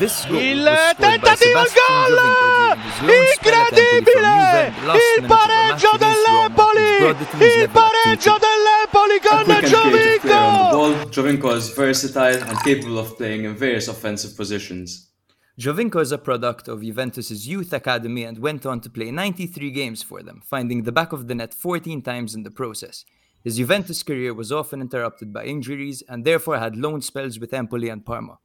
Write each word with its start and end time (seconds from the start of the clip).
This 0.00 0.24
goal 0.24 0.40
Il 0.40 0.62
was 0.62 0.78
scored 0.78 0.96
by 0.96 1.18
tentativo 1.18 1.58
al 1.58 1.66
Sebastian 1.66 2.08
gol! 2.08 2.80
Giovinco 2.80 3.04
during 3.04 3.12
his 3.12 3.12
loan 3.12 3.26
spell 3.26 3.60
at 3.60 3.76
Empoli 3.76 4.08
from 4.08 4.08
Incredibile! 4.08 4.72
Il 4.96 5.20
minute 5.20 5.20
of 5.20 5.28
a 5.28 5.28
match 5.28 5.82
pareggio 5.84 5.90
against 5.92 6.26
Roma, 6.26 6.48
which 6.48 7.00
brought 7.00 7.18
the 7.18 7.26
dell'Empoli! 7.36 7.60
Il 7.60 7.68
pareggio 7.68 8.38
dell'Empoli 8.40 9.20
con 9.20 9.44
quick 9.44 9.62
and 9.62 9.90
creative 9.90 10.20
player 10.22 10.40
on 10.40 10.56
the 10.56 10.68
Giovinco! 10.68 10.70
ball, 10.72 10.94
Giovinco 11.10 11.54
is 11.54 11.68
versatile 11.74 12.42
and 12.48 12.62
capable 12.62 12.98
of 12.98 13.14
playing 13.18 13.44
in 13.44 13.54
various 13.54 13.88
offensive 13.88 14.34
positions. 14.34 15.10
Giovinco 15.58 16.00
is 16.00 16.12
a 16.12 16.16
product 16.16 16.68
of 16.68 16.80
Juventus' 16.80 17.46
youth 17.46 17.74
academy 17.74 18.24
and 18.24 18.38
went 18.38 18.64
on 18.64 18.80
to 18.80 18.88
play 18.88 19.10
93 19.10 19.70
games 19.70 20.02
for 20.02 20.22
them, 20.22 20.40
finding 20.42 20.84
the 20.84 20.92
back 20.92 21.12
of 21.12 21.28
the 21.28 21.34
net 21.34 21.52
14 21.52 22.00
times 22.00 22.34
in 22.34 22.42
the 22.42 22.50
process. 22.50 23.04
His 23.44 23.58
Juventus 23.58 24.02
career 24.02 24.32
was 24.32 24.50
often 24.50 24.80
interrupted 24.80 25.30
by 25.30 25.44
injuries 25.44 26.02
and 26.08 26.24
therefore 26.24 26.58
had 26.58 26.74
loan 26.74 27.02
spells 27.02 27.38
with 27.38 27.52
Empoli 27.52 27.90
and 27.90 28.02
Parma. 28.02 28.38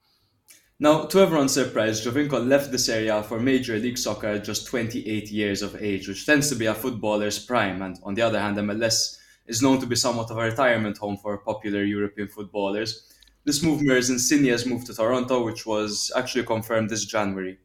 Now, 0.77 1.05
to 1.05 1.19
everyone's 1.19 1.53
surprise, 1.53 2.05
Giovinco 2.05 2.45
left 2.45 2.69
this 2.69 2.89
area 2.89 3.23
for 3.23 3.39
Major 3.39 3.79
League 3.79 3.97
Soccer 3.97 4.27
at 4.27 4.43
just 4.43 4.67
28 4.67 5.31
years 5.31 5.61
of 5.61 5.81
age, 5.81 6.09
which 6.09 6.25
tends 6.25 6.49
to 6.49 6.55
be 6.55 6.65
a 6.65 6.73
footballer's 6.73 7.39
prime. 7.39 7.81
And 7.81 7.97
on 8.03 8.13
the 8.13 8.23
other 8.23 8.41
hand, 8.41 8.57
MLS 8.57 9.17
is 9.47 9.61
known 9.61 9.79
to 9.79 9.85
be 9.85 9.95
somewhat 9.95 10.31
of 10.31 10.37
a 10.37 10.41
retirement 10.41 10.97
home 10.97 11.15
for 11.15 11.37
popular 11.37 11.83
European 11.83 12.27
footballers. 12.27 13.09
This 13.45 13.63
move 13.63 13.81
mirrors 13.83 14.09
Insigne's 14.09 14.65
move 14.65 14.83
to 14.85 14.93
Toronto, 14.93 15.45
which 15.45 15.65
was 15.65 16.11
actually 16.13 16.43
confirmed 16.43 16.89
this 16.89 17.05
January. 17.05 17.57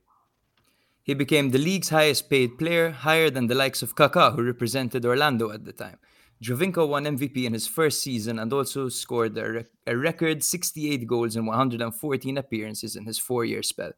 He 1.03 1.15
became 1.15 1.51
the 1.51 1.59
league's 1.59 1.89
highest 1.89 2.31
paid 2.31 2.59
player, 2.59 2.91
higher 2.91 3.29
than 3.29 3.49
the 3.49 3.57
likes 3.57 3.83
of 3.83 3.97
Kaká, 3.97 4.37
who 4.37 4.45
represented 4.45 5.05
Orlando 5.05 5.51
at 5.51 5.65
the 5.65 5.73
time. 5.73 5.99
Giovinco 6.43 6.89
won 6.89 7.05
MVP 7.05 7.45
in 7.45 7.53
his 7.53 7.67
first 7.67 8.01
season 8.01 8.39
and 8.39 8.51
also 8.51 8.89
scored 8.89 9.37
a, 9.37 9.53
rec- 9.53 9.67
a 9.87 9.95
record 9.95 10.43
68 10.43 11.07
goals 11.07 11.37
in 11.37 11.45
114 11.45 12.39
appearances 12.39 12.97
in 12.97 13.05
his 13.05 13.19
four 13.19 13.45
year 13.45 13.63
spell. 13.63 13.93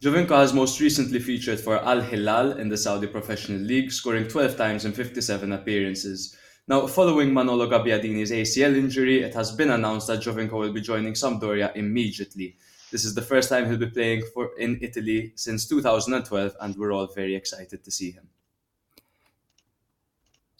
Giovinco 0.00 0.30
has 0.30 0.52
most 0.52 0.80
recently 0.80 1.20
featured 1.20 1.60
for 1.60 1.78
Al 1.78 2.00
Hilal 2.00 2.58
in 2.58 2.68
the 2.68 2.76
Saudi 2.76 3.06
Professional 3.06 3.60
League, 3.60 3.92
scoring 3.92 4.26
12 4.26 4.56
times 4.56 4.84
in 4.84 4.92
57 4.92 5.52
appearances. 5.52 6.36
Now, 6.66 6.88
following 6.88 7.32
Manolo 7.32 7.70
Gabbiadini's 7.70 8.32
ACL 8.32 8.76
injury, 8.76 9.22
it 9.22 9.34
has 9.34 9.52
been 9.52 9.70
announced 9.70 10.08
that 10.08 10.20
Giovinco 10.20 10.58
will 10.58 10.72
be 10.72 10.80
joining 10.80 11.12
Sampdoria 11.12 11.74
immediately. 11.76 12.56
This 12.90 13.04
is 13.04 13.14
the 13.14 13.22
first 13.22 13.48
time 13.48 13.66
he'll 13.66 13.78
be 13.78 13.86
playing 13.86 14.24
for 14.34 14.50
in 14.58 14.78
Italy 14.82 15.32
since 15.36 15.68
2012, 15.68 16.56
and 16.60 16.76
we're 16.76 16.92
all 16.92 17.06
very 17.06 17.36
excited 17.36 17.84
to 17.84 17.90
see 17.92 18.10
him. 18.10 18.28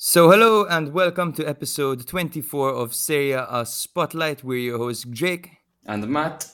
So, 0.07 0.31
hello 0.31 0.67
and 0.67 0.93
welcome 0.93 1.33
to 1.33 1.49
episode 1.49 2.07
24 2.07 2.69
of 2.75 2.95
Serie 2.95 3.33
A 3.33 3.65
Spotlight. 3.65 4.45
We're 4.45 4.59
your 4.59 4.77
host, 4.77 5.11
Jake. 5.11 5.53
And 5.87 6.07
Matt, 6.07 6.47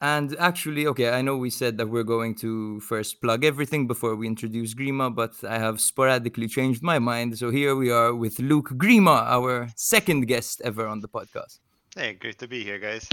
And 0.00 0.34
actually, 0.40 0.88
okay, 0.88 1.10
I 1.10 1.22
know 1.22 1.36
we 1.36 1.48
said 1.48 1.78
that 1.78 1.88
we're 1.88 2.02
going 2.02 2.34
to 2.38 2.80
first 2.80 3.20
plug 3.20 3.44
everything 3.44 3.86
before 3.86 4.16
we 4.16 4.26
introduce 4.26 4.74
Grima, 4.74 5.14
but 5.14 5.32
I 5.48 5.60
have 5.60 5.80
sporadically 5.80 6.48
changed 6.48 6.82
my 6.82 6.98
mind. 6.98 7.38
So 7.38 7.50
here 7.50 7.76
we 7.76 7.92
are 7.92 8.12
with 8.12 8.40
Luke 8.40 8.70
Grima, 8.70 9.22
our 9.22 9.68
second 9.76 10.22
guest 10.22 10.60
ever 10.64 10.88
on 10.88 10.98
the 10.98 11.08
podcast. 11.08 11.60
Hey, 11.94 12.14
great 12.14 12.38
to 12.40 12.48
be 12.48 12.64
here, 12.64 12.80
guys. 12.80 13.08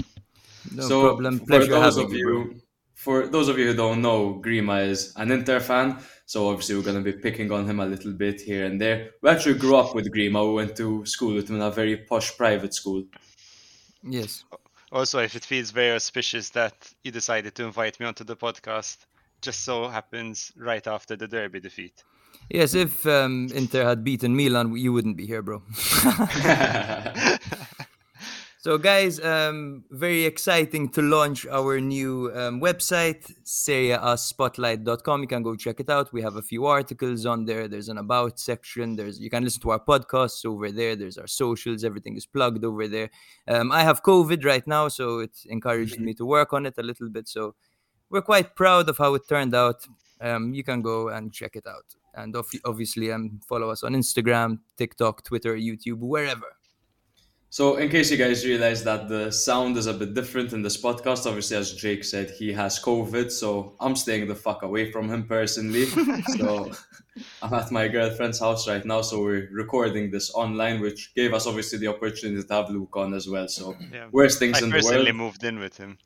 No 0.74 0.82
so 0.88 1.02
problem. 1.02 1.38
for 1.38 1.46
Pleasure 1.46 1.68
those 1.68 1.94
having 1.94 2.06
of 2.06 2.12
you. 2.12 2.24
bro. 2.24 2.38
you, 2.40 2.60
for 2.96 3.26
those 3.28 3.48
of 3.48 3.56
you 3.56 3.68
who 3.68 3.74
don't 3.76 4.02
know, 4.02 4.42
Grima 4.44 4.84
is 4.84 5.12
an 5.14 5.30
Inter 5.30 5.60
fan, 5.60 5.98
so 6.26 6.48
obviously 6.48 6.76
we're 6.76 6.82
going 6.82 7.02
to 7.02 7.12
be 7.12 7.18
picking 7.18 7.50
on 7.52 7.68
him 7.68 7.80
a 7.80 7.86
little 7.86 8.12
bit 8.12 8.40
here 8.40 8.64
and 8.64 8.80
there. 8.80 9.10
We 9.22 9.30
actually 9.30 9.58
grew 9.58 9.76
up 9.76 9.94
with 9.94 10.12
Grima. 10.12 10.46
We 10.48 10.54
went 10.54 10.76
to 10.76 11.04
school 11.06 11.34
with 11.34 11.48
him 11.48 11.56
in 11.56 11.62
a 11.62 11.70
very 11.70 11.96
posh 11.96 12.36
private 12.36 12.74
school. 12.74 13.04
Yes. 14.02 14.44
Also, 14.90 15.18
if 15.18 15.34
it 15.34 15.44
feels 15.44 15.70
very 15.70 15.92
auspicious 15.94 16.50
that 16.50 16.74
you 17.02 17.10
decided 17.10 17.54
to 17.56 17.64
invite 17.64 17.98
me 17.98 18.06
onto 18.06 18.24
the 18.24 18.36
podcast, 18.36 19.06
just 19.42 19.64
so 19.64 19.88
happens 19.88 20.52
right 20.56 20.86
after 20.86 21.16
the 21.16 21.28
Derby 21.28 21.60
defeat. 21.60 22.04
Yes, 22.50 22.74
if 22.74 23.06
um, 23.06 23.48
Inter 23.54 23.84
had 23.84 24.04
beaten 24.04 24.36
Milan, 24.36 24.76
you 24.76 24.92
wouldn't 24.92 25.16
be 25.16 25.26
here, 25.26 25.42
bro. 25.42 25.62
So, 28.64 28.78
guys, 28.78 29.20
um, 29.20 29.84
very 29.90 30.24
exciting 30.24 30.88
to 30.92 31.02
launch 31.02 31.46
our 31.46 31.78
new 31.82 32.32
um, 32.34 32.62
website, 32.62 33.30
serieaspotlight.com. 33.44 35.20
You 35.20 35.28
can 35.28 35.42
go 35.42 35.54
check 35.54 35.80
it 35.80 35.90
out. 35.90 36.14
We 36.14 36.22
have 36.22 36.36
a 36.36 36.40
few 36.40 36.64
articles 36.64 37.26
on 37.26 37.44
there. 37.44 37.68
There's 37.68 37.90
an 37.90 37.98
about 37.98 38.40
section. 38.40 38.96
There's 38.96 39.20
you 39.20 39.28
can 39.28 39.44
listen 39.44 39.60
to 39.64 39.72
our 39.72 39.80
podcasts 39.80 40.46
over 40.46 40.72
there. 40.72 40.96
There's 40.96 41.18
our 41.18 41.26
socials. 41.26 41.84
Everything 41.84 42.16
is 42.16 42.24
plugged 42.24 42.64
over 42.64 42.88
there. 42.88 43.10
Um, 43.46 43.70
I 43.70 43.82
have 43.82 44.02
COVID 44.02 44.46
right 44.46 44.66
now, 44.66 44.88
so 44.88 45.18
it 45.18 45.36
encouraged 45.44 46.00
me 46.00 46.14
to 46.14 46.24
work 46.24 46.54
on 46.54 46.64
it 46.64 46.78
a 46.78 46.82
little 46.82 47.10
bit. 47.10 47.28
So 47.28 47.54
we're 48.08 48.22
quite 48.22 48.56
proud 48.56 48.88
of 48.88 48.96
how 48.96 49.12
it 49.12 49.28
turned 49.28 49.54
out. 49.54 49.86
Um, 50.22 50.54
you 50.54 50.64
can 50.64 50.80
go 50.80 51.10
and 51.10 51.30
check 51.30 51.56
it 51.56 51.66
out. 51.66 51.94
And 52.14 52.34
obviously, 52.64 53.12
um, 53.12 53.40
follow 53.46 53.68
us 53.68 53.82
on 53.82 53.92
Instagram, 53.92 54.60
TikTok, 54.78 55.22
Twitter, 55.22 55.54
YouTube, 55.54 55.98
wherever. 55.98 56.46
So, 57.54 57.76
in 57.76 57.88
case 57.88 58.10
you 58.10 58.16
guys 58.16 58.44
realize 58.44 58.82
that 58.82 59.08
the 59.08 59.30
sound 59.30 59.76
is 59.76 59.86
a 59.86 59.94
bit 59.94 60.12
different 60.12 60.52
in 60.52 60.60
this 60.62 60.76
podcast, 60.76 61.24
obviously, 61.24 61.56
as 61.56 61.72
Jake 61.72 62.02
said, 62.02 62.30
he 62.30 62.52
has 62.52 62.80
COVID, 62.80 63.30
so 63.30 63.76
I'm 63.78 63.94
staying 63.94 64.26
the 64.26 64.34
fuck 64.34 64.64
away 64.64 64.90
from 64.90 65.08
him 65.08 65.22
personally. 65.28 65.84
so, 66.36 66.72
I'm 67.40 67.54
at 67.54 67.70
my 67.70 67.86
girlfriend's 67.86 68.40
house 68.40 68.66
right 68.66 68.84
now, 68.84 69.02
so 69.02 69.22
we're 69.22 69.48
recording 69.52 70.10
this 70.10 70.34
online, 70.34 70.80
which 70.80 71.14
gave 71.14 71.32
us 71.32 71.46
obviously 71.46 71.78
the 71.78 71.86
opportunity 71.86 72.42
to 72.42 72.52
have 72.52 72.70
Luke 72.70 72.96
on 72.96 73.14
as 73.14 73.28
well. 73.28 73.46
So, 73.46 73.76
Yeah. 73.92 74.08
worst 74.10 74.40
things 74.40 74.60
I 74.60 74.64
in 74.64 74.70
the 74.70 74.74
world. 74.74 74.86
I 74.86 74.88
personally 74.88 75.12
world. 75.12 75.16
moved 75.16 75.44
in 75.44 75.60
with 75.60 75.76
him. 75.76 75.98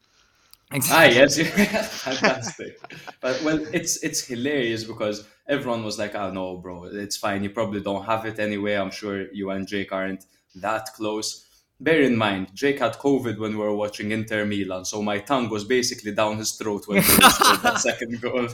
Ah, 0.91 1.05
yes, 1.07 1.39
fantastic. 2.05 2.79
But 3.23 3.41
well, 3.43 3.65
it's 3.73 4.03
it's 4.03 4.21
hilarious 4.21 4.85
because 4.85 5.27
everyone 5.47 5.83
was 5.83 5.99
like, 5.99 6.15
"Oh 6.15 6.31
no, 6.31 6.59
bro, 6.59 6.85
it's 6.85 7.17
fine. 7.17 7.43
You 7.43 7.49
probably 7.49 7.81
don't 7.81 8.05
have 8.05 8.27
it 8.27 8.39
anyway. 8.39 8.75
I'm 8.75 8.91
sure 8.91 9.33
you 9.33 9.49
and 9.49 9.67
Jake 9.67 9.93
aren't 9.93 10.27
that 10.61 10.89
close." 10.95 11.45
Bear 11.81 12.03
in 12.03 12.17
mind, 12.17 12.49
Jake 12.55 12.81
had 12.81 12.95
COVID 12.95 13.39
when 13.39 13.53
we 13.53 13.59
were 13.59 13.75
watching 13.75 14.11
Inter 14.11 14.45
Milan, 14.45 14.85
so 14.85 15.01
my 15.01 15.19
tongue 15.21 15.49
was 15.49 15.65
basically 15.65 16.13
down 16.13 16.37
his 16.39 16.53
throat 16.53 16.89
when 16.89 17.03
he 17.03 17.09
scored 17.09 17.61
that 17.63 17.79
second 17.89 18.21
goal. 18.21 18.49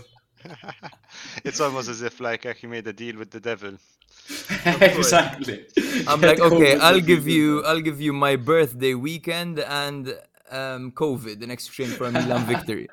it's 1.45 1.61
almost 1.61 1.89
as 1.89 2.03
if 2.03 2.21
like 2.21 2.45
he 2.57 2.67
made 2.67 2.87
a 2.87 2.93
deal 2.93 3.17
with 3.17 3.31
the 3.31 3.41
devil. 3.41 3.73
exactly. 4.67 5.65
I'm 6.07 6.21
like, 6.21 6.41
okay, 6.41 6.75
COVID 6.75 6.81
I'll 6.81 7.01
give 7.01 7.27
you, 7.27 7.63
that. 7.63 7.69
I'll 7.69 7.81
give 7.81 8.01
you 8.01 8.13
my 8.13 8.37
birthday 8.37 8.95
weekend 8.95 9.59
and 9.61 10.09
um, 10.51 10.93
COVID 10.93 11.43
in 11.43 11.51
exchange 11.51 11.95
for 11.95 12.07
a 12.07 12.13
Milan 12.13 12.45
victory. 12.47 12.89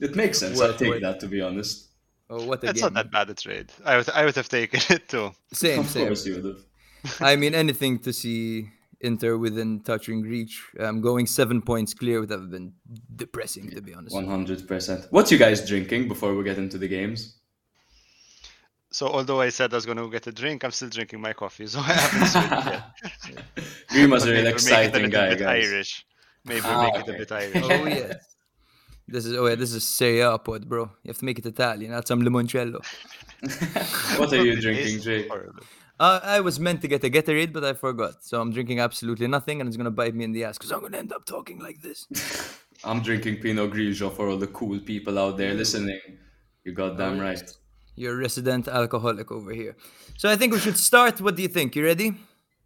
It 0.00 0.16
makes 0.16 0.38
sense. 0.38 0.58
Well, 0.58 0.72
I'll 0.72 0.76
take 0.76 0.90
well. 0.90 1.00
that 1.00 1.20
to 1.20 1.28
be 1.28 1.40
honest. 1.40 1.88
Oh, 2.28 2.44
what 2.46 2.62
a 2.62 2.66
That's 2.66 2.80
game! 2.80 2.94
not 2.94 3.04
that 3.04 3.10
bad 3.12 3.30
a 3.30 3.34
trade. 3.34 3.70
I 3.84 3.98
would, 3.98 4.10
I 4.10 4.24
would 4.24 4.36
have 4.36 4.48
taken 4.48 4.80
it 4.88 5.08
too. 5.08 5.32
Same, 5.52 5.80
Of 5.80 5.90
same. 5.90 6.06
course, 6.06 6.26
you 6.26 6.34
would 6.36 6.44
have. 6.44 6.64
I 7.20 7.36
mean, 7.36 7.54
anything 7.54 7.98
to 8.00 8.12
see 8.12 8.70
Inter 9.00 9.36
within 9.36 9.80
touching 9.80 10.22
reach. 10.22 10.62
Um, 10.78 11.00
going 11.00 11.26
seven 11.26 11.60
points 11.60 11.92
clear 11.94 12.20
would 12.20 12.30
have 12.30 12.50
been 12.50 12.72
depressing, 13.16 13.70
to 13.70 13.80
be 13.82 13.94
honest. 13.94 14.14
One 14.14 14.26
hundred 14.26 14.66
percent. 14.68 15.06
What 15.10 15.30
you 15.30 15.38
guys 15.38 15.66
drinking 15.66 16.08
before 16.08 16.34
we 16.34 16.44
get 16.44 16.58
into 16.58 16.78
the 16.78 16.88
games? 16.88 17.38
So 18.92 19.08
although 19.08 19.40
I 19.40 19.48
said 19.48 19.72
I 19.72 19.76
was 19.76 19.86
going 19.86 19.96
to 19.96 20.10
get 20.10 20.26
a 20.26 20.32
drink, 20.32 20.64
I'm 20.64 20.70
still 20.70 20.90
drinking 20.90 21.20
my 21.20 21.32
coffee, 21.32 21.66
so 21.66 21.78
I 21.82 21.92
haven't 21.94 22.28
switched 22.28 23.30
yet. 23.56 23.66
Grima's 23.88 24.24
a 24.24 24.26
But 24.26 24.32
real 24.32 24.44
maybe 24.44 24.44
we'll 24.44 24.44
make 24.44 24.44
it 24.44 24.46
a 24.46 24.50
exciting 24.52 24.92
little 24.92 25.10
guy, 25.10 25.28
bit 25.30 25.38
guys. 25.38 25.64
Irish. 25.66 26.06
Maybe 26.44 26.60
Ah, 26.64 26.82
make 26.82 26.94
it 26.96 27.08
a 27.08 27.18
bit 27.18 27.32
Irish. 27.32 27.62
Oh 27.64 27.86
yeah. 27.86 28.12
This 29.08 29.26
is 29.26 29.36
oh 29.36 29.46
yeah, 29.46 29.54
this 29.56 29.72
is 29.72 29.82
Serie 29.84 30.20
A 30.20 30.38
pod, 30.38 30.68
bro. 30.68 30.84
You 31.02 31.08
have 31.08 31.18
to 31.18 31.24
make 31.24 31.38
it 31.38 31.46
Italian. 31.46 31.92
Add 31.92 32.06
some 32.06 32.22
limoncello. 32.22 32.80
What 34.18 34.32
are 34.32 34.44
you 34.44 34.60
drinking, 34.60 35.00
Jake? 35.00 35.28
horrible. 35.28 35.64
Uh, 36.02 36.18
I 36.36 36.40
was 36.40 36.58
meant 36.58 36.80
to 36.82 36.88
get 36.88 37.04
a 37.04 37.10
Gatorade, 37.16 37.52
but 37.52 37.62
I 37.62 37.74
forgot. 37.74 38.24
So 38.24 38.40
I'm 38.40 38.50
drinking 38.50 38.80
absolutely 38.80 39.28
nothing, 39.28 39.60
and 39.60 39.68
it's 39.68 39.76
gonna 39.76 39.96
bite 40.02 40.16
me 40.16 40.24
in 40.24 40.32
the 40.32 40.42
ass 40.42 40.58
because 40.58 40.72
I'm 40.72 40.80
gonna 40.80 40.98
end 40.98 41.12
up 41.12 41.24
talking 41.24 41.60
like 41.60 41.80
this. 41.80 42.08
I'm 42.84 43.02
drinking 43.02 43.36
Pinot 43.36 43.70
Grigio 43.70 44.10
for 44.16 44.28
all 44.28 44.36
the 44.36 44.48
cool 44.48 44.80
people 44.80 45.16
out 45.16 45.36
there 45.36 45.54
listening. 45.54 46.00
You 46.64 46.72
goddamn 46.72 47.20
Oh, 47.20 47.22
right. 47.22 47.48
You're 47.94 48.14
a 48.14 48.16
resident 48.16 48.66
alcoholic 48.66 49.30
over 49.30 49.52
here. 49.52 49.76
So 50.16 50.28
I 50.28 50.34
think 50.34 50.52
we 50.52 50.58
should 50.58 50.76
start. 50.76 51.20
What 51.20 51.36
do 51.36 51.42
you 51.42 51.52
think? 51.56 51.76
You 51.76 51.84
ready? 51.84 52.08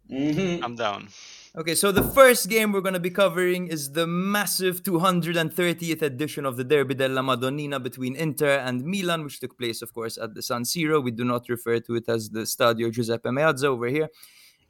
hmm 0.09 0.63
I'm 0.63 0.75
down. 0.75 1.09
Okay, 1.57 1.73
so 1.73 1.91
the 1.91 2.03
first 2.03 2.49
game 2.49 2.71
we're 2.71 2.81
going 2.81 2.93
to 2.93 2.99
be 2.99 3.09
covering 3.09 3.65
is 3.65 3.91
the 3.91 4.05
massive 4.05 4.83
230th 4.83 6.03
edition 6.03 6.45
of 6.45 6.55
the 6.55 6.63
Derby 6.63 6.93
della 6.93 7.23
Madonnina 7.23 7.79
between 7.81 8.15
Inter 8.15 8.59
and 8.59 8.85
Milan, 8.85 9.23
which 9.23 9.39
took 9.39 9.57
place, 9.57 9.81
of 9.81 9.91
course, 9.91 10.19
at 10.19 10.35
the 10.35 10.43
San 10.43 10.61
Siro. 10.61 11.03
We 11.03 11.09
do 11.09 11.25
not 11.25 11.49
refer 11.49 11.79
to 11.79 11.95
it 11.95 12.07
as 12.09 12.29
the 12.29 12.41
Stadio 12.41 12.91
Giuseppe 12.91 13.29
Meazza 13.29 13.63
over 13.63 13.87
here. 13.87 14.07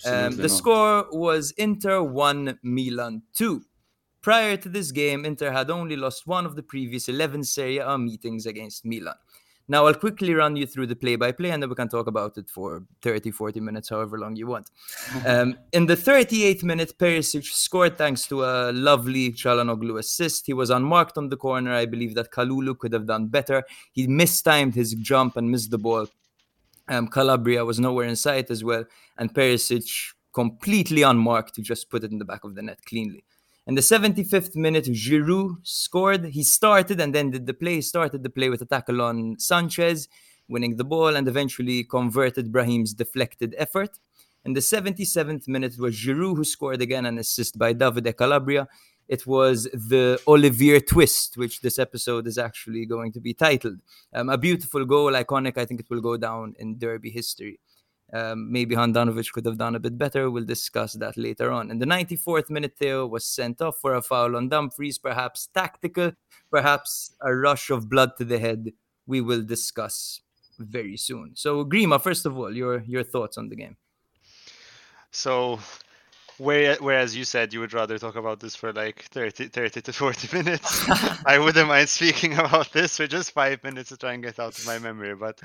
Um, 0.06 0.38
the 0.38 0.44
not. 0.44 0.52
score 0.52 1.06
was 1.12 1.52
Inter 1.58 2.04
1, 2.04 2.60
Milan 2.64 3.22
2. 3.34 3.62
Prior 4.22 4.56
to 4.56 4.70
this 4.70 4.94
game, 4.94 5.26
Inter 5.26 5.52
had 5.52 5.70
only 5.70 5.98
lost 5.98 6.26
one 6.26 6.46
of 6.46 6.56
the 6.56 6.64
previous 6.64 7.10
11 7.10 7.44
Serie 7.44 7.80
A 7.80 7.98
meetings 7.98 8.46
against 8.46 8.86
Milan. 8.86 9.16
Now, 9.70 9.86
I'll 9.86 9.94
quickly 9.94 10.34
run 10.34 10.56
you 10.56 10.66
through 10.66 10.88
the 10.88 10.96
play 10.96 11.18
by 11.18 11.34
play 11.34 11.52
and 11.52 11.62
then 11.62 11.70
we 11.70 11.76
can 11.76 11.90
talk 11.90 12.08
about 12.08 12.38
it 12.38 12.50
for 12.50 12.84
30, 13.02 13.32
40 13.32 13.60
minutes, 13.60 13.90
however 13.90 14.18
long 14.18 14.36
you 14.36 14.48
want. 14.48 14.72
Um, 15.26 15.58
in 15.74 15.88
the 15.88 15.96
38th 15.96 16.64
minute, 16.64 16.94
Perisic 16.98 17.44
scored 17.44 17.98
thanks 17.98 18.28
to 18.28 18.44
a 18.44 18.72
lovely 18.72 19.32
Calhanoglu 19.34 20.00
assist. 20.00 20.46
He 20.46 20.54
was 20.54 20.70
unmarked 20.70 21.18
on 21.18 21.30
the 21.30 21.36
corner. 21.36 21.74
I 21.74 21.86
believe 21.86 22.16
that 22.16 22.32
Kalulu 22.32 22.78
could 22.78 22.94
have 22.94 23.08
done 23.08 23.28
better. 23.28 23.64
He 23.92 24.08
mistimed 24.08 24.76
his 24.76 24.94
jump 24.94 25.36
and 25.36 25.52
missed 25.52 25.72
the 25.72 25.78
ball. 25.78 26.08
Um, 26.88 27.08
Calabria 27.08 27.66
was 27.66 27.80
nowhere 27.80 28.08
in 28.08 28.16
sight 28.16 28.50
as 28.50 28.64
well. 28.64 28.86
And 29.18 29.34
Perisic 29.34 30.14
completely 30.34 31.02
unmarked 31.02 31.56
to 31.56 31.62
just 31.62 31.90
put 31.90 32.04
it 32.04 32.12
in 32.12 32.20
the 32.20 32.26
back 32.26 32.44
of 32.44 32.56
the 32.56 32.62
net 32.62 32.80
cleanly. 32.86 33.24
In 33.68 33.76
the 33.76 33.82
75th 33.82 34.56
minute, 34.56 34.86
Giroud 34.86 35.58
scored. 35.62 36.28
He 36.28 36.42
started 36.42 37.02
and 37.02 37.14
then 37.14 37.32
did 37.32 37.46
the 37.46 37.54
play. 37.54 37.76
He 37.76 37.82
started 37.82 38.24
the 38.24 38.30
play 38.30 38.48
with 38.48 38.62
a 38.62 38.66
tackle 38.66 39.02
on 39.02 39.38
Sanchez, 39.40 40.08
winning 40.48 40.78
the 40.78 40.86
ball 40.86 41.18
and 41.18 41.28
eventually 41.28 41.84
converted 41.84 42.50
Brahim's 42.50 42.94
deflected 42.94 43.54
effort. 43.58 44.00
In 44.46 44.54
the 44.54 44.62
77th 44.62 45.50
minute, 45.50 45.74
it 45.74 45.82
was 45.82 45.98
Giroud 45.98 46.38
who 46.38 46.46
scored 46.46 46.82
again 46.82 47.06
an 47.06 47.18
assist 47.18 47.58
by 47.58 47.74
Davide 47.74 48.16
Calabria. 48.16 48.70
It 49.10 49.28
was 49.28 49.64
the 49.74 50.18
Olivier 50.26 50.80
twist, 50.80 51.36
which 51.36 51.60
this 51.60 51.78
episode 51.78 52.26
is 52.26 52.38
actually 52.38 52.86
going 52.86 53.12
to 53.12 53.20
be 53.20 53.34
titled. 53.34 53.80
Um, 54.14 54.30
a 54.30 54.38
beautiful 54.38 54.86
goal, 54.86 55.12
iconic. 55.12 55.58
I 55.58 55.66
think 55.66 55.82
it 55.82 55.90
will 55.90 56.00
go 56.00 56.16
down 56.16 56.56
in 56.58 56.78
Derby 56.78 57.10
history. 57.10 57.60
Um, 58.14 58.52
maybe 58.52 58.76
Handanovic 58.76 59.32
could 59.34 59.46
have 59.46 59.58
done 59.58 59.76
a 59.76 59.80
bit 59.80 59.98
better. 59.98 60.32
We'll 60.32 60.46
discuss 60.46 60.94
that 60.94 61.18
later 61.18 61.52
on. 61.52 61.72
In 61.72 61.80
the 61.80 61.86
94th 61.86 62.50
minute, 62.50 62.78
Theo 62.78 63.06
was 63.06 63.26
sent 63.26 63.62
off 63.62 63.80
for 63.80 63.96
a 63.96 64.02
foul 64.02 64.36
on 64.38 64.50
Dumfries, 64.50 64.98
perhaps 64.98 65.48
tactical, 65.48 66.14
perhaps 66.50 67.16
a 67.22 67.36
rush 67.36 67.70
of 67.70 67.90
blood 67.90 68.12
to 68.18 68.26
the 68.26 68.40
head. 68.40 68.72
We 69.06 69.22
will 69.22 69.44
discuss 69.44 70.22
very 70.58 70.98
soon. 70.98 71.32
So, 71.36 71.66
Grima, 71.66 72.02
first 72.02 72.26
of 72.26 72.38
all, 72.38 72.56
your 72.56 72.82
your 72.88 73.04
thoughts 73.04 73.38
on 73.38 73.50
the 73.50 73.56
game. 73.56 73.78
So, 75.12 75.60
where, 76.38 76.76
whereas 76.80 77.16
you 77.16 77.26
said 77.26 77.54
you 77.54 77.60
would 77.60 77.74
rather 77.74 77.98
talk 77.98 78.16
about 78.16 78.40
this 78.40 78.56
for 78.56 78.72
like 78.72 79.04
30, 79.12 79.48
30 79.48 79.82
to 79.82 79.94
40 79.94 80.38
minutes, 80.44 80.86
I 81.26 81.40
wouldn't 81.40 81.68
mind 81.68 81.90
speaking 81.90 82.34
about 82.38 82.72
this 82.72 82.98
for 82.98 83.08
just 83.08 83.32
five 83.32 83.64
minutes 83.64 83.90
to 83.90 83.98
try 83.98 84.14
and 84.14 84.24
get 84.24 84.40
out 84.40 84.58
of 84.58 84.66
my 84.66 84.80
memory. 84.80 85.16
But 85.16 85.42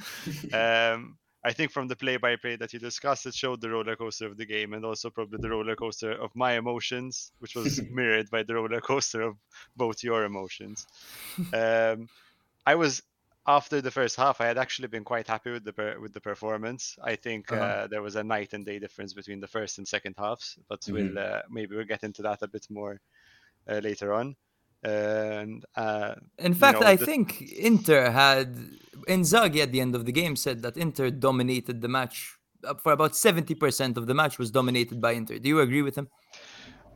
um, 0.52 1.16
I 1.44 1.52
think 1.52 1.72
from 1.72 1.88
the 1.88 1.96
play-by-play 1.96 2.56
that 2.56 2.72
you 2.72 2.78
discussed, 2.78 3.26
it 3.26 3.34
showed 3.34 3.60
the 3.60 3.70
roller 3.70 3.96
coaster 3.96 4.26
of 4.26 4.36
the 4.36 4.46
game 4.46 4.74
and 4.74 4.84
also 4.84 5.10
probably 5.10 5.38
the 5.40 5.50
roller 5.50 5.74
coaster 5.76 6.12
of 6.12 6.30
my 6.36 6.52
emotions, 6.52 7.32
which 7.38 7.54
was 7.56 7.82
mirrored 7.88 8.30
by 8.30 8.42
the 8.44 8.54
roller 8.54 8.80
coaster 8.80 9.22
of 9.22 9.38
both 9.76 10.04
your 10.04 10.24
emotions. 10.24 10.86
Um, 11.52 12.08
I 12.66 12.76
was 12.76 13.02
after 13.46 13.80
the 13.80 13.90
first 13.90 14.16
half, 14.16 14.40
I 14.40 14.46
had 14.46 14.58
actually 14.58 14.88
been 14.88 15.04
quite 15.04 15.26
happy 15.28 15.50
with 15.52 15.64
the 15.64 15.72
per- 15.72 16.00
with 16.00 16.12
the 16.14 16.20
performance. 16.20 16.96
I 17.02 17.16
think 17.16 17.52
uh, 17.52 17.86
Uh-huh. 17.86 17.88
there 17.88 18.02
was 18.02 18.16
a 18.16 18.24
night 18.24 18.52
and 18.54 18.64
day 18.64 18.78
difference 18.78 19.14
between 19.14 19.40
the 19.40 19.48
first 19.48 19.78
and 19.78 19.88
second 19.88 20.14
halves, 20.18 20.58
but 20.68 20.86
Mhm. 20.86 20.92
we'll 20.92 21.18
uh, 21.18 21.42
maybe 21.50 21.76
we'll 21.76 21.86
get 21.86 22.04
into 22.04 22.22
that 22.22 22.42
a 22.42 22.48
bit 22.48 22.66
more 22.70 23.00
uh, 23.68 23.80
later 23.80 24.12
on. 24.14 24.36
And 24.82 25.64
uh, 25.76 26.14
In 26.38 26.54
fact, 26.54 26.80
know, 26.80 26.86
I 26.86 26.96
the- 26.96 27.06
think 27.06 27.40
Inter 27.42 28.10
had 28.10 28.56
Inzaghi 29.08 29.60
at 29.62 29.72
the 29.72 29.80
end 29.80 29.94
of 29.94 30.06
the 30.06 30.12
game 30.12 30.34
said 30.36 30.62
that 30.62 30.76
Inter 30.76 31.10
dominated 31.10 31.80
the 31.80 31.88
match 31.88 32.36
uh, 32.64 32.74
for 32.74 32.92
about 32.92 33.12
70% 33.12 33.96
of 33.96 34.06
the 34.06 34.14
match 34.14 34.38
was 34.38 34.50
dominated 34.50 35.00
by 35.00 35.12
Inter. 35.12 35.38
Do 35.38 35.48
you 35.48 35.60
agree 35.60 35.82
with 35.82 35.96
him? 35.96 36.08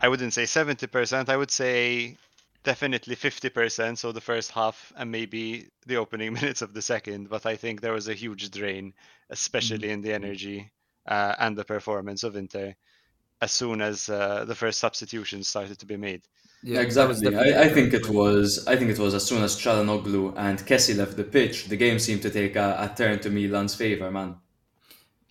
I 0.00 0.08
wouldn't 0.08 0.32
say 0.32 0.44
70%. 0.44 1.28
I 1.28 1.36
would 1.36 1.50
say 1.50 2.16
definitely 2.64 3.16
50%. 3.16 3.96
So 3.98 4.12
the 4.12 4.20
first 4.20 4.50
half 4.50 4.92
and 4.96 5.10
maybe 5.10 5.68
the 5.86 5.96
opening 5.96 6.32
minutes 6.38 6.62
of 6.62 6.74
the 6.74 6.82
second. 6.82 7.28
But 7.28 7.46
I 7.46 7.56
think 7.56 7.80
there 7.80 7.92
was 7.92 8.08
a 8.08 8.14
huge 8.14 8.50
drain, 8.50 8.94
especially 9.30 9.90
in 9.90 10.02
the 10.02 10.12
energy 10.12 10.70
uh, 11.06 11.34
and 11.38 11.56
the 11.56 11.64
performance 11.64 12.24
of 12.24 12.36
Inter 12.36 12.74
as 13.40 13.52
soon 13.52 13.80
as 13.80 14.08
uh, 14.08 14.44
the 14.44 14.54
first 14.54 14.80
substitutions 14.80 15.48
started 15.48 15.78
to 15.78 15.86
be 15.86 15.96
made. 15.96 16.22
Yeah, 16.62 16.80
exactly. 16.80 17.20
definitely 17.20 17.54
I, 17.54 17.62
I 17.62 17.64
a 17.66 17.74
think 17.74 17.92
it 17.92 18.08
was. 18.08 18.66
I 18.66 18.76
think 18.76 18.90
it 18.90 18.98
was 18.98 19.14
as 19.14 19.24
soon 19.24 19.42
as 19.42 19.56
Calhanoglu 19.56 20.34
and 20.36 20.58
Kessie 20.60 20.96
left 20.96 21.16
the 21.16 21.24
pitch, 21.24 21.66
the 21.66 21.76
game 21.76 21.98
seemed 21.98 22.22
to 22.22 22.30
take 22.30 22.56
a, 22.56 22.76
a 22.80 22.96
turn 22.96 23.20
to 23.20 23.30
Milan's 23.30 23.74
favor, 23.74 24.10
man. 24.10 24.36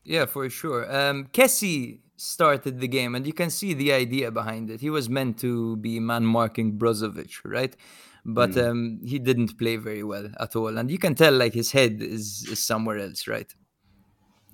Yeah, 0.03 0.27
for 0.27 0.49
sure. 0.49 0.83
Um, 0.95 1.27
Kessie 1.33 1.99
started 2.15 2.79
the 2.79 2.87
game, 2.87 3.15
and 3.15 3.25
you 3.25 3.33
can 3.33 3.49
see 3.49 3.73
the 3.73 3.91
idea 3.91 4.31
behind 4.31 4.69
it. 4.69 4.79
He 4.79 4.89
was 4.89 5.09
meant 5.09 5.39
to 5.39 5.77
be 5.77 5.99
man 5.99 6.25
marking 6.25 6.77
Brozovic, 6.77 7.39
right? 7.43 7.75
But 8.23 8.57
um, 8.57 8.99
he 9.03 9.19
didn't 9.19 9.57
play 9.57 9.75
very 9.75 10.03
well 10.03 10.29
at 10.39 10.55
all, 10.55 10.77
and 10.77 10.89
you 10.89 10.97
can 10.97 11.15
tell 11.15 11.33
like 11.33 11.53
his 11.53 11.71
head 11.71 12.01
is, 12.01 12.47
is 12.49 12.63
somewhere 12.63 12.97
else, 12.97 13.27
right? 13.27 13.53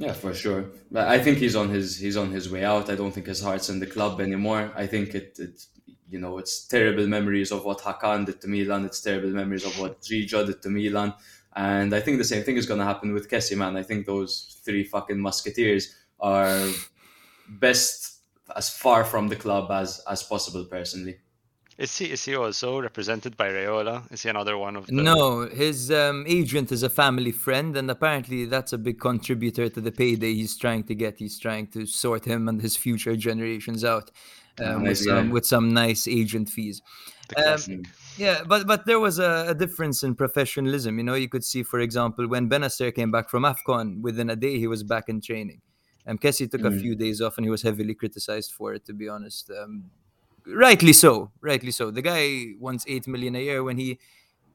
Yeah, 0.01 0.13
for 0.13 0.33
sure. 0.33 0.71
I 0.95 1.19
think 1.19 1.37
he's 1.37 1.55
on 1.55 1.69
his 1.69 1.99
he's 1.99 2.17
on 2.17 2.31
his 2.31 2.49
way 2.49 2.65
out. 2.65 2.89
I 2.89 2.95
don't 2.95 3.11
think 3.11 3.27
his 3.27 3.39
heart's 3.39 3.69
in 3.69 3.79
the 3.79 3.85
club 3.85 4.19
anymore. 4.19 4.71
I 4.75 4.87
think 4.87 5.13
it, 5.13 5.37
it 5.37 5.63
you 6.09 6.19
know 6.19 6.39
it's 6.39 6.65
terrible 6.65 7.05
memories 7.05 7.51
of 7.51 7.65
what 7.65 7.81
Hakan 7.81 8.25
did 8.25 8.41
to 8.41 8.47
Milan. 8.47 8.83
It's 8.83 8.99
terrible 8.99 9.29
memories 9.29 9.63
of 9.63 9.77
what 9.79 10.01
Gigio 10.01 10.43
did 10.43 10.59
to 10.63 10.69
Milan. 10.69 11.13
And 11.55 11.93
I 11.93 11.99
think 11.99 12.17
the 12.17 12.31
same 12.33 12.41
thing 12.43 12.57
is 12.57 12.65
going 12.65 12.79
to 12.79 12.85
happen 12.85 13.13
with 13.13 13.29
Kessie, 13.29 13.55
man. 13.55 13.77
I 13.77 13.83
think 13.83 14.07
those 14.07 14.59
three 14.65 14.83
fucking 14.83 15.19
musketeers 15.19 15.95
are 16.19 16.67
best 17.47 18.23
as 18.55 18.69
far 18.75 19.03
from 19.03 19.27
the 19.27 19.35
club 19.35 19.69
as 19.69 20.01
as 20.09 20.23
possible. 20.23 20.65
Personally, 20.65 21.19
Is 21.81 21.97
he 21.97 22.11
is 22.11 22.23
he 22.25 22.35
also 22.35 22.79
represented 22.79 23.35
by 23.35 23.49
Raiola? 23.49 24.11
Is 24.13 24.21
he 24.21 24.29
another 24.29 24.55
one 24.55 24.75
of 24.75 24.85
the 24.85 24.93
No, 24.93 25.47
his 25.47 25.89
um, 25.89 26.25
agent 26.27 26.71
is 26.71 26.83
a 26.83 26.89
family 26.89 27.31
friend, 27.31 27.75
and 27.75 27.89
apparently 27.89 28.45
that's 28.45 28.71
a 28.71 28.77
big 28.77 28.99
contributor 28.99 29.67
to 29.67 29.81
the 29.81 29.91
payday 29.91 30.33
he's 30.35 30.55
trying 30.55 30.83
to 30.83 30.93
get. 30.93 31.17
He's 31.17 31.39
trying 31.39 31.67
to 31.75 31.87
sort 31.87 32.23
him 32.25 32.47
and 32.49 32.61
his 32.61 32.77
future 32.77 33.15
generations 33.15 33.83
out 33.83 34.11
um, 34.59 34.83
with, 34.83 34.99
some, 34.99 35.31
with 35.31 35.45
some 35.45 35.73
nice 35.73 36.07
agent 36.07 36.49
fees. 36.49 36.81
Um. 37.45 37.83
Yeah, 38.17 38.43
but 38.45 38.67
but 38.67 38.85
there 38.85 38.99
was 38.99 39.17
a, 39.19 39.45
a 39.47 39.55
difference 39.55 40.03
in 40.03 40.13
professionalism. 40.15 40.97
You 40.99 41.05
know, 41.05 41.15
you 41.15 41.29
could 41.29 41.45
see, 41.45 41.63
for 41.63 41.79
example, 41.79 42.27
when 42.27 42.49
Bennacer 42.49 42.93
came 42.93 43.09
back 43.09 43.29
from 43.29 43.43
Afcon, 43.43 44.01
within 44.01 44.29
a 44.29 44.35
day 44.35 44.59
he 44.59 44.67
was 44.67 44.83
back 44.83 45.05
in 45.07 45.21
training. 45.21 45.61
Um, 46.05 46.17
Kessie 46.17 46.49
took 46.51 46.65
a 46.65 46.69
Mm. 46.69 46.81
few 46.81 46.95
days 46.95 47.21
off, 47.21 47.37
and 47.37 47.45
he 47.45 47.49
was 47.49 47.63
heavily 47.63 47.95
criticized 47.95 48.51
for 48.51 48.73
it. 48.75 48.85
To 48.85 48.93
be 48.93 49.07
honest, 49.07 49.49
um, 49.49 49.89
rightly 50.45 50.93
so. 50.93 51.31
Rightly 51.41 51.71
so. 51.71 51.91
The 51.91 52.01
guy 52.01 52.53
wants 52.59 52.85
eight 52.87 53.07
million 53.07 53.35
a 53.35 53.39
year 53.39 53.63
when 53.63 53.77
he 53.77 53.99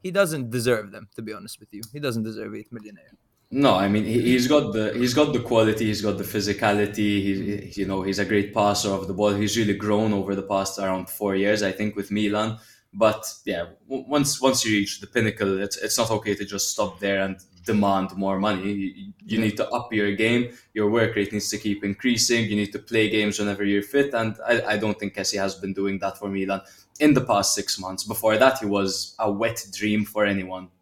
he 0.03 0.11
doesn't 0.11 0.51
deserve 0.51 0.93
them. 0.93 1.09
To 1.17 1.23
be 1.23 1.33
honest 1.33 1.61
with 1.61 1.73
you, 1.73 1.83
he 1.93 2.01
doesn't 2.01 2.23
deserve 2.23 2.55
eight 2.55 2.73
million 2.73 2.97
a 2.99 3.01
year. 3.01 3.19
No, 3.51 3.75
I 3.75 3.89
mean 3.89 4.05
he, 4.05 4.21
he's 4.23 4.49
got 4.49 4.73
the 4.73 4.93
he's 4.95 5.15
got 5.15 5.33
the 5.33 5.41
quality, 5.41 5.87
he's 5.87 6.03
got 6.03 6.19
the 6.19 6.25
physicality. 6.25 7.23
He's 7.23 7.77
you 7.79 7.87
know 7.87 8.03
he's 8.03 8.19
a 8.19 8.25
great 8.25 8.53
passer 8.53 8.91
of 8.91 9.07
the 9.07 9.15
ball. 9.15 9.35
He's 9.35 9.57
really 9.57 9.75
grown 9.75 10.13
over 10.13 10.35
the 10.35 10.43
past 10.43 10.79
around 10.79 11.09
four 11.09 11.37
years, 11.37 11.63
I 11.63 11.73
think, 11.73 11.95
with 11.97 12.11
Milan. 12.11 12.59
But 12.93 13.25
yeah, 13.45 13.67
once 13.87 14.41
once 14.41 14.65
you 14.65 14.79
reach 14.79 15.01
the 15.01 15.07
pinnacle, 15.07 15.63
it's 15.63 15.77
it's 15.77 15.99
not 15.99 16.11
okay 16.11 16.35
to 16.35 16.45
just 16.45 16.71
stop 16.71 16.99
there 16.99 17.21
and 17.23 17.37
demand 17.67 18.17
more 18.17 18.39
money. 18.39 18.73
You, 18.73 19.13
you 19.27 19.39
need 19.39 19.57
to 19.59 19.69
up 19.71 19.93
your 19.93 20.13
game. 20.15 20.57
Your 20.73 20.89
work 20.91 21.15
rate 21.17 21.33
needs 21.33 21.51
to 21.51 21.59
keep 21.59 21.85
increasing. 21.85 22.49
You 22.49 22.57
need 22.57 22.73
to 22.73 22.79
play 22.79 23.11
games 23.11 23.39
whenever 23.39 23.65
you're 23.65 23.83
fit, 23.83 24.15
and 24.15 24.37
I, 24.47 24.63
I 24.63 24.77
don't 24.79 24.99
think 24.99 25.15
Kessie 25.15 25.39
has 25.39 25.55
been 25.57 25.75
doing 25.75 25.99
that 25.99 26.19
for 26.19 26.29
Milan 26.29 26.63
in 27.01 27.13
the 27.13 27.21
past 27.21 27.55
six 27.55 27.79
months. 27.79 28.05
Before 28.05 28.39
that, 28.39 28.59
he 28.59 28.67
was 28.67 29.15
a 29.19 29.31
wet 29.31 29.67
dream 29.73 30.05
for 30.05 30.25
anyone. 30.25 30.69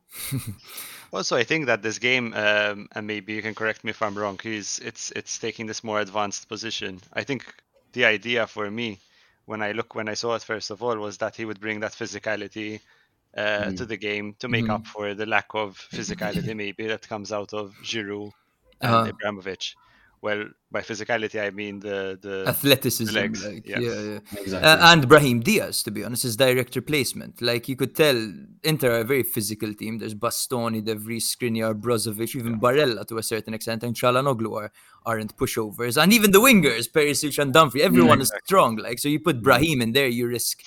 Also, 1.14 1.36
I 1.36 1.44
think 1.44 1.66
that 1.66 1.80
this 1.80 2.00
game, 2.00 2.34
um, 2.34 2.88
and 2.90 3.06
maybe 3.06 3.34
you 3.34 3.40
can 3.40 3.54
correct 3.54 3.84
me 3.84 3.90
if 3.90 4.02
I'm 4.02 4.18
wrong, 4.18 4.40
is 4.42 4.80
it's 4.84 5.12
it's 5.12 5.38
taking 5.38 5.64
this 5.68 5.84
more 5.84 6.00
advanced 6.00 6.48
position. 6.48 7.00
I 7.12 7.22
think 7.22 7.44
the 7.92 8.04
idea 8.04 8.48
for 8.48 8.68
me, 8.68 8.98
when 9.44 9.62
I 9.62 9.70
look 9.70 9.94
when 9.94 10.08
I 10.08 10.14
saw 10.14 10.34
it 10.34 10.42
first 10.42 10.72
of 10.72 10.82
all, 10.82 10.96
was 10.96 11.18
that 11.18 11.36
he 11.36 11.44
would 11.44 11.60
bring 11.60 11.78
that 11.80 11.92
physicality 11.92 12.80
uh, 13.36 13.72
to 13.72 13.86
the 13.86 13.96
game 13.96 14.34
to 14.40 14.48
make 14.48 14.68
up 14.70 14.86
for 14.86 15.14
the 15.14 15.26
lack 15.26 15.46
of 15.54 15.76
physicality 15.92 16.54
maybe 16.56 16.86
that 16.88 17.08
comes 17.08 17.32
out 17.32 17.52
of 17.52 17.74
Giroud 17.82 18.32
and 18.82 19.04
Uh-huh. 19.04 19.06
Ibrahimovic. 19.06 19.76
Well, 20.26 20.42
by 20.74 20.80
physicality 20.90 21.38
I 21.46 21.50
mean 21.60 21.74
the 21.88 21.98
the 22.26 22.36
Athleticism, 22.52 23.14
legs, 23.20 23.40
like, 23.48 23.66
yeah. 23.72 23.80
yeah, 23.86 24.00
yeah. 24.10 24.40
Exactly. 24.42 24.68
Uh, 24.70 24.92
and 24.92 25.00
Brahim 25.12 25.38
Diaz, 25.48 25.82
to 25.86 25.90
be 25.96 26.02
honest, 26.06 26.24
is 26.30 26.36
direct 26.46 26.72
replacement. 26.82 27.42
Like 27.50 27.64
you 27.70 27.76
could 27.80 27.94
tell, 28.04 28.18
Inter 28.70 28.90
are 28.94 29.00
a 29.06 29.08
very 29.12 29.22
physical 29.34 29.70
team. 29.80 29.92
There's 29.98 30.14
Bastoni, 30.24 30.80
De 30.88 30.94
Vrij, 31.04 31.20
Skriniar, 31.32 31.74
Brozovic, 31.84 32.34
even 32.40 32.54
Barella 32.64 33.02
to 33.10 33.18
a 33.18 33.22
certain 33.32 33.52
extent, 33.58 33.80
and 33.86 33.94
Calhanoglu 34.00 34.50
are, 34.60 34.70
aren't 35.10 35.32
pushovers. 35.40 36.00
And 36.02 36.10
even 36.18 36.30
the 36.36 36.40
wingers, 36.46 36.86
Perisic 36.96 37.38
and 37.42 37.52
Dumfries, 37.52 37.84
everyone 37.90 38.20
is 38.26 38.32
strong. 38.46 38.72
Like 38.86 38.98
so, 39.02 39.08
you 39.14 39.20
put 39.28 39.42
Brahim 39.48 39.78
in 39.86 39.92
there, 39.92 40.08
you 40.08 40.26
risk 40.38 40.58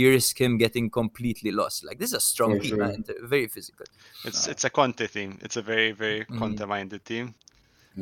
you 0.00 0.10
risk 0.10 0.40
him 0.44 0.58
getting 0.64 0.86
completely 0.90 1.52
lost. 1.60 1.84
Like 1.88 1.98
this 2.00 2.10
is 2.12 2.18
a 2.22 2.24
strong 2.32 2.52
For 2.56 2.62
team, 2.62 2.70
sure. 2.70 2.78
man. 2.88 3.04
Very 3.34 3.46
physical. 3.56 3.86
it's 4.28 4.42
it's 4.52 4.64
a 4.64 4.70
Conte 4.78 5.06
team. 5.16 5.30
It's 5.46 5.56
a 5.62 5.62
very 5.72 5.92
very 6.02 6.20
Mm-hmm. 6.24 6.38
Conte 6.40 6.64
minded 6.74 7.02
team. 7.12 7.26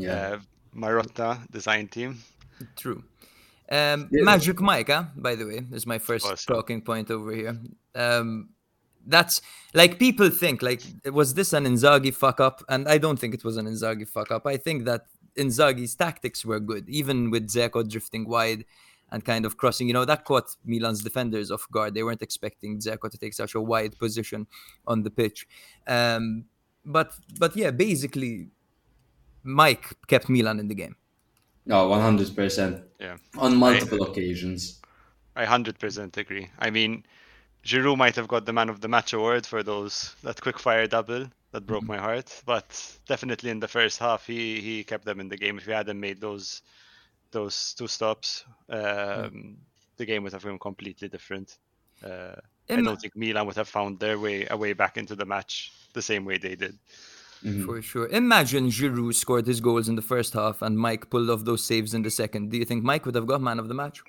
yeah. 0.06 0.16
Uh, 0.36 0.38
Marotta 0.74 1.38
design 1.50 1.88
team. 1.88 2.18
True. 2.76 3.02
Um, 3.70 4.08
Yeah. 4.10 4.24
Magic 4.24 4.60
Mike, 4.60 4.88
huh? 4.88 5.04
by 5.16 5.34
the 5.34 5.46
way, 5.46 5.60
is 5.72 5.86
my 5.86 5.98
first 5.98 6.26
course. 6.26 6.44
talking 6.44 6.80
point 6.82 7.10
over 7.10 7.32
here. 7.34 7.58
Um, 7.94 8.50
that's 9.06 9.40
like 9.74 9.98
people 9.98 10.30
think 10.30 10.62
like 10.62 10.82
was 11.06 11.34
this 11.34 11.52
an 11.52 11.64
Inzaghi 11.64 12.14
fuck 12.14 12.38
up? 12.40 12.62
And 12.68 12.86
I 12.88 12.98
don't 12.98 13.18
think 13.18 13.34
it 13.34 13.44
was 13.44 13.56
an 13.56 13.66
Inzaghi 13.66 14.06
fuck 14.08 14.30
up. 14.30 14.46
I 14.46 14.56
think 14.56 14.84
that 14.84 15.06
Inzaghi's 15.36 15.94
tactics 15.94 16.44
were 16.44 16.60
good, 16.60 16.88
even 16.88 17.30
with 17.30 17.48
Dzeko 17.48 17.88
drifting 17.88 18.28
wide 18.28 18.64
and 19.10 19.24
kind 19.24 19.44
of 19.44 19.56
crossing. 19.56 19.88
You 19.88 19.94
know 19.94 20.04
that 20.04 20.24
caught 20.24 20.54
Milan's 20.64 21.02
defenders 21.02 21.50
off 21.50 21.66
guard. 21.70 21.94
They 21.94 22.02
weren't 22.02 22.22
expecting 22.22 22.78
Dzeko 22.78 23.10
to 23.10 23.18
take 23.18 23.34
such 23.34 23.54
a 23.54 23.60
wide 23.60 23.98
position 23.98 24.46
on 24.86 25.02
the 25.02 25.10
pitch. 25.10 25.46
Um, 25.86 26.44
but 26.84 27.12
but 27.38 27.56
yeah, 27.56 27.70
basically, 27.70 28.48
Mike 29.42 29.86
kept 30.06 30.28
Milan 30.28 30.60
in 30.60 30.68
the 30.68 30.74
game. 30.74 30.96
No, 31.64 31.88
one 31.88 32.00
hundred 32.00 32.34
percent. 32.34 32.82
Yeah, 32.98 33.16
on 33.38 33.56
multiple 33.56 34.04
I, 34.04 34.08
occasions. 34.08 34.80
I 35.36 35.44
hundred 35.44 35.78
percent 35.78 36.16
agree. 36.16 36.48
I 36.58 36.70
mean, 36.70 37.04
Giroud 37.64 37.96
might 37.96 38.16
have 38.16 38.28
got 38.28 38.46
the 38.46 38.52
man 38.52 38.68
of 38.68 38.80
the 38.80 38.88
match 38.88 39.12
award 39.12 39.46
for 39.46 39.62
those 39.62 40.14
that 40.22 40.40
quick 40.40 40.58
fire 40.58 40.86
double 40.86 41.26
that 41.52 41.66
broke 41.66 41.82
mm-hmm. 41.82 41.92
my 41.92 41.98
heart, 41.98 42.42
but 42.46 42.98
definitely 43.06 43.50
in 43.50 43.60
the 43.60 43.68
first 43.68 43.98
half 43.98 44.26
he 44.26 44.60
he 44.60 44.84
kept 44.84 45.04
them 45.04 45.20
in 45.20 45.28
the 45.28 45.36
game. 45.36 45.58
If 45.58 45.66
he 45.66 45.72
hadn't 45.72 46.00
made 46.00 46.20
those 46.20 46.62
those 47.30 47.74
two 47.74 47.88
stops, 47.88 48.44
um, 48.68 48.80
mm. 48.80 49.54
the 49.96 50.04
game 50.04 50.22
would 50.24 50.32
have 50.32 50.42
been 50.42 50.58
completely 50.58 51.08
different. 51.08 51.58
Uh, 52.04 52.34
I 52.68 52.76
don't 52.76 53.00
think 53.00 53.16
Milan 53.16 53.46
would 53.46 53.56
have 53.56 53.68
found 53.68 54.00
their 54.00 54.18
way 54.18 54.46
a 54.50 54.56
way 54.56 54.72
back 54.72 54.96
into 54.96 55.14
the 55.14 55.26
match 55.26 55.72
the 55.92 56.02
same 56.02 56.24
way 56.24 56.38
they 56.38 56.56
did. 56.56 56.78
Mm-hmm. 57.44 57.64
For 57.64 57.82
sure. 57.82 58.06
Imagine 58.08 58.68
Giroud 58.68 59.14
scored 59.14 59.46
his 59.46 59.60
goals 59.60 59.88
in 59.88 59.96
the 59.96 60.02
first 60.02 60.34
half 60.34 60.62
and 60.62 60.78
Mike 60.78 61.10
pulled 61.10 61.28
off 61.28 61.44
those 61.44 61.64
saves 61.64 61.92
in 61.92 62.02
the 62.02 62.10
second. 62.10 62.50
Do 62.50 62.56
you 62.56 62.64
think 62.64 62.84
Mike 62.84 63.04
would 63.04 63.14
have 63.14 63.26
got 63.26 63.40
man 63.40 63.58
of 63.58 63.68
the 63.68 63.74
match? 63.74 64.02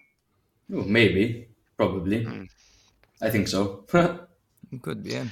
Oh, 0.72 0.84
maybe, 0.84 1.48
probably. 1.76 2.26
Mm. 2.26 2.48
I 3.22 3.30
think 3.30 3.48
so. 3.48 3.86
it 3.92 4.82
could 4.82 5.04
be. 5.04 5.12
Yeah. 5.12 5.26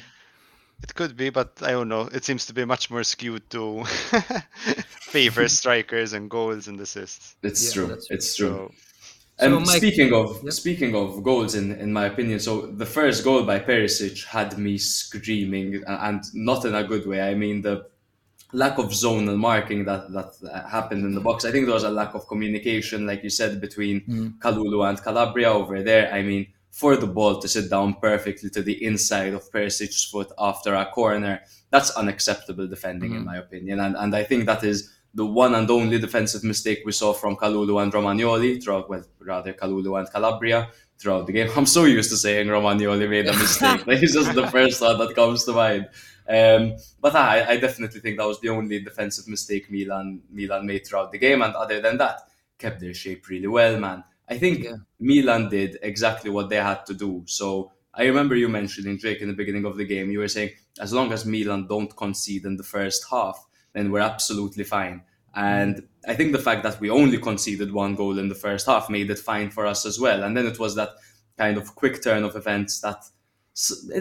It 0.84 0.96
could 0.96 1.15
be, 1.15 1.29
but 1.29 1.51
I 1.62 1.72
don't 1.72 1.89
know. 1.89 2.10
It 2.12 2.25
seems 2.25 2.48
to 2.48 2.53
be 2.53 2.65
much 2.65 2.89
more 2.89 3.03
skewed 3.03 3.48
to 3.51 3.84
favor 5.01 5.48
strikers 5.60 6.13
and 6.13 6.29
goals 6.29 6.67
and 6.67 6.79
assists. 6.79 7.36
It's 7.43 7.63
yeah, 7.63 7.74
true. 7.74 7.98
It's 8.10 8.36
true. 8.36 8.48
So, 8.48 8.72
and 9.46 9.53
so 9.53 9.60
Mike, 9.60 9.77
speaking 9.77 10.13
of 10.13 10.43
yep. 10.43 10.53
speaking 10.53 10.96
of 10.96 11.24
goals, 11.24 11.53
in, 11.55 11.74
in 11.74 11.93
my 11.93 12.05
opinion, 12.05 12.39
so 12.39 12.67
the 12.67 12.86
first 12.86 13.24
goal 13.24 13.43
by 13.43 13.60
Perisic 13.60 14.25
had 14.25 14.58
me 14.58 14.77
screaming, 14.77 15.84
and 15.88 16.24
not 16.34 16.65
in 16.65 16.74
a 16.74 16.84
good 16.84 17.05
way. 17.05 17.22
I 17.22 17.36
mean 17.36 17.62
the 17.62 17.86
lack 18.53 18.77
of 18.77 18.88
zonal 18.88 19.38
marking 19.38 19.86
that 19.86 20.12
that 20.12 20.65
happened 20.70 21.05
in 21.05 21.13
the 21.13 21.22
box. 21.22 21.46
I 21.46 21.51
think 21.51 21.65
there 21.65 21.74
was 21.74 21.84
a 21.84 21.91
lack 21.91 22.13
of 22.13 22.27
communication, 22.27 23.05
like 23.05 23.24
you 23.24 23.29
said, 23.29 23.62
between 23.62 24.01
mm. 24.01 24.39
Kalulu 24.39 24.88
and 24.88 25.01
Calabria 25.01 25.51
over 25.51 25.81
there. 25.81 26.13
I 26.13 26.22
mean, 26.22 26.48
for 26.72 26.96
the 26.96 27.08
ball 27.08 27.39
to 27.39 27.48
sit 27.48 27.70
down 27.70 27.96
perfectly 27.96 28.50
to 28.50 28.62
the 28.62 28.84
inside 28.84 29.34
of 29.34 29.51
Perisic's 29.51 30.03
foot 30.05 30.31
after 30.38 30.74
a 30.75 30.86
corner, 30.86 31.41
that's 31.70 31.91
unacceptable 31.91 32.67
defending, 32.67 33.12
mm. 33.12 33.17
in 33.17 33.25
my 33.25 33.38
opinion. 33.38 33.79
And 33.79 33.96
and 33.96 34.15
I 34.15 34.24
think 34.24 34.46
that 34.46 34.63
is 34.63 34.91
the 35.13 35.25
one 35.25 35.55
and 35.55 35.70
only 35.70 36.00
defensive 36.00 36.43
mistake 36.43 36.84
we 36.86 36.91
saw 36.91 37.13
from 37.13 37.36
Kalulu 37.36 37.81
and 37.81 37.91
Romagnoli 37.91 38.63
throughout, 38.63 38.89
well, 38.89 39.03
rather 39.20 39.53
Kalulu 39.53 40.00
and 40.00 40.10
Calabria 40.10 40.70
throughout 40.98 41.27
the 41.27 41.34
game. 41.34 41.50
I'm 41.58 41.65
so 41.65 41.86
used 41.86 42.10
to 42.12 42.17
saying 42.17 42.48
Romagnoli 42.48 43.10
made 43.10 43.27
a 43.27 43.34
mistake. 43.34 43.84
He's 44.00 44.13
just 44.13 44.34
the 44.34 44.48
first 44.48 44.81
one 44.81 44.98
that 45.00 45.15
comes 45.15 45.43
to 45.46 45.53
mind. 45.53 45.89
Um, 46.27 46.75
but 46.99 47.15
I, 47.15 47.53
I, 47.53 47.57
definitely 47.57 47.99
think 47.99 48.17
that 48.17 48.27
was 48.27 48.39
the 48.39 48.49
only 48.49 48.79
defensive 48.79 49.27
mistake 49.27 49.69
Milan 49.71 50.21
Milan 50.31 50.65
made 50.65 50.85
throughout 50.85 51.11
the 51.11 51.17
game, 51.17 51.41
and 51.41 51.53
other 51.55 51.81
than 51.81 51.97
that, 51.97 52.21
kept 52.57 52.79
their 52.79 52.93
shape 52.93 53.27
really 53.27 53.47
well, 53.47 53.77
man. 53.79 54.03
I 54.29 54.37
think 54.37 54.63
yeah. 54.63 54.75
Milan 54.99 55.49
did 55.49 55.77
exactly 55.81 56.29
what 56.29 56.49
they 56.49 56.57
had 56.57 56.85
to 56.85 56.93
do. 56.93 57.23
So 57.25 57.71
I 57.93 58.05
remember 58.05 58.35
you 58.35 58.47
mentioning 58.47 58.97
Drake 58.97 59.21
in 59.21 59.27
the 59.27 59.33
beginning 59.33 59.65
of 59.65 59.75
the 59.75 59.85
game. 59.85 60.11
You 60.11 60.19
were 60.19 60.27
saying 60.27 60.51
as 60.79 60.93
long 60.93 61.11
as 61.11 61.25
Milan 61.25 61.67
don't 61.67 61.95
concede 61.97 62.45
in 62.45 62.55
the 62.55 62.63
first 62.63 63.05
half, 63.09 63.45
then 63.73 63.91
we're 63.91 63.99
absolutely 63.99 64.63
fine. 64.63 65.03
And 65.35 65.87
I 66.07 66.15
think 66.15 66.31
the 66.31 66.39
fact 66.39 66.63
that 66.63 66.79
we 66.79 66.89
only 66.89 67.17
conceded 67.17 67.73
one 67.73 67.95
goal 67.95 68.19
in 68.19 68.29
the 68.29 68.35
first 68.35 68.65
half 68.67 68.89
made 68.89 69.09
it 69.09 69.19
fine 69.19 69.49
for 69.49 69.65
us 69.65 69.85
as 69.85 69.99
well. 69.99 70.23
And 70.23 70.35
then 70.35 70.45
it 70.45 70.59
was 70.59 70.75
that 70.75 70.91
kind 71.37 71.57
of 71.57 71.75
quick 71.75 72.03
turn 72.03 72.23
of 72.23 72.35
events 72.35 72.79
that 72.81 73.03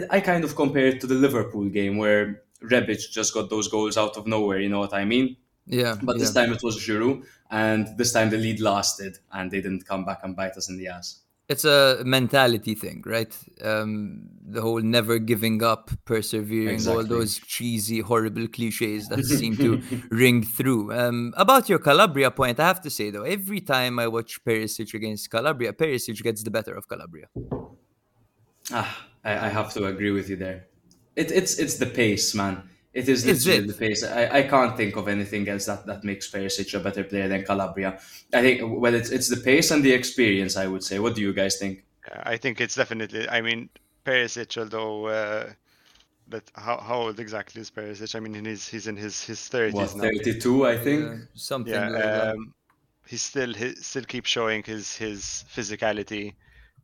I 0.09 0.19
kind 0.21 0.43
of 0.43 0.55
compare 0.55 0.87
it 0.87 1.01
to 1.01 1.07
the 1.07 1.15
Liverpool 1.15 1.69
game 1.69 1.97
where 1.97 2.43
Rebic 2.63 3.11
just 3.11 3.33
got 3.33 3.49
those 3.49 3.67
goals 3.67 3.97
out 3.97 4.17
of 4.17 4.27
nowhere. 4.27 4.59
You 4.59 4.69
know 4.69 4.79
what 4.79 4.93
I 4.93 5.05
mean? 5.05 5.35
Yeah. 5.65 5.95
But 6.01 6.19
this 6.19 6.33
yeah. 6.33 6.43
time 6.43 6.53
it 6.53 6.63
was 6.63 6.77
Giroud, 6.77 7.25
and 7.49 7.87
this 7.97 8.13
time 8.13 8.29
the 8.29 8.37
lead 8.37 8.59
lasted, 8.59 9.17
and 9.31 9.51
they 9.51 9.61
didn't 9.61 9.85
come 9.85 10.05
back 10.05 10.19
and 10.23 10.35
bite 10.35 10.57
us 10.57 10.69
in 10.69 10.77
the 10.77 10.87
ass. 10.87 11.21
It's 11.49 11.65
a 11.65 12.01
mentality 12.05 12.75
thing, 12.75 13.03
right? 13.05 13.35
Um, 13.61 14.29
the 14.41 14.61
whole 14.61 14.79
never 14.79 15.19
giving 15.19 15.61
up, 15.61 15.91
persevering, 16.05 16.75
exactly. 16.75 17.03
all 17.03 17.05
those 17.05 17.39
cheesy, 17.39 17.99
horrible 17.99 18.47
cliches 18.47 19.09
that 19.09 19.25
seem 19.39 19.57
to 19.57 19.81
ring 20.11 20.43
through. 20.43 20.93
Um, 20.93 21.33
about 21.35 21.67
your 21.67 21.79
Calabria 21.79 22.31
point, 22.31 22.57
I 22.61 22.67
have 22.67 22.79
to 22.81 22.89
say 22.89 23.09
though, 23.09 23.23
every 23.23 23.59
time 23.59 23.99
I 23.99 24.07
watch 24.07 24.41
Perisic 24.45 24.93
against 24.93 25.29
Calabria, 25.29 25.73
Perisic 25.73 26.23
gets 26.23 26.41
the 26.41 26.51
better 26.51 26.73
of 26.73 26.87
Calabria. 26.87 27.27
Ah, 28.71 29.10
I, 29.23 29.47
I 29.47 29.49
have 29.49 29.73
to 29.73 29.85
agree 29.85 30.11
with 30.11 30.29
you 30.29 30.35
there. 30.35 30.67
It, 31.15 31.31
it's 31.31 31.59
it's 31.59 31.77
the 31.77 31.85
pace, 31.85 32.33
man. 32.35 32.63
It 32.93 33.07
is 33.07 33.25
literally 33.25 33.67
the 33.67 33.73
pace. 33.73 34.03
I, 34.03 34.39
I 34.39 34.43
can't 34.43 34.75
think 34.75 34.97
of 34.97 35.07
anything 35.07 35.47
else 35.47 35.65
that, 35.65 35.85
that 35.85 36.03
makes 36.03 36.29
Perisic 36.29 36.73
a 36.73 36.79
better 36.79 37.05
player 37.05 37.27
than 37.29 37.43
Calabria. 37.43 37.99
I 38.33 38.41
think 38.41 38.61
well, 38.63 38.93
it's 38.93 39.09
it's 39.09 39.29
the 39.29 39.37
pace 39.37 39.71
and 39.71 39.83
the 39.83 39.93
experience. 39.93 40.57
I 40.57 40.67
would 40.67 40.83
say. 40.83 40.99
What 40.99 41.15
do 41.15 41.21
you 41.21 41.33
guys 41.33 41.57
think? 41.57 41.85
I 42.23 42.37
think 42.37 42.59
it's 42.59 42.75
definitely. 42.75 43.29
I 43.29 43.41
mean, 43.41 43.69
Perisic, 44.05 44.57
although. 44.57 45.05
Uh, 45.05 45.53
but 46.27 46.43
how, 46.55 46.77
how 46.77 46.95
old 47.01 47.19
exactly 47.19 47.61
is 47.61 47.69
Perisic? 47.69 48.15
I 48.15 48.19
mean, 48.19 48.45
he's 48.45 48.67
he's 48.67 48.87
in 48.87 48.95
his 48.95 49.23
his 49.23 49.47
thirties 49.47 49.95
now. 49.95 50.03
Thirty 50.03 50.39
two, 50.39 50.65
I 50.65 50.77
think. 50.77 51.01
Yeah, 51.03 51.17
something 51.35 51.73
yeah, 51.73 51.89
like 51.89 52.03
um, 52.03 52.09
that. 52.09 52.37
He 53.07 53.17
still 53.17 53.53
he 53.53 53.75
still 53.75 54.03
keeps 54.03 54.29
showing 54.29 54.63
his 54.63 54.95
his 54.95 55.45
physicality. 55.53 56.35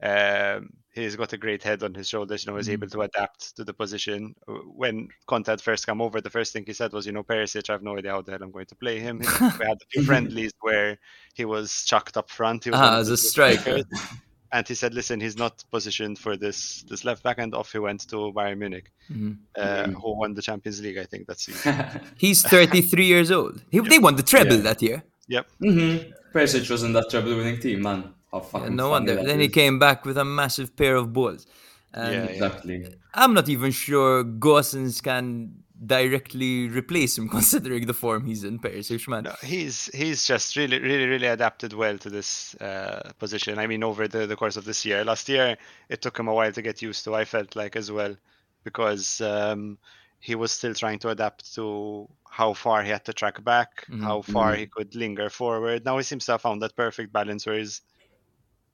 Um, 0.01 0.73
he's 1.01 1.15
got 1.15 1.33
a 1.33 1.37
great 1.37 1.63
head 1.63 1.83
on 1.83 1.93
his 1.93 2.07
shoulders. 2.07 2.45
You 2.45 2.51
know, 2.51 2.57
he's 2.57 2.67
mm. 2.67 2.73
able 2.73 2.87
to 2.89 3.01
adapt 3.01 3.55
to 3.55 3.63
the 3.63 3.73
position. 3.73 4.35
When 4.47 5.09
Conte 5.25 5.47
had 5.47 5.61
first 5.61 5.85
come 5.85 6.01
over, 6.01 6.21
the 6.21 6.29
first 6.29 6.53
thing 6.53 6.63
he 6.65 6.73
said 6.73 6.91
was, 6.93 7.05
"You 7.05 7.11
know, 7.11 7.23
Perisic, 7.23 7.69
I 7.69 7.73
have 7.73 7.83
no 7.83 7.97
idea 7.97 8.11
how 8.11 8.21
the 8.21 8.31
hell 8.31 8.43
I'm 8.43 8.51
going 8.51 8.65
to 8.65 8.75
play 8.75 8.99
him." 8.99 9.19
we 9.19 9.25
had 9.65 9.77
a 9.81 9.87
few 9.91 10.03
friendlies 10.03 10.53
where 10.61 10.97
he 11.33 11.45
was 11.45 11.85
chucked 11.85 12.17
up 12.17 12.29
front. 12.29 12.65
He 12.65 12.71
was 12.71 12.79
ah, 12.79 12.97
as 12.97 13.09
a 13.09 13.17
striker. 13.17 13.83
and 14.51 14.67
he 14.67 14.75
said, 14.75 14.93
"Listen, 14.93 15.19
he's 15.19 15.37
not 15.37 15.63
positioned 15.71 16.19
for 16.19 16.37
this 16.37 16.83
this 16.89 17.03
left 17.05 17.23
back." 17.23 17.37
And 17.37 17.53
off 17.53 17.71
he 17.71 17.79
went 17.79 18.07
to 18.09 18.15
Bayern 18.35 18.59
Munich, 18.59 18.91
mm-hmm. 19.09 19.33
Uh, 19.55 19.87
who 19.87 20.17
won 20.17 20.33
the 20.33 20.41
Champions 20.41 20.81
League, 20.81 20.97
I 20.97 21.05
think 21.05 21.27
that 21.27 21.39
season. 21.39 21.85
he's 22.17 22.41
33 22.43 23.05
years 23.05 23.31
old. 23.31 23.63
He, 23.69 23.77
yep. 23.77 23.87
They 23.87 23.99
won 23.99 24.15
the 24.15 24.23
treble 24.23 24.55
yeah. 24.55 24.61
that 24.61 24.81
year. 24.81 25.03
Yep. 25.27 25.47
Mm-hmm. 25.61 26.11
Perisic 26.37 26.69
was 26.69 26.83
in 26.83 26.93
that 26.93 27.09
treble-winning 27.09 27.59
team, 27.59 27.81
man. 27.81 28.13
How 28.31 28.39
fucking 28.39 28.69
yeah, 28.69 28.75
no 28.75 28.89
wonder. 28.89 29.15
Then 29.15 29.39
is. 29.39 29.47
he 29.47 29.49
came 29.49 29.79
back 29.79 30.05
with 30.05 30.17
a 30.17 30.25
massive 30.25 30.75
pair 30.75 30.95
of 30.95 31.13
balls. 31.13 31.45
And 31.93 32.13
yeah, 32.13 32.23
exactly. 32.23 32.85
I'm 33.13 33.33
not 33.33 33.49
even 33.49 33.71
sure 33.71 34.23
Gosens 34.23 35.01
can 35.01 35.63
directly 35.85 36.67
replace 36.67 37.17
him, 37.17 37.29
considering 37.37 37.85
the 37.85 37.93
form 37.93 38.25
he's 38.25 38.43
in. 38.43 38.59
Perisic, 38.59 39.07
man. 39.07 39.23
No, 39.23 39.35
he's 39.43 39.85
he's 39.93 40.25
just 40.25 40.55
really, 40.55 40.79
really, 40.79 41.05
really 41.05 41.27
adapted 41.27 41.73
well 41.73 41.97
to 41.99 42.09
this 42.09 42.55
uh, 42.55 43.11
position. 43.19 43.59
I 43.59 43.67
mean, 43.67 43.83
over 43.83 44.07
the, 44.07 44.27
the 44.27 44.35
course 44.35 44.57
of 44.57 44.65
this 44.65 44.85
year, 44.85 45.03
last 45.03 45.29
year 45.29 45.57
it 45.89 46.01
took 46.01 46.19
him 46.19 46.27
a 46.27 46.33
while 46.33 46.51
to 46.51 46.61
get 46.61 46.81
used 46.81 47.03
to. 47.05 47.15
I 47.15 47.25
felt 47.25 47.55
like 47.55 47.75
as 47.75 47.91
well, 47.91 48.15
because 48.63 49.21
um, 49.21 49.77
he 50.19 50.35
was 50.35 50.51
still 50.51 50.73
trying 50.73 50.99
to 50.99 51.09
adapt 51.09 51.53
to 51.55 52.07
how 52.29 52.53
far 52.53 52.83
he 52.83 52.89
had 52.89 53.05
to 53.05 53.13
track 53.13 53.43
back, 53.43 53.85
mm-hmm. 53.87 54.03
how 54.03 54.21
far 54.21 54.51
mm-hmm. 54.51 54.59
he 54.59 54.67
could 54.67 54.95
linger 54.95 55.29
forward. 55.29 55.85
Now 55.85 55.97
he 55.97 56.03
seems 56.03 56.25
to 56.25 56.33
have 56.33 56.41
found 56.41 56.61
that 56.61 56.75
perfect 56.75 57.13
balance 57.13 57.45
where 57.45 57.57
he's 57.57 57.81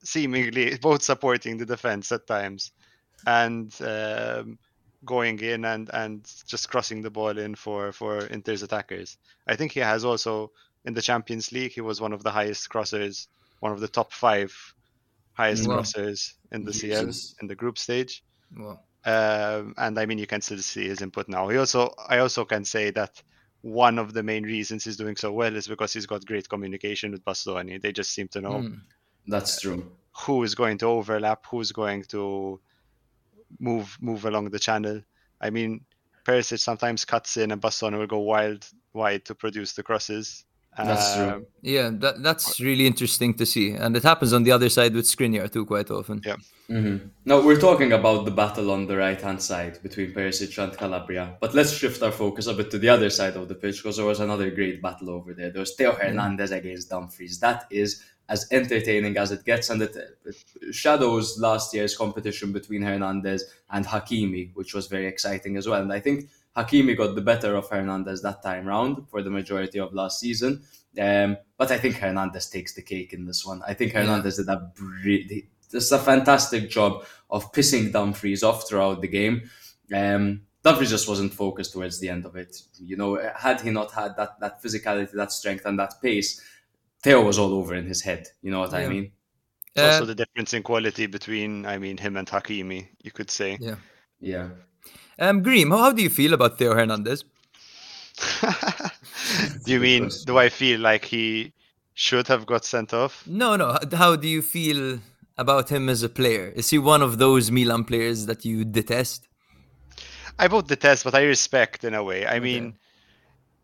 seemingly 0.04 0.76
both 0.82 1.02
supporting 1.02 1.56
the 1.56 1.66
defense 1.66 2.12
at 2.12 2.26
times 2.26 2.72
and 3.26 3.74
um, 3.82 4.58
going 5.04 5.38
in 5.40 5.64
and 5.64 5.90
and 5.92 6.30
just 6.46 6.70
crossing 6.70 7.02
the 7.02 7.10
ball 7.10 7.36
in 7.38 7.54
for 7.54 7.92
for 7.92 8.26
Inter's 8.26 8.62
attackers. 8.62 9.16
I 9.46 9.56
think 9.56 9.72
he 9.72 9.80
has 9.80 10.04
also 10.04 10.52
in 10.84 10.94
the 10.94 11.02
Champions 11.02 11.52
League 11.52 11.72
he 11.72 11.80
was 11.80 12.00
one 12.00 12.12
of 12.12 12.22
the 12.22 12.30
highest 12.30 12.68
crossers, 12.68 13.26
one 13.60 13.72
of 13.72 13.80
the 13.80 13.88
top 13.88 14.12
five 14.12 14.54
highest 15.32 15.66
wow. 15.66 15.78
crossers 15.78 16.34
in 16.52 16.64
the 16.64 16.72
Jesus. 16.72 17.30
CL 17.30 17.36
in 17.42 17.48
the 17.48 17.54
group 17.54 17.78
stage. 17.78 18.22
Wow. 18.56 18.80
Um, 19.06 19.74
and 19.76 19.98
I 19.98 20.06
mean 20.06 20.18
you 20.18 20.26
can 20.26 20.40
still 20.40 20.58
see 20.58 20.86
his 20.88 21.02
input 21.02 21.28
now. 21.28 21.48
He 21.48 21.58
also 21.58 21.94
I 22.08 22.18
also 22.18 22.44
can 22.44 22.64
say 22.64 22.90
that 22.92 23.22
one 23.62 23.98
of 23.98 24.12
the 24.12 24.22
main 24.22 24.44
reasons 24.44 24.84
he's 24.84 24.98
doing 24.98 25.16
so 25.16 25.32
well 25.32 25.56
is 25.56 25.66
because 25.66 25.92
he's 25.92 26.04
got 26.04 26.26
great 26.26 26.48
communication 26.48 27.12
with 27.12 27.24
Bastoni. 27.24 27.80
They 27.80 27.92
just 27.92 28.10
seem 28.10 28.28
to 28.28 28.42
know 28.42 28.56
mm. 28.56 28.78
That's 29.26 29.60
true. 29.60 29.90
Who 30.24 30.42
is 30.42 30.54
going 30.54 30.78
to 30.78 30.86
overlap? 30.86 31.46
Who's 31.46 31.72
going 31.72 32.04
to 32.04 32.60
move 33.58 33.96
move 34.00 34.24
along 34.24 34.50
the 34.50 34.58
channel? 34.58 35.02
I 35.40 35.50
mean, 35.50 35.84
Perisic 36.24 36.58
sometimes 36.58 37.04
cuts 37.04 37.36
in, 37.36 37.50
and 37.50 37.60
Bastoni 37.60 37.98
will 37.98 38.06
go 38.06 38.18
wild 38.18 38.66
wide 38.92 39.24
to 39.26 39.34
produce 39.34 39.72
the 39.72 39.82
crosses, 39.82 40.44
That's 40.82 41.14
true. 41.14 41.30
Um, 41.30 41.46
Yeah, 41.62 41.90
that, 41.94 42.22
that's 42.22 42.60
really 42.60 42.86
interesting 42.86 43.34
to 43.34 43.46
see. 43.46 43.70
And 43.72 43.96
it 43.96 44.02
happens 44.02 44.32
on 44.32 44.42
the 44.42 44.52
other 44.52 44.68
side 44.68 44.92
with 44.94 45.04
Skriniar 45.06 45.50
too 45.50 45.64
quite 45.64 45.90
often. 45.90 46.20
Yeah. 46.24 46.36
hmm 46.68 46.96
Now 47.24 47.40
we're 47.40 47.60
talking 47.60 47.92
about 47.92 48.24
the 48.24 48.30
battle 48.30 48.70
on 48.70 48.86
the 48.86 48.96
right 48.96 49.20
hand 49.20 49.40
side 49.40 49.82
between 49.82 50.12
Perisic 50.12 50.56
and 50.62 50.76
Calabria, 50.76 51.36
but 51.40 51.54
let's 51.54 51.72
shift 51.72 52.02
our 52.02 52.12
focus 52.12 52.46
a 52.48 52.54
bit 52.54 52.70
to 52.72 52.78
the 52.78 52.88
other 52.88 53.10
side 53.10 53.36
of 53.36 53.48
the 53.48 53.54
pitch 53.54 53.82
because 53.82 53.96
there 53.96 54.06
was 54.06 54.20
another 54.20 54.50
great 54.50 54.82
battle 54.82 55.10
over 55.10 55.32
there. 55.32 55.50
There 55.50 55.60
was 55.60 55.74
Theo 55.74 55.92
Hernandez 55.92 56.50
against 56.50 56.90
Dumfries. 56.90 57.38
That 57.38 57.66
is 57.70 58.02
as 58.28 58.46
entertaining 58.50 59.16
as 59.18 59.30
it 59.32 59.44
gets, 59.44 59.68
and 59.70 59.82
it, 59.82 59.94
it 60.24 60.74
shadows 60.74 61.38
last 61.38 61.74
year's 61.74 61.94
competition 61.96 62.52
between 62.52 62.82
Hernandez 62.82 63.44
and 63.70 63.84
Hakimi, 63.84 64.50
which 64.54 64.72
was 64.74 64.86
very 64.86 65.06
exciting 65.06 65.56
as 65.58 65.68
well. 65.68 65.82
And 65.82 65.92
I 65.92 66.00
think 66.00 66.28
Hakimi 66.56 66.96
got 66.96 67.14
the 67.14 67.20
better 67.20 67.56
of 67.56 67.68
Hernandez 67.68 68.22
that 68.22 68.42
time 68.42 68.66
round 68.66 69.08
for 69.08 69.22
the 69.22 69.30
majority 69.30 69.78
of 69.80 69.92
last 69.92 70.20
season. 70.20 70.62
Um, 71.00 71.36
but 71.58 71.70
I 71.72 71.78
think 71.78 71.96
Hernandez 71.96 72.48
takes 72.48 72.74
the 72.74 72.82
cake 72.82 73.12
in 73.12 73.26
this 73.26 73.44
one. 73.44 73.62
I 73.66 73.74
think 73.74 73.92
Hernandez 73.92 74.36
did 74.36 74.48
a 74.48 74.70
bri- 74.74 75.48
just 75.70 75.90
a 75.92 75.98
fantastic 75.98 76.70
job 76.70 77.04
of 77.30 77.50
pissing 77.52 77.92
Dumfries 77.92 78.44
off 78.44 78.68
throughout 78.68 79.00
the 79.00 79.08
game. 79.08 79.50
Um, 79.92 80.42
Dumfries 80.62 80.90
just 80.90 81.08
wasn't 81.08 81.34
focused 81.34 81.72
towards 81.72 81.98
the 81.98 82.08
end 82.08 82.24
of 82.24 82.36
it. 82.36 82.56
You 82.78 82.96
know, 82.96 83.20
had 83.36 83.60
he 83.60 83.70
not 83.70 83.90
had 83.92 84.16
that 84.16 84.38
that 84.40 84.62
physicality, 84.62 85.12
that 85.12 85.32
strength, 85.32 85.66
and 85.66 85.78
that 85.78 85.94
pace, 86.00 86.40
Theo 87.02 87.22
was 87.22 87.38
all 87.38 87.52
over 87.54 87.74
in 87.74 87.86
his 87.86 88.00
head. 88.02 88.28
You 88.40 88.50
know 88.52 88.60
what 88.60 88.72
I 88.74 88.86
mean? 88.88 89.10
it's 89.74 89.82
Uh, 89.82 89.86
also 89.86 90.04
the 90.06 90.14
difference 90.14 90.54
in 90.54 90.62
quality 90.62 91.06
between, 91.06 91.66
I 91.66 91.78
mean, 91.78 91.96
him 91.98 92.16
and 92.16 92.28
Hakimi, 92.28 92.88
you 93.02 93.10
could 93.10 93.30
say. 93.30 93.58
yeah. 93.60 93.74
Yeah. 94.20 94.48
Um, 95.18 95.42
Greem, 95.42 95.70
how, 95.70 95.78
how 95.78 95.92
do 95.92 96.02
you 96.02 96.10
feel 96.10 96.34
about 96.34 96.58
Theo 96.58 96.74
Hernandez? 96.74 97.24
do 99.64 99.72
you 99.72 99.80
mean, 99.80 100.10
do 100.24 100.38
I 100.38 100.48
feel 100.48 100.80
like 100.80 101.04
he 101.04 101.52
should 101.94 102.28
have 102.28 102.46
got 102.46 102.64
sent 102.64 102.92
off? 102.94 103.24
No, 103.26 103.56
no. 103.56 103.78
How 103.92 104.16
do 104.16 104.26
you 104.28 104.40
feel 104.42 105.00
about 105.36 105.68
him 105.70 105.88
as 105.88 106.02
a 106.02 106.08
player? 106.08 106.48
Is 106.56 106.70
he 106.70 106.78
one 106.78 107.02
of 107.02 107.18
those 107.18 107.50
Milan 107.50 107.84
players 107.84 108.26
that 108.26 108.44
you 108.44 108.64
detest? 108.64 109.28
I 110.38 110.48
both 110.48 110.66
detest, 110.68 111.04
but 111.04 111.14
I 111.14 111.24
respect 111.24 111.84
in 111.84 111.94
a 111.94 112.02
way. 112.02 112.26
I 112.26 112.38
mean, 112.40 112.78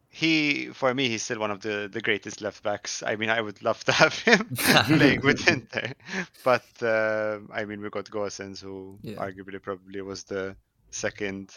he 0.09 0.69
for 0.69 0.95
me 0.95 1.09
he's 1.09 1.23
still 1.23 1.39
one 1.41 1.51
of 1.51 1.61
the 1.63 1.89
the 1.93 2.01
greatest 2.01 2.41
left 2.41 2.63
backs. 2.63 3.03
I 3.03 3.17
mean, 3.17 3.31
I 3.31 3.41
would 3.41 3.63
love 3.63 3.83
to 3.85 3.93
have 3.93 4.15
him 4.19 4.51
playing 4.89 5.21
with 5.23 5.47
Inter, 5.49 5.93
but 6.45 6.67
uh, 6.83 7.39
I 7.53 7.65
mean, 7.65 7.81
we 7.81 7.91
got 7.91 8.07
Gosens, 8.11 8.61
who 8.61 9.01
Yeah. 9.03 9.17
arguably 9.17 9.63
probably 9.63 10.03
was 10.03 10.25
the 10.25 10.57
second 10.91 11.51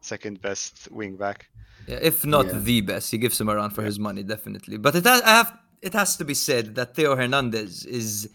second 0.00 0.40
best 0.42 0.88
wing 0.90 1.16
back. 1.16 1.48
Yeah, 1.86 1.98
if 2.02 2.24
not 2.26 2.46
Yeah. 2.46 2.58
the 2.58 2.80
best, 2.80 3.10
he 3.10 3.18
gives 3.18 3.40
him 3.40 3.48
a 3.48 3.54
run 3.54 3.70
for 3.70 3.82
his 3.82 3.98
money, 3.98 4.22
definitely. 4.24 4.76
But 4.76 4.96
it 4.96 5.04
has, 5.04 5.22
I 5.22 5.28
have, 5.30 5.56
it 5.80 5.92
has 5.92 6.16
to 6.16 6.24
be 6.24 6.34
said 6.34 6.74
that 6.74 6.96
Theo 6.96 7.14
Hernandez 7.14 7.84
is 7.84 8.28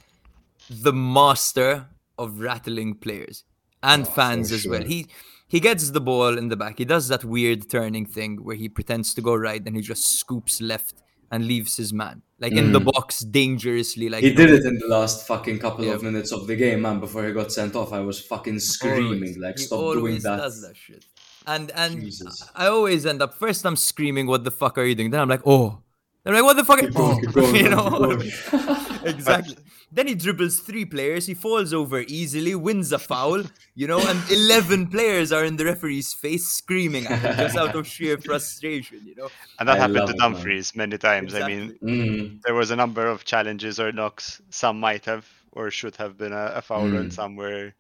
the 0.70 0.94
master 0.94 1.88
of 2.18 2.40
rattling 2.40 2.96
players 2.96 3.44
and 3.84 4.04
Oh, 4.04 4.10
fans 4.12 4.52
as 4.52 4.66
well. 4.68 4.84
He 4.84 5.08
he 5.50 5.60
gets 5.62 5.92
the 5.92 6.02
ball 6.02 6.38
in 6.38 6.50
the 6.50 6.58
back. 6.58 6.78
He 6.78 6.84
does 6.86 7.08
that 7.08 7.24
weird 7.24 7.70
turning 7.70 8.06
thing 8.06 8.44
where 8.44 8.56
he 8.58 8.68
pretends 8.68 9.14
to 9.14 9.22
go 9.22 9.34
right 9.36 9.66
and 9.66 9.76
he 9.78 9.82
just 9.82 10.20
scoops 10.20 10.60
left 10.60 10.96
and 11.32 11.46
leaves 11.48 11.78
his 11.78 11.94
man 11.94 12.22
like 12.40 12.54
in 12.54 12.72
the 12.72 12.80
box 12.80 13.22
dangerously. 13.22 14.10
Like 14.10 14.24
Mm. 14.24 14.28
He 14.28 14.34
know, 14.34 14.46
did 14.46 14.60
it 14.60 14.66
in 14.66 14.78
the 14.80 14.88
last 14.88 15.26
fucking 15.28 15.60
couple 15.60 15.90
of 15.90 16.04
minutes 16.04 16.32
of 16.32 16.48
the 16.48 16.56
game, 16.56 16.82
man. 16.82 17.00
Before 17.00 17.26
he 17.26 17.34
got 17.34 17.52
sent 17.52 17.76
off, 17.76 17.94
I 17.94 18.00
was 18.00 18.20
fucking 18.20 18.60
screaming, 18.60 19.14
always- 19.14 19.38
like, 19.38 19.58
he 19.58 19.66
"Stop 19.66 19.94
doing 19.94 20.20
that!" 20.20 20.38
Does 20.38 20.62
that 20.62 20.76
shit. 20.78 21.06
And 21.46 21.72
and 21.72 22.02
Jesus. 22.02 22.44
I 22.56 22.68
always 22.68 23.06
end 23.06 23.22
up 23.22 23.34
first. 23.34 23.66
I'm 23.66 23.78
screaming, 23.78 24.28
"What 24.28 24.44
the 24.44 24.52
fuck 24.52 24.78
are 24.78 24.86
you 24.86 24.96
doing?" 24.96 25.12
Then 25.12 25.22
I'm 25.22 25.30
like, 25.30 25.46
"Oh." 25.46 25.80
I'm 26.26 26.34
like, 26.34 26.44
"What 26.44 26.58
the 26.58 26.66
fuck?" 26.66 26.80
Keep 26.82 26.92
oh. 26.98 27.20
going, 27.32 27.56
you 27.56 27.70
know, 27.70 28.12
exactly. 29.06 29.56
Then 29.92 30.08
he 30.08 30.16
dribbles 30.16 30.60
three 30.60 30.84
players. 30.86 31.26
He 31.28 31.34
falls 31.34 31.74
over 31.74 32.02
easily, 32.08 32.54
wins 32.56 32.92
a 32.92 33.00
foul. 33.00 33.44
You 33.74 33.88
know, 33.88 34.00
and 34.00 34.20
eleven 34.30 34.88
players 34.96 35.32
are 35.32 35.46
in 35.46 35.56
the 35.56 35.66
referee's 35.66 36.14
face 36.14 36.48
screaming 36.48 37.06
at 37.08 37.20
him 37.20 37.36
just 37.38 37.56
out 37.58 37.74
of 37.76 37.88
sheer 37.88 38.18
frustration. 38.30 39.02
You 39.06 39.16
know. 39.16 39.30
And 39.60 39.70
that 39.70 39.78
I 39.78 39.80
happened 39.80 39.96
love 39.96 40.10
to 40.10 40.14
it, 40.16 40.20
man. 40.20 40.32
Dumfries 40.34 40.76
many 40.76 40.98
times. 40.98 41.34
I 41.36 41.48
mean, 41.48 41.78
Mm. 41.82 42.42
there 42.44 42.54
was 42.54 42.70
a 42.72 42.76
number 42.76 43.08
of 43.08 43.24
challenges 43.24 43.80
or 43.80 43.92
knocks. 43.94 44.42
Some 44.50 44.80
might 44.80 45.06
have 45.06 45.26
or 45.54 45.72
should 45.72 45.96
have 45.96 46.18
been 46.18 46.34
a, 46.34 46.52
a 46.56 46.62
foul, 46.62 46.88
Mm. 46.90 47.00
and 47.00 47.14
some 47.14 47.36
were 47.36 47.74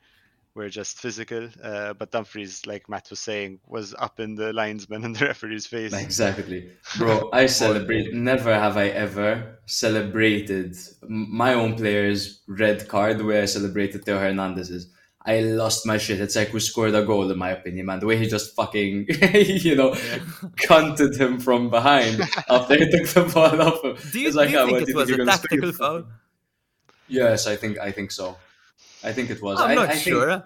were 0.57 0.69
just 0.69 0.97
physical. 0.99 1.47
Uh, 1.63 1.93
but 1.93 2.11
Dumfries, 2.11 2.65
like 2.65 2.89
Matt 2.89 3.09
was 3.09 3.19
saying, 3.21 3.59
was 3.65 3.95
up 3.97 4.19
in 4.19 4.35
the 4.35 4.51
linesman 4.51 5.03
and 5.05 5.15
the 5.15 5.25
referee's 5.27 5.65
face. 5.67 5.93
Exactly, 5.93 6.69
bro. 6.97 7.29
I 7.31 7.45
celebrate. 7.45 8.13
Never 8.13 8.53
have 8.53 8.75
I 8.75 8.87
ever 8.87 9.59
celebrated 9.67 10.75
my 11.07 11.53
own 11.53 11.75
player's 11.75 12.41
red 12.47 12.87
card 12.89 13.19
the 13.19 13.25
way 13.25 13.41
I 13.41 13.45
celebrated 13.45 14.03
Theo 14.03 14.19
Hernandez's. 14.19 14.89
I 15.25 15.41
lost 15.41 15.85
my 15.85 15.97
shit. 15.97 16.21
It's 16.21 16.37
like 16.37 16.53
we 16.53 16.61
scored 16.61 16.95
a 16.95 17.03
goal, 17.03 17.29
in 17.29 17.37
my 17.37 17.49
opinion, 17.49 17.85
man. 17.85 17.99
The 17.99 18.05
way 18.05 18.17
he 18.17 18.27
just 18.27 18.55
fucking, 18.55 19.07
you 19.65 19.75
know, 19.75 19.91
cunted 20.55 21.19
him 21.19 21.39
from 21.39 21.69
behind 21.69 22.21
after 22.49 22.75
he 22.77 22.89
took 22.89 23.07
the 23.07 23.23
ball 23.33 23.61
off 23.61 23.83
him. 23.83 23.97
Do 24.11 24.19
you, 24.21 24.27
It's 24.27 24.37
like, 24.37 24.47
do 24.47 24.53
you 24.53 24.59
"Ah, 24.59 24.65
think 24.65 24.79
what, 24.79 24.89
it 24.89 24.95
was 24.95 25.09
a 25.11 25.25
tactical 25.25 25.73
foul? 25.73 26.05
Yes, 27.09 27.45
I 27.47 27.55
think 27.57 27.77
I 27.77 27.91
think 27.91 28.11
so. 28.11 28.37
I 29.03 29.11
think 29.13 29.29
it 29.29 29.41
was. 29.41 29.59
I'm 29.59 29.71
I, 29.71 29.75
not 29.75 29.89
I 29.89 29.91
think- 29.93 30.03
sure. 30.03 30.43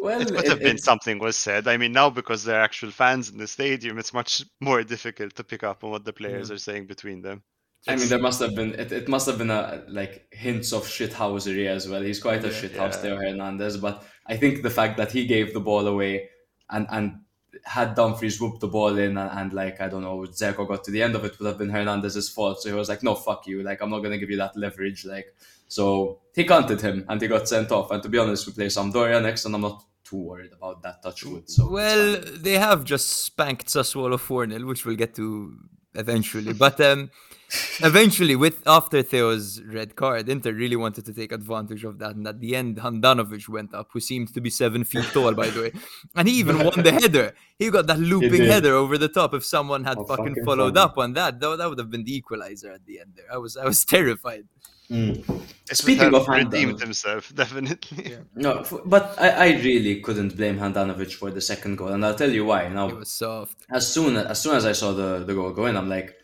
well, 0.00 0.20
it 0.20 0.30
would 0.30 0.44
it- 0.44 0.48
have 0.48 0.58
been 0.60 0.76
it- 0.76 0.82
something 0.82 1.18
was 1.18 1.36
said. 1.36 1.68
I 1.68 1.76
mean, 1.76 1.92
now 1.92 2.10
because 2.10 2.44
there 2.44 2.58
are 2.58 2.62
actual 2.64 2.90
fans 2.90 3.30
in 3.30 3.38
the 3.38 3.46
stadium, 3.46 3.98
it's 3.98 4.12
much 4.12 4.44
more 4.60 4.82
difficult 4.82 5.34
to 5.36 5.44
pick 5.44 5.62
up 5.62 5.84
on 5.84 5.90
what 5.90 6.04
the 6.04 6.12
players 6.12 6.50
are 6.50 6.58
saying 6.58 6.86
between 6.86 7.22
them. 7.22 7.42
I 7.86 7.96
mean, 7.96 8.08
there 8.08 8.18
must 8.18 8.40
have 8.40 8.54
been 8.54 8.74
it, 8.74 8.92
it 8.92 9.08
must 9.08 9.26
have 9.26 9.36
been 9.36 9.50
a 9.50 9.84
like 9.88 10.26
hints 10.32 10.72
of 10.72 10.84
shithousery 10.84 11.66
as 11.66 11.86
well. 11.88 12.00
He's 12.00 12.18
quite 12.20 12.42
a 12.44 12.48
Yeah. 12.48 12.54
shithouse, 12.54 12.94
Yeah. 12.94 13.02
Theo 13.02 13.16
Hernandez. 13.16 13.76
But 13.76 14.02
I 14.26 14.36
think 14.38 14.62
the 14.62 14.70
fact 14.70 14.96
that 14.96 15.12
he 15.12 15.26
gave 15.26 15.52
the 15.52 15.60
ball 15.60 15.86
away 15.86 16.30
and 16.70 16.86
and 16.90 17.20
had 17.64 17.94
Dumfries 17.94 18.40
whoop 18.40 18.58
the 18.58 18.68
ball 18.68 18.96
in 18.98 19.16
and, 19.18 19.30
and 19.38 19.52
like 19.52 19.80
I 19.82 19.88
don't 19.88 20.02
know, 20.02 20.16
Dzeko 20.20 20.66
got 20.66 20.82
to 20.84 20.90
the 20.90 21.02
end 21.02 21.14
of 21.14 21.24
it 21.26 21.38
would 21.38 21.46
have 21.46 21.58
been 21.58 21.68
Hernandez's 21.70 22.28
fault. 22.30 22.62
So 22.62 22.68
he 22.70 22.74
was 22.74 22.88
like, 22.88 23.02
no, 23.02 23.14
fuck 23.14 23.46
you. 23.46 23.62
Like 23.62 23.82
I'm 23.82 23.90
not 23.90 24.00
gonna 24.00 24.18
give 24.18 24.30
you 24.30 24.38
that 24.38 24.56
leverage. 24.56 25.04
Like 25.04 25.26
so 25.68 26.20
he 26.34 26.44
counted 26.44 26.80
him 26.80 27.04
and 27.08 27.20
he 27.20 27.28
got 27.28 27.48
sent 27.48 27.70
off. 27.72 27.90
And 27.90 28.02
to 28.02 28.08
be 28.08 28.18
honest, 28.18 28.46
we 28.46 28.52
play 28.52 28.66
Sampdoria 28.66 29.22
next, 29.22 29.44
and 29.44 29.54
I'm 29.54 29.62
not 29.62 29.84
too 30.04 30.16
worried 30.16 30.52
about 30.52 30.82
that 30.82 31.02
touch 31.02 31.24
wood. 31.24 31.48
So 31.48 31.68
Well, 31.68 32.20
they 32.20 32.54
have 32.54 32.84
just 32.84 33.24
spanked 33.24 33.66
Sassuolo 33.66 34.18
4 34.18 34.48
0, 34.48 34.66
which 34.66 34.84
we'll 34.84 34.96
get 34.96 35.14
to 35.16 35.56
eventually. 35.94 36.52
But 36.52 36.80
um, 36.80 37.10
eventually, 37.80 38.36
with 38.36 38.62
after 38.66 39.02
Theo's 39.02 39.62
red 39.62 39.96
card, 39.96 40.28
Inter 40.28 40.52
really 40.52 40.76
wanted 40.76 41.06
to 41.06 41.14
take 41.14 41.32
advantage 41.32 41.84
of 41.84 41.98
that. 41.98 42.16
And 42.16 42.26
at 42.26 42.40
the 42.40 42.54
end, 42.56 42.76
Handanovic 42.78 43.48
went 43.48 43.74
up, 43.74 43.88
who 43.92 44.00
seemed 44.00 44.34
to 44.34 44.40
be 44.40 44.50
seven 44.50 44.84
feet 44.84 45.04
tall, 45.12 45.32
by 45.34 45.48
the 45.48 45.62
way. 45.62 45.72
And 46.14 46.28
he 46.28 46.34
even 46.34 46.58
won 46.58 46.82
the 46.82 46.92
header. 47.00 47.34
He 47.58 47.70
got 47.70 47.86
that 47.86 47.98
looping 47.98 48.44
header 48.44 48.74
over 48.74 48.98
the 48.98 49.08
top. 49.08 49.34
If 49.34 49.44
someone 49.44 49.84
had 49.84 49.96
fucking 49.96 50.16
fucking 50.16 50.44
followed 50.44 50.74
funny. 50.74 50.84
up 50.84 50.98
on 50.98 51.12
that, 51.14 51.40
that, 51.40 51.58
that 51.58 51.68
would 51.68 51.78
have 51.78 51.90
been 51.90 52.04
the 52.04 52.16
equalizer 52.16 52.72
at 52.72 52.84
the 52.86 53.00
end 53.00 53.12
there. 53.16 53.32
I 53.32 53.38
was 53.38 53.56
I 53.56 53.64
was 53.64 53.84
terrified. 53.96 54.46
Mm. 54.90 55.24
Speaking 55.72 56.14
of 56.14 56.28
redeemed 56.28 56.74
Handanovic- 56.74 56.80
himself, 56.82 57.34
definitely. 57.42 58.18
No, 58.34 58.58
f- 58.60 58.74
but 58.84 59.14
I, 59.18 59.30
I 59.30 59.48
really 59.62 60.00
couldn't 60.00 60.36
blame 60.36 60.58
Handanovic 60.58 61.14
for 61.14 61.30
the 61.30 61.40
second 61.40 61.76
goal, 61.76 61.88
and 61.88 62.04
I'll 62.04 62.14
tell 62.14 62.30
you 62.30 62.44
why. 62.44 62.68
Now, 62.68 62.88
It 62.88 62.96
was 62.96 63.10
soft. 63.10 63.56
as 63.70 63.90
soon 63.92 64.16
as 64.16 64.26
as 64.26 64.40
soon 64.42 64.56
as 64.56 64.66
I 64.66 64.72
saw 64.72 64.92
the, 64.92 65.24
the 65.24 65.34
goal 65.34 65.52
go 65.52 65.66
in, 65.66 65.76
I'm 65.76 65.88
like, 65.88 66.14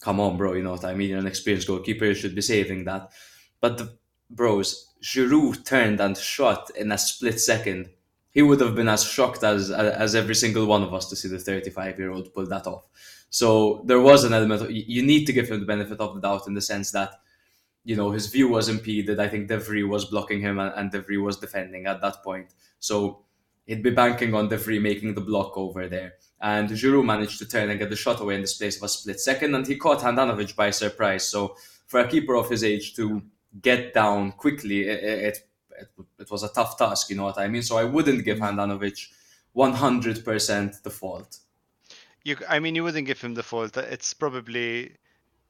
come 0.00 0.18
on, 0.20 0.36
bro, 0.38 0.54
you 0.54 0.62
know 0.62 0.72
what 0.72 0.84
I 0.84 0.94
mean? 0.94 1.10
You're 1.10 1.18
an 1.18 1.26
experienced 1.26 1.68
goalkeeper, 1.68 2.06
you 2.06 2.14
should 2.14 2.34
be 2.34 2.40
saving 2.42 2.84
that. 2.84 3.10
But 3.60 3.76
the 3.78 3.96
bros, 4.30 4.94
Giroud 5.02 5.64
turned 5.66 6.00
and 6.00 6.16
shot 6.16 6.70
in 6.74 6.92
a 6.92 6.98
split 6.98 7.38
second. 7.38 7.90
He 8.30 8.40
would 8.42 8.60
have 8.60 8.74
been 8.74 8.88
as 8.88 9.04
shocked 9.04 9.42
as 9.44 9.70
as 9.70 10.14
every 10.14 10.34
single 10.34 10.64
one 10.66 10.82
of 10.82 10.92
us 10.94 11.08
to 11.10 11.16
see 11.16 11.28
the 11.28 11.38
35 11.38 11.98
year 11.98 12.12
old 12.12 12.32
pull 12.34 12.46
that 12.46 12.66
off. 12.66 12.86
So 13.28 13.82
there 13.86 14.00
was 14.00 14.24
an 14.24 14.32
element 14.32 14.62
of 14.62 14.70
you 14.70 14.84
you 14.86 15.02
need 15.02 15.26
to 15.26 15.32
give 15.34 15.48
him 15.50 15.60
the 15.60 15.66
benefit 15.66 16.00
of 16.00 16.14
the 16.14 16.20
doubt 16.22 16.46
in 16.46 16.54
the 16.54 16.60
sense 16.62 16.90
that 16.92 17.10
you 17.86 17.94
know 17.94 18.10
his 18.10 18.26
view 18.26 18.48
was 18.48 18.68
impeded. 18.68 19.20
I 19.20 19.28
think 19.28 19.46
De 19.46 19.58
Vrij 19.58 19.88
was 19.88 20.06
blocking 20.06 20.40
him 20.40 20.58
and, 20.58 20.74
and 20.74 20.90
De 20.90 21.00
Vrij 21.00 21.22
was 21.22 21.38
defending 21.38 21.86
at 21.86 22.00
that 22.00 22.22
point. 22.24 22.52
So 22.80 23.22
he'd 23.64 23.84
be 23.84 23.90
banking 23.90 24.34
on 24.34 24.48
De 24.48 24.58
Vrij 24.58 24.82
making 24.82 25.14
the 25.14 25.20
block 25.20 25.56
over 25.56 25.88
there. 25.88 26.14
And 26.40 26.68
Giroud 26.68 27.04
managed 27.04 27.38
to 27.38 27.46
turn 27.46 27.70
and 27.70 27.78
get 27.78 27.88
the 27.88 27.96
shot 27.96 28.20
away 28.20 28.34
in 28.34 28.40
the 28.40 28.46
space 28.48 28.76
of 28.76 28.82
a 28.82 28.88
split 28.88 29.20
second, 29.20 29.54
and 29.54 29.66
he 29.66 29.76
caught 29.76 30.00
Handanovic 30.00 30.56
by 30.56 30.70
surprise. 30.70 31.28
So 31.28 31.56
for 31.86 32.00
a 32.00 32.08
keeper 32.08 32.34
of 32.34 32.50
his 32.50 32.64
age 32.64 32.94
to 32.96 33.22
get 33.62 33.94
down 33.94 34.32
quickly, 34.32 34.88
it, 34.88 35.04
it, 35.04 35.38
it, 35.70 35.88
it 36.18 36.30
was 36.30 36.42
a 36.42 36.52
tough 36.52 36.76
task, 36.76 37.08
you 37.08 37.16
know 37.16 37.24
what 37.24 37.38
I 37.38 37.48
mean? 37.48 37.62
So 37.62 37.78
I 37.78 37.84
wouldn't 37.84 38.24
give 38.24 38.38
mm-hmm. 38.38 38.58
Handanovic 38.58 39.08
100% 39.56 40.82
the 40.82 40.90
fault. 40.90 41.38
You, 42.24 42.36
I 42.48 42.58
mean, 42.58 42.74
you 42.74 42.82
wouldn't 42.82 43.06
give 43.06 43.20
him 43.20 43.34
the 43.34 43.44
fault. 43.44 43.76
It's 43.76 44.12
probably 44.12 44.96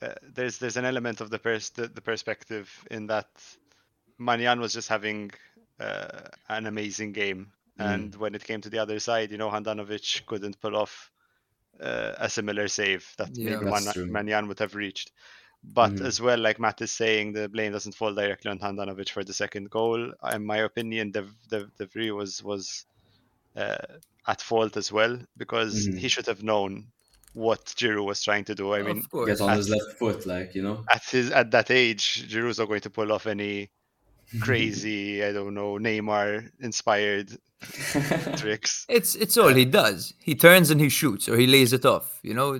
uh, 0.02 0.14
there's 0.22 0.58
there's 0.58 0.76
an 0.76 0.84
element 0.84 1.20
of 1.20 1.30
the 1.30 1.38
pers- 1.38 1.70
the, 1.70 1.88
the 1.88 2.00
perspective 2.02 2.70
in 2.90 3.06
that 3.08 3.28
Maignan 4.18 4.60
was 4.60 4.72
just 4.72 4.88
having 4.88 5.30
uh, 5.80 6.22
an 6.48 6.66
amazing 6.66 7.12
game, 7.12 7.52
Mm. 7.78 8.12
and 8.12 8.14
when 8.16 8.34
it 8.34 8.44
came 8.44 8.60
to 8.62 8.70
the 8.70 8.78
other 8.78 8.98
side, 9.00 9.30
you 9.30 9.38
know, 9.38 9.50
Handanovic 9.50 10.24
couldn't 10.26 10.60
pull 10.60 10.76
off 10.76 11.10
uh, 11.80 12.14
a 12.18 12.28
similar 12.28 12.68
save 12.68 13.12
that 13.18 13.30
Yeah. 13.32 13.60
maybe 13.60 13.64
Man- 13.64 13.92
true. 13.92 14.06
Maignan 14.08 14.48
would 14.48 14.58
have 14.60 14.74
reached. 14.74 15.12
But 15.62 15.96
Mhm. 15.96 16.00
as 16.00 16.20
well, 16.20 16.38
like 16.38 16.58
Matt 16.60 16.80
is 16.82 16.92
saying, 16.92 17.32
the 17.32 17.48
blame 17.48 17.72
doesn't 17.72 17.94
fall 17.94 18.14
directly 18.14 18.50
on 18.50 18.58
Handanovic 18.58 19.10
for 19.10 19.24
the 19.24 19.34
second 19.34 19.70
goal. 19.70 20.12
In 20.32 20.44
my 20.46 20.58
opinion, 20.58 21.12
the 21.12 21.28
De 21.48 21.86
Vrij 21.86 22.14
was 22.14 22.42
was 22.42 22.86
uh, 23.56 23.76
at 24.26 24.40
fault 24.42 24.76
as 24.76 24.92
well 24.92 25.18
because 25.36 25.88
Mhm. 25.88 25.98
he 25.98 26.08
should 26.08 26.26
have 26.26 26.42
known 26.42 26.92
what 27.44 27.62
Giroud 27.78 28.06
was 28.06 28.22
trying 28.22 28.44
to 28.50 28.54
do. 28.54 28.72
I 28.74 28.80
mean, 28.82 28.98
of 28.98 29.10
course. 29.10 29.28
Get 29.28 29.40
on 29.42 29.50
at- 29.50 29.56
his 29.58 29.68
left 29.68 29.90
foot, 29.98 30.20
like 30.26 30.54
you 30.56 30.62
know. 30.66 30.76
at 30.90 31.04
his 31.14 31.30
at 31.40 31.50
that 31.50 31.70
age, 31.70 32.04
Giroud's 32.30 32.58
not 32.58 32.68
going 32.68 32.80
to 32.88 32.90
pull 32.90 33.12
off 33.12 33.26
any 33.26 33.70
crazy, 34.40 35.22
I 35.22 35.32
don't 35.32 35.54
know, 35.54 35.74
Neymar 35.86 36.50
inspired 36.60 37.28
tricks. 38.36 38.86
It's 38.88 39.14
it's 39.14 39.36
all 39.36 39.54
he 39.54 39.64
does. 39.64 40.14
He 40.18 40.34
turns 40.34 40.70
and 40.70 40.80
he 40.80 40.88
shoots, 40.88 41.28
or 41.28 41.36
he 41.36 41.46
lays 41.46 41.72
it 41.72 41.84
off. 41.84 42.18
You 42.22 42.34
know, 42.34 42.54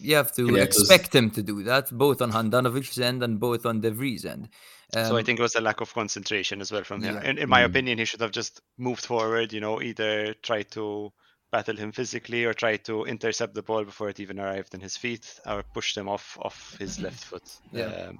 you 0.00 0.14
have 0.16 0.32
to 0.36 0.42
Yeah, 0.46 0.64
'cause- 0.66 0.78
expect 0.80 1.14
him 1.14 1.30
to 1.32 1.42
do 1.42 1.62
that, 1.64 1.90
both 1.92 2.20
on 2.22 2.32
Handanovic's 2.32 2.98
end 2.98 3.22
and 3.22 3.38
both 3.38 3.66
on 3.66 3.80
De 3.80 3.90
Vrij's 3.90 4.24
end. 4.24 4.48
so 4.92 5.00
I 5.00 5.20
Um, 5.20 5.24
think 5.24 5.38
it 5.38 5.42
was 5.42 5.54
a 5.54 5.60
lack 5.60 5.80
of 5.82 5.92
concentration 5.92 6.60
as 6.60 6.72
well 6.72 6.84
from 6.84 7.02
him. 7.02 7.14
Yeah. 7.16 7.28
In, 7.30 7.38
in 7.38 7.48
my 7.48 7.62
Mm. 7.62 7.66
opinion, 7.70 7.98
he 7.98 8.04
should 8.06 8.20
have 8.22 8.32
just 8.32 8.62
moved 8.78 9.04
forward. 9.04 9.52
You 9.52 9.60
know, 9.60 9.82
either 9.82 10.34
try 10.42 10.62
to 10.76 11.12
battle 11.50 11.76
him 11.76 11.92
physically 11.92 12.44
or 12.44 12.54
try 12.54 12.76
to 12.76 13.04
intercept 13.04 13.54
the 13.54 13.62
ball 13.62 13.84
before 13.84 14.08
it 14.10 14.20
even 14.20 14.38
arrived 14.38 14.74
in 14.74 14.80
his 14.80 14.96
feet, 14.96 15.40
or 15.46 15.62
push 15.74 15.96
him 15.96 16.08
off 16.08 16.36
off 16.42 16.76
his 16.78 16.98
left 17.00 17.24
foot. 17.24 17.48
Yeah. 17.72 17.84
Um, 18.08 18.18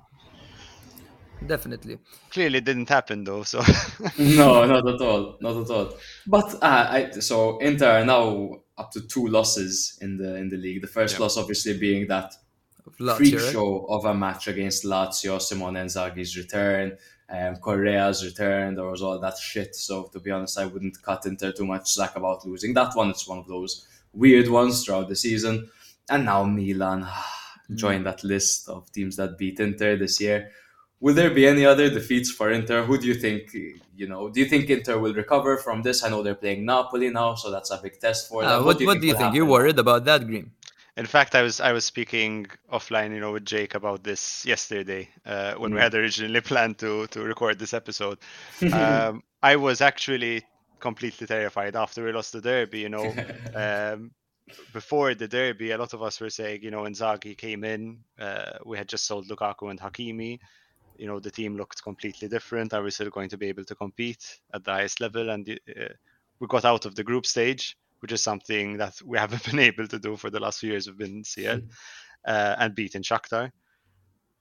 definitely. 1.47 1.99
clearly, 2.31 2.59
it 2.59 2.65
didn't 2.65 2.89
happen 2.89 3.25
though. 3.25 3.43
So 3.43 3.59
no, 4.19 4.65
not 4.65 4.89
at 4.89 5.01
all, 5.01 5.37
not 5.41 5.57
at 5.63 5.71
all. 5.71 5.95
But 6.27 6.55
uh, 6.63 6.87
I, 6.91 7.11
so 7.21 7.59
Inter 7.59 8.01
are 8.01 8.05
now 8.05 8.59
up 8.77 8.91
to 8.93 9.01
two 9.07 9.27
losses 9.27 9.99
in 10.01 10.17
the 10.17 10.37
in 10.37 10.49
the 10.49 10.57
league. 10.57 10.81
The 10.83 10.87
first 10.89 11.17
Yeah. 11.17 11.23
loss, 11.23 11.37
obviously, 11.37 11.79
being 11.79 12.07
that 12.09 12.33
Lazio, 13.01 13.17
freak 13.17 13.35
right? 13.35 13.53
show 13.53 13.87
of 13.89 14.05
a 14.05 14.15
match 14.15 14.49
against 14.49 14.85
Lazio, 14.85 15.41
Simone 15.41 15.75
Inzaghi's 15.75 16.37
return, 16.37 16.97
um, 17.31 17.57
Correa's 17.57 18.25
return. 18.25 18.75
There 18.75 18.87
was 18.87 19.03
all 19.03 19.19
that 19.19 19.39
shit. 19.39 19.75
So 19.77 20.05
to 20.05 20.21
be 20.21 20.31
honest, 20.31 20.59
I 20.59 20.67
wouldn't 20.67 21.03
cut 21.03 21.27
Inter 21.27 21.53
too 21.53 21.67
much 21.67 21.93
slack 21.93 22.17
about 22.17 22.47
losing 22.47 22.75
that 22.75 22.95
one. 22.95 23.11
It's 23.11 23.29
one 23.29 23.39
of 23.39 23.47
those 23.47 23.87
weird 24.13 24.49
ones 24.49 24.85
throughout 24.85 25.09
the 25.09 25.17
season. 25.17 25.71
And 26.09 26.25
now 26.25 26.45
Milan 26.45 27.07
join 27.75 28.05
that 28.05 28.25
list 28.25 28.69
of 28.69 28.91
teams 28.93 29.17
that 29.17 29.37
beat 29.37 29.61
Inter 29.61 29.97
this 29.97 30.21
year. 30.21 30.51
Will 31.01 31.15
there 31.15 31.31
be 31.31 31.47
any 31.47 31.65
other 31.65 31.89
defeats 31.89 32.31
for 32.31 32.51
Inter? 32.51 32.83
Who 32.83 32.99
do 32.99 33.07
you 33.07 33.15
think? 33.15 33.55
You 33.95 34.09
know, 34.09 34.31
do 34.31 34.41
you 34.41 34.47
think 34.47 34.69
Inter 34.69 34.99
will 34.99 35.15
recover 35.15 35.57
from 35.57 35.83
this? 35.83 36.03
I 36.03 36.09
know 36.09 36.23
they're 36.23 36.35
playing 36.35 36.65
Napoli 36.65 37.11
now, 37.11 37.37
so 37.37 37.53
that's 37.53 37.71
a 37.71 37.79
big 37.81 38.01
test 38.01 38.29
for 38.29 38.43
them. 38.43 38.65
what, 38.65 38.81
what 38.81 39.01
do 39.01 39.07
you 39.07 39.13
will 39.13 39.19
think? 39.19 39.35
You're 39.35 39.47
worried 39.47 39.79
about 39.79 40.05
that, 40.07 40.27
Green? 40.27 40.51
In 40.99 41.07
fact, 41.07 41.37
I 41.37 41.43
was 41.43 41.61
I 41.61 41.73
was 41.73 41.85
speaking 41.85 42.49
offline, 42.73 43.15
you 43.15 43.21
know, 43.21 43.33
with 43.33 43.45
Jake 43.45 43.77
about 43.77 44.03
this 44.03 44.45
yesterday 44.45 45.09
uh, 45.25 45.55
when 45.55 45.73
we 45.73 45.81
had 45.81 45.95
originally 45.95 46.41
planned 46.51 46.79
to 46.79 47.07
to 47.09 47.23
record 47.23 47.59
this 47.61 47.73
episode. 47.73 48.19
um, 48.73 49.23
I 49.41 49.55
was 49.57 49.81
actually 49.81 50.43
completely 50.81 51.29
terrified 51.29 51.77
after 51.77 52.05
we 52.05 52.11
lost 52.11 52.33
the 52.33 52.41
derby. 52.41 52.81
You 52.81 52.89
know, 52.89 53.15
um, 53.55 54.11
before 54.73 55.15
the 55.15 55.29
derby, 55.29 55.71
a 55.71 55.79
lot 55.79 55.95
of 55.95 56.03
us 56.03 56.21
were 56.21 56.31
saying, 56.31 56.65
you 56.65 56.73
know, 56.73 56.83
Inzaghi 56.83 57.39
came 57.39 57.63
in. 57.63 58.01
Uh, 58.19 58.59
we 58.67 58.77
had 58.77 58.89
just 58.89 59.07
sold 59.07 59.29
Lukaku 59.29 59.71
and 59.71 59.81
Hakimi. 59.81 60.41
You 60.97 61.07
know, 61.07 61.21
the 61.21 61.31
team 61.31 61.57
looked 61.57 61.81
completely 61.81 62.27
different. 62.27 62.75
Are 62.75 62.83
we 62.83 62.91
still 62.91 63.11
going 63.11 63.29
to 63.29 63.39
be 63.39 63.47
able 63.47 63.65
to 63.67 63.77
compete 63.77 64.41
at 64.53 64.65
the 64.65 64.73
highest 64.73 65.01
level? 65.01 65.31
And 65.31 65.49
uh, 65.49 65.95
we 66.41 66.49
got 66.49 66.65
out 66.65 66.87
of 66.87 66.97
the 66.97 67.05
group 67.05 67.25
stage, 67.25 67.77
which 68.01 68.13
is 68.13 68.23
something 68.23 68.79
that 68.79 68.95
we 69.05 69.19
haven't 69.19 69.45
been 69.51 69.59
able 69.59 69.87
to 69.89 69.99
do 69.99 70.17
for 70.17 70.31
the 70.31 70.41
last 70.41 70.61
few 70.61 70.71
years. 70.71 70.87
We've 70.87 70.99
been 70.99 71.19
in 71.19 71.25
CL 71.25 71.61
uh, 72.27 72.57
and 72.59 72.75
beaten 72.75 73.03
Shakhtar. 73.03 73.51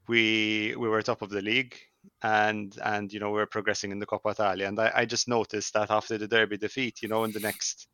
We 0.08 0.76
we 0.78 0.88
were 0.88 1.02
top 1.02 1.22
of 1.22 1.30
the 1.30 1.41
league 1.41 1.76
and 2.24 2.78
and 2.84 3.12
you 3.12 3.20
know 3.20 3.32
we're 3.32 3.46
progressing 3.46 3.91
in 3.91 4.00
the 4.00 4.06
Coppa 4.06 4.32
Italia. 4.32 4.67
And 4.67 4.80
I, 4.80 4.91
I 4.96 5.06
just 5.06 5.28
noticed 5.28 5.74
that 5.74 5.91
after 5.91 6.17
the 6.17 6.28
derby 6.28 6.58
defeat, 6.58 7.02
you 7.02 7.10
know, 7.10 7.24
in 7.24 7.32
the 7.32 7.39
next 7.39 7.88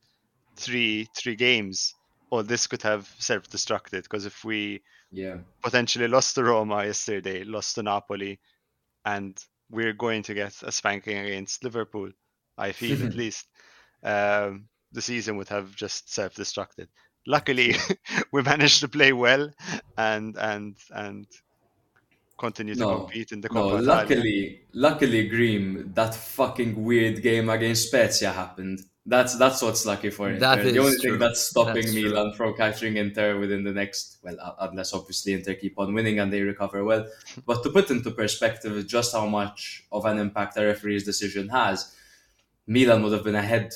three 0.55 1.07
three 1.17 1.35
games, 1.35 1.93
all 2.29 2.43
this 2.43 2.67
could 2.67 2.81
have 2.81 3.13
self-destructed 3.19 4.03
because 4.03 4.25
if 4.25 4.43
we 4.43 4.81
yeah. 5.11 5.37
potentially 5.61 6.07
lost 6.07 6.35
to 6.35 6.43
Roma 6.43 6.85
yesterday, 6.85 7.43
lost 7.43 7.75
to 7.75 7.83
Napoli, 7.83 8.39
and 9.05 9.37
we're 9.69 9.93
going 9.93 10.23
to 10.23 10.33
get 10.33 10.53
a 10.63 10.71
spanking 10.71 11.17
against 11.17 11.63
Liverpool. 11.63 12.11
I 12.57 12.71
feel 12.71 13.05
at 13.05 13.13
least 13.23 13.47
um, 14.03 14.67
the 14.93 15.01
season 15.01 15.37
would 15.37 15.49
have 15.49 15.75
just 15.75 16.13
self-destructed. 16.13 16.87
Luckily, 17.27 17.75
we 18.31 18.41
managed 18.41 18.81
to 18.81 18.87
play 18.87 19.13
well 19.13 19.49
and 19.97 20.37
and 20.37 20.77
and 20.91 21.27
continue 22.37 22.75
to 22.75 22.85
No, 22.85 22.95
compete 22.95 23.31
in 23.31 23.41
the 23.41 23.49
No, 23.51 23.77
Coppa 23.77 23.79
Italia. 23.79 24.19
luckily, 24.19 24.61
luckily, 24.73 25.27
Green, 25.29 25.93
that 25.93 26.15
fucking 26.15 26.83
weird 26.83 27.21
game 27.21 27.49
against 27.49 27.87
Spezia 27.87 28.31
happened. 28.31 28.81
That's 29.05 29.37
that's 29.37 29.61
what's 29.61 29.85
lucky 29.85 30.09
for 30.11 30.29
Inter. 30.29 30.39
That 30.39 30.63
the 30.63 30.79
only 30.79 30.97
true. 30.99 31.11
thing 31.11 31.19
that's 31.19 31.41
stopping 31.41 31.91
That's 31.91 31.99
true. 31.99 32.09
Milan 32.09 32.33
from 32.33 32.55
catching 32.55 32.95
Inter 32.97 33.37
within 33.37 33.63
the 33.63 33.71
next, 33.73 34.19
well, 34.23 34.37
uh, 34.41 34.55
unless 34.61 34.93
obviously 34.93 35.33
Inter 35.33 35.55
keep 35.55 35.77
on 35.77 35.93
winning 35.93 36.19
and 36.19 36.31
they 36.31 36.41
recover 36.41 36.83
well. 36.85 37.05
But 37.45 37.63
to 37.63 37.69
put 37.69 37.91
into 37.91 38.11
perspective 38.11 38.87
just 38.87 39.11
how 39.13 39.27
much 39.27 39.85
of 39.91 40.05
an 40.05 40.19
impact 40.19 40.55
a 40.57 40.65
referee's 40.65 41.03
decision 41.03 41.49
has, 41.49 41.93
Milan 42.65 43.03
would 43.03 43.11
have 43.13 43.25
been 43.25 43.35
ahead 43.35 43.73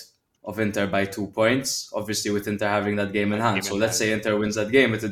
of 0.48 0.60
Inter 0.60 0.88
by 0.88 1.04
two 1.06 1.28
points. 1.28 1.92
Obviously, 1.94 2.32
with 2.32 2.48
Inter 2.48 2.68
having 2.70 2.96
that 2.96 3.12
game 3.12 3.34
in 3.34 3.40
hand. 3.40 3.58
Game 3.58 3.64
So 3.70 3.74
in 3.76 3.82
let's 3.82 4.00
hand. 4.00 4.10
say 4.10 4.14
Inter 4.14 4.38
wins 4.40 4.56
that 4.56 4.72
game, 4.72 4.94
it, 4.96 5.04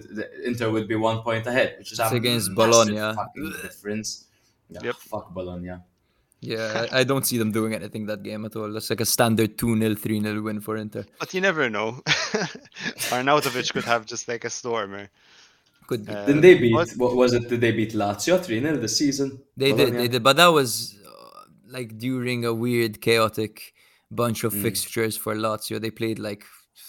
Inter 0.45 0.71
would 0.71 0.87
be 0.87 0.95
one 0.95 1.19
point 1.27 1.45
ahead, 1.45 1.75
which 1.77 1.91
is 1.91 1.99
It's 1.99 2.11
against 2.13 2.55
Bologna. 2.55 2.97
fucking 2.97 3.53
difference. 3.61 4.25
Yeah, 4.69 4.79
Yep. 4.85 4.95
Fuck 5.11 5.33
Bologna. 5.33 5.75
Yeah, 6.41 6.87
I, 6.91 6.99
I 6.99 7.03
don't 7.03 7.25
see 7.25 7.37
them 7.37 7.51
doing 7.51 7.73
anything 7.73 8.05
that 8.07 8.21
game 8.23 8.45
at 8.45 8.55
all. 8.55 8.71
That's 8.71 8.89
like 8.89 9.01
a 9.01 9.05
standard 9.05 9.57
2 9.57 9.77
0, 9.79 9.95
3 9.95 10.21
0 10.21 10.41
win 10.41 10.59
for 10.61 10.77
Inter. 10.77 11.03
But 11.19 11.33
you 11.33 11.41
never 11.41 11.69
know. 11.69 12.01
Arnautovic 13.11 13.71
could 13.73 13.83
have 13.85 14.05
just 14.05 14.27
like 14.27 14.45
a 14.45 14.49
stormer. 14.49 15.09
Could 15.87 16.05
be. 16.05 16.13
Uh, 16.13 16.25
Didn't 16.25 16.41
they 16.41 16.55
beat? 16.57 16.73
what- 16.73 16.91
What 16.97 17.15
was 17.15 17.33
it? 17.33 17.47
Did 17.49 17.61
they 17.61 17.71
beat 17.71 17.93
Lazio 17.93 18.41
three 18.43 18.59
0 18.61 18.77
this 18.77 18.97
season? 18.97 19.39
They 19.57 19.71
did, 19.73 19.93
they 19.93 20.07
did, 20.07 20.23
but 20.23 20.37
that 20.37 20.47
was 20.47 20.97
uh, 21.05 21.41
like 21.67 21.97
during 21.97 22.45
a 22.45 22.53
weird, 22.53 23.01
chaotic 23.01 23.73
bunch 24.11 24.41
Mm. 24.41 24.47
of 24.47 24.53
fixtures 24.53 25.17
for 25.17 25.35
Lazio. 25.35 25.79
They 25.81 25.91
played 25.91 26.19
like 26.19 26.43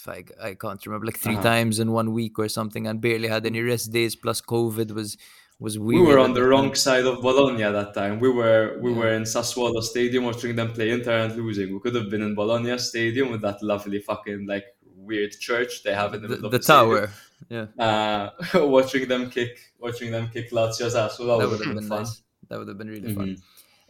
I, 0.05 0.23
I 0.41 0.53
can't 0.55 0.85
remember, 0.85 1.05
like 1.05 1.17
3 1.17 1.35
Uh-huh. 1.35 1.43
times 1.43 1.79
in 1.79 1.91
one 1.93 2.11
week 2.11 2.37
or 2.39 2.49
something, 2.49 2.87
and 2.87 2.99
barely 2.99 3.29
had 3.29 3.45
any 3.45 3.61
rest 3.61 3.91
days. 3.91 4.15
Plus, 4.15 4.41
COVID 4.41 4.91
was 4.91 5.17
was 5.59 5.79
weird. 5.79 6.01
We 6.01 6.07
were 6.13 6.19
on 6.19 6.33
the 6.33 6.43
wrong 6.43 6.75
side 6.75 7.05
of 7.05 7.21
Bologna 7.21 7.63
that 7.63 7.93
time. 7.93 8.19
We 8.19 8.29
were 8.29 8.77
we 8.81 8.91
Yeah. 8.91 8.97
were 8.99 9.11
in 9.13 9.23
Sassuolo 9.23 9.81
Stadium 9.81 10.25
watching 10.25 10.55
them 10.55 10.71
play 10.73 10.89
Inter 10.91 11.17
and 11.23 11.35
losing. 11.35 11.73
We 11.73 11.79
could 11.79 11.95
have 11.95 12.09
been 12.09 12.21
in 12.21 12.35
Bologna 12.35 12.77
Stadium 12.77 13.31
with 13.31 13.41
that 13.41 13.63
lovely 13.63 13.99
fucking 13.99 14.45
like 14.45 14.65
weird 14.95 15.31
church 15.39 15.83
they 15.83 15.93
have 15.93 16.13
in 16.13 16.21
the, 16.21 16.27
The, 16.27 16.33
middle 16.35 16.45
of 16.47 16.51
the 16.51 16.57
the 16.57 16.63
stadium. 16.63 16.89
tower. 16.89 17.11
Yeah, 17.49 17.65
Uh, 17.87 18.29
watching 18.77 19.07
them 19.07 19.29
kick, 19.29 19.57
watching 19.79 20.11
them 20.11 20.27
kick 20.33 20.51
Lazio's 20.51 20.95
ass. 20.95 21.17
Well, 21.19 21.37
that 21.39 21.45
that 21.45 21.49
would 21.51 21.65
have 21.65 21.75
been 21.75 21.87
fun. 21.87 21.99
nice. 22.03 22.21
That 22.49 22.59
would 22.59 22.67
have 22.67 22.77
been 22.77 22.89
really 22.89 23.13
fun. 23.13 23.37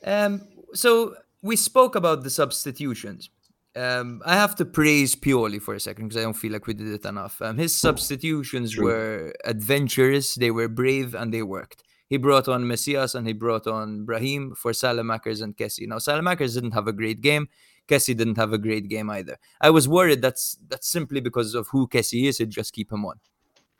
Mhm. 0.05 0.25
Um, 0.25 0.41
so 0.73 1.15
we 1.41 1.55
spoke 1.55 1.95
about 1.95 2.23
the 2.23 2.29
substitutions. 2.29 3.29
Um, 3.75 4.21
I 4.25 4.35
have 4.35 4.55
to 4.55 4.65
praise 4.65 5.15
Pioli 5.15 5.61
for 5.61 5.75
a 5.75 5.79
second 5.79 6.07
because 6.07 6.17
I 6.19 6.23
don't 6.23 6.33
feel 6.33 6.51
like 6.51 6.65
we 6.65 6.73
did 6.73 6.87
it 6.87 7.05
enough. 7.05 7.39
Um, 7.41 7.57
his 7.57 7.75
substitutions 7.75 8.73
True. 8.73 8.85
were 8.85 9.33
adventurous, 9.45 10.35
they 10.35 10.49
were 10.51 10.67
brave, 10.67 11.13
and 11.13 11.31
they 11.33 11.43
worked. 11.43 11.83
He 12.09 12.17
brought 12.17 12.47
on 12.47 12.65
Messias 12.67 13.13
and 13.15 13.27
he 13.27 13.33
brought 13.33 13.67
on 13.67 14.05
Brahim 14.05 14.55
for 14.55 14.71
Saelemaekers 14.71 15.41
and 15.43 15.55
Kessie. 15.55 15.87
Now, 15.87 15.97
Saelemaekers 15.97 16.53
didn't 16.55 16.71
have 16.71 16.87
a 16.87 16.93
great 16.93 17.19
game. 17.21 17.49
Kessie 17.87 18.15
didn't 18.17 18.37
have 18.37 18.53
a 18.53 18.57
great 18.57 18.87
game 18.87 19.09
either. 19.09 19.37
I 19.61 19.69
was 19.69 19.87
worried 19.87 20.21
that's 20.21 20.57
that's 20.67 20.87
simply 20.87 21.19
because 21.21 21.53
of 21.53 21.67
who 21.67 21.87
Kessie 21.87 22.27
is, 22.27 22.37
he'd 22.39 22.49
just 22.49 22.73
keep 22.73 22.91
him 22.91 23.05
on. 23.05 23.19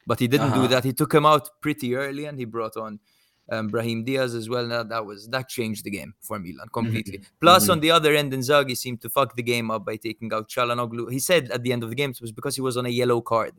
But 0.06 0.20
he 0.20 0.28
didn't 0.28 0.52
do 0.54 0.60
Uh-huh. 0.60 0.68
that. 0.68 0.84
He 0.84 0.94
took 0.94 1.14
him 1.14 1.26
out 1.26 1.50
pretty 1.62 1.96
early 1.96 2.26
and 2.26 2.38
he 2.38 2.46
brought 2.46 2.78
on 2.78 3.00
um, 3.52 3.68
Brahim 3.68 4.04
Diaz 4.04 4.36
as 4.36 4.50
well. 4.50 4.66
Now 4.66 4.84
that 4.84 5.06
was 5.06 5.28
that 5.30 5.48
changed 5.50 5.84
the 5.86 5.92
game 5.92 6.14
for 6.22 6.38
Milan 6.40 6.68
completely. 6.74 7.22
Plus, 7.40 7.68
Mhm. 7.68 7.72
on 7.74 7.80
the 7.80 7.92
other 7.92 8.14
end, 8.16 8.34
Inzaghi 8.34 8.76
seemed 8.78 9.02
to 9.02 9.10
fuck 9.10 9.36
the 9.36 9.44
game 9.44 9.72
up 9.72 9.86
by 9.86 9.96
taking 9.96 10.32
out 10.34 10.50
Calhanoglu. 10.50 11.12
He 11.12 11.20
said 11.20 11.50
at 11.52 11.64
the 11.64 11.72
end 11.74 11.84
of 11.84 11.90
the 11.90 11.96
game 11.96 12.12
it 12.12 12.22
was 12.22 12.32
because 12.32 12.56
he 12.56 12.62
was 12.62 12.76
on 12.78 12.86
a 12.86 12.90
yellow 12.90 13.22
card. 13.22 13.54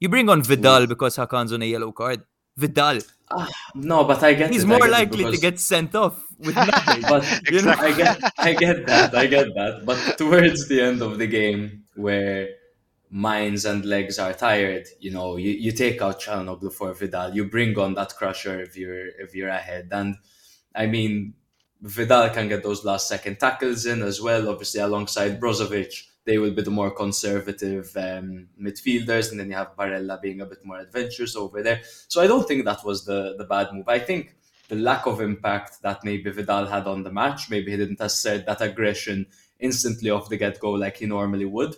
You 0.00 0.08
bring 0.08 0.28
on 0.28 0.42
Vidal 0.42 0.82
Oof. 0.82 0.88
because 0.88 1.16
Hakan's 1.16 1.52
on 1.52 1.62
a 1.62 1.66
yellow 1.66 1.90
card. 1.92 2.22
Vidal, 2.58 3.00
No, 3.74 4.04
but 4.04 4.22
I 4.22 4.32
get 4.34 4.50
he's 4.52 4.62
it, 4.64 4.66
more 4.66 4.78
get 4.78 4.88
it 4.88 4.92
likely 4.92 5.24
to 5.30 5.36
get 5.36 5.58
sent 5.60 5.94
off 5.94 6.24
with 6.38 6.54
nothing. 6.56 7.02
But 7.12 7.24
You 7.52 7.62
know? 7.62 7.74
I 7.76 7.92
get, 7.92 8.32
I 8.38 8.52
get 8.54 8.86
that, 8.86 9.14
I 9.14 9.26
get 9.26 9.48
that. 9.54 9.84
But 9.84 10.16
towards 10.16 10.66
the 10.68 10.80
end 10.80 11.02
of 11.02 11.18
the 11.18 11.26
game, 11.26 11.82
where 11.96 12.48
minds 13.10 13.64
and 13.64 13.84
legs 13.84 14.18
are 14.18 14.32
tired, 14.32 14.86
you 15.00 15.10
know, 15.10 15.36
you, 15.36 15.50
you 15.50 15.72
take 15.72 16.02
out 16.02 16.20
Calhanoglu 16.20 16.72
for 16.72 16.92
Vidal, 16.92 17.34
you 17.34 17.44
bring 17.44 17.78
on 17.78 17.94
that 17.94 18.14
crusher 18.16 18.60
if 18.60 18.76
you're 18.76 19.08
if 19.18 19.34
you're 19.34 19.48
ahead, 19.48 19.88
and 19.92 20.16
I 20.74 20.86
mean, 20.86 21.34
Vidal 21.80 22.30
can 22.30 22.48
get 22.48 22.62
those 22.62 22.84
last 22.84 23.08
second 23.08 23.38
tackles 23.38 23.86
in 23.86 24.02
as 24.02 24.20
well, 24.20 24.48
obviously 24.48 24.80
alongside 24.80 25.40
Brozovic. 25.40 26.04
they 26.26 26.38
will 26.38 26.50
be 26.50 26.62
the 26.62 26.70
more 26.70 26.90
conservative 26.90 27.96
um, 27.96 28.48
midfielders, 28.60 29.30
and 29.30 29.38
then 29.38 29.48
you 29.48 29.56
have 29.56 29.76
Barella 29.76 30.20
being 30.20 30.40
a 30.40 30.46
bit 30.46 30.64
more 30.64 30.80
adventurous 30.80 31.36
over 31.36 31.62
there. 31.62 31.80
So 32.08 32.20
I 32.20 32.26
don't 32.26 32.46
think 32.46 32.64
that 32.64 32.84
was 32.84 33.04
the 33.04 33.36
the 33.38 33.44
bad 33.44 33.72
move. 33.72 33.88
I 33.88 34.00
think 34.00 34.36
the 34.68 34.74
lack 34.74 35.06
of 35.06 35.20
impact 35.20 35.80
that 35.82 36.02
maybe 36.02 36.30
Vidal 36.30 36.66
had 36.66 36.88
on 36.88 37.04
the 37.04 37.12
match, 37.12 37.48
maybe 37.48 37.70
he 37.70 37.76
didn't 37.76 38.00
assert 38.00 38.44
that 38.46 38.60
aggression 38.60 39.26
instantly 39.60 40.10
off 40.10 40.28
the 40.28 40.36
get 40.36 40.58
go 40.58 40.72
like 40.72 40.96
he 40.96 41.06
normally 41.06 41.44
would. 41.44 41.76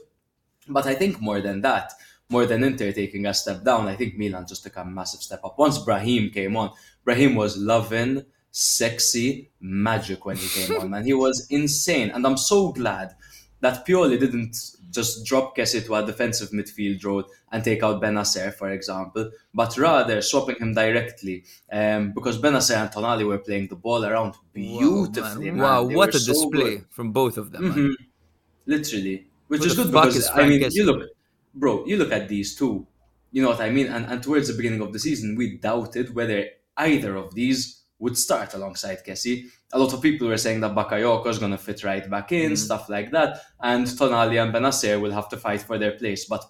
But 0.68 0.86
I 0.86 0.94
think 0.94 1.20
more 1.20 1.40
than 1.40 1.60
that, 1.62 1.92
more 2.30 2.46
than 2.46 2.64
Inter 2.64 2.92
taking 2.92 3.26
a 3.26 3.34
step 3.34 3.64
down, 3.64 3.88
I 3.88 3.96
think 3.96 4.16
Milan 4.16 4.46
just 4.46 4.62
took 4.62 4.76
a 4.76 4.84
massive 4.84 5.20
step 5.20 5.40
up. 5.44 5.58
Once 5.58 5.78
Brahim 5.78 6.30
came 6.30 6.56
on, 6.56 6.70
Brahim 7.04 7.34
was 7.34 7.56
loving, 7.56 8.24
sexy, 8.50 9.50
magic 9.60 10.24
when 10.24 10.36
he 10.36 10.48
came 10.48 10.78
on, 10.78 10.94
and 10.94 11.06
he 11.06 11.14
was 11.14 11.46
insane. 11.50 12.10
And 12.10 12.26
I'm 12.26 12.36
so 12.36 12.72
glad 12.72 13.14
that 13.60 13.86
Pioli 13.86 14.20
didn't 14.20 14.56
just 14.90 15.24
drop 15.24 15.56
Kessie 15.56 15.84
to 15.84 15.94
a 15.94 16.04
defensive 16.04 16.50
midfield 16.50 17.04
role 17.04 17.24
and 17.52 17.62
take 17.64 17.82
out 17.82 18.00
Bennacer, 18.02 18.54
for 18.54 18.70
example, 18.70 19.30
but 19.54 19.76
rather 19.76 20.20
swapping 20.22 20.56
him 20.56 20.74
directly 20.74 21.44
um, 21.70 22.12
because 22.12 22.40
Bennacer 22.40 22.76
and 22.76 22.90
Tonali 22.90 23.26
were 23.26 23.38
playing 23.38 23.68
the 23.68 23.76
ball 23.76 24.04
around 24.04 24.34
beautifully. 24.52 25.50
Wow, 25.50 25.82
wow 25.82 25.96
what 25.96 26.14
a 26.14 26.18
so 26.18 26.32
display 26.32 26.76
good. 26.76 26.86
from 26.90 27.12
both 27.12 27.36
of 27.36 27.52
them. 27.52 27.62
Mm-hmm. 27.62 27.92
Literally, 28.66 29.26
which 29.48 29.64
is 29.64 29.74
good 29.74 29.88
because 29.88 30.30
I 30.30 30.46
mean, 30.46 30.64
you 30.70 30.84
look, 30.86 31.10
bro, 31.54 31.84
you 31.86 31.96
look 31.96 32.12
at 32.12 32.28
these 32.28 32.54
two. 32.54 32.86
You 33.30 33.42
know 33.42 33.50
what 33.50 33.60
I 33.60 33.70
mean? 33.70 33.88
And, 33.88 34.06
and 34.06 34.22
towards 34.22 34.48
the 34.48 34.54
beginning 34.54 34.80
of 34.80 34.92
the 34.92 34.98
season, 34.98 35.36
we 35.36 35.58
doubted 35.58 36.14
whether 36.14 36.46
either 36.76 37.16
of 37.16 37.34
these 37.34 37.82
would 37.98 38.16
start 38.16 38.54
alongside 38.54 39.04
Kessie. 39.04 39.46
A 39.72 39.78
lot 39.78 39.92
of 39.92 40.00
people 40.00 40.28
were 40.28 40.36
saying 40.38 40.60
that 40.60 40.74
Bakayoko 40.74 41.26
is 41.26 41.38
going 41.38 41.50
to 41.50 41.58
fit 41.58 41.84
right 41.84 42.08
back 42.08 42.32
in, 42.32 42.52
mm. 42.52 42.56
stuff 42.56 42.88
like 42.88 43.10
that, 43.10 43.40
and 43.60 43.86
Tonali 43.86 44.42
and 44.42 44.54
Bennacer 44.54 45.00
will 45.00 45.10
have 45.10 45.28
to 45.30 45.36
fight 45.36 45.62
for 45.62 45.78
their 45.78 45.92
place. 45.92 46.24
But 46.24 46.44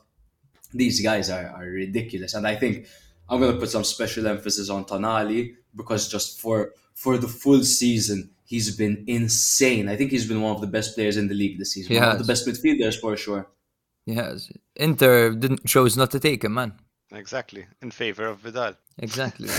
these 0.72 1.00
guys 1.00 1.30
are, 1.30 1.48
are 1.48 1.64
ridiculous, 1.64 2.34
and 2.34 2.46
I 2.46 2.54
think 2.54 2.87
I'm 3.28 3.40
going 3.40 3.52
to 3.52 3.58
put 3.58 3.70
some 3.70 3.84
special 3.84 4.26
emphasis 4.26 4.68
on 4.70 4.84
Tonali 4.84 5.56
because 5.74 6.08
just 6.08 6.40
for 6.40 6.72
for 6.94 7.16
the 7.16 7.28
full 7.28 7.62
season, 7.62 8.30
he's 8.48 8.74
been 8.74 9.04
insane. 9.06 9.88
I 9.90 9.96
think 9.96 10.11
he's 10.11 10.26
been 10.26 10.40
one 10.40 10.54
of 10.54 10.62
the 10.62 10.66
best 10.66 10.94
players 10.94 11.18
in 11.18 11.28
the 11.28 11.34
league 11.34 11.58
this 11.58 11.74
season. 11.74 11.92
He 11.92 11.98
one 11.98 12.08
has. 12.08 12.14
of 12.14 12.26
the 12.26 12.32
best 12.32 12.46
midfielders 12.46 12.98
for 12.98 13.14
sure. 13.16 13.46
He 14.06 14.14
has. 14.14 14.50
Inter 14.74 15.34
didn't 15.34 15.66
chose 15.66 15.96
not 15.98 16.11
to 16.12 16.20
take 16.20 16.42
him, 16.42 16.54
man. 16.54 16.72
Exactly, 17.12 17.66
in 17.82 17.90
favor 17.90 18.26
of 18.26 18.38
Vidal. 18.38 18.74
Exactly. 18.98 19.48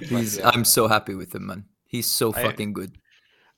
He's. 0.00 0.36
Yeah. 0.38 0.50
I'm 0.50 0.64
so 0.64 0.88
happy 0.88 1.14
with 1.14 1.34
him, 1.34 1.46
man. 1.46 1.64
He's 1.86 2.06
so 2.06 2.32
fucking 2.32 2.68
I, 2.70 2.72
good. 2.72 2.98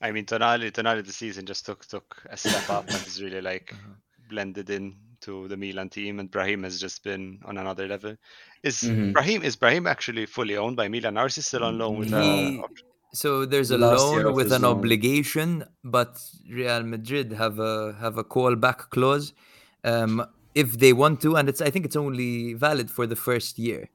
I 0.01 0.13
mean, 0.13 0.25
Tonali, 0.25 0.71
Tonali, 0.71 1.05
the 1.05 1.13
season 1.13 1.47
just 1.47 1.67
took 1.67 1.85
took 1.87 2.23
a 2.31 2.37
step 2.37 2.71
up 2.71 2.89
and 2.89 3.07
is 3.07 3.21
really 3.23 3.41
like 3.41 3.73
uh-huh. 3.73 3.95
blended 4.29 4.71
in 4.71 4.97
to 5.23 5.49
the 5.49 5.57
Milan 5.57 5.89
team, 5.89 6.21
and 6.21 6.31
Brahim 6.31 6.63
has 6.63 6.81
just 6.81 7.03
been 7.03 7.41
on 7.45 7.59
another 7.59 7.89
level. 7.89 8.17
Is 8.65 8.81
mm-hmm. 8.81 9.13
Brahim 9.13 9.43
is 9.43 9.57
Brahim 9.57 9.87
actually 9.87 10.25
fully 10.25 10.57
owned 10.57 10.77
by 10.77 10.89
Milan, 10.89 11.19
or 11.19 11.27
is 11.27 11.35
he 11.35 11.43
still 11.43 11.65
on 11.65 11.77
loan 11.77 11.99
with 11.99 12.09
he, 12.09 12.63
So 13.13 13.45
there's 13.45 13.71
a 13.71 13.77
Last 13.77 14.01
loan 14.01 14.35
with 14.35 14.53
an 14.53 14.63
loan. 14.63 14.79
obligation, 14.79 15.65
but 15.97 16.19
Real 16.51 16.83
Madrid 16.83 17.33
have 17.33 17.59
a 17.59 17.95
have 18.01 18.17
a 18.17 18.25
callback 18.25 18.79
clause 18.89 19.35
um, 19.85 20.27
if 20.55 20.79
they 20.79 20.95
want 20.95 21.21
to, 21.21 21.37
and 21.37 21.49
it's 21.51 21.61
I 21.61 21.69
think 21.69 21.85
it's 21.85 22.01
only 22.07 22.55
valid 22.55 22.91
for 22.91 23.07
the 23.07 23.17
first 23.17 23.59
year. 23.59 23.91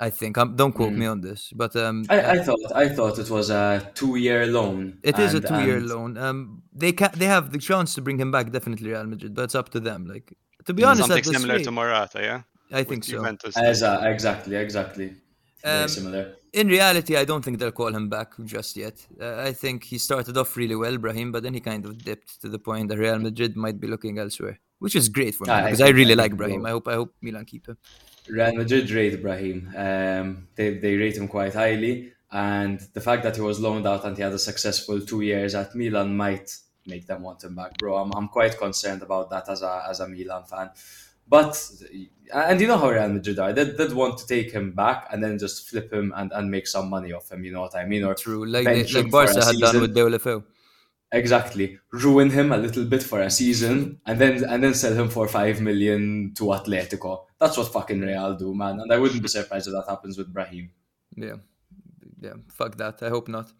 I 0.00 0.10
think. 0.10 0.36
Um, 0.38 0.56
don't 0.56 0.72
quote 0.72 0.92
mm. 0.92 0.98
me 1.02 1.06
on 1.06 1.20
this, 1.20 1.52
but 1.54 1.76
um, 1.76 2.04
I, 2.10 2.18
I, 2.32 2.38
thought 2.42 2.58
I 2.74 2.88
thought 2.88 3.16
it 3.20 3.30
was 3.30 3.48
a 3.50 3.92
two-year 3.94 4.46
loan. 4.46 4.98
It 5.04 5.14
and, 5.14 5.24
is 5.24 5.34
a 5.34 5.40
two-year 5.40 5.76
and... 5.76 5.88
loan. 5.88 6.18
Um, 6.18 6.62
they 6.72 6.90
can 6.90 7.10
they 7.14 7.26
have 7.26 7.52
the 7.52 7.58
chance 7.58 7.94
to 7.94 8.00
bring 8.02 8.18
him 8.18 8.32
back, 8.32 8.50
definitely 8.50 8.90
Real 8.90 9.04
Madrid, 9.04 9.36
but 9.36 9.42
it's 9.42 9.54
up 9.54 9.68
to 9.70 9.78
them. 9.78 10.06
Like 10.06 10.36
to 10.64 10.74
be 10.74 10.82
mm. 10.82 10.88
honest, 10.88 11.06
something 11.06 11.32
similar 11.32 11.54
rate, 11.54 11.64
to 11.64 11.70
Morata, 11.70 12.20
yeah. 12.20 12.40
I 12.72 12.82
think 12.82 13.04
so. 13.04 13.24
As 13.56 13.82
a, 13.82 14.00
exactly, 14.10 14.56
exactly. 14.56 15.14
Very 15.62 15.82
um, 15.82 15.88
similar. 15.88 16.34
In 16.52 16.68
reality, 16.68 17.16
I 17.16 17.24
don't 17.24 17.44
think 17.44 17.58
they'll 17.58 17.72
call 17.72 17.94
him 17.94 18.08
back 18.08 18.32
just 18.44 18.76
yet. 18.76 19.04
Uh, 19.20 19.40
I 19.40 19.52
think 19.52 19.84
he 19.84 19.98
started 19.98 20.36
off 20.36 20.56
really 20.56 20.76
well, 20.76 20.98
Brahim, 20.98 21.32
but 21.32 21.42
then 21.42 21.54
he 21.54 21.60
kind 21.60 21.84
of 21.84 21.98
dipped 21.98 22.40
to 22.42 22.48
the 22.48 22.58
point 22.58 22.88
that 22.90 22.98
Real 22.98 23.18
Madrid 23.18 23.56
might 23.56 23.80
be 23.80 23.88
looking 23.88 24.18
elsewhere, 24.18 24.60
which 24.78 24.94
is 24.94 25.08
great 25.08 25.34
for 25.34 25.44
me 25.44 25.62
because 25.64 25.80
I, 25.80 25.86
I 25.86 25.90
really 25.90 26.14
like 26.14 26.36
Brahim. 26.36 26.64
I 26.66 26.70
hope 26.70 26.86
I 26.88 26.94
hope 26.94 27.14
Milan 27.20 27.44
keep 27.44 27.66
him. 27.66 27.76
Real 28.28 28.54
Madrid 28.54 28.90
rate 28.90 29.20
Brahim. 29.20 29.72
Um, 29.76 30.48
they, 30.54 30.78
they 30.78 30.96
rate 30.96 31.16
him 31.16 31.28
quite 31.28 31.54
highly. 31.54 32.12
And 32.30 32.80
the 32.94 33.00
fact 33.00 33.22
that 33.22 33.36
he 33.36 33.42
was 33.42 33.60
loaned 33.60 33.86
out 33.86 34.04
and 34.04 34.16
he 34.16 34.22
had 34.22 34.32
a 34.32 34.38
successful 34.38 35.00
two 35.00 35.20
years 35.20 35.54
at 35.54 35.74
Milan 35.74 36.16
might 36.16 36.56
make 36.86 37.06
them 37.06 37.22
want 37.22 37.44
him 37.44 37.54
back, 37.54 37.78
bro. 37.78 37.96
I'm, 37.96 38.12
I'm 38.14 38.28
quite 38.28 38.58
concerned 38.58 39.02
about 39.02 39.30
that 39.30 39.48
as 39.48 39.62
a, 39.62 39.86
as 39.88 40.00
a 40.00 40.08
Milan 40.08 40.44
fan. 40.44 40.70
But, 41.26 41.58
and 42.32 42.60
you 42.60 42.66
know 42.66 42.76
how 42.76 42.90
Real 42.90 43.08
Madrid 43.08 43.38
are, 43.38 43.52
they'd, 43.52 43.76
they'd 43.76 43.92
want 43.92 44.18
to 44.18 44.26
take 44.26 44.52
him 44.52 44.72
back 44.72 45.08
and 45.10 45.22
then 45.22 45.38
just 45.38 45.68
flip 45.68 45.92
him 45.92 46.12
and, 46.16 46.32
and 46.32 46.50
make 46.50 46.66
some 46.66 46.90
money 46.90 47.12
off 47.12 47.30
him, 47.30 47.44
you 47.44 47.52
know 47.52 47.62
what 47.62 47.76
I 47.76 47.84
mean? 47.84 48.04
Or 48.04 48.14
True, 48.14 48.44
like, 48.46 48.64
they, 48.64 48.84
like 48.84 49.10
Barca 49.10 49.44
had 49.44 49.56
done 49.56 49.80
with 49.80 49.94
Deulofeu. 49.94 50.44
Exactly. 51.12 51.78
Ruin 51.92 52.28
him 52.30 52.50
a 52.50 52.56
little 52.56 52.84
bit 52.84 53.02
for 53.02 53.20
a 53.20 53.30
season 53.30 54.00
and 54.04 54.20
then 54.20 54.44
and 54.44 54.64
then 54.64 54.74
sell 54.74 54.94
him 54.94 55.08
for 55.08 55.28
five 55.28 55.60
million 55.60 56.32
to 56.34 56.44
Atletico. 56.46 57.26
That's 57.38 57.56
what 57.56 57.72
fucking 57.72 58.00
Real 58.00 58.34
do, 58.34 58.52
man. 58.52 58.80
And 58.80 58.92
I 58.92 58.98
wouldn't 58.98 59.22
be 59.22 59.28
surprised 59.28 59.68
if 59.68 59.74
that 59.74 59.84
happens 59.88 60.18
with 60.18 60.32
Brahim. 60.32 60.70
Yeah. 61.16 61.36
Yeah. 62.20 62.32
Fuck 62.48 62.76
that. 62.78 63.00
I 63.00 63.10
hope 63.10 63.28
not. 63.28 63.52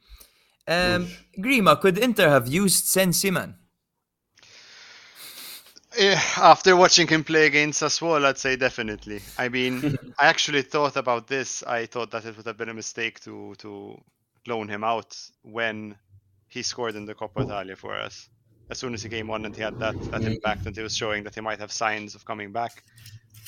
Um 0.67 1.07
Grima, 1.39 1.81
could 1.81 1.97
Inter 1.97 2.29
have 2.29 2.49
used 2.49 2.87
Sensi, 2.87 3.31
man? 3.31 3.55
Yeah, 5.97 6.21
after 6.37 6.77
watching 6.77 7.07
him 7.07 7.25
play 7.25 7.47
against 7.47 7.83
Sassuolo, 7.83 8.25
I'd 8.25 8.39
say 8.39 8.57
definitely. 8.57 9.21
I 9.39 9.49
mean, 9.49 9.97
I 10.19 10.27
actually 10.27 10.63
thought 10.63 10.97
about 10.97 11.27
this. 11.27 11.63
I 11.63 11.87
thought 11.87 12.11
that 12.13 12.25
it 12.25 12.37
would 12.37 12.47
have 12.47 12.57
been 12.57 12.69
a 12.69 12.75
mistake 12.75 13.21
to 13.21 13.55
to 13.59 14.01
loan 14.47 14.69
him 14.69 14.85
out 14.85 15.17
when 15.43 15.97
he 16.49 16.63
scored 16.63 16.97
in 16.97 17.05
the 17.05 17.15
Coppa 17.15 17.45
Italia 17.45 17.77
for 17.77 17.95
us. 17.95 18.29
As 18.71 18.79
soon 18.79 18.95
as 18.95 19.03
he 19.03 19.09
came 19.09 19.31
on 19.31 19.45
and 19.45 19.55
he 19.55 19.63
had 19.63 19.79
that, 19.79 20.01
that 20.11 20.23
impact 20.23 20.67
and 20.67 20.75
he 20.75 20.83
was 20.83 20.97
showing 20.97 21.25
that 21.25 21.35
he 21.35 21.41
might 21.41 21.59
have 21.59 21.71
signs 21.71 22.15
of 22.15 22.25
coming 22.25 22.51
back, 22.53 22.83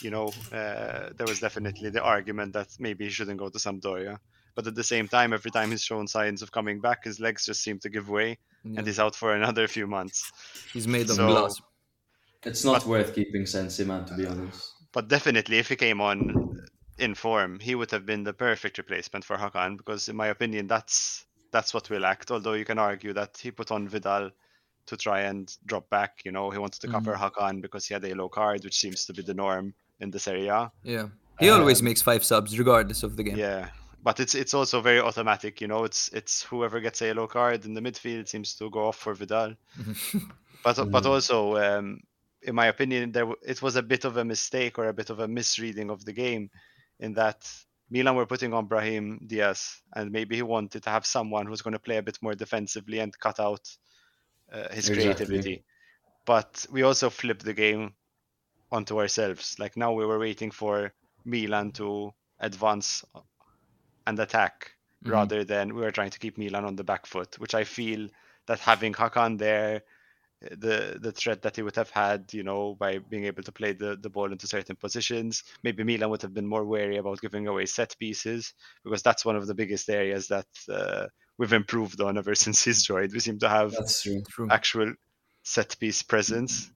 you 0.00 0.10
know, 0.10 0.26
uh, 0.52 1.10
there 1.16 1.26
was 1.26 1.40
definitely 1.40 1.90
the 1.90 2.02
argument 2.02 2.52
that 2.52 2.68
maybe 2.78 3.04
he 3.04 3.10
shouldn't 3.10 3.38
go 3.38 3.48
to 3.48 3.58
Sampdoria. 3.58 4.18
But 4.54 4.66
at 4.66 4.74
the 4.74 4.84
same 4.84 5.06
time, 5.08 5.32
every 5.32 5.50
time 5.50 5.70
he's 5.70 5.82
shown 5.82 6.06
signs 6.06 6.42
of 6.42 6.50
coming 6.50 6.80
back, 6.80 7.04
his 7.04 7.20
legs 7.20 7.46
just 7.46 7.62
seem 7.62 7.78
to 7.80 7.88
give 7.88 8.08
way 8.08 8.38
yeah. 8.64 8.78
and 8.78 8.86
he's 8.86 8.98
out 8.98 9.14
for 9.14 9.34
another 9.34 9.68
few 9.68 9.86
months. 9.86 10.32
He's 10.72 10.88
made 10.88 11.08
of 11.10 11.16
so, 11.16 11.28
glass. 11.28 11.60
It's 12.46 12.64
not 12.64 12.82
but, 12.82 12.86
worth 12.86 13.14
keeping 13.14 13.44
Sensi, 13.44 13.84
man, 13.84 14.04
to 14.06 14.14
be 14.14 14.26
honest. 14.26 14.72
But 14.92 15.08
definitely, 15.08 15.58
if 15.58 15.68
he 15.68 15.76
came 15.76 16.00
on 16.00 16.60
in 16.98 17.14
form, 17.14 17.58
he 17.60 17.74
would 17.74 17.90
have 17.90 18.06
been 18.06 18.24
the 18.24 18.32
perfect 18.32 18.78
replacement 18.78 19.24
for 19.24 19.36
Hakan 19.36 19.76
because, 19.76 20.08
in 20.08 20.16
my 20.16 20.28
opinion, 20.28 20.66
that's 20.66 21.26
that's 21.50 21.74
what 21.74 21.90
we 21.90 21.98
lacked. 21.98 22.30
Although 22.30 22.54
you 22.54 22.64
can 22.64 22.78
argue 22.78 23.12
that 23.12 23.36
he 23.36 23.50
put 23.50 23.70
on 23.70 23.88
Vidal 23.88 24.30
to 24.86 24.96
try 24.96 25.22
and 25.22 25.54
drop 25.66 25.90
back. 25.90 26.22
You 26.24 26.32
know, 26.32 26.50
he 26.50 26.58
wanted 26.58 26.80
to 26.82 26.88
cover 26.88 27.14
mm-hmm. 27.14 27.24
Hakan 27.24 27.60
because 27.60 27.86
he 27.86 27.94
had 27.94 28.04
a 28.04 28.08
yellow 28.08 28.28
card, 28.28 28.64
which 28.64 28.78
seems 28.78 29.04
to 29.06 29.12
be 29.12 29.22
the 29.22 29.34
norm 29.34 29.74
in 30.00 30.10
this 30.10 30.28
area. 30.28 30.70
Yeah, 30.82 31.08
he 31.40 31.50
um, 31.50 31.60
always 31.60 31.82
makes 31.82 32.02
five 32.02 32.24
subs 32.24 32.58
regardless 32.58 33.02
of 33.02 33.16
the 33.16 33.24
game. 33.24 33.36
Yeah, 33.36 33.68
but 34.02 34.20
it's 34.20 34.34
it's 34.34 34.54
also 34.54 34.80
very 34.80 35.00
automatic. 35.00 35.60
You 35.60 35.68
know, 35.68 35.84
it's 35.84 36.08
it's 36.12 36.42
whoever 36.42 36.80
gets 36.80 37.02
a 37.02 37.06
yellow 37.06 37.26
card 37.26 37.64
in 37.64 37.74
the 37.74 37.80
midfield 37.80 38.28
seems 38.28 38.54
to 38.54 38.70
go 38.70 38.86
off 38.86 38.96
for 38.96 39.14
Vidal. 39.14 39.54
but 40.64 40.76
mm-hmm. 40.76 40.90
but 40.90 41.06
also, 41.06 41.56
um, 41.56 42.00
in 42.46 42.54
my 42.54 42.66
opinion, 42.66 43.12
there 43.12 43.26
it 43.42 43.60
was 43.60 43.76
a 43.76 43.82
bit 43.82 44.04
of 44.04 44.16
a 44.16 44.24
mistake 44.24 44.78
or 44.78 44.86
a 44.88 44.94
bit 44.94 45.10
of 45.10 45.18
a 45.18 45.28
misreading 45.28 45.90
of 45.90 46.04
the 46.04 46.12
game, 46.12 46.48
in 47.00 47.12
that 47.14 47.50
Milan 47.90 48.16
were 48.16 48.26
putting 48.26 48.54
on 48.54 48.66
Brahim 48.66 49.20
Diaz, 49.26 49.82
and 49.94 50.12
maybe 50.12 50.36
he 50.36 50.42
wanted 50.42 50.82
to 50.84 50.90
have 50.90 51.04
someone 51.04 51.46
who's 51.46 51.62
going 51.62 51.72
to 51.72 51.78
play 51.78 51.98
a 51.98 52.02
bit 52.02 52.18
more 52.22 52.34
defensively 52.34 53.00
and 53.00 53.18
cut 53.18 53.40
out 53.40 53.68
uh, 54.52 54.68
his 54.72 54.88
exactly. 54.88 55.02
creativity. 55.02 55.64
But 56.24 56.66
we 56.70 56.82
also 56.82 57.10
flipped 57.10 57.44
the 57.44 57.54
game 57.54 57.94
onto 58.70 58.98
ourselves. 58.98 59.56
Like 59.58 59.76
now 59.76 59.92
we 59.92 60.06
were 60.06 60.18
waiting 60.18 60.50
for 60.50 60.92
Milan 61.24 61.72
to 61.72 62.12
advance 62.40 63.04
and 64.06 64.18
attack 64.18 64.72
mm-hmm. 65.04 65.12
rather 65.12 65.44
than 65.44 65.74
we 65.74 65.82
were 65.82 65.92
trying 65.92 66.10
to 66.10 66.18
keep 66.18 66.38
Milan 66.38 66.64
on 66.64 66.76
the 66.76 66.84
back 66.84 67.06
foot, 67.06 67.38
which 67.38 67.54
I 67.54 67.64
feel 67.64 68.08
that 68.46 68.60
having 68.60 68.92
Hakan 68.92 69.38
there 69.38 69.82
the 70.40 70.98
the 71.00 71.12
threat 71.12 71.42
that 71.42 71.56
he 71.56 71.62
would 71.62 71.76
have 71.76 71.90
had, 71.90 72.32
you 72.32 72.42
know, 72.42 72.74
by 72.78 72.98
being 72.98 73.24
able 73.24 73.42
to 73.42 73.52
play 73.52 73.72
the, 73.72 73.96
the 74.00 74.10
ball 74.10 74.30
into 74.30 74.46
certain 74.46 74.76
positions. 74.76 75.42
Maybe 75.62 75.82
Milan 75.82 76.10
would 76.10 76.22
have 76.22 76.34
been 76.34 76.46
more 76.46 76.64
wary 76.64 76.98
about 76.98 77.20
giving 77.20 77.46
away 77.46 77.66
set 77.66 77.96
pieces 77.98 78.54
because 78.84 79.02
that's 79.02 79.24
one 79.24 79.36
of 79.36 79.46
the 79.46 79.54
biggest 79.54 79.88
areas 79.88 80.28
that 80.28 80.46
uh, 80.70 81.06
we've 81.38 81.52
improved 81.52 82.00
on 82.00 82.18
ever 82.18 82.34
since 82.44 82.62
he's 82.62 82.82
joined. 82.82 83.12
We 83.12 83.20
seem 83.20 83.38
to 83.40 83.48
have 83.48 83.74
actual 84.50 84.94
set 85.42 85.78
piece 85.78 86.02
presence. 86.02 86.70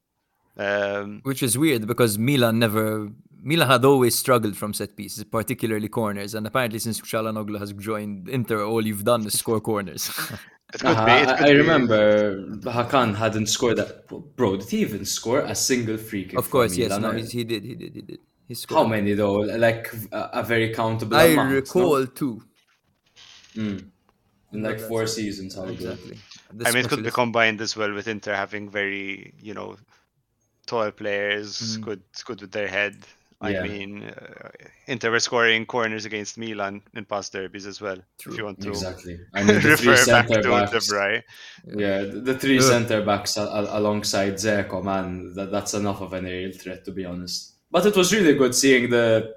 Um, 0.57 1.21
Which 1.23 1.43
is 1.43 1.57
weird 1.57 1.87
because 1.87 2.19
Milan 2.19 2.59
never 2.59 3.09
Milan 3.43 3.69
had 3.69 3.85
always 3.85 4.19
struggled 4.19 4.57
from 4.57 4.75
set 4.75 4.97
pieces, 4.97 5.25
particularly 5.25 5.89
corners, 5.89 6.35
and 6.35 6.47
apparently 6.47 6.79
since 6.79 7.01
Calhanoglu 7.01 7.59
has 7.59 7.73
joined 7.73 8.29
Inter, 8.29 8.65
all 8.65 8.87
you've 8.87 9.05
done 9.05 9.25
is 9.27 9.39
score 9.39 9.61
corners. 9.61 10.11
It 10.75 10.81
could 10.81 10.91
Uh-huh, 10.91 11.05
be. 11.07 11.13
It 11.13 11.29
I, 11.29 11.37
could 11.37 11.47
I 11.49 11.53
be. 11.53 11.59
remember 11.59 12.47
Hakan 12.79 13.15
hadn't 13.17 13.47
scored 13.47 13.77
that. 13.79 14.07
Bro, 14.37 14.57
did 14.59 14.69
he 14.71 14.79
even 14.83 15.05
score 15.05 15.41
a 15.41 15.55
single 15.55 15.97
free 15.97 16.25
kick? 16.25 16.39
Of 16.39 16.49
course, 16.51 16.77
yes. 16.77 16.91
Milan? 16.91 17.03
No, 17.03 17.11
I- 17.19 17.23
he 17.23 17.45
did. 17.45 17.65
He 17.65 17.75
did. 17.75 17.95
He 17.95 18.03
did. 18.03 18.19
He 18.49 18.55
scored. 18.55 18.79
How 18.79 18.87
many 18.87 19.15
though? 19.15 19.39
Like 19.67 19.93
a, 20.13 20.31
a 20.35 20.43
very 20.43 20.73
countable 20.75 21.17
I 21.17 21.25
amount. 21.25 21.51
no? 21.51 21.55
recall 21.57 22.07
two. 22.07 22.43
Mm. 23.55 23.91
In 24.53 24.63
like 24.63 24.81
four 24.81 25.07
seasons. 25.07 25.55
How. 25.57 25.65
Exactly. 25.65 26.19
The 26.53 26.67
I 26.69 26.73
mean, 26.73 26.85
it 26.85 26.89
could 26.89 27.05
be 27.05 27.11
combined 27.11 27.61
as 27.61 27.77
well 27.77 27.93
with 27.93 28.09
Inter 28.09 28.35
having 28.35 28.69
very, 28.71 29.35
you 29.41 29.55
know, 29.55 29.77
tall 30.67 30.91
players, 30.91 31.77
Mhm. 31.79 31.81
good, 31.83 32.03
good 32.25 32.41
with 32.41 32.51
their 32.53 32.67
head. 32.69 32.97
I 33.43 33.51
Yeah. 33.53 33.63
mean, 33.63 34.03
uh, 34.05 34.51
Inter 34.87 35.11
were 35.11 35.21
scoring 35.21 35.65
corners 35.65 36.05
against 36.05 36.37
Milan 36.37 36.83
in 36.95 37.05
past 37.07 37.33
derbies 37.33 37.65
as 37.67 37.81
well. 37.81 37.97
True. 38.19 38.33
If 38.33 38.39
you 38.39 38.45
want 38.45 38.61
to 38.61 38.69
Exactly. 38.69 39.19
I 39.35 39.43
mean, 39.45 39.61
the 39.63 39.69
refer 39.71 39.85
back 40.07 40.27
to 40.29 40.35
centre 40.35 40.43
De 40.43 40.49
backs. 40.51 40.89
Vrij. 40.93 41.23
Yeah, 41.77 41.99
the, 42.03 42.21
the 42.21 42.35
three 42.39 42.59
Ugh. 42.59 42.63
centre 42.65 43.03
backs 43.03 43.37
a- 43.39 43.43
a- 43.43 43.79
alongside 43.79 44.35
Dzeko, 44.35 44.85
man, 44.85 45.33
that, 45.35 45.51
that's 45.51 45.73
enough 45.75 46.01
of 46.03 46.13
an 46.13 46.27
aerial 46.27 46.53
threat 46.53 46.85
to 46.85 46.93
be 46.93 47.05
honest. 47.07 47.55
But 47.71 47.87
it 47.87 47.97
was 47.97 48.13
really 48.13 48.35
good 48.35 48.55
seeing 48.55 48.91
the 48.91 49.35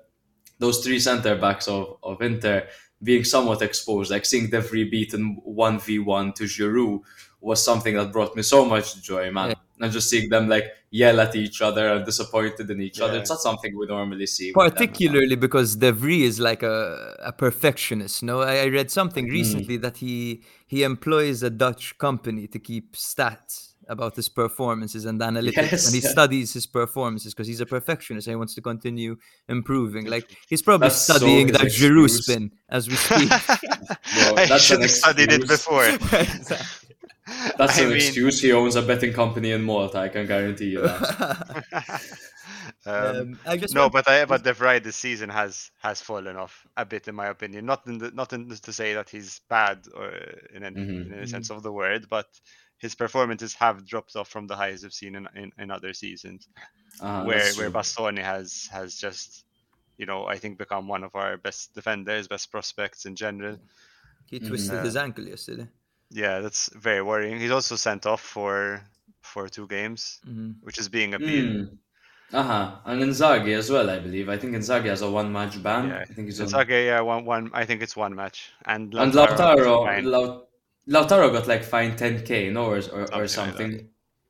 those 0.59 0.83
three 0.83 0.99
centre 0.99 1.35
backs 1.37 1.67
of, 1.67 1.97
of 2.03 2.21
Inter 2.21 2.67
being 3.01 3.23
somewhat 3.23 3.61
exposed, 3.61 4.11
like 4.11 4.25
seeing 4.25 4.49
De 4.49 4.61
Vrij 4.61 4.89
beaten 4.89 5.37
one 5.43 5.79
v 5.79 5.99
one 5.99 6.33
to 6.33 6.43
Giroud 6.43 7.01
was 7.41 7.63
something 7.63 7.95
that 7.95 8.11
brought 8.13 8.35
me 8.35 8.41
so 8.43 8.65
much 8.65 9.01
joy, 9.01 9.29
man. 9.31 9.49
Yeah. 9.49 9.55
And 9.81 9.91
just 9.91 10.09
seeing 10.09 10.29
them 10.29 10.47
like 10.47 10.65
yell 11.01 11.19
at 11.25 11.34
each 11.36 11.60
other 11.67 11.86
and 11.93 12.06
disappointed 12.06 12.69
in 12.73 12.79
each 12.88 12.99
other, 13.03 13.17
it's 13.19 13.29
not 13.36 13.41
something 13.49 13.71
we 13.82 13.86
normally 13.97 14.27
see. 14.36 14.49
particularly 14.53 15.36
because 15.47 15.69
De 15.84 15.91
Vrij 15.91 16.21
is 16.32 16.38
like 16.49 16.62
a, 16.75 16.77
a 17.32 17.34
perfectionist. 17.45 18.21
No, 18.29 18.36
I, 18.51 18.56
I 18.65 18.67
read 18.77 18.89
something 18.99 19.25
Mm. 19.27 19.32
recently 19.41 19.77
that 19.86 19.95
he 19.97 20.15
he 20.73 20.79
employs 20.84 21.38
a 21.43 21.49
Dutch 21.65 21.86
company 22.08 22.45
to 22.53 22.60
keep 22.69 22.86
stats 23.12 23.53
about 23.95 24.15
his 24.15 24.29
performances 24.29 25.03
and 25.10 25.19
analytics, 25.29 25.71
Yes, 25.71 25.86
and 25.88 25.95
he 25.97 26.01
yeah. 26.01 26.10
studies 26.15 26.53
his 26.53 26.65
performances 26.82 27.34
because 27.34 27.47
he's 27.51 27.60
a 27.67 27.69
perfectionist 27.77 28.27
and 28.27 28.34
he 28.36 28.39
wants 28.43 28.56
to 28.56 28.62
continue 28.62 29.13
improving. 29.56 30.06
Like 30.15 30.25
he's 30.51 30.62
probably 30.62 30.88
That's 30.88 31.01
studying 31.10 31.47
his 31.49 31.58
that 31.58 31.67
Giroud 31.79 32.10
spin 32.10 32.43
as 32.77 32.84
we 32.89 32.95
speak. 33.08 33.29
Well, 34.17 34.34
I 34.41 34.45
that's 34.45 34.63
should 34.65 34.77
an 34.77 34.84
have 34.84 34.91
studied 35.03 35.32
it 35.36 35.41
excuse. 35.43 35.60
before. 35.60 35.88
Exactly. 37.27 37.53
That's 37.57 37.77
I 37.79 37.81
an 37.83 37.88
mean- 37.89 37.97
excuse. 37.97 38.41
He 38.41 38.51
owns 38.51 38.75
a 38.75 38.81
betting 38.81 39.13
company 39.13 39.51
in 39.51 39.62
Malta, 39.63 39.99
I 39.99 40.09
can 40.09 40.25
guarantee 40.27 40.69
you 40.71 40.81
that. 40.81 41.63
um, 42.86 42.93
Um, 42.95 43.39
I 43.45 43.55
no, 43.73 43.81
want- 43.83 43.93
but 43.93 44.07
I, 44.07 44.25
but 44.25 44.43
De 44.43 44.53
Vrij 44.53 44.83
this 44.83 44.95
season 44.97 45.29
has 45.29 45.71
has 45.81 46.01
fallen 46.01 46.36
off 46.36 46.65
a 46.77 46.86
bit 46.86 47.07
in 47.07 47.15
my 47.15 47.27
opinion. 47.27 47.65
Not 47.65 47.88
in 47.88 47.97
the, 47.97 48.12
not 48.12 48.33
in 48.33 48.49
to 48.49 48.73
say 48.73 48.93
that 48.93 49.09
he's 49.09 49.41
bad 49.49 49.86
or 49.95 50.09
in 50.53 50.63
any, 50.63 50.75
Mhm. 50.81 51.05
in 51.07 51.13
any 51.13 51.27
sense 51.27 51.49
of 51.49 51.63
the 51.63 51.71
word, 51.71 52.07
but 52.09 52.27
his 52.77 52.95
performances 52.95 53.53
have 53.53 53.86
dropped 53.88 54.15
off 54.17 54.27
from 54.29 54.47
the 54.47 54.55
highs 54.55 54.83
we've 54.83 54.93
seen 54.93 55.15
in, 55.15 55.27
in, 55.36 55.51
in 55.57 55.71
other 55.71 55.93
seasons. 55.93 56.47
Ah, 57.01 57.23
where 57.23 57.39
where 57.55 57.69
true. 57.69 57.79
Bastoni 57.79 58.21
has 58.21 58.67
has 58.71 58.95
just 58.95 59.45
you 59.97 60.05
know 60.05 60.25
I 60.25 60.38
think 60.38 60.57
become 60.57 60.88
one 60.89 61.03
of 61.05 61.15
our 61.15 61.38
best 61.38 61.73
defenders, 61.73 62.27
best 62.27 62.51
prospects 62.51 63.05
in 63.05 63.15
general. 63.15 63.57
he 64.29 64.39
Mhm. 64.39 64.47
twisted 64.47 64.73
Yeah. 64.75 64.83
his 64.83 64.95
ankle 64.95 65.25
yesterday. 65.27 65.67
Yeah, 66.13 66.39
that's 66.41 66.69
very 66.76 67.02
worrying. 67.02 67.39
He's 67.39 67.52
also 67.52 67.76
sent 67.76 68.06
off 68.06 68.21
for 68.21 68.82
for 69.21 69.49
two 69.49 69.67
games, 69.67 70.19
Mhm. 70.30 70.56
which 70.62 70.78
is 70.78 70.88
being 70.89 71.13
appealed. 71.15 71.56
Mm. 71.56 71.78
Uh-huh. 72.34 72.76
And 72.86 73.02
Inzaghi 73.02 73.54
as 73.58 73.69
well, 73.69 73.89
I 73.89 73.99
believe. 73.99 74.30
I 74.30 74.38
think 74.38 74.56
Inzaghi 74.56 74.86
has 74.93 75.02
a 75.02 75.10
one-match 75.10 75.62
ban. 75.62 75.89
Yeah. 75.89 75.99
I 75.99 76.06
think 76.06 76.28
he's 76.28 76.39
It's 76.39 76.54
on... 76.54 76.62
okay, 76.62 76.86
yeah, 76.86 77.02
one 77.02 77.26
one. 77.26 77.49
I 77.54 77.65
think 77.65 77.82
it's 77.82 77.95
one 77.95 78.13
match, 78.15 78.52
and 78.65 78.93
And 78.93 79.13
Lautaro 79.13 79.34
is 79.34 79.39
Lautaro, 79.39 79.86
fine. 79.86 80.06
Lautaro 80.95 81.32
got 81.32 81.47
like 81.47 81.63
fined 81.63 81.97
10k, 81.97 82.52
no, 82.52 82.65
or, 82.65 82.78
or, 82.78 82.82
Something 82.82 83.19
or 83.21 83.28
something. 83.28 83.71
Yeah, 83.71 83.82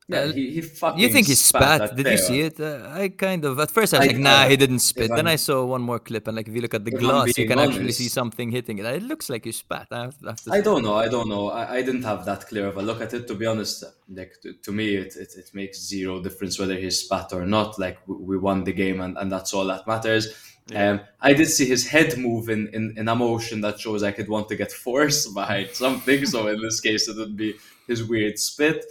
Yeah, 0.08 0.26
he, 0.34 0.52
he 0.52 0.62
fucking 0.62 1.00
You 1.00 1.10
think 1.10 1.28
he 1.28 1.36
spat? 1.36 1.82
at 1.82 1.96
Did 1.96 2.08
you 2.08 2.18
see 2.18 2.42
it? 2.42 2.60
Uh, 2.60 2.89
I 2.92 3.10
kind 3.10 3.46
of. 3.46 3.58
At 3.60 3.72
first, 3.72 3.94
I 3.94 4.00
was 4.00 4.08
I- 4.08 4.12
like, 4.12 4.18
"Nah, 4.20 4.42
uh, 4.44 4.50
he 4.50 4.58
didn't 4.58 4.80
spit." 4.80 5.10
Then 5.10 5.28
I 5.28 5.38
saw 5.38 5.63
one 5.66 5.82
more 5.82 6.00
clip, 6.00 6.28
and 6.28 6.36
like, 6.36 6.48
if 6.50 6.54
you 6.56 6.62
look 6.62 6.74
at 6.74 6.84
the 6.84 6.92
glass, 6.92 7.38
you 7.38 7.48
can 7.48 7.58
actually 7.60 7.94
see 7.94 8.10
something 8.10 8.52
hitting 8.52 8.80
it. 8.80 8.86
It 8.86 9.04
looks 9.04 9.30
like 9.30 9.46
you 9.46 9.54
spat. 9.54 9.88
I 9.92 10.02
have, 10.02 10.16
I 10.26 10.30
have 10.32 10.39
I 10.52 10.62
don't 10.62 10.84
know. 10.84 10.96
I 10.96 11.08
don't 11.08 11.30
know. 11.30 11.50
I, 11.50 11.76
I 11.78 11.82
didn't 11.82 12.04
have 12.04 12.26
that 12.26 12.48
clear 12.48 12.68
of 12.68 12.76
a 12.78 12.82
look 12.82 13.02
at 13.02 13.13
it. 13.13 13.28
To 13.28 13.36
be 13.36 13.46
honest, 13.46 13.84
like 14.10 14.34
to, 14.42 14.54
to 14.54 14.72
me, 14.72 14.96
it, 14.96 15.16
it, 15.16 15.36
it 15.38 15.50
makes 15.54 15.80
zero 15.82 16.22
difference 16.22 16.60
whether 16.60 16.76
he 16.76 16.89
spat 16.89 17.32
or 17.32 17.46
not. 17.46 17.80
Like 17.80 18.00
w- 18.06 18.24
we 18.26 18.38
won 18.38 18.66
the 18.66 18.74
game, 18.74 19.00
and, 19.00 19.18
and 19.18 19.32
that's 19.32 19.54
all 19.54 19.66
that 19.68 19.88
matters. 19.88 20.28
Yeah. 20.68 20.92
Um, 20.92 21.02
I 21.22 21.34
did 21.34 21.48
see 21.48 21.66
his 21.66 21.88
head 21.88 22.18
move 22.18 22.50
in, 22.50 22.70
in, 22.70 22.94
in 22.98 23.10
a 23.10 23.16
motion 23.16 23.60
that 23.62 23.80
shows 23.82 24.02
I 24.02 24.12
he'd 24.12 24.30
want 24.30 24.48
to 24.50 24.56
get 24.56 24.72
force 24.86 25.28
behind 25.28 25.70
something. 25.72 26.26
so 26.26 26.48
in 26.48 26.62
this 26.62 26.80
case, 26.80 27.08
it 27.10 27.18
would 27.18 27.36
be 27.38 27.56
his 27.88 28.04
weird 28.04 28.38
spit. 28.39 28.84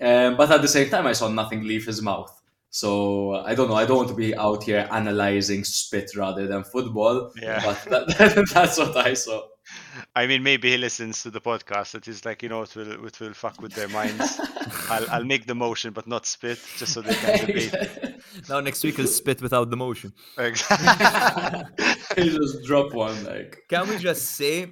Um, 0.00 0.36
but 0.36 0.50
at 0.50 0.62
the 0.62 0.68
same 0.68 0.88
time, 0.88 1.06
I 1.06 1.12
saw 1.12 1.28
nothing 1.28 1.64
leave 1.64 1.86
his 1.86 2.00
mouth. 2.02 2.34
So 2.70 3.34
I 3.34 3.54
don't 3.54 3.68
know. 3.68 3.74
I 3.74 3.86
don't 3.86 3.96
want 3.96 4.08
to 4.10 4.14
be 4.14 4.36
out 4.36 4.64
here 4.64 4.86
analyzing 4.92 5.64
spit 5.64 6.14
rather 6.16 6.46
than 6.46 6.64
football. 6.64 7.32
Yeah. 7.40 7.62
But 7.64 7.84
that, 8.08 8.48
that's 8.54 8.78
what 8.78 8.96
I 8.96 9.14
saw. 9.14 9.42
I 10.14 10.26
mean, 10.26 10.42
maybe 10.42 10.70
he 10.70 10.78
listens 10.78 11.22
to 11.22 11.30
the 11.30 11.40
podcast. 11.40 11.94
It 11.94 12.08
is 12.08 12.24
like 12.24 12.42
you 12.42 12.48
know, 12.48 12.62
it 12.62 12.74
will 12.74 13.06
it 13.06 13.20
will 13.20 13.32
fuck 13.32 13.60
with 13.60 13.72
their 13.72 13.88
minds. 13.88 14.40
I'll 14.90 15.10
I'll 15.10 15.24
make 15.24 15.46
the 15.46 15.54
motion, 15.54 15.92
but 15.92 16.06
not 16.06 16.26
spit, 16.26 16.58
just 16.76 16.92
so 16.92 17.00
they 17.00 17.14
can 17.14 17.38
debate. 17.46 17.74
Now 18.48 18.60
next 18.60 18.84
week 18.84 18.96
he'll 18.96 19.06
spit 19.06 19.40
without 19.40 19.70
the 19.70 19.76
motion. 19.76 20.12
Exactly. 20.36 22.22
he 22.22 22.30
just 22.30 22.64
drop 22.64 22.92
one 22.92 23.24
like 23.24 23.62
Can 23.68 23.88
we 23.88 23.98
just 23.98 24.22
say 24.22 24.70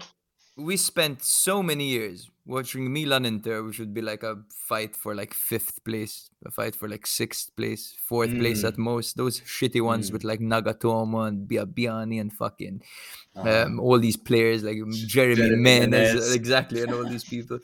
we 0.56 0.76
spent 0.76 1.22
so 1.22 1.62
many 1.62 1.88
years 1.88 2.30
watching 2.46 2.92
Milan 2.92 3.24
Inter, 3.26 3.62
which 3.64 3.78
would 3.80 3.92
be 3.92 4.00
like 4.00 4.22
a 4.22 4.36
fight 4.50 4.94
for 4.94 5.14
like 5.14 5.34
fifth 5.34 5.84
place, 5.84 6.30
a 6.44 6.50
fight 6.50 6.74
for 6.76 6.88
like 6.88 7.06
sixth 7.06 7.54
place, 7.56 7.94
fourth 8.08 8.30
place 8.38 8.62
Mm. 8.62 8.68
at 8.68 8.78
most. 8.78 9.16
Those 9.16 9.40
shitty 9.40 9.80
ones 9.82 10.08
Mm. 10.10 10.12
with 10.14 10.24
like 10.24 10.40
Nagatomo 10.40 11.26
and 11.28 11.48
Biabiany 11.48 12.20
and 12.20 12.32
fucking 12.32 12.82
uh, 13.36 13.64
um, 13.66 13.80
all 13.80 13.98
these 13.98 14.16
players 14.16 14.62
like 14.62 14.76
Jeremy, 15.06 15.34
Jeremy 15.42 15.56
Menez, 15.56 16.14
Menez. 16.14 16.34
exactly, 16.40 16.82
and 16.82 16.94
all 16.94 17.04
these 17.08 17.24
people. 17.34 17.58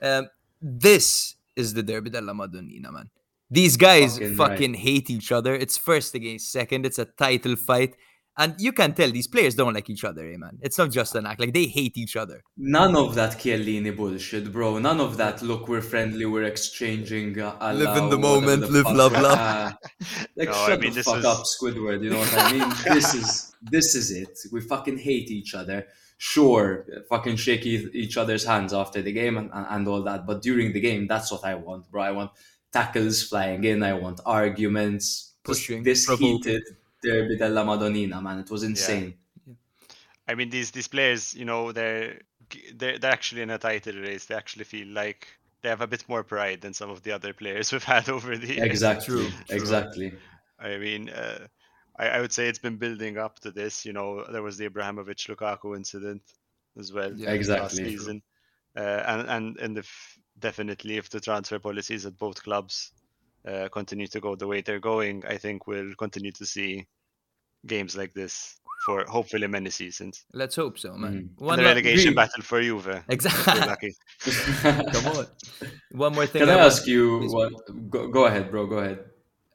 Um, 0.00 0.28
this 0.60 1.36
is 1.54 1.74
the 1.74 1.82
Derby 1.82 2.10
della 2.10 2.32
Madonnina, 2.34 2.90
man. 2.92 3.10
These 3.50 3.76
guys 3.76 4.14
Fucking 4.18 4.34
fucking, 4.36 4.72
right. 4.72 4.80
hate 4.80 5.10
each 5.10 5.30
other. 5.30 5.54
It's 5.54 5.76
first 5.76 6.14
against 6.14 6.50
second. 6.50 6.86
It's 6.86 6.98
a 6.98 7.04
title 7.04 7.54
fight. 7.56 7.94
And 8.38 8.54
you 8.58 8.72
can 8.72 8.94
tell 8.94 9.10
these 9.10 9.26
players 9.26 9.54
don't 9.54 9.74
like 9.74 9.90
each 9.90 10.04
other, 10.04 10.26
eh, 10.26 10.36
man. 10.38 10.58
It's 10.62 10.78
not 10.78 10.90
just 10.90 11.14
an 11.14 11.26
act. 11.26 11.38
Like 11.38 11.52
they 11.52 11.66
hate 11.66 11.98
each 11.98 12.16
other. 12.16 12.42
none 12.56 12.96
of 12.96 13.14
that 13.14 13.32
Chiellini 13.38 13.94
bullshit, 13.94 14.50
bro. 14.50 14.78
None 14.78 15.00
of 15.00 15.18
that. 15.18 15.42
Look, 15.42 15.68
we're 15.68 15.82
friendly. 15.82 16.24
We're 16.24 16.44
exchanging. 16.44 17.38
Uh, 17.38 17.72
Live 17.74 17.96
in 17.98 18.08
the 18.08 18.18
moment, 18.18 18.62
the 18.62 18.68
live, 18.68 18.84
fuck. 18.84 18.94
love, 18.96 19.12
love. 19.12 19.38
Ah, 19.38 19.76
like 20.36 20.48
No, 20.48 20.54
I 20.54 20.66
shut 20.68 20.80
mean, 20.80 20.90
the 20.90 20.94
this 20.96 21.04
fuck 21.06 21.16
was- 21.16 21.24
up, 21.26 21.44
Squidward. 21.44 22.02
You 22.02 22.10
know 22.10 22.18
what 22.18 22.34
I 22.38 22.52
mean? 22.52 22.68
this 22.94 23.12
is 23.14 23.54
this 23.60 23.94
is 23.94 24.10
it. 24.10 24.38
We 24.50 24.60
fucking 24.62 24.98
hate 24.98 25.30
each 25.30 25.54
other. 25.54 25.86
Sure, 26.16 26.86
fucking 27.10 27.36
shake 27.36 27.66
e- 27.66 27.90
each 27.92 28.16
other's 28.16 28.44
hands 28.44 28.72
after 28.72 29.02
the 29.02 29.12
game 29.12 29.36
and, 29.36 29.50
and, 29.52 29.66
and 29.68 29.88
all 29.88 30.02
that. 30.04 30.24
But 30.26 30.40
during 30.40 30.72
the 30.72 30.80
game, 30.80 31.06
that's 31.06 31.30
what 31.32 31.44
I 31.44 31.54
want, 31.56 31.90
bro. 31.90 32.00
I 32.02 32.12
want 32.12 32.30
tackles 32.72 33.24
flying 33.24 33.62
in. 33.64 33.82
I 33.82 33.92
want 33.94 34.20
arguments. 34.24 35.34
Pushing, 35.44 35.82
this 35.82 36.06
provoking. 36.06 36.36
heated 36.36 36.62
Derby 37.02 37.36
della 37.36 37.64
Madonnina, 37.64 38.20
man. 38.22 38.38
It 38.40 38.50
was 38.50 38.62
insane. 38.62 39.18
Yeah. 39.46 39.54
I 40.28 40.34
mean, 40.34 40.50
these 40.50 40.70
these 40.70 40.88
players, 40.88 41.34
you 41.34 41.44
know, 41.44 41.72
they're 41.72 42.20
they're 42.74 42.98
they're 42.98 43.12
actually 43.12 43.42
in 43.42 43.50
a 43.50 43.58
title 43.58 43.96
race. 43.96 44.26
They 44.26 44.34
actually 44.34 44.64
feel 44.64 44.88
like 44.88 45.28
they 45.62 45.68
have 45.68 45.80
a 45.80 45.86
bit 45.86 46.08
more 46.08 46.22
pride 46.24 46.60
than 46.60 46.74
some 46.74 46.90
of 46.90 47.02
the 47.02 47.12
other 47.12 47.32
players 47.32 47.72
we've 47.72 47.84
had 47.84 48.08
over 48.08 48.36
the 48.36 48.54
years. 48.54 48.64
Exactly. 48.64 49.04
True, 49.04 49.30
true. 49.46 49.56
Exactly. 49.56 50.12
I 50.58 50.78
mean, 50.78 51.10
uh, 51.10 51.48
I, 51.98 52.08
I 52.10 52.20
would 52.20 52.32
say 52.32 52.48
it's 52.48 52.58
been 52.58 52.78
building 52.78 53.18
up 53.18 53.40
to 53.40 53.50
this. 53.50 53.84
You 53.84 53.92
know, 53.92 54.24
there 54.30 54.42
was 54.42 54.56
the 54.58 54.68
Ibrahimovic 54.68 55.28
Lukaku 55.28 55.76
incident 55.76 56.22
as 56.78 56.92
well 56.92 57.16
Yeah, 57.16 57.30
last 57.30 57.34
Exactly. 57.34 57.84
season, 57.84 58.22
uh, 58.76 58.80
and 59.06 59.28
and 59.30 59.58
and 59.58 59.78
if 59.78 60.18
definitely 60.38 60.96
if 60.96 61.10
the 61.10 61.20
transfer 61.20 61.58
policies 61.58 62.06
at 62.06 62.18
both 62.18 62.42
clubs 62.42 62.92
uh, 63.46 63.68
continue 63.70 64.06
to 64.08 64.20
go 64.20 64.34
the 64.36 64.46
way 64.46 64.60
they're 64.60 64.80
going, 64.80 65.22
I 65.28 65.36
think 65.36 65.66
we'll 65.66 65.94
continue 65.94 66.32
to 66.32 66.46
see 66.46 66.86
games 67.66 67.96
like 67.96 68.12
this 68.12 68.56
for 68.84 69.04
hopefully 69.04 69.46
many 69.46 69.70
seasons. 69.70 70.24
Let's 70.32 70.56
hope 70.56 70.78
so, 70.78 70.94
man. 70.96 71.30
Mhm. 71.38 71.40
One 71.42 71.58
the 71.58 71.64
relegation 71.64 71.98
Really? 72.06 72.14
battle 72.16 72.42
for 72.42 72.60
Juve. 72.60 73.04
Exactly. 73.08 73.60
lucky. 73.60 73.94
Come 74.92 75.06
on. 75.16 75.26
One 75.92 76.14
more 76.14 76.26
thing. 76.26 76.40
Can 76.40 76.48
I 76.50 76.56
want- 76.56 76.66
ask 76.66 76.86
you 76.86 77.20
Please. 77.20 77.32
what? 77.32 77.52
Go, 77.90 78.08
go 78.08 78.24
ahead, 78.26 78.50
bro. 78.50 78.66
Go 78.66 78.78
ahead. 78.78 79.04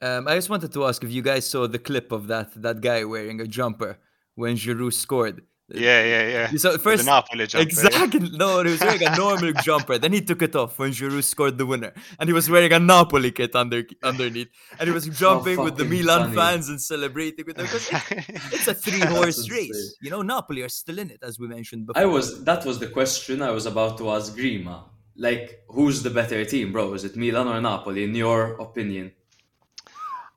Um, 0.00 0.28
I 0.28 0.34
just 0.36 0.48
wanted 0.48 0.72
to 0.72 0.84
ask 0.86 1.02
if 1.04 1.10
you 1.10 1.22
guys 1.22 1.46
saw 1.46 1.66
the 1.66 1.78
clip 1.78 2.12
of 2.12 2.28
that 2.28 2.52
that 2.62 2.80
guy 2.80 3.04
wearing 3.04 3.40
a 3.40 3.46
jumper 3.46 3.98
when 4.34 4.56
Giroud 4.56 4.94
scored. 4.94 5.42
Yeah, 5.70 6.02
yeah, 6.02 6.28
yeah. 6.28 6.48
So 6.52 6.56
saw 6.72 6.78
first 6.78 7.04
Napoli 7.04 7.46
jumper. 7.46 7.62
exactly 7.68 8.20
no, 8.32 8.62
he 8.64 8.70
was 8.70 8.80
wearing 8.80 9.04
a 9.06 9.14
normal 9.16 9.52
jumper. 9.62 9.98
Then 9.98 10.12
he 10.14 10.22
took 10.22 10.40
it 10.42 10.56
off 10.56 10.78
when 10.78 10.92
Giroud 10.92 11.22
scored 11.24 11.58
the 11.58 11.66
winner, 11.66 11.92
and 12.18 12.28
he 12.28 12.32
was 12.32 12.48
wearing 12.48 12.72
a 12.72 12.78
Napoli 12.78 13.30
kit 13.32 13.54
under 13.54 13.82
underneath, 14.02 14.48
and 14.78 14.88
he 14.88 14.94
was 14.94 15.06
jumping 15.22 15.58
with 15.62 15.76
the 15.76 15.84
Milan 15.84 16.20
funny. 16.22 16.36
fans 16.36 16.68
and 16.70 16.80
celebrating 16.80 17.44
with 17.46 17.56
them. 17.56 17.66
'cause 17.66 17.86
it- 17.92 18.24
it's 18.54 18.66
a 18.68 18.74
three-horse 18.74 19.50
race. 19.50 19.68
insane. 19.68 19.92
You 20.00 20.10
know, 20.10 20.22
Napoli 20.22 20.62
are 20.62 20.70
still 20.70 20.98
in 20.98 21.10
it, 21.10 21.20
as 21.22 21.38
we 21.38 21.46
mentioned 21.48 21.86
before. 21.86 22.00
I 22.02 22.06
was. 22.06 22.44
That 22.44 22.64
was 22.64 22.78
the 22.78 22.88
question 22.88 23.42
I 23.42 23.50
was 23.50 23.66
about 23.66 23.98
to 23.98 24.10
ask 24.10 24.34
Grima. 24.34 24.84
like 25.16 25.64
who's 25.68 26.02
the 26.02 26.10
better 26.10 26.44
team, 26.44 26.72
bro? 26.72 26.94
Is 26.94 27.04
it 27.04 27.14
Milan 27.16 27.46
or 27.48 27.60
Napoli, 27.60 28.04
in 28.04 28.14
your 28.14 28.40
opinion? 28.66 29.12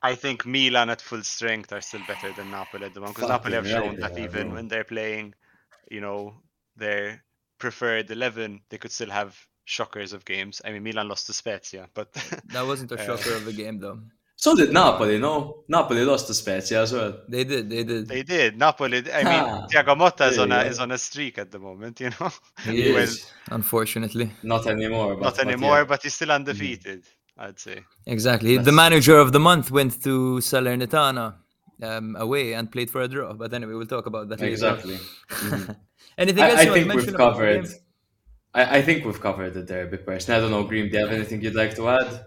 I 0.03 0.15
think 0.15 0.45
Milan 0.45 0.89
at 0.89 1.01
full 1.01 1.23
strength 1.23 1.71
are 1.71 1.81
still 1.81 2.01
better 2.07 2.31
than 2.33 2.49
Napoli 2.51 2.85
at 2.85 2.93
the 2.93 2.99
moment 3.01 3.15
because 3.17 3.29
Napoli 3.29 3.55
have 3.55 3.67
shown 3.67 3.99
that 3.99 4.13
are, 4.13 4.19
even 4.19 4.47
bro. 4.47 4.55
when 4.55 4.67
they're 4.67 4.83
playing, 4.83 5.35
you 5.89 6.01
know, 6.01 6.33
their 6.75 7.23
preferred 7.59 8.09
eleven, 8.09 8.61
they 8.69 8.77
could 8.77 8.91
still 8.91 9.09
have 9.11 9.37
shockers 9.65 10.13
of 10.13 10.25
games. 10.25 10.61
I 10.65 10.71
mean, 10.71 10.83
Milan 10.83 11.07
lost 11.07 11.27
to 11.27 11.33
Spezia, 11.33 11.87
but 11.93 12.11
That 12.53 12.65
wasn't 12.65 12.91
a 12.91 12.95
Uh, 12.99 13.05
shocker 13.05 13.35
of 13.35 13.47
a 13.47 13.53
game, 13.53 13.79
though. 13.79 13.99
So 14.35 14.55
did 14.55 14.73
Napoli, 14.73 15.19
no? 15.19 15.63
Napoli 15.67 16.03
lost 16.03 16.25
to 16.25 16.33
Spezia 16.33 16.81
as 16.81 16.91
well. 16.93 17.19
They 17.29 17.43
did. 17.43 17.69
They 17.69 17.83
did. 17.83 18.07
they 18.07 18.23
did. 18.23 18.57
Napoli. 18.57 18.97
I 19.13 19.23
mean, 19.23 19.67
Thiago 19.69 19.95
Motta 19.95 20.29
is 20.31 20.37
there 20.37 20.43
on 20.45 20.51
a 20.51 20.63
go. 20.63 20.69
is 20.71 20.79
on 20.79 20.91
a 20.91 20.97
streak 20.97 21.37
at 21.37 21.51
the 21.51 21.59
moment. 21.59 21.99
You 21.99 22.09
know, 22.19 22.31
He 22.63 22.91
Well, 22.93 23.03
is, 23.03 23.31
unfortunately. 23.51 24.31
Not 24.41 24.65
anymore. 24.65 25.13
But, 25.15 25.23
not 25.23 25.35
but 25.37 25.45
anymore, 25.47 25.77
yeah. 25.77 25.83
but 25.83 26.01
he's 26.01 26.15
still 26.15 26.31
undefeated. 26.31 27.03
I'd 27.37 27.59
say. 27.59 27.83
Exactly. 28.05 28.57
The 28.57 28.71
manager 28.71 29.17
of 29.17 29.31
the 29.31 29.39
month 29.39 29.71
went 29.71 30.01
to 30.03 30.37
Salernitana 30.39 31.35
um, 31.81 32.15
away 32.19 32.53
and 32.53 32.71
played 32.71 32.89
for 32.89 33.01
a 33.01 33.07
draw. 33.07 33.33
But 33.33 33.53
anyway, 33.53 33.73
we'll 33.73 33.87
talk 33.87 34.05
about 34.05 34.29
that 34.29 34.39
later. 34.39 34.51
Exactly. 34.51 34.99
Anything 36.17 36.43
else 36.43 36.59
I, 36.59 36.61
I 36.61 36.63
you 36.63 36.69
want 36.69 36.73
to 36.73 36.73
think 36.73 36.87
mention 36.87 37.05
we've 37.07 37.17
covered. 37.17 37.67
I, 38.53 38.77
I 38.77 38.81
think 38.81 39.05
we've 39.05 39.19
covered 39.21 39.53
the 39.53 39.63
derby 39.63 39.97
person. 39.97 40.35
I 40.35 40.39
don't 40.39 40.51
know, 40.51 40.63
Green. 40.63 40.89
Do 40.89 40.97
you 40.97 41.05
have 41.05 41.13
anything 41.15 41.41
you'd 41.41 41.55
like 41.55 41.75
to 41.75 41.87
add? 41.89 42.25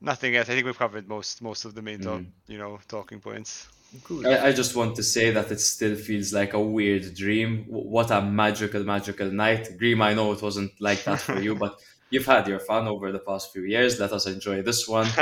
Nothing 0.00 0.36
else. 0.36 0.48
I 0.48 0.54
think 0.54 0.66
we've 0.66 0.78
covered 0.78 1.08
most 1.08 1.42
most 1.42 1.64
of 1.64 1.74
the 1.74 1.82
main 1.82 2.00
talk, 2.00 2.20
Mm. 2.20 2.26
you 2.46 2.58
know 2.58 2.78
talking 2.86 3.20
points. 3.20 3.66
Cool. 4.04 4.26
I, 4.26 4.48
I 4.48 4.52
just 4.52 4.76
want 4.76 4.94
to 4.96 5.02
say 5.02 5.30
that 5.32 5.50
it 5.50 5.60
still 5.60 5.96
feels 5.96 6.32
like 6.32 6.52
a 6.52 6.60
weird 6.60 7.14
dream. 7.14 7.64
W- 7.64 7.88
What 7.88 8.10
a 8.12 8.20
magical, 8.22 8.84
magical 8.84 9.30
night. 9.32 9.76
Green, 9.78 10.00
I 10.00 10.14
know 10.14 10.30
it 10.32 10.40
wasn't 10.42 10.70
like 10.80 11.02
that 11.04 11.20
for 11.20 11.40
you, 11.40 11.54
but 11.64 11.80
you've 12.10 12.26
had 12.26 12.46
your 12.48 12.58
fun 12.60 12.86
over 12.88 13.12
the 13.12 13.18
past 13.18 13.52
few 13.52 13.62
years. 13.62 13.98
Let 14.00 14.12
us 14.12 14.26
enjoy 14.26 14.62
this 14.62 14.86
one. 14.88 15.06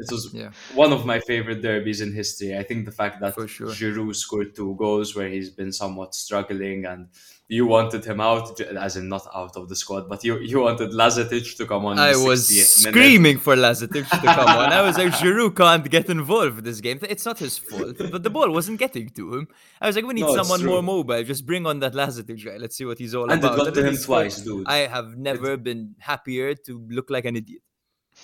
It 0.00 0.10
was 0.10 0.30
Yeah. 0.32 0.50
one 0.74 0.92
of 0.92 1.04
my 1.04 1.20
favorite 1.20 1.60
derbies 1.62 2.00
in 2.00 2.12
history. 2.12 2.56
I 2.56 2.62
think 2.62 2.86
the 2.86 2.92
fact 2.92 3.20
that 3.20 3.34
For 3.34 3.46
sure. 3.48 3.68
Giroud 3.68 4.16
scored 4.16 4.54
two 4.54 4.74
goals 4.76 5.14
where 5.16 5.28
he's 5.28 5.50
been 5.50 5.72
somewhat 5.72 6.14
struggling 6.14 6.86
and 6.86 7.08
you 7.56 7.66
wanted 7.66 8.02
him 8.10 8.20
out, 8.20 8.60
as 8.86 8.96
in 8.96 9.08
not 9.08 9.24
out 9.34 9.54
of 9.56 9.68
the 9.68 9.74
squad, 9.82 10.08
but 10.08 10.22
you, 10.26 10.38
you 10.38 10.60
wanted 10.60 10.90
Lazetic 10.92 11.56
to 11.58 11.66
come 11.66 11.84
on. 11.84 11.98
I 11.98 12.14
was 12.16 12.48
68th 12.48 12.84
minute. 12.84 12.94
screaming 12.94 13.38
for 13.38 13.54
Lazetic 13.56 14.08
to 14.08 14.18
come 14.38 14.48
on. 14.62 14.72
I 14.72 14.82
was 14.82 14.96
like, 14.96 15.12
Giroud 15.20 15.56
can't 15.56 15.86
get 15.96 16.08
involved 16.08 16.58
in 16.60 16.64
this 16.64 16.80
game. 16.80 16.98
It's 17.02 17.26
not 17.26 17.38
his 17.40 17.58
fault, 17.58 17.96
but 18.14 18.22
the 18.22 18.30
ball 18.30 18.48
wasn't 18.58 18.78
getting 18.78 19.08
to 19.18 19.34
him. 19.34 19.48
I 19.80 19.88
was 19.88 19.96
like, 19.96 20.06
we 20.06 20.14
need 20.14 20.22
No, 20.30 20.36
someone 20.36 20.64
more 20.64 20.82
mobile. 20.82 21.22
Just 21.24 21.44
bring 21.44 21.66
on 21.66 21.80
that 21.80 21.92
Lazetic 21.94 22.38
guy. 22.44 22.56
Let's 22.56 22.76
see 22.76 22.84
what 22.84 22.98
he's 22.98 23.14
all 23.16 23.28
And 23.30 23.42
it 23.42 23.44
about. 23.44 23.56
got 23.58 23.74
to 23.74 23.82
him 23.88 23.96
twice, 23.96 24.40
dude. 24.42 24.66
I 24.68 24.86
have 24.96 25.16
never 25.16 25.56
been 25.56 25.96
happier 25.98 26.54
to 26.66 26.86
look 26.88 27.10
like 27.10 27.24
an 27.24 27.34
idiot. 27.36 27.62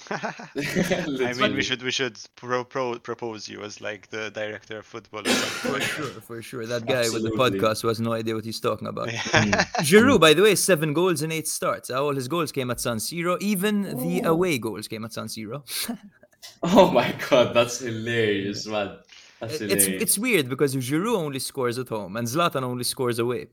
I 0.11 1.35
mean, 1.39 1.55
we 1.55 1.63
should 1.63 1.83
we 1.83 1.91
should 1.91 2.19
pro, 2.37 2.65
pro, 2.65 2.99
propose 2.99 3.49
you 3.49 3.63
as 3.63 3.81
like 3.81 4.09
the 4.11 4.31
director 4.31 4.79
of 4.79 4.87
football. 4.87 5.25
For 5.25 5.81
sure, 5.81 6.07
for 6.07 6.43
sure. 6.43 6.67
That 6.67 6.87
guy 6.87 7.09
with 7.09 7.23
the 7.25 7.31
podcast 7.31 7.83
who 7.83 7.89
has 7.89 8.01
no 8.01 8.13
idea 8.13 8.35
what 8.35 8.45
he's 8.45 8.61
talking 8.61 8.89
about. 8.89 9.13
Yeah. 9.13 9.23
Hmm. 9.37 9.83
Giroud, 9.83 10.21
by 10.21 10.35
the 10.35 10.43
way, 10.43 10.55
seven 10.55 10.93
goals 10.93 11.23
in 11.23 11.31
eight 11.33 11.49
starts. 11.49 11.91
All 11.91 12.15
his 12.15 12.29
goals 12.29 12.53
came 12.53 12.71
at 12.71 12.81
San 12.81 12.99
Siro. 12.99 13.37
Even 13.41 13.83
the 13.83 14.23
oh. 14.25 14.33
away 14.33 14.59
goals 14.59 14.89
came 14.89 15.05
at 15.05 15.13
San 15.13 15.27
Siro. 15.27 15.63
Oh 16.63 16.93
my 16.93 17.13
god, 17.29 17.55
that's 17.55 17.81
hilarious, 17.81 18.67
man. 18.67 18.99
That's 19.41 19.55
It's 19.55 19.85
hilarious. 19.85 20.03
it's 20.03 20.19
weird 20.19 20.49
because 20.49 20.77
Giroud 20.77 21.17
only 21.17 21.41
scores 21.41 21.77
at 21.79 21.89
home 21.89 22.17
and 22.17 22.29
Zlatan 22.29 22.63
only 22.63 22.85
scores 22.85 23.19
away. 23.19 23.49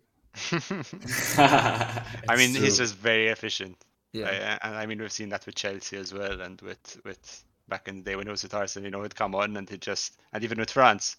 I 0.52 2.36
mean, 2.38 2.52
It's 2.52 2.60
he's 2.60 2.78
just 2.78 2.96
very 2.96 3.28
efficient. 3.28 3.78
Yeah. 4.14 4.58
I, 4.62 4.68
and 4.68 4.76
I 4.78 4.86
mean, 4.86 5.00
we've 5.00 5.12
seen 5.12 5.30
that 5.30 5.46
with 5.46 5.56
Chelsea 5.56 5.98
as 5.98 6.14
well, 6.14 6.42
and 6.42 6.62
with 6.62 7.00
with 7.04 7.44
back 7.68 7.88
in 7.88 7.98
the 7.98 8.04
day 8.04 8.16
when 8.16 8.28
he 8.28 8.32
was 8.32 8.44
with 8.44 8.54
Arsenal, 8.54 8.86
you 8.86 8.92
know, 8.92 9.02
he'd 9.04 9.16
come 9.16 9.34
on 9.36 9.56
and 9.58 9.70
he 9.70 9.78
just, 9.78 10.20
and 10.34 10.44
even 10.44 10.60
with 10.60 10.70
France, 10.70 11.16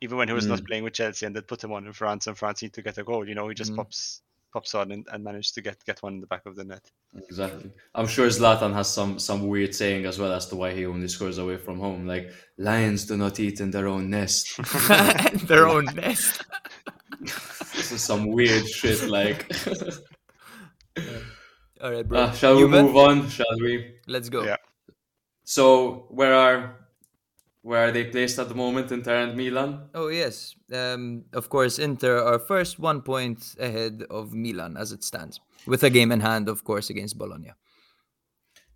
even 0.00 0.16
when 0.18 0.26
he 0.28 0.34
was 0.34 0.46
Mm. 0.46 0.50
not 0.50 0.64
playing 0.66 0.84
with 0.84 0.94
Chelsea 0.94 1.26
and 1.26 1.36
they'd 1.36 1.46
put 1.46 1.62
him 1.62 1.70
on 1.72 1.86
in 1.86 1.92
France 1.92 2.26
and 2.26 2.36
France 2.36 2.62
need 2.62 2.72
to 2.72 2.82
get 2.82 2.98
a 2.98 3.04
goal, 3.04 3.28
you 3.28 3.34
know, 3.34 3.46
he 3.48 3.54
just 3.54 3.72
Mm. 3.72 3.76
pops 3.76 4.22
pops 4.52 4.74
on 4.74 4.92
and, 4.92 5.06
and 5.12 5.24
managed 5.24 5.54
to 5.54 5.62
get 5.62 5.82
get 5.84 6.02
one 6.02 6.14
in 6.14 6.20
the 6.20 6.26
back 6.26 6.44
of 6.46 6.56
the 6.56 6.64
net. 6.64 6.90
Exactly. 7.16 7.70
I'm 7.94 8.06
sure 8.06 8.26
Zlatan 8.28 8.74
has 8.74 8.90
some 8.92 9.18
some 9.18 9.46
weird 9.46 9.74
saying 9.74 10.04
as 10.06 10.18
well 10.18 10.32
as 10.32 10.46
to 10.48 10.56
why 10.56 10.72
he 10.74 10.84
only 10.86 11.08
scores 11.08 11.38
away 11.38 11.56
from 11.58 11.78
home. 11.78 12.06
Like 12.06 12.32
lions 12.58 13.06
do 13.06 13.16
not 13.16 13.38
eat 13.38 13.60
in 13.60 13.70
their 13.70 13.86
own 13.86 14.10
nest. 14.10 14.56
Their 15.46 15.68
own 15.68 15.84
nest. 15.94 16.42
this 17.20 17.92
is 17.92 18.02
some 18.02 18.26
weird 18.26 18.66
shit. 18.68 19.02
Like, 19.08 19.50
All 21.82 21.90
right, 21.90 22.06
bro. 22.06 22.20
Ah, 22.20 22.30
shall 22.30 22.54
we 22.54 22.62
Juve, 22.62 22.70
move 22.70 22.96
on? 22.96 23.28
Shall 23.28 23.58
we? 23.60 23.96
Let's 24.06 24.28
go. 24.28 24.44
Yeah. 24.44 24.56
So 25.42 26.06
where 26.10 26.32
are 26.32 26.76
where 27.62 27.88
are 27.88 27.90
they 27.90 28.04
placed 28.04 28.38
at 28.38 28.48
the 28.48 28.54
moment? 28.54 28.92
Inter 28.92 29.16
and 29.16 29.36
Milan. 29.36 29.88
Oh 29.92 30.06
yes. 30.06 30.54
Um, 30.72 31.24
of 31.32 31.48
course, 31.48 31.80
Inter 31.80 32.22
are 32.22 32.38
first 32.38 32.78
one 32.78 33.02
point 33.02 33.56
ahead 33.58 34.04
of 34.10 34.32
Milan 34.32 34.76
as 34.76 34.92
it 34.92 35.02
stands, 35.02 35.40
with 35.66 35.82
a 35.82 35.90
game 35.90 36.12
in 36.12 36.20
hand, 36.20 36.48
of 36.48 36.62
course, 36.62 36.88
against 36.88 37.18
Bologna. 37.18 37.52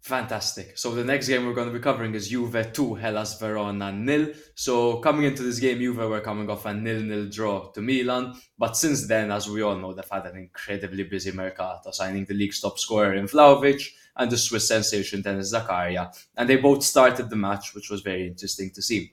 Fantastic. 0.06 0.78
So 0.78 0.94
the 0.94 1.02
next 1.02 1.26
game 1.26 1.44
we're 1.44 1.52
going 1.52 1.66
to 1.66 1.74
be 1.74 1.82
covering 1.82 2.14
is 2.14 2.28
Juve 2.28 2.72
2, 2.72 2.94
Hellas 2.94 3.40
Verona 3.40 3.90
nil. 3.90 4.28
So 4.54 4.98
coming 4.98 5.24
into 5.24 5.42
this 5.42 5.58
game, 5.58 5.80
Juve 5.80 5.96
were 5.96 6.20
coming 6.20 6.48
off 6.48 6.64
a 6.64 6.72
nil-nil 6.72 7.28
draw 7.28 7.72
to 7.72 7.80
Milan. 7.80 8.40
But 8.56 8.76
since 8.76 9.08
then, 9.08 9.32
as 9.32 9.48
we 9.48 9.62
all 9.62 9.74
know, 9.74 9.92
they've 9.92 10.08
had 10.08 10.26
an 10.26 10.36
incredibly 10.36 11.02
busy 11.02 11.32
mercato, 11.32 11.90
signing 11.90 12.24
the 12.24 12.34
league's 12.34 12.60
top 12.60 12.78
scorer 12.78 13.14
in 13.14 13.26
Vlahovic 13.26 13.82
and 14.16 14.30
the 14.30 14.38
Swiss 14.38 14.68
sensation 14.68 15.22
Dennis 15.22 15.52
Zakaria. 15.52 16.16
And 16.36 16.48
they 16.48 16.54
both 16.54 16.84
started 16.84 17.28
the 17.28 17.34
match, 17.34 17.74
which 17.74 17.90
was 17.90 18.02
very 18.02 18.28
interesting 18.28 18.70
to 18.76 18.82
see. 18.82 19.12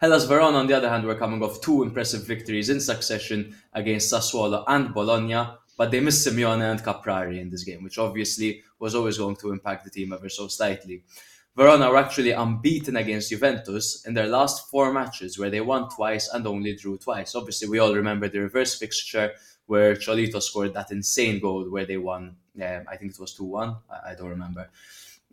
Hellas 0.00 0.24
Verona, 0.24 0.58
on 0.58 0.68
the 0.68 0.76
other 0.76 0.88
hand, 0.88 1.04
were 1.04 1.16
coming 1.18 1.42
off 1.42 1.60
two 1.62 1.82
impressive 1.82 2.28
victories 2.28 2.70
in 2.70 2.78
succession 2.78 3.56
against 3.72 4.12
Sassuolo 4.12 4.62
and 4.68 4.94
Bologna, 4.94 5.48
but 5.80 5.90
they 5.90 6.00
missed 6.00 6.28
Simeone 6.28 6.72
and 6.72 6.84
Caprari 6.84 7.40
in 7.40 7.48
this 7.48 7.64
game, 7.64 7.82
which 7.82 7.96
obviously 7.96 8.62
was 8.78 8.94
always 8.94 9.16
going 9.16 9.34
to 9.36 9.50
impact 9.50 9.82
the 9.82 9.88
team 9.88 10.12
ever 10.12 10.28
so 10.28 10.46
slightly. 10.46 11.04
Verona 11.56 11.88
were 11.88 11.96
actually 11.96 12.32
unbeaten 12.32 12.96
against 12.96 13.30
Juventus 13.30 14.04
in 14.04 14.12
their 14.12 14.26
last 14.26 14.68
four 14.68 14.92
matches, 14.92 15.38
where 15.38 15.48
they 15.48 15.62
won 15.62 15.88
twice 15.88 16.28
and 16.34 16.46
only 16.46 16.76
drew 16.76 16.98
twice. 16.98 17.34
Obviously, 17.34 17.66
we 17.66 17.78
all 17.78 17.94
remember 17.94 18.28
the 18.28 18.40
reverse 18.40 18.78
fixture 18.78 19.32
where 19.64 19.94
Cholito 19.94 20.42
scored 20.42 20.74
that 20.74 20.90
insane 20.90 21.40
goal 21.40 21.70
where 21.70 21.86
they 21.86 21.96
won. 21.96 22.36
Um, 22.62 22.84
I 22.86 22.98
think 22.98 23.12
it 23.12 23.18
was 23.18 23.32
2 23.32 23.44
1. 23.44 23.76
I, 23.90 24.10
I 24.10 24.14
don't 24.14 24.28
remember. 24.28 24.68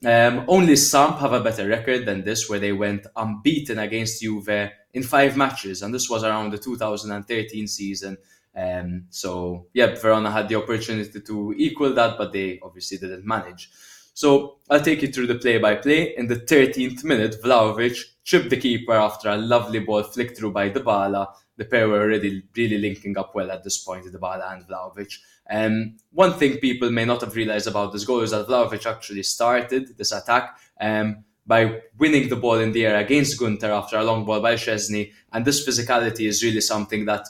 Um, 0.05 0.45
only 0.47 0.77
Samp 0.77 1.17
have 1.17 1.33
a 1.33 1.43
better 1.43 1.67
record 1.67 2.05
than 2.05 2.23
this, 2.23 2.49
where 2.49 2.59
they 2.59 2.71
went 2.71 3.05
unbeaten 3.17 3.79
against 3.79 4.21
Juve 4.21 4.71
in 4.93 5.03
five 5.03 5.35
matches, 5.35 5.81
and 5.81 5.93
this 5.93 6.09
was 6.09 6.23
around 6.23 6.51
the 6.51 6.57
2013 6.57 7.67
season. 7.67 8.17
Um, 8.57 9.05
so, 9.09 9.67
yeah, 9.73 9.93
Verona 9.95 10.31
had 10.31 10.49
the 10.49 10.55
opportunity 10.55 11.21
to 11.21 11.53
equal 11.57 11.93
that, 11.93 12.17
but 12.17 12.33
they 12.33 12.59
obviously 12.63 12.97
didn't 12.97 13.25
manage. 13.25 13.69
So, 14.13 14.57
I'll 14.69 14.81
take 14.81 15.03
you 15.03 15.09
through 15.09 15.27
the 15.27 15.35
play 15.35 15.59
by 15.59 15.75
play. 15.75 16.15
In 16.17 16.25
the 16.27 16.37
13th 16.37 17.03
minute, 17.03 17.41
Vlahovic 17.43 18.03
chipped 18.23 18.49
the 18.49 18.57
keeper 18.57 18.93
after 18.93 19.29
a 19.29 19.37
lovely 19.37 19.79
ball 19.79 20.01
flicked 20.03 20.37
through 20.37 20.51
by 20.51 20.71
Dybala. 20.71 21.27
The 21.55 21.65
pair 21.65 21.87
were 21.87 22.01
already 22.01 22.43
really 22.55 22.77
linking 22.79 23.17
up 23.17 23.35
well 23.35 23.51
at 23.51 23.63
this 23.63 23.77
point, 23.77 24.05
Dybala 24.05 24.53
and 24.53 24.67
Vlahovic. 24.67 25.13
Um, 25.49 25.97
one 26.11 26.33
thing 26.33 26.57
people 26.57 26.89
may 26.89 27.05
not 27.05 27.21
have 27.21 27.35
realized 27.35 27.67
about 27.67 27.93
this 27.93 28.05
goal 28.05 28.21
is 28.21 28.31
that 28.31 28.47
Vlahovic 28.47 28.85
actually 28.85 29.23
started 29.23 29.97
this 29.97 30.11
attack 30.11 30.57
um, 30.81 31.23
by 31.45 31.81
winning 31.97 32.27
the 32.27 32.35
ball 32.35 32.59
in 32.59 32.73
the 32.73 32.85
air 32.85 32.97
against 32.97 33.39
Gunter 33.39 33.71
after 33.71 33.97
a 33.97 34.03
long 34.03 34.25
ball 34.25 34.41
by 34.41 34.55
Szczesny. 34.55 35.13
And 35.31 35.45
this 35.45 35.65
physicality 35.65 36.27
is 36.27 36.43
really 36.43 36.61
something 36.61 37.05
that 37.05 37.27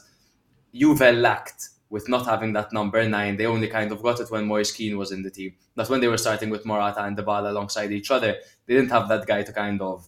Juve 0.78 1.15
lacked 1.15 1.69
with 1.89 2.09
not 2.09 2.25
having 2.25 2.53
that 2.53 2.73
number 2.73 3.07
nine. 3.07 3.38
They 3.38 3.45
only 3.45 3.67
kind 3.67 3.91
of 3.91 4.03
got 4.03 4.19
it 4.19 4.30
when 4.30 4.45
Moise 4.45 4.71
Kean 4.71 4.97
was 4.97 5.11
in 5.11 5.23
the 5.23 5.32
team. 5.32 5.55
That's 5.75 5.89
when 5.89 6.01
they 6.01 6.07
were 6.07 6.17
starting 6.17 6.49
with 6.49 6.65
Morata 6.65 7.03
and 7.03 7.17
Dybala 7.17 7.49
alongside 7.49 7.91
each 7.91 8.11
other. 8.11 8.36
They 8.65 8.75
didn't 8.75 8.91
have 8.91 9.07
that 9.09 9.25
guy 9.25 9.43
to 9.43 9.53
kind 9.53 9.82
of 9.82 10.07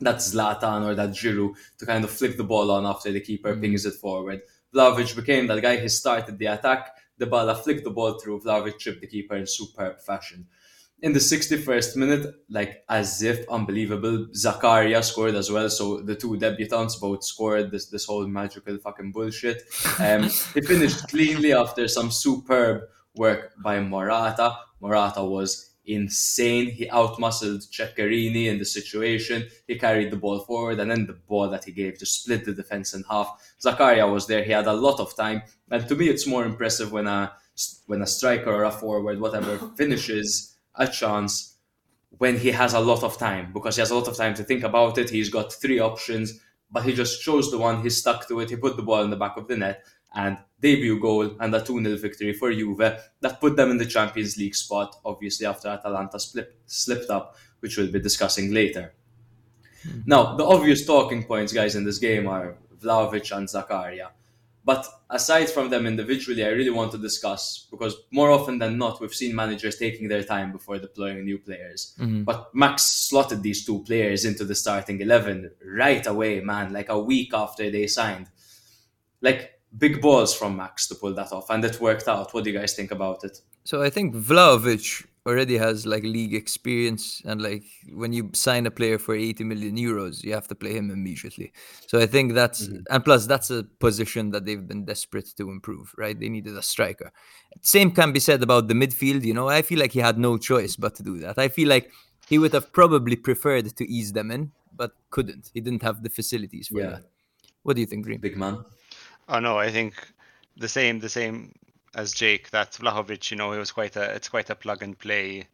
that 0.00 0.16
Zlatan 0.16 0.86
or 0.86 0.94
that 0.94 1.10
Giroud 1.10 1.54
to 1.78 1.86
kind 1.86 2.04
of 2.04 2.10
flick 2.10 2.36
the 2.36 2.44
ball 2.44 2.70
on 2.70 2.86
after 2.86 3.12
the 3.12 3.20
keeper 3.20 3.54
Mhm. 3.54 3.60
pings 3.60 3.84
it 3.84 3.94
forward. 3.94 4.42
Vlahovic 4.74 5.14
became 5.16 5.46
that 5.48 5.60
guy. 5.60 5.76
He 5.76 5.88
started 5.88 6.38
the 6.38 6.46
attack. 6.46 6.96
Dybala 7.20 7.56
flicked 7.62 7.84
the 7.84 7.90
ball 7.90 8.18
through. 8.18 8.40
Vlahovic 8.40 8.78
tripped 8.78 9.00
the 9.02 9.06
keeper 9.06 9.36
in 9.36 9.46
superb 9.46 10.00
fashion. 10.00 10.46
In 11.02 11.14
the 11.14 11.18
61st 11.18 11.96
minute, 11.96 12.34
like 12.50 12.84
as 12.88 13.22
if 13.22 13.48
unbelievable, 13.48 14.26
Zakaria 14.34 15.02
scored 15.02 15.34
as 15.34 15.50
well. 15.50 15.70
So 15.70 16.02
the 16.02 16.14
two 16.14 16.36
debutants 16.36 17.00
both 17.00 17.24
scored 17.24 17.70
this 17.70 17.86
this 17.86 18.04
whole 18.04 18.26
magical 18.26 18.76
fucking 18.76 19.12
bullshit. 19.12 19.62
Um, 19.98 20.24
he 20.54 20.60
finished 20.60 21.08
cleanly 21.08 21.54
after 21.54 21.88
some 21.88 22.10
superb 22.10 22.82
work 23.16 23.52
by 23.62 23.80
Morata. 23.80 24.58
Morata 24.80 25.24
was 25.24 25.70
insane. 25.86 26.70
He 26.70 26.86
outmuscled 26.86 27.66
Ceccherini 27.70 28.46
in 28.46 28.58
the 28.58 28.64
situation. 28.64 29.48
He 29.66 29.78
carried 29.78 30.10
the 30.10 30.16
ball 30.16 30.40
forward, 30.40 30.80
and 30.80 30.90
then 30.90 31.06
the 31.06 31.14
ball 31.14 31.48
that 31.48 31.64
he 31.64 31.72
gave 31.72 31.98
just 31.98 32.22
split 32.22 32.44
the 32.44 32.52
defense 32.52 32.92
in 32.92 33.04
half. 33.08 33.28
Zakaria 33.58 34.10
was 34.10 34.26
there. 34.26 34.44
He 34.44 34.52
had 34.52 34.66
a 34.66 34.72
lot 34.72 35.00
of 35.00 35.16
time, 35.16 35.42
and 35.70 35.88
to 35.88 35.94
me, 35.94 36.08
it's 36.08 36.26
more 36.26 36.44
impressive 36.44 36.92
when 36.92 37.06
a 37.06 37.32
when 37.86 38.02
a 38.02 38.06
striker 38.06 38.50
or 38.50 38.64
a 38.64 38.70
forward, 38.70 39.20
whatever, 39.20 39.58
finishes 39.76 40.49
a 40.74 40.86
chance 40.86 41.56
when 42.18 42.38
he 42.38 42.50
has 42.50 42.74
a 42.74 42.80
lot 42.80 43.02
of 43.02 43.16
time 43.18 43.52
because 43.52 43.76
he 43.76 43.80
has 43.80 43.90
a 43.90 43.94
lot 43.94 44.08
of 44.08 44.16
time 44.16 44.34
to 44.34 44.44
think 44.44 44.64
about 44.64 44.98
it. 44.98 45.10
He's 45.10 45.30
got 45.30 45.52
three 45.52 45.78
options, 45.78 46.40
but 46.70 46.84
he 46.84 46.92
just 46.92 47.22
chose 47.22 47.50
the 47.50 47.58
one. 47.58 47.82
He 47.82 47.90
stuck 47.90 48.28
to 48.28 48.40
it. 48.40 48.50
He 48.50 48.56
put 48.56 48.76
the 48.76 48.82
ball 48.82 49.02
in 49.02 49.10
the 49.10 49.16
back 49.16 49.36
of 49.36 49.48
the 49.48 49.56
net 49.56 49.84
and 50.14 50.38
debut 50.60 50.98
goal 51.00 51.36
and 51.38 51.54
a 51.54 51.60
2 51.60 51.82
0 51.82 51.96
victory 51.96 52.32
for 52.32 52.52
Juve 52.52 53.00
that 53.20 53.40
put 53.40 53.56
them 53.56 53.70
in 53.70 53.78
the 53.78 53.86
Champions 53.86 54.36
League 54.36 54.54
spot, 54.54 54.96
obviously, 55.04 55.46
after 55.46 55.68
Atalanta 55.68 56.18
split, 56.18 56.56
slipped 56.66 57.10
up, 57.10 57.36
which 57.60 57.76
we'll 57.76 57.92
be 57.92 58.00
discussing 58.00 58.52
later. 58.52 58.92
Mm-hmm. 59.86 60.00
Now, 60.06 60.36
the 60.36 60.44
obvious 60.44 60.84
talking 60.84 61.24
points, 61.24 61.52
guys, 61.52 61.74
in 61.74 61.84
this 61.84 61.98
game 61.98 62.26
are 62.26 62.56
Vlahovic 62.78 63.34
and 63.36 63.48
Zakaria. 63.48 64.08
But 64.64 64.86
aside 65.08 65.48
from 65.48 65.70
them 65.70 65.86
individually, 65.86 66.44
I 66.44 66.48
really 66.48 66.70
want 66.70 66.92
to 66.92 66.98
discuss 66.98 67.66
because 67.70 67.96
more 68.10 68.30
often 68.30 68.58
than 68.58 68.76
not, 68.76 69.00
we've 69.00 69.14
seen 69.14 69.34
managers 69.34 69.76
taking 69.78 70.08
their 70.08 70.22
time 70.22 70.52
before 70.52 70.78
deploying 70.78 71.24
new 71.24 71.38
players. 71.38 71.94
Mm-hmm. 71.98 72.24
But 72.24 72.54
Max 72.54 72.82
slotted 72.82 73.42
these 73.42 73.64
two 73.64 73.82
players 73.84 74.24
into 74.24 74.44
the 74.44 74.54
starting 74.54 75.00
11 75.00 75.50
right 75.64 76.06
away, 76.06 76.40
man, 76.40 76.72
like 76.72 76.90
a 76.90 76.98
week 77.00 77.32
after 77.32 77.70
they 77.70 77.86
signed. 77.86 78.28
Like, 79.22 79.60
big 79.76 80.00
balls 80.00 80.34
from 80.34 80.56
Max 80.56 80.88
to 80.88 80.94
pull 80.94 81.14
that 81.14 81.32
off, 81.32 81.50
and 81.50 81.64
it 81.64 81.80
worked 81.80 82.08
out. 82.08 82.34
What 82.34 82.44
do 82.44 82.50
you 82.50 82.58
guys 82.58 82.74
think 82.74 82.90
about 82.90 83.24
it? 83.24 83.40
So 83.64 83.82
I 83.82 83.90
think 83.90 84.14
Vlahovic 84.14 85.06
already 85.26 85.58
has 85.58 85.86
like 85.86 86.02
league 86.02 86.34
experience 86.34 87.20
and 87.26 87.42
like 87.42 87.64
when 87.92 88.12
you 88.12 88.30
sign 88.32 88.66
a 88.66 88.70
player 88.70 88.98
for 88.98 89.14
80 89.14 89.44
million 89.44 89.76
euros 89.76 90.24
you 90.24 90.32
have 90.32 90.48
to 90.48 90.54
play 90.54 90.72
him 90.72 90.90
immediately. 90.90 91.52
So 91.86 91.98
i 91.98 92.06
think 92.06 92.34
that's 92.34 92.68
mm-hmm. 92.68 92.82
and 92.90 93.04
plus 93.04 93.26
that's 93.26 93.50
a 93.50 93.64
position 93.80 94.30
that 94.30 94.44
they've 94.46 94.66
been 94.66 94.84
desperate 94.84 95.28
to 95.36 95.50
improve 95.50 95.94
right? 95.98 96.18
They 96.18 96.28
needed 96.28 96.56
a 96.56 96.62
striker. 96.62 97.12
Same 97.60 97.90
can 97.90 98.12
be 98.12 98.20
said 98.20 98.42
about 98.42 98.68
the 98.68 98.74
midfield 98.74 99.24
you 99.24 99.34
know? 99.34 99.48
I 99.48 99.62
feel 99.62 99.78
like 99.78 99.92
he 99.92 100.00
had 100.00 100.18
no 100.18 100.38
choice 100.38 100.76
but 100.76 100.94
to 100.96 101.02
do 101.02 101.18
that. 101.18 101.38
I 101.38 101.48
feel 101.48 101.68
like 101.68 101.90
he 102.28 102.38
would 102.38 102.52
have 102.52 102.72
probably 102.72 103.16
preferred 103.16 103.76
to 103.76 103.90
ease 103.90 104.12
them 104.12 104.30
in 104.30 104.52
but 104.74 104.92
couldn't. 105.10 105.50
He 105.52 105.60
didn't 105.60 105.82
have 105.82 106.02
the 106.02 106.08
facilities 106.08 106.68
for 106.68 106.80
yeah. 106.80 106.90
that. 106.90 107.02
What 107.62 107.74
do 107.74 107.80
you 107.80 107.86
think 107.86 108.04
Green? 108.06 108.20
big 108.20 108.38
man. 108.38 108.64
Oh 109.28 109.38
no 109.38 109.58
i 109.58 109.70
think 109.70 109.94
the 110.56 110.68
same 110.68 110.98
the 110.98 111.08
same 111.08 111.52
as 111.94 112.12
Jake 112.12 112.50
that 112.50 112.72
Vlahovic, 112.72 113.30
you 113.30 113.36
know, 113.36 113.52
it 113.52 113.58
was 113.58 113.72
quite 113.72 113.96
a 113.96 114.14
it's 114.14 114.28
quite 114.28 114.50
a 114.50 114.54
plug 114.54 114.82
and 114.82 114.98
play 114.98 115.48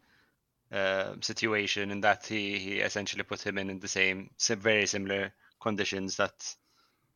uh, 0.73 1.15
situation 1.21 1.91
in 1.91 2.01
that 2.03 2.27
he 2.27 2.59
he 2.59 2.81
essentially 2.81 3.23
put 3.23 3.47
him 3.47 3.59
in 3.59 3.71
in 3.71 3.79
the 3.79 3.89
same 3.89 4.31
very 4.39 4.87
similar 4.87 5.33
conditions 5.61 6.17
that 6.17 6.55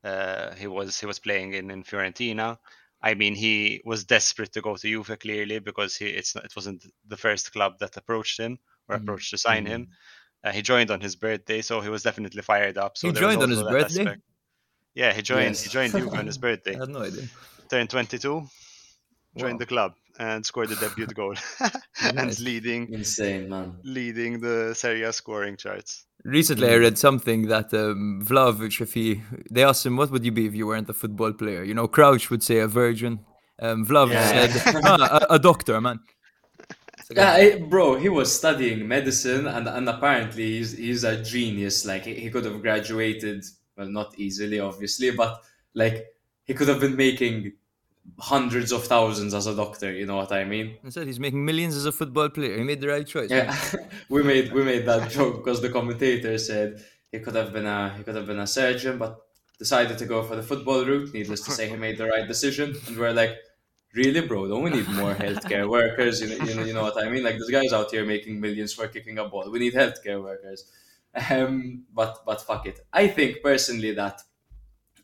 uh, 0.04 0.54
he 0.54 0.66
was 0.66 0.98
he 0.98 1.06
was 1.06 1.18
playing 1.18 1.54
in 1.54 1.70
in 1.70 1.82
Fiorentina. 1.82 2.58
I 3.02 3.14
mean, 3.14 3.34
he 3.34 3.80
was 3.84 4.04
desperate 4.04 4.52
to 4.52 4.60
go 4.60 4.76
to 4.76 4.88
Juve 4.88 5.18
clearly 5.20 5.58
because 5.58 5.96
he 5.96 6.06
it's 6.06 6.36
it 6.36 6.54
wasn't 6.56 6.84
the 7.06 7.16
first 7.16 7.52
club 7.52 7.78
that 7.80 7.96
approached 7.96 8.38
him 8.38 8.58
or 8.88 8.96
mm-hmm. 8.96 9.04
approached 9.04 9.30
to 9.30 9.38
sign 9.38 9.64
mm-hmm. 9.64 9.72
him. 9.72 9.88
Uh, 10.42 10.52
he 10.52 10.62
joined 10.62 10.90
on 10.90 11.00
his 11.00 11.16
birthday, 11.16 11.60
so 11.60 11.82
he 11.82 11.90
was 11.90 12.02
definitely 12.02 12.40
fired 12.40 12.78
up. 12.78 12.96
So 12.96 13.08
he 13.08 13.12
joined 13.12 13.42
on 13.42 13.50
his 13.50 13.62
birthday. 13.62 14.02
Aspect. 14.02 14.22
Yeah, 14.94 15.12
he 15.12 15.22
joined. 15.22 15.56
Yes. 15.56 15.62
He 15.62 15.70
joined 15.70 15.92
Juve 15.98 16.14
on 16.14 16.26
his 16.26 16.38
birthday. 16.38 16.76
I 16.76 16.80
had 16.80 16.88
no 16.88 17.02
idea. 17.02 17.24
Turned 17.68 17.90
22 17.90 18.48
joined 19.36 19.54
wow. 19.54 19.58
the 19.58 19.66
club 19.66 19.94
and 20.18 20.44
scored 20.44 20.68
the 20.68 20.76
debut 20.76 21.06
goal 21.06 21.34
and 22.02 22.38
leading 22.40 22.92
insane 22.92 23.48
man 23.48 23.76
leading 23.84 24.40
the 24.40 24.74
Serie 24.74 25.02
A 25.02 25.12
scoring 25.12 25.56
charts. 25.56 26.06
Recently, 26.24 26.68
I 26.68 26.76
read 26.76 26.98
something 26.98 27.48
that 27.48 27.72
um, 27.72 28.22
Vlahovic, 28.22 28.80
if 28.82 28.92
he 28.92 29.22
they 29.50 29.64
asked 29.64 29.86
him, 29.86 29.96
"What 29.96 30.10
would 30.10 30.24
you 30.24 30.32
be 30.32 30.46
if 30.46 30.54
you 30.54 30.66
weren't 30.66 30.90
a 30.90 30.92
football 30.92 31.32
player?" 31.32 31.64
You 31.64 31.72
know, 31.72 31.88
Crouch 31.88 32.28
would 32.30 32.42
say 32.42 32.58
a 32.58 32.68
virgin. 32.68 33.20
Um, 33.58 33.86
Vlahovic 33.86 34.12
yeah. 34.12 34.48
said, 34.48 34.82
ah, 34.84 35.26
a, 35.30 35.34
a, 35.34 35.38
doctor, 35.38 35.80
man." 35.80 36.00
Yeah, 37.12 37.56
bro, 37.56 37.96
he 37.96 38.08
was 38.08 38.32
studying 38.32 38.86
medicine, 38.86 39.48
and 39.48 39.66
and 39.66 39.88
apparently 39.88 40.58
he's 40.58 40.76
he's 40.76 41.02
a 41.02 41.20
genius. 41.20 41.84
Like 41.84 42.04
he, 42.04 42.14
he 42.14 42.30
could 42.30 42.44
have 42.44 42.62
graduated, 42.62 43.42
well, 43.76 43.88
not 43.88 44.16
easily, 44.16 44.60
obviously, 44.60 45.10
but 45.10 45.42
like 45.74 46.06
he 46.44 46.54
could 46.54 46.68
have 46.68 46.80
been 46.80 46.94
making 46.94 47.52
hundreds 48.18 48.72
of 48.72 48.84
thousands 48.84 49.34
as 49.34 49.46
a 49.46 49.54
doctor. 49.54 49.92
You 49.92 50.06
know 50.06 50.16
what 50.16 50.32
I 50.32 50.44
mean? 50.44 50.76
I 50.84 50.90
said 50.90 51.06
he's 51.06 51.20
making 51.20 51.44
millions 51.44 51.76
as 51.76 51.86
a 51.86 51.92
football 51.92 52.28
player. 52.28 52.56
He 52.56 52.64
made 52.64 52.80
the 52.80 52.88
right 52.88 53.06
choice. 53.06 53.30
Yeah, 53.30 53.54
we 54.08 54.22
made 54.22 54.52
we 54.52 54.62
made 54.64 54.86
that 54.86 55.10
joke 55.10 55.44
because 55.44 55.60
the 55.60 55.70
commentator 55.70 56.36
said 56.38 56.82
he 57.12 57.20
could 57.20 57.34
have 57.34 57.52
been 57.52 57.66
a 57.66 57.94
he 57.96 58.02
could 58.02 58.16
have 58.16 58.26
been 58.26 58.40
a 58.40 58.46
surgeon, 58.46 58.98
but 58.98 59.20
decided 59.58 59.98
to 59.98 60.06
go 60.06 60.22
for 60.22 60.36
the 60.36 60.42
football 60.42 60.84
route. 60.84 61.12
Needless 61.12 61.42
to 61.42 61.50
say, 61.50 61.68
he 61.68 61.76
made 61.76 61.98
the 61.98 62.06
right 62.06 62.26
decision, 62.26 62.74
and 62.86 62.96
we're 62.96 63.12
like. 63.12 63.36
Really, 63.92 64.20
bro? 64.20 64.46
Don't 64.46 64.62
we 64.62 64.70
need 64.70 64.88
more 64.90 65.16
healthcare 65.16 65.68
workers? 65.68 66.20
You 66.20 66.28
know, 66.28 66.44
you 66.44 66.54
know, 66.54 66.62
you 66.62 66.72
know 66.72 66.82
what 66.82 67.04
I 67.04 67.10
mean. 67.10 67.24
Like 67.24 67.38
this 67.38 67.50
guy's 67.50 67.72
out 67.72 67.90
here 67.90 68.06
making 68.06 68.40
millions 68.40 68.72
for 68.72 68.86
kicking 68.86 69.18
a 69.18 69.24
ball. 69.24 69.50
We 69.50 69.58
need 69.58 69.74
healthcare 69.74 70.22
workers. 70.22 70.70
Um, 71.28 71.86
but 71.92 72.22
but 72.24 72.40
fuck 72.40 72.66
it. 72.66 72.86
I 72.92 73.08
think 73.08 73.42
personally 73.42 73.92
that 73.94 74.22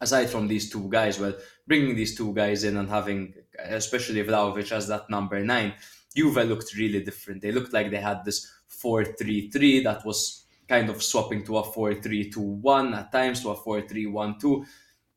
aside 0.01 0.31
from 0.31 0.49
these 0.49 0.71
two 0.71 0.89
guys, 0.89 1.19
well, 1.19 1.35
bringing 1.67 1.97
these 1.97 2.17
two 2.17 2.33
guys 2.35 2.65
in 2.65 2.77
and 2.77 2.89
having, 2.89 3.35
especially 3.59 4.23
Vlahovic 4.23 4.73
as 4.73 4.89
that 4.89 5.09
number 5.11 5.43
nine, 5.45 5.75
Juve 6.17 6.37
looked 6.37 6.75
really 6.75 7.03
different. 7.03 7.43
They 7.43 7.53
looked 7.53 7.73
like 7.73 7.91
they 7.91 8.01
had 8.01 8.25
this 8.25 8.51
4 8.69 9.05
3 9.05 9.51
3 9.51 9.83
that 9.85 10.05
was 10.05 10.45
kind 10.69 10.89
of 10.91 11.03
swapping 11.03 11.45
to 11.45 11.59
a 11.59 11.65
4 11.65 11.95
3 11.95 12.31
2 12.31 12.41
1 12.41 12.95
at 12.95 13.13
times 13.13 13.43
to 13.43 13.51
a 13.51 13.57
4 13.57 13.83
3 13.83 14.07
1 14.07 14.39
2. 14.41 14.65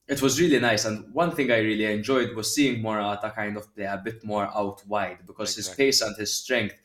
It 0.08 0.22
was 0.22 0.42
really 0.42 0.60
nice. 0.60 0.86
And 0.86 1.14
one 1.14 1.32
thing 1.32 1.52
I 1.52 1.60
really 1.60 1.86
enjoyed 1.86 2.36
was 2.36 2.54
seeing 2.54 2.82
Morata 2.82 3.32
kind 3.36 3.58
of 3.58 3.74
play 3.76 3.86
a 3.86 4.02
bit 4.04 4.24
more 4.24 4.46
out 4.46 4.86
wide 4.88 5.20
because 5.26 5.56
exactly. 5.58 5.86
his 5.86 5.98
pace 5.98 6.08
and 6.08 6.18
his 6.18 6.34
strength 6.34 6.76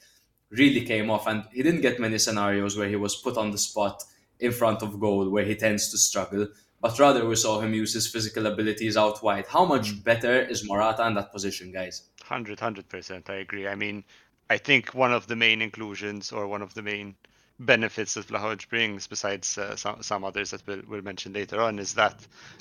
really 0.51 0.83
came 0.83 1.11
off. 1.11 1.27
And 1.27 1.45
he 1.53 1.63
didn't 1.63 1.81
get 1.81 1.99
many 1.99 2.19
scenarios 2.19 2.77
where 2.77 2.89
he 2.89 2.97
was 2.97 3.17
put 3.17 3.37
on 3.39 3.51
the 3.51 3.59
spot 3.59 4.03
in 4.41 4.53
front 4.53 4.83
of 4.83 5.01
goal 5.01 5.31
where 5.31 5.45
he 5.45 5.55
tends 5.55 5.91
to 5.91 5.99
struggle 5.99 6.49
but 6.85 6.99
rather 6.99 7.25
we 7.25 7.35
saw 7.35 7.61
him 7.61 7.73
use 7.73 7.95
his 7.95 8.07
physical 8.07 8.45
abilities 8.45 8.95
out 8.95 9.23
wide. 9.23 9.47
How 9.49 9.65
much 9.65 9.93
mm. 9.93 10.05
better 10.05 10.43
is 10.43 10.69
Morata 10.69 11.07
in 11.07 11.15
that 11.15 11.33
position, 11.33 11.73
guys? 11.73 12.11
100, 12.29 12.59
100%. 12.59 13.31
I 13.31 13.37
agree. 13.37 13.67
I 13.67 13.75
mean, 13.75 14.05
I 14.51 14.59
think 14.59 14.93
one 14.93 15.11
of 15.11 15.27
the 15.27 15.35
main 15.35 15.63
inclusions 15.63 16.31
or 16.31 16.47
one 16.47 16.61
of 16.61 16.75
the 16.75 16.83
main 16.83 17.15
benefits 17.59 18.15
that 18.15 18.27
Vlahovic 18.27 18.69
brings, 18.69 19.07
besides 19.07 19.59
uh, 19.59 19.77
some, 19.77 20.03
some 20.03 20.25
others 20.25 20.51
that 20.51 20.67
we'll, 20.67 20.83
we'll 20.89 21.03
mention 21.03 21.33
later 21.33 21.61
on, 21.61 21.79
is 21.79 21.95
that 21.95 22.15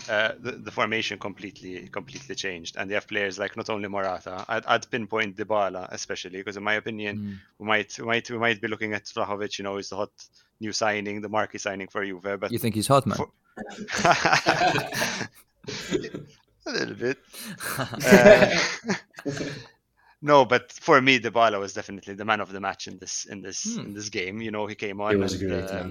uh, 0.09 0.33
the, 0.39 0.51
the 0.51 0.71
formation 0.71 1.17
completely 1.17 1.87
completely 1.89 2.35
changed, 2.35 2.75
and 2.77 2.89
they 2.89 2.95
have 2.95 3.07
players 3.07 3.39
like 3.39 3.57
not 3.57 3.69
only 3.69 3.87
Morata. 3.87 4.45
I'd, 4.47 4.65
I'd 4.65 4.89
pinpoint 4.89 5.37
Dybala 5.37 5.87
especially 5.91 6.39
because, 6.39 6.57
in 6.57 6.63
my 6.63 6.75
opinion, 6.75 7.17
mm. 7.17 7.37
we 7.59 7.65
might 7.65 7.97
we 7.99 8.05
might 8.05 8.29
we 8.29 8.37
might 8.37 8.61
be 8.61 8.67
looking 8.67 8.93
at 8.93 9.05
Vlahovic. 9.05 9.57
You 9.57 9.63
know, 9.63 9.77
is 9.77 9.89
the 9.89 9.95
hot 9.95 10.11
new 10.59 10.71
signing, 10.71 11.21
the 11.21 11.29
marquee 11.29 11.57
signing 11.57 11.87
for 11.87 12.05
Juve. 12.05 12.39
But 12.39 12.51
you 12.51 12.59
think 12.59 12.75
he's 12.75 12.87
hot, 12.87 13.05
man? 13.05 13.17
For, 13.17 13.29
a 16.65 16.71
little 16.71 16.95
bit. 16.95 17.17
Uh, 19.25 19.45
no, 20.23 20.45
but 20.45 20.71
for 20.71 21.01
me, 21.01 21.19
Dybala 21.19 21.59
was 21.59 21.73
definitely 21.73 22.13
the 22.13 22.23
man 22.23 22.39
of 22.39 22.49
the 22.53 22.61
match 22.61 22.87
in 22.87 22.97
this 22.97 23.25
in 23.25 23.41
this 23.41 23.75
hmm. 23.75 23.81
in 23.81 23.93
this 23.93 24.07
game. 24.07 24.41
You 24.41 24.51
know, 24.51 24.65
he 24.65 24.73
came 24.73 25.01
on. 25.01 25.11
He 25.11 25.17
was 25.17 25.33
and, 25.33 25.49
great. 25.49 25.69
Uh, 25.69 25.87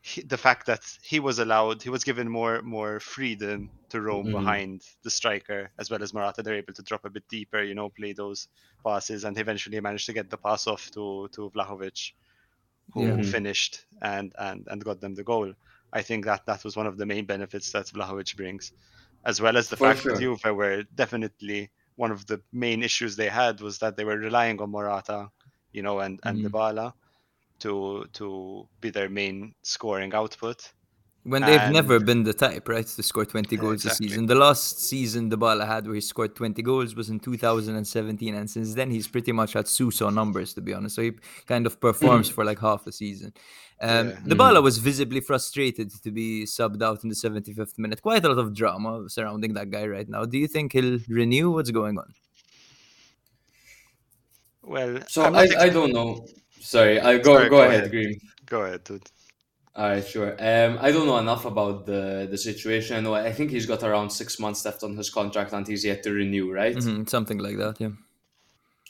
he, 0.00 0.22
the 0.22 0.38
fact 0.38 0.66
that 0.66 0.80
he 1.02 1.20
was 1.20 1.38
allowed, 1.38 1.82
he 1.82 1.90
was 1.90 2.02
given 2.02 2.28
more 2.30 2.62
more 2.62 2.98
freedom 2.98 3.70
to 3.90 4.00
roam 4.00 4.26
mm. 4.26 4.32
behind 4.32 4.82
the 5.02 5.10
striker 5.10 5.70
as 5.78 5.90
well 5.90 6.02
as 6.02 6.14
Morata. 6.14 6.42
They're 6.42 6.56
able 6.56 6.72
to 6.72 6.82
drop 6.82 7.04
a 7.04 7.10
bit 7.10 7.28
deeper, 7.28 7.62
you 7.62 7.74
know, 7.74 7.90
play 7.90 8.14
those 8.14 8.48
passes, 8.84 9.24
and 9.24 9.36
eventually 9.36 9.78
managed 9.80 10.06
to 10.06 10.14
get 10.14 10.30
the 10.30 10.38
pass 10.38 10.66
off 10.66 10.90
to 10.92 11.28
to 11.34 11.50
Vlahovic, 11.50 12.12
who 12.94 13.06
yeah. 13.06 13.22
finished 13.22 13.84
and 14.00 14.32
and 14.38 14.66
and 14.70 14.82
got 14.82 15.00
them 15.02 15.14
the 15.14 15.24
goal. 15.24 15.52
I 15.92 16.00
think 16.00 16.24
that 16.24 16.46
that 16.46 16.64
was 16.64 16.74
one 16.74 16.86
of 16.86 16.96
the 16.96 17.04
main 17.04 17.26
benefits 17.26 17.70
that 17.72 17.86
Vlahovic 17.86 18.34
brings, 18.34 18.72
as 19.26 19.42
well 19.42 19.58
as 19.58 19.68
the 19.68 19.76
For 19.76 19.88
fact 19.88 20.00
sure. 20.00 20.14
that 20.14 20.20
Juve 20.20 20.42
were 20.56 20.84
definitely 20.94 21.70
one 21.96 22.10
of 22.10 22.26
the 22.26 22.40
main 22.52 22.82
issues 22.82 23.16
they 23.16 23.28
had 23.28 23.60
was 23.60 23.78
that 23.78 23.96
they 23.96 24.04
were 24.04 24.16
relying 24.16 24.60
on 24.60 24.70
Morata, 24.70 25.30
you 25.72 25.82
know, 25.82 26.00
and 26.00 26.20
and 26.24 26.38
mm-hmm. 26.38 26.46
Dybala 26.46 26.92
to 27.60 28.06
to 28.14 28.68
be 28.80 28.90
their 28.90 29.08
main 29.08 29.54
scoring 29.62 30.14
output. 30.14 30.72
When 31.24 31.42
they've 31.42 31.60
and, 31.60 31.72
never 31.72 32.00
been 32.00 32.24
the 32.24 32.32
type, 32.32 32.68
right, 32.68 32.84
to 32.84 33.02
score 33.02 33.24
20 33.24 33.56
goals 33.56 33.84
exactly. 33.84 34.06
a 34.06 34.08
season. 34.08 34.26
The 34.26 34.34
last 34.34 34.80
season 34.80 35.30
Dybala 35.30 35.64
had 35.68 35.86
where 35.86 35.94
he 35.94 36.00
scored 36.00 36.34
20 36.34 36.60
goals 36.62 36.96
was 36.96 37.10
in 37.10 37.20
2017, 37.20 38.34
and 38.34 38.50
since 38.50 38.74
then 38.74 38.90
he's 38.90 39.06
pretty 39.06 39.30
much 39.30 39.52
had 39.52 39.68
Suso 39.68 40.10
numbers, 40.10 40.52
to 40.54 40.60
be 40.60 40.74
honest. 40.74 40.96
So 40.96 41.02
he 41.02 41.12
kind 41.46 41.64
of 41.64 41.80
performs 41.80 42.28
for 42.34 42.44
like 42.44 42.58
half 42.58 42.84
the 42.84 42.90
season. 42.90 43.32
Um, 43.80 44.08
yeah. 44.08 44.16
Dybala 44.26 44.58
mm. 44.58 44.62
was 44.64 44.78
visibly 44.78 45.20
frustrated 45.20 45.92
to 46.02 46.10
be 46.10 46.44
subbed 46.44 46.82
out 46.82 47.04
in 47.04 47.08
the 47.08 47.14
75th 47.14 47.78
minute. 47.78 48.02
Quite 48.02 48.24
a 48.24 48.28
lot 48.28 48.38
of 48.38 48.52
drama 48.52 49.08
surrounding 49.08 49.54
that 49.54 49.70
guy 49.70 49.86
right 49.86 50.08
now. 50.08 50.24
Do 50.24 50.38
you 50.38 50.48
think 50.48 50.72
he'll 50.72 50.98
renew? 51.08 51.52
What's 51.52 51.70
going 51.70 51.98
on? 51.98 52.14
Well, 54.62 55.00
so 55.06 55.22
I, 55.22 55.48
I 55.58 55.68
don't 55.68 55.92
know. 55.92 56.26
Sorry, 56.60 57.00
I 57.00 57.18
go 57.18 57.34
Sorry, 57.34 57.48
go, 57.48 57.56
go, 57.56 57.62
ahead, 57.62 57.80
ahead, 57.80 57.90
Green. 57.90 58.20
Go 58.46 58.62
ahead, 58.62 58.84
dude. 58.84 59.08
All 59.74 59.88
right, 59.88 60.06
sure. 60.06 60.32
Um, 60.38 60.78
I 60.82 60.92
don't 60.92 61.06
know 61.06 61.16
enough 61.18 61.46
about 61.46 61.86
the 61.86 62.28
the 62.30 62.36
situation. 62.36 62.96
I 62.96 63.00
know 63.00 63.14
I 63.14 63.32
think 63.32 63.50
he's 63.50 63.64
got 63.64 63.82
around 63.82 64.10
six 64.10 64.38
months 64.38 64.64
left 64.64 64.82
on 64.82 64.96
his 64.96 65.08
contract, 65.08 65.52
and 65.52 65.66
he's 65.66 65.84
yet 65.84 66.02
to 66.02 66.12
renew, 66.12 66.52
right? 66.52 66.76
Mm-hmm, 66.76 67.06
something 67.06 67.38
like 67.38 67.56
that, 67.56 67.80
yeah. 67.80 67.90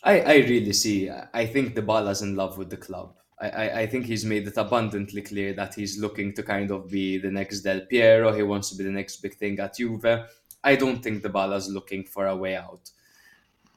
I, 0.03 0.21
I 0.21 0.35
really 0.39 0.73
see. 0.73 1.09
I 1.09 1.47
think 1.47 1.77
Dybala's 1.77 2.23
in 2.23 2.35
love 2.35 2.59
with 2.59 2.71
the 2.71 2.77
club. 2.77 3.15
I, 3.41 3.49
I, 3.49 3.79
I 3.81 3.87
think 3.87 4.07
he's 4.07 4.25
made 4.25 4.49
it 4.49 4.57
abundantly 4.57 5.23
clear 5.23 5.53
that 5.53 5.75
he's 5.75 6.01
looking 6.01 6.33
to 6.35 6.43
kind 6.43 6.71
of 6.73 6.89
be 6.89 7.19
the 7.19 7.31
next 7.31 7.61
Del 7.61 7.83
Piero. 7.83 8.33
He 8.33 8.43
wants 8.43 8.71
to 8.71 8.77
be 8.77 8.83
the 8.83 8.91
next 8.91 9.19
big 9.19 9.35
thing 9.35 9.61
at 9.61 9.77
Juve. 9.77 10.27
I 10.65 10.77
don't 10.77 11.03
think 11.03 11.23
Dybala's 11.23 11.69
looking 11.69 12.05
for 12.05 12.27
a 12.27 12.37
way 12.37 12.57
out. 12.57 12.91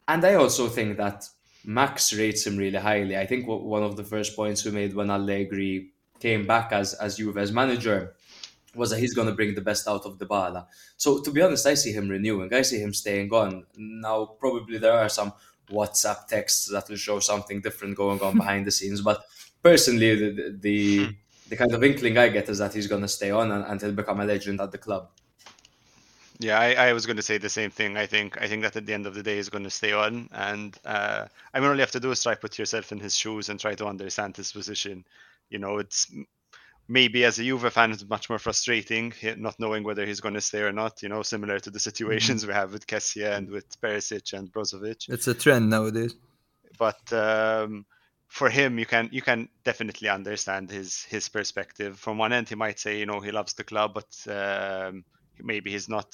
And 0.08 0.26
I 0.26 0.36
also 0.36 0.68
think 0.68 0.98
that 0.98 1.26
Max 1.64 2.14
rates 2.14 2.46
him 2.46 2.58
really 2.58 2.78
highly. 2.78 3.18
I 3.18 3.26
think 3.26 3.48
one 3.48 3.84
of 3.84 3.96
the 3.96 4.04
first 4.04 4.36
points 4.36 4.66
we 4.66 4.72
made 4.72 4.96
when 4.96 5.10
Allegri 5.10 5.92
came 6.26 6.44
back 6.56 6.68
as 6.80 6.88
as 7.06 7.18
Juve's 7.20 7.52
manager 7.62 8.00
was 8.80 8.90
that 8.90 9.00
he's 9.04 9.16
going 9.18 9.30
to 9.32 9.38
bring 9.40 9.54
the 9.56 9.68
best 9.70 9.84
out 9.88 10.04
of 10.08 10.18
Dybala. 10.22 10.62
So 11.04 11.10
to 11.26 11.30
be 11.36 11.42
honest, 11.46 11.66
I 11.74 11.76
see 11.76 11.94
him 11.98 12.08
renewing. 12.16 12.50
I 12.54 12.64
see 12.70 12.80
him 12.86 12.94
staying 12.94 13.30
on. 13.42 13.52
Now 13.78 14.18
probably 14.44 14.78
there 14.86 14.98
are 15.04 15.12
some 15.20 15.32
WhatsApp 15.78 16.28
texts 16.28 16.66
that 16.74 16.90
will 16.90 17.04
show 17.08 17.20
something 17.20 17.62
different 17.68 17.96
going 18.04 18.22
on 18.28 18.34
behind 18.44 18.66
the 18.66 18.76
scenes, 18.78 19.02
but 19.10 19.20
personally, 19.70 20.10
the 20.22 20.30
the, 20.68 20.78
the 21.50 21.58
kind 21.62 21.74
of 21.76 21.84
inkling 21.90 22.18
I 22.18 22.28
get 22.38 22.50
is 22.54 22.60
that 22.62 22.74
he's 22.78 22.90
going 22.94 23.06
to 23.08 23.14
stay 23.20 23.32
on 23.42 23.52
and, 23.56 23.64
and 23.70 23.82
he'll 23.82 24.02
become 24.02 24.20
a 24.20 24.26
legend 24.34 24.60
at 24.66 24.72
the 24.72 24.82
club. 24.88 25.04
Yeah, 26.48 26.60
I, 26.60 26.70
I 26.88 26.94
was 26.94 27.06
going 27.06 27.16
to 27.16 27.28
say 27.30 27.38
the 27.38 27.56
same 27.60 27.72
thing. 27.72 27.92
I 28.04 28.08
think 28.14 28.30
I 28.44 28.48
think 28.50 28.62
that 28.64 28.76
at 28.76 28.86
the 28.86 28.96
end 28.98 29.06
of 29.08 29.14
the 29.18 29.24
day, 29.24 29.38
he's 29.38 29.54
going 29.56 29.68
to 29.72 29.76
stay 29.82 29.94
on, 29.94 30.28
and 30.34 30.72
uh, 30.96 31.22
I 31.54 31.60
mean, 31.60 31.70
all 31.70 31.76
you 31.80 31.86
have 31.88 31.98
to 32.00 32.06
do 32.06 32.12
is 32.12 32.22
try 32.22 32.36
put 32.36 32.60
yourself 32.60 32.92
in 32.92 33.00
his 33.00 33.16
shoes 33.22 33.50
and 33.50 33.58
try 33.60 33.74
to 33.76 33.86
understand 33.94 34.36
his 34.36 34.52
position. 34.52 35.06
You 35.50 35.60
know, 35.60 35.78
it's 35.78 36.12
maybe 36.88 37.26
as 37.26 37.40
a 37.40 37.44
Juve 37.44 37.72
fan, 37.74 37.92
it's 37.92 38.08
much 38.08 38.30
more 38.30 38.40
frustrating 38.40 39.14
not 39.38 39.60
knowing 39.60 39.84
whether 39.84 40.06
he's 40.06 40.22
going 40.22 40.34
to 40.36 40.42
stay 40.42 40.62
or 40.62 40.72
not. 40.72 41.02
You 41.02 41.10
know, 41.10 41.24
similar 41.24 41.60
to 41.60 41.70
the 41.72 41.80
situations 41.80 42.42
mm-hmm. 42.42 42.50
we 42.50 42.56
have 42.56 42.74
with 42.74 42.88
Kessie 42.88 43.26
and 43.26 43.50
with 43.50 43.80
Perisic 43.82 44.34
and 44.34 44.52
Brozovic. 44.52 45.10
It's 45.10 45.28
a 45.28 45.34
trend 45.34 45.70
nowadays. 45.70 46.16
But 46.78 47.12
um, 47.14 47.86
for 48.28 48.50
him, 48.50 48.78
you 48.80 48.86
can 48.86 49.10
you 49.12 49.22
can 49.22 49.50
definitely 49.64 50.10
understand 50.10 50.70
his 50.70 51.04
his 51.04 51.30
perspective. 51.30 52.00
From 52.00 52.18
one 52.18 52.34
end, 52.34 52.50
he 52.50 52.56
might 52.56 52.80
say, 52.80 53.00
you 53.00 53.06
know, 53.06 53.20
he 53.20 53.32
loves 53.32 53.54
the 53.54 53.64
club, 53.64 53.94
but 53.94 54.32
um, 54.32 55.04
maybe 55.40 55.72
he's 55.72 55.90
not 55.90 56.14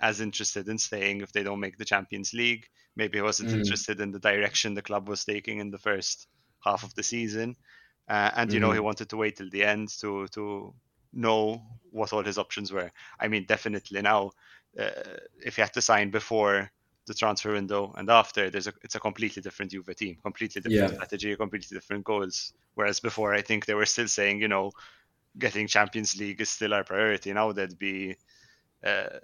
as 0.00 0.20
interested 0.20 0.68
in 0.68 0.78
staying 0.78 1.20
if 1.20 1.32
they 1.32 1.42
don't 1.42 1.60
make 1.60 1.76
the 1.76 1.84
Champions 1.84 2.32
League. 2.32 2.66
Maybe 2.96 3.18
he 3.18 3.22
wasn't 3.22 3.50
mm. 3.50 3.58
interested 3.58 4.00
in 4.00 4.10
the 4.10 4.18
direction 4.18 4.74
the 4.74 4.82
club 4.82 5.08
was 5.08 5.24
taking 5.24 5.58
in 5.58 5.70
the 5.70 5.78
first 5.78 6.26
half 6.64 6.82
of 6.82 6.94
the 6.94 7.02
season. 7.02 7.56
Uh, 8.10 8.30
and, 8.34 8.52
you 8.52 8.58
mm. 8.58 8.62
know, 8.62 8.70
he 8.72 8.78
mm-hmm. 8.78 8.86
wanted 8.86 9.08
to 9.08 9.16
wait 9.16 9.36
till 9.36 9.48
the 9.50 9.62
end 9.62 9.88
to, 10.00 10.26
to 10.28 10.74
know 11.12 11.62
what 11.92 12.12
all 12.12 12.24
his 12.24 12.38
options 12.38 12.72
were. 12.72 12.90
I 13.20 13.28
mean, 13.28 13.46
definitely 13.46 14.02
now, 14.02 14.32
uh, 14.78 14.90
if 15.44 15.54
he 15.54 15.62
had 15.62 15.72
to 15.74 15.80
sign 15.80 16.10
before 16.10 16.70
the 17.06 17.14
transfer 17.14 17.52
window 17.52 17.94
and 17.96 18.10
after, 18.10 18.50
there's 18.50 18.66
a 18.66 18.72
it's 18.82 18.96
a 18.96 19.00
completely 19.00 19.42
different 19.42 19.70
Juve 19.70 19.94
team, 19.96 20.16
completely 20.22 20.60
different 20.60 20.90
yeah. 20.90 20.96
strategy, 20.96 21.36
completely 21.36 21.76
different 21.76 22.04
goals. 22.04 22.52
Whereas 22.74 22.98
before, 22.98 23.32
I 23.32 23.42
think 23.42 23.66
they 23.66 23.74
were 23.74 23.86
still 23.86 24.08
saying, 24.08 24.40
you 24.40 24.48
know, 24.48 24.72
getting 25.38 25.68
Champions 25.68 26.18
League 26.18 26.40
is 26.40 26.50
still 26.50 26.74
our 26.74 26.84
priority. 26.84 27.32
Now 27.32 27.52
that'd 27.52 27.78
be 27.78 28.16
uh, 28.84 29.20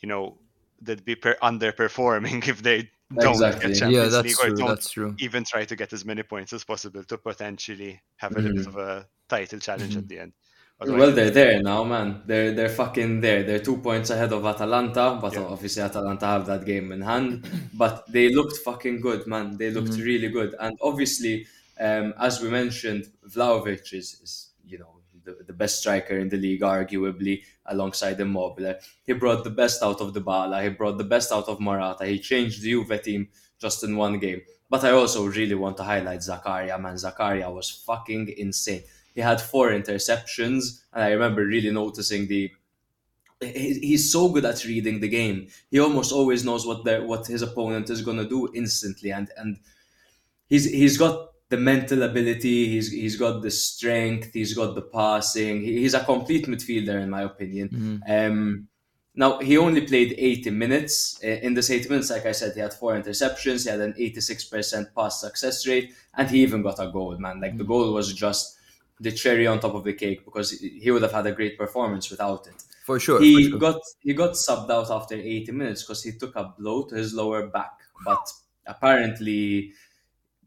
you 0.00 0.08
know 0.08 0.38
they'd 0.80 1.04
be 1.04 1.14
per- 1.14 1.38
underperforming 1.42 2.46
if 2.52 2.62
they 2.62 2.90
don't 3.20 3.32
exactly. 3.32 3.68
get 3.68 3.78
Champions 3.78 4.04
yeah, 4.04 4.10
that's 4.10 4.26
League 4.26 4.36
true, 4.36 4.52
or 4.52 4.56
don't 4.56 4.68
that's 4.68 4.90
true. 4.90 5.14
even 5.18 5.44
try 5.44 5.64
to 5.64 5.76
get 5.76 5.92
as 5.92 6.04
many 6.04 6.22
points 6.22 6.52
as 6.52 6.64
possible 6.64 7.04
to 7.04 7.18
potentially 7.18 8.00
have 8.16 8.32
a 8.32 8.34
mm. 8.36 8.42
little 8.42 8.56
bit 8.56 8.66
of 8.66 8.76
a 8.76 9.06
title 9.28 9.58
challenge 9.58 9.94
mm. 9.94 9.98
at 9.98 10.08
the 10.08 10.18
end. 10.18 10.32
Otherwise, 10.80 11.00
well, 11.00 11.12
they're 11.12 11.30
there 11.30 11.62
now, 11.62 11.84
man. 11.84 12.22
They're 12.26 12.52
they're 12.52 12.68
fucking 12.68 13.20
there. 13.20 13.44
They're 13.44 13.60
two 13.60 13.76
points 13.78 14.10
ahead 14.10 14.32
of 14.32 14.44
Atalanta, 14.44 15.18
but 15.20 15.34
yeah. 15.34 15.40
obviously 15.40 15.82
Atalanta 15.82 16.26
have 16.26 16.46
that 16.46 16.64
game 16.64 16.90
in 16.92 17.02
hand. 17.02 17.48
But 17.74 18.10
they 18.10 18.34
looked 18.34 18.56
fucking 18.58 19.00
good, 19.00 19.26
man. 19.26 19.56
They 19.56 19.70
looked 19.70 19.92
mm. 19.92 20.04
really 20.04 20.28
good, 20.28 20.54
and 20.58 20.76
obviously, 20.82 21.46
um, 21.78 22.14
as 22.18 22.40
we 22.40 22.50
mentioned, 22.50 23.06
Vlahovic 23.28 23.92
is, 23.92 24.20
is 24.22 24.48
you 24.51 24.51
know 24.51 24.51
the, 25.24 25.44
the 25.46 25.52
best 25.52 25.80
striker 25.80 26.18
in 26.18 26.28
the 26.28 26.36
league, 26.36 26.60
arguably, 26.60 27.42
alongside 27.66 28.20
Immobile. 28.20 28.74
He 29.04 29.12
brought 29.12 29.44
the 29.44 29.50
best 29.50 29.82
out 29.82 30.00
of 30.00 30.12
Dybala. 30.12 30.62
He 30.62 30.70
brought 30.70 30.98
the 30.98 31.04
best 31.04 31.32
out 31.32 31.48
of 31.48 31.60
Morata. 31.60 32.06
He 32.06 32.18
changed 32.18 32.62
the 32.62 32.70
Juve 32.70 33.02
team 33.02 33.28
just 33.58 33.84
in 33.84 33.96
one 33.96 34.18
game. 34.18 34.42
But 34.68 34.84
I 34.84 34.90
also 34.92 35.26
really 35.26 35.54
want 35.54 35.76
to 35.76 35.84
highlight 35.84 36.20
Zakaria, 36.20 36.80
man. 36.80 36.94
Zakaria 36.94 37.52
was 37.52 37.70
fucking 37.70 38.34
insane. 38.38 38.82
He 39.14 39.20
had 39.20 39.40
four 39.40 39.70
interceptions, 39.70 40.82
and 40.92 41.04
I 41.04 41.10
remember 41.10 41.44
really 41.44 41.70
noticing 41.70 42.26
the 42.26 42.50
he's 43.42 44.12
so 44.12 44.28
good 44.28 44.44
at 44.44 44.64
reading 44.64 45.00
the 45.00 45.08
game. 45.08 45.48
He 45.70 45.80
almost 45.80 46.12
always 46.12 46.44
knows 46.44 46.66
what 46.66 46.84
the, 46.84 47.00
what 47.00 47.26
his 47.26 47.42
opponent 47.42 47.90
is 47.90 48.02
gonna 48.02 48.24
do 48.24 48.48
instantly, 48.54 49.10
and 49.10 49.28
and 49.36 49.58
he's 50.48 50.64
he's 50.64 50.96
got 50.96 51.31
the 51.52 51.58
mental 51.58 52.02
ability. 52.02 52.68
He's 52.68 52.90
he's 52.90 53.16
got 53.16 53.42
the 53.42 53.50
strength. 53.50 54.32
He's 54.32 54.54
got 54.54 54.74
the 54.74 54.86
passing. 55.00 55.60
He, 55.60 55.80
he's 55.82 55.92
a 55.92 56.02
complete 56.02 56.46
midfielder, 56.46 56.98
in 57.02 57.10
my 57.10 57.22
opinion. 57.22 57.68
Mm-hmm. 57.68 57.96
Um, 58.10 58.68
now 59.14 59.38
he 59.38 59.58
only 59.58 59.82
played 59.82 60.14
80 60.16 60.48
minutes. 60.48 61.20
In 61.20 61.52
this 61.52 61.68
80 61.70 61.90
minutes, 61.90 62.10
like 62.10 62.24
I 62.24 62.32
said, 62.32 62.54
he 62.54 62.60
had 62.60 62.72
four 62.72 62.94
interceptions. 62.94 63.64
He 63.64 63.70
had 63.70 63.80
an 63.80 63.92
86% 63.92 64.94
pass 64.94 65.20
success 65.20 65.66
rate, 65.66 65.92
and 66.14 66.30
he 66.30 66.42
even 66.42 66.62
got 66.62 66.80
a 66.80 66.90
goal. 66.90 67.18
Man, 67.18 67.38
like 67.38 67.50
mm-hmm. 67.50 67.58
the 67.58 67.64
goal 67.64 67.92
was 67.92 68.14
just 68.14 68.56
the 68.98 69.12
cherry 69.12 69.46
on 69.46 69.60
top 69.60 69.74
of 69.74 69.84
the 69.84 69.92
cake 69.92 70.24
because 70.24 70.52
he 70.52 70.90
would 70.90 71.02
have 71.02 71.12
had 71.12 71.26
a 71.26 71.32
great 71.32 71.58
performance 71.58 72.10
without 72.10 72.46
it. 72.46 72.64
For 72.86 72.98
sure. 72.98 73.20
He 73.20 73.34
for 73.34 73.50
sure. 73.50 73.58
got 73.58 73.80
he 74.00 74.14
got 74.14 74.32
subbed 74.32 74.70
out 74.70 74.90
after 74.90 75.16
80 75.16 75.52
minutes 75.52 75.82
because 75.82 76.02
he 76.02 76.12
took 76.12 76.34
a 76.34 76.54
blow 76.58 76.84
to 76.84 76.94
his 76.94 77.12
lower 77.12 77.48
back, 77.48 77.74
but 78.06 78.24
apparently 78.66 79.74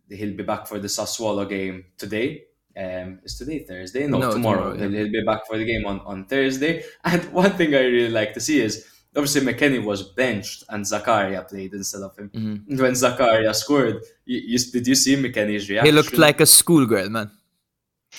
he'll 0.10 0.36
be 0.36 0.43
back 0.43 0.68
for 0.68 0.80
the 0.80 0.88
Sassuolo 0.88 1.47
game 1.47 1.86
today. 1.97 2.43
Um, 2.78 3.20
is 3.24 3.38
today 3.38 3.60
Thursday? 3.60 4.06
No, 4.08 4.18
no 4.18 4.32
tomorrow. 4.34 4.74
tomorrow 4.74 4.91
yeah. 4.91 5.03
he'll, 5.03 5.12
be 5.12 5.24
back 5.24 5.47
for 5.47 5.58
the 5.58 5.66
game 5.66 5.86
on, 5.86 6.01
on 6.01 6.26
Thursday. 6.26 6.84
And 7.06 7.24
one 7.32 7.51
thing 7.51 7.74
I 7.74 7.80
really 7.80 8.10
like 8.10 8.34
to 8.34 8.41
see 8.41 8.60
is 8.60 8.86
obviously 9.16 9.41
McKennie 9.41 9.84
was 9.84 10.03
benched 10.03 10.66
and 10.70 10.84
Zakaria 10.84 11.47
played 11.47 11.74
instead 11.74 12.01
of 12.01 12.16
him. 12.18 12.30
Mm-hmm. 12.30 12.78
When 12.82 12.91
Zakaria 12.93 13.56
scored, 13.56 14.03
you, 14.26 14.41
you, 14.45 14.60
did 14.60 14.88
you 14.88 14.95
see 14.95 15.16
McKennie's 15.16 15.70
reaction? 15.70 15.86
He 15.86 15.91
looked 15.91 16.18
like 16.18 16.41
a 16.41 16.45
schoolgirl, 16.45 17.10
man. 17.10 17.32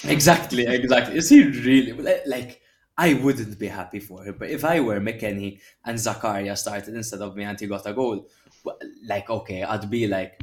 Exactly, 0.04 0.66
exactly. 0.66 1.16
Is 1.16 1.28
he 1.28 1.42
really 1.44 1.92
like? 2.26 2.60
I 2.98 3.14
wouldn't 3.14 3.58
be 3.58 3.68
happy 3.68 4.00
for 4.00 4.24
him, 4.24 4.36
but 4.38 4.48
if 4.48 4.64
I 4.64 4.80
were 4.80 5.00
McKennie 5.00 5.60
and 5.84 5.98
Zakaria 5.98 6.56
started 6.56 6.94
instead 6.94 7.20
of 7.20 7.36
me 7.36 7.44
and 7.44 7.58
he 7.58 7.66
got 7.66 7.86
a 7.86 7.92
goal, 7.92 8.26
like 9.06 9.28
okay, 9.28 9.62
I'd 9.62 9.90
be 9.90 10.06
like, 10.06 10.40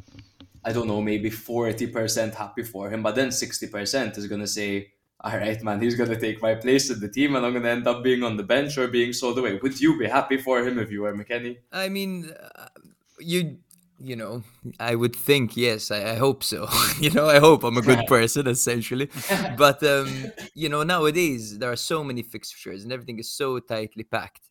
I 0.65 0.71
don't 0.71 0.87
know, 0.87 1.01
maybe 1.01 1.29
40% 1.29 2.33
happy 2.35 2.63
for 2.63 2.89
him, 2.89 3.03
but 3.03 3.15
then 3.15 3.29
60% 3.29 4.17
is 4.17 4.27
going 4.27 4.41
to 4.41 4.47
say, 4.47 4.93
all 5.21 5.37
right, 5.37 5.61
man, 5.63 5.81
he's 5.81 5.95
going 5.95 6.09
to 6.09 6.19
take 6.19 6.41
my 6.41 6.55
place 6.55 6.89
in 6.89 6.99
the 6.99 7.07
team 7.07 7.35
and 7.35 7.45
I'm 7.45 7.53
going 7.53 7.63
to 7.63 7.69
end 7.69 7.87
up 7.87 8.03
being 8.03 8.23
on 8.23 8.35
the 8.35 8.43
bench 8.43 8.77
or 8.77 8.87
being 8.87 9.13
sold 9.13 9.37
away. 9.37 9.57
Would 9.61 9.79
you 9.79 9.97
be 9.97 10.07
happy 10.07 10.37
for 10.37 10.59
him 10.65 10.79
if 10.79 10.91
you 10.91 11.01
were 11.01 11.13
McKennie? 11.13 11.57
I 11.71 11.89
mean, 11.89 12.31
uh, 12.55 12.67
you 13.19 13.57
you 13.99 14.17
know, 14.17 14.43
I 14.81 14.95
would 14.95 15.15
think 15.15 15.55
yes. 15.55 15.89
I, 15.89 16.11
I 16.11 16.15
hope 16.15 16.43
so. 16.43 16.67
you 16.99 17.09
know, 17.11 17.29
I 17.29 17.39
hope 17.39 17.63
I'm 17.63 17.77
a 17.77 17.81
good 17.81 18.05
person, 18.07 18.47
essentially. 18.47 19.09
but 19.57 19.81
um, 19.83 20.31
you 20.53 20.67
know, 20.67 20.83
nowadays 20.83 21.57
there 21.57 21.71
are 21.71 21.77
so 21.77 22.03
many 22.03 22.21
fixtures 22.21 22.83
and 22.83 22.91
everything 22.91 23.19
is 23.19 23.29
so 23.29 23.59
tightly 23.59 24.03
packed 24.03 24.41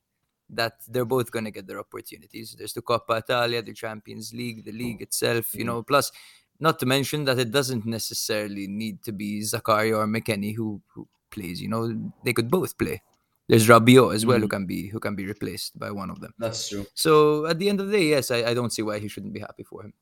that 0.52 0.74
they're 0.88 1.04
both 1.04 1.30
going 1.30 1.44
to 1.44 1.50
get 1.50 1.66
their 1.66 1.80
opportunities. 1.80 2.54
There's 2.56 2.74
the 2.74 2.82
Coppa 2.82 3.18
Italia, 3.18 3.62
the 3.62 3.72
Champions 3.72 4.32
League, 4.32 4.64
the 4.64 4.72
league 4.72 5.02
itself, 5.02 5.54
you 5.54 5.64
know, 5.64 5.82
plus 5.82 6.12
not 6.60 6.78
to 6.78 6.86
mention 6.86 7.24
that 7.24 7.38
it 7.38 7.50
doesn't 7.50 7.84
necessarily 7.86 8.68
need 8.68 9.02
to 9.02 9.12
be 9.12 9.40
Zakaria 9.40 9.96
or 9.96 10.06
McKennie 10.06 10.54
who, 10.54 10.80
who 10.94 11.08
plays, 11.30 11.60
you 11.60 11.68
know, 11.68 11.92
they 12.24 12.32
could 12.32 12.50
both 12.50 12.78
play. 12.78 13.02
There's 13.48 13.66
Rabiot 13.66 14.14
as 14.14 14.24
well 14.24 14.38
mm. 14.38 14.42
who 14.42 14.48
can 14.48 14.66
be 14.66 14.88
who 14.88 15.00
can 15.00 15.16
be 15.16 15.26
replaced 15.26 15.78
by 15.78 15.90
one 15.90 16.10
of 16.10 16.20
them. 16.20 16.32
That's 16.38 16.68
true. 16.68 16.86
So 16.94 17.46
at 17.46 17.58
the 17.58 17.68
end 17.68 17.80
of 17.80 17.88
the 17.88 17.92
day, 17.98 18.04
yes, 18.04 18.30
I, 18.30 18.44
I 18.44 18.54
don't 18.54 18.72
see 18.72 18.82
why 18.82 18.98
he 18.98 19.08
shouldn't 19.08 19.32
be 19.32 19.40
happy 19.40 19.64
for 19.64 19.82
him. 19.82 19.92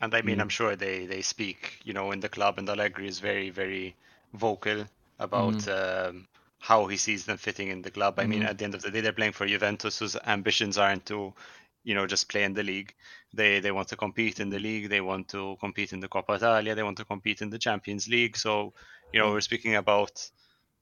And 0.00 0.14
I 0.14 0.22
mean, 0.22 0.38
mm. 0.38 0.40
I'm 0.40 0.48
sure 0.48 0.74
they 0.74 1.06
they 1.06 1.22
speak, 1.22 1.80
you 1.84 1.92
know, 1.92 2.12
in 2.12 2.20
the 2.20 2.28
club, 2.28 2.58
and 2.58 2.68
Allegri 2.68 3.06
is 3.06 3.20
very 3.20 3.50
very 3.50 3.94
vocal 4.32 4.86
about 5.18 5.54
mm. 5.54 6.08
um, 6.08 6.26
how 6.58 6.86
he 6.86 6.96
sees 6.96 7.24
them 7.24 7.38
fitting 7.38 7.68
in 7.68 7.82
the 7.82 7.90
club. 7.90 8.16
Mm-hmm. 8.16 8.20
I 8.20 8.26
mean, 8.26 8.40
mm-hmm. 8.40 8.48
at 8.48 8.58
the 8.58 8.64
end 8.64 8.74
of 8.74 8.82
the 8.82 8.90
day, 8.90 9.00
they're 9.00 9.12
playing 9.12 9.32
for 9.32 9.46
Juventus, 9.46 9.98
whose 9.98 10.16
ambitions 10.26 10.78
aren't 10.78 11.06
to, 11.06 11.32
you 11.84 11.94
know, 11.94 12.06
just 12.06 12.28
play 12.28 12.44
in 12.44 12.54
the 12.54 12.62
league. 12.62 12.94
They 13.32 13.60
they 13.60 13.70
want 13.70 13.88
to 13.88 13.96
compete 13.96 14.40
in 14.40 14.50
the 14.50 14.58
league. 14.58 14.88
They 14.88 15.00
want 15.00 15.28
to 15.28 15.56
compete 15.60 15.92
in 15.92 16.00
the 16.00 16.08
Coppa 16.08 16.36
Italia. 16.36 16.74
They 16.74 16.82
want 16.82 16.98
to 16.98 17.04
compete 17.04 17.42
in 17.42 17.50
the 17.50 17.58
Champions 17.58 18.08
League. 18.08 18.36
So, 18.36 18.72
you 19.12 19.20
know, 19.20 19.26
mm-hmm. 19.26 19.34
we're 19.34 19.40
speaking 19.40 19.76
about. 19.76 20.30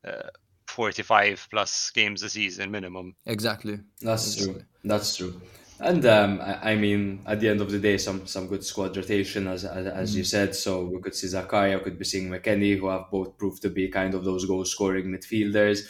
Uh, 0.07 0.31
45 0.69 1.47
plus 1.51 1.91
games 1.91 2.25
a 2.25 2.29
season 2.29 2.71
minimum. 2.73 3.15
Exactly. 3.25 3.79
That's 4.01 4.35
exactly. 4.35 4.55
true. 4.55 4.65
That's 4.85 5.17
true. 5.17 5.41
And 5.81 6.07
um, 6.07 6.41
I, 6.41 6.73
I, 6.73 6.77
mean, 6.77 7.21
at 7.27 7.41
the 7.41 7.49
end 7.49 7.61
of 7.61 7.71
the 7.71 7.79
day, 7.79 7.99
some 7.99 8.27
some 8.27 8.47
good 8.47 8.65
squad 8.65 8.97
rotation, 8.97 9.47
as 9.47 9.65
as, 9.65 9.87
as 9.87 10.11
mm-hmm. 10.11 10.19
you 10.19 10.25
said. 10.25 10.55
So 10.55 10.85
we 10.85 11.01
could 11.01 11.15
see 11.15 11.27
Zakaria, 11.27 11.83
could 11.83 11.99
be 11.99 12.05
seeing 12.05 12.29
McKennie, 12.31 12.79
who 12.79 12.89
have 12.89 13.11
both 13.11 13.37
proved 13.37 13.63
to 13.63 13.71
be 13.71 13.89
kind 13.89 14.15
of 14.15 14.25
those 14.25 14.47
goal 14.47 14.65
scoring 14.65 15.07
midfielders. 15.07 15.87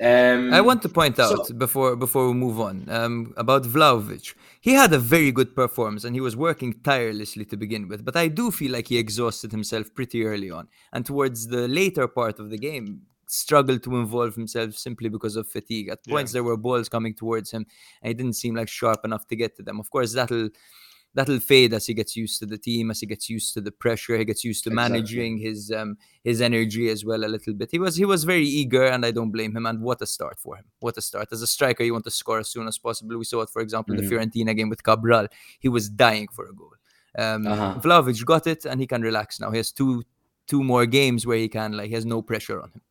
Um, 0.00 0.54
I 0.54 0.62
want 0.62 0.80
to 0.82 0.88
point 0.88 1.16
so- 1.16 1.24
out 1.24 1.58
before 1.58 1.94
before 1.94 2.26
we 2.28 2.34
move 2.34 2.58
on 2.58 2.86
um, 2.88 3.34
about 3.36 3.64
Vlahovic. 3.64 4.34
He 4.62 4.72
had 4.72 4.92
a 4.92 4.98
very 4.98 5.30
good 5.30 5.54
performance 5.54 6.04
and 6.04 6.14
he 6.14 6.20
was 6.20 6.36
working 6.36 6.74
tirelessly 6.82 7.46
to 7.46 7.56
begin 7.56 7.88
with, 7.88 8.04
but 8.04 8.14
I 8.14 8.28
do 8.28 8.50
feel 8.50 8.72
like 8.72 8.88
he 8.88 8.98
exhausted 8.98 9.52
himself 9.52 9.94
pretty 9.94 10.24
early 10.24 10.50
on. 10.50 10.68
And 10.92 11.06
towards 11.06 11.46
the 11.46 11.66
later 11.66 12.06
part 12.08 12.38
of 12.38 12.50
the 12.50 12.58
game, 12.58 13.02
struggled 13.32 13.82
to 13.84 13.96
involve 13.96 14.34
himself 14.34 14.74
simply 14.74 15.08
because 15.08 15.36
of 15.36 15.48
fatigue. 15.48 15.88
At 15.88 16.00
Yeah. 16.06 16.12
points 16.14 16.32
there 16.32 16.44
were 16.44 16.56
balls 16.56 16.88
coming 16.88 17.14
towards 17.14 17.50
him 17.50 17.64
and 18.02 18.08
he 18.08 18.14
didn't 18.14 18.34
seem 18.34 18.54
like 18.56 18.68
sharp 18.68 19.00
enough 19.04 19.26
to 19.28 19.36
get 19.36 19.56
to 19.56 19.62
them. 19.62 19.78
Of 19.80 19.90
course, 19.90 20.12
that'll 20.14 20.48
that'll 21.12 21.40
fade 21.40 21.72
as 21.74 21.86
he 21.86 21.92
gets 21.94 22.14
used 22.16 22.38
to 22.38 22.46
the 22.46 22.56
team, 22.56 22.88
as 22.88 23.00
he 23.00 23.06
gets 23.06 23.28
used 23.28 23.52
to 23.52 23.60
the 23.60 23.72
pressure, 23.72 24.16
he 24.16 24.24
gets 24.24 24.44
used 24.44 24.62
to 24.62 24.70
Exactly. 24.70 24.92
managing 24.92 25.38
his 25.38 25.70
um 25.72 25.96
his 26.22 26.40
energy 26.40 26.88
as 26.88 27.04
well 27.04 27.24
a 27.24 27.30
little 27.34 27.52
bit. 27.54 27.68
He 27.72 27.80
was 27.80 27.96
he 27.96 28.04
was 28.04 28.22
very 28.24 28.46
eager, 28.46 28.84
and 28.84 29.04
I 29.04 29.10
don't 29.10 29.32
blame 29.32 29.56
him. 29.56 29.66
And 29.66 29.80
what 29.82 30.00
a 30.02 30.06
start 30.06 30.38
for 30.38 30.56
him! 30.56 30.66
What 30.78 30.96
a 30.96 31.00
start 31.10 31.28
as 31.32 31.42
a 31.42 31.46
striker, 31.48 31.82
you 31.84 31.92
want 31.96 32.04
to 32.04 32.12
score 32.22 32.38
as 32.38 32.48
soon 32.54 32.66
as 32.68 32.78
possible. 32.78 33.18
We 33.18 33.24
saw 33.24 33.40
it, 33.42 33.50
for 33.50 33.60
example, 33.62 33.94
in 33.94 34.00
Mhm. 34.00 34.08
the 34.08 34.14
Fiorentina 34.16 34.52
game 34.56 34.68
with 34.68 34.82
Cabral. 34.84 35.26
He 35.58 35.68
was 35.68 35.88
dying 35.88 36.28
for 36.36 36.44
a 36.48 36.54
goal. 36.60 36.74
Um, 37.18 37.44
Uh-huh. 37.46 37.80
Vlahovic 37.82 38.24
got 38.24 38.46
it, 38.46 38.64
and 38.64 38.80
he 38.80 38.86
can 38.86 39.02
relax 39.02 39.40
now. 39.40 39.50
He 39.50 39.56
has 39.56 39.72
two 39.72 40.04
two 40.46 40.62
more 40.64 40.84
games 40.86 41.26
where 41.26 41.38
he 41.38 41.48
can 41.48 41.72
like 41.78 41.88
he 41.88 41.94
has 41.94 42.06
no 42.06 42.22
pressure 42.22 42.58
on 42.62 42.70
him. 42.70 42.82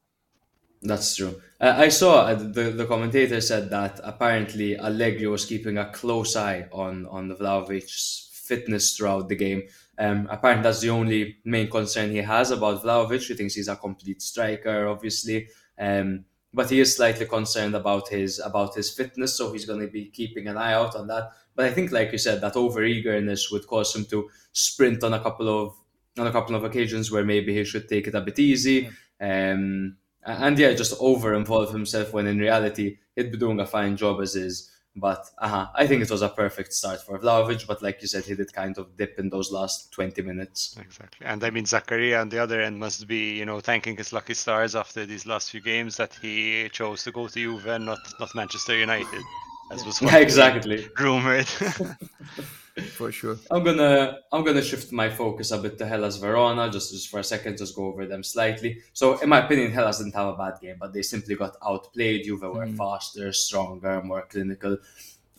That's 0.82 1.15
true. 1.15 1.41
Uh, 1.59 1.73
I 1.77 1.89
saw 1.89 2.21
uh, 2.21 2.36
the 2.36 2.71
the 2.71 2.86
commentator 2.86 3.41
said 3.41 3.69
that 3.69 3.99
apparently 4.03 4.77
Allegri 4.80 5.27
was 5.27 5.45
keeping 5.45 5.77
a 5.77 5.91
close 5.91 6.38
eye 6.38 6.69
on 6.71 7.05
on 7.07 7.27
the 7.27 7.36
Vlahovic's 7.36 8.30
fitness 8.32 8.95
throughout 8.95 9.27
the 9.27 9.36
game. 9.36 9.63
Um, 9.97 10.27
apparently, 10.32 10.63
that's 10.63 10.80
the 10.80 10.91
only 10.91 11.38
main 11.43 11.69
concern 11.69 12.11
he 12.11 12.17
has 12.17 12.51
about 12.51 12.82
Vlahovic. 12.84 13.27
He 13.27 13.34
thinks 13.34 13.55
he's 13.55 13.67
a 13.67 13.75
complete 13.75 14.21
striker, 14.21 14.88
obviously, 14.88 15.49
um, 15.77 16.23
but 16.53 16.69
he 16.69 16.80
is 16.80 16.95
slightly 16.95 17.25
concerned 17.25 17.75
about 17.75 18.07
his 18.07 18.39
about 18.39 18.75
his 18.75 18.89
fitness. 18.93 19.36
So 19.36 19.51
he's 19.51 19.65
going 19.65 19.82
to 19.82 19.91
be 19.91 20.05
keeping 20.05 20.47
an 20.47 20.55
eye 20.57 20.73
out 20.73 20.95
on 20.95 21.07
that. 21.07 21.32
But 21.55 21.65
I 21.65 21.71
think, 21.71 21.91
like 21.91 22.13
you 22.13 22.17
said, 22.17 22.39
that 22.39 22.55
over 22.55 22.84
eagerness 22.86 23.51
would 23.51 23.67
cause 23.67 23.93
him 23.93 24.05
to 24.05 24.30
sprint 24.53 25.03
on 25.03 25.13
a 25.13 25.19
couple 25.19 25.49
of 25.49 25.75
on 26.17 26.27
a 26.27 26.32
couple 26.32 26.55
of 26.55 26.63
occasions 26.63 27.11
where 27.11 27.25
maybe 27.25 27.53
he 27.53 27.65
should 27.65 27.89
take 27.89 28.07
it 28.07 28.15
a 28.15 28.21
bit 28.21 28.39
easy. 28.39 28.89
Um, 29.19 29.97
and 30.26 30.57
yeah, 30.57 30.74
just 30.74 30.93
over 30.99 31.34
involve 31.34 31.72
himself 31.72 32.13
when 32.13 32.28
in 32.28 32.39
reality 32.39 32.97
he'd 33.15 33.32
be 33.32 33.38
doing 33.38 33.59
a 33.59 33.65
fine 33.65 33.97
job 33.97 34.22
as 34.22 34.36
is. 34.36 34.72
But 34.95 35.30
uh 35.38 35.67
I 35.76 35.88
think 35.88 36.01
it 36.01 36.09
was 36.09 36.22
a 36.22 36.30
perfect 36.30 36.74
start 36.74 37.01
for 37.01 37.20
Vlahovic. 37.20 37.65
But 37.67 37.82
like 37.82 38.01
you 38.01 38.07
said, 38.07 38.26
he 38.26 38.36
did 38.36 38.51
kind 38.51 38.78
of 38.78 38.97
dip 38.97 39.20
in 39.20 39.30
those 39.30 39.51
last 39.51 39.91
20 39.93 40.22
minutes. 40.24 40.76
Exactly. 40.80 41.26
And 41.26 41.43
I 41.43 41.51
mean, 41.51 41.65
Zakaria 41.65 42.20
on 42.20 42.30
the 42.30 42.39
other 42.39 42.59
end 42.61 42.80
must 42.80 43.07
be, 43.07 43.38
you 43.38 43.45
know, 43.45 43.59
thanking 43.59 43.95
his 43.95 44.11
lucky 44.11 44.34
stars 44.34 44.76
after 44.76 45.05
these 45.05 45.26
last 45.26 45.51
few 45.51 45.61
games 45.61 45.97
that 45.97 46.13
he 46.22 46.67
chose 46.70 47.03
to 47.03 47.11
go 47.11 47.28
to 47.28 47.34
Juve 47.34 47.67
and 47.67 47.86
not, 47.86 47.99
not 48.20 48.34
Manchester 48.36 48.76
United, 48.78 49.24
as 49.72 49.86
was 49.86 50.01
Yeah, 50.01 50.17
exactly. 50.17 50.88
rumored. 50.99 51.47
For 52.82 53.11
sure. 53.11 53.38
I'm 53.51 53.63
gonna 53.63 54.19
I'm 54.32 54.43
gonna 54.43 54.61
shift 54.61 54.91
my 54.91 55.09
focus 55.09 55.51
a 55.51 55.57
bit 55.57 55.77
to 55.80 55.86
Hellas 55.86 56.17
Verona 56.17 56.69
just, 56.69 56.91
just 56.91 57.09
for 57.09 57.19
a 57.19 57.23
second, 57.23 57.57
just 57.57 57.75
go 57.75 57.86
over 57.86 58.05
them 58.05 58.23
slightly. 58.23 58.80
So 58.93 59.17
in 59.19 59.30
my 59.30 59.45
opinion, 59.45 59.71
Hellas 59.71 59.97
didn't 59.99 60.15
have 60.15 60.27
a 60.27 60.38
bad 60.38 60.59
game, 60.61 60.77
but 60.80 60.93
they 60.93 61.01
simply 61.01 61.36
got 61.36 61.55
outplayed. 61.65 62.23
Juve 62.25 62.41
were 62.41 62.65
Mm. 62.67 62.77
faster, 62.77 63.32
stronger, 63.34 64.01
more 64.03 64.25
clinical. 64.30 64.77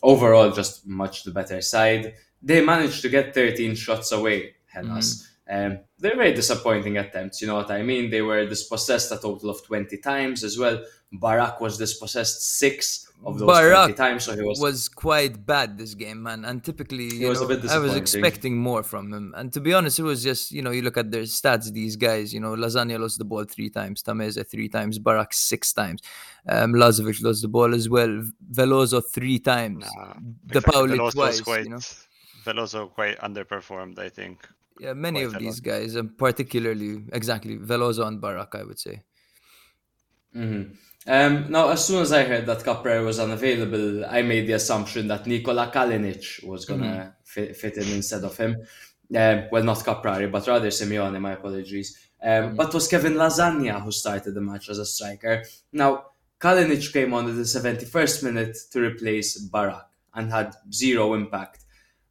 Overall, 0.02 0.50
just 0.50 0.86
much 0.86 1.24
the 1.24 1.30
better 1.30 1.60
side. 1.60 2.14
They 2.42 2.64
managed 2.64 3.02
to 3.02 3.08
get 3.10 3.34
13 3.34 3.74
shots 3.74 4.12
away, 4.12 4.54
Hellas. 4.66 5.26
Um, 5.48 5.80
they're 5.98 6.16
very 6.16 6.32
disappointing 6.32 6.96
attempts, 6.96 7.40
you 7.42 7.48
know 7.48 7.56
what 7.56 7.70
I 7.70 7.82
mean? 7.82 8.08
They 8.08 8.22
were 8.22 8.46
dispossessed 8.46 9.10
a 9.12 9.16
total 9.18 9.50
of 9.50 9.62
20 9.66 9.96
times 9.98 10.44
as 10.44 10.56
well. 10.56 10.80
Barak 11.12 11.60
was 11.60 11.76
dispossessed 11.76 12.40
six 12.58 13.09
of 13.24 13.38
those 13.38 13.46
Barak 13.46 13.96
times, 13.96 14.24
so 14.24 14.34
he 14.34 14.42
was, 14.42 14.58
was 14.60 14.88
quite 14.88 15.44
bad 15.44 15.76
this 15.76 15.94
game, 15.94 16.22
man. 16.22 16.44
And 16.44 16.64
typically, 16.64 17.12
you 17.14 17.28
was 17.28 17.40
a 17.40 17.48
know, 17.48 17.56
bit 17.56 17.70
I 17.70 17.78
was 17.78 17.94
expecting 17.94 18.56
more 18.56 18.82
from 18.82 19.12
him. 19.12 19.34
And 19.36 19.52
to 19.52 19.60
be 19.60 19.74
honest, 19.74 19.98
it 19.98 20.04
was 20.04 20.22
just 20.22 20.52
you 20.52 20.62
know 20.62 20.70
you 20.70 20.82
look 20.82 20.96
at 20.96 21.10
their 21.10 21.22
stats. 21.24 21.70
These 21.72 21.96
guys, 21.96 22.32
you 22.32 22.40
know, 22.40 22.52
Lasagna 22.54 22.98
lost 22.98 23.18
the 23.18 23.24
ball 23.24 23.44
three 23.44 23.68
times, 23.70 24.02
Tameze 24.02 24.46
three 24.48 24.68
times, 24.68 24.98
Barak 24.98 25.32
six 25.34 25.72
times, 25.72 26.00
um, 26.48 26.72
Lazovic 26.72 27.22
lost 27.22 27.42
the 27.42 27.48
ball 27.48 27.74
as 27.74 27.88
well, 27.88 28.24
Veloso 28.52 29.02
three 29.04 29.38
times, 29.38 29.84
Nah, 29.96 30.14
De. 30.46 30.62
Pauli 30.62 30.96
Veloso 30.96 31.04
was 31.04 31.14
twice. 31.14 31.40
quite, 31.42 31.64
You 31.64 31.70
know, 31.70 31.78
Veloso 32.44 32.90
quite 32.90 33.18
underperformed, 33.18 33.98
I 33.98 34.08
think. 34.08 34.48
yeah, 34.80 34.94
many 34.94 35.20
quite 35.20 35.26
of 35.26 35.32
a 35.32 35.34
lot. 35.34 35.40
these 35.42 35.60
guys, 35.60 35.94
and 35.94 36.16
particularly 36.16 37.04
exactly 37.12 37.58
Veloso 37.58 38.06
and 38.06 38.18
Barak, 38.20 38.54
I 38.54 38.64
would 38.64 38.78
say. 38.80 39.02
Mhm. 40.34 40.76
Um, 41.10 41.50
now, 41.50 41.70
as 41.70 41.84
soon 41.84 42.02
as 42.02 42.12
I 42.12 42.22
heard 42.22 42.46
that 42.46 42.60
Caprari 42.60 43.04
was 43.04 43.18
unavailable, 43.18 44.06
I 44.06 44.22
made 44.22 44.46
the 44.46 44.52
assumption 44.52 45.08
that 45.08 45.26
Nikola 45.26 45.68
Kalinic 45.74 46.44
was 46.44 46.64
going 46.64 46.82
to 46.82 47.12
fit, 47.24 47.56
fit 47.56 47.78
in 47.78 47.88
instead 47.88 48.22
of 48.22 48.36
him. 48.36 48.52
Um, 49.16 49.48
well, 49.50 49.64
not 49.64 49.78
Caprari, 49.78 50.30
but 50.30 50.46
rather 50.46 50.68
Simeone, 50.68 51.20
my 51.20 51.32
apologies. 51.32 51.98
Um, 52.22 52.54
But 52.54 52.68
it 52.68 52.74
was 52.74 52.86
Kevin 52.86 53.14
Lasagna 53.14 53.82
who 53.82 53.90
started 53.90 54.34
the 54.34 54.40
match 54.40 54.68
as 54.68 54.78
a 54.78 54.86
striker. 54.86 55.42
Now, 55.72 56.04
Kalinic 56.38 56.92
came 56.92 57.12
on 57.12 57.28
at 57.28 57.34
the 57.34 57.42
71st 57.42 58.22
minute 58.22 58.56
to 58.70 58.80
replace 58.80 59.36
Barak 59.36 59.88
and 60.14 60.30
had 60.30 60.54
zero 60.72 61.14
impact. 61.14 61.64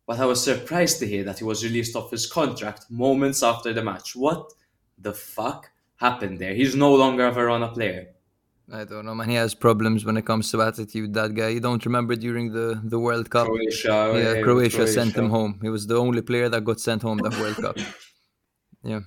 But 0.06 0.20
I 0.20 0.26
was 0.26 0.44
surprised 0.44 1.00
to 1.00 1.08
hear 1.08 1.24
that 1.24 1.38
he 1.38 1.46
was 1.46 1.64
released 1.64 1.96
off 1.96 2.12
his 2.12 2.30
contract 2.30 2.92
moments 2.92 3.44
after 3.44 3.72
the 3.72 3.82
match. 3.82 4.14
What 4.14 4.52
the 4.98 5.14
fuck 5.14 5.72
happened 5.96 6.40
there? 6.40 6.54
He's 6.54 6.76
no 6.76 6.94
longer 6.94 7.28
a 7.28 7.32
Verona 7.32 7.70
player. 7.70 8.10
I 8.72 8.84
don't 8.84 9.06
know, 9.06 9.16
man. 9.16 9.30
He 9.30 9.36
has 9.36 9.56
problems 9.56 10.06
when 10.06 10.16
it 10.18 10.26
comes 10.26 10.52
to 10.52 10.62
attitude. 10.62 11.14
That 11.14 11.34
guy. 11.34 11.50
You 11.50 11.60
don't 11.60 11.84
remember 11.86 12.16
during 12.16 12.52
the 12.52 12.80
the 12.84 13.00
World 13.00 13.30
Cup. 13.30 13.48
Croatia. 13.48 13.98
yeah, 14.16 14.38
eh, 14.38 14.42
Croatia, 14.42 14.88
sent 14.88 15.16
him 15.16 15.30
home. 15.30 15.60
He 15.62 15.70
was 15.70 15.88
the 15.88 15.98
only 15.98 16.22
player 16.22 16.50
that 16.50 16.64
got 16.64 16.80
sent 16.80 17.02
home 17.02 17.18
that 17.20 17.38
World 17.40 17.56
Cup. 17.58 17.78
Yeah. 18.82 19.02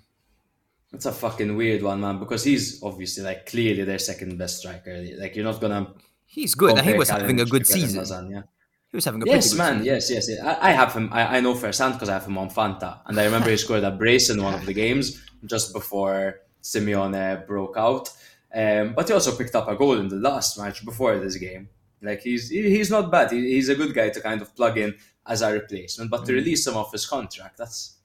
It's 0.93 1.07
a 1.07 1.13
fucking 1.13 1.57
weird 1.57 1.83
one, 1.83 2.01
man, 2.03 2.19
because 2.19 2.45
he's 2.45 2.83
obviously 2.83 3.25
like 3.25 3.47
clearly 3.47 3.85
their 3.85 3.99
second 3.99 4.37
best 4.37 4.59
striker. 4.59 5.03
Like 5.19 5.35
you're 5.35 5.47
not 5.47 5.61
gonna. 5.63 5.95
He's 6.27 6.55
good. 6.55 6.77
and 6.79 6.87
he 6.87 6.93
was 6.95 7.09
having 7.09 7.41
a 7.41 7.47
good 7.47 7.67
season. 7.67 8.03
Lasagna. 8.03 8.45
He 8.91 8.97
was 8.99 9.07
having 9.07 9.23
a 9.23 9.27
Yes, 9.27 9.53
good 9.53 9.59
man. 9.59 9.73
season. 9.79 9.87
Yes, 9.87 10.11
yes. 10.11 10.27
yes. 10.29 10.41
I, 10.45 10.69
I 10.69 10.73
have 10.73 10.93
him. 10.93 11.09
I, 11.11 11.37
I 11.39 11.41
know 11.41 11.55
firsthand 11.55 11.95
because 11.95 12.11
I 12.11 12.15
have 12.15 12.27
him 12.27 12.37
on 12.37 12.51
Fanta, 12.51 12.99
and 13.07 13.19
I 13.19 13.25
remember 13.25 13.49
he 13.49 13.57
scored 13.57 13.85
a 13.85 13.91
brace 13.91 14.29
in 14.29 14.43
one 14.43 14.53
of 14.53 14.67
the 14.67 14.75
games 14.75 15.23
just 15.47 15.73
before 15.73 16.41
Simeone 16.63 17.47
broke 17.47 17.77
out. 17.79 18.11
Um, 18.55 18.93
but 18.95 19.09
he 19.09 19.15
also 19.15 19.35
picked 19.37 19.55
up 19.55 19.69
a 19.69 19.75
goal 19.77 19.99
in 19.99 20.09
the 20.09 20.17
last 20.17 20.59
match 20.59 20.85
before 20.85 21.19
this 21.19 21.37
game. 21.37 21.69
Like 22.03 22.21
he's 22.23 22.49
he's 22.51 22.91
not 22.91 23.11
bad. 23.11 23.31
He, 23.31 23.55
he's 23.55 23.69
a 23.69 23.75
good 23.75 23.95
guy 23.95 24.11
to 24.11 24.21
kind 24.21 24.43
of 24.43 24.55
plug 24.57 24.77
in 24.79 24.95
as 25.27 25.41
a 25.43 25.53
replacement, 25.53 26.11
but 26.11 26.23
Mm. 26.23 26.27
to 26.27 26.33
release 26.35 26.67
him 26.67 26.77
off 26.77 26.91
his 26.93 27.07
contract, 27.07 27.57
that's 27.57 27.97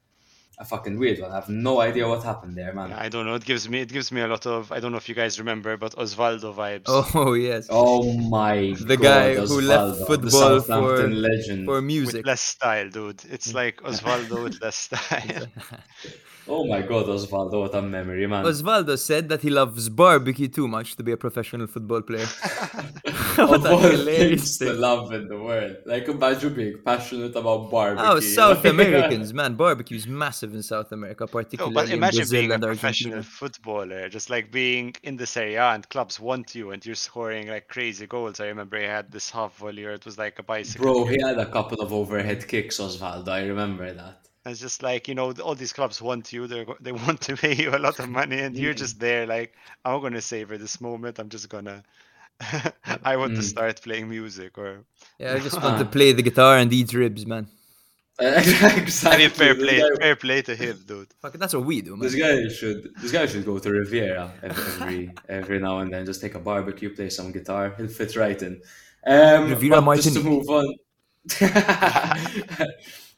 a 0.59 0.65
fucking 0.65 0.97
weird 0.97 1.19
one. 1.19 1.31
I 1.31 1.35
have 1.35 1.49
no 1.49 1.81
idea 1.81 2.07
what 2.07 2.23
happened 2.23 2.55
there, 2.57 2.73
man. 2.73 2.91
I 2.93 3.09
don't 3.09 3.25
know. 3.25 3.35
It 3.35 3.45
gives 3.45 3.67
me 3.69 3.81
it 3.81 3.91
gives 3.91 4.11
me 4.11 4.21
a 4.21 4.27
lot 4.27 4.45
of 4.45 4.71
I 4.71 4.79
don't 4.79 4.91
know 4.91 4.97
if 4.99 5.09
you 5.09 5.15
guys 5.15 5.37
remember, 5.39 5.77
but 5.77 5.93
Osvaldo 5.95 6.53
vibes. 6.55 6.83
Oh 6.87 7.33
yes. 7.33 7.67
Oh 7.69 8.13
my 8.13 8.73
The 8.79 8.97
god, 8.97 9.03
guy 9.03 9.35
who 9.35 9.61
left 9.61 10.07
football 10.07 10.59
for- 10.61 11.07
legend. 11.09 11.65
For 11.65 11.75
with 11.75 11.83
music. 11.83 12.25
less 12.25 12.41
style, 12.41 12.89
dude. 12.89 13.21
It's 13.29 13.53
like 13.53 13.81
Osvaldo 13.81 14.43
with 14.43 14.61
less 14.61 14.75
style. 14.87 15.47
Oh 16.49 16.65
my 16.65 16.81
god, 16.81 17.07
Osvaldo, 17.07 17.61
what 17.61 17.75
a 17.75 17.81
memory, 17.81 18.25
man. 18.27 18.45
Osvaldo 18.45 18.97
said 18.97 19.27
that 19.29 19.41
he 19.41 19.49
loves 19.49 19.89
barbecue 19.89 20.47
too 20.47 20.67
much 20.67 20.95
to 20.95 21.03
be 21.03 21.11
a 21.11 21.17
professional 21.17 21.67
football 21.67 22.01
player. 22.01 22.25
of 23.37 23.49
what 23.49 23.65
a 23.65 23.69
all 23.69 23.79
hilarious 23.79 24.57
things 24.57 24.57
to 24.59 24.65
thing. 24.65 24.77
love 24.79 25.11
in 25.13 25.27
the 25.27 25.37
world. 25.37 25.77
Like 25.85 26.07
imagine 26.07 26.53
being 26.53 26.81
passionate 26.83 27.35
about 27.35 27.69
barbecue. 27.69 28.07
Oh, 28.09 28.19
South 28.19 28.63
Americans, 28.73 29.33
man, 29.33 29.55
barbecue 29.55 29.97
is 29.97 30.07
massive 30.07 30.53
in 30.55 30.63
South 30.63 30.91
America, 30.91 31.27
No, 31.59 31.67
particularly 31.67 31.73
but 31.73 31.89
in 31.89 31.99
Brazil 32.09 32.29
being 32.29 32.51
a 32.51 32.55
and 32.55 32.63
professional 32.63 33.15
Argentina. 33.15 33.23
footballer, 33.23 34.09
just 34.09 34.29
like 34.29 34.51
being 34.51 34.95
in 35.03 35.17
the 35.17 35.27
Serie 35.27 35.55
A 35.55 35.73
and 35.73 35.87
clubs 35.89 36.19
want 36.19 36.55
you 36.55 36.71
and 36.71 36.85
you're 36.85 36.95
scoring 36.95 37.47
like 37.47 37.67
crazy 37.67 38.07
goals. 38.07 38.39
I 38.39 38.47
remember 38.47 38.77
he 38.79 38.85
had 38.85 39.11
this 39.11 39.29
half 39.29 39.57
volley 39.57 39.83
or 39.85 39.91
it 39.91 40.05
was 40.05 40.17
like 40.17 40.39
a 40.39 40.43
bicycle. 40.43 40.83
Bro, 40.85 41.05
he 41.07 41.21
had 41.21 41.37
a 41.39 41.45
couple 41.51 41.81
of 41.81 41.91
overhead 41.93 42.47
kicks, 42.47 42.77
Osvaldo. 42.79 43.29
I 43.29 43.43
remember 43.45 43.93
that. 43.93 44.26
It's 44.47 44.59
just 44.59 44.81
like 44.83 45.07
you 45.07 45.15
know, 45.15 45.31
all 45.43 45.55
these 45.55 45.73
clubs 45.73 46.01
want 46.01 46.31
you. 46.33 46.47
They 46.47 46.65
they 46.81 46.91
want 47.05 47.21
to 47.21 47.35
pay 47.35 47.55
you 47.55 47.69
a 47.75 47.79
lot 47.79 47.99
of 47.99 48.09
money, 48.09 48.39
and 48.39 48.55
you're 48.57 48.73
just 48.73 48.99
there 48.99 49.25
like, 49.27 49.53
I'm 49.85 50.01
gonna 50.01 50.21
savor 50.21 50.57
this 50.57 50.79
moment. 50.81 51.19
I'm 51.19 51.29
just 51.29 51.49
gonna. 51.49 51.83
I 53.03 53.17
want 53.17 53.33
to 53.35 53.41
Mm. 53.41 53.51
start 53.55 53.81
playing 53.81 54.09
music, 54.09 54.57
or 54.57 54.83
Yeah, 55.19 55.33
I 55.35 55.39
just 55.39 55.61
want 55.63 55.79
to 55.79 55.85
play 55.85 56.11
the 56.13 56.21
guitar 56.21 56.57
and 56.57 56.71
eat 56.71 56.93
ribs, 56.93 57.25
man. 57.25 57.47
exactly. 58.19 59.11
I 59.11 59.17
mean, 59.17 59.29
fair 59.29 59.53
This 59.53 59.63
play, 59.63 59.79
guy- 59.79 59.95
fair 60.01 60.15
play 60.15 60.41
to 60.43 60.55
him, 60.55 60.77
dude. 60.87 61.07
Fuck, 61.21 61.33
that's 61.33 61.53
what 61.53 61.65
we 61.65 61.81
do, 61.81 61.91
man. 61.95 62.01
This 62.07 62.15
guy 62.15 62.47
should 62.49 62.89
this 63.01 63.11
guy 63.11 63.25
should 63.27 63.45
go 63.45 63.59
to 63.59 63.69
Riviera 63.71 64.31
every 64.43 64.63
every, 64.81 65.11
every 65.29 65.59
now 65.59 65.79
and 65.79 65.91
then. 65.93 66.05
Just 66.05 66.21
take 66.21 66.35
a 66.35 66.39
barbecue, 66.39 66.89
play 66.95 67.09
some 67.09 67.31
guitar. 67.31 67.73
He'll 67.77 67.87
fit 67.87 68.15
right 68.15 68.39
in. 68.41 68.61
Um, 69.05 69.49
Riviera 69.49 69.81
but 69.81 69.95
just 69.97 70.13
to 70.15 70.23
move 70.23 70.49
on. 70.49 70.67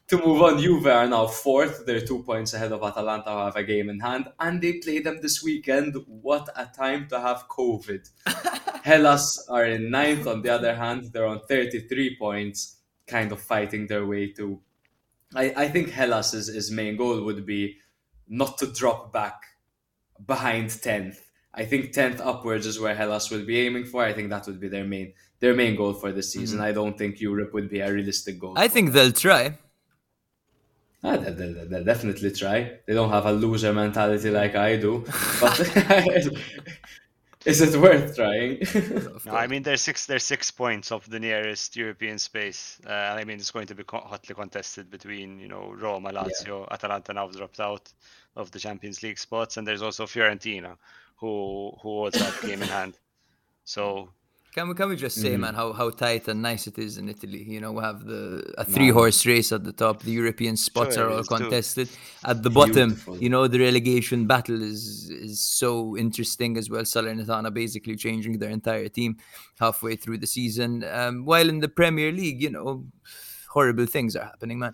To 0.09 0.17
move 0.17 0.41
on, 0.41 0.59
Juve 0.59 0.87
are 0.87 1.07
now 1.07 1.27
fourth. 1.27 1.85
They're 1.85 2.01
two 2.01 2.23
points 2.23 2.53
ahead 2.53 2.71
of 2.71 2.81
Atalanta, 2.83 3.31
who 3.31 3.37
have 3.37 3.55
a 3.55 3.63
game 3.63 3.89
in 3.89 3.99
hand, 3.99 4.27
and 4.39 4.59
they 4.59 4.73
play 4.73 4.99
them 4.99 5.19
this 5.21 5.43
weekend. 5.43 5.95
What 6.07 6.49
a 6.55 6.65
time 6.65 7.07
to 7.09 7.19
have 7.19 7.47
COVID! 7.47 8.09
Hellas 8.83 9.45
are 9.49 9.65
in 9.65 9.91
ninth. 9.91 10.25
On 10.25 10.41
the 10.41 10.49
other 10.49 10.75
hand, 10.75 11.11
they're 11.13 11.27
on 11.27 11.41
33 11.47 12.17
points, 12.17 12.77
kind 13.05 13.31
of 13.31 13.39
fighting 13.39 13.85
their 13.85 14.05
way 14.05 14.31
to. 14.33 14.59
I, 15.35 15.53
I 15.55 15.67
think 15.67 15.91
Hellas's 15.91 16.47
his 16.47 16.71
main 16.71 16.97
goal 16.97 17.23
would 17.23 17.45
be 17.45 17.77
not 18.27 18.57
to 18.59 18.67
drop 18.67 19.13
back 19.13 19.43
behind 20.25 20.69
10th. 20.69 21.17
I 21.53 21.65
think 21.65 21.93
10th 21.93 22.19
upwards 22.19 22.65
is 22.65 22.79
where 22.79 22.95
Hellas 22.95 23.29
will 23.29 23.45
be 23.45 23.59
aiming 23.59 23.85
for. 23.85 24.03
I 24.03 24.13
think 24.13 24.29
that 24.29 24.47
would 24.47 24.59
be 24.59 24.69
their 24.69 24.85
main 24.85 25.13
their 25.39 25.53
main 25.53 25.75
goal 25.75 25.93
for 25.93 26.11
this 26.11 26.31
mm-hmm. 26.31 26.39
season. 26.39 26.61
I 26.61 26.71
don't 26.71 26.97
think 26.97 27.21
Europe 27.21 27.53
would 27.53 27.69
be 27.69 27.79
a 27.79 27.91
realistic 27.93 28.39
goal. 28.39 28.55
I 28.57 28.67
think 28.67 28.87
them. 28.87 28.95
they'll 28.95 29.11
try. 29.11 29.57
Ah, 31.03 31.15
they, 31.17 31.31
they, 31.31 31.53
they- 31.53 31.83
definitely 31.83 32.31
try. 32.31 32.79
They 32.85 32.93
don't 32.93 33.09
have 33.09 33.25
a 33.25 33.31
loser 33.31 33.73
mentality 33.73 34.29
like 34.31 34.55
I 34.55 34.75
do. 34.75 35.05
But 35.39 35.59
is 37.45 37.61
it 37.61 37.79
worth 37.79 38.15
trying? 38.15 38.59
No, 39.25 39.31
I 39.33 39.47
mean 39.47 39.63
they're 39.63 39.77
six. 39.77 40.05
They're 40.05 40.19
six 40.19 40.51
points 40.51 40.91
off 40.91 41.05
the 41.09 41.19
nearest 41.19 41.77
European 41.77 42.19
space. 42.19 42.79
Uh, 42.85 42.91
I 42.91 43.23
mean 43.23 43.37
it's 43.37 43.51
going 43.51 43.67
to 43.67 43.75
be 43.75 43.83
co- 43.83 43.99
hotly 44.05 44.35
contested 44.35 44.89
between 44.89 45.39
you 45.39 45.47
know 45.47 45.73
Roma, 45.77 46.11
Lazio, 46.11 46.67
Atalanta 46.69 47.13
now 47.13 47.27
have 47.27 47.35
dropped 47.35 47.59
out 47.59 47.91
of 48.35 48.51
the 48.51 48.59
Champions 48.59 49.01
League 49.01 49.17
spots, 49.19 49.57
and 49.57 49.65
there's 49.67 49.81
also 49.81 50.05
Fiorentina, 50.05 50.75
who 51.15 51.71
who 51.81 51.89
holds 51.97 52.19
that 52.19 52.41
game 52.41 52.61
in 52.61 52.67
hand. 52.67 52.97
So 53.63 54.09
Can 54.59 54.67
we 54.67 54.75
can 54.75 54.89
we 54.89 54.97
just 54.97 55.21
say, 55.21 55.35
Mhm. 55.35 55.39
man, 55.39 55.53
how, 55.55 55.71
how 55.71 55.89
tight 55.89 56.27
and 56.27 56.41
nice 56.41 56.67
it 56.67 56.77
is 56.77 56.97
in 56.97 57.07
Italy? 57.07 57.45
You 57.47 57.61
know, 57.61 57.71
we 57.71 57.81
have 57.81 58.03
the 58.03 58.43
a 58.57 58.65
three 58.65 58.89
horse 58.89 59.25
race 59.25 59.53
at 59.53 59.63
the 59.63 59.71
top. 59.71 60.03
The 60.03 60.11
European 60.11 60.57
spots 60.57 60.95
Sure 60.95 61.05
are 61.05 61.09
all 61.11 61.19
is 61.19 61.29
too. 61.29 61.37
contested. 61.37 61.87
At 62.25 62.43
the 62.43 62.49
bottom, 62.49 62.89
Beautiful. 62.89 63.17
you 63.23 63.29
know, 63.29 63.47
the 63.47 63.59
relegation 63.69 64.27
battle 64.27 64.61
is 64.61 65.09
is 65.27 65.39
so 65.39 65.95
interesting 65.95 66.57
as 66.57 66.69
well. 66.69 66.83
Salernitana 66.83 67.53
basically 67.53 67.95
changing 67.95 68.37
their 68.41 68.49
entire 68.49 68.89
team 68.89 69.15
halfway 69.63 69.95
through 69.95 70.17
the 70.17 70.27
season. 70.27 70.83
Um, 70.83 71.23
while 71.23 71.47
in 71.47 71.59
the 71.61 71.69
Premier 71.69 72.11
League, 72.11 72.41
you 72.43 72.49
know, 72.49 72.83
horrible 73.55 73.85
things 73.85 74.13
are 74.17 74.25
happening, 74.25 74.59
man. 74.59 74.73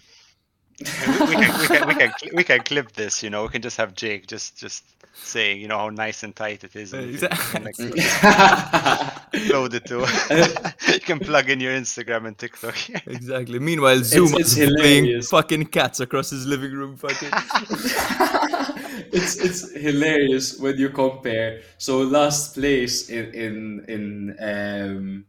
we, 0.79 0.85
we, 0.85 1.35
can, 1.35 1.59
we, 1.59 1.67
can, 1.67 1.87
we, 1.87 1.93
can, 1.95 2.11
we 2.39 2.43
can 2.43 2.59
clip 2.63 2.91
this, 2.93 3.21
you 3.23 3.29
know. 3.29 3.43
We 3.43 3.49
can 3.49 3.61
just 3.61 3.77
have 3.77 3.93
Jake 3.93 4.25
just 4.25 4.57
just 4.57 4.83
saying, 5.13 5.61
you 5.61 5.67
know, 5.69 5.77
how 5.77 5.89
nice 5.89 6.23
and 6.23 6.35
tight 6.35 6.63
it 6.63 6.75
is. 6.75 6.91
And 6.93 7.19
we 9.41 9.49
can- 9.49 9.49
we 9.49 9.49
can, 9.49 9.49
like, 9.49 9.53
load 9.53 9.73
it 9.73 9.85
to. 9.85 10.73
you 10.93 10.99
can 10.99 11.19
plug 11.19 11.49
in 11.49 11.59
your 11.59 11.73
Instagram 11.73 12.27
and 12.27 12.37
TikTok. 12.37 12.75
Exactly. 13.07 13.59
Meanwhile, 13.59 13.97
Zouma 13.99 14.39
it's 14.39 14.57
is 14.57 14.71
playing 14.79 15.21
fucking 15.21 15.65
cats 15.67 15.99
across 15.99 16.29
his 16.29 16.45
living 16.45 16.71
room. 16.73 16.95
Fucking. 16.97 17.29
it's 19.11 19.37
it's 19.37 19.71
hilarious 19.75 20.57
when 20.59 20.77
you 20.77 20.89
compare. 20.89 21.61
So 21.77 21.99
last 22.01 22.53
place 22.55 23.09
in 23.09 23.33
in 23.33 23.85
in 23.87 24.35
um 24.39 25.25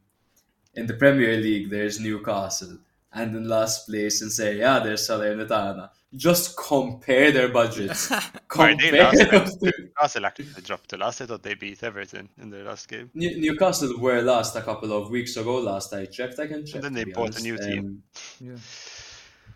in 0.75 0.85
the 0.87 0.93
Premier 0.93 1.37
League 1.37 1.69
there's 1.69 1.99
Newcastle, 1.99 2.77
and 3.13 3.35
in 3.35 3.47
last 3.47 3.87
place 3.87 4.21
in 4.21 4.29
Serie 4.29 4.61
A 4.61 4.81
there's 4.83 5.07
Salernitana. 5.07 5.89
Just 6.15 6.55
compare 6.57 7.31
their 7.31 7.49
budgets. 7.49 8.09
Are 8.11 8.21
compare 8.47 8.91
they 8.91 8.99
last? 8.99 9.29
those 9.31 9.57
two. 9.57 9.71
Newcastle 9.77 10.25
actually 10.25 10.45
dropped 10.63 10.89
to 10.89 10.97
last. 10.97 11.19
I 11.21 11.25
thought 11.25 11.43
they 11.43 11.53
beat 11.53 11.83
Everton 11.83 12.29
in 12.41 12.49
their 12.49 12.63
last 12.63 12.87
game. 12.87 13.09
New- 13.13 13.37
Newcastle 13.41 13.93
were 13.99 14.21
last 14.21 14.55
a 14.55 14.61
couple 14.61 14.93
of 14.93 15.09
weeks 15.11 15.35
ago. 15.35 15.57
Last 15.57 15.93
I 15.93 16.05
checked, 16.05 16.39
I 16.39 16.47
can 16.47 16.65
check. 16.65 16.81
then 16.81 16.93
they 16.93 17.03
be 17.03 17.11
bought 17.11 17.37
a 17.37 17.41
new 17.41 17.57
team. 17.57 17.79
Um, 17.79 18.03
Yeah. 18.39 18.55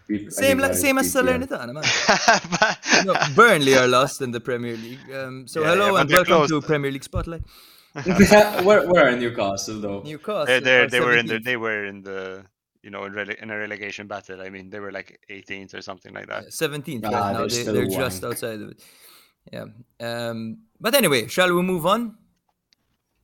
we- 0.10 0.30
Same, 0.30 0.60
like, 0.60 0.72
I 0.72 0.76
same 0.76 0.98
as 0.98 1.16
repeat, 1.16 1.30
yeah. 1.30 1.38
Salernitana, 1.38 1.74
man. 1.74 3.06
No, 3.06 3.14
Burnley 3.34 3.76
are 3.78 3.88
lost 3.88 4.22
in 4.22 4.32
the 4.32 4.42
Premier 4.42 4.76
League. 4.76 5.00
Um, 5.14 5.48
so 5.48 5.62
Yeah, 5.62 5.68
hello 5.70 5.96
yeah, 5.96 6.02
and 6.02 6.10
welcome 6.12 6.26
close. 6.48 6.50
to 6.50 6.62
Premier 6.62 6.92
League 6.92 7.04
Spotlight. 7.06 7.42
where, 8.66 8.88
where 8.92 9.08
are 9.08 9.16
Newcastle 9.18 9.80
though? 9.80 10.02
Newcastle. 10.02 10.46
they 10.48 10.60
they 10.60 10.80
are 10.82 10.88
they 10.90 11.00
were 11.00 11.16
in 11.18 11.26
the 11.28 11.40
they 11.40 11.56
were 11.58 11.86
in 11.86 12.02
the 12.04 12.46
you 12.84 12.90
know 12.90 13.06
in, 13.06 13.14
rele- 13.14 13.42
in 13.42 13.50
a 13.52 13.58
relegation 13.58 14.08
battle. 14.08 14.42
I 14.42 14.50
mean 14.50 14.70
they 14.70 14.80
were 14.80 14.92
like 14.92 15.20
18th 15.30 15.74
or 15.76 15.82
something 15.82 16.14
like 16.14 16.28
that. 16.28 16.54
seventeenth 16.54 17.06
Ah, 17.06 17.10
right 17.12 17.34
now. 17.34 17.48
they're 17.48 17.64
They, 17.66 17.72
they're 17.72 17.88
just 17.88 18.24
outside 18.24 18.62
of 18.62 18.72
it. 18.72 18.84
Yeah. 19.52 19.66
Um, 20.00 20.60
but 20.80 20.94
anyway, 20.96 21.28
shall 21.28 21.54
we 21.54 21.62
move 21.64 21.86
on? 21.86 22.18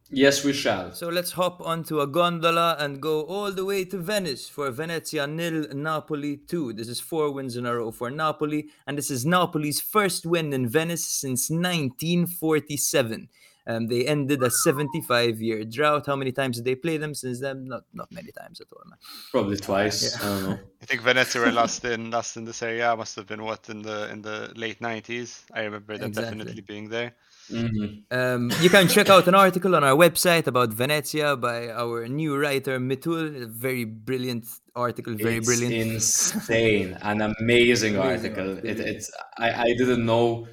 Yes, 0.09 0.43
we 0.45 0.53
shall. 0.53 0.93
So 0.93 1.09
let's 1.09 1.33
hop 1.33 1.59
onto 1.59 1.99
a 1.99 2.07
gondola 2.07 2.77
and 2.79 3.01
go 3.01 3.23
all 3.23 3.51
the 3.51 3.65
way 3.65 3.83
to 3.85 3.97
Venice 3.97 4.47
for 4.47 4.71
Venezia 4.71 5.27
nil, 5.27 5.67
Napoli 5.73 6.37
two. 6.37 6.71
This 6.71 6.87
is 6.87 7.01
four 7.01 7.29
wins 7.31 7.57
in 7.57 7.65
a 7.65 7.75
row 7.75 7.91
for 7.91 8.09
Napoli, 8.09 8.69
and 8.87 8.97
this 8.97 9.11
is 9.11 9.25
Napoli's 9.25 9.81
first 9.81 10.25
win 10.25 10.53
in 10.53 10.69
Venice 10.69 11.05
since 11.05 11.49
1947. 11.49 13.27
Um, 13.69 13.87
they 13.87 14.05
ended 14.07 14.41
a 14.43 14.49
75-year 14.49 15.65
drought. 15.65 16.05
How 16.05 16.15
many 16.15 16.31
times 16.31 16.55
did 16.57 16.65
they 16.65 16.75
play 16.75 16.97
them 16.97 17.13
since 17.13 17.41
then? 17.41 17.67
Not 17.67 17.83
not 17.93 18.09
many 18.11 18.31
times 18.31 18.61
at 18.61 18.67
all, 18.73 18.83
man. 18.89 18.97
Probably 19.31 19.57
twice. 19.57 20.15
I 20.15 20.27
don't 20.27 20.43
know. 20.43 20.59
I 20.81 20.85
think 20.85 21.01
Venezia 21.01 21.41
were 21.41 21.51
last 21.51 21.83
in 21.85 22.09
last 22.11 22.37
in 22.37 22.45
the 22.45 22.53
Serie 22.53 22.79
A. 22.81 22.95
Must 22.95 23.15
have 23.17 23.27
been 23.27 23.43
what 23.43 23.69
in 23.69 23.81
the 23.81 24.09
in 24.13 24.21
the 24.21 24.51
late 24.55 24.79
90s. 24.79 25.43
I 25.53 25.61
remember 25.63 25.97
them 25.97 26.09
Exactly. 26.09 26.37
definitely 26.37 26.61
being 26.61 26.87
there. 26.89 27.11
Mhm. 27.51 28.03
Um, 28.11 28.51
you 28.61 28.69
can 28.69 28.87
check 28.89 29.09
out 29.09 29.25
an 29.27 29.35
article 29.35 29.73
on 29.75 29.83
our 29.83 29.95
website 29.95 30.47
about 30.47 30.69
Venezia 30.73 31.35
by 31.37 31.69
our 31.69 32.05
new 32.07 32.35
writer 32.37 32.77
Mitul. 32.79 33.43
A 33.43 33.47
very 33.47 33.85
brilliant 33.85 34.45
article, 34.75 35.13
very 35.15 35.37
it's 35.37 35.47
brilliant. 35.47 35.73
insane, 35.73 36.97
an 37.01 37.21
amazing, 37.21 37.95
Amazing 37.95 37.97
article. 37.97 38.49
article, 38.51 38.69
It, 38.69 38.79
it's 38.79 39.11
I, 39.37 39.51
I 39.51 39.73
didn't 39.79 40.05
know 40.05 40.47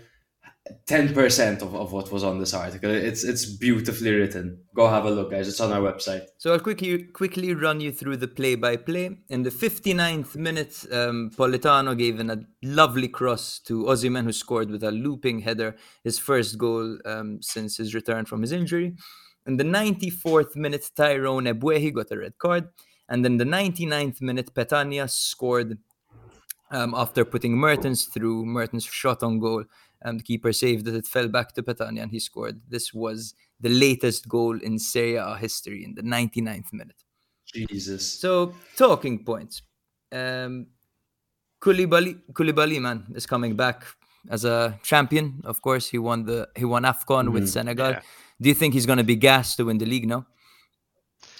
ten 0.86 1.12
percent 1.12 1.62
of, 1.62 1.74
of 1.74 1.92
what 1.92 2.10
was 2.10 2.24
on 2.24 2.38
this 2.38 2.54
article. 2.54 2.90
It's 2.90 3.24
it's 3.24 3.44
beautifully 3.44 4.12
written. 4.12 4.64
Go 4.74 4.88
have 4.88 5.04
a 5.04 5.10
look, 5.10 5.30
guys. 5.30 5.48
It's 5.48 5.60
on 5.60 5.72
our 5.72 5.80
website. 5.80 6.26
So 6.38 6.52
I'll 6.52 6.60
quickly 6.60 7.04
quickly 7.04 7.54
run 7.54 7.80
you 7.80 7.92
through 7.92 8.18
the 8.18 8.28
play-by-play. 8.28 9.18
In 9.28 9.42
the 9.42 9.50
59th 9.50 10.36
minute, 10.36 10.84
um, 10.92 11.30
Politano 11.36 11.96
gave 11.96 12.20
in 12.20 12.30
a 12.30 12.40
lovely 12.62 13.08
cross 13.08 13.58
to 13.60 13.84
Osimhen, 13.84 14.24
who 14.24 14.32
scored 14.32 14.70
with 14.70 14.82
a 14.82 14.90
looping 14.90 15.40
header, 15.40 15.76
his 16.02 16.18
first 16.18 16.58
goal 16.58 16.98
um, 17.04 17.40
since 17.42 17.76
his 17.76 17.94
return 17.94 18.24
from 18.24 18.40
his 18.42 18.52
injury. 18.52 18.94
In 19.46 19.58
the 19.58 19.64
94th 19.64 20.56
minute, 20.56 20.90
Tyrone 20.96 21.44
Ebuehi 21.44 21.92
got 21.92 22.10
a 22.10 22.18
red 22.18 22.38
card. 22.38 22.68
And 23.08 23.22
then 23.22 23.36
the 23.36 23.44
99th 23.44 24.22
minute, 24.22 24.54
Petagna 24.54 25.10
scored 25.10 25.78
um, 26.70 26.94
after 26.94 27.24
putting 27.24 27.56
Mertens 27.56 28.06
through. 28.06 28.46
Mertens 28.46 28.84
shot 28.84 29.22
on 29.22 29.38
goal. 29.38 29.64
Um, 30.04 30.18
the 30.18 30.22
keeper 30.24 30.52
saved 30.52 30.86
it. 30.88 30.94
It 30.94 31.06
fell 31.06 31.28
back 31.28 31.52
to 31.54 31.62
Petagna 31.62 32.02
and 32.02 32.10
he 32.10 32.20
scored. 32.20 32.60
This 32.68 32.92
was 32.92 33.34
the 33.60 33.70
latest 33.70 34.28
goal 34.28 34.58
in 34.60 34.78
Serie 34.78 35.16
A 35.16 35.36
history 35.36 35.82
in 35.84 35.94
the 35.94 36.02
99th 36.02 36.72
minute. 36.72 37.02
Jesus. 37.46 38.20
So, 38.20 38.54
talking 38.76 39.24
points. 39.24 39.62
Um, 40.12 40.66
Koulibaly, 41.60 42.20
Koulibaly, 42.32 42.80
man, 42.80 43.04
is 43.14 43.26
coming 43.26 43.56
back 43.56 43.84
as 44.28 44.44
a 44.44 44.78
champion. 44.82 45.40
Of 45.44 45.62
course, 45.62 45.88
he 45.88 45.98
won 45.98 46.24
the 46.26 46.48
he 46.56 46.64
won 46.64 46.82
Afcon 46.84 47.32
with 47.32 47.44
Mhm. 47.44 47.48
Senegal. 47.48 47.90
Yeah. 47.92 48.02
Do 48.40 48.48
you 48.48 48.54
think 48.54 48.74
he's 48.74 48.86
going 48.86 48.98
to 48.98 49.04
be 49.04 49.16
gassed 49.16 49.56
to 49.58 49.64
win 49.64 49.78
the 49.78 49.86
league 49.86 50.06
now? 50.06 50.26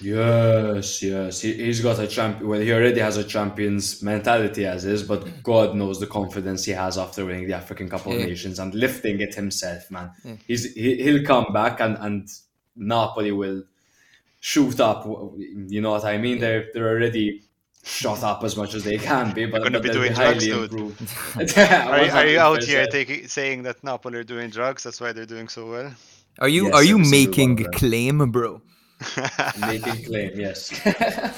Yes, 0.01 1.03
yes. 1.03 1.41
He, 1.41 1.53
he's 1.55 1.81
got 1.81 1.99
a 1.99 2.07
champion. 2.07 2.49
Well, 2.49 2.61
he 2.61 2.73
already 2.73 3.01
has 3.01 3.17
a 3.17 3.25
champion's 3.25 4.03
mentality 4.03 4.67
as 4.67 4.85
is, 4.85 5.03
but 5.03 5.25
mm. 5.25 5.43
God 5.43 5.75
knows 5.77 6.01
the 6.01 6.07
confidence 6.07 6.65
he 6.65 6.73
has 6.73 6.99
after 6.99 7.25
winning 7.25 7.47
the 7.47 7.55
African 7.55 7.89
Cup 7.89 8.07
of 8.07 8.13
Yeah. 8.13 8.27
Nations 8.27 8.59
and 8.59 8.75
lifting 8.75 9.21
it 9.21 9.35
himself, 9.35 9.91
man. 9.91 10.11
Yeah. 10.25 10.37
He's 10.47 10.75
he, 10.75 11.03
he'll 11.03 11.25
come 11.25 11.53
back 11.53 11.81
and 11.81 11.97
and 11.99 12.29
Napoli 12.77 13.33
will 13.33 13.63
shoot 14.41 14.81
up. 14.81 15.07
You 15.07 15.81
know 15.81 15.93
what 15.93 16.05
I 16.05 16.19
mean? 16.19 16.39
They're 16.41 16.67
they're 16.75 16.89
already 16.89 17.43
shot 17.85 18.23
up 18.23 18.43
as 18.43 18.57
much 18.57 18.75
as 18.75 18.83
they 18.83 18.97
can 18.97 19.33
be, 19.35 19.45
but, 19.47 19.59
gonna 19.63 19.73
but 19.79 19.83
be 19.83 19.89
they'll 19.91 19.99
doing 20.03 20.13
drugs, 20.15 20.47
highly 20.47 20.47
dude. 20.47 20.73
improved. 20.73 21.01
Are, 21.59 22.05
you- 22.05 22.11
are 22.13 22.27
you 22.27 22.39
out 22.41 22.63
here 22.65 22.87
taking 22.87 23.29
saying 23.29 23.63
that 23.65 23.83
Napoli 23.85 24.19
are 24.19 24.25
doing 24.25 24.51
drugs? 24.51 24.83
That's 24.83 25.01
why 25.01 25.13
they're 25.13 25.27
doing 25.27 25.49
so 25.49 25.71
well. 25.71 25.95
Are 26.41 26.49
you 26.49 26.65
Yes, 26.67 26.75
are 26.75 26.83
you 26.83 26.95
every 26.99 27.05
single 27.05 27.45
one 27.45 27.55
making 27.55 27.67
a 27.67 27.71
claim, 27.71 28.31
bro? 28.33 28.61
Making 29.61 30.05
claim? 30.05 30.33
Yes. 30.35 30.73
Uh, 30.87 31.33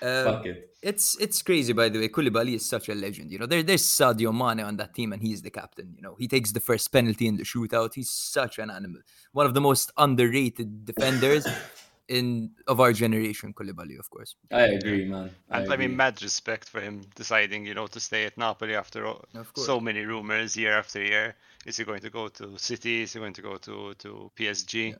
Fuck 0.24 0.46
it. 0.46 0.72
It's 0.82 1.16
it's 1.20 1.40
crazy, 1.42 1.72
by 1.72 1.88
the 1.88 2.00
way. 2.00 2.08
Koulibaly 2.08 2.56
is 2.56 2.68
such 2.68 2.88
a 2.88 2.94
legend. 2.94 3.30
You 3.30 3.38
know, 3.38 3.46
there, 3.46 3.62
there's 3.62 3.84
Sadio 3.84 4.32
Mane 4.32 4.66
on 4.66 4.76
that 4.78 4.94
team, 4.94 5.12
and 5.12 5.22
he's 5.22 5.40
the 5.40 5.50
captain. 5.50 5.94
You 5.94 6.02
know, 6.02 6.16
he 6.18 6.26
takes 6.26 6.50
the 6.50 6.58
first 6.58 6.90
penalty 6.90 7.28
in 7.28 7.36
the 7.36 7.44
shootout. 7.44 7.94
He's 7.94 8.10
such 8.10 8.58
an 8.58 8.68
animal. 8.68 9.00
One 9.30 9.46
of 9.46 9.54
the 9.54 9.60
most 9.60 9.92
underrated 9.96 10.84
defenders 10.84 11.46
in 12.08 12.50
of 12.66 12.80
our 12.80 12.92
generation. 12.92 13.54
Koulibaly, 13.54 13.96
of 13.96 14.10
course. 14.10 14.34
I 14.50 14.62
agree, 14.62 15.04
man. 15.04 15.30
And 15.50 15.72
I, 15.72 15.76
mean, 15.76 15.96
mad 15.96 16.20
respect 16.20 16.68
for 16.68 16.80
him 16.80 17.02
deciding, 17.14 17.64
you 17.64 17.74
know, 17.74 17.86
to 17.86 18.00
stay 18.00 18.24
at 18.24 18.36
Napoli 18.36 18.74
after 18.74 19.06
all, 19.06 19.24
so 19.54 19.78
many 19.78 20.04
rumors 20.04 20.56
year 20.56 20.76
after 20.76 21.00
year. 21.00 21.36
Is 21.64 21.76
he 21.76 21.84
going 21.84 22.00
to 22.00 22.10
go 22.10 22.26
to 22.26 22.58
City? 22.58 23.02
Is 23.02 23.12
he 23.12 23.20
going 23.20 23.34
to 23.34 23.42
go 23.42 23.56
to 23.56 23.94
to 23.94 24.32
PSG? 24.36 24.74
You 24.88 24.96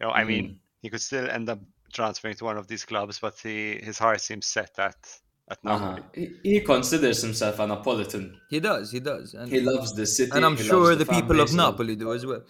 know, 0.00 0.10
I 0.10 0.24
mean, 0.24 0.60
he 0.84 0.90
could 0.90 1.00
still 1.00 1.28
end 1.28 1.48
up 1.48 1.60
transferring 1.92 2.34
to 2.36 2.44
one 2.44 2.58
of 2.58 2.66
these 2.68 2.84
clubs, 2.84 3.18
but 3.20 3.38
he 3.42 3.78
his 3.82 3.98
heart 3.98 4.20
seems 4.20 4.46
set 4.46 4.78
at 4.78 4.96
at 5.50 5.62
Napoli. 5.64 6.00
Uh-huh. 6.00 6.02
He, 6.14 6.26
he 6.42 6.60
considers 6.60 7.20
himself 7.22 7.58
a 7.58 7.66
Napolitan. 7.66 8.34
He 8.48 8.60
does, 8.60 8.90
he 8.90 9.00
does, 9.00 9.34
and, 9.34 9.50
He 9.52 9.60
loves 9.60 9.94
the 9.94 10.06
city. 10.06 10.32
and 10.34 10.44
I'm 10.44 10.56
sure 10.56 10.86
loves 10.94 10.98
the 10.98 11.06
people 11.06 11.40
of 11.40 11.46
base, 11.48 11.52
he 11.52 11.56
loves- 11.58 11.72
Napoli 11.72 11.96
do 11.96 12.12
as 12.12 12.24
well. 12.26 12.42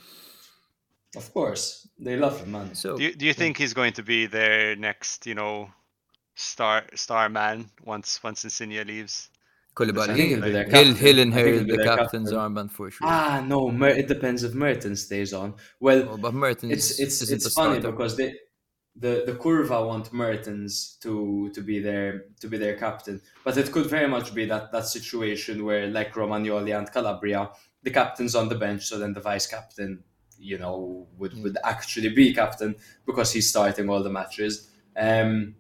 Of 1.16 1.32
course, 1.32 1.88
they 1.98 2.16
love 2.16 2.40
him, 2.40 2.52
man. 2.52 2.74
So 2.74 2.96
Do 2.96 3.04
you, 3.04 3.14
do 3.14 3.24
you 3.26 3.34
think 3.34 3.56
he's 3.56 3.72
going 3.74 3.92
to 3.94 4.02
be 4.02 4.26
their 4.26 4.74
next, 4.74 5.26
you 5.26 5.34
know, 5.34 5.70
star 6.34 6.84
star 6.94 7.28
man 7.28 7.70
once 7.84 8.20
once 8.22 8.42
Insigne 8.44 8.84
leaves? 8.84 9.30
I 9.96 10.06
think 10.06 10.28
Koulibaly, 10.28 10.28
he'll 10.28 10.40
be 10.42 10.50
their 10.50 10.68
he'll, 10.70 10.94
he'll 10.94 11.18
inherit 11.18 11.54
he'll 11.54 11.64
be 11.64 11.72
the 11.72 11.76
their 11.78 11.86
captain's 11.86 12.30
captain. 12.30 12.54
armband 12.54 12.70
for 12.70 12.90
sure. 12.90 13.06
Ah, 13.10 13.44
no, 13.46 13.70
Mer- 13.70 13.88
it 13.88 14.08
depends 14.08 14.42
if 14.44 14.54
Mertens 14.54 15.02
stays 15.02 15.32
on. 15.32 15.54
Well, 15.80 16.08
Oh, 16.10 16.16
but 16.16 16.34
Mertens 16.34 16.72
it's 16.72 17.00
it's 17.00 17.22
isn't 17.22 17.36
it's 17.36 17.48
funny 17.52 17.80
starter. 17.80 17.90
because 17.90 18.16
they 18.16 18.34
the 18.96 19.24
the 19.26 19.32
Curva 19.32 19.86
want 19.86 20.12
Mertens 20.12 20.96
to 21.02 21.50
to 21.54 21.60
be 21.60 21.80
their 21.80 22.26
to 22.40 22.48
be 22.48 22.58
their 22.58 22.76
captain, 22.76 23.20
but 23.44 23.56
it 23.56 23.72
could 23.72 23.86
very 23.86 24.06
much 24.08 24.34
be 24.34 24.44
that 24.46 24.70
that 24.72 24.86
situation 24.86 25.64
where 25.64 25.88
like 25.88 26.12
Romagnoli 26.14 26.76
and 26.76 26.90
Calabria, 26.92 27.50
the 27.82 27.90
captain's 27.90 28.34
on 28.36 28.48
the 28.48 28.54
bench, 28.54 28.82
so 28.84 28.98
then 28.98 29.12
the 29.12 29.20
vice 29.20 29.46
captain, 29.48 30.04
you 30.38 30.58
know, 30.58 31.08
would 31.18 31.34
would 31.42 31.58
actually 31.64 32.10
be 32.10 32.32
captain 32.32 32.76
because 33.06 33.32
he's 33.32 33.48
starting 33.50 33.88
all 33.88 34.02
the 34.02 34.10
matches. 34.10 34.70
Um, 34.96 35.56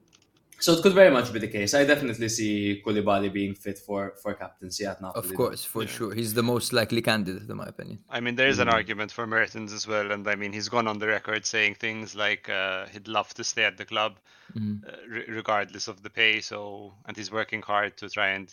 so 0.60 0.72
it 0.72 0.82
could 0.82 0.92
very 0.94 1.10
much 1.10 1.32
be 1.32 1.38
the 1.38 1.48
case. 1.48 1.74
I 1.74 1.84
definitely 1.84 2.28
see 2.28 2.82
Koulibaly 2.84 3.32
being 3.32 3.54
fit 3.54 3.78
for 3.78 4.14
for 4.22 4.34
captaincy 4.34 4.84
at 4.86 5.00
Napoli. 5.02 5.28
Of 5.28 5.34
course, 5.34 5.64
for 5.64 5.86
sure. 5.86 6.14
He's 6.14 6.34
the 6.34 6.42
most 6.42 6.72
likely 6.72 7.02
candidate, 7.02 7.48
in 7.48 7.56
my 7.56 7.66
opinion. 7.66 7.98
I 8.08 8.20
mean, 8.20 8.36
there 8.36 8.48
is 8.48 8.58
an 8.58 8.68
Mm. 8.68 8.72
argument 8.72 9.12
for 9.12 9.26
Mertens 9.26 9.72
as 9.72 9.86
well, 9.86 10.12
and 10.12 10.26
I 10.28 10.34
mean, 10.36 10.52
he's 10.52 10.68
gone 10.68 10.86
on 10.88 10.98
the 10.98 11.06
record 11.08 11.44
saying 11.46 11.74
things 11.76 12.14
like 12.14 12.48
uh, 12.48 12.86
he'd 12.92 13.08
love 13.08 13.32
to 13.34 13.44
stay 13.44 13.64
at 13.64 13.76
the 13.76 13.84
club, 13.84 14.12
Mhm. 14.54 14.84
uh, 14.88 14.96
re- 15.08 15.26
regardless 15.28 15.88
of 15.88 16.02
the 16.02 16.10
pay. 16.10 16.40
So, 16.40 16.94
and 17.06 17.16
he's 17.16 17.30
working 17.30 17.62
hard 17.62 17.96
to 17.98 18.08
try 18.08 18.28
and, 18.30 18.48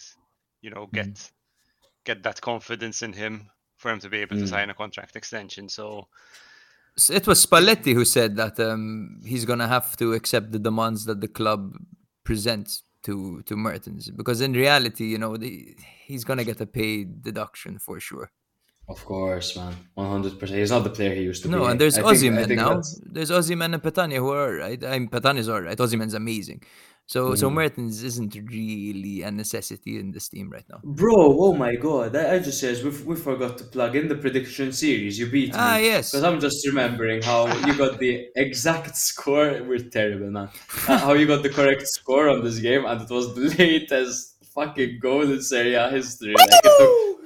you 0.61 0.69
know, 0.71 0.87
get 0.93 1.31
get 2.03 2.23
that 2.23 2.41
confidence 2.41 3.03
in 3.03 3.13
him 3.13 3.49
for 3.77 3.91
him 3.91 3.99
to 3.99 4.09
be 4.09 4.17
able 4.17 4.35
to 4.37 4.43
Mm. 4.43 4.49
sign 4.49 4.69
a 4.69 4.73
contract 4.73 5.15
extension. 5.15 5.69
So, 5.69 5.85
S- 5.99 6.07
It 7.09 7.25
was 7.27 7.45
Spalletti 7.45 7.93
who 7.93 8.05
said 8.05 8.35
that 8.37 8.59
um, 8.59 9.21
he's 9.25 9.45
gonna 9.45 9.67
have 9.67 9.95
to 9.97 10.13
accept 10.13 10.51
the 10.51 10.59
demands 10.59 11.05
that 11.05 11.21
the 11.21 11.27
club 11.27 11.75
presents 12.23 12.83
to 13.03 13.41
to 13.47 13.55
Mertens 13.55 14.09
because 14.11 14.41
in 14.41 14.53
reality, 14.53 15.05
you 15.05 15.17
know, 15.17 15.37
the, 15.37 15.75
he's 16.05 16.23
gonna 16.23 16.43
get 16.43 16.59
a 16.61 16.65
paid 16.67 17.23
deduction 17.23 17.79
for 17.79 17.99
sure. 17.99 18.31
Of 18.89 19.05
course, 19.05 19.55
man, 19.55 19.73
one 19.93 20.09
hundred 20.09 20.37
percent. 20.39 20.59
He's 20.59 20.71
not 20.71 20.83
the 20.83 20.89
player 20.89 21.13
he 21.15 21.23
used 21.23 21.43
to 21.43 21.47
be. 21.47 21.55
No, 21.55 21.65
and 21.65 21.79
there's 21.79 21.97
Osimhen 21.97 22.49
now. 22.55 22.69
that's- 22.69 22.99
There's 23.05 23.31
Osimhen 23.31 23.73
and 23.73 23.81
Petagna 23.81 24.15
who 24.17 24.29
are 24.31 24.43
alright. 24.49 24.83
I'm 24.83 25.07
Petagna's 25.07 25.49
alright. 25.49 25.77
Osimhen's 25.77 26.13
amazing. 26.13 26.61
So 27.13 27.19
so 27.41 27.45
Mhm. 27.49 27.53
Mertens 27.59 27.97
isn't 28.09 28.33
really 28.55 29.17
a 29.29 29.31
necessity 29.43 29.93
in 30.01 30.07
this 30.15 30.25
team 30.33 30.47
right 30.55 30.67
now. 30.73 30.79
Bro, 31.01 31.17
oh 31.45 31.53
my 31.65 31.73
god, 31.87 32.09
I, 32.21 32.23
I 32.35 32.37
just 32.47 32.59
says 32.63 32.75
we, 32.85 32.91
we 33.09 33.15
forgot 33.29 33.53
to 33.59 33.65
plug 33.75 33.93
in 33.99 34.05
the 34.11 34.17
prediction 34.23 34.67
series. 34.83 35.13
You 35.19 35.27
beat 35.35 35.51
Ah, 35.53 35.75
me. 35.77 35.87
yes. 35.91 36.03
Because 36.11 36.23
I'm 36.29 36.39
just 36.47 36.59
remembering 36.71 37.19
how 37.31 37.41
you 37.65 37.73
got 37.83 37.93
the 38.05 38.13
exact 38.45 38.93
score. 39.09 39.47
We're 39.67 39.85
terrible, 39.99 40.31
man. 40.37 40.47
Uh, 40.87 40.97
how 41.05 41.13
you 41.19 41.27
got 41.33 41.41
the 41.47 41.53
correct 41.59 41.85
score 41.97 42.25
on 42.33 42.39
this 42.47 42.59
game, 42.67 42.83
and 42.89 42.97
it 43.05 43.09
was 43.17 43.25
the 43.35 43.45
latest 43.63 44.19
fucking 44.55 44.91
goal 45.05 45.23
in 45.35 45.41
Serie 45.51 45.75
A 45.83 45.85
history. 45.97 46.33
Like 46.37 46.65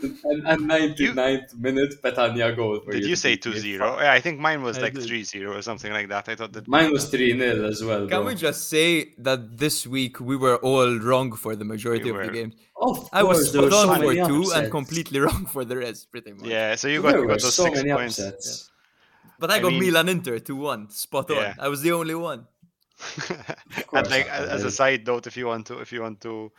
it 0.06 0.16
took 0.22 0.26
an, 0.26 0.46
a 0.46 0.56
99th 0.58 1.58
minute 1.58 2.02
Petagna 2.02 2.56
goal. 2.56 2.80
For 2.82 2.92
did 2.92 3.04
you 3.04 3.10
you 3.10 3.16
say 3.16 3.36
2 3.36 3.54
0? 3.58 3.98
Yeah, 4.00 4.12
I 4.14 4.20
think 4.22 4.40
mine 4.40 4.62
was 4.64 4.78
I 4.78 4.82
like 4.82 4.94
3 5.00 5.24
0 5.24 5.58
or 5.58 5.62
something 5.62 5.92
like 5.92 6.08
that. 6.10 6.30
I 6.30 6.36
thought 6.36 6.54
that 6.54 6.68
Mine 6.68 6.92
was 6.92 7.10
3 7.10 7.38
0 7.38 7.66
as 7.68 7.84
well. 7.84 8.00
Can 8.08 8.22
bro. 8.22 8.26
we 8.28 8.36
just 8.36 8.70
say 8.70 9.14
that 9.20 9.58
this 9.58 9.86
week 9.88 10.20
we 10.20 10.36
were 10.36 10.58
all 10.58 10.98
wrong 11.00 11.32
for 11.34 11.56
the 11.56 11.66
majority 11.66 12.06
We 12.06 12.10
of 12.12 12.18
the 12.18 12.28
were. 12.28 12.34
games? 12.34 12.56
Of 12.78 13.10
I 13.14 13.24
was 13.24 13.38
course, 13.38 13.50
spot 13.52 13.64
were 13.64 13.72
so 13.72 13.90
on 13.90 14.02
for 14.02 14.14
two 14.14 14.42
upsets. 14.42 14.58
and 14.58 14.72
completely 14.72 15.20
wrong 15.26 15.46
for 15.46 15.64
the 15.66 15.78
rest, 15.78 16.12
pretty 16.12 16.34
much. 16.34 16.48
Yeah, 16.48 16.76
so 16.76 16.88
you 16.88 17.02
got, 17.02 17.10
There 17.12 17.22
you 17.22 17.28
were 17.28 17.34
got 17.36 17.42
those 17.42 17.54
so 17.56 17.64
six 17.66 17.78
many 17.78 17.92
points. 17.94 18.20
upsets. 18.20 18.70
But 19.40 19.52
I 19.52 19.56
I 19.56 19.60
got 19.62 19.72
mean- 19.72 19.80
Milan 19.84 20.10
Inter 20.10 20.40
2 20.40 20.56
1. 20.56 20.90
Spot 20.92 21.30
on. 21.32 21.38
Yeah. 21.38 21.54
I 21.60 21.68
was 21.68 21.82
the 21.82 21.92
only 21.94 22.16
one. 22.16 22.48
and 23.94 24.10
like 24.10 24.28
as 24.30 24.64
a 24.64 24.72
side 24.72 25.06
note, 25.06 25.28
if 25.28 25.36
you 25.38 25.48
want 25.48 25.68
to, 25.68 25.80
if 25.80 25.92
you 25.92 26.02
want 26.02 26.22
to, 26.22 26.52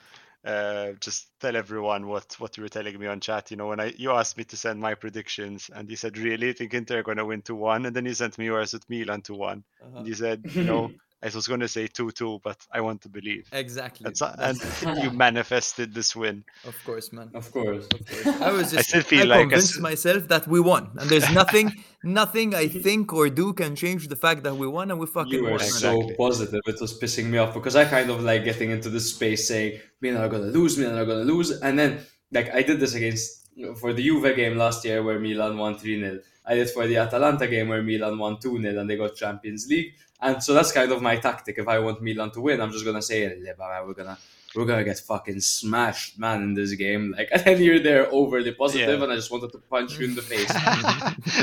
uh, 0.46 0.92
just 1.00 1.28
tell 1.40 1.56
everyone 1.56 2.06
what 2.06 2.36
what 2.38 2.56
you 2.56 2.62
were 2.62 2.68
telling 2.68 2.98
me 2.98 3.06
on 3.06 3.20
chat. 3.20 3.50
You 3.50 3.56
know, 3.56 3.66
when 3.66 3.80
I 3.80 3.92
you 3.96 4.12
asked 4.12 4.38
me 4.38 4.44
to 4.44 4.56
send 4.56 4.80
my 4.80 4.94
predictions, 4.94 5.70
and 5.74 5.90
you 5.90 5.96
said, 5.96 6.16
"Really, 6.16 6.52
think 6.52 6.72
Inter 6.72 7.00
are 7.00 7.02
going 7.02 7.16
to 7.16 7.24
win 7.24 7.42
two 7.42 7.56
one?" 7.56 7.84
And 7.84 7.94
then 7.96 8.06
you 8.06 8.14
sent 8.14 8.38
me 8.38 8.46
yours 8.46 8.72
with 8.72 8.88
Milan 8.88 9.22
two 9.22 9.34
one. 9.34 9.64
Uh-huh. 9.82 9.98
And 9.98 10.06
you 10.06 10.14
said, 10.14 10.44
"You 10.54 10.64
know, 10.64 10.90
I 11.34 11.38
was 11.38 11.48
going 11.48 11.60
to 11.60 11.68
say 11.68 11.86
two 11.86 12.10
two, 12.10 12.40
but 12.44 12.58
I 12.70 12.80
want 12.80 13.00
to 13.02 13.08
believe." 13.08 13.48
Exactly. 13.52 14.04
That's, 14.04 14.22
and 14.46 14.58
you 15.02 15.10
manifested 15.10 15.92
this 15.94 16.14
win. 16.14 16.44
Of 16.64 16.76
course, 16.84 17.12
man. 17.12 17.30
Of 17.34 17.50
course. 17.52 17.86
Of 17.92 18.06
course. 18.06 18.40
I 18.40 18.50
was 18.52 18.66
I 18.72 18.76
just 18.76 18.88
still 18.90 19.02
feel 19.02 19.32
I 19.32 19.36
like 19.36 19.40
convinced 19.48 19.74
s- 19.76 19.80
myself 19.80 20.28
that 20.28 20.46
we 20.46 20.60
won. 20.60 20.90
And 20.98 21.08
there's 21.10 21.30
nothing 21.32 21.72
nothing 22.04 22.54
I 22.54 22.68
think 22.68 23.12
or 23.12 23.28
do 23.28 23.52
can 23.52 23.74
change 23.74 24.08
the 24.08 24.16
fact 24.16 24.42
that 24.44 24.54
we 24.56 24.66
won 24.66 24.90
and 24.90 25.00
we 25.00 25.06
fucking 25.06 25.32
You 25.32 25.42
were 25.44 25.50
won. 25.52 25.58
man. 25.60 25.68
so 25.68 25.92
Exactly. 25.92 26.16
positive. 26.16 26.60
It 26.66 26.80
was 26.80 26.92
pissing 27.00 27.26
me 27.26 27.38
off 27.38 27.52
because 27.54 27.74
I 27.76 27.84
kind 27.84 28.10
of 28.10 28.22
like 28.22 28.44
getting 28.44 28.70
into 28.70 28.88
this 28.90 29.06
space 29.14 29.48
saying, 29.48 29.80
Milan 30.00 30.22
are 30.22 30.28
going 30.28 30.42
to 30.42 30.50
lose, 30.58 30.76
me 30.78 30.84
Milan 30.84 30.96
are 30.96 31.00
not 31.00 31.06
going 31.12 31.26
to 31.26 31.32
lose. 31.32 31.50
And 31.62 31.78
then, 31.78 32.00
like, 32.32 32.54
I 32.54 32.62
did 32.62 32.78
this 32.80 32.94
against, 32.94 33.48
for 33.80 33.92
the 33.92 34.02
Juve 34.02 34.36
game 34.36 34.56
last 34.56 34.84
year 34.84 35.02
where 35.02 35.18
Milan 35.18 35.56
won 35.58 35.78
3 35.78 36.00
0. 36.00 36.20
I 36.46 36.54
did 36.54 36.70
for 36.70 36.86
the 36.86 36.96
Atalanta 36.98 37.46
game 37.48 37.68
where 37.68 37.82
Milan 37.82 38.18
won 38.18 38.38
2 38.38 38.60
0 38.62 38.78
and 38.80 38.88
they 38.88 38.96
got 38.96 39.16
Champions 39.16 39.66
League. 39.68 39.94
And 40.20 40.42
so 40.42 40.54
that's 40.54 40.72
kind 40.72 40.90
of 40.92 41.02
my 41.02 41.16
tactic. 41.16 41.58
If 41.58 41.68
I 41.68 41.78
want 41.78 42.00
Milan 42.00 42.30
to 42.32 42.40
win, 42.40 42.60
I'm 42.60 42.72
just 42.72 42.84
going 42.84 42.96
to 42.96 43.02
say, 43.02 43.22
"Yeah, 43.22 43.52
we're 43.84 43.92
going 43.94 44.08
to. 44.08 44.16
We're 44.54 44.64
gonna 44.64 44.84
get 44.84 44.98
fucking 45.00 45.40
smashed, 45.40 46.18
man, 46.18 46.42
in 46.42 46.54
this 46.54 46.72
game. 46.72 47.14
Like, 47.18 47.28
and 47.32 47.44
then 47.44 47.62
you're 47.62 47.78
there 47.80 48.10
overly 48.10 48.52
positive, 48.52 48.88
Yeah. 48.88 49.02
and 49.04 49.12
I 49.12 49.16
just 49.16 49.30
wanted 49.30 49.52
to 49.52 49.58
punch 49.58 49.98
you 49.98 50.06
in 50.06 50.14
the 50.14 50.22
face. 50.22 50.50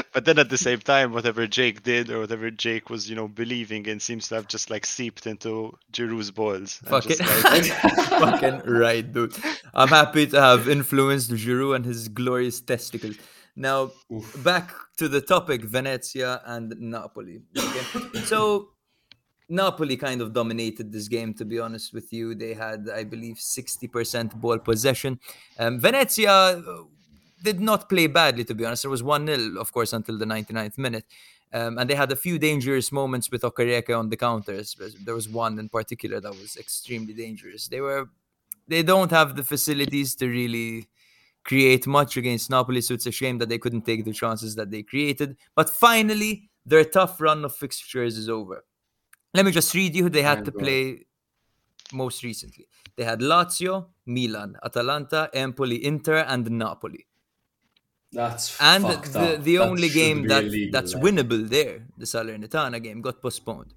but 0.14 0.26
then 0.26 0.39
at 0.39 0.49
the 0.49 0.58
same 0.58 0.80
time, 0.80 1.14
whatever 1.14 1.45
Jake 1.45 1.84
did 1.84 2.10
or 2.10 2.22
whatever 2.22 2.49
Jake 2.49 2.89
was, 2.89 3.08
you 3.08 3.16
know, 3.16 3.28
believing 3.28 3.86
in 3.86 3.99
seems 3.99 4.30
to 4.30 4.36
have 4.36 4.47
just 4.47 4.72
like 4.72 4.84
seeped 4.88 5.28
into 5.28 5.78
Giroud's 5.91 6.32
balls. 6.32 6.80
and 6.82 6.89
Fuck 6.89 7.04
just, 7.04 7.22
it. 7.22 7.43
like, 7.43 7.66
fucking 8.41 8.62
right, 8.66 9.14
dude. 9.14 9.36
I'm 9.76 9.89
happy 9.89 10.26
to 10.28 10.41
have 10.41 10.68
influenced 10.68 11.30
Giroud 11.30 11.76
and 11.76 11.86
his 11.86 12.08
glorious 12.08 12.62
testicles. 12.62 13.18
Now, 13.56 13.91
Oof. 14.12 14.43
back 14.43 14.72
to 14.97 15.08
the 15.08 15.22
topic 15.22 15.64
Venezia 15.64 16.41
and 16.45 16.74
Napoli. 16.80 17.41
Okay? 17.58 18.24
so, 18.26 18.70
Napoli 19.49 19.97
kind 19.97 20.22
of 20.22 20.34
dominated 20.34 20.91
this 20.91 21.08
game, 21.08 21.34
to 21.36 21.45
be 21.45 21.60
honest 21.60 21.93
with 21.93 22.12
you. 22.12 22.34
They 22.34 22.54
had, 22.54 22.89
I 22.89 23.04
believe, 23.04 23.36
60% 23.36 24.36
ball 24.36 24.58
possession. 24.58 25.20
Um, 25.60 25.80
Venezia 25.80 26.32
uh, 26.32 26.84
did 27.43 27.60
not 27.60 27.89
play 27.89 28.08
badly, 28.08 28.43
to 28.45 28.56
be 28.56 28.66
honest. 28.66 28.84
There 28.84 28.91
was 28.91 29.04
1 29.04 29.28
0, 29.28 29.60
of 29.60 29.72
course, 29.72 29.93
until 29.93 30.18
the 30.18 30.26
99th 30.26 30.78
minute. 30.78 31.06
Um, 31.51 31.78
and 31.78 31.88
they 31.88 31.93
had 31.93 32.12
a 32.12 32.16
few 32.16 32.39
dangerous 32.39 32.91
moments 32.91 33.30
with 33.30 33.43
Okereke 33.43 33.95
on 33.95 34.10
the 34.10 34.18
counters. 34.18 34.76
There 35.06 35.14
was 35.14 35.30
one 35.30 35.60
in 35.60 35.70
particular 35.70 36.20
that 36.20 36.32
was 36.32 36.58
extremely 36.58 37.14
dangerous. 37.14 37.68
They 37.68 37.80
were, 37.80 38.10
they 38.68 38.82
don't 38.82 39.12
have 39.12 39.36
the 39.36 39.43
facilities 39.43 40.16
to 40.16 40.28
really 40.28 40.88
create 41.44 41.88
much 41.88 42.18
against 42.18 42.50
Napoli, 42.50 42.82
so 42.82 42.94
it's 42.94 43.06
a 43.06 43.12
shame 43.12 43.38
that 43.39 43.50
they 43.50 43.58
couldn't 43.58 43.86
take 43.86 44.06
the 44.06 44.14
chances 44.14 44.56
that 44.56 44.72
they 44.72 44.84
created. 44.84 45.38
But 45.56 45.70
finally, 45.70 46.50
their 46.66 46.86
tough 46.86 47.20
run 47.20 47.44
of 47.46 47.56
fixtures 47.56 48.18
is 48.18 48.30
over. 48.30 48.64
Let 49.34 49.46
me 49.46 49.52
just 49.52 49.74
read 49.74 49.96
you 49.96 50.04
who 50.04 50.10
they 50.10 50.22
had 50.22 50.46
to 50.46 50.52
God. 50.52 50.60
play 50.60 51.06
most 51.91 52.24
recently. 52.24 52.68
They 52.96 53.04
had 53.04 53.20
Lazio, 53.20 53.88
Milan, 54.06 54.56
Atalanta, 54.64 55.30
Empoli, 55.34 55.84
Inter, 55.84 56.18
and 56.28 56.50
Napoli. 56.52 57.06
That's 58.12 58.56
And 58.62 58.84
the, 58.86 59.39
the 59.41 59.58
only 59.58 59.89
game 59.89 60.28
that 60.28 60.44
illegal, 60.44 60.72
that's 60.72 60.94
like. 60.94 61.04
winnable 61.04 61.50
there, 61.50 61.88
the 61.98 62.06
Salernitana 62.06 62.82
game, 62.82 63.02
got 63.02 63.22
postponed. 63.22 63.74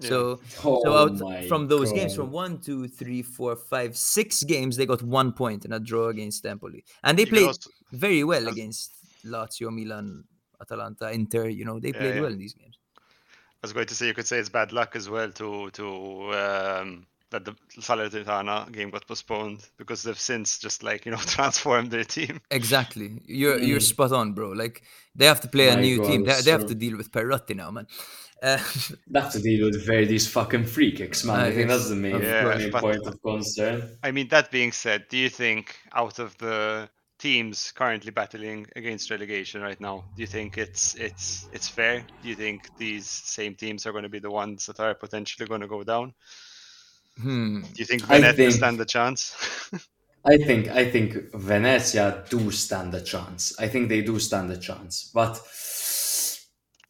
Yeah. 0.00 0.08
So 0.10 0.40
Oh 0.64 0.82
so 0.84 0.96
out 0.96 1.44
from 1.48 1.66
those 1.68 1.92
games, 1.92 2.14
from 2.14 2.30
one, 2.30 2.58
two, 2.60 2.86
three, 2.88 3.22
four, 3.22 3.56
five, 3.56 3.96
six 3.96 4.42
games, 4.44 4.76
they 4.76 4.86
got 4.86 5.02
one 5.02 5.32
point 5.32 5.64
in 5.64 5.72
a 5.72 5.80
draw 5.80 6.08
against 6.08 6.46
Empoli, 6.46 6.84
and 7.02 7.18
they 7.18 7.24
You 7.24 7.28
played 7.34 7.46
also- 7.46 7.70
very 7.92 8.22
well 8.24 8.46
as- 8.46 8.52
against 8.54 8.92
Lazio, 9.24 9.70
Milan, 9.72 10.22
Atalanta, 10.60 11.10
Inter. 11.10 11.48
You 11.48 11.64
know, 11.64 11.80
they 11.80 11.92
played 11.92 12.14
yeah. 12.16 12.20
well 12.20 12.32
in 12.32 12.38
these 12.38 12.54
games. 12.54 12.78
I 12.96 13.62
was 13.62 13.72
going 13.72 13.86
to 13.86 13.94
say 13.94 14.06
you 14.06 14.14
could 14.14 14.26
say 14.26 14.38
it's 14.38 14.48
bad 14.48 14.72
luck 14.72 14.94
as 14.94 15.10
well 15.10 15.30
to 15.32 15.70
to 15.70 15.86
um, 16.42 17.06
that 17.30 17.44
the 17.44 17.54
Salernitana 17.80 18.70
game 18.72 18.90
got 18.90 19.04
postponed 19.06 19.66
because 19.76 20.02
they've 20.04 20.18
since 20.18 20.58
just 20.60 20.82
like 20.84 21.04
you 21.06 21.10
know 21.12 21.18
transformed 21.36 21.90
their 21.90 22.04
team. 22.04 22.40
Exactly, 22.52 23.20
you're 23.26 23.58
you're 23.58 23.80
Mm. 23.80 23.90
spot 23.94 24.12
on, 24.12 24.32
bro. 24.32 24.50
Like 24.50 24.82
they 25.16 25.26
have 25.26 25.40
to 25.40 25.48
play 25.48 25.68
a 25.70 25.76
new 25.76 25.98
God, 25.98 26.06
team. 26.08 26.24
They, 26.24 26.32
it's 26.32 26.44
they 26.44 26.52
have 26.52 26.66
to 26.66 26.74
deal 26.74 26.96
with 26.96 27.10
Perotti 27.10 27.56
now, 27.56 27.70
man. 27.72 27.86
Uh, 28.42 28.58
They 29.08 29.20
have 29.20 29.32
to 29.32 29.40
deal 29.42 29.66
with 29.66 29.86
Verdi's 29.86 30.26
fucking 30.28 30.64
free 30.64 30.92
kicks, 30.92 31.24
man. 31.24 31.40
Ah, 31.40 31.44
I 31.44 31.52
think 31.52 31.68
that's 31.68 31.88
the 31.88 31.96
main, 31.96 32.20
Yeah, 32.22 32.44
main 32.44 32.70
course. 32.70 32.70
but- 32.72 32.80
point 32.82 33.06
of 33.06 33.22
concern. 33.22 33.98
I 34.02 34.10
mean, 34.12 34.28
that 34.28 34.50
being 34.50 34.72
said, 34.72 35.06
do 35.08 35.16
you 35.16 35.28
think 35.28 35.74
out 35.92 36.18
of 36.18 36.36
the 36.38 36.88
teams 37.18 37.72
currently 37.72 38.12
battling 38.12 38.64
against 38.76 39.10
relegation 39.10 39.60
right 39.60 39.80
now, 39.80 40.04
do 40.14 40.20
you 40.22 40.26
think 40.28 40.56
it's 40.56 40.94
it's 40.94 41.48
it's 41.52 41.68
fair? 41.68 42.04
Do 42.22 42.28
you 42.28 42.36
think 42.36 42.68
these 42.78 43.06
same 43.08 43.54
teams 43.56 43.86
are 43.86 43.92
going 43.92 44.04
to 44.04 44.08
be 44.08 44.20
the 44.20 44.30
ones 44.30 44.66
that 44.66 44.78
are 44.78 44.94
potentially 44.94 45.48
going 45.48 45.62
to 45.62 45.66
go 45.68 45.82
down? 45.82 46.14
hmm. 47.20 47.62
Do 47.62 47.68
you 47.74 47.84
think 47.84 48.02
I 48.08 48.18
Venezia 48.20 48.34
think- 48.36 48.52
stand 48.52 48.80
a 48.80 48.84
chance? 48.84 49.34
I 50.24 50.36
think 50.36 50.68
I 50.68 50.88
think 50.90 51.32
Venezia 51.34 52.24
do 52.28 52.50
stand 52.50 52.94
a 52.94 53.00
chance. 53.00 53.58
I 53.58 53.66
think 53.68 53.88
they 53.88 54.02
do 54.02 54.18
stand 54.18 54.50
a 54.52 54.56
chance, 54.58 55.10
but 55.14 55.40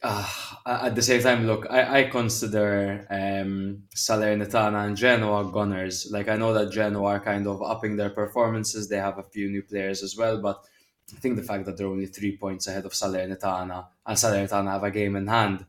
Uh, 0.00 0.24
at 0.64 0.94
the 0.94 1.02
same 1.02 1.20
time, 1.22 1.46
look, 1.46 1.66
I, 1.68 2.00
I 2.00 2.04
consider 2.04 3.04
um, 3.10 3.82
Salernitana 3.96 4.86
and 4.86 4.96
Genoa 4.96 5.50
gunners. 5.50 6.08
Like 6.10 6.28
I 6.28 6.36
know 6.36 6.54
that 6.54 6.70
Genoa 6.70 7.14
are 7.16 7.20
kind 7.20 7.48
of 7.48 7.62
upping 7.62 7.96
their 7.96 8.10
performances. 8.10 8.88
They 8.88 8.98
have 8.98 9.18
a 9.18 9.24
few 9.24 9.50
new 9.50 9.62
players 9.62 10.02
as 10.04 10.16
well, 10.16 10.40
but 10.40 10.64
I 11.12 11.16
think 11.18 11.34
the 11.36 11.42
fact 11.42 11.64
that 11.66 11.76
they're 11.76 11.86
only 11.88 12.06
three 12.06 12.36
points 12.36 12.68
ahead 12.68 12.84
of 12.84 12.92
Salernitana 12.92 13.86
and 14.06 14.16
Salernitana 14.16 14.70
have 14.70 14.84
a 14.84 14.90
game 14.92 15.16
in 15.16 15.26
hand 15.26 15.66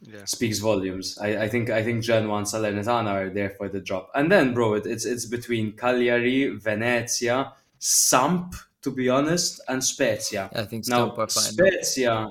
Yeah. 0.00 0.24
speaks 0.24 0.58
volumes. 0.58 1.18
I, 1.20 1.44
I 1.44 1.48
think 1.48 1.68
I 1.70 1.82
think 1.82 2.02
Genoa 2.02 2.38
and 2.38 2.46
Salernitana 2.46 3.12
are 3.12 3.30
there 3.30 3.50
for 3.50 3.68
the 3.68 3.80
drop. 3.80 4.10
And 4.14 4.30
then, 4.32 4.54
bro, 4.54 4.74
it, 4.74 4.86
it's 4.86 5.04
it's 5.04 5.26
between 5.26 5.72
Cagliari, 5.72 6.56
Venezia, 6.56 7.52
Samp, 7.78 8.54
to 8.82 8.90
be 8.90 9.08
honest, 9.10 9.60
and 9.68 9.82
Spezia. 9.84 10.48
I 10.54 10.64
think 10.64 10.88
Now, 10.88 11.10
are 11.10 11.28
fine. 11.28 11.28
Spezia, 11.52 12.28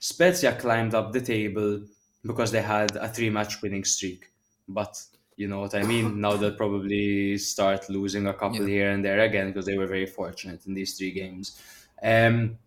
Spezia 0.00 0.54
climbed 0.56 0.94
up 0.94 1.12
the 1.12 1.20
table 1.20 1.82
because 2.26 2.50
they 2.50 2.62
had 2.62 2.96
a 2.96 3.08
three-match 3.08 3.62
winning 3.62 3.84
streak. 3.84 4.26
But 4.66 5.00
you 5.36 5.46
know 5.46 5.60
what 5.60 5.74
I 5.74 5.82
mean. 5.82 6.20
now 6.24 6.36
they'll 6.36 6.54
probably 6.54 7.38
start 7.38 7.88
losing 7.88 8.26
a 8.26 8.34
couple 8.34 8.62
Yeah. 8.62 8.74
here 8.74 8.90
and 8.90 9.04
there 9.04 9.20
again 9.20 9.48
because 9.48 9.66
they 9.66 9.78
were 9.78 9.86
very 9.86 10.06
fortunate 10.06 10.66
in 10.66 10.74
these 10.74 10.96
three 10.98 11.12
games. 11.12 11.60
Um, 12.02 12.58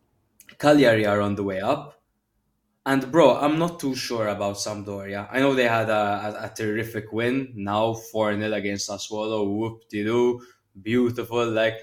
Cagliari 0.57 1.05
are 1.05 1.21
on 1.21 1.35
the 1.35 1.43
way 1.43 1.59
up. 1.59 1.99
And 2.85 3.11
bro, 3.11 3.37
I'm 3.37 3.57
not 3.57 3.79
too 3.79 3.95
sure 3.95 4.27
about 4.27 4.57
Sampdoria. 4.57 5.27
I 5.31 5.39
know 5.39 5.55
they 5.55 5.67
had 5.67 5.89
a, 5.89 6.37
a, 6.41 6.45
a 6.45 6.53
terrific 6.53 7.11
win 7.13 7.53
now 7.55 7.93
4 7.93 8.35
0 8.37 8.53
against 8.53 8.89
Sassuolo. 8.89 9.47
Whoop 9.49 9.87
de 9.89 10.03
doo. 10.03 10.41
Beautiful. 10.81 11.49
Like, 11.49 11.79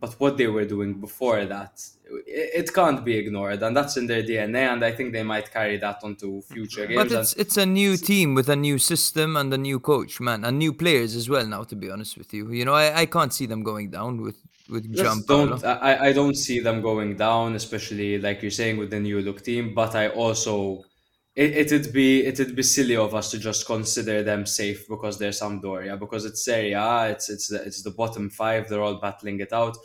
but 0.00 0.12
what 0.18 0.36
they 0.36 0.48
were 0.48 0.64
doing 0.64 1.00
before 1.00 1.44
that, 1.46 1.80
it, 2.26 2.72
can't 2.74 3.04
be 3.04 3.16
ignored. 3.16 3.62
And 3.62 3.76
that's 3.76 3.96
in 3.96 4.06
their 4.06 4.22
DNA. 4.22 4.72
And 4.72 4.84
I 4.84 4.92
think 4.92 5.12
they 5.12 5.22
might 5.22 5.50
carry 5.50 5.76
that 5.78 5.98
onto 6.02 6.42
future 6.42 6.86
games. 6.86 7.02
But 7.02 7.12
it's 7.12 7.32
it's 7.34 7.56
a 7.56 7.66
new 7.66 7.96
team 7.96 8.34
with 8.34 8.48
a 8.48 8.56
new 8.56 8.78
system 8.78 9.36
and 9.36 9.52
a 9.52 9.58
new 9.58 9.80
coach, 9.80 10.20
man, 10.20 10.44
and 10.44 10.58
new 10.58 10.72
players 10.72 11.16
as 11.16 11.28
well. 11.28 11.46
Now, 11.46 11.64
to 11.64 11.76
be 11.76 11.90
honest 11.90 12.18
with 12.18 12.32
you, 12.34 12.50
you 12.52 12.64
know, 12.64 12.74
I, 12.74 13.00
I 13.00 13.06
can't 13.06 13.32
see 13.32 13.46
them 13.46 13.62
going 13.62 13.90
down 13.90 14.20
with 14.20 14.36
with 14.68 14.92
Just 14.94 15.26
don't 15.26 15.62
I, 15.64 16.06
I 16.08 16.12
don't 16.12 16.36
see 16.36 16.60
them 16.60 16.80
going 16.80 17.16
down, 17.16 17.54
especially 17.54 18.18
like 18.18 18.42
you're 18.42 18.50
saying 18.50 18.78
with 18.78 18.90
the 18.90 19.00
new 19.00 19.20
look 19.20 19.42
team. 19.42 19.74
But 19.74 19.94
I 19.94 20.08
also 20.08 20.84
it, 21.36 21.72
it'd 21.72 21.92
be 21.92 22.24
it'd 22.24 22.54
be 22.54 22.62
silly 22.62 22.96
of 22.96 23.14
us 23.14 23.30
to 23.32 23.38
just 23.38 23.66
consider 23.66 24.22
them 24.22 24.46
safe 24.46 24.88
because 24.88 25.18
they're 25.18 25.30
Sampdoria 25.30 25.98
because 25.98 26.24
it's 26.24 26.44
Serie 26.44 26.72
A, 26.72 27.10
it's 27.10 27.28
it's 27.28 27.48
the, 27.48 27.62
it's 27.62 27.82
the 27.82 27.90
bottom 27.90 28.30
five. 28.30 28.68
They're 28.68 28.82
all 28.82 29.00
battling 29.00 29.40
it 29.40 29.52
out. 29.52 29.76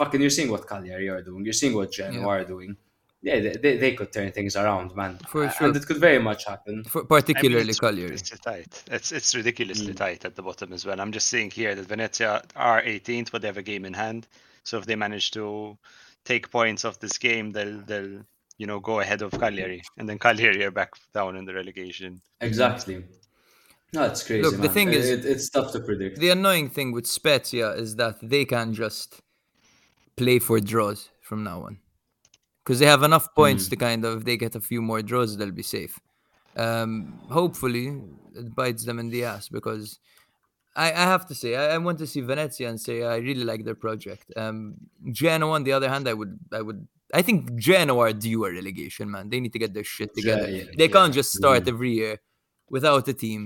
Fucking, 0.00 0.20
you're 0.22 0.30
seeing 0.38 0.50
what 0.50 0.66
Cagliari 0.66 1.08
are 1.14 1.22
doing. 1.22 1.44
You're 1.44 1.52
seeing 1.62 1.74
what 1.74 1.92
Genoa 1.92 2.20
Yeah. 2.22 2.26
are 2.40 2.44
doing. 2.54 2.76
Yeah, 3.22 3.38
they, 3.44 3.52
they, 3.64 3.76
they 3.76 3.92
could 3.98 4.10
turn 4.16 4.32
things 4.32 4.56
around, 4.56 4.96
man. 4.96 5.18
For 5.28 5.50
sure. 5.50 5.66
And 5.66 5.76
it 5.76 5.84
could 5.86 5.98
very 5.98 6.18
much 6.18 6.46
happen. 6.46 6.84
For, 6.84 7.00
I 7.00 7.02
mean, 7.02 7.08
particularly 7.08 7.68
it's 7.68 7.78
Cagliari. 7.78 8.12
ridiculously 8.12 8.38
tight. 8.52 8.82
It's 8.96 9.12
it's 9.18 9.34
ridiculously 9.34 9.92
Mm. 9.92 9.96
tight 10.04 10.24
at 10.24 10.34
the 10.36 10.42
bottom 10.48 10.72
as 10.72 10.82
well. 10.86 10.98
I'm 11.02 11.12
just 11.12 11.26
seeing 11.32 11.50
here 11.50 11.74
that 11.74 11.86
Venezia 11.94 12.32
are 12.56 12.80
18th, 12.82 13.30
but 13.30 13.38
they 13.42 13.48
have 13.52 13.58
a 13.58 13.68
game 13.72 13.84
in 13.84 13.92
hand. 14.04 14.26
So 14.68 14.78
if 14.78 14.86
they 14.86 14.96
manage 14.96 15.26
to 15.32 15.76
take 16.24 16.44
points 16.50 16.82
off 16.86 16.96
this 16.98 17.18
game, 17.28 17.46
they'll 17.56 17.80
they'll 17.90 18.14
you 18.60 18.66
know 18.70 18.80
go 18.80 19.00
ahead 19.04 19.20
of 19.20 19.30
Cagliari, 19.42 19.80
and 19.98 20.08
then 20.08 20.18
Cagliari 20.18 20.64
are 20.64 20.70
back 20.80 20.92
down 21.18 21.36
in 21.36 21.44
the 21.44 21.52
relegation. 21.60 22.22
Exactly. 22.40 22.96
No, 23.92 24.04
it's 24.10 24.22
crazy. 24.26 24.42
Look, 24.44 24.56
the 24.66 24.68
thing 24.78 24.88
It- 24.88 24.94
is- 25.00 25.10
it- 25.16 25.26
it's 25.32 25.50
tough 25.50 25.72
to 25.72 25.80
predict. 25.80 26.14
The 26.24 26.30
annoying 26.38 26.68
thing 26.76 26.88
with 26.96 27.06
Spezia 27.06 27.68
is 27.84 27.96
that 27.96 28.16
they 28.22 28.44
can 28.54 28.72
just 28.72 29.20
play 30.20 30.38
for 30.46 30.56
draws 30.72 31.00
from 31.28 31.40
now 31.50 31.58
on. 31.66 31.74
Because 32.60 32.78
they 32.80 32.86
have 32.94 33.02
enough 33.10 33.26
points 33.40 33.62
Hmm. 33.66 33.70
to 33.72 33.76
kind 33.86 34.00
of, 34.06 34.12
if 34.18 34.24
they 34.28 34.36
get 34.44 34.54
a 34.60 34.60
few 34.70 34.80
more 34.90 35.00
draws, 35.10 35.30
they'll 35.36 35.58
be 35.64 35.68
safe. 35.78 35.94
Um, 36.64 36.90
hopefully, 37.38 37.86
it 38.40 38.54
bites 38.60 38.84
them 38.88 38.98
in 39.02 39.08
the 39.14 39.22
ass 39.32 39.48
because 39.48 39.98
I, 40.76 40.86
I 41.02 41.04
have 41.14 41.24
to 41.30 41.34
say, 41.34 41.50
I, 41.62 41.64
I 41.74 41.78
want 41.86 41.98
to 42.02 42.06
see 42.12 42.20
Venezia 42.32 42.66
and 42.70 42.78
say 42.88 42.96
I 43.14 43.16
really 43.28 43.44
like 43.50 43.62
their 43.64 43.78
project. 43.86 44.24
Um, 44.42 44.74
Genoa, 45.22 45.52
on 45.58 45.64
the 45.64 45.72
other 45.78 45.88
hand, 45.88 46.04
I 46.12 46.14
would, 46.20 46.38
I 46.52 46.60
would, 46.66 46.80
I 47.18 47.22
think 47.22 47.38
Genoa 47.68 48.00
are 48.08 48.12
due 48.12 48.44
a 48.46 48.50
relegation, 48.60 49.06
man. 49.10 49.24
They 49.30 49.40
need 49.40 49.52
to 49.56 49.58
get 49.64 49.72
their 49.74 49.84
shit 49.94 50.10
together. 50.14 50.48
yeah, 50.50 50.64
they 50.76 50.86
yeah. 50.86 50.96
can't 50.96 51.14
just 51.20 51.30
start 51.40 51.64
Mhm. 51.64 51.68
every 51.74 51.92
year 52.02 52.14
without 52.76 53.08
a 53.08 53.14
team 53.24 53.42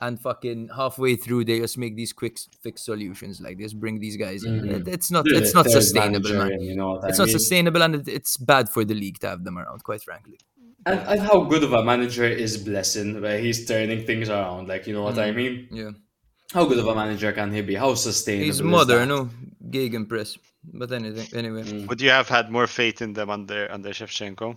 and 0.00 0.20
fucking 0.20 0.68
halfway 0.76 1.16
through 1.16 1.44
they 1.44 1.58
just 1.60 1.76
make 1.78 1.96
these 1.96 2.12
quick 2.12 2.38
fix 2.62 2.82
solutions 2.84 3.40
like 3.40 3.58
this, 3.58 3.72
bring 3.72 3.98
these 3.98 4.16
guys 4.16 4.44
in. 4.44 4.60
Mhm. 4.60 4.70
It- 4.80 4.88
it's 4.88 5.10
not, 5.10 5.26
it's 5.26 5.54
not 5.54 5.64
third 5.66 5.72
sustainable, 5.82 6.32
man. 6.34 6.60
you 6.60 6.76
know 6.76 6.96
It's 7.04 7.18
I 7.18 7.22
not 7.22 7.28
mean? 7.28 7.38
sustainable, 7.38 7.82
and 7.82 7.94
it, 7.96 8.08
it's 8.08 8.36
bad 8.36 8.68
for 8.68 8.84
the 8.84 8.94
league 8.94 9.18
to 9.20 9.28
have 9.28 9.42
them 9.44 9.58
around. 9.58 9.82
Quite 9.84 10.02
frankly. 10.02 10.38
And, 10.86 11.00
and 11.00 11.20
how 11.20 11.40
good 11.42 11.64
of 11.64 11.72
a 11.72 11.82
manager 11.84 12.24
is 12.24 12.56
Blessin, 12.64 13.20
where 13.20 13.38
he's 13.40 13.66
turning 13.66 14.06
things 14.06 14.28
around? 14.30 14.68
Like, 14.68 14.86
you 14.86 14.94
know 14.94 15.02
what 15.02 15.18
I 15.18 15.30
Mm. 15.32 15.36
mean? 15.36 15.68
Yeah, 15.70 15.90
How 16.54 16.64
good 16.64 16.78
of 16.78 16.86
a 16.86 16.94
manager 16.94 17.30
can 17.32 17.52
he 17.52 17.60
be? 17.60 17.74
How 17.74 17.94
sustainable? 17.94 18.46
he's 18.46 18.56
is 18.56 18.62
modern, 18.62 19.08
that? 19.08 19.28
no 19.90 20.04
press 20.06 20.38
But 20.72 20.92
anything, 20.92 21.28
anyway. 21.36 21.62
Mm. 21.64 21.88
Would 21.88 22.00
you 22.00 22.10
have 22.10 22.28
had 22.28 22.50
more 22.50 22.66
faith 22.66 23.02
in 23.02 23.12
them 23.12 23.28
under 23.30 23.70
under 23.70 23.90
Shevchenko? 23.90 24.56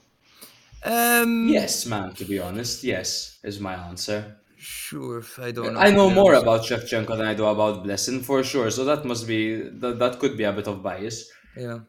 Um, 0.84 1.48
Yes, 1.50 1.86
man. 1.86 2.14
To 2.16 2.26
be 2.26 2.40
honest, 2.40 2.84
yes 2.84 3.38
is 3.44 3.60
my 3.60 3.76
answer. 3.76 4.38
Sure. 4.64 5.24
I 5.40 5.50
don't 5.50 5.74
know. 5.74 5.80
I 5.80 5.90
know 5.90 6.12
more 6.12 6.36
about 6.36 6.62
Shevchenko 6.62 7.18
than 7.18 7.26
I 7.26 7.34
do 7.34 7.46
about 7.46 7.84
Blessin 7.84 8.24
for 8.24 8.44
sure. 8.44 8.70
So 8.70 8.86
that 8.86 9.04
must 9.06 9.26
be 9.28 9.60
that, 9.80 9.98
that 9.98 10.20
could 10.20 10.38
be 10.38 10.44
a 10.44 10.54
bit 10.54 10.68
of 10.68 10.84
bias. 10.84 11.32
Yeah, 11.58 11.80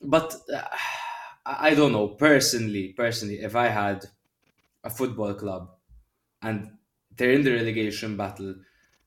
But 0.00 0.34
uh, 0.52 0.62
I 1.44 1.70
I 1.70 1.74
don't 1.74 1.92
know 1.92 2.08
personally. 2.08 2.94
Personally, 2.96 3.40
if 3.40 3.54
I 3.54 3.68
had 3.68 4.06
a 4.82 4.88
football 4.88 5.34
club 5.34 5.68
and 6.40 6.78
they're 7.14 7.32
in 7.32 7.44
the 7.44 7.52
relegation 7.52 8.16
battle, 8.16 8.54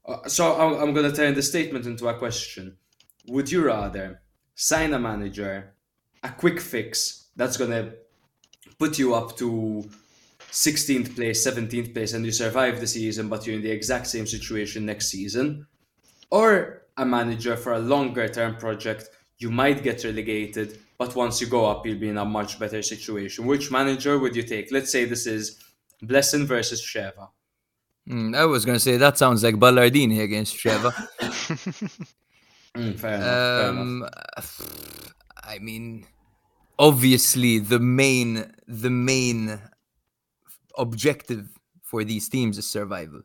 uh, 0.06 0.28
so 0.28 0.44
I'm, 0.56 0.74
I'm 0.82 0.94
going 0.94 1.10
to 1.10 1.16
turn 1.16 1.34
the 1.34 1.42
statement 1.42 1.88
into 1.88 2.08
a 2.08 2.14
question. 2.20 2.78
Would 3.30 3.52
you 3.52 3.66
rather 3.66 4.22
sign 4.54 4.94
a 4.94 5.00
manager, 5.00 5.74
a 6.24 6.30
quick 6.30 6.60
fix 6.62 7.30
that's 7.36 7.58
going 7.58 7.72
to 7.72 7.94
put 8.78 9.00
you 9.00 9.16
up 9.16 9.36
to 9.38 9.90
16th 10.58 11.16
place, 11.16 11.46
17th 11.46 11.94
place, 11.94 12.14
and 12.14 12.26
you 12.26 12.32
survive 12.32 12.80
the 12.80 12.88
season, 12.88 13.30
but 13.30 13.46
you're 13.46 13.58
in 13.58 13.62
the 13.62 13.70
exact 13.70 14.08
same 14.08 14.26
situation 14.26 14.88
next 14.88 15.10
season? 15.10 15.68
Or 16.32 16.82
a 16.98 17.06
manager 17.06 17.56
for 17.56 17.74
a 17.74 17.80
longer 17.80 18.28
term 18.28 18.56
project, 18.58 19.10
you 19.38 19.52
might 19.52 19.84
get 19.84 20.04
relegated, 20.04 20.80
but 20.98 21.16
once 21.16 21.40
you 21.40 21.46
go 21.48 21.68
up, 21.68 21.86
you'll 21.86 22.00
be 22.00 22.10
in 22.10 22.18
a 22.18 22.26
much 22.26 22.58
better 22.60 22.82
situation. 22.82 23.46
Which 23.46 23.70
manager 23.70 24.18
would 24.18 24.36
you 24.36 24.42
take? 24.42 24.72
Let's 24.72 24.92
say 24.92 25.06
this 25.06 25.28
is 25.28 25.62
Blessin 26.04 26.46
versus 26.46 26.82
Sheva. 26.82 27.30
Mm, 28.10 28.36
I 28.36 28.46
was 28.46 28.66
gonna 28.66 28.80
say 28.80 28.98
that 28.98 29.18
sounds 29.20 29.44
like 29.44 29.56
Ballardini 29.56 30.22
against 30.22 30.58
Sheva. 30.58 30.92
Mm, 32.76 33.00
fair 33.00 33.16
enough. 33.16 33.28
fair 33.58 33.70
enough. 33.70 34.62
um, 34.62 35.10
I 35.44 35.58
mean, 35.58 36.06
obviously 36.78 37.58
the 37.58 37.80
main 37.80 38.54
the 38.68 38.92
main 38.92 39.60
objective 40.78 41.58
for 41.84 42.04
these 42.04 42.30
teams 42.30 42.58
is 42.58 42.68
survival. 42.70 43.22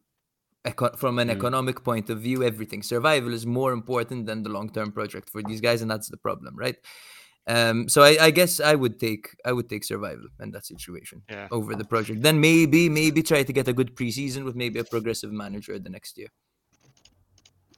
Eco- 0.64 0.96
from 0.96 1.18
an 1.18 1.28
Mm. 1.28 1.32
economic 1.38 1.82
point 1.84 2.10
of 2.10 2.20
view, 2.20 2.42
everything 2.44 2.82
survival 2.82 3.32
is 3.34 3.46
more 3.46 3.72
important 3.72 4.26
than 4.26 4.42
the 4.44 4.50
long 4.50 4.70
term 4.72 4.92
project 4.92 5.30
for 5.30 5.42
these 5.42 5.60
guys, 5.60 5.82
and 5.82 5.90
that's 5.90 6.08
the 6.08 6.16
problem, 6.16 6.56
right? 6.56 6.76
Um, 7.48 7.88
so 7.88 8.02
I, 8.02 8.16
I 8.26 8.30
guess 8.30 8.60
I 8.60 8.74
would 8.76 9.00
take 9.00 9.34
I 9.44 9.52
would 9.52 9.68
take 9.68 9.84
survival 9.84 10.28
in 10.40 10.52
that 10.52 10.64
situation 10.66 11.22
Yeah. 11.28 11.48
over 11.50 11.74
the 11.74 11.84
project. 11.84 12.22
Then 12.22 12.40
maybe 12.40 12.88
maybe 12.88 13.22
try 13.22 13.42
to 13.42 13.52
get 13.52 13.66
a 13.68 13.72
good 13.72 13.96
preseason 13.96 14.44
with 14.44 14.54
maybe 14.56 14.78
a 14.78 14.84
progressive 14.84 15.32
manager 15.32 15.78
the 15.78 15.90
next 15.90 16.16
year. 16.18 16.28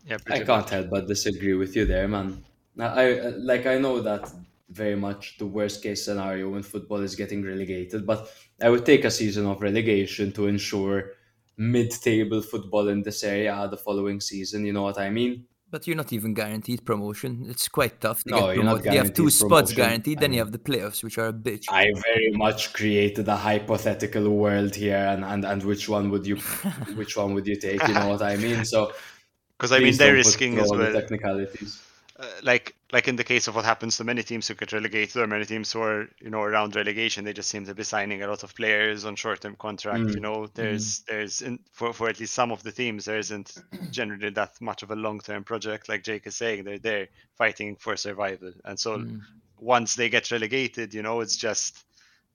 Yeah, 0.04 0.18
I 0.26 0.38
can't 0.40 0.48
much. 0.48 0.70
help 0.70 0.90
but 0.90 1.06
disagree 1.08 1.54
with 1.54 1.74
you 1.76 1.86
there, 1.86 2.06
man. 2.08 2.44
Now, 2.76 2.92
I 2.94 3.18
uh, 3.18 3.32
like 3.38 3.66
I 3.66 3.78
know 3.78 4.00
that 4.00 4.30
very 4.74 4.96
much 4.96 5.38
the 5.38 5.46
worst 5.46 5.82
case 5.82 6.04
scenario 6.04 6.50
when 6.50 6.62
football 6.62 7.00
is 7.00 7.14
getting 7.14 7.44
relegated, 7.44 8.06
but 8.06 8.28
I 8.60 8.68
would 8.70 8.84
take 8.84 9.04
a 9.04 9.10
season 9.10 9.46
of 9.46 9.62
relegation 9.62 10.32
to 10.32 10.46
ensure 10.48 11.12
mid-table 11.56 12.42
football 12.42 12.88
in 12.88 13.02
this 13.02 13.22
area 13.22 13.68
the 13.70 13.76
following 13.76 14.20
season. 14.20 14.66
You 14.66 14.72
know 14.72 14.82
what 14.82 14.98
I 14.98 15.10
mean? 15.10 15.46
But 15.70 15.86
you're 15.86 15.96
not 15.96 16.12
even 16.12 16.34
guaranteed 16.34 16.84
promotion. 16.84 17.46
It's 17.48 17.68
quite 17.68 18.00
tough 18.00 18.22
to 18.24 18.30
No, 18.30 18.40
get 18.46 18.54
you're 18.56 18.64
not 18.64 18.82
promoted. 18.82 18.92
You 18.92 18.98
have 18.98 19.14
two 19.14 19.22
guaranteed 19.22 19.32
spots 19.32 19.72
guaranteed, 19.72 20.18
then 20.20 20.32
you 20.32 20.38
have 20.38 20.52
the 20.52 20.58
playoffs, 20.58 21.02
which 21.02 21.18
are 21.18 21.28
a 21.28 21.32
bitch. 21.32 21.64
I 21.68 21.92
very 22.10 22.30
much 22.32 22.72
created 22.72 23.26
a 23.28 23.36
hypothetical 23.36 24.28
world 24.30 24.74
here, 24.74 25.04
and, 25.12 25.24
and, 25.24 25.44
and 25.44 25.62
which 25.64 25.88
one 25.88 26.10
would 26.10 26.26
you 26.26 26.36
which 27.00 27.16
one 27.16 27.34
would 27.34 27.46
you 27.46 27.56
take? 27.56 27.80
You 27.88 27.94
know 27.94 28.08
what 28.08 28.22
I 28.22 28.36
mean? 28.36 28.64
So 28.64 28.92
Because 29.56 29.72
I 29.72 29.78
mean 29.78 29.96
they're 29.96 30.14
risking 30.14 30.58
as 30.58 30.70
all 30.70 30.76
the 30.76 30.84
well. 30.84 30.92
technicalities. 30.92 31.82
Uh, 32.18 32.26
like 32.42 32.76
like 32.92 33.08
in 33.08 33.16
the 33.16 33.24
case 33.24 33.48
of 33.48 33.56
what 33.56 33.64
happens 33.64 33.96
to 33.96 34.04
many 34.04 34.22
teams 34.22 34.46
who 34.46 34.54
get 34.54 34.72
relegated 34.72 35.16
or 35.16 35.26
many 35.26 35.44
teams 35.44 35.72
who 35.72 35.80
are 35.82 36.08
you 36.20 36.30
know 36.30 36.42
around 36.42 36.76
relegation 36.76 37.24
they 37.24 37.32
just 37.32 37.48
seem 37.50 37.64
to 37.64 37.74
be 37.74 37.82
signing 37.82 38.22
a 38.22 38.26
lot 38.28 38.42
of 38.44 38.54
players 38.54 39.04
on 39.04 39.16
short-term 39.16 39.56
contract 39.56 40.14
you 40.14 40.20
Mm, 40.20 40.22
know 40.22 40.46
there's 40.54 41.02
there's 41.08 41.40
in, 41.42 41.58
for, 41.72 41.92
for 41.92 42.08
at 42.08 42.20
least 42.20 42.34
some 42.34 42.52
of 42.52 42.62
the 42.62 42.70
teams 42.72 43.04
there 43.06 43.18
isn't 43.18 43.60
generally 43.90 44.30
that 44.30 44.52
much 44.60 44.82
of 44.82 44.90
a 44.92 44.96
long-term 44.96 45.42
project 45.44 45.88
like 45.88 46.04
jake 46.04 46.26
is 46.26 46.36
saying 46.36 46.62
they're 46.64 46.78
there 46.78 47.08
fighting 47.36 47.76
for 47.76 47.96
survival 47.96 48.52
and 48.64 48.78
so 48.78 49.02
Mm. 49.02 49.20
once 49.58 49.94
they 49.94 50.08
get 50.08 50.30
relegated 50.30 50.94
you 50.94 51.02
know 51.02 51.20
it's 51.20 51.36
just 51.36 51.84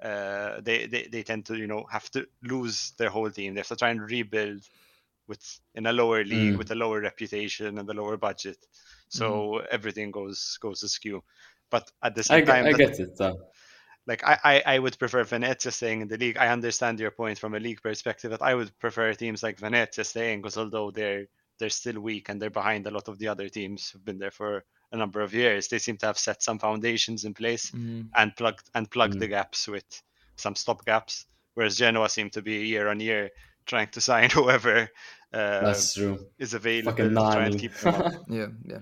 uh, 0.03 0.61
they, 0.61 0.87
they 0.87 1.07
they 1.11 1.23
tend 1.23 1.45
to 1.45 1.57
you 1.57 1.67
know 1.67 1.85
have 1.91 2.09
to 2.11 2.25
lose 2.43 2.93
their 2.97 3.09
whole 3.09 3.29
team. 3.29 3.53
They 3.53 3.59
have 3.59 3.67
to 3.67 3.75
try 3.75 3.89
and 3.89 4.01
rebuild 4.01 4.61
with 5.27 5.59
in 5.75 5.85
a 5.85 5.93
lower 5.93 6.23
league 6.23 6.57
Mm. 6.57 6.57
with 6.57 6.71
a 6.71 6.75
lower 6.75 6.99
reputation 7.01 7.77
and 7.77 7.89
a 7.89 7.93
lower 7.93 8.17
budget. 8.17 8.57
So 9.09 9.57
everything 9.71 10.11
goes 10.11 10.57
goes 10.61 10.83
askew. 10.83 11.23
But 11.69 11.91
at 12.01 12.15
the 12.15 12.23
same 12.23 12.45
get- 12.45 12.51
time, 12.53 12.65
I 12.65 12.71
that- 12.71 12.77
get 12.77 12.99
it. 12.99 13.35
like 14.07 14.23
I, 14.23 14.39
I, 14.43 14.63
I 14.75 14.79
would 14.79 14.97
prefer 14.97 15.23
Venezia 15.23 15.71
staying 15.71 16.01
in 16.01 16.07
the 16.07 16.17
league. 16.17 16.37
I 16.37 16.47
understand 16.47 16.99
your 16.99 17.11
point 17.11 17.37
from 17.37 17.53
a 17.53 17.59
league 17.59 17.81
perspective 17.81 18.31
that 18.31 18.41
I 18.41 18.55
would 18.55 18.71
prefer 18.79 19.13
teams 19.13 19.43
like 19.43 19.59
Venezia 19.59 20.03
staying 20.03 20.41
because 20.41 20.57
although 20.57 20.91
they're 20.91 21.25
they're 21.59 21.69
still 21.69 21.99
weak 21.99 22.29
and 22.29 22.41
they're 22.41 22.49
behind 22.49 22.87
a 22.87 22.91
lot 22.91 23.07
of 23.09 23.19
the 23.19 23.27
other 23.27 23.49
teams 23.49 23.89
who've 23.89 24.05
been 24.05 24.17
there 24.17 24.31
for 24.31 24.63
a 24.91 24.97
number 24.97 25.21
of 25.21 25.33
years, 25.33 25.67
they 25.67 25.77
seem 25.77 25.97
to 25.97 26.05
have 26.07 26.17
set 26.17 26.41
some 26.41 26.57
foundations 26.57 27.25
in 27.25 27.33
place 27.33 27.69
Mm. 27.71 28.07
and 28.15 28.35
plugged 28.35 28.67
and 28.73 28.89
plugged 28.89 29.15
Mm. 29.15 29.19
the 29.19 29.27
gaps 29.27 29.67
with 29.67 29.85
some 30.37 30.55
stop 30.55 30.85
gaps. 30.85 31.25
Whereas 31.55 31.75
Genoa 31.77 32.07
seem 32.09 32.29
to 32.31 32.41
be 32.41 32.65
year 32.67 32.87
on 32.87 32.99
year 33.01 33.29
trying 33.69 33.89
to 33.89 34.01
sign 34.01 34.29
whoever 34.37 34.89
uh, 35.33 35.61
That's 35.61 35.93
true. 35.93 36.19
is 36.37 36.53
available 36.53 36.91
Fucking 36.91 37.09
to 37.09 37.15
try 37.15 37.45
and 37.45 37.59
keep 37.59 37.73
them 37.75 37.95
up. 37.95 38.13
Yeah, 38.29 38.47
yeah. 38.65 38.79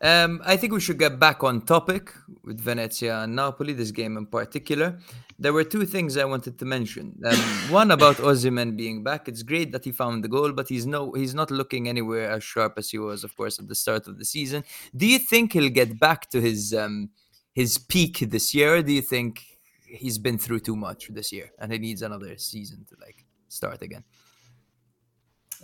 Um, 0.00 0.40
I 0.44 0.56
think 0.56 0.72
we 0.72 0.80
should 0.80 0.98
get 0.98 1.18
back 1.18 1.42
on 1.42 1.62
topic 1.62 2.12
with 2.44 2.60
Venezia 2.60 3.22
and 3.22 3.34
Napoli, 3.34 3.72
this 3.72 3.90
game 3.90 4.16
in 4.16 4.26
particular. 4.26 4.96
There 5.40 5.52
were 5.52 5.64
two 5.64 5.84
things 5.86 6.16
I 6.16 6.24
wanted 6.24 6.56
to 6.60 6.64
mention. 6.64 7.18
Um, 7.24 7.36
one 7.70 7.90
about 7.90 8.16
Osimhen 8.18 8.76
being 8.76 9.02
back. 9.02 9.26
It's 9.28 9.42
great 9.42 9.72
that 9.72 9.84
he 9.84 9.90
found 9.90 10.22
the 10.22 10.28
goal, 10.28 10.52
but 10.52 10.68
he's 10.68 10.86
no, 10.86 11.12
he's 11.12 11.34
not 11.34 11.50
looking 11.50 11.88
anywhere 11.88 12.30
as 12.30 12.44
sharp 12.44 12.74
as 12.76 12.90
he 12.90 12.98
was, 12.98 13.24
of 13.24 13.36
course, 13.36 13.58
at 13.58 13.66
the 13.66 13.74
start 13.74 14.06
of 14.06 14.18
the 14.18 14.24
season. 14.24 14.62
Do 14.94 15.04
you 15.06 15.18
think 15.18 15.52
he'll 15.52 15.68
get 15.68 15.98
back 15.98 16.30
to 16.30 16.40
his 16.40 16.72
um, 16.72 17.10
his 17.52 17.76
peak 17.76 18.18
this 18.20 18.54
year? 18.54 18.76
Or 18.76 18.82
do 18.82 18.92
you 18.92 19.02
think 19.02 19.42
he's 19.84 20.18
been 20.18 20.38
through 20.38 20.60
too 20.60 20.76
much 20.76 21.08
this 21.08 21.32
year 21.32 21.50
and 21.58 21.72
he 21.72 21.78
needs 21.78 22.02
another 22.02 22.36
season 22.36 22.86
to 22.88 22.96
like 23.00 23.24
start 23.48 23.82
again? 23.82 24.04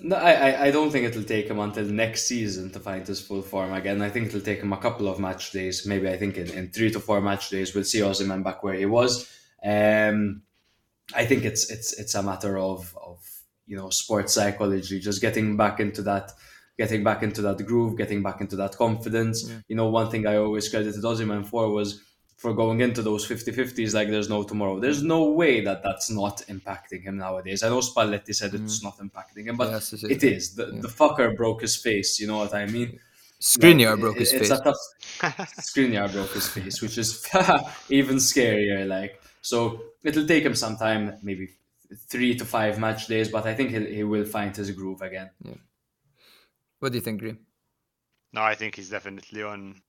No, 0.00 0.16
I, 0.16 0.32
I- 0.32 0.64
I 0.66 0.70
don't 0.70 0.90
think 0.90 1.06
it'll 1.06 1.22
take 1.22 1.46
him 1.48 1.58
until 1.60 1.84
next 1.84 2.26
season 2.26 2.70
to 2.72 2.80
find 2.80 3.06
his 3.06 3.20
full 3.20 3.42
form 3.42 3.72
again. 3.72 4.02
I 4.02 4.10
think 4.10 4.26
it'll 4.28 4.40
take 4.40 4.60
him 4.60 4.72
a 4.72 4.76
couple 4.78 5.08
of 5.08 5.18
match 5.20 5.52
days. 5.52 5.86
Maybe 5.86 6.08
I 6.08 6.16
think 6.16 6.36
in, 6.36 6.50
in 6.50 6.70
three 6.70 6.90
to 6.90 7.00
four 7.00 7.20
match 7.20 7.48
days 7.50 7.74
we'll 7.74 7.84
see 7.84 8.00
Osimhen 8.00 8.42
back 8.42 8.62
where 8.62 8.74
he 8.74 8.86
was. 8.86 9.30
Um, 9.64 10.42
I 11.14 11.24
think 11.26 11.44
it's 11.44 11.70
it's 11.70 11.92
it's 11.98 12.14
a 12.14 12.22
matter 12.22 12.58
of 12.58 12.96
of 13.00 13.20
you 13.66 13.76
know 13.76 13.90
sports 13.90 14.32
psychology, 14.34 15.00
just 15.00 15.20
getting 15.20 15.56
back 15.56 15.78
into 15.80 16.02
that, 16.02 16.32
getting 16.78 17.04
back 17.04 17.22
into 17.22 17.42
that 17.42 17.64
groove, 17.64 17.96
getting 17.96 18.22
back 18.22 18.40
into 18.40 18.56
that 18.56 18.76
confidence. 18.76 19.48
Yeah. 19.48 19.56
You 19.68 19.76
know, 19.76 19.88
one 19.88 20.10
thing 20.10 20.26
I 20.26 20.36
always 20.36 20.68
credited 20.68 21.02
Osimhen 21.04 21.46
for 21.46 21.70
was 21.70 22.00
for 22.44 22.52
going 22.52 22.80
into 22.82 23.00
those 23.00 23.26
50-50s 23.26 23.94
like 23.94 24.08
there's 24.10 24.28
no 24.28 24.42
tomorrow. 24.42 24.78
There's 24.78 25.02
no 25.02 25.30
way 25.30 25.62
that 25.62 25.82
that's 25.82 26.10
not 26.10 26.36
impacting 26.54 27.02
him 27.02 27.16
nowadays. 27.16 27.62
I 27.62 27.70
know 27.70 27.78
Spalletti 27.80 28.34
said 28.34 28.52
it's 28.52 28.80
mm-hmm. 28.80 28.86
not 28.88 28.98
impacting 28.98 29.46
him, 29.46 29.56
but 29.56 29.70
Yes, 29.70 29.94
it 29.94 30.02
is. 30.04 30.10
it 30.10 30.22
is. 30.22 30.54
The, 30.54 30.66
Yeah. 30.66 30.80
the 30.82 30.88
fucker 30.88 31.34
broke 31.34 31.62
his 31.62 31.74
face. 31.74 32.20
You 32.20 32.26
know 32.26 32.36
what 32.42 32.54
I 32.54 32.66
mean? 32.66 33.00
Skriniar 33.40 33.92
Like, 33.92 34.00
broke 34.00 34.18
his 34.18 34.34
it- 34.34 34.40
face. 34.40 34.50
It's 34.50 34.60
tough. 34.60 34.82
Skriniar 35.68 36.12
broke 36.12 36.34
his 36.34 36.46
face, 36.46 36.82
which 36.82 36.98
is 36.98 37.26
even 37.88 38.16
scarier. 38.16 38.86
Like 38.86 39.22
so, 39.40 39.80
it'll 40.02 40.26
take 40.26 40.44
him 40.44 40.54
some 40.54 40.76
time, 40.76 41.16
maybe 41.22 41.48
three 42.10 42.34
to 42.40 42.44
five 42.44 42.78
match 42.78 43.06
days, 43.06 43.30
but 43.30 43.46
I 43.46 43.54
think 43.54 43.70
he'll, 43.70 43.90
he 43.98 44.04
will 44.04 44.26
find 44.26 44.54
his 44.54 44.70
groove 44.70 45.00
again. 45.00 45.30
What 46.80 46.92
do 46.92 46.98
you 46.98 47.04
think, 47.06 47.22
Grima? 47.22 47.38
No, 48.34 48.42
I 48.42 48.54
think 48.54 48.74
he's 48.76 48.90
definitely 48.90 49.42
on 49.42 49.80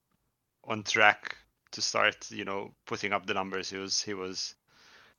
on 0.64 0.84
track 0.84 1.36
to 1.76 1.82
start, 1.82 2.32
you 2.32 2.46
know, 2.46 2.74
putting 2.88 3.14
up 3.14 3.26
the 3.28 3.34
numbers 3.36 3.70
he 3.72 3.78
was 3.78 4.02
he 4.04 4.14
was 4.16 4.56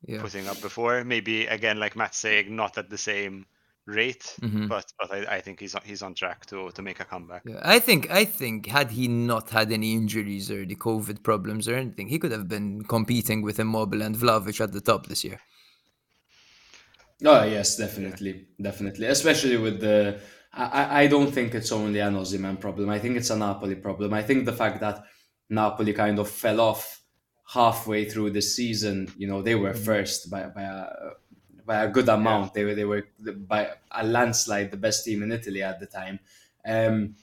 Yeah. 0.06 0.22
putting 0.22 0.48
up 0.48 0.60
before. 0.62 1.04
Maybe 1.04 1.46
again, 1.46 1.78
like 1.80 1.96
Matt's 1.96 2.18
saying, 2.18 2.54
not 2.56 2.78
at 2.78 2.90
the 2.90 2.98
same 2.98 3.46
rate, 3.86 4.40
Mhm. 4.40 4.68
but 4.68 4.86
but 4.98 5.12
I, 5.12 5.36
I 5.36 5.40
think 5.42 5.60
he's 5.60 5.74
on, 5.74 5.82
he's 5.84 6.02
on 6.02 6.14
track 6.14 6.46
to 6.46 6.70
to 6.72 6.82
make 6.82 7.00
a 7.00 7.04
comeback. 7.06 7.44
Yeah, 7.44 7.60
I 7.64 7.78
think 7.78 8.10
I 8.10 8.24
think 8.26 8.66
had 8.66 8.90
he 8.90 9.08
not 9.08 9.50
had 9.50 9.70
any 9.72 9.94
injuries 9.94 10.50
or 10.50 10.66
the 10.66 10.76
COVID 10.76 11.22
problems 11.22 11.68
or 11.68 11.76
anything, 11.76 12.08
he 12.08 12.18
could 12.18 12.32
have 12.32 12.48
been 12.48 12.82
competing 12.84 13.40
with 13.42 13.58
Immobile 13.60 14.02
and 14.02 14.16
Vlahovic 14.16 14.60
at 14.60 14.72
the 14.72 14.80
top 14.80 15.06
this 15.06 15.24
year. 15.24 15.40
Oh 17.24 17.44
yes, 17.44 17.76
definitely, 17.76 18.48
definitely. 18.60 19.06
Especially 19.06 19.56
with 19.56 19.80
the, 19.80 20.20
I, 20.52 20.64
I- 20.64 21.02
I 21.02 21.06
don't 21.06 21.32
think 21.32 21.54
it's 21.54 21.72
only 21.72 22.00
an 22.00 22.14
Osimhen 22.14 22.60
problem. 22.60 22.90
I 22.90 22.98
think 22.98 23.16
it's 23.16 23.30
a 23.30 23.36
Napoli 23.36 23.76
problem. 23.76 24.12
I 24.12 24.22
think 24.22 24.44
the 24.44 24.52
fact 24.52 24.80
that 24.80 25.04
Napoli 25.48 25.93
kind 25.93 26.18
of 26.18 26.28
fell 26.28 26.60
off 26.60 27.02
halfway 27.52 28.05
through 28.05 28.31
the 28.31 28.43
season. 28.43 29.12
You 29.16 29.28
know, 29.28 29.43
they 29.43 29.55
were 29.55 29.74
first 29.74 30.31
by 30.31 30.44
by 30.44 30.62
a 30.62 30.86
by 31.64 31.82
a 31.85 31.89
good 31.89 32.09
amount. 32.09 32.55
They 32.55 32.64
were 32.64 32.74
they 32.74 32.85
were 32.85 33.06
by 33.18 33.70
a 33.90 34.06
landslide 34.06 34.70
the 34.70 34.77
best 34.77 35.05
team 35.05 35.23
in 35.23 35.32
Italy 35.32 35.62
at 35.62 35.81
the 35.81 35.86
time. 35.86 36.18
Um, 36.64 37.14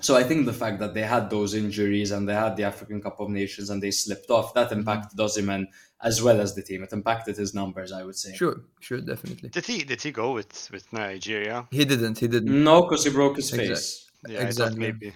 so 0.00 0.16
I 0.16 0.24
think 0.24 0.44
the 0.44 0.52
fact 0.52 0.80
that 0.80 0.92
they 0.92 1.02
had 1.02 1.30
those 1.30 1.54
injuries 1.54 2.10
and 2.10 2.28
they 2.28 2.34
had 2.34 2.56
the 2.56 2.64
African 2.64 3.00
Cup 3.00 3.20
of 3.20 3.30
Nations 3.30 3.70
and 3.70 3.82
they 3.82 3.90
slipped 3.90 4.28
off 4.28 4.52
that 4.54 4.72
impacted 4.72 5.18
Osimhen 5.18 5.66
as 6.02 6.20
well 6.20 6.40
as 6.40 6.54
the 6.54 6.62
team. 6.62 6.82
It 6.82 6.92
impacted 6.92 7.36
his 7.36 7.54
numbers, 7.54 7.92
I 7.92 8.02
would 8.02 8.16
say. 8.16 8.34
Sure, 8.34 8.60
sure, 8.80 9.00
definitely. 9.00 9.48
Did 9.50 9.64
he 9.64 9.84
did 9.84 10.02
he 10.02 10.10
go 10.10 10.32
with 10.32 10.68
with 10.72 10.92
Nigeria? 10.92 11.66
He 11.70 11.84
didn't. 11.84 12.18
He 12.18 12.28
didn't. 12.28 12.64
No, 12.64 12.82
because 12.82 13.04
he 13.04 13.10
broke 13.10 13.36
his 13.36 13.52
Exact- 13.52 13.68
face. 13.68 14.03
Yeah, 14.28 14.42
Exactly. 14.46 14.78
maybe 14.78 15.12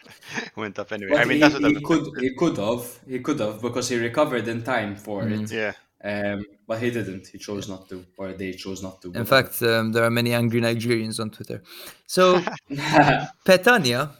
went 0.56 0.78
up 0.78 0.92
anyway. 0.92 1.12
But 1.12 1.20
I 1.20 1.24
mean, 1.24 1.36
he, 1.36 1.40
that 1.40 1.52
would 1.54 1.64
he 1.66 1.74
have 1.74 1.82
could 1.82 2.04
he 2.20 2.34
could 2.34 2.56
have 2.58 2.98
he 3.08 3.18
could 3.20 3.40
have 3.40 3.60
because 3.60 3.88
he 3.88 3.96
recovered 3.98 4.46
in 4.48 4.62
time 4.62 4.96
for 4.96 5.22
Mm-hmm. 5.22 5.44
it. 5.44 5.52
yeah. 5.52 5.72
Um, 6.04 6.44
but 6.68 6.78
he 6.80 6.90
didn't. 6.90 7.26
He 7.28 7.38
chose 7.38 7.68
not 7.68 7.88
to, 7.88 8.04
or 8.16 8.32
they 8.34 8.52
chose 8.52 8.82
not 8.82 9.00
to. 9.02 9.12
In 9.12 9.24
fact, 9.24 9.60
um, 9.62 9.92
there 9.92 10.04
are 10.04 10.10
many 10.10 10.32
angry 10.34 10.60
Nigerians 10.60 11.18
on 11.18 11.30
Twitter. 11.30 11.62
So 12.06 12.40
Petagna 13.44 14.10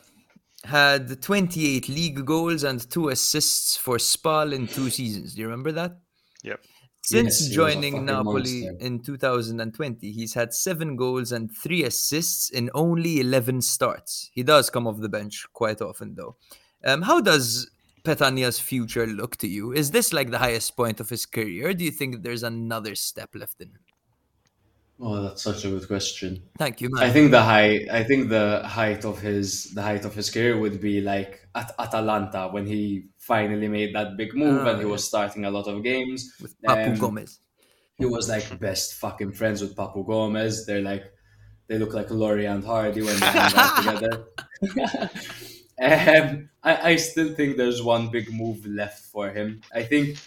had 0.64 1.22
28 1.22 1.88
league 1.88 2.24
goals 2.24 2.64
and 2.64 2.90
two 2.90 3.08
assists 3.10 3.76
for 3.76 3.98
Spal 3.98 4.52
in 4.52 4.66
two 4.66 4.90
seasons. 4.90 5.34
Do 5.34 5.40
you 5.42 5.46
remember 5.46 5.70
that? 5.72 5.98
Yep. 6.42 6.60
Since 7.06 7.24
Yes, 7.26 7.38
he 7.38 7.44
was 7.44 7.50
a 7.50 7.54
joining 7.54 8.04
Napoli 8.04 8.62
monster. 8.66 8.84
in 8.84 8.98
2020, 9.00 10.10
he's 10.10 10.34
had 10.34 10.52
seven 10.52 10.96
goals 10.96 11.30
and 11.30 11.56
three 11.56 11.84
assists 11.84 12.50
in 12.50 12.68
only 12.74 13.20
11 13.20 13.62
starts. 13.62 14.28
He 14.32 14.42
does 14.42 14.70
come 14.70 14.88
off 14.88 14.98
the 14.98 15.08
bench 15.08 15.46
quite 15.52 15.80
often, 15.80 16.16
though. 16.16 16.34
Um, 16.84 17.02
how 17.02 17.20
does 17.20 17.70
Petagna's 18.02 18.58
future 18.58 19.06
look 19.06 19.36
to 19.36 19.46
you? 19.46 19.72
Is 19.72 19.92
this 19.92 20.12
like 20.12 20.32
the 20.32 20.38
highest 20.38 20.76
point 20.76 20.98
of 20.98 21.08
his 21.08 21.26
career? 21.26 21.68
Or 21.68 21.74
do 21.74 21.84
you 21.84 21.92
think 21.92 22.24
there's 22.24 22.42
another 22.42 22.96
step 22.96 23.30
left 23.34 23.60
in 23.60 23.68
him? 23.68 23.80
oh, 25.00 25.22
that's 25.22 25.42
such 25.42 25.64
a 25.64 25.68
good 25.68 25.86
question. 25.86 26.42
Thank 26.58 26.80
you, 26.80 26.88
man. 26.90 27.04
I 27.04 27.10
think 27.10 27.30
the 27.30 27.42
high. 27.42 27.86
I 27.92 28.02
think 28.02 28.30
the 28.30 28.62
height 28.64 29.04
of 29.04 29.20
his 29.20 29.74
the 29.74 29.82
height 29.82 30.04
of 30.04 30.14
his 30.14 30.30
career 30.30 30.58
would 30.58 30.80
be 30.80 31.00
like 31.00 31.46
at 31.54 31.72
Atalanta 31.78 32.48
when 32.48 32.66
he 32.66 33.06
finally 33.26 33.68
made 33.68 33.94
that 33.94 34.16
big 34.16 34.34
move 34.34 34.66
Ah, 34.66 34.70
and 34.70 34.78
he 34.78 34.84
yeah. 34.84 34.90
was 34.92 35.04
starting 35.04 35.44
a 35.44 35.50
lot 35.50 35.66
of 35.66 35.82
games. 35.82 36.34
with 36.40 36.54
Papu 36.62 36.92
um, 36.92 36.98
Gomez. 36.98 37.40
He 37.98 38.04
was 38.06 38.28
like 38.28 38.58
best 38.60 38.94
fucking 38.94 39.32
friends 39.32 39.60
with 39.62 39.74
Papu 39.76 40.06
Gomez. 40.06 40.66
They're 40.66 40.82
like 40.82 41.04
they 41.68 41.78
look 41.78 41.94
like 41.94 42.10
Laurel 42.10 42.46
and 42.46 42.64
Hardy 42.64 43.02
when 43.02 43.18
they 43.18 43.26
hang 43.26 43.52
out 43.56 43.76
together. 43.76 44.26
um, 45.80 46.50
I, 46.62 46.92
I 46.92 46.96
still 46.96 47.34
think 47.34 47.56
there's 47.56 47.82
one 47.82 48.08
big 48.10 48.32
move 48.32 48.64
left 48.66 49.04
for 49.06 49.30
him. 49.30 49.60
I 49.74 49.82
think 49.82 50.18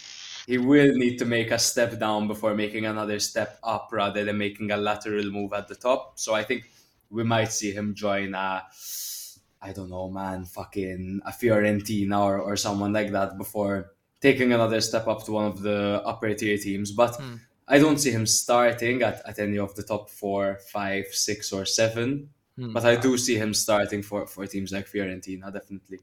he 0.46 0.58
will 0.58 0.92
need 0.94 1.18
to 1.18 1.24
make 1.24 1.50
a 1.50 1.58
step 1.58 1.98
down 1.98 2.28
before 2.28 2.54
making 2.54 2.84
another 2.86 3.18
step 3.20 3.58
up 3.62 3.88
rather 3.92 4.24
than 4.24 4.38
making 4.38 4.70
a 4.70 4.76
lateral 4.76 5.30
move 5.30 5.52
at 5.52 5.68
the 5.68 5.74
top. 5.74 6.18
So 6.18 6.34
I 6.34 6.42
think 6.44 6.64
we 7.08 7.24
might 7.24 7.52
see 7.52 7.72
him 7.72 7.94
join 7.94 8.34
a 8.34 8.64
I 9.62 9.72
don't 9.72 9.90
know, 9.90 10.08
man, 10.10 10.44
fucking 10.44 11.20
a 11.26 11.30
Fiorentina 11.30 12.18
or, 12.20 12.38
or 12.40 12.56
someone 12.56 12.92
like 12.92 13.12
that 13.12 13.36
before 13.38 13.92
taking 14.20 14.52
another 14.52 14.80
step 14.80 15.06
up 15.08 15.24
to 15.24 15.32
one 15.32 15.46
of 15.46 15.62
the 15.62 16.02
upper 16.04 16.32
tier 16.34 16.56
teams. 16.58 16.90
But 16.92 17.16
Hmm. 17.16 17.36
I 17.68 17.78
don't 17.78 17.98
see 17.98 18.10
him 18.10 18.26
starting 18.26 19.02
at, 19.02 19.22
at 19.26 19.38
any 19.38 19.58
of 19.58 19.74
the 19.76 19.84
top 19.84 20.10
four, 20.10 20.58
five, 20.72 21.06
six, 21.12 21.52
or 21.52 21.64
seven. 21.64 22.30
Hmm. 22.56 22.72
But 22.72 22.84
I 22.84 22.96
do 22.96 23.16
see 23.16 23.36
him 23.36 23.54
starting 23.54 24.02
for, 24.02 24.26
for 24.26 24.46
teams 24.46 24.72
like 24.72 24.88
Fiorentina, 24.88 25.52
definitely. 25.52 26.00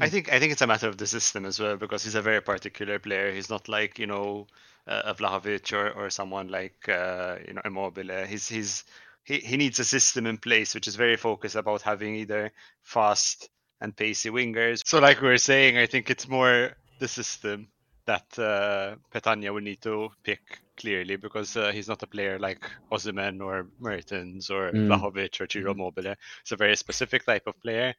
I 0.00 0.08
think 0.08 0.32
I 0.32 0.38
think 0.38 0.52
it's 0.52 0.62
a 0.62 0.66
matter 0.66 0.88
of 0.88 0.96
the 0.96 1.06
system 1.06 1.44
as 1.46 1.58
well 1.58 1.76
because 1.76 2.04
he's 2.04 2.14
a 2.14 2.22
very 2.22 2.40
particular 2.40 2.98
player. 2.98 3.32
He's 3.32 3.50
not 3.50 3.68
like 3.68 3.98
you 3.98 4.06
know 4.06 4.46
uh, 4.86 5.02
a 5.06 5.14
Vlahovic 5.14 5.72
or, 5.72 5.90
or 5.90 6.10
someone 6.10 6.48
like 6.48 6.88
uh, 6.88 7.36
you 7.46 7.54
know 7.54 7.62
Immobile. 7.64 8.24
He's 8.26 8.48
he's 8.48 8.84
he, 9.30 9.38
he 9.38 9.56
needs 9.56 9.78
a 9.78 9.84
system 9.84 10.26
in 10.26 10.38
place 10.38 10.74
which 10.74 10.88
is 10.88 10.96
very 10.96 11.16
focused 11.16 11.56
about 11.56 11.82
having 11.82 12.16
either 12.16 12.52
fast 12.82 13.48
and 13.80 13.96
pacey 13.96 14.30
wingers. 14.30 14.82
So 14.84 14.98
like 14.98 15.20
we 15.20 15.28
were 15.28 15.38
saying, 15.38 15.78
I 15.78 15.86
think 15.86 16.10
it's 16.10 16.28
more 16.28 16.72
the 16.98 17.08
system 17.08 17.68
that 18.06 18.26
uh, 18.38 18.96
Petagna 19.14 19.52
will 19.54 19.60
need 19.62 19.80
to 19.82 20.10
pick 20.24 20.40
clearly 20.76 21.16
because 21.16 21.56
uh, 21.56 21.70
he's 21.72 21.88
not 21.88 22.02
a 22.02 22.06
player 22.06 22.38
like 22.38 22.70
Osimhen 22.92 23.40
or 23.40 23.68
Mertens 23.78 24.50
or 24.50 24.72
Mm. 24.72 24.88
Vlahovic 24.88 25.40
or 25.40 25.46
Ciro 25.48 25.72
Immobile. 25.72 26.14
It's 26.42 26.52
a 26.52 26.56
very 26.56 26.76
specific 26.76 27.24
type 27.24 27.46
of 27.46 27.60
player 27.60 27.94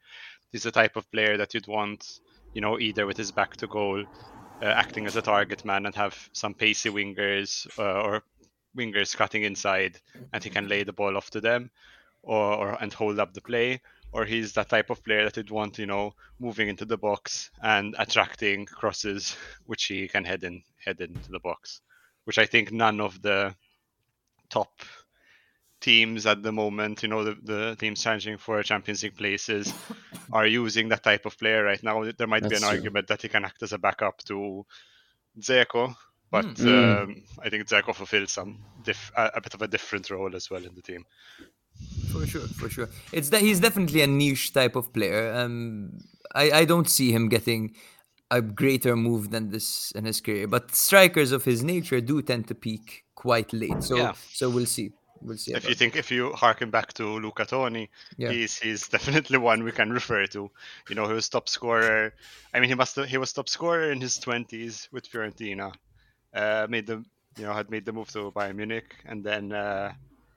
he's 0.51 0.63
the 0.63 0.71
type 0.71 0.95
of 0.95 1.09
player 1.11 1.37
that 1.37 1.53
you'd 1.53 1.67
want, 1.67 2.19
you 2.53 2.61
know, 2.61 2.79
either 2.79 3.05
with 3.05 3.17
his 3.17 3.31
back 3.31 3.55
to 3.57 3.67
goal 3.67 4.03
uh, 4.61 4.65
acting 4.65 5.07
as 5.07 5.15
a 5.15 5.21
target 5.21 5.65
man 5.65 5.85
and 5.85 5.95
have 5.95 6.17
some 6.33 6.53
pacey 6.53 6.89
wingers 6.89 7.67
uh, 7.79 8.01
or 8.01 8.23
wingers 8.77 9.15
cutting 9.15 9.43
inside, 9.43 9.99
and 10.33 10.43
he 10.43 10.49
can 10.49 10.67
lay 10.67 10.83
the 10.83 10.93
ball 10.93 11.17
off 11.17 11.29
to 11.31 11.41
them, 11.41 11.71
or, 12.23 12.53
or 12.55 12.81
and 12.81 12.93
hold 12.93 13.19
up 13.19 13.33
the 13.33 13.41
play. 13.41 13.81
Or 14.13 14.25
he's 14.25 14.51
that 14.53 14.67
type 14.67 14.89
of 14.89 15.01
player 15.05 15.23
that 15.23 15.37
would 15.37 15.51
want, 15.51 15.79
you 15.79 15.85
know, 15.85 16.13
moving 16.37 16.67
into 16.67 16.83
the 16.83 16.97
box 16.97 17.49
and 17.63 17.95
attracting 17.97 18.65
crosses, 18.65 19.37
which 19.65 19.85
he 19.85 20.09
can 20.09 20.25
head 20.25 20.43
in 20.43 20.63
head 20.83 20.99
into 20.99 21.31
the 21.31 21.39
box, 21.39 21.79
which 22.25 22.37
I 22.37 22.45
think 22.45 22.73
none 22.73 22.99
of 22.99 23.21
the 23.21 23.55
top 24.49 24.81
teams 25.79 26.25
at 26.25 26.43
the 26.43 26.51
moment, 26.51 27.03
you 27.03 27.09
know, 27.09 27.23
the, 27.23 27.37
the 27.41 27.75
teams 27.79 28.01
challenging 28.03 28.37
for 28.37 28.61
Champions 28.63 29.03
League 29.03 29.17
places 29.17 29.73
are 30.31 30.45
using 30.45 30.89
that 30.89 31.03
type 31.03 31.25
of 31.25 31.37
player 31.37 31.63
right 31.63 31.81
now. 31.83 32.03
There 32.17 32.27
might 32.27 32.43
That's 32.43 32.51
be 32.51 32.55
an 32.57 32.61
true. 32.61 32.69
argument 32.69 33.07
that 33.07 33.21
he 33.23 33.27
can 33.27 33.43
act 33.43 33.63
as 33.63 33.73
a 33.73 33.77
backup 33.77 34.19
to 34.25 34.65
Dzeko, 35.39 35.95
but 36.31 36.45
Mm. 36.45 37.03
um, 37.03 37.23
I 37.43 37.49
think 37.49 37.67
Dzeko 37.67 37.93
fulfills 37.93 38.31
some 38.31 38.57
diff- 38.83 39.11
a, 39.15 39.31
a 39.35 39.41
bit 39.41 39.53
of 39.53 39.61
a 39.61 39.67
different 39.67 40.09
role 40.09 40.35
as 40.35 40.49
well 40.49 40.63
in 40.65 40.73
the 40.75 40.81
team. 40.81 41.05
For 42.11 42.25
sure, 42.27 42.47
for 42.59 42.69
sure. 42.69 42.89
It's 43.11 43.29
that 43.29 43.41
he's 43.41 43.59
definitely 43.59 44.01
a 44.01 44.07
niche 44.07 44.53
type 44.53 44.75
of 44.75 44.91
player. 44.93 45.33
Um, 45.33 45.99
I 46.35 46.51
I 46.61 46.65
don't 46.65 46.89
see 46.89 47.11
him 47.11 47.29
getting 47.29 47.75
a 48.29 48.41
greater 48.41 48.95
move 48.95 49.31
than 49.31 49.49
this 49.51 49.91
in 49.95 50.05
his 50.05 50.21
career. 50.21 50.47
But 50.47 50.73
strikers 50.75 51.31
of 51.31 51.43
his 51.45 51.63
nature 51.63 51.99
do 52.01 52.21
tend 52.21 52.47
to 52.47 52.55
peak 52.55 53.03
quite 53.15 53.51
late. 53.53 53.83
So 53.83 53.95
Yeah. 53.97 54.13
so 54.33 54.49
we'll 54.49 54.65
see. 54.77 54.91
We'll 55.21 55.37
see. 55.37 55.53
If 55.53 55.67
you 55.69 55.75
think, 55.75 55.95
if 55.95 56.09
you 56.11 56.31
harken 56.33 56.69
back 56.71 56.93
to 56.93 57.03
Luca 57.19 57.45
Toni, 57.45 57.89
Yeah. 58.17 58.31
he's 58.31 58.57
he's 58.59 58.87
definitely 58.87 59.37
one 59.51 59.63
we 59.63 59.71
can 59.71 59.91
refer 59.91 60.25
to. 60.27 60.49
You 60.89 60.95
know, 60.95 61.07
he 61.07 61.13
was 61.13 61.29
top 61.29 61.47
scorer. 61.49 62.13
I 62.53 62.59
mean, 62.59 62.69
he 62.69 62.75
must 62.75 62.95
he 63.13 63.17
was 63.17 63.31
top 63.33 63.47
scorer 63.49 63.91
in 63.91 64.01
his 64.01 64.17
twenties 64.17 64.87
with 64.91 65.09
Fiorentina. 65.11 65.73
Uh, 66.33 66.67
made 66.69 66.87
the 66.87 67.03
you 67.37 67.45
know 67.45 67.53
had 67.53 67.69
made 67.69 67.85
the 67.85 67.93
move 67.93 68.09
to 68.11 68.31
Bayern 68.31 68.55
Munich, 68.55 68.95
and 69.05 69.23
then 69.23 69.51
uh, 69.51 69.91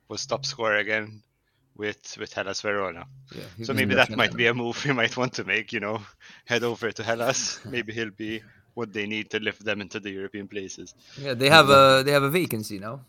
was 0.09 0.27
top 0.27 0.45
scorer 0.47 0.77
again 0.79 1.23
with 1.77 2.17
with 2.19 2.33
Hellas 2.33 2.61
Verona. 2.63 3.07
Yeah, 3.31 3.45
So 3.63 3.75
maybe 3.75 3.95
that 3.95 4.11
might 4.17 4.35
be 4.37 4.47
a 4.47 4.55
move 4.55 4.83
he 4.83 4.93
might 4.93 5.17
want 5.17 5.33
to 5.35 5.45
make. 5.45 5.73
You 5.73 5.81
know, 5.81 6.01
head 6.47 6.63
over 6.65 6.93
to 6.93 7.03
Hellas. 7.03 7.61
Maybe 7.71 7.93
he'll 7.93 8.11
be 8.17 8.43
what 8.75 8.93
they 8.93 9.07
need 9.07 9.31
to 9.31 9.41
lift 9.41 9.65
them 9.65 9.81
into 9.81 10.01
the 10.01 10.11
European 10.11 10.49
places. 10.49 10.95
Yeah, 11.17 11.35
they 11.35 11.49
have 11.51 11.71
a 11.71 12.03
they 12.05 12.13
have 12.13 12.23
a 12.23 12.31
vacancy 12.31 12.79
now, 12.79 13.01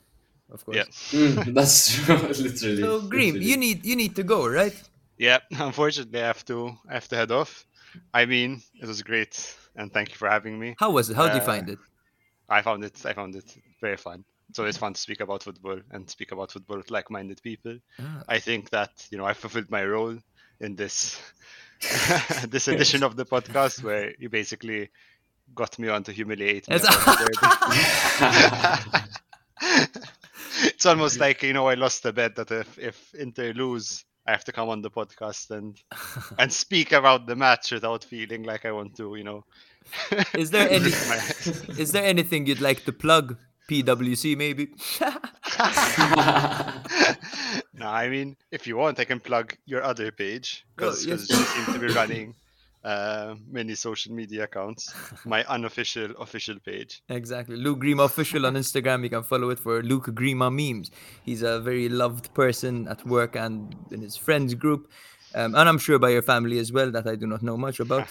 of 0.52 0.66
course. 0.66 0.78
Yeah. 0.78 0.86
Mm, 1.14 1.54
that's 1.54 1.94
true, 1.94 2.16
literally. 2.18 2.82
So 2.82 3.02
Grima, 3.02 3.34
literally. 3.34 3.46
you 3.46 3.58
need 3.58 3.86
you 3.86 3.96
need 3.96 4.16
to 4.16 4.24
go, 4.24 4.48
right? 4.48 4.76
Yeah, 5.18 5.40
unfortunately, 5.52 6.22
I 6.22 6.28
have 6.28 6.44
to 6.46 6.78
I 6.90 6.94
have 6.96 7.08
to 7.10 7.16
head 7.16 7.32
off. 7.32 7.66
I 8.14 8.26
mean, 8.26 8.62
it 8.82 8.88
was 8.88 9.02
great, 9.04 9.56
and 9.76 9.92
thank 9.94 10.10
you 10.10 10.16
for 10.16 10.30
having 10.30 10.60
me. 10.60 10.76
How 10.80 10.92
was 10.92 11.10
it? 11.10 11.16
How 11.16 11.28
did 11.28 11.36
you 11.36 11.42
Uh, 11.42 11.46
find 11.46 11.70
it? 11.70 11.80
I 12.50 12.62
found 12.62 12.84
it 12.84 13.06
I 13.06 13.14
found 13.14 13.36
it 13.36 13.56
very 13.82 13.98
fun. 13.98 14.24
It's 14.50 14.60
always 14.60 14.78
fun 14.78 14.94
to 14.94 15.02
speak 15.02 15.22
about 15.22 15.44
football 15.44 15.80
and 15.92 16.10
speak 16.10 16.32
about 16.32 16.52
football 16.52 16.78
with 16.78 16.92
like-minded 16.92 17.42
people. 17.42 17.78
Ah. 18.00 18.24
I 18.30 18.40
think 18.40 18.70
that 18.70 18.92
you 19.12 19.18
know 19.18 19.26
I 19.26 19.34
fulfilled 19.34 19.72
my 19.72 19.84
role 19.86 20.18
in 20.60 20.76
this 20.76 21.20
this 22.48 22.68
edition 22.68 23.04
of 23.04 23.16
the 23.16 23.26
podcast 23.26 23.84
where 23.84 24.14
you 24.20 24.30
basically 24.30 24.90
got 25.54 25.78
me 25.78 25.90
on 25.90 26.04
to 26.04 26.12
humiliate 26.12 26.68
me. 26.70 26.76
It's- 26.76 27.04
about 27.04 27.18
the 27.20 27.26
derby. 29.62 29.86
it's 30.64 30.86
almost 30.86 31.20
like 31.20 31.44
you 31.44 31.54
know 31.54 31.68
I 31.68 31.76
lost 31.76 32.04
the 32.04 32.14
bet 32.14 32.36
that 32.36 32.52
if 32.52 32.78
if 32.80 33.14
Inter 33.16 33.54
lose, 33.54 34.06
I 34.26 34.32
have 34.32 34.44
to 34.46 34.52
come 34.52 34.70
on 34.70 34.82
the 34.82 34.92
podcast 34.92 35.52
and 35.52 35.78
and 36.40 36.52
speak 36.52 36.92
about 36.92 37.26
the 37.28 37.36
match 37.36 37.72
without 37.72 38.04
feeling 38.04 38.44
like 38.44 38.66
I 38.66 38.72
want 38.72 38.96
to, 38.98 39.16
you 39.16 39.24
know. 39.24 39.46
Is 40.34 40.52
there 40.52 40.70
any 40.70 40.86
is 41.84 41.92
there 41.92 42.04
anything 42.04 42.46
you'd 42.48 42.62
like 42.62 42.84
to 42.86 42.92
plug? 42.94 43.38
PWC 43.70 44.38
maybe. 44.38 44.68
no, 47.74 47.88
I 47.90 48.08
mean, 48.10 48.36
if 48.52 48.68
you 48.68 48.78
want, 48.78 49.00
I 49.00 49.06
can 49.06 49.20
plug 49.20 49.56
your 49.66 49.82
other 49.84 50.12
page 50.12 50.66
because 50.76 51.06
Oh, 51.06 51.10
yes. 51.10 51.30
you 51.30 51.36
seem 51.38 51.74
to 51.74 51.80
be 51.80 51.88
running 51.94 52.36
uh, 52.84 53.34
many 53.50 53.74
social 53.74 54.14
media 54.14 54.44
accounts. 54.44 54.94
My 55.26 55.44
unofficial 55.46 56.12
official 56.22 56.58
page. 56.64 57.02
Exactly. 57.10 57.56
Luke 57.56 57.80
Grima 57.80 58.06
official 58.06 58.46
on 58.46 58.54
Instagram. 58.54 59.04
You 59.04 59.10
can 59.10 59.24
follow 59.24 59.50
it 59.50 59.58
for 59.60 59.82
Luke 59.82 60.06
Grima 60.08 60.52
memes. 60.54 60.92
He's 61.24 61.42
a 61.42 61.60
very 61.60 61.90
loved 61.90 62.34
person 62.36 62.88
at 62.88 63.04
work 63.08 63.36
and 63.36 63.76
in 63.92 64.02
his 64.02 64.16
friends 64.16 64.54
group. 64.54 64.92
Um, 65.36 65.54
and 65.54 65.68
I'm 65.68 65.78
sure 65.78 66.00
by 66.00 66.10
your 66.12 66.22
family 66.22 66.60
as 66.60 66.72
well 66.72 66.90
that 66.92 67.06
I 67.06 67.16
do 67.16 67.28
not 67.28 67.44
know 67.44 67.58
much 67.58 67.82
about. 67.82 68.08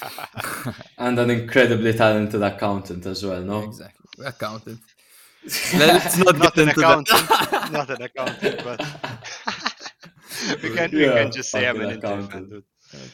and 0.98 1.18
an 1.18 1.30
incredibly 1.30 1.94
talented 1.94 2.42
accountant 2.42 3.06
as 3.06 3.24
well, 3.24 3.40
no? 3.42 3.62
exactly. 3.62 4.26
Accountant. 4.26 4.80
Let's 5.74 6.16
not 6.18 6.36
Not 6.38 6.54
get 6.54 6.62
an 6.62 6.68
into 6.68 6.80
that. 6.80 6.98
accountant, 7.08 7.72
not 7.72 7.90
an 7.90 8.02
accountant, 8.02 8.64
but 8.64 8.80
we 10.62 10.70
can 10.74 10.90
we 10.92 11.04
can 11.04 11.30
just 11.32 11.50
say 11.50 11.66
I'm 11.66 11.76
fucking 11.76 11.90
an 11.90 11.94
Inter 11.94 12.08
fan, 12.08 12.24
accountant. 12.24 12.50
dude. 12.50 12.64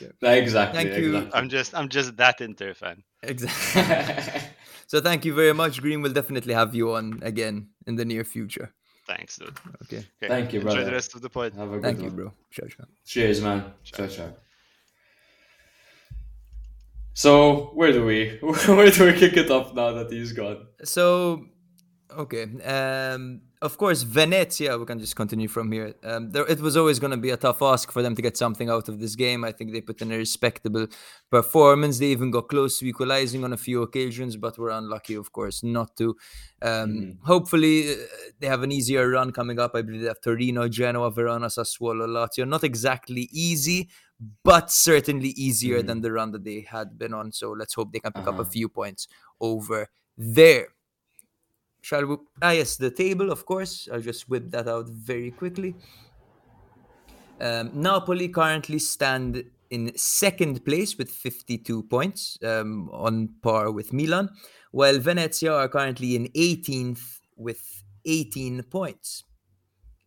Okay. 0.03 0.39
Exactly. 0.39 0.77
Thank 0.85 0.97
you. 0.97 1.17
exactly. 1.17 1.33
I'm 1.41 1.49
just 1.49 1.75
I'm 1.75 1.89
just 1.89 2.17
that 2.17 2.41
Inter 2.41 2.75
fan. 2.75 3.03
Exactly. 3.23 4.43
so 4.87 5.01
thank 5.01 5.25
you 5.25 5.35
very 5.35 5.53
much. 5.55 5.81
Green 5.81 6.03
will 6.03 6.13
definitely 6.13 6.55
have 6.55 6.75
you 6.75 6.95
on 6.95 7.21
again 7.23 7.69
in 7.87 7.97
the 7.97 8.05
near 8.05 8.25
future. 8.25 8.73
Thanks, 9.17 9.39
dude. 9.39 9.57
Okay. 9.85 9.99
Okay. 9.99 10.29
Thank 10.29 10.53
you, 10.53 10.61
Enjoy 10.61 10.73
brother. 10.75 10.85
the 10.85 10.93
rest 10.93 11.15
of 11.17 11.21
the 11.23 11.29
pod. 11.29 11.53
Have 11.55 11.69
a 11.73 11.73
good 11.75 11.83
Thank 11.83 11.99
you, 11.99 12.05
one. 12.07 12.17
bro. 12.17 12.33
Ciao, 12.53 12.67
ciao. 12.69 12.85
Cheers, 13.05 13.41
man. 13.41 13.73
Ciao, 13.83 14.07
ciao. 14.07 14.33
So 17.13 17.73
where 17.75 17.93
do 17.93 18.05
we 18.05 18.39
where 18.67 18.91
do 18.91 19.07
we 19.07 19.13
kick 19.19 19.37
it 19.37 19.51
off 19.51 19.75
now 19.75 19.93
that 19.93 20.11
he's 20.13 20.33
gone? 20.33 20.67
So, 20.85 21.47
okay. 22.17 22.45
Um, 22.63 23.43
of 23.63 23.77
course, 23.77 24.03
Venezia. 24.03 24.79
We 24.79 24.87
can 24.87 24.99
just 24.99 25.15
continue 25.17 25.47
from 25.49 25.71
here. 25.71 25.95
Um, 26.03 26.31
there, 26.31 26.47
it 26.47 26.61
was 26.61 26.77
always 26.77 26.99
going 26.99 27.11
to 27.11 27.17
be 27.17 27.31
a 27.31 27.37
tough 27.37 27.61
ask 27.61 27.93
for 27.93 28.01
them 28.03 28.15
to 28.17 28.23
get 28.23 28.37
something 28.37 28.71
out 28.71 28.89
of 28.89 29.01
this 29.01 29.15
game. 29.17 29.45
I 29.45 29.53
think 29.53 29.73
they 29.73 29.81
put 29.83 30.01
in 30.01 30.11
a 30.13 30.17
respectable 30.17 30.87
performance. 31.31 31.99
They 31.99 32.07
even 32.07 32.31
got 32.31 32.49
close 32.49 32.79
to 32.79 32.87
equalizing 32.87 33.45
on 33.45 33.53
a 33.53 33.59
few 33.59 33.83
occasions, 33.83 34.37
but 34.37 34.57
were 34.59 34.71
unlucky, 34.71 35.15
of 35.15 35.33
course, 35.33 35.63
not 35.63 35.95
to. 35.97 36.17
Um, 36.63 37.19
Hopefully, 37.25 37.93
uh, 37.93 37.97
they 38.39 38.47
have 38.47 38.63
an 38.63 38.73
easier 38.73 39.09
run 39.09 39.31
coming 39.33 39.59
up. 39.59 39.73
I 39.75 39.83
believe 39.83 40.01
they 40.03 40.09
have 40.09 40.21
Torino, 40.23 40.67
Genoa, 40.69 41.11
Verona, 41.11 41.47
Sassuolo, 41.49 42.07
Lazio. 42.07 42.49
Not 42.49 42.65
exactly 42.65 43.29
easy, 43.31 43.91
but 44.43 44.71
certainly 44.71 45.31
easier 45.31 45.83
than 45.83 46.01
the 46.01 46.13
run 46.13 46.33
that 46.33 46.45
they 46.45 46.67
had 46.69 46.99
been 46.99 47.13
on. 47.13 47.33
So 47.33 47.51
let's 47.53 47.75
hope 47.75 47.93
they 47.93 48.01
can 48.01 48.13
pick 48.13 48.27
up 48.27 48.39
a 48.39 48.43
Uh-huh. 48.43 48.51
few 48.51 48.69
points 48.69 49.07
over 49.41 49.89
there. 50.17 50.69
Shall 51.83 52.07
we? 52.07 52.17
Ah, 52.43 52.51
yes, 52.51 52.77
the 52.77 52.91
table, 52.91 53.31
of 53.31 53.45
course. 53.47 53.89
I'll 53.93 54.01
just 54.01 54.29
whip 54.29 54.51
that 54.51 54.69
out 54.69 54.89
very 54.89 55.31
quickly. 55.31 55.75
Um, 57.41 57.71
Napoli 57.75 58.29
currently 58.29 58.79
stand 58.79 59.45
in 59.71 59.93
second 59.97 60.65
place 60.65 60.99
with 60.99 61.11
52 61.11 61.85
points, 61.85 62.39
um, 62.43 62.91
on 62.93 63.29
par 63.43 63.71
with 63.71 63.93
Milan, 63.93 64.29
while 64.73 64.99
Venezia 64.99 65.53
are 65.55 65.69
currently 65.69 66.17
in 66.17 66.29
18th 66.35 67.21
with 67.37 67.83
18 68.05 68.63
points. 68.65 69.25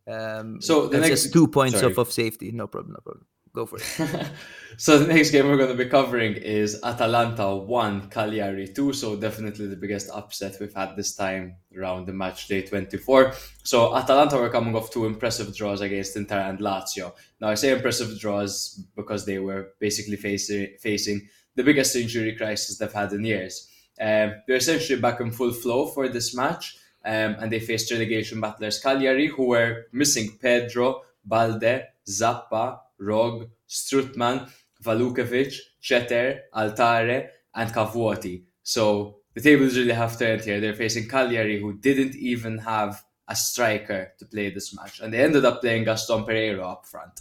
Um, 0.06 0.60
So 0.60 0.86
the 0.86 0.98
next- 0.98 1.22
just 1.22 1.32
two 1.32 1.48
points 1.48 1.80
sorry. 1.80 1.92
off 1.92 1.98
of 1.98 2.12
safety. 2.12 2.52
No 2.52 2.66
problem, 2.66 2.92
no 2.92 3.00
problem. 3.00 3.26
Go 3.54 3.66
for 3.66 3.76
it. 3.76 4.26
so 4.76 4.98
the 4.98 5.14
next 5.14 5.30
game 5.30 5.46
we're 5.46 5.56
going 5.56 5.70
to 5.70 5.84
be 5.84 5.88
covering 5.88 6.34
is 6.34 6.80
Atalanta 6.82 7.54
1, 7.54 8.10
Cagliari 8.10 8.66
2. 8.66 8.92
So 8.92 9.14
definitely 9.14 9.68
the 9.68 9.76
biggest 9.76 10.10
upset 10.12 10.56
we've 10.58 10.74
had 10.74 10.96
this 10.96 11.14
time 11.14 11.54
around 11.78 12.06
the 12.06 12.12
match 12.12 12.48
day 12.48 12.62
24. 12.62 13.32
So 13.62 13.94
Atalanta 13.94 14.38
were 14.38 14.50
coming 14.50 14.74
off 14.74 14.90
two 14.90 15.06
impressive 15.06 15.54
draws 15.56 15.82
against 15.82 16.16
Inter 16.16 16.40
and 16.40 16.58
Lazio. 16.58 17.12
Now 17.40 17.48
I 17.48 17.54
say 17.54 17.70
impressive 17.70 18.18
draws 18.18 18.84
because 18.96 19.24
they 19.24 19.38
were 19.38 19.74
basically 19.78 20.16
facing 20.16 20.74
facing 20.80 21.28
the 21.54 21.62
biggest 21.62 21.94
injury 21.94 22.34
crisis 22.34 22.76
they've 22.76 22.92
had 22.92 23.12
in 23.12 23.24
years. 23.24 23.70
Um, 24.00 24.34
they're 24.48 24.56
essentially 24.56 25.00
back 25.00 25.20
in 25.20 25.30
full 25.30 25.52
flow 25.52 25.86
for 25.86 26.08
this 26.08 26.34
match. 26.34 26.76
Um, 27.04 27.36
and 27.38 27.52
they 27.52 27.60
faced 27.60 27.92
relegation 27.92 28.40
battlers 28.40 28.80
Cagliari, 28.80 29.28
who 29.28 29.48
were 29.48 29.84
missing 29.92 30.38
Pedro, 30.40 31.02
Balde, 31.24 31.84
Zappa, 32.08 32.78
Rog, 33.04 33.48
Strootman, 33.68 34.50
Walukiewicz, 34.82 35.56
Ceter, 35.82 36.40
Altare, 36.54 37.28
and 37.54 37.70
Cavuoti. 37.72 38.44
So 38.62 39.18
the 39.34 39.40
tables 39.40 39.76
really 39.76 39.92
have 39.92 40.18
turned 40.18 40.42
here. 40.42 40.60
They're 40.60 40.74
facing 40.74 41.08
Cagliari, 41.08 41.60
who 41.60 41.78
didn't 41.78 42.14
even 42.16 42.58
have 42.58 43.02
a 43.28 43.36
striker 43.36 44.12
to 44.18 44.24
play 44.26 44.50
this 44.50 44.74
match, 44.74 45.00
and 45.00 45.12
they 45.12 45.22
ended 45.22 45.44
up 45.44 45.60
playing 45.60 45.84
Gaston 45.84 46.24
Pereiro 46.24 46.62
up 46.62 46.86
front. 46.86 47.20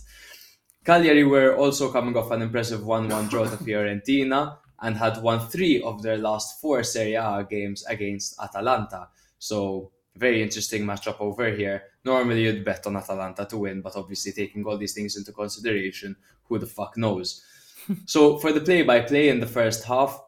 Cagliari 0.84 1.24
were 1.24 1.56
also 1.56 1.92
coming 1.92 2.18
off 2.18 2.32
an 2.32 2.42
impressive 2.42 2.86
1 2.86 3.08
1 3.08 3.28
draw 3.30 3.46
to 3.46 3.56
Fiorentina 3.58 4.58
and 4.82 4.98
had 4.98 5.22
won 5.22 5.48
three 5.48 5.82
of 5.82 6.02
their 6.02 6.18
last 6.18 6.60
four 6.60 6.84
Serie 6.84 7.16
A 7.16 7.48
games 7.50 7.86
against 7.86 8.38
Atalanta. 8.40 9.08
So, 9.40 9.92
very 10.18 10.44
interesting 10.44 10.84
matchup 10.84 11.22
over 11.22 11.50
here. 11.50 11.84
Normally, 12.06 12.44
you'd 12.44 12.66
bet 12.66 12.86
on 12.88 12.98
Atalanta 12.98 13.46
to 13.46 13.58
win, 13.58 13.82
but 13.82 13.96
obviously, 13.96 14.34
taking 14.34 14.66
all 14.66 14.78
these 14.78 14.94
things 14.94 15.16
into 15.16 15.32
consideration, 15.32 16.16
who 16.46 16.60
the 16.60 16.66
fuck 16.66 16.98
knows? 16.98 17.44
so, 18.06 18.38
for 18.38 18.52
the 18.52 18.62
play 18.62 18.82
by 18.84 19.02
play 19.02 19.30
in 19.30 19.40
the 19.40 19.48
first 19.48 19.86
half, 19.86 20.22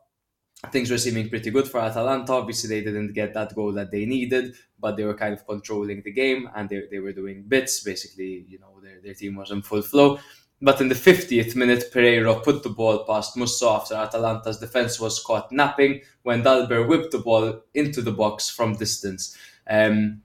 things 0.72 0.90
were 0.90 0.98
seeming 0.98 1.30
pretty 1.30 1.52
good 1.52 1.68
for 1.68 1.82
Atalanta. 1.82 2.34
Obviously, 2.34 2.70
they 2.70 2.86
didn't 2.86 3.14
get 3.14 3.34
that 3.34 3.54
goal 3.56 3.74
that 3.74 3.92
they 3.92 4.06
needed, 4.06 4.56
but 4.80 4.96
they 4.96 5.04
were 5.04 5.14
kind 5.14 5.34
of 5.34 5.46
controlling 5.46 6.02
the 6.04 6.12
game 6.12 6.50
and 6.56 6.70
they, 6.70 6.84
they 6.90 7.00
were 7.00 7.14
doing 7.14 7.44
bits. 7.48 7.84
Basically, 7.84 8.46
you 8.48 8.60
know, 8.60 8.80
their, 8.82 9.02
their 9.02 9.14
team 9.14 9.36
was 9.36 9.52
in 9.52 9.62
full 9.62 9.82
flow. 9.82 10.20
But 10.62 10.80
in 10.80 10.88
the 10.88 10.96
50th 10.96 11.56
minute, 11.56 11.92
Pereiro 11.94 12.42
put 12.42 12.64
the 12.64 12.70
ball 12.70 13.04
past 13.06 13.36
Musso 13.36 13.70
after 13.76 13.96
Atalanta's 13.96 14.58
defence 14.58 15.00
was 15.00 15.22
caught 15.22 15.52
napping 15.52 16.02
when 16.24 16.44
Dalbert 16.44 16.88
whipped 16.88 17.12
the 17.12 17.20
ball 17.20 17.62
into 17.74 18.02
the 18.02 18.14
box 18.14 18.50
from 18.50 18.76
distance. 18.76 19.38
Um, 19.70 20.22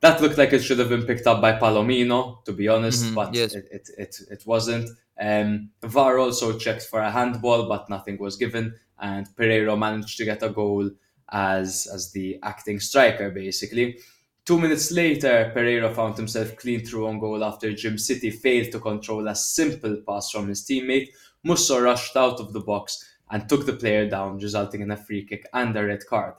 that 0.00 0.20
looked 0.22 0.38
like 0.38 0.52
it 0.52 0.62
should 0.62 0.78
have 0.78 0.88
been 0.88 1.04
picked 1.04 1.26
up 1.26 1.40
by 1.40 1.52
Palomino, 1.52 2.44
to 2.44 2.52
be 2.52 2.68
honest, 2.68 3.04
Mhm, 3.04 3.14
but 3.14 3.34
yes. 3.34 3.54
it, 3.54 3.68
it, 3.70 3.90
it, 3.98 4.16
it 4.30 4.42
wasn't. 4.46 4.88
Um, 5.20 5.70
VAR 5.82 6.18
also 6.18 6.58
checked 6.58 6.84
for 6.84 7.00
a 7.00 7.10
handball, 7.10 7.68
but 7.68 7.90
nothing 7.90 8.16
was 8.18 8.36
given, 8.36 8.74
and 8.98 9.26
Pereiro 9.36 9.78
managed 9.78 10.16
to 10.18 10.24
get 10.24 10.42
a 10.42 10.48
goal 10.48 10.90
as 11.32 11.86
as 11.94 12.10
the 12.12 12.38
acting 12.42 12.80
striker, 12.80 13.30
basically. 13.30 13.98
Two 14.46 14.58
minutes 14.58 14.90
later, 14.90 15.52
Pereiro 15.54 15.94
found 15.94 16.16
himself 16.16 16.56
clean 16.56 16.84
through 16.84 17.06
on 17.06 17.18
goal 17.20 17.44
after 17.44 17.70
Djimsiti 17.70 18.32
failed 18.34 18.72
to 18.72 18.80
control 18.80 19.28
a 19.28 19.34
simple 19.34 19.98
pass 20.08 20.30
from 20.30 20.48
his 20.48 20.62
teammate. 20.64 21.08
Musso 21.44 21.78
rushed 21.80 22.16
out 22.16 22.40
of 22.40 22.52
the 22.52 22.60
box 22.60 23.04
and 23.30 23.48
took 23.48 23.64
the 23.66 23.74
player 23.74 24.08
down, 24.08 24.38
resulting 24.38 24.80
in 24.80 24.90
a 24.90 24.96
free 24.96 25.24
kick 25.24 25.46
and 25.52 25.76
a 25.76 25.84
red 25.84 26.04
card. 26.08 26.34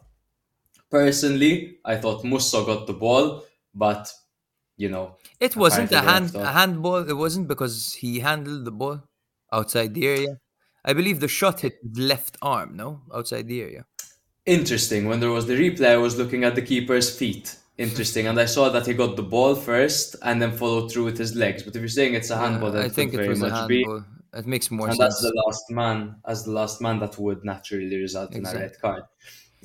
Personally, 0.89 1.77
I 1.85 1.95
thought 1.97 2.23
Musso 2.25 2.65
got 2.65 2.85
the 2.85 2.93
ball, 2.93 3.43
but 3.73 4.11
you 4.77 4.89
know, 4.89 5.17
It 5.39 5.55
wasn't 5.55 5.91
a 5.91 6.01
hand 6.01 6.33
a 6.35 6.51
handball. 6.51 7.07
It 7.07 7.13
wasn't 7.17 7.47
because 7.47 7.93
he 7.93 8.19
handled 8.19 8.65
the 8.65 8.71
ball 8.71 9.03
outside 9.53 9.93
the 9.93 10.07
area. 10.07 10.39
I 10.83 10.93
believe 10.93 11.19
the 11.19 11.27
shot 11.27 11.59
hit 11.61 11.75
his 11.83 11.97
left 11.99 12.37
arm, 12.41 12.75
no, 12.75 13.01
outside 13.13 13.47
the 13.47 13.61
area. 13.61 13.85
interesting. 14.45 15.07
When 15.07 15.19
there 15.19 15.29
was 15.31 15.47
the 15.47 15.53
replay, 15.55 15.89
I 15.89 15.97
was 15.97 16.17
looking 16.17 16.43
at 16.43 16.55
the 16.55 16.61
keeper's 16.61 17.15
feet. 17.15 17.57
Interesting, 17.77 18.27
and 18.27 18.39
I 18.39 18.45
saw 18.45 18.69
that 18.69 18.85
he 18.85 18.93
got 18.93 19.15
the 19.15 19.23
ball 19.23 19.55
first 19.55 20.15
and 20.23 20.41
then 20.41 20.51
followed 20.51 20.91
through 20.91 21.05
with 21.05 21.17
his 21.17 21.35
legs. 21.35 21.63
But 21.63 21.75
if 21.75 21.81
you're 21.81 21.89
saying 21.89 22.13
it's 22.13 22.29
a 22.29 22.37
handball, 22.37 22.71
then 22.71 22.83
I 22.83 22.89
think 22.89 23.13
it 23.13 23.17
very 23.17 23.29
was 23.29 23.41
a 23.41 23.49
handball. 23.49 24.03
It 24.33 24.45
makes 24.45 24.69
more 24.71 24.87
and 24.87 24.95
sense. 24.95 25.15
that's 25.15 25.21
the 25.21 25.33
last 25.45 25.63
man 25.71 26.15
as 26.25 26.45
the 26.45 26.51
last 26.51 26.79
man 26.81 26.99
that 26.99 27.17
would 27.17 27.43
naturally 27.43 27.95
result 27.97 28.35
in 28.35 28.45
a 28.45 28.53
red 28.53 28.79
card. 28.79 29.03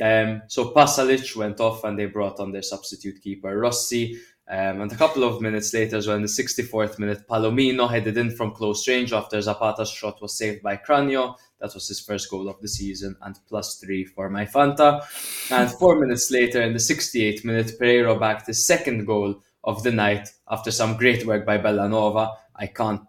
Um, 0.03 0.43
so 0.47 0.73
Pasalic 0.73 1.35
went 1.37 1.61
off 1.61 1.85
and 1.85 1.99
they 1.99 2.07
brought 2.07 2.41
on 2.41 2.53
their 2.53 2.63
substitute 2.63 3.23
keeper 3.23 3.59
Rossi. 3.59 4.19
Um, 4.49 4.83
and 4.83 4.93
a 4.93 4.97
couple 4.97 5.25
of 5.25 5.41
minutes 5.41 5.75
later, 5.75 5.97
as 5.97 6.07
well, 6.07 6.17
in 6.17 6.23
the 6.23 6.29
64th 6.29 7.01
minute, 7.01 7.27
Palomino 7.29 7.91
headed 7.91 8.17
in 8.17 8.31
from 8.31 8.53
close 8.53 8.87
range 8.87 9.13
after 9.13 9.39
Zapata's 9.39 9.91
shot 9.91 10.23
was 10.23 10.39
saved 10.39 10.63
by 10.63 10.77
Cragno. 10.77 11.35
That 11.61 11.75
was 11.75 11.89
his 11.89 12.01
first 12.01 12.31
goal 12.31 12.49
of 12.49 12.61
the 12.61 12.69
season 12.69 13.17
and 13.23 13.39
plus 13.49 13.77
three 13.79 14.05
for 14.05 14.29
my 14.29 14.45
Fanta. 14.45 15.05
And 15.51 15.71
four 15.71 15.99
minutes 15.99 16.31
later, 16.31 16.63
in 16.63 16.75
the 16.75 16.79
68th 16.79 17.45
minute, 17.45 17.73
Pereiro 17.81 18.21
backed 18.21 18.47
his 18.47 18.65
second 18.65 19.07
goal 19.07 19.43
of 19.65 19.83
the 19.83 19.91
night 19.91 20.29
after 20.49 20.71
some 20.71 20.97
great 20.97 21.27
work 21.27 21.45
by 21.45 21.59
Bellanova. 21.59 22.37
I 22.55 22.67
can't 22.67 23.01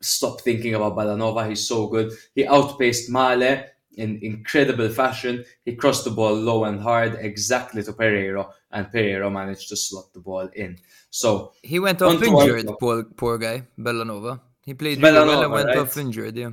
stop 0.00 0.40
thinking 0.42 0.74
about 0.74 0.94
Bellanova. 0.94 1.48
He's 1.48 1.66
so 1.66 1.88
good. 1.88 2.12
He 2.34 2.46
outpaced 2.46 3.10
Maehle 3.10 3.66
in 3.96 4.18
incredible 4.22 4.88
fashion. 4.88 5.44
He 5.64 5.74
crossed 5.76 6.04
the 6.04 6.10
ball 6.10 6.34
low 6.34 6.64
and 6.64 6.80
hard 6.80 7.16
exactly 7.20 7.82
to 7.82 7.92
Pereiro, 7.92 8.50
and 8.70 8.86
Pereiro 8.92 9.30
managed 9.32 9.68
to 9.70 9.76
slot 9.76 10.12
the 10.12 10.20
ball 10.20 10.48
in. 10.54 10.78
So 11.10 11.52
He 11.62 11.78
went 11.78 12.02
off 12.02 12.22
injured, 12.22 12.66
poor 12.78 13.04
poor 13.04 13.38
guy, 13.38 13.66
Bellanova. 13.78 14.40
He 14.64 14.74
played 14.74 15.00
really 15.02 15.14
well 15.14 15.42
and 15.42 15.52
went 15.52 15.68
right? 15.68 15.78
off 15.78 15.96
injured, 15.96 16.36
yeah. 16.36 16.50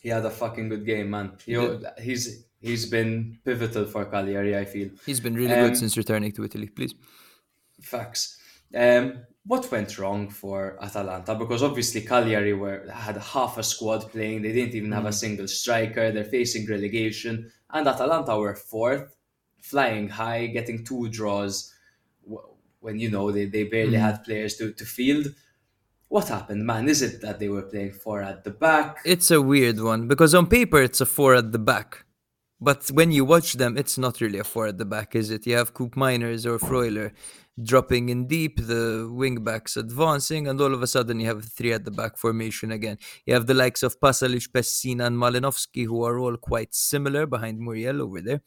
he 0.00 0.08
had 0.08 0.24
a 0.24 0.30
fucking 0.30 0.68
good 0.68 0.84
game, 0.86 1.10
man. 1.10 1.32
You 1.46 1.56
know, 1.60 1.80
he's 2.00 2.44
he's 2.60 2.86
been 2.86 3.38
pivotal 3.44 3.84
for 3.86 4.04
Cagliari. 4.04 4.56
I 4.56 4.64
feel. 4.64 4.90
He's 5.06 5.20
been 5.20 5.34
really 5.34 5.54
Um, 5.54 5.68
good 5.68 5.76
since 5.76 5.96
returning 5.96 6.32
to 6.32 6.44
Italy, 6.44 6.68
please. 6.68 6.94
Facts. 7.82 8.38
Um, 8.74 9.24
what 9.46 9.70
went 9.70 9.98
wrong 9.98 10.30
for 10.30 10.76
Atalanta? 10.80 11.34
Because 11.34 11.62
obviously 11.62 12.00
Cagliari 12.00 12.54
were 12.54 12.88
had 12.90 13.16
half 13.18 13.58
a 13.58 13.62
squad 13.62 14.10
playing. 14.10 14.42
They 14.42 14.52
didn't 14.52 14.74
even 14.74 14.92
have 14.92 15.04
a 15.04 15.10
mm. 15.10 15.14
single 15.14 15.48
striker. 15.48 16.10
They're 16.10 16.24
facing 16.24 16.66
relegation, 16.66 17.52
and 17.70 17.86
Atalanta 17.86 18.38
were 18.38 18.54
fourth, 18.54 19.16
flying 19.60 20.08
high, 20.08 20.46
getting 20.46 20.84
two 20.84 21.08
draws. 21.08 21.72
When 22.80 22.98
you 22.98 23.10
know 23.10 23.30
they, 23.30 23.46
they 23.46 23.64
barely 23.64 23.96
mm. 23.96 24.00
had 24.00 24.24
players 24.24 24.56
to, 24.56 24.72
to 24.72 24.84
field. 24.84 25.26
What 26.08 26.28
happened, 26.28 26.64
man? 26.66 26.88
Is 26.88 27.02
it 27.02 27.20
that 27.22 27.38
they 27.38 27.48
were 27.48 27.62
playing 27.62 27.92
four 27.92 28.22
at 28.22 28.44
the 28.44 28.50
back? 28.50 28.98
It's 29.04 29.30
a 29.30 29.42
weird 29.42 29.80
one 29.80 30.06
because 30.06 30.34
on 30.34 30.46
paper 30.46 30.80
it's 30.80 31.00
a 31.00 31.06
four 31.06 31.34
at 31.34 31.52
the 31.52 31.58
back. 31.58 32.04
But 32.60 32.88
when 32.88 33.10
you 33.10 33.24
watch 33.24 33.54
them, 33.54 33.76
it's 33.76 33.98
not 33.98 34.20
really 34.20 34.38
a 34.38 34.44
four 34.44 34.68
at 34.68 34.78
the 34.78 34.84
back, 34.84 35.14
is 35.16 35.30
it? 35.30 35.46
You 35.46 35.56
have 35.56 35.74
Koopmeiners 35.74 36.46
or 36.46 36.58
Freuler 36.58 37.10
dropping 37.62 38.08
in 38.08 38.26
deep, 38.26 38.56
the 38.56 39.08
wing 39.10 39.44
backs 39.44 39.76
advancing, 39.76 40.48
and 40.48 40.60
all 40.60 40.74
of 40.74 40.82
a 40.82 40.86
sudden 40.86 41.20
you 41.20 41.26
have 41.26 41.44
three 41.44 41.72
at 41.72 41.84
the 41.84 41.90
back 41.90 42.16
formation 42.16 42.72
again. 42.72 42.98
You 43.26 43.34
have 43.34 43.46
the 43.46 43.54
likes 43.54 43.82
of 43.82 44.00
Pasalic, 44.00 44.48
Pessina, 44.50 45.06
and 45.06 45.16
Malinovsky, 45.16 45.86
who 45.86 46.02
are 46.04 46.18
all 46.18 46.36
quite 46.36 46.74
similar 46.74 47.26
behind 47.26 47.60
Muriel 47.60 48.02
over 48.02 48.20
there. 48.20 48.40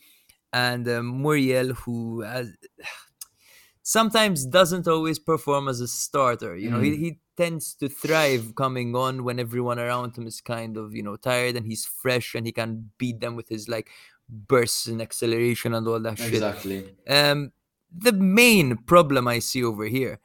And 0.51 0.87
um, 0.89 1.21
Muriel, 1.21 1.73
who 1.73 2.21
has, 2.21 2.51
sometimes 3.83 4.45
doesn't 4.45 4.87
always 4.87 5.19
perform 5.19 5.67
as 5.67 5.79
a 5.79 5.87
starter. 5.87 6.57
You 6.57 6.69
know, 6.69 6.81
he, 6.81 6.97
he 6.97 7.19
tends 7.37 7.73
to 7.75 7.87
thrive 7.87 8.55
coming 8.55 8.95
on 8.95 9.23
when 9.23 9.39
everyone 9.39 9.79
around 9.79 10.17
him 10.17 10.27
is 10.27 10.41
kind 10.41 10.75
of, 10.75 10.93
you 10.93 11.03
know, 11.03 11.15
tired 11.15 11.55
and 11.55 11.65
he's 11.65 11.85
fresh 11.85 12.35
and 12.35 12.45
he 12.45 12.51
can 12.51 12.89
beat 12.97 13.21
them 13.21 13.35
with 13.35 13.47
his 13.47 13.69
like 13.69 13.89
bursts 14.27 14.87
and 14.87 15.01
acceleration 15.01 15.73
and 15.73 15.87
all 15.87 15.99
that 15.99 16.17
shit. 16.17 16.33
Exactly. 16.33 16.95
Um, 17.07 17.53
the 17.95 18.13
main 18.13 18.77
problem 18.77 19.27
I 19.27 19.39
see 19.39 19.63
over 19.63 19.85
here 19.85 20.19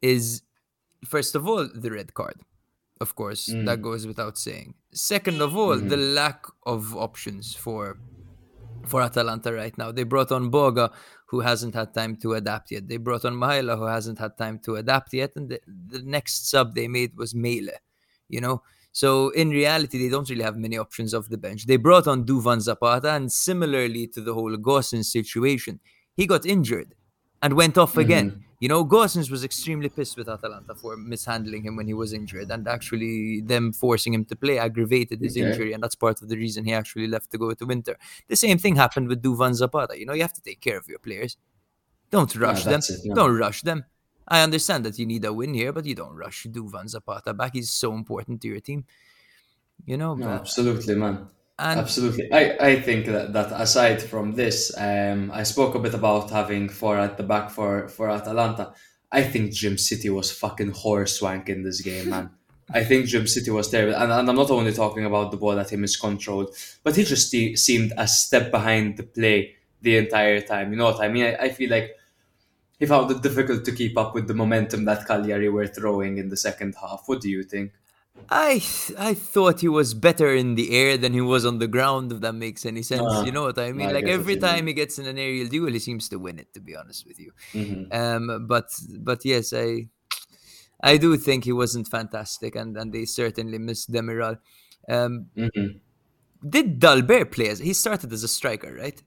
is, 0.00 0.42
first 1.04 1.34
of 1.34 1.46
all, 1.46 1.68
the 1.72 1.90
red 1.90 2.14
card. 2.14 2.40
Of 3.00 3.16
course, 3.16 3.46
that 3.46 3.78
mm. 3.78 3.82
goes 3.82 4.06
without 4.06 4.38
saying. 4.38 4.74
Second 4.92 5.42
of 5.42 5.56
all, 5.56 5.76
the 5.76 5.96
mm-hmm. 5.96 6.14
lack 6.14 6.46
of 6.64 6.96
options 6.96 7.54
for 7.54 7.98
for 8.86 9.02
Atalanta 9.02 9.52
right 9.52 9.76
now. 9.78 9.92
They 9.92 10.04
brought 10.04 10.32
on 10.32 10.50
Boga, 10.50 10.92
who 11.26 11.40
hasn't 11.40 11.74
had 11.74 11.94
time 11.94 12.16
to 12.16 12.34
adapt 12.34 12.70
yet. 12.70 12.88
They 12.88 12.96
brought 12.96 13.24
on 13.24 13.34
Mihaila, 13.34 13.76
who 13.78 13.84
hasn't 13.84 14.18
had 14.18 14.36
time 14.36 14.58
to 14.64 14.76
adapt 14.76 15.12
yet. 15.12 15.32
And 15.36 15.48
the, 15.48 15.60
the 15.66 16.02
next 16.02 16.50
sub 16.50 16.74
they 16.74 16.88
made 16.88 17.16
was 17.16 17.34
Maehle, 17.34 17.76
you 18.28 18.40
know? 18.40 18.62
So 18.92 19.30
in 19.30 19.50
reality, 19.50 19.98
they 19.98 20.10
don't 20.10 20.28
really 20.28 20.42
have 20.42 20.56
many 20.56 20.76
options 20.76 21.14
off 21.14 21.28
the 21.28 21.38
bench. 21.38 21.66
They 21.66 21.76
brought 21.76 22.06
on 22.06 22.24
Duvan 22.24 22.60
Zapata, 22.60 23.12
and 23.12 23.32
similarly 23.32 24.06
to 24.08 24.20
the 24.20 24.34
whole 24.34 24.56
Gosens 24.56 25.06
situation, 25.06 25.80
he 26.16 26.26
got 26.26 26.46
injured 26.46 26.94
and 27.40 27.54
went 27.54 27.76
off 27.76 27.90
mm-hmm. 27.90 28.00
again. 28.00 28.44
You 28.60 28.68
know, 28.68 28.84
Gosens 28.84 29.28
was 29.28 29.42
extremely 29.42 29.88
pissed 29.88 30.16
with 30.16 30.28
Atalanta 30.28 30.76
for 30.76 30.96
mishandling 30.96 31.64
him 31.64 31.74
when 31.74 31.88
he 31.88 31.94
was 31.94 32.12
injured, 32.12 32.48
and 32.52 32.68
actually 32.68 33.40
them 33.40 33.72
forcing 33.72 34.14
him 34.14 34.24
to 34.26 34.36
play 34.36 34.56
aggravated 34.56 35.20
his 35.20 35.36
Okay. 35.36 35.50
injury, 35.50 35.72
and 35.72 35.82
that's 35.82 35.96
part 35.96 36.22
of 36.22 36.28
the 36.28 36.36
reason 36.36 36.64
he 36.64 36.72
actually 36.72 37.08
left 37.08 37.32
to 37.32 37.38
go 37.38 37.52
to 37.52 37.70
Inter. 37.70 37.96
The 38.28 38.36
same 38.36 38.58
thing 38.58 38.76
happened 38.76 39.08
with 39.08 39.20
Duvan 39.20 39.54
Zapata. 39.54 39.98
You 39.98 40.06
know, 40.06 40.12
you 40.12 40.22
have 40.22 40.32
to 40.34 40.42
take 40.42 40.60
care 40.60 40.78
of 40.78 40.86
your 40.86 41.00
players. 41.00 41.36
Don't 42.12 42.32
rush 42.36 42.62
them. 42.62 42.80
it. 42.88 43.14
Don't 43.14 43.36
rush 43.36 43.62
them. 43.62 43.84
I 44.28 44.42
understand 44.42 44.84
that 44.84 44.96
you 44.98 45.06
need 45.06 45.24
a 45.24 45.32
win 45.32 45.54
here, 45.54 45.72
but 45.72 45.84
you 45.84 45.96
don't 45.96 46.14
rush 46.14 46.46
Duvan 46.48 46.88
Zapata 46.88 47.34
back. 47.34 47.54
He's 47.54 47.70
so 47.70 47.94
important 47.94 48.40
to 48.42 48.48
your 48.48 48.60
team. 48.60 48.84
You 49.84 49.96
know, 49.96 50.14
No, 50.14 50.28
absolutely, 50.28 50.94
man. 50.94 51.26
And 51.58 51.80
Absolutely. 51.80 52.32
I, 52.32 52.56
I 52.60 52.80
think 52.80 53.06
that, 53.06 53.32
that 53.34 53.52
aside 53.52 54.02
from 54.02 54.32
this, 54.32 54.72
um, 54.76 55.30
I 55.32 55.42
spoke 55.42 55.74
a 55.74 55.78
bit 55.78 55.94
about 55.94 56.30
having 56.30 56.68
four 56.68 56.98
at 56.98 57.16
the 57.16 57.22
back 57.22 57.50
for, 57.50 57.88
for 57.88 58.10
Atalanta. 58.10 58.72
I 59.10 59.22
think 59.22 59.52
Djimsiti 59.52 60.12
was 60.12 60.32
fucking 60.32 60.72
horswank 60.72 61.48
in 61.48 61.62
this 61.62 61.80
game, 61.80 62.10
man. 62.10 62.30
I 62.74 62.84
think 62.84 63.06
Djimsiti 63.06 63.52
was 63.54 63.68
terrible. 63.68 63.96
And, 63.96 64.10
and 64.10 64.28
I'm 64.30 64.36
not 64.36 64.50
only 64.50 64.72
talking 64.72 65.04
about 65.04 65.30
the 65.30 65.36
ball 65.36 65.54
that 65.56 65.70
he 65.70 65.76
miscontrolled, 65.76 66.56
but 66.82 66.96
he 66.96 67.04
just 67.04 67.30
se- 67.30 67.56
seemed 67.56 67.92
a 67.98 68.08
step 68.08 68.50
behind 68.50 68.96
the 68.96 69.02
play 69.02 69.56
the 69.82 69.98
entire 69.98 70.40
time. 70.40 70.70
You 70.70 70.78
know 70.78 70.86
what 70.86 71.02
I 71.02 71.08
mean? 71.08 71.24
I, 71.24 71.36
I 71.36 71.48
feel 71.50 71.70
like 71.70 71.96
he 72.78 72.86
found 72.86 73.10
it 73.10 73.22
difficult 73.22 73.64
to 73.66 73.72
keep 73.72 73.98
up 73.98 74.14
with 74.14 74.26
the 74.26 74.34
momentum 74.34 74.86
that 74.86 75.06
Cagliari 75.06 75.48
were 75.48 75.66
throwing 75.66 76.16
in 76.18 76.30
the 76.30 76.36
second 76.36 76.74
half. 76.80 77.02
What 77.06 77.20
do 77.20 77.28
you 77.28 77.42
think? 77.42 77.72
I 78.30 78.58
th- 78.58 78.98
I 78.98 79.14
thought 79.14 79.60
he 79.60 79.68
was 79.68 79.94
better 79.94 80.34
in 80.34 80.54
the 80.54 80.74
air 80.76 80.96
than 80.96 81.12
he 81.12 81.20
was 81.20 81.44
on 81.44 81.58
the 81.58 81.66
ground, 81.68 82.12
if 82.12 82.20
that 82.20 82.34
makes 82.34 82.64
any 82.66 82.82
sense. 82.82 83.02
Ah, 83.04 83.24
you 83.24 83.32
know 83.32 83.42
what 83.42 83.58
I 83.58 83.72
mean? 83.72 83.88
I 83.88 83.92
like 83.92 84.04
every 84.04 84.36
time 84.36 84.56
mean. 84.64 84.68
he 84.68 84.72
gets 84.74 84.98
in 84.98 85.06
an 85.06 85.18
aerial 85.18 85.48
duel, 85.48 85.72
he 85.72 85.78
seems 85.78 86.08
to 86.10 86.18
win 86.18 86.38
it. 86.38 86.52
To 86.54 86.60
be 86.60 86.74
honest 86.76 87.06
with 87.06 87.18
you, 87.20 87.32
Mhm. 87.52 87.92
um, 87.94 88.46
but 88.46 88.68
but 89.00 89.24
yes, 89.24 89.52
I 89.52 89.88
I 90.82 90.96
do 90.96 91.16
think 91.16 91.44
he 91.44 91.52
wasn't 91.52 91.88
fantastic, 91.88 92.56
and 92.56 92.76
and 92.76 92.92
they 92.92 93.04
certainly 93.04 93.58
missed 93.58 93.90
Demiral. 93.92 94.38
Um, 94.88 95.26
Mhm. 95.36 95.80
did 96.48 96.80
Dalbert 96.80 97.30
play 97.30 97.48
as 97.48 97.58
he 97.60 97.72
started 97.72 98.12
as 98.12 98.22
a 98.24 98.28
striker, 98.28 98.74
right? 98.74 99.00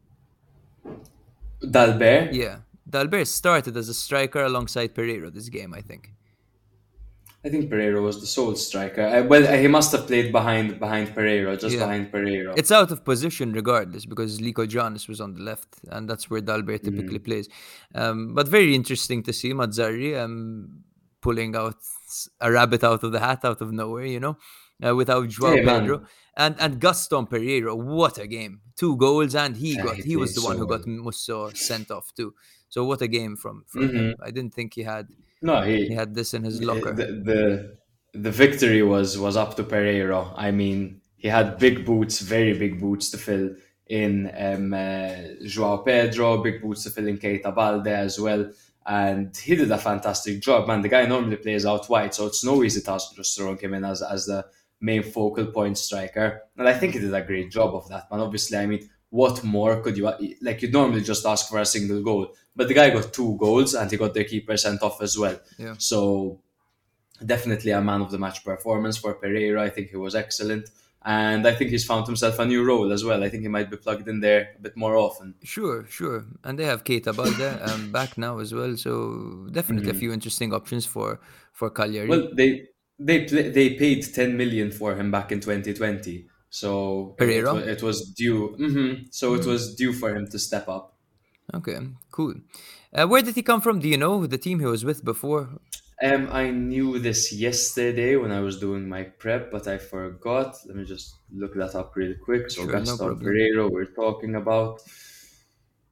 Dalbert? 1.64 2.34
Yeah, 2.34 2.60
Dalbert 2.90 3.28
started 3.28 3.76
as 3.78 3.90
a 3.90 3.94
striker 3.94 4.44
alongside 4.44 4.94
Pereiro 4.96 5.34
this 5.34 5.50
game, 5.50 5.74
I 5.74 5.82
think. 5.82 6.12
I 7.46 7.50
think 7.50 7.70
Pereiro 7.70 8.02
was 8.04 8.20
the 8.20 8.26
sole 8.28 8.56
striker. 8.56 9.04
I, 9.04 9.22
well, 9.22 9.46
he 9.56 9.68
must 9.68 9.92
have 9.92 10.08
played 10.08 10.32
behind 10.32 10.80
behind 10.80 11.10
Pereiro, 11.10 11.60
just 11.60 11.76
Yeah. 11.76 11.82
behind 11.86 12.12
Pereiro. 12.12 12.58
It's 12.58 12.72
out 12.72 12.92
of 12.92 13.06
position 13.06 13.54
regardless 13.54 14.06
because 14.06 14.40
Lykogiannis 14.40 15.08
was 15.08 15.22
on 15.22 15.34
the 15.36 15.42
left, 15.42 15.76
and 15.90 16.10
that's 16.10 16.30
where 16.30 16.42
Dalbert 16.42 16.84
typically 16.84 17.20
plays. 17.20 17.48
Um, 17.94 18.34
but 18.34 18.48
very 18.48 18.74
interesting 18.74 19.22
to 19.24 19.34
see 19.34 19.54
Mazzarri 19.54 20.18
um, 20.20 20.84
pulling 21.22 21.56
out 21.56 21.76
a 22.42 22.52
rabbit 22.52 22.84
out 22.84 23.04
of 23.04 23.12
the 23.12 23.20
hat 23.20 23.46
out 23.46 23.62
of 23.62 23.72
nowhere, 23.72 24.06
you 24.06 24.20
know, 24.20 24.38
uh, 24.86 24.96
without 24.96 25.30
Joao 25.30 25.60
man. 25.62 25.82
Pedro 25.82 26.06
and 26.38 26.56
and 26.60 26.80
Gaston 26.82 27.28
Pereiro. 27.28 27.76
What 27.76 28.18
a 28.18 28.28
game! 28.28 28.62
Two 28.76 28.98
goals, 28.98 29.36
and 29.36 29.56
he 29.58 29.76
Yeah, 29.76 29.84
got 29.86 29.98
he 29.98 30.02
he 30.04 30.16
was 30.16 30.34
the 30.34 30.42
played 30.42 30.46
one 30.50 30.58
so 30.58 30.60
who 30.60 30.68
got. 30.68 30.88
Musso 30.88 31.52
sent 31.54 31.92
off 31.92 32.12
too. 32.16 32.34
So 32.70 32.84
what 32.86 33.02
a 33.02 33.08
game 33.08 33.36
from 33.36 33.66
from 33.68 33.90
him. 33.94 34.16
I 34.22 34.32
didn't 34.32 34.54
think 34.54 34.74
he 34.74 34.84
had 34.84 35.10
no, 35.46 35.62
he, 35.62 35.88
he 35.90 35.94
had 35.94 36.16
this 36.16 36.34
in 36.34 36.44
his 36.44 36.62
locker. 36.62 36.92
the 36.92 37.78
the 38.14 38.32
victory 38.32 38.82
was 38.82 39.18
was 39.18 39.36
up 39.38 39.56
to 39.58 39.64
Pereiro. 39.64 40.34
I 40.36 40.52
mean, 40.52 41.02
he 41.18 41.28
had 41.28 41.60
big 41.60 41.86
boots, 41.86 42.20
very 42.20 42.58
big 42.58 42.80
boots 42.80 43.10
to 43.12 43.18
fill 43.18 43.56
in 43.88 44.32
um, 44.36 44.74
uh, 44.74 45.46
Joao 45.46 45.78
Pedro, 45.78 46.42
big 46.42 46.62
boots 46.62 46.84
to 46.84 46.90
fill 46.90 47.08
in 47.08 47.18
Keita 47.18 47.54
Balde 47.54 47.88
as 47.88 48.20
well. 48.20 48.52
And 48.88 49.36
he 49.36 49.56
did 49.56 49.72
a 49.72 49.78
fantastic 49.78 50.42
job, 50.42 50.68
man. 50.68 50.82
The 50.82 50.90
guy 50.90 51.06
normally 51.06 51.38
plays 51.38 51.66
out 51.66 51.90
wide, 51.90 52.14
so 52.14 52.26
it's 52.28 52.44
no 52.44 52.64
easy 52.64 52.82
task 52.82 53.16
just 53.16 53.38
throwing 53.38 53.58
him 53.58 53.74
in 53.74 53.84
as, 53.84 54.02
as 54.02 54.26
the 54.26 54.46
main 54.80 55.04
focal 55.04 55.48
point 55.48 55.78
striker. 55.78 56.42
And 56.58 56.68
I 56.68 56.74
think 56.74 56.94
he 56.94 57.00
did 57.00 57.14
a 57.14 57.22
great 57.22 57.52
job 57.52 57.74
of 57.76 57.88
that, 57.90 58.10
man. 58.12 58.20
Obviously, 58.20 58.58
I 58.58 58.66
mean, 58.66 58.88
what 59.10 59.44
more 59.44 59.82
could 59.82 59.98
you 59.98 60.12
like? 60.42 60.62
You'd 60.62 60.74
normally 60.74 61.02
just 61.02 61.26
ask 61.26 61.50
for 61.50 61.60
a 61.60 61.66
single 61.66 62.02
goal, 62.04 62.34
but 62.56 62.68
the 62.68 62.74
guy 62.74 62.90
got 62.90 63.14
two 63.14 63.36
goals 63.38 63.74
and 63.74 63.90
he 63.92 63.98
got 63.98 64.14
the 64.14 64.24
keeper 64.24 64.56
sent 64.58 64.82
off 64.82 65.02
as 65.02 65.18
well. 65.18 65.40
Yeah. 65.58 65.76
So 65.78 66.40
definitely 67.26 67.72
a 67.72 67.82
man 67.82 68.02
of 68.02 68.12
the 68.12 68.18
match 68.18 68.44
performance 68.44 68.98
for 68.98 69.16
Pereiro. 69.16 69.60
I 69.60 69.70
think 69.70 69.90
he 69.90 69.98
was 69.98 70.16
excellent. 70.16 70.70
And 71.08 71.46
I 71.48 71.54
think 71.54 71.70
he's 71.70 71.86
found 71.86 72.08
himself 72.08 72.40
a 72.40 72.46
new 72.48 72.64
role 72.64 72.92
as 72.92 73.04
well. 73.04 73.24
I 73.24 73.30
think 73.30 73.44
he 73.44 73.48
might 73.48 73.70
be 73.70 73.78
plugged 73.78 74.08
in 74.08 74.22
there 74.22 74.56
a 74.58 74.62
bit 74.62 74.76
more 74.76 74.96
often. 74.96 75.36
Sure, 75.44 75.86
sure, 75.88 76.26
and 76.44 76.58
they 76.58 76.66
have 76.66 76.84
Keita 76.84 77.16
Balde 77.16 77.62
um, 77.70 77.92
back 77.92 78.18
now 78.18 78.40
as 78.40 78.56
well. 78.56 78.76
So 78.76 79.48
definitely 79.52 79.92
a 79.92 79.94
few 79.94 80.12
interesting 80.12 80.52
options 80.52 80.84
for 80.88 81.20
for 81.54 81.70
Cagliari. 81.70 82.10
Mm-hmm. 82.10 82.22
Well, 82.26 82.36
they 82.36 82.66
they 82.98 83.24
they 83.26 83.76
paid 83.76 84.02
10 84.16 84.36
million 84.36 84.72
for 84.72 84.96
him 84.96 85.12
back 85.12 85.32
in 85.32 85.42
2020. 85.42 86.28
So 86.50 87.16
it, 87.20 87.24
Pereiro? 87.24 87.54
wa- 87.54 87.60
it 87.60 87.84
was 87.84 88.10
due. 88.10 88.48
hmm 88.58 89.04
So 89.12 89.36
it 89.36 89.46
was 89.46 89.76
due 89.76 89.94
for 89.94 90.16
him 90.16 90.26
to 90.30 90.40
step 90.40 90.68
up. 90.68 90.95
Okay, 91.54 91.78
cool. 92.12 92.36
Uh, 92.94 93.06
where 93.08 93.22
did 93.22 93.36
he 93.36 93.44
come 93.44 93.62
from? 93.62 93.80
Do 93.80 93.88
you 93.88 93.98
know 93.98 94.26
the 94.26 94.38
team 94.38 94.60
he 94.60 94.66
was 94.66 94.84
with 94.84 95.04
before? 95.06 95.50
Um, 96.04 96.28
I 96.32 96.50
knew 96.50 97.00
this 97.00 97.32
yesterday 97.32 98.18
when 98.18 98.32
I 98.32 98.42
was 98.42 98.60
doing 98.60 98.90
my 98.90 99.04
prep, 99.04 99.52
but 99.52 99.68
I 99.68 99.78
forgot. 99.78 100.58
Let 100.66 100.76
me 100.76 100.84
just 100.84 101.16
look 101.34 101.54
that 101.56 101.76
up 101.76 101.96
really 101.96 102.16
quick. 102.16 102.52
So 102.52 102.64
Sure, 102.64 102.72
no 102.72 102.80
Gaston 102.80 102.98
problem. 102.98 103.26
Pereiro, 103.26 103.72
we're 103.72 103.86
talking 103.86 104.36
about. 104.36 104.82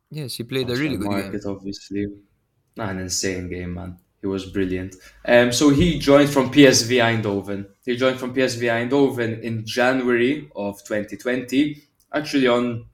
Yes, 0.10 0.36
he 0.36 0.44
played 0.44 0.70
a 0.70 0.76
really 0.76 0.98
good 0.98 1.10
game. 1.10 1.22
market, 1.22 1.46
obviously. 1.46 2.08
Ah, 2.78 2.90
an 2.90 3.00
insane 3.00 3.50
game, 3.50 3.76
man. 3.76 3.98
He 4.20 4.28
was 4.28 4.46
brilliant. 4.46 4.96
Um, 5.26 5.52
so 5.52 5.70
he 5.70 6.00
joined 6.00 6.30
from 6.30 6.52
PSV 6.52 6.98
Eindhoven. 6.98 7.68
He 7.86 7.96
joined 7.96 8.20
from 8.20 8.34
PSV 8.34 8.90
Eindhoven 8.90 9.42
in 9.42 9.66
January 9.66 10.50
of 10.56 10.84
2020, 10.84 11.82
actually 12.14 12.48
on 12.48 12.86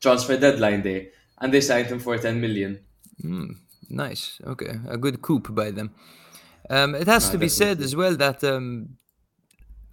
transfer 0.00 0.36
deadline 0.36 0.82
day, 0.82 1.10
and 1.44 1.52
they 1.52 1.60
signed 1.60 1.88
him 1.92 2.00
for 2.00 2.16
10 2.16 2.40
million. 2.40 2.80
Mm, 3.22 3.56
nice. 3.90 4.40
Okay, 4.44 4.80
a 4.88 4.96
good 4.96 5.20
coup 5.22 5.40
by 5.40 5.70
them. 5.70 5.92
Um, 6.70 6.94
it 6.94 7.06
has 7.06 7.26
No, 7.26 7.32
to 7.32 7.38
be 7.38 7.48
said 7.48 7.80
as 7.80 7.94
well 7.94 8.16
that 8.16 8.42
um, 8.42 8.96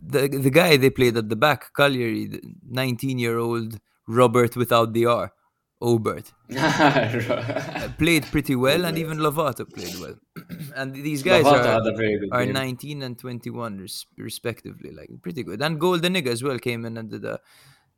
the 0.01 0.27
the 0.27 0.49
guy 0.49 0.77
they 0.77 0.89
played 0.89 1.17
at 1.17 1.27
the 1.29 1.35
back, 1.35 1.73
Cagliari, 1.75 2.41
19 2.67 3.19
year 3.19 3.37
old 3.37 3.79
Robert 4.07 4.55
without 4.55 4.93
the 4.93 5.05
R, 5.05 5.33
Obert, 5.81 6.31
uh, 6.57 7.89
played 7.97 8.23
pretty 8.31 8.55
well, 8.55 8.85
and 8.85 8.97
even 8.97 9.17
Lovato 9.17 9.65
played 9.71 9.95
well. 9.99 10.15
and 10.75 10.95
these 10.95 11.23
guys 11.23 11.45
Lovato 11.45 11.59
are, 11.59 11.73
had 11.73 11.87
a 11.87 11.95
very 11.95 12.19
good 12.19 12.29
are 12.31 12.45
game. 12.45 12.53
19 12.53 13.03
and 13.03 13.19
21 13.19 13.77
res- 13.79 14.05
respectively, 14.17 14.91
like 14.91 15.09
pretty 15.21 15.43
good. 15.43 15.61
And 15.61 15.79
Goldaniga 15.79 16.27
as 16.27 16.43
well 16.43 16.59
came 16.59 16.85
in 16.85 16.97
and 16.97 17.09
did 17.11 17.25
a 17.25 17.39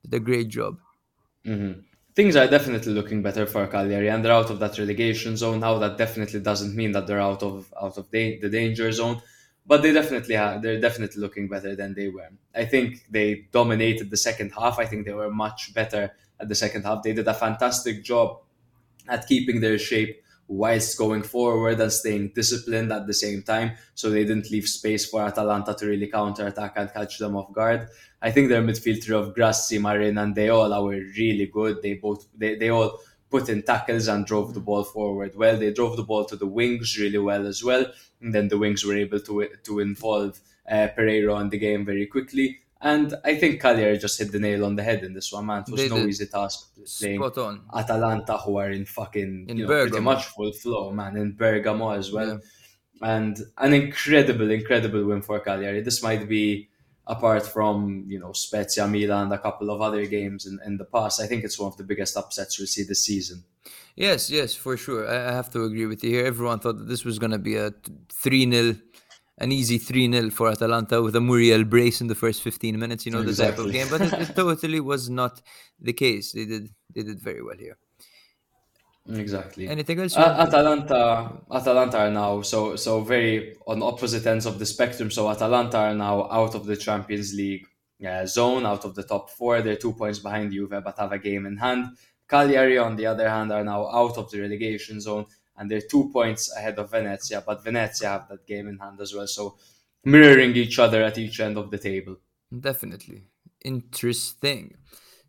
did 0.03 0.13
a 0.15 0.19
great 0.19 0.49
job. 0.49 0.79
Mhm. 1.45 1.83
Things 2.15 2.35
are 2.35 2.47
definitely 2.47 2.93
looking 2.93 3.23
better 3.23 3.45
for 3.47 3.65
Cagliari, 3.67 4.07
and 4.09 4.23
they're 4.23 4.31
out 4.31 4.51
of 4.51 4.59
that 4.59 4.77
relegation 4.77 5.35
zone 5.35 5.59
now. 5.61 5.79
That 5.79 5.97
definitely 5.97 6.41
doesn't 6.41 6.75
mean 6.75 6.91
that 6.91 7.07
they're 7.07 7.19
out 7.21 7.41
of 7.41 7.73
out 7.81 7.97
of 7.97 8.11
da- 8.11 8.39
the 8.39 8.49
danger 8.49 8.91
zone, 8.91 9.21
but 9.65 9.81
they 9.81 9.91
definitely 9.91 10.35
have. 10.35 10.61
They're 10.61 10.79
definitely 10.79 11.21
looking 11.21 11.47
better 11.49 11.75
than 11.75 11.95
they 11.95 12.09
were. 12.09 12.29
I 12.53 12.65
think 12.65 13.05
they 13.09 13.47
dominated 13.51 14.11
the 14.11 14.17
second 14.17 14.51
half. 14.51 14.77
I 14.77 14.85
think 14.85 15.05
they 15.05 15.13
were 15.13 15.31
much 15.31 15.73
better 15.73 16.11
at 16.39 16.49
the 16.49 16.55
second 16.55 16.83
half. 16.83 17.01
They 17.01 17.13
did 17.13 17.27
a 17.27 17.33
fantastic 17.33 18.03
job 18.03 18.41
at 19.07 19.27
keeping 19.27 19.61
their 19.61 19.77
shape 19.79 20.21
whilst 20.47 20.97
going 20.97 21.23
forward 21.23 21.79
and 21.79 21.91
staying 21.91 22.31
disciplined 22.35 22.91
at 22.91 23.07
the 23.07 23.13
same 23.13 23.41
time. 23.41 23.71
So 23.95 24.09
they 24.09 24.23
didn't 24.25 24.51
leave 24.51 24.67
space 24.67 25.05
for 25.09 25.21
Atalanta 25.23 25.73
to 25.73 25.85
really 25.87 26.07
counter 26.07 26.47
attack 26.47 26.73
and 26.75 26.93
catch 26.93 27.17
them 27.17 27.35
off 27.35 27.51
guard. 27.53 27.87
I 28.27 28.31
think 28.31 28.49
their 28.49 28.63
midfield 28.63 29.03
trio 29.03 29.19
of 29.19 29.35
Grassi, 29.35 29.77
Marin, 29.77 30.17
and 30.17 30.35
Deiola 30.35 30.79
were 30.87 31.03
really 31.21 31.47
good. 31.57 31.81
They 31.83 31.93
both 32.05 32.21
they, 32.41 32.55
they 32.55 32.69
all 32.69 32.91
put 33.29 33.49
in 33.49 33.63
tackles 33.63 34.07
and 34.07 34.25
drove 34.25 34.53
the 34.53 34.59
ball 34.69 34.83
forward 34.95 35.35
well. 35.35 35.57
They 35.57 35.73
drove 35.73 35.97
the 35.97 36.03
ball 36.11 36.23
to 36.25 36.35
the 36.35 36.47
wings 36.59 36.97
really 36.97 37.17
well 37.29 37.45
as 37.45 37.63
well. 37.63 37.85
And 38.21 38.33
then 38.33 38.47
the 38.47 38.57
wings 38.63 38.85
were 38.85 38.95
able 39.05 39.19
to 39.29 39.33
to 39.67 39.79
involve 39.79 40.39
uh, 40.71 40.87
Pereiro 40.97 41.39
in 41.41 41.49
the 41.49 41.57
game 41.67 41.83
very 41.85 42.07
quickly. 42.07 42.47
And 42.93 43.13
I 43.23 43.35
think 43.35 43.61
Cagliari 43.61 43.97
just 43.97 44.19
hit 44.19 44.31
the 44.33 44.39
nail 44.39 44.65
on 44.65 44.75
the 44.75 44.83
head 44.83 45.03
in 45.03 45.13
this 45.13 45.31
one, 45.31 45.45
man. 45.45 45.63
It 45.65 45.71
was 45.71 45.79
They 45.81 45.89
no 45.89 45.99
did. 45.99 46.09
easy 46.09 46.25
task 46.25 46.57
playing 46.99 47.19
Spot 47.19 47.37
on. 47.37 47.61
Atalanta, 47.73 48.37
who 48.37 48.57
are 48.57 48.71
in 48.71 48.85
fucking 48.85 49.45
In 49.47 49.57
you 49.57 49.67
know, 49.67 49.87
pretty 49.87 50.01
much 50.01 50.25
full 50.25 50.51
flow, 50.51 50.91
man, 50.91 51.15
in 51.15 51.31
Bergamo 51.31 51.91
as 51.91 52.11
well. 52.11 52.31
Yeah. 53.01 53.15
And 53.15 53.35
an 53.57 53.73
incredible, 53.73 54.51
incredible 54.51 55.03
win 55.05 55.21
for 55.21 55.39
Cagliari. 55.39 55.81
This 55.81 56.03
might 56.03 56.27
be, 56.27 56.69
apart 57.07 57.45
from 57.45 58.05
you 58.07 58.19
know 58.19 58.31
Spezia, 58.33 58.87
Milan, 58.87 59.23
and 59.25 59.33
a 59.33 59.37
couple 59.37 59.69
of 59.69 59.81
other 59.81 60.05
games 60.05 60.45
in, 60.45 60.59
in 60.65 60.77
the 60.77 60.85
past, 60.85 61.21
I 61.21 61.27
think 61.27 61.43
it's 61.43 61.59
one 61.59 61.71
of 61.71 61.77
the 61.77 61.83
biggest 61.83 62.17
upsets 62.17 62.57
we'll 62.57 62.67
see 62.67 62.83
this 62.83 63.05
season. 63.05 63.43
Yes, 63.95 64.29
yes, 64.29 64.55
for 64.55 64.75
sure. 64.75 65.07
I, 65.07 65.29
I 65.29 65.33
have 65.33 65.51
to 65.51 65.63
agree 65.63 65.85
with 65.85 66.03
you 66.03 66.09
here. 66.11 66.25
Everyone 66.25 66.59
thought 66.59 66.77
that 66.77 66.87
this 66.87 67.05
was 67.05 67.19
going 67.19 67.31
to 67.31 67.37
be 67.37 67.55
a 67.55 67.71
3 68.09 68.51
0, 68.51 68.75
an 69.37 69.51
easy 69.51 69.77
3 69.77 70.11
0 70.11 70.29
for 70.31 70.49
Atalanta 70.49 71.01
with 71.01 71.15
a 71.15 71.21
Muriel 71.21 71.63
brace 71.63 72.01
in 72.01 72.07
the 72.07 72.15
first 72.15 72.41
15 72.41 72.79
minutes, 72.79 73.05
you 73.05 73.11
know, 73.11 73.21
the 73.21 73.35
type 73.35 73.59
of 73.59 73.71
game. 73.71 73.87
But 73.89 74.01
it, 74.01 74.13
it 74.13 74.35
totally 74.35 74.79
was 74.79 75.09
not 75.09 75.41
the 75.79 75.93
case. 75.93 76.31
They 76.31 76.45
did 76.45 76.69
they 76.95 77.03
did 77.03 77.19
very 77.19 77.43
well 77.43 77.57
here. 77.57 77.77
Exactly. 79.09 79.67
Anything 79.67 79.99
else? 79.99 80.15
Uh, 80.15 80.35
Atalanta, 80.39 81.33
Atalanta 81.51 81.97
are 81.97 82.11
now 82.11 82.41
so 82.41 82.77
so 82.77 83.01
very 83.01 83.55
on 83.67 83.83
opposite 83.83 84.25
ends 84.25 84.45
of 84.45 84.59
the 84.59 84.65
spectrum. 84.65 85.11
So 85.11 85.29
Atalanta 85.29 85.77
are 85.77 85.95
now 85.95 86.29
out 86.31 86.55
of 86.55 86.65
the 86.65 86.77
Champions 86.77 87.33
League 87.33 87.67
uh, 88.07 88.25
zone, 88.25 88.65
out 88.65 88.85
of 88.85 88.95
the 88.95 89.03
top 89.03 89.29
four. 89.29 89.61
They're 89.61 89.75
two 89.75 89.93
points 89.93 90.19
behind 90.19 90.53
Juve, 90.53 90.81
but 90.83 90.97
have 90.97 91.11
a 91.11 91.19
game 91.19 91.45
in 91.45 91.57
hand. 91.57 91.97
Cagliari, 92.29 92.77
on 92.77 92.95
the 92.95 93.05
other 93.05 93.29
hand, 93.29 93.51
are 93.51 93.63
now 93.63 93.87
out 93.91 94.17
of 94.17 94.31
the 94.31 94.39
relegation 94.39 95.01
zone, 95.01 95.25
and 95.57 95.69
they're 95.69 95.81
two 95.81 96.09
points 96.11 96.55
ahead 96.55 96.79
of 96.79 96.89
Venezia. 96.89 97.43
But 97.45 97.61
Venezia 97.61 98.07
have 98.07 98.29
that 98.29 98.47
game 98.47 98.69
in 98.69 98.77
hand 98.77 99.01
as 99.01 99.13
well, 99.13 99.27
so 99.27 99.57
mirroring 100.05 100.55
each 100.55 100.79
other 100.79 101.03
at 101.03 101.17
each 101.17 101.41
end 101.41 101.57
of 101.57 101.69
the 101.71 101.77
table. 101.77 102.17
Definitely. 102.57 103.23
Interesting. 103.65 104.75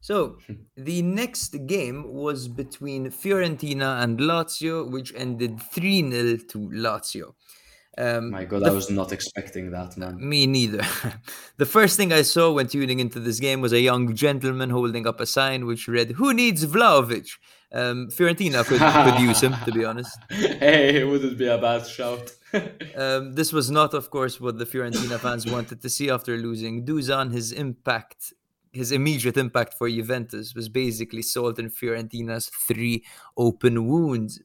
So, 0.05 0.37
the 0.77 1.01
next 1.01 1.57
game 1.67 2.13
was 2.13 2.47
between 2.47 3.11
Fiorentina 3.11 4.03
and 4.03 4.21
Lazio, 4.21 4.91
which 4.91 5.15
ended 5.17 5.59
3 5.73 6.11
0 6.11 6.37
to 6.51 6.59
Lazio. 6.59 7.33
Um, 7.97 8.31
My 8.31 8.45
God, 8.45 8.65
I 8.65 8.71
was 8.71 8.91
not 8.91 9.13
expecting 9.13 9.71
that, 9.71 9.97
man. 9.97 10.19
Me 10.21 10.47
neither. 10.47 10.83
the 11.57 11.65
first 11.65 11.97
thing 11.97 12.13
I 12.13 12.21
saw 12.21 12.53
when 12.53 12.67
tuning 12.67 13.01
into 13.01 13.19
this 13.19 13.41
game 13.41 13.63
was 13.63 13.73
a 13.73 13.81
young 13.81 14.15
gentleman 14.15 14.69
holding 14.69 15.07
up 15.07 15.21
a 15.21 15.27
sign 15.27 15.65
which 15.65 15.89
read, 15.89 16.11
Who 16.11 16.35
needs 16.35 16.67
Vlahovic? 16.67 17.31
Um, 17.73 18.09
Fiorentina 18.11 18.63
could, 18.67 18.81
could 18.81 19.23
use 19.23 19.41
him, 19.41 19.55
to 19.65 19.73
be 19.73 19.85
honest. 19.91 20.19
hey, 20.29 21.01
it 21.01 21.09
wouldn't 21.09 21.39
be 21.39 21.47
a 21.47 21.57
bad 21.57 21.87
shout. 21.87 22.31
Um, 22.95 23.33
this 23.33 23.55
was 23.55 23.71
not, 23.71 23.95
of 23.95 24.11
course, 24.11 24.39
what 24.39 24.59
the 24.59 24.67
Fiorentina 24.67 25.19
fans 25.19 25.47
wanted 25.47 25.81
to 25.81 25.89
see 25.89 26.11
after 26.11 26.37
losing 26.37 26.85
Dusan. 26.85 27.33
His 27.33 27.53
impact, 27.53 28.35
his 28.75 28.93
immediate 28.93 29.37
impact 29.37 29.75
for 29.75 29.89
Juventus 29.89 30.55
was 30.55 30.69
basically 30.69 31.23
salt 31.23 31.59
in 31.59 31.71
Fiorentina's 31.71 32.51
three 32.67 33.05
open 33.37 33.87
wounds. 33.87 34.41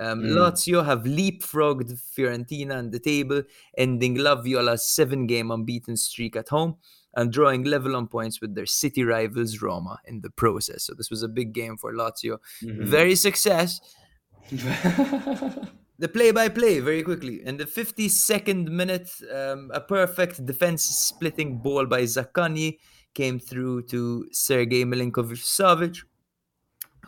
Um, 0.00 0.22
Lazio 0.22 0.84
have 0.84 1.00
leapfrogged 1.00 2.00
Fiorentina 2.16 2.78
on 2.78 2.90
the 2.90 3.00
table, 3.00 3.42
ending 3.76 4.14
La 4.14 4.36
Viola's 4.36 4.88
seven 4.88 5.26
game 5.26 5.50
unbeaten 5.50 5.96
streak 5.96 6.36
at 6.36 6.48
home 6.48 6.76
and 7.14 7.32
drawing 7.32 7.64
level 7.64 7.96
on 7.96 8.06
points 8.06 8.40
with 8.40 8.54
their 8.54 8.66
city 8.66 9.02
rivals 9.02 9.60
Roma 9.60 9.98
in 10.04 10.20
the 10.20 10.30
process. 10.30 10.84
So, 10.84 10.94
this 10.94 11.10
was 11.10 11.22
a 11.22 11.28
big 11.28 11.52
game 11.52 11.76
for 11.76 11.92
Lazio. 11.92 12.38
Very 12.62 13.16
success. 13.16 13.80
the 14.50 16.08
play-by-play 16.08 16.78
very 16.80 17.02
quickly. 17.02 17.44
In 17.44 17.56
the 17.56 17.64
52nd 17.64 18.68
minute, 18.68 19.10
um, 19.34 19.70
a 19.74 19.80
perfect 19.80 20.46
defense-splitting 20.46 21.58
ball 21.58 21.86
by 21.86 22.02
Zaccagni 22.02 22.78
came 23.20 23.38
through 23.48 23.76
to 23.92 24.00
Sergei 24.46 24.82
Milenkovic-Savic, 24.90 25.96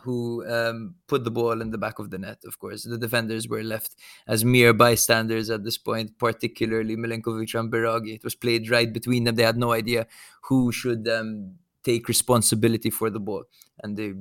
who 0.03 0.17
um, 0.57 0.95
put 1.07 1.23
the 1.23 1.31
ball 1.39 1.61
in 1.61 1.69
the 1.71 1.77
back 1.85 1.99
of 1.99 2.09
the 2.09 2.17
net. 2.17 2.39
Of 2.45 2.57
course, 2.59 2.83
the 2.83 2.97
defenders 2.97 3.47
were 3.47 3.63
left 3.63 3.91
as 4.27 4.43
mere 4.43 4.73
bystanders 4.73 5.49
at 5.55 5.63
this 5.63 5.77
point, 5.77 6.17
particularly 6.17 6.95
Milinkovic 6.95 7.53
and 7.59 7.71
Biraghi. 7.71 8.15
It 8.15 8.23
was 8.23 8.35
played 8.35 8.69
right 8.69 8.91
between 8.91 9.23
them. 9.25 9.35
They 9.35 9.43
had 9.51 9.57
no 9.57 9.71
idea 9.71 10.07
who 10.47 10.71
should 10.71 11.07
um, 11.07 11.55
take 11.83 12.07
responsibility 12.07 12.89
for 12.89 13.09
the 13.09 13.19
ball, 13.19 13.43
and 13.83 13.95
they 13.97 14.13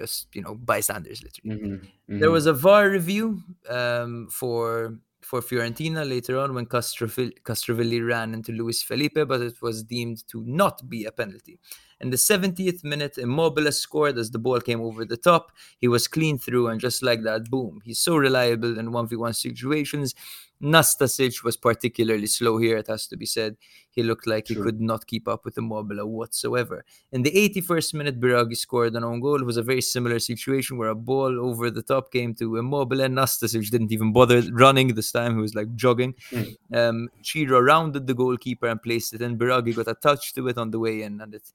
just 0.00 0.28
you 0.36 0.42
know 0.42 0.54
bystanders 0.54 1.22
literally. 1.26 1.50
Mhm, 1.56 1.88
There 2.20 2.28
mhm. 2.28 2.32
was 2.38 2.46
a 2.46 2.52
VAR 2.52 2.84
review 2.90 3.42
um, 3.68 4.28
for 4.30 4.98
for 5.26 5.40
Fiorentina 5.40 6.08
later 6.08 6.38
on 6.38 6.54
when 6.54 6.66
Castrovilli, 6.66 8.06
ran 8.06 8.32
into 8.32 8.52
Luis 8.52 8.80
Felipe, 8.80 9.26
but 9.26 9.40
it 9.40 9.60
was 9.60 9.82
deemed 9.82 10.26
to 10.28 10.40
not 10.46 10.88
be 10.88 11.04
a 11.04 11.10
penalty. 11.10 11.58
In 12.00 12.10
the 12.10 12.16
70th 12.16 12.84
minute, 12.84 13.18
Immobile 13.18 13.72
scored 13.72 14.18
as 14.18 14.30
the 14.30 14.38
ball 14.38 14.60
came 14.60 14.80
over 14.80 15.04
the 15.04 15.16
top. 15.16 15.50
He 15.78 15.88
was 15.88 16.06
clean 16.06 16.38
through, 16.38 16.68
and 16.68 16.80
just 16.80 17.02
like 17.02 17.22
that, 17.24 17.50
boom. 17.50 17.80
He's 17.84 17.98
so 17.98 18.16
reliable 18.16 18.78
in 18.78 18.90
1v1 18.90 19.34
situations. 19.34 20.14
Nastasic 20.60 21.44
was 21.44 21.56
particularly 21.56 22.26
slow 22.26 22.58
here, 22.58 22.76
it 22.76 22.86
has 22.88 23.06
to 23.08 23.16
be 23.16 23.26
said. 23.26 23.56
He 23.90 24.02
looked 24.02 24.26
like 24.26 24.48
he 24.48 24.54
Sure. 24.54 24.64
could 24.64 24.80
not 24.80 25.06
keep 25.06 25.26
up 25.28 25.44
with 25.44 25.56
Immobile 25.58 26.04
whatsoever. 26.06 26.84
In 27.12 27.22
the 27.22 27.30
81st 27.36 27.94
minute, 27.94 28.20
Biraghi 28.20 28.56
scored 28.56 28.94
an 28.94 29.04
own 29.04 29.20
goal. 29.20 29.40
It 29.40 29.46
was 29.46 29.56
a 29.56 29.62
very 29.62 29.80
similar 29.80 30.18
situation 30.18 30.76
where 30.76 30.90
a 30.90 30.94
ball 30.94 31.40
over 31.40 31.70
the 31.70 31.82
top 31.82 32.12
came 32.12 32.34
to 32.34 32.56
Immobile. 32.56 33.00
And 33.00 33.14
Nastasic 33.14 33.70
didn't 33.70 33.92
even 33.92 34.12
bother 34.12 34.42
running 34.52 34.94
this 34.94 35.12
time. 35.12 35.36
He 35.36 35.40
was 35.42 35.54
like 35.54 35.74
jogging. 35.74 36.14
Mm. 36.30 36.56
Um, 36.74 37.08
Ciro 37.22 37.60
rounded 37.60 38.06
the 38.06 38.14
goalkeeper 38.14 38.66
and 38.66 38.82
placed 38.82 39.14
it 39.14 39.22
in. 39.22 39.38
Biraghi 39.38 39.74
got 39.74 39.88
a 39.88 39.94
touch 39.94 40.34
to 40.34 40.48
it 40.48 40.58
on 40.58 40.70
the 40.70 40.78
way 40.78 41.02
in, 41.02 41.20
and 41.20 41.34
it 41.34 41.50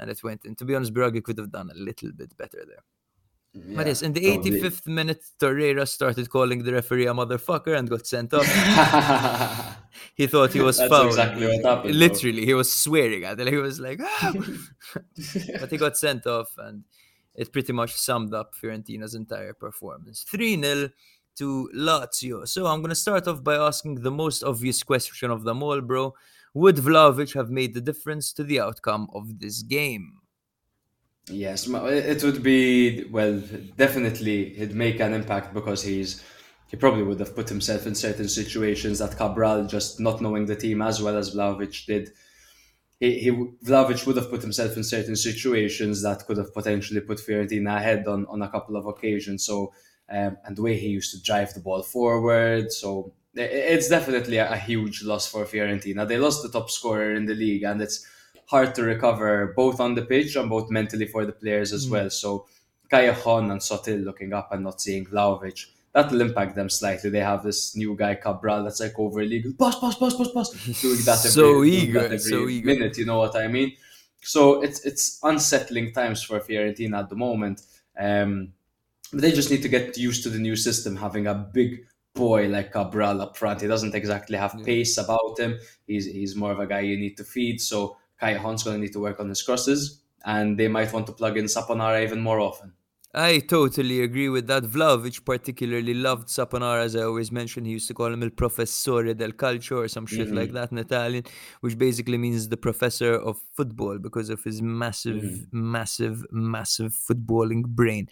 and 0.00 0.10
it 0.10 0.22
went 0.22 0.44
in. 0.44 0.54
To 0.56 0.64
be 0.64 0.74
honest, 0.74 0.94
Biraghi 0.94 1.22
could 1.22 1.38
have 1.38 1.50
done 1.50 1.70
a 1.70 1.78
little 1.78 2.12
bit 2.12 2.36
better 2.36 2.64
there. 2.66 2.84
But 3.54 3.64
Yeah, 3.64 3.84
yes, 3.86 4.02
in 4.02 4.12
the 4.12 4.20
probably. 4.20 4.60
85th 4.60 4.86
minute, 4.86 5.22
Torreira 5.40 5.86
started 5.88 6.28
calling 6.30 6.62
the 6.62 6.72
referee 6.72 7.06
a 7.06 7.14
motherfucker 7.14 7.76
and 7.78 7.88
got 7.88 8.06
sent 8.06 8.32
off. 8.34 8.46
He 10.14 10.26
thought 10.26 10.52
he 10.52 10.60
was 10.60 10.78
That's 10.78 10.90
fouled. 10.90 11.06
exactly 11.08 11.46
what 11.46 11.64
happened, 11.64 11.94
though. 11.94 11.98
Literally, 11.98 12.44
he 12.44 12.54
was 12.54 12.72
swearing 12.72 13.24
at 13.24 13.40
it. 13.40 13.48
He 13.48 13.56
was 13.56 13.80
like, 13.80 14.00
"Ah!" 14.02 14.32
but 15.60 15.70
he 15.70 15.76
got 15.76 15.96
sent 15.96 16.26
off, 16.26 16.50
and 16.58 16.84
it 17.34 17.52
pretty 17.52 17.72
much 17.72 17.94
summed 17.94 18.34
up 18.34 18.54
Fiorentina's 18.54 19.14
entire 19.14 19.54
performance. 19.54 20.24
3 20.28 20.60
0 20.62 20.90
to 21.36 21.70
Lazio. 21.74 22.46
So 22.46 22.66
I'm 22.66 22.80
going 22.80 22.90
to 22.90 22.94
start 22.96 23.26
off 23.28 23.42
by 23.42 23.54
asking 23.56 23.96
the 24.02 24.10
most 24.10 24.42
obvious 24.44 24.82
question 24.82 25.30
of 25.30 25.44
them 25.44 25.62
all, 25.62 25.80
bro. 25.80 26.14
Would 26.54 26.76
Vlahovic 26.76 27.34
have 27.34 27.50
made 27.50 27.74
the 27.74 27.80
difference 27.80 28.32
to 28.34 28.44
the 28.44 28.60
outcome 28.60 29.08
of 29.14 29.38
this 29.38 29.62
game? 29.62 30.17
Yes, 31.30 31.68
it 31.68 32.22
would 32.22 32.42
be 32.42 33.04
well, 33.10 33.42
definitely 33.76 34.54
he'd 34.54 34.74
make 34.74 35.00
an 35.00 35.12
impact 35.12 35.52
because 35.52 35.82
he's 35.82 36.22
he 36.68 36.76
probably 36.76 37.02
would 37.02 37.20
have 37.20 37.34
put 37.34 37.48
himself 37.48 37.86
in 37.86 37.94
certain 37.94 38.28
situations 38.28 38.98
that 38.98 39.16
Cabral, 39.16 39.66
just 39.66 40.00
not 40.00 40.20
knowing 40.20 40.46
the 40.46 40.56
team 40.56 40.82
as 40.82 41.02
well 41.02 41.16
as 41.16 41.34
Vlahovic 41.34 41.86
did, 41.86 42.10
he, 43.00 43.18
he 43.18 43.30
would 43.30 43.56
have 44.16 44.30
put 44.30 44.42
himself 44.42 44.76
in 44.76 44.84
certain 44.84 45.16
situations 45.16 46.02
that 46.02 46.26
could 46.26 46.36
have 46.36 46.52
potentially 46.52 47.00
put 47.00 47.18
Fiorentina 47.18 47.76
ahead 47.76 48.06
on, 48.06 48.26
on 48.26 48.42
a 48.42 48.50
couple 48.50 48.76
of 48.76 48.86
occasions. 48.86 49.44
So 49.44 49.72
um, 50.10 50.36
and 50.44 50.56
the 50.56 50.62
way 50.62 50.78
he 50.78 50.88
used 50.88 51.12
to 51.14 51.22
drive 51.22 51.52
the 51.54 51.60
ball 51.60 51.82
forward, 51.82 52.72
so 52.72 53.12
it's 53.34 53.88
definitely 53.88 54.38
a, 54.38 54.52
a 54.52 54.56
huge 54.56 55.02
loss 55.04 55.26
for 55.26 55.44
Fiorentina. 55.44 56.08
They 56.08 56.18
lost 56.18 56.42
the 56.42 56.48
top 56.48 56.70
scorer 56.70 57.14
in 57.14 57.26
the 57.26 57.34
league, 57.34 57.62
and 57.64 57.80
it's 57.82 58.06
hard 58.48 58.74
to 58.74 58.82
recover 58.82 59.52
both 59.56 59.78
on 59.80 59.94
the 59.94 60.02
pitch 60.02 60.36
and 60.36 60.48
both 60.50 60.70
mentally 60.70 61.06
for 61.06 61.24
the 61.26 61.32
players 61.32 61.72
as 61.72 61.86
Mm. 61.86 61.90
well. 61.90 62.10
So 62.10 62.46
Callejon 62.90 63.50
and 63.52 63.60
Sotil 63.60 64.04
looking 64.04 64.32
up 64.32 64.52
and 64.52 64.64
not 64.64 64.80
seeing 64.80 65.04
Vlahovic, 65.06 65.66
that 65.92 66.10
will 66.10 66.20
impact 66.22 66.54
them 66.54 66.70
slightly. 66.70 67.10
They 67.10 67.20
have 67.20 67.42
this 67.42 67.76
new 67.76 67.94
guy 67.96 68.14
Cabral 68.14 68.64
that's 68.64 68.80
like 68.80 68.98
over 68.98 69.22
league, 69.24 69.58
pass, 69.58 69.78
pass, 69.78 69.96
pass, 69.96 70.14
pass, 70.16 70.30
pass, 70.34 70.50
doing 70.82 71.00
that 71.04 71.18
every, 71.26 71.30
So 71.30 71.64
eager, 71.64 72.00
every 72.04 72.18
so 72.18 72.48
eager. 72.48 72.66
minute. 72.66 72.96
You 72.98 73.06
know 73.06 73.18
what 73.18 73.36
I 73.36 73.48
mean? 73.48 73.72
So 74.22 74.62
it's 74.62 74.80
it's 74.84 75.18
unsettling 75.22 75.92
times 75.92 76.22
for 76.22 76.40
Fiorentina 76.40 76.98
at 77.00 77.08
the 77.10 77.16
moment. 77.16 77.62
Um, 77.98 78.52
but 79.12 79.22
they 79.22 79.32
just 79.32 79.50
need 79.50 79.62
to 79.62 79.68
get 79.68 79.96
used 79.96 80.22
to 80.24 80.30
the 80.30 80.38
new 80.38 80.56
system, 80.56 80.96
having 80.96 81.26
a 81.26 81.34
big 81.34 81.86
boy 82.14 82.48
like 82.48 82.72
Cabral 82.72 83.20
up 83.22 83.36
front. 83.36 83.60
He 83.60 83.66
doesn't 83.68 83.94
exactly 83.94 84.36
have 84.38 84.62
pace 84.64 84.98
about 84.98 85.38
him. 85.38 85.58
He's 85.86 86.06
he's 86.06 86.36
more 86.36 86.52
of 86.52 86.60
a 86.60 86.66
guy 86.66 86.80
you 86.80 86.96
need 86.98 87.16
to 87.18 87.24
feed. 87.24 87.60
So 87.60 87.96
Kai 88.20 88.34
Hunt's 88.34 88.64
going 88.64 88.76
to 88.76 88.80
need 88.80 88.92
to 88.92 89.00
work 89.00 89.20
on 89.20 89.28
his 89.28 89.42
crosses, 89.42 90.02
and 90.24 90.58
they 90.58 90.68
might 90.68 90.92
want 90.92 91.06
to 91.06 91.12
plug 91.12 91.36
in 91.36 91.44
Saponara 91.44 92.02
even 92.02 92.20
more 92.20 92.40
often. 92.40 92.72
I 93.14 93.38
totally 93.38 94.02
agree 94.02 94.28
with 94.28 94.46
that. 94.48 94.64
Vlahovic 94.64 95.24
particularly 95.24 95.94
loved 95.94 96.28
Saponara, 96.28 96.84
as 96.84 96.94
I 96.94 97.04
always 97.04 97.32
mention. 97.32 97.64
He 97.64 97.72
used 97.72 97.88
to 97.88 97.94
call 97.94 98.12
him 98.12 98.22
il 98.22 98.30
professore 98.30 99.14
del 99.14 99.32
calcio 99.32 99.78
or 99.78 99.88
some 99.88 100.04
shit 100.04 100.30
like 100.30 100.52
that 100.52 100.72
in 100.72 100.78
Italian, 100.78 101.24
which 101.62 101.78
basically 101.78 102.18
means 102.18 102.48
the 102.50 102.58
professor 102.58 103.14
of 103.14 103.38
football 103.54 103.98
because 103.98 104.28
of 104.28 104.44
his 104.44 104.60
massive, 104.60 105.46
massive, 105.52 106.22
massive 106.30 106.92
footballing 106.92 107.64
brain. 107.66 108.10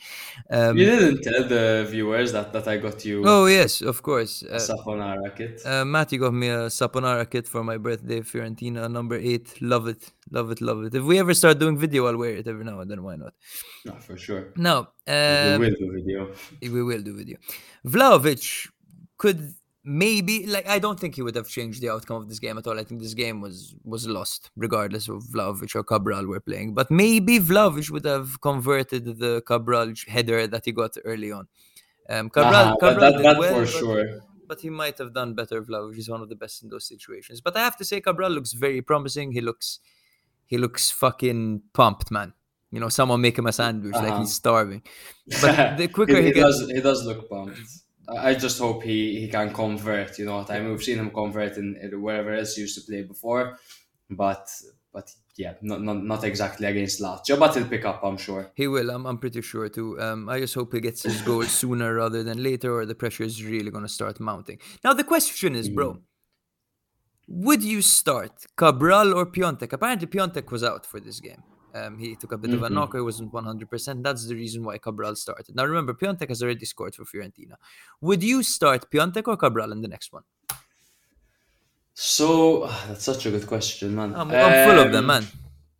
Um, 0.51 0.79
you 0.79 0.87
didn't 0.87 1.21
tell 1.21 1.47
the 1.47 1.87
viewers 1.91 2.33
that, 2.33 2.55
that 2.55 2.67
I 2.67 2.79
got 2.79 3.05
you 3.05 3.23
oh, 3.27 3.47
yes, 3.47 3.83
of 3.83 4.03
course. 4.03 4.43
a 4.45 4.55
Uh, 4.55 4.59
Saponara 4.59 5.37
kit. 5.37 5.61
uh, 5.67 5.85
Matty 5.85 6.17
got 6.17 6.33
me 6.33 6.49
a 6.49 6.69
Saponara 6.71 7.31
kit 7.31 7.47
for 7.47 7.63
my 7.63 7.77
birthday, 7.77 8.21
Fiorentina, 8.21 8.91
number 8.91 9.17
eight. 9.17 9.61
Love 9.61 9.89
it, 9.89 10.11
love 10.31 10.51
it, 10.51 10.63
love 10.63 10.85
it. 10.85 10.95
If 10.95 11.05
we 11.05 11.19
ever 11.19 11.35
start 11.35 11.59
doing 11.59 11.77
video, 11.77 12.07
I'll 12.07 12.17
wear 12.17 12.31
it 12.31 12.49
every 12.49 12.65
now 12.65 12.81
and 12.81 12.91
then. 12.91 13.03
Why 13.03 13.17
not? 13.17 13.35
no, 13.85 13.93
for 14.01 14.17
sure. 14.17 14.53
Now, 14.57 14.86
we 15.07 15.13
um, 15.15 15.61
will 15.61 15.75
do 15.79 15.93
video. 15.93 16.31
we 16.61 16.83
will 16.83 17.03
do 17.03 17.17
video. 17.17 17.39
Vlahovic 17.87 18.69
could 19.19 19.55
maybe 19.85 20.47
like 20.47 20.69
I 20.69 20.79
don't 20.81 20.99
think 20.99 21.15
he 21.15 21.23
would 21.23 21.37
have 21.37 21.49
changed 21.49 21.81
the 21.81 21.91
outcome 21.91 22.17
of 22.23 22.29
this 22.29 22.41
game 22.41 22.59
at 22.59 22.67
all. 22.67 22.79
I 22.79 22.85
think 22.85 23.01
this 23.01 23.15
game 23.15 23.41
was 23.41 23.75
was 23.85 24.07
lost 24.09 24.51
regardless 24.57 25.09
of 25.09 25.23
Vlahovic 25.25 25.75
or 25.77 25.85
Cabral 25.85 26.27
were 26.27 26.41
playing. 26.41 26.75
But 26.75 26.91
maybe 26.91 27.39
Vlahovic 27.39 27.91
would 27.91 28.05
have 28.05 28.41
converted 28.41 29.19
the 29.19 29.43
Cabral 29.47 29.93
header 30.09 30.47
that 30.49 30.65
he 30.65 30.73
got 30.73 30.97
early 31.05 31.31
on. 31.33 31.47
Um, 32.09 32.31
Cabral, 32.31 32.55
Uh-huh, 32.55 32.77
Cabral 32.81 33.01
that, 33.01 33.17
did 33.17 33.25
that 33.27 33.39
well, 33.39 33.55
for 33.55 33.61
but, 33.61 33.69
sure. 33.69 34.21
but 34.49 34.61
he 34.61 34.71
might 34.71 34.99
have 34.99 35.13
done 35.15 35.35
better. 35.35 35.63
Vlahovic 35.63 35.99
is 35.99 36.09
one 36.09 36.21
of 36.21 36.29
the 36.29 36.37
best 36.37 36.63
in 36.63 36.69
those 36.69 36.87
situations. 36.87 37.41
But 37.41 37.57
I 37.57 37.61
have 37.61 37.77
to 37.79 37.85
say, 37.85 38.01
Cabral 38.01 38.31
looks 38.31 38.53
very 38.53 38.83
promising. 38.83 39.33
He 39.33 39.41
looks 39.41 39.81
he 40.47 40.59
looks 40.59 40.91
fucking 40.91 41.63
pumped, 41.73 42.11
man. 42.11 42.33
You 42.73 42.81
know, 42.81 42.89
someone 42.89 43.21
make 43.21 43.39
him 43.39 43.47
a 43.47 43.53
sandwich 43.53 43.95
like 43.95 44.05
Uh-huh. 44.11 44.21
he's 44.21 44.35
starving. 44.35 44.83
But 45.41 45.77
the 45.79 45.89
quicker 45.89 46.17
he, 46.21 46.27
he, 46.29 46.33
gets, 46.33 46.59
does, 46.61 46.71
he 46.71 46.81
does 46.81 47.05
look 47.07 47.29
pumped. 47.31 47.59
I 48.09 48.35
just 48.35 48.59
hope 48.59 48.83
he, 48.83 49.21
he 49.21 49.29
can 49.29 49.53
convert. 49.53 50.19
You 50.19 50.27
know 50.27 50.37
what 50.39 50.51
I 50.51 50.61
mean? 50.61 50.71
We've 50.71 50.83
seen 50.83 50.99
him 50.99 51.11
convert 51.11 51.57
in, 51.57 51.77
in 51.83 52.01
wherever 52.03 52.33
else 52.35 52.55
he 52.55 52.63
used 52.63 52.77
to 52.79 52.85
play 52.89 53.03
before, 53.03 53.59
but 54.11 54.49
but 54.93 55.11
yeah, 55.37 55.55
not 55.61 55.83
not, 55.83 56.03
not 56.05 56.23
exactly 56.25 56.67
against 56.67 57.01
Lazio, 57.01 57.39
but 57.39 57.55
he'll 57.55 57.67
pick 57.69 57.85
up, 57.85 58.01
I'm 58.05 58.17
sure. 58.17 58.51
He 58.55 58.67
will. 58.69 58.91
I'm, 58.91 59.07
I'm 59.07 59.19
pretty 59.19 59.43
sure 59.43 59.69
too. 59.69 60.01
Um, 60.01 60.29
I 60.29 60.39
just 60.41 60.55
hope 60.55 60.73
he 60.73 60.81
gets 60.81 61.03
his 61.03 61.21
goal 61.23 61.43
sooner 61.61 61.95
rather 61.95 62.23
than 62.23 62.43
later, 62.43 62.73
or 62.75 62.87
the 62.87 62.95
pressure 62.95 63.25
is 63.25 63.45
really 63.45 63.71
going 63.71 63.85
to 63.85 63.89
start 64.01 64.21
mounting. 64.21 64.59
Now 64.85 64.93
the 64.95 65.05
question 65.05 65.55
is, 65.57 65.69
bro, 65.69 65.99
would 67.29 67.63
you 67.63 67.83
start 67.83 68.33
Cabral 68.57 69.15
or 69.15 69.27
Piontek? 69.27 69.73
Apparently, 69.73 70.07
Piontek 70.07 70.51
was 70.51 70.63
out 70.63 70.87
for 70.87 71.01
this 71.01 71.19
game. 71.21 71.43
Um, 71.79 71.93
he 71.99 72.09
took 72.21 72.33
a 72.33 72.39
bit 72.39 72.53
of 72.55 72.63
a 72.63 72.69
Mhm. 72.69 72.75
knocker. 72.77 72.99
He 72.99 73.03
wasn't 73.11 73.33
100%. 73.33 74.03
That's 74.07 74.27
the 74.31 74.35
reason 74.43 74.65
why 74.67 74.79
Cabral 74.87 75.15
started. 75.25 75.55
Now 75.59 75.65
remember, 75.73 75.93
Piontek 76.01 76.29
has 76.35 76.43
already 76.43 76.67
scored 76.75 76.95
for 76.99 77.05
Fiorentina. 77.05 77.57
Would 78.01 78.23
you 78.33 78.39
start 78.43 78.91
Piontek 78.93 79.27
or 79.29 79.37
Cabral 79.37 79.71
in 79.73 79.81
the 79.83 79.89
next 79.97 80.13
one? 80.13 80.25
So 81.95 82.67
that's 82.89 83.05
such 83.05 83.27
a 83.27 83.31
good 83.31 83.47
question, 83.47 83.95
man. 83.95 84.15
I'm, 84.15 84.31
I'm 84.31 84.69
full 84.69 84.79
of 84.85 84.93
them, 84.93 85.05
Um, 85.05 85.07
man. 85.07 85.27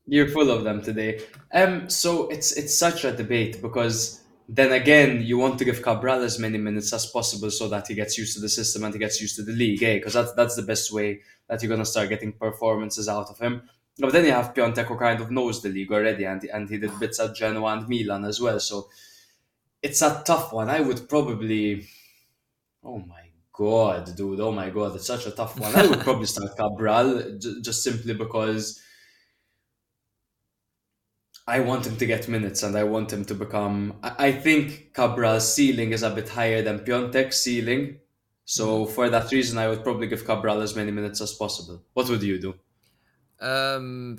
You're 0.07 0.29
full 0.29 0.51
of 0.51 0.65
them 0.65 0.83
today. 0.83 1.21
Um, 1.53 1.91
so 1.91 2.29
it's 2.29 2.53
it's 2.61 2.75
such 2.79 3.05
a 3.05 3.13
debate 3.23 3.61
because 3.61 4.21
then 4.49 4.71
again 4.73 5.11
you 5.29 5.37
want 5.37 5.59
to 5.59 5.65
give 5.65 5.83
Cabral 5.83 6.23
as 6.23 6.39
many 6.39 6.59
minutes 6.59 6.93
as 6.93 7.05
possible 7.07 7.51
so 7.51 7.69
that 7.69 7.89
he 7.89 7.95
gets 7.95 8.17
used 8.17 8.35
to 8.35 8.41
the 8.41 8.49
system 8.49 8.85
and 8.85 8.95
he 8.95 9.01
gets 9.01 9.21
used 9.21 9.35
to 9.37 9.43
the 9.43 9.53
league, 9.53 9.83
eh? 9.83 9.95
Because 9.99 10.15
that's 10.15 10.33
that's 10.35 10.57
the 10.57 10.63
best 10.63 10.93
way 10.93 11.21
that 11.49 11.61
you're 11.61 11.69
gonna 11.75 11.85
start 11.95 12.09
getting 12.09 12.33
performances 12.33 13.09
out 13.09 13.29
of 13.31 13.39
him. 13.39 13.55
But 13.99 14.13
then 14.13 14.27
you 14.27 14.33
have 14.33 14.53
Piontek 14.53 14.87
who 14.87 14.99
kind 14.99 15.21
of 15.21 15.31
knows 15.31 15.63
the 15.63 15.71
league 15.71 15.93
already 15.93 16.25
and 16.25 16.45
and 16.45 16.69
he 16.69 16.79
did 16.79 16.99
bits 17.01 17.19
at 17.21 17.35
Genoa 17.35 17.77
and 17.77 17.89
Milan 17.89 18.25
as 18.25 18.41
well. 18.41 18.61
So 18.61 18.89
it's 19.83 20.03
a 20.03 20.23
tough 20.25 20.53
one. 20.53 20.69
I 20.69 20.81
would 20.81 21.09
probably 21.09 21.87
Oh 22.87 22.99
my 22.99 23.23
god, 23.53 24.15
dude! 24.17 24.39
Oh 24.39 24.53
my 24.53 24.71
god, 24.71 24.95
it's 24.95 25.09
such 25.09 25.27
a 25.27 25.33
tough 25.33 25.59
one. 25.59 25.75
I 25.75 25.87
would 25.87 26.01
probably 26.07 26.27
start 26.27 26.57
Cabral 26.57 27.37
j- 27.37 27.61
just 27.61 27.83
simply 27.83 28.15
because 28.15 28.81
I 31.49 31.61
want 31.61 31.87
him 31.87 31.97
to 31.97 32.07
get 32.07 32.29
minutes 32.29 32.63
and 32.63 32.77
I 32.77 32.85
want 32.85 33.13
him 33.13 33.25
to 33.25 33.35
become. 33.35 33.99
I 34.05 34.29
I 34.29 34.33
think 34.33 34.95
Cabral's 34.95 35.53
ceiling 35.53 35.93
is 35.93 36.05
a 36.05 36.11
bit 36.11 36.29
higher 36.29 36.63
than 36.63 36.81
Piontek's 36.81 37.41
ceiling. 37.41 37.99
So 38.45 38.85
mm-hmm. 38.85 38.95
for 38.95 39.09
that 39.11 39.33
reason, 39.33 39.59
I 39.59 39.69
would 39.69 39.83
probably 39.83 40.07
give 40.07 40.25
Cabral 40.25 40.61
as 40.61 40.77
many 40.77 40.93
minutes 40.93 41.21
as 41.21 41.33
possible. 41.33 41.83
What 41.95 42.09
would 42.09 42.23
you 42.23 42.39
do? 42.39 42.55
Um, 43.41 44.19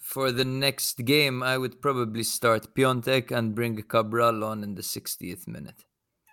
for 0.00 0.32
the 0.32 0.44
next 0.44 1.04
game, 1.04 1.42
I 1.42 1.58
would 1.58 1.82
probably 1.82 2.22
start 2.22 2.74
Piontek 2.74 3.30
and 3.30 3.54
bring 3.54 3.82
Cabral 3.82 4.44
on 4.44 4.62
in 4.62 4.74
the 4.74 4.82
60th 4.82 5.46
minute. 5.46 5.84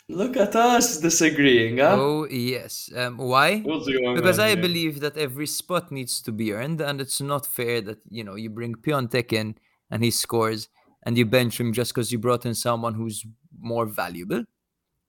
Look 0.09 0.35
at 0.37 0.55
us 0.55 0.99
disagreeing, 0.99 1.77
huh? 1.77 1.95
Oh 1.97 2.27
yes. 2.29 2.89
Um, 2.95 3.17
why? 3.17 3.59
Because 3.59 4.37
I 4.37 4.49
here? 4.49 4.57
believe 4.57 4.99
that 4.99 5.17
every 5.17 5.47
spot 5.47 5.91
needs 5.91 6.21
to 6.23 6.31
be 6.31 6.51
earned, 6.51 6.81
and 6.81 6.99
it's 6.99 7.21
not 7.21 7.45
fair 7.45 7.79
that 7.81 7.99
you 8.09 8.23
know 8.23 8.35
you 8.35 8.49
bring 8.49 8.75
Piontek 8.75 9.31
in 9.31 9.55
and 9.89 10.03
he 10.03 10.11
scores, 10.11 10.67
and 11.03 11.17
you 11.17 11.25
bench 11.25 11.59
him 11.59 11.71
just 11.71 11.93
because 11.93 12.11
you 12.11 12.19
brought 12.19 12.45
in 12.45 12.53
someone 12.53 12.95
who's 12.95 13.25
more 13.57 13.85
valuable, 13.85 14.43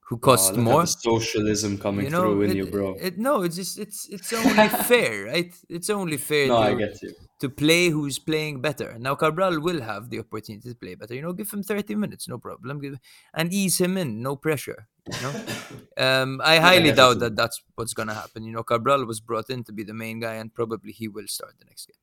who 0.05 0.19
Oh, 0.27 0.51
look 0.53 0.71
at 0.71 0.83
more. 0.83 0.87
socialism 0.87 1.79
coming 1.79 2.07
You 2.07 2.11
know, 2.11 2.21
through 2.31 2.43
in 2.43 2.53
it, 2.53 2.57
you, 2.57 2.67
bro. 2.67 2.95
It, 3.01 3.19
no, 3.19 3.43
it's 3.43 3.57
just 3.57 3.79
it's 3.79 4.09
it's 4.09 4.33
only 4.33 4.69
fair, 4.91 5.25
right? 5.27 5.53
It's 5.69 5.91
only 5.91 6.17
fair 6.19 6.47
no, 6.49 6.57
to, 6.61 6.63
I 6.63 6.75
get 6.75 7.03
you. 7.03 7.15
to 7.41 7.49
play 7.49 7.89
who's 7.89 8.19
playing 8.19 8.61
better. 8.61 8.99
Now 8.99 9.15
Cabral 9.15 9.61
will 9.61 9.81
have 9.83 10.11
the 10.11 10.21
opportunity 10.21 10.69
to 10.71 10.75
play 10.77 10.95
better. 10.95 11.15
You 11.15 11.23
know, 11.23 11.33
give 11.33 11.51
him 11.51 11.63
30 11.63 11.95
minutes, 11.95 12.29
no 12.29 12.39
problem. 12.39 12.81
Give, 12.81 12.99
and 13.35 13.53
ease 13.53 13.79
him 13.81 13.97
in, 13.97 14.23
no 14.23 14.37
pressure. 14.37 14.89
You 15.07 15.21
know? 15.21 15.37
um, 15.99 16.41
I 16.45 16.59
highly 16.59 16.93
get 16.93 16.97
doubt 16.97 17.19
that 17.21 17.37
that's 17.37 17.63
what's 17.75 17.95
gonna 17.95 18.15
happen. 18.15 18.45
You 18.45 18.53
know, 18.53 18.63
Cabral 18.65 19.05
was 19.07 19.21
brought 19.21 19.51
in 19.51 19.65
to 19.65 19.73
be 19.73 19.85
the 19.85 19.95
main 19.95 20.21
guy, 20.21 20.35
and 20.35 20.53
probably 20.55 20.93
he 20.93 21.09
will 21.09 21.27
start 21.29 21.55
the 21.59 21.65
next 21.67 21.87
game. 21.87 21.97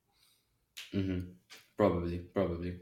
hmm 0.91 1.19
Probably, 1.77 2.19
probably. 2.19 2.79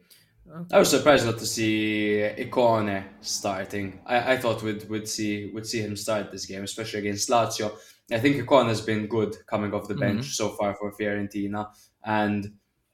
Okay. 0.49 0.76
I 0.76 0.80
was 0.80 0.89
surprised 0.89 1.26
not 1.26 1.38
to 1.38 1.45
see 1.45 2.27
Ikone 2.38 3.03
starting. 3.21 3.99
I, 4.05 4.34
I 4.34 4.38
thought 4.38 4.63
we'd, 4.63 4.89
we'd 4.89 5.07
see 5.07 5.51
would 5.53 5.65
see 5.67 5.80
him 5.81 5.95
start 5.95 6.31
this 6.31 6.45
game, 6.45 6.63
especially 6.63 6.99
against 7.01 7.30
Lazio. 7.30 7.71
I 8.11 8.19
think 8.19 8.38
Ikone 8.38 8.67
has 8.67 8.81
been 8.81 9.05
good 9.07 9.35
coming 9.47 9.73
off 9.73 9.88
the 9.88 9.95
bench 9.95 10.26
Mhm. 10.26 10.31
so 10.39 10.49
far 10.49 10.73
for 10.76 10.91
Fiorentina, 10.91 11.67
and 12.03 12.51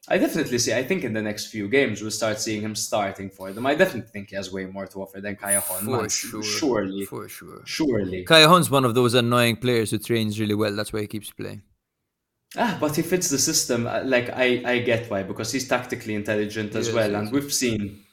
I 0.10 0.18
definitely 0.18 0.60
see. 0.60 0.74
I 0.74 0.84
think 0.84 1.04
in 1.06 1.14
the 1.14 1.22
next 1.22 1.48
few 1.48 1.68
games 1.70 2.02
we'll 2.02 2.12
start 2.12 2.40
seeing 2.42 2.62
him 2.62 2.76
starting 2.76 3.30
for 3.30 3.52
them. 3.54 3.66
I 3.66 3.74
definitely 3.76 4.12
think 4.12 4.30
he 4.32 4.36
has 4.36 4.52
way 4.52 4.66
more 4.66 4.86
to 4.88 5.02
offer 5.02 5.22
than 5.22 5.36
Callejon. 5.38 5.86
For 5.86 6.10
sure, 6.10 6.44
surely, 6.44 7.06
for 7.06 7.30
sure. 7.30 7.62
surely. 7.66 8.26
Callejon's 8.26 8.70
one 8.70 8.84
of 8.86 8.94
those 8.94 9.14
annoying 9.14 9.56
players 9.56 9.92
who 9.92 9.98
trains 9.98 10.40
really 10.40 10.54
well. 10.56 10.76
That's 10.76 10.92
why 10.94 11.02
he 11.02 11.08
keeps 11.08 11.32
playing. 11.32 11.64
Ah, 12.58 12.78
but 12.80 12.96
he 12.96 13.02
fits 13.02 13.30
the 13.30 13.38
system. 13.38 13.86
uh, 13.88 14.02
Like 14.06 14.30
I, 14.30 14.62
I 14.66 14.80
get 14.80 15.10
why 15.10 15.24
because 15.24 15.52
he's 15.52 15.68
tactically 15.68 16.16
intelligent 16.16 16.76
as 16.76 16.88
Yes, 16.88 16.96
well, 16.96 17.12
yes, 17.12 17.20
and 17.20 17.32
we've 17.32 17.54
seen 17.54 18.04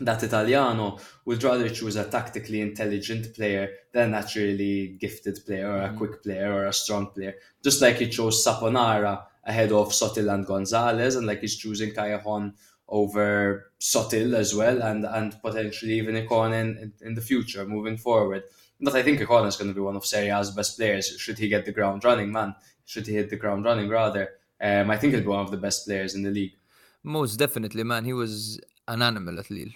that 0.00 0.22
Italiano 0.22 0.98
would 1.26 1.42
rather 1.44 1.68
choose 1.68 1.94
a 1.96 2.08
tactically 2.10 2.60
intelligent 2.60 3.34
player 3.34 3.68
than 3.92 4.08
a 4.08 4.12
naturally 4.12 4.96
gifted 5.00 5.38
player 5.46 5.70
or 5.70 5.82
a 5.82 5.94
quick 5.96 6.22
player 6.22 6.52
or 6.52 6.66
a 6.66 6.72
strong 6.72 7.06
player. 7.10 7.34
Just 7.62 7.80
like 7.80 7.96
he 7.98 8.08
chose 8.08 8.44
Saponara 8.44 9.24
ahead 9.44 9.70
of 9.70 9.88
Sotil 9.90 10.32
and 10.32 10.46
Gonzalez, 10.46 11.14
and 11.14 11.26
like 11.26 11.40
he's 11.40 11.56
choosing 11.56 11.90
Callejon 11.92 12.54
over 12.88 13.72
Sotil 13.80 14.34
as 14.34 14.54
well, 14.54 14.82
and 14.82 15.04
and 15.04 15.40
potentially 15.42 15.94
even 15.94 16.16
Ikone 16.16 16.54
in, 16.60 16.78
in, 16.78 16.92
in 17.08 17.14
the 17.14 17.20
future 17.20 17.64
moving 17.64 17.96
forward. 17.96 18.42
But 18.80 18.96
I 18.96 19.02
think 19.04 19.20
Ikone 19.20 19.46
is 19.46 19.56
going 19.56 19.68
to 19.70 19.74
be 19.74 19.80
one 19.80 19.94
of 19.94 20.04
Serie 20.04 20.30
A's 20.30 20.50
best 20.50 20.76
players. 20.76 21.06
Should 21.18 21.38
he 21.38 21.48
get 21.48 21.64
the 21.66 21.72
ground 21.72 22.04
running, 22.04 22.32
man? 22.32 22.56
Should 22.84 23.06
he 23.06 23.14
hit 23.14 23.30
the 23.30 23.36
ground 23.36 23.64
running 23.64 23.88
rather? 23.88 24.28
Um, 24.60 24.90
I 24.90 24.96
think 24.96 25.12
he'll 25.12 25.22
be 25.22 25.28
one 25.28 25.40
of 25.44 25.50
the 25.50 25.56
best 25.56 25.86
players 25.86 26.14
in 26.14 26.22
the 26.22 26.30
league. 26.30 26.52
Most 27.02 27.36
definitely, 27.36 27.82
man. 27.84 28.04
He 28.04 28.12
was 28.12 28.60
an 28.88 29.02
animal 29.02 29.38
at 29.38 29.50
Lille. 29.50 29.70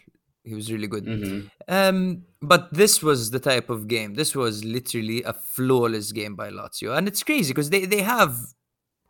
He 0.45 0.55
was 0.55 0.71
really 0.71 0.87
good. 0.87 1.05
Mhm. 1.07 1.51
Um, 1.67 2.23
but 2.41 2.73
this 2.73 3.03
was 3.03 3.31
the 3.33 3.41
type 3.41 3.69
of 3.69 3.89
game. 3.89 4.15
This 4.15 4.35
was 4.37 4.65
literally 4.65 5.23
a 5.25 5.33
flawless 5.33 6.13
game 6.13 6.37
by 6.37 6.51
Lazio, 6.51 6.97
and 6.97 7.09
it's 7.09 7.23
crazy 7.25 7.53
because 7.53 7.71
they 7.71 7.85
they 7.85 8.03
have 8.03 8.37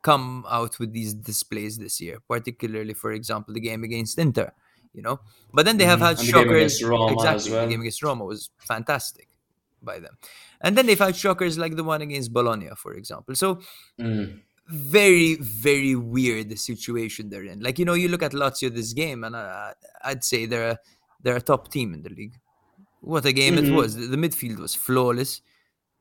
come 0.02 0.46
out 0.48 0.78
with 0.78 0.92
these 0.92 1.12
displays 1.12 1.76
this 1.78 2.00
year, 2.00 2.18
particularly, 2.28 2.94
for 2.94 3.12
example, 3.12 3.52
the 3.52 3.60
game 3.60 3.84
against 3.84 4.18
Inter. 4.18 4.50
You 4.94 5.02
know, 5.02 5.20
but 5.52 5.66
then 5.66 5.76
they 5.76 5.84
have 5.84 5.98
Mhm. 6.00 6.06
had 6.06 6.16
the 6.16 6.24
shockers. 6.24 6.80
exactly, 6.80 7.52
well. 7.52 7.64
the 7.66 7.70
game 7.72 7.80
against 7.82 8.02
Roma 8.02 8.24
was 8.24 8.48
fantastic 8.58 9.25
by 9.86 9.98
them, 10.04 10.14
and 10.60 10.76
then 10.76 10.84
they've 10.86 10.98
had 11.06 11.16
shockers 11.16 11.56
like 11.56 11.76
the 11.76 11.84
one 11.84 12.02
against 12.02 12.32
Bologna, 12.38 12.68
for 12.76 12.92
example. 13.00 13.34
So 13.34 13.48
Mm. 13.98 14.42
very 14.68 15.36
very 15.40 15.94
weird 15.94 16.58
situation 16.58 17.30
they're 17.30 17.44
in. 17.52 17.60
Like 17.66 17.78
you 17.80 17.86
know, 17.88 17.94
you 18.02 18.08
look 18.08 18.24
at 18.28 18.32
Lazio 18.32 18.68
this 18.74 18.92
game, 18.92 19.24
and 19.24 19.34
I, 19.36 19.72
I'd 20.04 20.24
say 20.24 20.40
they're 20.46 20.70
a, 20.74 20.78
they're 21.22 21.36
a 21.36 21.40
top 21.52 21.70
team 21.70 21.94
in 21.94 22.02
the 22.02 22.10
league. 22.10 22.36
What 23.00 23.24
a 23.24 23.32
game 23.32 23.56
it 23.62 23.66
Mhm. 23.66 23.76
was! 23.76 23.94
The, 23.96 24.06
the 24.14 24.16
midfield 24.24 24.58
was 24.58 24.74
flawless. 24.74 25.40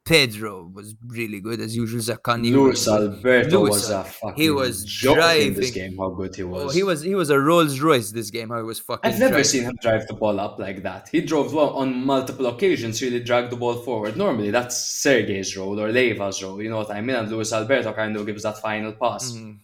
Pedro 0.06 0.70
was 0.72 0.94
really 1.08 1.42
good 1.42 1.60
as 1.60 1.76
usual. 1.76 2.00
Zaccagni 2.00 2.52
Luis 2.52 2.86
was- 2.86 2.88
Alberto 2.88 3.60
Luis 3.60 3.72
was 3.72 3.90
a 3.90 4.04
fucking 4.04 4.42
he 4.42 4.50
was 4.52 4.86
joke 4.86 5.18
in 5.38 5.54
this 5.56 5.72
game. 5.72 5.98
How 5.98 6.10
good 6.10 6.36
he 6.36 6.44
was! 6.44 6.64
Oh, 6.64 6.70
he 6.70 6.84
was 6.84 7.02
he 7.02 7.16
was 7.16 7.32
a 7.32 7.40
Rolls 7.40 7.80
Royce 7.80 8.12
this 8.12 8.30
game. 8.30 8.50
How 8.50 8.58
he 8.58 8.64
was 8.64 8.80
fucking. 8.80 9.12
I've 9.12 9.18
never 9.20 9.30
driving. 9.32 9.44
seen 9.46 9.64
him 9.64 9.76
drive 9.82 10.06
the 10.08 10.14
ball 10.14 10.40
up 10.40 10.60
like 10.60 10.84
that. 10.84 11.10
He 11.12 11.22
drove 11.22 11.54
well 11.56 11.72
on 11.72 12.06
multiple 12.06 12.46
occasions, 12.46 13.02
really 13.02 13.20
dragged 13.20 13.52
the 13.52 13.56
ball 13.58 13.74
forward. 13.76 14.16
Normally, 14.16 14.52
that's 14.52 14.78
Sergei's 14.78 15.58
role 15.58 15.80
or 15.80 15.90
Leiva's 15.92 16.42
role, 16.44 16.62
you 16.62 16.70
know 16.70 16.78
what 16.78 16.92
I 16.92 17.02
mean? 17.02 17.16
And 17.16 17.32
Luis 17.32 17.52
Alberto 17.52 17.92
kind 17.94 18.16
of 18.16 18.26
gives 18.28 18.44
that 18.44 18.60
final 18.62 18.94
pass. 18.94 19.32
Mhm. 19.32 19.58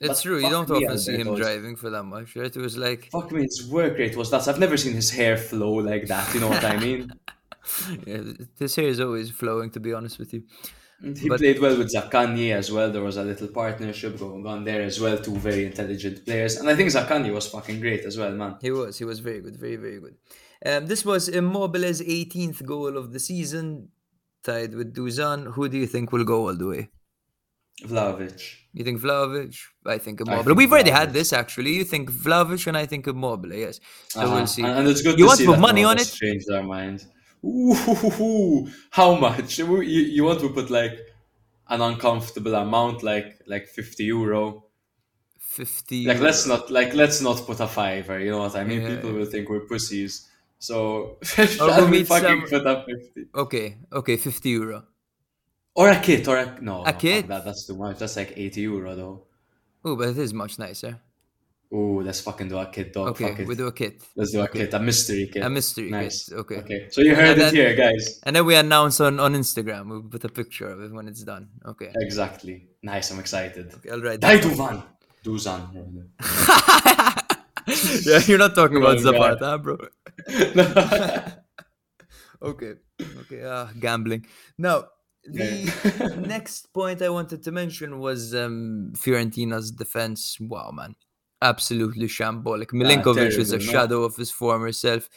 It's 0.00 0.08
But 0.08 0.22
true. 0.22 0.38
You 0.40 0.50
don't 0.50 0.68
often 0.70 0.98
see 0.98 1.16
him 1.16 1.36
driving 1.36 1.76
for 1.76 1.88
that 1.90 2.02
much, 2.02 2.34
right? 2.34 2.54
It 2.54 2.60
was 2.60 2.76
like 2.76 3.10
Fuck 3.12 3.30
me, 3.30 3.42
his 3.42 3.64
work 3.70 3.96
rate 3.96 4.16
was 4.16 4.28
that. 4.32 4.48
I've 4.48 4.58
never 4.58 4.76
seen 4.76 4.94
his 4.94 5.10
hair 5.10 5.36
flow 5.36 5.74
like 5.74 6.08
that, 6.08 6.34
you 6.34 6.40
know 6.40 6.48
what 6.48 6.64
I 6.64 6.76
mean? 6.78 7.12
yeah, 8.06 8.20
this 8.58 8.76
hair 8.76 8.88
is 8.88 9.00
always 9.00 9.30
flowing. 9.30 9.70
To 9.70 9.80
be 9.80 9.92
honest 9.92 10.18
with 10.18 10.32
you. 10.34 10.42
And 11.02 11.18
he 11.18 11.28
But- 11.28 11.40
played 11.40 11.58
well 11.60 11.76
with 11.76 11.92
Zaccagni 11.92 12.52
as 12.52 12.70
well. 12.70 12.90
There 12.90 13.02
was 13.02 13.16
a 13.16 13.24
little 13.24 13.48
partnership 13.48 14.18
going 14.18 14.46
on 14.46 14.64
there 14.64 14.82
as 14.82 15.00
well. 15.00 15.18
Two 15.18 15.36
very 15.36 15.66
intelligent 15.66 16.24
players. 16.24 16.56
And 16.56 16.68
I 16.70 16.74
think 16.76 16.90
Zaccagni 16.90 17.32
was 17.32 17.46
fucking 17.48 17.80
great 17.80 18.04
as 18.04 18.16
well, 18.16 18.32
man. 18.32 18.56
He 18.60 18.70
was. 18.70 18.96
He 18.98 19.04
was 19.04 19.18
very 19.20 19.40
good. 19.40 19.56
Very, 19.56 19.76
very 19.76 20.00
good. 20.00 20.14
Um, 20.64 20.86
this 20.86 21.04
was 21.04 21.28
Immobile's 21.28 22.00
18th 22.00 22.64
goal 22.64 22.96
of 22.96 23.12
the 23.12 23.18
season, 23.20 23.88
tied 24.44 24.74
with 24.74 24.94
Dusan. 24.94 25.52
Who 25.54 25.68
do 25.68 25.76
you 25.76 25.86
think 25.86 26.12
will 26.12 26.24
go 26.24 26.46
all 26.48 26.56
the 26.56 26.66
way? 26.68 26.88
Vlahovic. 27.84 28.40
You 28.72 28.84
think 28.84 29.00
Vlahovic? 29.00 29.56
I 29.84 29.98
think 29.98 30.20
I 30.20 30.24
Immobile. 30.24 30.44
think 30.44 30.58
We've 30.58 30.72
already 30.72 30.90
Vlahovic. 30.90 30.94
had 30.94 31.12
this 31.12 31.32
actually. 31.32 31.72
You 31.74 31.84
think 31.84 32.10
Vlahovic 32.10 32.66
and 32.66 32.76
I 32.76 32.86
think 32.86 33.06
Immobile. 33.08 33.52
Yes. 33.52 33.80
So 34.08 34.20
Uh-huh. 34.20 34.34
we'll 34.36 34.46
see. 34.46 34.62
And, 34.62 34.78
and 34.78 34.88
it's 34.88 35.02
good 35.02 35.18
You 35.18 35.24
to 35.24 35.28
want 35.28 35.40
to 35.40 35.46
put 35.46 35.58
money 35.58 35.84
on 35.84 35.98
it? 35.98 36.06
Changed 36.06 36.48
our 36.50 36.62
mind. 36.62 37.04
Ooh, 37.44 38.68
how 38.90 39.14
much? 39.16 39.58
You, 39.58 39.80
you 39.82 40.24
want 40.24 40.40
to 40.40 40.48
put 40.48 40.70
like 40.70 40.98
an 41.68 41.80
uncomfortable 41.80 42.54
amount, 42.54 43.02
like 43.02 43.40
like 43.46 43.66
fifty 43.68 44.04
euro? 44.04 44.64
50. 45.38 46.06
Like 46.06 46.20
let's 46.20 46.46
not 46.46 46.70
like 46.70 46.94
let's 46.94 47.20
not 47.20 47.36
put 47.46 47.60
a 47.60 47.66
fiver. 47.68 48.18
You 48.18 48.32
know 48.32 48.38
what 48.38 48.56
I 48.56 48.64
mean? 48.64 48.82
Yeah. 48.82 48.96
People 48.96 49.12
will 49.12 49.26
think 49.26 49.48
we're 49.48 49.60
pussies. 49.60 50.28
So 50.58 51.18
Or 51.38 51.46
shall 51.46 51.68
we'll 51.68 51.90
we 51.90 52.04
fucking 52.04 52.46
some- 52.46 52.48
put 52.48 52.66
up 52.66 52.86
fifty? 52.86 53.26
Okay. 53.34 53.76
Okay. 53.92 54.16
50 54.16 54.48
euro. 54.50 54.84
Or 55.76 55.90
a 55.90 56.00
kit, 56.00 56.26
or 56.28 56.38
a 56.38 56.58
no, 56.60 56.84
A 56.84 56.92
kit? 56.92 57.26
That, 57.28 57.44
that's 57.44 57.66
too 57.66 57.76
much. 57.76 57.98
That's 57.98 58.16
like 58.16 58.32
eighty 58.36 58.62
euro 58.62 58.94
though. 58.96 59.22
Oh, 59.84 59.96
but 59.96 60.08
it 60.10 60.18
is 60.18 60.32
much 60.32 60.58
nicer. 60.58 61.00
Ooh, 61.72 62.00
let's 62.02 62.20
fucking 62.20 62.48
do 62.48 62.58
a 62.58 62.66
kit, 62.66 62.92
dog. 62.92 63.08
Okay. 63.20 63.44
We 63.44 63.54
do 63.56 63.66
a 63.66 63.72
kit. 63.72 64.02
Let's 64.14 64.32
do 64.32 64.40
a 64.40 64.44
okay. 64.44 64.60
kit, 64.60 64.74
a 64.74 64.78
mystery 64.78 65.28
kit. 65.32 65.42
A 65.42 65.50
mystery 65.50 65.90
nice. 65.90 66.28
kit. 66.28 66.38
Okay. 66.38 66.56
Okay. 66.58 66.86
So 66.90 67.00
you 67.00 67.14
heard 67.14 67.38
And 67.38 67.42
it 67.42 67.54
here, 67.54 67.74
guys. 67.74 68.20
And 68.22 68.36
then 68.36 68.44
we 68.46 68.54
announce 68.54 69.00
on, 69.00 69.18
on 69.18 69.34
Instagram. 69.34 69.90
We 69.90 70.08
put 70.08 70.24
a 70.24 70.28
picture 70.28 70.68
of 70.68 70.80
it 70.82 70.92
when 70.92 71.08
it's 71.08 71.22
done. 71.24 71.48
Okay. 71.66 71.90
Exactly. 71.96 72.68
Nice. 72.82 73.10
I'm 73.10 73.18
excited. 73.18 73.72
okay 73.74 73.90
I'll 73.90 74.00
write 74.00 74.20
Dai. 74.20 74.38
Duvan. 74.38 74.82
Dusan. 75.24 76.08
yeah, 78.06 78.20
you're 78.26 78.38
not 78.38 78.54
talking 78.54 78.76
about 78.76 78.98
Oh. 78.98 79.00
Zapata, 79.00 79.58
bro. 79.58 79.78
Okay. 82.44 82.74
Okay. 83.20 83.42
Uh, 83.42 83.66
gambling. 83.80 84.26
Now, 84.58 84.84
the 85.24 86.24
next 86.28 86.72
point 86.74 87.00
I 87.00 87.08
wanted 87.08 87.42
to 87.44 87.52
mention 87.52 87.98
was 87.98 88.34
um, 88.34 88.92
Fiorentina's 88.96 89.70
defense. 89.70 90.36
Wow, 90.38 90.70
man. 90.72 90.94
Absolutely 91.44 92.06
shambolic. 92.06 92.68
Milenkovic 92.72 93.38
is 93.38 93.52
a 93.52 93.58
no? 93.58 93.62
shadow 93.72 94.02
of 94.02 94.16
his 94.16 94.30
former 94.30 94.72
self. 94.72 95.08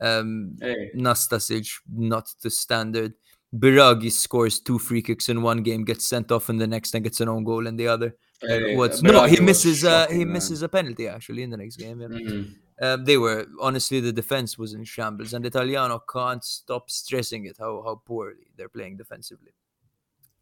Um, 0.00 0.56
hey. 0.60 0.90
Nastasic, 0.94 1.68
not 1.92 2.32
the 2.42 2.50
standard. 2.50 3.12
Biraghi 3.56 4.10
scores 4.10 4.58
two 4.60 4.78
free 4.78 5.02
kicks 5.02 5.28
in 5.28 5.42
one 5.42 5.62
game, 5.62 5.84
gets 5.84 6.04
sent 6.04 6.32
off 6.32 6.50
in 6.50 6.56
the 6.56 6.66
next, 6.66 6.94
and 6.94 7.04
gets 7.04 7.20
an 7.20 7.28
own 7.28 7.44
goal 7.44 7.66
in 7.66 7.76
the 7.76 7.86
other. 7.86 8.16
Hey, 8.40 8.76
What's 8.76 9.00
Biraghi 9.00 9.12
no? 9.12 9.24
He 9.26 9.40
misses. 9.40 9.84
Uh, 9.84 10.06
he 10.08 10.24
misses 10.24 10.62
a 10.62 10.68
penalty 10.68 11.06
actually 11.06 11.42
in 11.42 11.50
the 11.50 11.56
next 11.56 11.76
game. 11.76 12.00
yeah. 12.00 12.08
Mhm. 12.08 12.54
Um, 12.82 13.04
they 13.04 13.16
were 13.16 13.46
honestly 13.60 14.00
the 14.00 14.12
defense 14.12 14.58
was 14.58 14.74
in 14.74 14.84
shambles, 14.84 15.32
and 15.34 15.46
Italiano 15.46 16.02
can't 16.12 16.42
stop 16.42 16.90
stressing 16.90 17.44
it 17.44 17.56
how 17.58 17.82
how 17.86 17.94
poorly 18.04 18.48
they're 18.56 18.68
playing 18.68 18.96
defensively. 18.96 19.52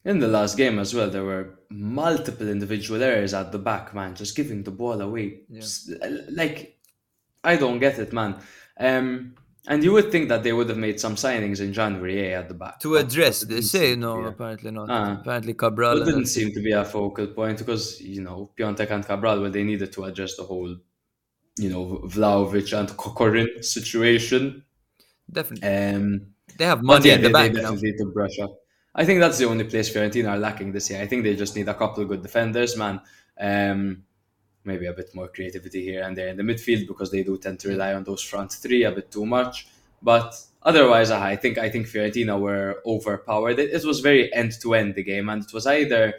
In 0.04 0.18
the 0.18 0.28
last 0.28 0.56
game 0.56 0.78
as 0.80 0.94
well, 0.94 1.08
there 1.10 1.24
were 1.24 1.58
multiple 1.70 2.48
individual 2.48 3.02
errors 3.02 3.34
at 3.34 3.52
the 3.52 3.58
back, 3.58 3.94
man, 3.94 4.14
just 4.16 4.34
giving 4.36 4.62
the 4.64 4.70
ball 4.70 5.00
away. 5.00 5.42
Yeah. 5.48 5.60
S- 5.62 5.90
Like, 6.30 6.78
I 7.44 7.56
don't 7.56 7.78
get 7.78 7.98
it, 7.98 8.12
man. 8.12 8.36
Um, 8.78 9.34
and 9.68 9.84
you 9.84 9.92
would 9.92 10.10
think 10.10 10.28
that 10.28 10.42
they 10.42 10.52
would 10.52 10.68
have 10.68 10.78
made 10.78 10.98
some 10.98 11.14
signings 11.14 11.60
in 11.60 11.72
January 11.72 12.18
eh, 12.26 12.38
at 12.38 12.48
the 12.48 12.54
back 12.54 12.80
To 12.80 12.96
address 12.96 13.42
this, 13.42 13.70
say 13.70 13.94
no, 13.94 14.16
be 14.18 14.24
a- 14.24 14.28
apparently 14.30 14.70
not. 14.72 14.90
Ah. 14.90 15.20
Apparently 15.20 15.54
Cabral. 15.54 16.02
It 16.02 16.06
didn't 16.06 16.26
seem 16.26 16.50
to 16.52 16.60
be 16.60 16.72
a 16.72 16.84
focal 16.84 17.28
point 17.28 17.58
because 17.58 18.00
you 18.00 18.22
know 18.22 18.50
Piontek 18.58 18.90
and 18.90 19.06
Cabral, 19.06 19.40
well, 19.40 19.50
they 19.52 19.62
needed 19.62 19.92
to 19.92 20.04
address 20.04 20.34
the 20.36 20.42
whole, 20.42 20.76
you 21.58 21.68
know, 21.70 22.00
Vlahovic 22.06 22.76
and 22.76 22.88
Kokorin 22.90 23.64
situation. 23.64 24.64
Definitely. 25.30 25.68
Um, 25.68 26.26
They 26.58 26.64
have 26.64 26.82
money 26.82 27.08
yeah, 27.08 27.14
in 27.16 27.22
the 27.22 27.28
they, 27.28 27.32
bank 27.32 27.54
they 27.54 27.62
now. 27.62 27.70
definitely 27.70 27.90
need 27.92 27.98
to 27.98 28.06
brush 28.12 28.38
up. 28.40 28.50
I 28.94 29.04
think 29.04 29.20
that's 29.20 29.38
the 29.38 29.46
only 29.46 29.64
place 29.64 29.92
Fiorentina 29.92 30.30
are 30.30 30.38
lacking 30.38 30.72
this 30.72 30.90
year. 30.90 31.00
I 31.00 31.06
think 31.06 31.24
they 31.24 31.34
just 31.34 31.56
need 31.56 31.68
a 31.68 31.74
couple 31.74 32.02
of 32.02 32.08
good 32.08 32.22
defenders, 32.22 32.76
man. 32.76 33.00
Um, 33.40 34.04
maybe 34.64 34.86
a 34.86 34.92
bit 34.92 35.14
more 35.14 35.28
creativity 35.28 35.82
here 35.82 36.02
and 36.02 36.16
there 36.16 36.28
in 36.28 36.36
the 36.36 36.42
midfield 36.42 36.86
because 36.86 37.10
they 37.10 37.22
do 37.22 37.38
tend 37.38 37.58
to 37.60 37.68
rely 37.68 37.94
on 37.94 38.04
those 38.04 38.22
front 38.22 38.52
three 38.52 38.84
a 38.84 38.92
bit 38.92 39.10
too 39.10 39.26
much. 39.26 39.66
But 40.02 40.34
otherwise, 40.62 41.10
uh, 41.10 41.20
I 41.20 41.36
think 41.36 41.58
I 41.58 41.70
think 41.70 41.86
Fiorentina 41.86 42.38
were 42.38 42.82
overpowered. 42.84 43.58
It, 43.58 43.70
it 43.70 43.84
was 43.84 44.00
very 44.00 44.32
end 44.34 44.52
to 44.60 44.74
end 44.74 44.94
the 44.94 45.02
game, 45.02 45.28
and 45.28 45.42
it 45.42 45.52
was 45.52 45.66
either. 45.66 46.14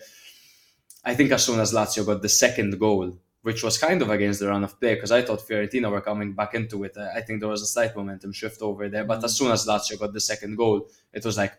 I 1.06 1.16
think 1.16 1.32
as 1.32 1.46
soon 1.46 1.60
as 1.60 1.74
Lazio 1.74 2.06
got 2.06 2.22
the 2.22 2.30
second 2.30 2.80
goal, 2.80 3.18
which 3.42 3.62
was 3.62 3.78
kind 3.78 4.02
of 4.02 4.10
against 4.10 4.40
the 4.40 4.48
run 4.48 4.64
of 4.64 4.80
play, 4.80 4.96
because 4.96 5.12
I 5.12 5.22
thought 5.22 5.46
Fiorentina 5.46 5.92
were 5.92 6.00
coming 6.00 6.32
back 6.32 6.54
into 6.56 6.86
it. 6.86 6.98
I 6.98 7.20
think 7.22 7.42
there 7.42 7.50
was 7.50 7.62
a 7.62 7.68
slight 7.68 7.94
momentum 7.96 8.32
shift 8.32 8.62
over 8.62 8.88
there. 8.88 9.04
But 9.04 9.22
as 9.22 9.36
soon 9.36 9.52
as 9.52 9.68
Lazio 9.68 10.00
got 10.00 10.14
the 10.14 10.22
second 10.22 10.56
goal, 10.56 10.88
it 11.12 11.26
was 11.26 11.38
like, 11.38 11.54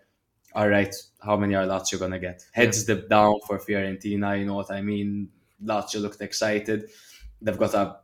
all 0.55 0.69
right, 0.69 0.95
how 1.23 1.37
many 1.37 1.55
are 1.55 1.67
Lazio 1.67 1.99
gonna 1.99 2.19
get? 2.19 2.45
Heads 2.53 2.85
dip 2.85 3.09
down 3.09 3.41
for 3.47 3.59
Fiorentina. 3.59 4.39
You 4.39 4.47
know 4.47 4.55
what 4.55 4.71
I 4.71 4.81
mean? 4.83 5.29
Lazio 5.65 6.01
looked 6.01 6.21
excited. 6.21 6.91
They've 7.41 7.59
got 7.59 7.75
a, 7.75 7.97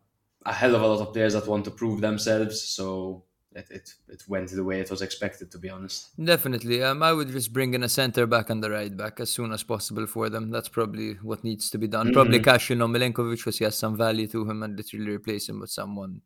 a 0.47 0.53
hell 0.53 0.75
of 0.75 0.83
a 0.83 0.87
lot 0.87 1.01
of 1.01 1.13
players 1.13 1.35
that 1.35 1.47
want 1.47 1.65
to 1.67 1.71
prove 1.71 2.01
themselves. 2.01 2.63
So 2.63 3.25
it, 3.55 3.67
it, 3.71 3.95
it 4.09 4.23
went 4.29 4.51
the 4.51 4.65
way 4.65 4.81
it 4.81 4.91
was 4.91 5.03
expected, 5.03 5.51
to 5.53 5.59
be 5.59 5.69
honest. 5.69 6.11
Definitely. 6.23 6.83
Um, 6.83 7.03
I 7.03 7.13
would 7.13 7.29
just 7.29 7.53
bring 7.53 7.75
in 7.75 7.83
a 7.83 7.89
centre 7.89 8.27
back 8.27 8.51
and 8.51 8.63
the 8.63 8.71
right 8.71 8.97
back 8.97 9.21
as 9.21 9.31
soon 9.31 9.53
as 9.53 9.63
possible 9.63 10.07
for 10.07 10.29
them. 10.29 10.51
That's 10.51 10.69
probably 10.69 11.15
what 11.23 11.43
needs 11.45 11.69
to 11.71 11.79
be 11.79 11.89
done. 11.89 12.13
Probably 12.13 12.39
Mhm. 12.39 12.45
cash 12.45 12.71
in 12.71 12.81
on 12.83 12.93
Milenkovic 12.93 13.37
because 13.39 13.59
he 13.59 13.65
has 13.65 13.77
some 13.77 13.97
value 13.97 14.27
to 14.29 14.49
him 14.49 14.63
and 14.63 14.77
literally 14.77 15.11
replace 15.11 15.49
him 15.49 15.61
with 15.61 15.71
someone 15.71 16.21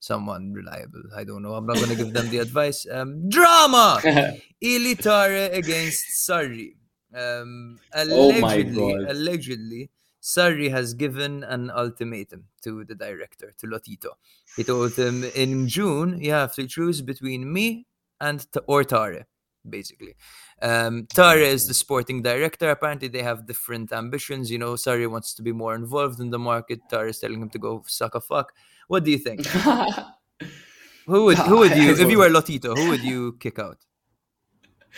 someone 0.00 0.52
reliable. 0.52 1.02
I 1.14 1.24
don't 1.24 1.42
know. 1.42 1.54
I'm 1.54 1.66
not 1.66 1.76
going 1.76 1.88
to 1.90 1.96
give 1.96 2.12
them 2.12 2.28
the 2.30 2.38
advice. 2.38 2.86
Um, 2.90 3.28
drama! 3.28 4.00
Ilitare 4.62 5.52
against 5.52 6.28
Sarri. 6.28 6.74
Um, 7.14 7.78
Oh 7.94 8.30
allegedly, 8.30 8.94
God. 8.94 9.10
allegedly, 9.10 9.90
Sarri 10.22 10.70
has 10.70 10.92
given 10.94 11.44
an 11.44 11.70
ultimatum 11.70 12.44
to 12.62 12.84
the 12.84 12.94
director, 12.94 13.54
to 13.58 13.66
Lotito. 13.66 14.10
He 14.56 14.64
told 14.64 14.92
him 14.98 15.24
in 15.34 15.68
June 15.68 16.18
you 16.20 16.32
have 16.32 16.54
to 16.56 16.66
choose 16.66 17.00
between 17.00 17.50
me 17.52 17.86
and 18.20 18.44
or 18.66 18.82
Tare, 18.84 19.26
basically. 19.68 20.14
Um, 20.60 21.06
Tare 21.06 21.38
is 21.38 21.66
the 21.68 21.74
sporting 21.74 22.22
director. 22.22 22.70
Apparently, 22.70 23.08
they 23.08 23.22
have 23.22 23.46
different 23.46 23.92
ambitions. 23.92 24.50
You 24.50 24.58
know, 24.58 24.72
Sarri 24.74 25.08
wants 25.08 25.32
to 25.34 25.42
be 25.42 25.52
more 25.52 25.74
involved 25.74 26.20
in 26.20 26.30
the 26.30 26.38
market. 26.38 26.80
Tare 26.90 27.08
is 27.08 27.18
telling 27.18 27.40
him 27.40 27.50
to 27.50 27.58
go 27.58 27.82
suck 27.86 28.14
a 28.14 28.20
fuck. 28.20 28.52
What 28.88 29.04
do 29.04 29.10
you 29.10 29.18
think? 29.18 29.46
Who 31.06 31.24
would 31.26 31.38
who 31.38 31.58
would 31.58 31.76
you 31.76 31.92
if 31.92 32.10
you 32.10 32.18
were 32.18 32.28
Lotito? 32.28 32.76
Who 32.76 32.88
would 32.90 33.04
you 33.04 33.36
kick 33.38 33.60
out? 33.60 33.78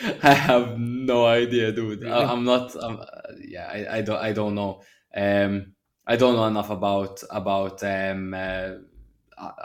I 0.22 0.32
have 0.32 0.78
no 0.78 1.26
idea, 1.26 1.70
dude. 1.70 2.00
Really? 2.00 2.10
I, 2.12 2.24
I'm 2.32 2.44
not. 2.44 2.74
I'm, 2.82 3.00
uh, 3.00 3.04
yeah, 3.46 3.68
I, 3.70 3.98
I 3.98 4.00
don't. 4.00 4.16
I 4.18 4.32
don't 4.32 4.54
know. 4.54 4.80
Um, 5.14 5.74
I 6.06 6.16
don't 6.16 6.34
know 6.34 6.46
enough 6.46 6.70
about 6.70 7.22
about 7.30 7.82
um, 7.84 8.32
uh, 8.32 8.70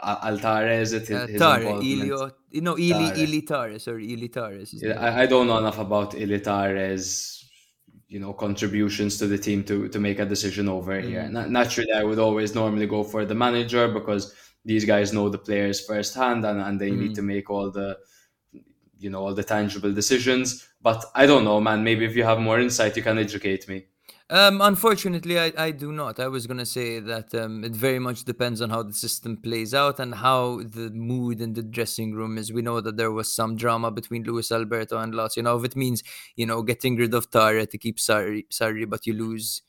Al- 0.02 0.20
Altare. 0.34 0.82
It 0.82 1.08
his, 1.08 1.10
Uh, 1.10 1.26
his 1.26 1.38
Tare, 1.40 1.60
involvement? 1.62 2.02
Elio, 2.02 2.30
no, 2.60 2.76
Ili. 2.76 3.22
Ili 3.22 3.42
Tare, 3.42 3.78
sorry, 3.78 4.12
Ili 4.12 4.28
Tare. 4.28 4.56
is 4.60 4.70
his 4.72 4.82
Yeah. 4.82 5.00
I, 5.00 5.22
I 5.22 5.26
don't 5.26 5.46
know 5.46 5.58
enough 5.58 5.78
about 5.78 6.14
Ilitare's, 6.14 7.43
you 8.08 8.20
know, 8.20 8.32
contributions 8.32 9.18
to 9.18 9.26
the 9.26 9.38
team 9.38 9.64
to 9.64 9.88
to 9.88 9.98
make 9.98 10.18
a 10.20 10.26
decision 10.26 10.68
over 10.68 11.00
here. 11.00 11.22
Mm. 11.22 11.30
Na- 11.32 11.46
naturally, 11.46 11.92
I 11.92 12.04
would 12.04 12.18
always 12.18 12.54
normally 12.54 12.86
go 12.86 13.02
for 13.04 13.24
the 13.24 13.34
manager 13.34 13.88
because 13.88 14.34
these 14.64 14.84
guys 14.84 15.12
know 15.12 15.28
the 15.28 15.38
players 15.38 15.84
firsthand 15.84 16.44
and, 16.44 16.60
and 16.60 16.80
they 16.80 16.90
need 16.90 17.12
Mm. 17.12 17.14
to 17.16 17.22
make 17.22 17.50
all 17.50 17.70
the, 17.70 17.98
you 18.98 19.10
know, 19.10 19.20
all 19.26 19.34
the 19.34 19.44
tangible 19.44 19.92
decisions. 19.92 20.66
But 20.80 21.04
I 21.14 21.26
don't 21.26 21.44
know, 21.44 21.60
man. 21.60 21.82
Maybe 21.84 22.04
if 22.04 22.16
you 22.16 22.24
have 22.24 22.38
more 22.40 22.60
insight, 22.60 22.96
you 22.96 23.02
can 23.02 23.18
educate 23.18 23.68
me. 23.68 23.86
Um, 24.30 24.62
unfortunately, 24.62 25.38
I, 25.38 25.52
I 25.56 25.70
do 25.70 25.92
not. 25.92 26.18
I 26.18 26.28
was 26.28 26.46
gonna 26.46 26.64
say 26.64 26.98
that 26.98 27.34
um, 27.34 27.62
it 27.62 27.72
very 27.72 27.98
much 27.98 28.24
depends 28.24 28.62
on 28.62 28.70
how 28.70 28.82
the 28.82 28.94
system 28.94 29.36
plays 29.36 29.74
out 29.74 30.00
and 30.00 30.14
how 30.14 30.62
the 30.64 30.90
mood 30.90 31.42
in 31.42 31.52
the 31.52 31.62
dressing 31.62 32.14
room 32.14 32.38
is. 32.38 32.50
We 32.52 32.62
know 32.62 32.80
that 32.80 32.96
there 32.96 33.12
was 33.12 33.30
some 33.30 33.54
drama 33.54 33.90
between 33.90 34.24
Luis 34.24 34.50
Alberto 34.50 34.98
and 34.98 35.12
Lazio. 35.12 35.44
Now, 35.44 35.56
if 35.56 35.64
it 35.64 35.76
means 35.76 36.02
you 36.36 36.46
know 36.46 36.62
getting 36.62 36.96
rid 36.96 37.12
of 37.12 37.30
Tare 37.30 37.66
to 37.66 37.78
keep 37.78 37.98
Sarri, 37.98 38.46
Sarri, 38.50 38.88
but 38.88 39.06
you 39.06 39.12
lose 39.12 39.60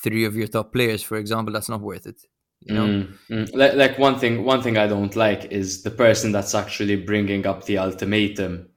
three 0.00 0.24
of 0.24 0.36
your 0.36 0.46
top 0.46 0.72
players, 0.72 1.02
for 1.02 1.16
example, 1.16 1.52
that's 1.52 1.68
not 1.68 1.80
worth 1.80 2.06
it. 2.06 2.22
You 2.60 2.74
know, 2.74 2.86
Mm, 2.86 3.18
mm. 3.30 3.54
Like, 3.54 3.74
like 3.74 3.98
one 3.98 4.18
thing, 4.18 4.44
one 4.44 4.62
thing 4.62 4.76
I 4.76 4.86
don't 4.86 5.14
like 5.14 5.46
is 5.46 5.82
the 5.82 5.90
person 5.90 6.32
that's 6.32 6.54
actually 6.54 6.96
bringing 6.96 7.46
up 7.46 7.64
the 7.64 7.78
ultimatum. 7.78 8.68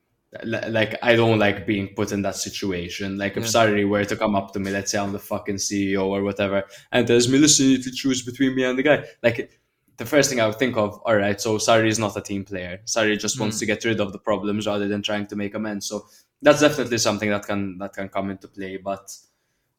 Li- 0.43 0.69
Like 0.69 0.97
I 1.03 1.15
don't 1.15 1.39
like 1.39 1.65
being 1.67 1.89
put 1.95 2.11
in 2.11 2.21
that 2.21 2.35
situation. 2.37 3.17
Like 3.17 3.35
if 3.37 3.43
Yeah. 3.43 3.49
Sarri 3.49 3.87
were 3.87 4.05
to 4.05 4.15
come 4.15 4.35
up 4.35 4.53
to 4.53 4.59
me, 4.59 4.71
let's 4.71 4.91
say 4.91 4.97
I'm 4.97 5.11
the 5.11 5.19
fucking 5.19 5.55
CEO 5.57 6.05
or 6.05 6.21
whatever, 6.23 6.63
and 6.91 7.05
tells 7.05 7.27
me, 7.27 7.37
"Listen, 7.37 7.65
you 7.65 7.71
need 7.77 7.83
to 7.83 7.91
choose 7.91 8.21
between 8.21 8.55
me 8.55 8.63
and 8.63 8.77
the 8.79 8.83
guy." 8.83 9.03
Like 9.21 9.51
the 9.97 10.05
first 10.05 10.29
thing 10.29 10.39
I 10.39 10.47
would 10.47 10.57
think 10.57 10.77
of, 10.77 10.99
all 11.05 11.15
right, 11.15 11.39
so 11.39 11.57
Sarri 11.57 11.87
is 11.89 11.99
not 11.99 12.15
a 12.17 12.21
team 12.21 12.43
player. 12.45 12.79
Sarri 12.85 13.19
just 13.19 13.39
wants 13.39 13.57
Mm. 13.57 13.59
to 13.59 13.65
get 13.65 13.85
rid 13.85 13.99
of 13.99 14.13
the 14.13 14.19
problems 14.19 14.65
rather 14.67 14.87
than 14.87 15.01
trying 15.01 15.27
to 15.27 15.35
make 15.35 15.53
amends. 15.53 15.85
So 15.87 16.07
that's 16.41 16.61
definitely 16.61 16.97
something 16.97 17.29
that 17.29 17.45
can 17.45 17.77
that 17.79 17.93
can 17.93 18.07
come 18.09 18.31
into 18.31 18.47
play. 18.47 18.77
But 18.77 19.05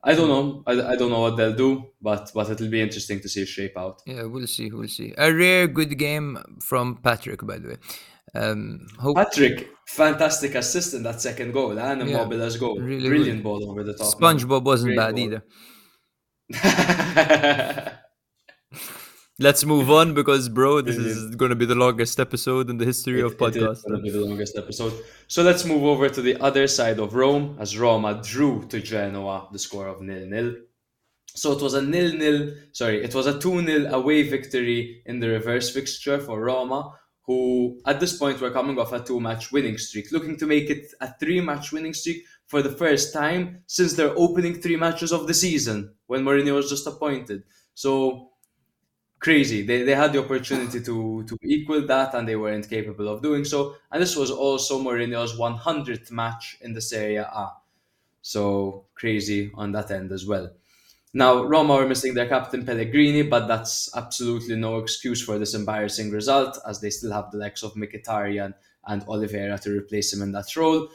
I 0.05 0.15
don't 0.15 0.29
know. 0.29 0.63
I, 0.67 0.73
I 0.93 0.97
don't 0.97 1.11
know 1.11 1.21
what 1.21 1.37
they'll 1.39 1.55
do, 1.67 1.71
but 2.03 2.31
but 2.35 2.51
it'll 2.51 2.69
be 2.69 2.83
interesting 2.83 3.21
to 3.21 3.29
see 3.29 3.43
it 3.43 3.49
shape 3.49 3.77
out. 3.79 4.03
yeah, 4.07 4.25
we'll 4.25 4.47
see, 4.47 4.71
we'll 4.71 4.89
see. 4.89 5.15
A 5.17 5.33
rare 5.33 5.67
good 5.67 5.97
game 5.97 6.39
from 6.61 6.97
Patrick, 6.97 7.41
by 7.47 7.57
the 7.59 7.69
way. 7.69 7.77
Um, 8.35 8.87
hope 8.99 9.17
Patrick, 9.17 9.69
fantastic 9.89 10.55
assist 10.55 10.95
in 10.95 11.03
that 11.03 11.21
second 11.21 11.53
goal, 11.53 11.77
and 11.79 12.09
Yeah, 12.09 12.23
Immobile's 12.23 12.57
goal. 12.57 12.79
really 12.79 13.09
Brilliant 13.09 13.43
ball 13.43 13.69
over 13.71 13.83
the 13.85 13.93
top. 13.95 14.19
man. 14.21 14.37
SpongeBob 14.39 14.63
wasn't 14.65 14.95
Great 14.95 14.97
bad 14.97 15.15
ball. 15.17 15.25
either. 15.25 15.45
Let's 19.39 19.65
move 19.65 19.91
on 19.91 20.15
because, 20.15 20.49
bro, 20.49 20.83
this 20.83 20.97
is 20.97 21.35
going 21.37 21.49
to 21.49 21.57
be 21.57 21.65
the 21.65 21.75
longest 21.75 22.21
episode 22.21 22.69
in 22.71 22.77
the 22.77 22.85
history 22.85 23.21
of 23.23 23.33
It 23.33 23.35
is 23.35 23.41
podcasts. 23.57 23.83
gonna 23.89 24.03
be 24.03 24.11
the 24.11 24.21
longest 24.21 24.57
episode. 24.57 24.93
So 25.27 25.43
let's 25.43 25.65
move 25.65 25.83
over 25.85 26.09
to 26.09 26.23
the 26.23 26.37
other 26.41 26.67
side 26.69 27.01
of 27.01 27.15
Rome 27.15 27.57
as 27.59 27.77
Roma 27.77 28.21
drew 28.23 28.65
to 28.69 28.81
Genoa 28.81 29.49
the 29.51 29.59
score 29.59 29.89
of 29.89 30.01
nil 30.03 30.27
nil. 30.27 30.55
So 31.35 31.53
it 31.53 31.63
was 31.63 31.75
a 31.75 31.83
nil 31.83 32.13
nil. 32.13 32.53
Sorry, 32.73 33.03
it 33.03 33.15
was 33.15 33.27
a 33.27 33.39
two 33.41 33.65
0 33.65 33.87
away 33.93 34.23
victory 34.29 35.03
in 35.07 35.19
the 35.19 35.29
reverse 35.29 35.71
fixture 35.73 36.21
for 36.21 36.39
Roma, 36.41 36.93
who 37.25 37.81
at 37.87 38.01
this 38.01 38.17
point 38.19 38.41
were 38.41 38.51
coming 38.51 38.79
off 38.79 38.93
a 38.93 39.01
two 39.03 39.21
match 39.21 39.53
winning 39.53 39.79
streak, 39.79 40.11
looking 40.13 40.37
to 40.39 40.47
make 40.47 40.71
it 40.71 40.93
a 41.01 41.13
three 41.19 41.41
match 41.41 41.73
winning 41.73 41.95
streak 41.95 42.25
for 42.47 42.63
the 42.63 42.71
first 42.71 43.13
time 43.13 43.63
since 43.67 43.95
their 43.95 44.13
opening 44.17 44.55
three 44.61 44.77
matches 44.77 45.13
of 45.13 45.27
the 45.27 45.35
season 45.35 45.95
when 46.07 46.25
Mourinho 46.25 46.55
was 46.55 46.69
just 46.69 46.87
appointed. 46.87 47.45
So 47.75 48.31
crazy. 49.19 49.63
They, 49.63 49.83
they 49.85 49.95
had 49.95 50.13
the 50.13 50.19
opportunity 50.25 50.81
to 50.83 51.25
to 51.25 51.39
equal 51.43 51.87
that 51.87 52.15
and 52.15 52.29
they 52.29 52.37
weren't 52.37 52.69
capable 52.69 53.09
of 53.09 53.23
doing 53.23 53.45
so. 53.45 53.77
And 53.91 54.03
this 54.03 54.17
was 54.17 54.31
also 54.31 54.83
Mourinho's 54.83 55.39
100th 55.39 56.11
match 56.11 56.59
in 56.61 56.73
the 56.75 56.81
Serie 56.81 57.17
A. 57.17 57.51
So 58.23 58.87
crazy 58.95 59.51
on 59.55 59.73
that 59.73 59.91
end 59.91 60.13
as 60.13 60.27
well. 60.27 60.51
Now, 61.15 61.45
Roma 61.45 61.75
were 61.75 61.87
missing 61.87 62.15
their 62.15 62.29
captain 62.29 62.65
Pellegrini, 62.65 63.23
but 63.23 63.47
that's 63.47 63.95
absolutely 63.95 64.57
no 64.57 64.79
excuse 64.79 65.23
for 65.23 65.39
this 65.39 65.55
embarrassing 65.55 66.11
result 66.11 66.59
as 66.67 66.81
they 66.81 66.89
still 66.89 67.13
have 67.13 67.31
the 67.31 67.39
likes 67.39 67.63
of 67.63 67.75
Mkhitaryan 67.75 68.55
and 68.87 69.05
Oliveira 69.07 69.59
to 69.59 69.77
replace 69.77 70.13
him 70.13 70.23
in 70.23 70.33
that 70.33 70.57
role. 70.57 70.89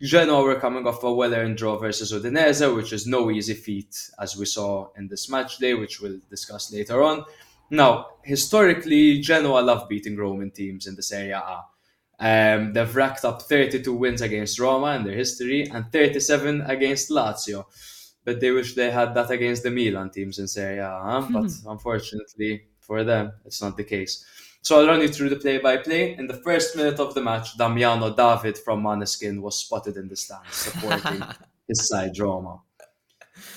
Genoa 0.00 0.42
were 0.42 0.60
coming 0.60 0.86
off 0.86 1.02
a 1.02 1.12
well-earned 1.12 1.56
draw 1.56 1.76
versus 1.76 2.12
Udinese, 2.12 2.74
which 2.74 2.92
is 2.92 3.06
no 3.06 3.30
easy 3.30 3.54
feat, 3.54 4.10
as 4.18 4.36
we 4.36 4.46
saw 4.46 4.88
in 4.96 5.08
this 5.08 5.28
match 5.28 5.58
day, 5.58 5.74
which 5.74 6.00
we'll 6.00 6.20
discuss 6.30 6.72
later 6.72 7.02
on. 7.02 7.24
Now, 7.70 8.06
historically, 8.22 9.20
Genoa 9.20 9.60
love 9.60 9.88
beating 9.88 10.16
Roman 10.16 10.50
teams 10.50 10.86
in 10.86 10.94
this 10.96 11.12
area. 11.12 11.42
Um, 12.20 12.72
they've 12.72 12.96
racked 12.96 13.24
up 13.24 13.42
32 13.42 13.92
wins 13.92 14.22
against 14.22 14.58
Roma 14.58 14.96
in 14.96 15.04
their 15.04 15.14
history 15.14 15.68
and 15.68 15.92
37 15.92 16.62
against 16.62 17.10
Lazio. 17.10 17.66
But 18.28 18.40
they 18.40 18.50
wish 18.50 18.74
they 18.74 18.90
had 18.90 19.14
that 19.14 19.30
against 19.30 19.62
the 19.62 19.70
Milan 19.70 20.10
teams 20.10 20.38
in 20.38 20.48
Serie 20.48 20.80
A. 20.80 21.00
huh? 21.02 21.26
But 21.32 21.50
unfortunately 21.66 22.66
for 22.78 23.02
them, 23.02 23.32
it's 23.46 23.62
not 23.62 23.78
the 23.78 23.84
case. 23.84 24.22
So 24.60 24.78
I'll 24.78 24.86
run 24.86 25.00
you 25.00 25.08
through 25.08 25.30
the 25.30 25.36
play-by-play. 25.36 26.18
In 26.18 26.26
the 26.26 26.42
first 26.44 26.76
minute 26.76 27.00
of 27.00 27.14
the 27.14 27.22
match, 27.22 27.56
Damiano 27.56 28.14
David 28.14 28.58
from 28.58 28.82
Maneskin 28.82 29.40
was 29.40 29.56
spotted 29.56 29.96
in 29.96 30.08
the 30.08 30.16
stands 30.16 30.54
supporting 30.54 31.22
his 31.68 31.88
side 31.88 32.18
Roma. 32.18 32.60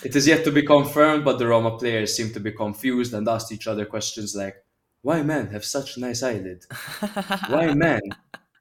It 0.05 0.15
is 0.15 0.25
yet 0.25 0.45
to 0.45 0.53
be 0.53 0.63
confirmed, 0.63 1.25
but 1.25 1.37
the 1.37 1.47
Roma 1.47 1.77
players 1.77 2.15
seem 2.15 2.31
to 2.31 2.39
be 2.39 2.53
confused 2.53 3.13
and 3.13 3.27
asked 3.27 3.51
each 3.51 3.67
other 3.67 3.85
questions 3.85 4.37
like, 4.37 4.55
Why 5.01 5.21
men 5.21 5.47
have 5.47 5.65
such 5.65 5.97
nice 5.97 6.23
eyelid? 6.23 6.63
Why 7.49 7.73
men, 7.87 8.03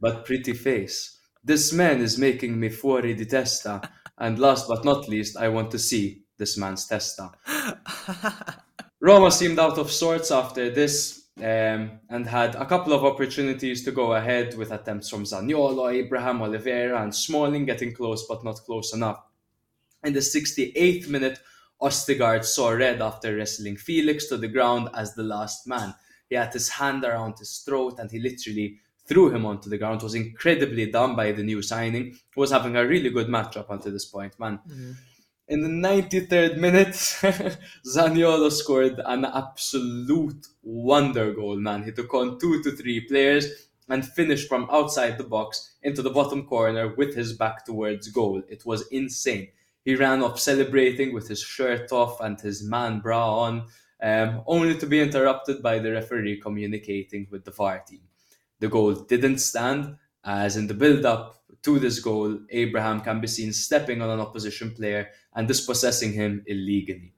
but 0.00 0.26
pretty 0.26 0.54
face? 0.54 1.20
This 1.44 1.72
man 1.72 2.00
is 2.00 2.18
making 2.18 2.58
me 2.58 2.68
fuori 2.68 3.16
di 3.16 3.26
testa. 3.26 3.80
And 4.20 4.38
last 4.38 4.68
but 4.68 4.84
not 4.84 5.08
least, 5.08 5.36
I 5.38 5.48
want 5.48 5.70
to 5.70 5.78
see 5.78 6.22
this 6.36 6.56
man's 6.58 6.86
testa. 6.86 7.32
Roma 9.00 9.30
seemed 9.30 9.58
out 9.58 9.78
of 9.78 9.90
sorts 9.90 10.30
after 10.30 10.70
this 10.70 11.28
um, 11.38 11.92
and 12.10 12.26
had 12.26 12.54
a 12.54 12.66
couple 12.66 12.92
of 12.92 13.02
opportunities 13.02 13.82
to 13.84 13.92
go 13.92 14.12
ahead 14.12 14.56
with 14.58 14.72
attempts 14.72 15.08
from 15.08 15.24
Zaniolo, 15.24 15.90
Abraham, 15.90 16.42
Oliveira, 16.42 17.02
and 17.02 17.14
Smalling 17.14 17.64
getting 17.64 17.94
close 17.94 18.26
but 18.26 18.44
not 18.44 18.56
close 18.56 18.92
enough. 18.92 19.24
In 20.04 20.12
the 20.12 20.20
68th 20.20 21.08
minute, 21.08 21.38
Ostigard 21.80 22.44
saw 22.44 22.70
red 22.70 23.00
after 23.00 23.34
wrestling 23.34 23.76
Felix 23.76 24.26
to 24.26 24.36
the 24.36 24.48
ground 24.48 24.90
as 24.94 25.14
the 25.14 25.22
last 25.22 25.66
man. 25.66 25.94
He 26.28 26.36
had 26.36 26.52
his 26.52 26.68
hand 26.68 27.04
around 27.04 27.38
his 27.38 27.58
throat 27.58 27.98
and 27.98 28.10
he 28.10 28.18
literally 28.18 28.80
threw 29.10 29.34
him 29.34 29.44
onto 29.44 29.68
the 29.68 29.76
ground. 29.76 30.02
Was 30.02 30.14
incredibly 30.14 30.86
done 30.86 31.16
by 31.16 31.32
the 31.32 31.42
new 31.42 31.60
signing. 31.62 32.16
Was 32.36 32.52
having 32.52 32.76
a 32.76 32.86
really 32.86 33.10
good 33.10 33.28
match 33.28 33.56
up 33.56 33.70
until 33.70 33.92
this 33.92 34.06
point, 34.06 34.38
man. 34.38 34.60
Mm-hmm. 34.68 34.92
In 35.48 35.62
the 35.62 35.88
93rd 35.88 36.58
minute, 36.58 36.94
Zaniolo 37.84 38.52
scored 38.52 39.00
an 39.04 39.24
absolute 39.24 40.46
wonder 40.62 41.32
goal, 41.32 41.56
man. 41.56 41.82
He 41.82 41.90
took 41.90 42.14
on 42.14 42.38
two 42.38 42.62
to 42.62 42.70
three 42.70 43.00
players 43.00 43.68
and 43.88 44.06
finished 44.06 44.48
from 44.48 44.68
outside 44.70 45.18
the 45.18 45.24
box 45.24 45.74
into 45.82 46.02
the 46.02 46.10
bottom 46.10 46.46
corner 46.46 46.94
with 46.94 47.16
his 47.16 47.32
back 47.32 47.64
towards 47.64 48.06
goal. 48.12 48.40
It 48.48 48.64
was 48.64 48.86
insane. 48.92 49.48
He 49.84 49.96
ran 49.96 50.22
off 50.22 50.38
celebrating 50.38 51.12
with 51.12 51.26
his 51.26 51.40
shirt 51.40 51.90
off 51.90 52.20
and 52.20 52.40
his 52.40 52.62
man 52.62 53.00
bra 53.00 53.40
on, 53.40 53.66
um, 54.00 54.42
only 54.46 54.76
to 54.78 54.86
be 54.86 55.00
interrupted 55.00 55.62
by 55.62 55.80
the 55.80 55.90
referee 55.90 56.40
communicating 56.40 57.26
with 57.28 57.44
the 57.44 57.50
VAR 57.50 57.80
team. 57.80 58.02
The 58.60 58.68
goal 58.68 58.94
didn't 58.94 59.38
stand, 59.38 59.96
as 60.24 60.56
in 60.56 60.66
the 60.66 60.74
build 60.74 61.04
up 61.04 61.42
to 61.62 61.78
this 61.78 61.98
goal, 61.98 62.38
Abraham 62.50 63.00
can 63.00 63.20
be 63.20 63.26
seen 63.26 63.52
stepping 63.52 64.00
on 64.00 64.10
an 64.10 64.20
opposition 64.20 64.70
player 64.72 65.10
and 65.34 65.46
dispossessing 65.46 66.12
him 66.12 66.42
illegally. 66.46 67.12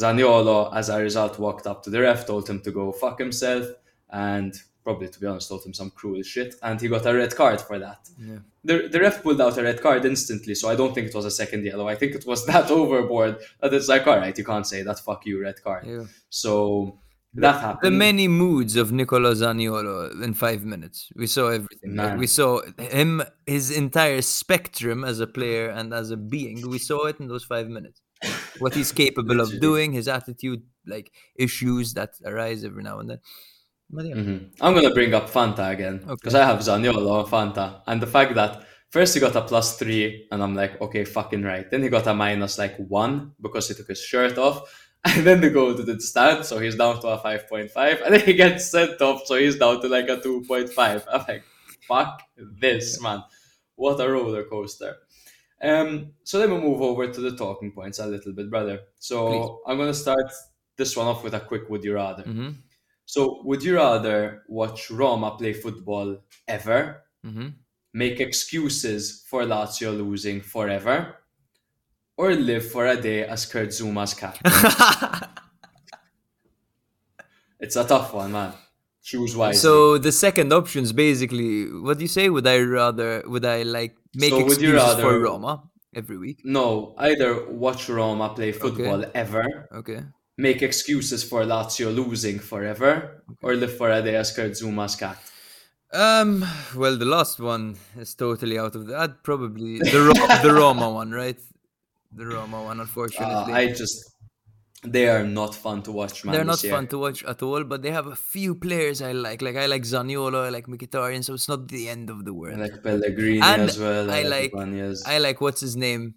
Zaniolo, 0.00 0.74
as 0.74 0.88
a 0.88 0.98
result, 1.00 1.38
walked 1.38 1.66
up 1.66 1.82
to 1.82 1.90
the 1.90 2.00
ref, 2.00 2.26
told 2.26 2.48
him 2.48 2.60
to 2.62 2.70
go 2.70 2.92
fuck 2.92 3.18
himself, 3.18 3.66
and 4.10 4.54
probably, 4.84 5.08
to 5.08 5.20
be 5.20 5.26
honest, 5.26 5.48
told 5.48 5.64
him 5.64 5.74
some 5.74 5.90
cruel 5.90 6.22
shit, 6.22 6.54
and 6.62 6.80
he 6.80 6.88
got 6.88 7.04
a 7.06 7.14
red 7.14 7.34
card 7.34 7.60
for 7.60 7.78
that. 7.78 8.08
Yeah. 8.18 8.38
The, 8.64 8.88
the 8.88 9.00
ref 9.00 9.22
pulled 9.22 9.40
out 9.40 9.58
a 9.58 9.62
red 9.62 9.82
card 9.82 10.04
instantly, 10.04 10.54
so 10.54 10.70
I 10.70 10.76
don't 10.76 10.94
think 10.94 11.08
it 11.08 11.14
was 11.14 11.24
a 11.24 11.30
second 11.30 11.64
yellow. 11.64 11.88
I 11.88 11.96
think 11.96 12.14
it 12.14 12.26
was 12.26 12.46
that 12.52 12.70
overboard 12.70 13.38
that 13.60 13.74
it's 13.74 13.88
like, 13.88 14.06
all 14.06 14.18
right, 14.18 14.36
you 14.36 14.44
can't 14.44 14.66
say 14.66 14.82
that, 14.82 15.00
fuck 15.00 15.26
you, 15.26 15.42
red 15.42 15.62
card. 15.62 15.84
Yeah. 15.86 16.04
So 16.30 17.00
that 17.34 17.60
happened. 17.60 17.86
The 17.94 17.96
many 17.96 18.28
moods 18.28 18.76
of 18.76 18.90
Nicola 18.92 19.32
Zaniolo 19.32 20.22
in 20.22 20.34
five 20.34 20.64
minutes. 20.64 21.10
We 21.16 21.26
saw 21.26 21.48
everything. 21.48 21.94
Like, 21.96 22.18
we 22.18 22.26
saw 22.26 22.62
him, 22.78 23.22
his 23.46 23.70
entire 23.70 24.22
spectrum 24.22 25.04
as 25.04 25.20
a 25.20 25.26
player 25.26 25.68
and 25.70 25.92
as 25.92 26.10
a 26.10 26.16
being. 26.16 26.68
We 26.68 26.78
saw 26.78 27.06
it 27.06 27.20
in 27.20 27.28
those 27.28 27.44
five 27.44 27.68
minutes. 27.68 28.00
What 28.58 28.74
he's 28.74 28.90
capable 28.92 29.40
of 29.40 29.60
doing, 29.60 29.92
his 29.92 30.08
attitude, 30.08 30.62
like 30.86 31.12
issues 31.36 31.94
that 31.94 32.10
arise 32.24 32.64
every 32.64 32.82
now 32.82 32.98
and 32.98 33.10
then. 33.10 33.20
But 33.90 34.06
yeah. 34.06 34.16
Mhm. 34.16 34.50
I'm 34.60 34.74
gonna 34.74 34.92
bring 34.92 35.14
up 35.14 35.30
Fanta 35.30 35.70
again 35.70 35.98
because 35.98 36.34
Okay. 36.34 36.42
I 36.42 36.46
have 36.46 36.58
Zaniolo 36.60 37.10
on 37.10 37.26
Fanta, 37.26 37.82
and 37.86 38.02
the 38.02 38.06
fact 38.06 38.34
that 38.34 38.64
first 38.90 39.14
he 39.14 39.20
got 39.20 39.36
a 39.36 39.42
plus 39.42 39.78
three, 39.78 40.26
and 40.32 40.42
I'm 40.42 40.54
like, 40.54 40.80
okay, 40.80 41.04
fucking 41.04 41.42
right. 41.42 41.70
Then 41.70 41.82
he 41.82 41.88
got 41.88 42.06
a 42.06 42.14
minus 42.14 42.58
like 42.58 42.76
one 42.76 43.32
because 43.40 43.68
he 43.68 43.74
took 43.74 43.88
his 43.88 44.00
shirt 44.00 44.36
off, 44.36 44.68
and 45.04 45.26
then 45.26 45.40
the 45.40 45.50
goal 45.50 45.74
didn't 45.74 46.00
stand, 46.00 46.44
so 46.44 46.58
he's 46.58 46.74
down 46.74 47.00
to 47.00 47.08
a 47.08 47.18
five 47.18 47.48
point 47.48 47.70
five, 47.70 48.00
and 48.02 48.14
then 48.14 48.20
he 48.20 48.34
gets 48.34 48.70
sent 48.70 49.00
off, 49.00 49.26
so 49.26 49.36
he's 49.36 49.56
down 49.56 49.80
to 49.80 49.88
like 49.88 50.08
a 50.08 50.20
two 50.20 50.44
point 50.46 50.70
five. 50.70 51.06
I'm 51.12 51.24
like, 51.28 51.44
fuck 51.86 52.22
this, 52.36 53.00
man! 53.00 53.22
What 53.76 54.00
a 54.00 54.10
roller 54.10 54.44
coaster. 54.44 54.96
Um, 55.62 56.12
so 56.24 56.38
let 56.38 56.50
me 56.50 56.58
move 56.58 56.82
over 56.82 57.10
to 57.12 57.20
the 57.20 57.36
talking 57.36 57.72
points 57.72 57.98
a 57.98 58.06
little 58.06 58.32
bit, 58.32 58.50
brother. 58.50 58.80
So 58.98 59.26
Please. 59.28 59.48
I'm 59.66 59.78
gonna 59.78 59.94
start 59.94 60.32
this 60.76 60.96
one 60.96 61.06
off 61.06 61.24
with 61.24 61.34
a 61.34 61.40
quick 61.40 61.68
would 61.68 61.84
you 61.84 61.94
rather. 61.94 62.22
hmm 62.22 62.50
So, 63.06 63.42
would 63.44 63.62
you 63.62 63.76
rather 63.76 64.44
watch 64.48 64.90
Roma 64.90 65.32
play 65.38 65.52
football 65.52 66.18
ever, 66.46 67.04
hmm 67.24 67.48
make 67.94 68.20
excuses 68.20 69.24
for 69.28 69.44
Lazio 69.44 69.96
losing 69.96 70.40
forever, 70.42 71.16
or 72.18 72.34
live 72.34 72.70
for 72.70 72.86
a 72.86 72.96
day 73.00 73.24
as 73.24 73.46
Kurt 73.46 73.68
Zouma's 73.70 74.12
cat? 74.14 74.36
it's 77.60 77.76
a 77.76 77.84
tough 77.84 78.12
one, 78.14 78.32
man. 78.32 78.52
Choose 79.02 79.34
wisely. 79.34 79.58
so 79.58 79.96
the 79.96 80.12
second 80.12 80.52
option 80.52 80.82
is 80.84 80.92
basically 80.92 81.64
what 81.72 81.96
do 81.98 82.04
you 82.04 82.08
say? 82.08 82.28
Would 82.28 82.46
I 82.46 82.58
rather? 82.60 83.22
Would 83.26 83.44
I 83.46 83.62
like 83.62 83.96
make 84.14 84.30
So 84.30 84.40
excuses 84.44 84.94
for 85.00 85.18
Roma 85.18 85.62
every 85.94 86.18
week? 86.18 86.42
no, 86.44 86.94
either 86.98 87.48
watch 87.48 87.88
Roma 87.88 88.28
play 88.30 88.52
football 88.52 89.04
ever, 89.14 89.68
Okay. 89.72 90.00
make 90.36 90.60
excuses 90.60 91.24
for 91.24 91.44
Lazio 91.44 91.88
losing 91.94 92.38
forever, 92.38 93.24
or 93.40 93.54
live 93.56 93.74
for 93.78 93.90
a 93.90 94.02
day 94.02 94.16
as 94.16 94.30
Kurt 94.30 94.52
Zouma's 94.52 94.94
cat. 94.96 95.16
Um. 95.90 96.44
Well, 96.76 96.98
the 96.98 97.06
last 97.06 97.40
one 97.40 97.76
is 97.96 98.14
totally 98.14 98.58
out 98.58 98.74
of 98.76 98.86
the. 98.86 98.94
I'd 98.98 99.22
probably 99.22 99.78
the 99.78 100.00
Ro- 100.12 100.36
the 100.42 100.52
Roma 100.52 100.90
one, 100.90 101.12
right? 101.12 101.40
The 102.12 102.26
Roma 102.26 102.62
one, 102.62 102.78
Uh, 102.80 102.82
unfortunately. 102.82 103.52
I 103.52 103.68
just, 103.72 104.12
they 104.84 105.08
are 105.08 105.24
not 105.24 105.54
fun 105.54 105.82
to 105.82 105.92
watch, 105.92 106.24
man. 106.24 106.34
They're 106.34 106.44
not 106.44 106.62
year. 106.62 106.72
fun 106.72 106.86
to 106.88 106.98
watch 106.98 107.22
at 107.24 107.42
all, 107.42 107.64
but 107.64 107.82
they 107.82 107.90
have 107.90 108.06
a 108.06 108.16
few 108.16 108.54
players 108.54 109.02
I 109.02 109.12
like. 109.12 109.42
Like 109.42 109.56
I 109.56 109.66
like 109.66 109.82
Zaniolo, 109.82 110.44
I 110.46 110.48
like 110.48 110.66
Mkhitaryan, 110.66 111.24
so 111.24 111.34
it's 111.34 111.48
not 111.48 111.68
the 111.68 111.88
end 111.88 112.10
of 112.10 112.24
the 112.24 112.30
I 112.32 112.34
world. 112.34 112.58
like 112.58 112.82
Pellegrini 112.82 113.40
And 113.42 113.62
as 113.62 113.78
well. 113.78 114.10
I 114.10 114.22
like- 114.22 114.52
Ibanez. 114.52 115.04
I 115.06 115.18
like 115.18 115.40
what's 115.40 115.60
his 115.60 115.76
name. 115.76 116.14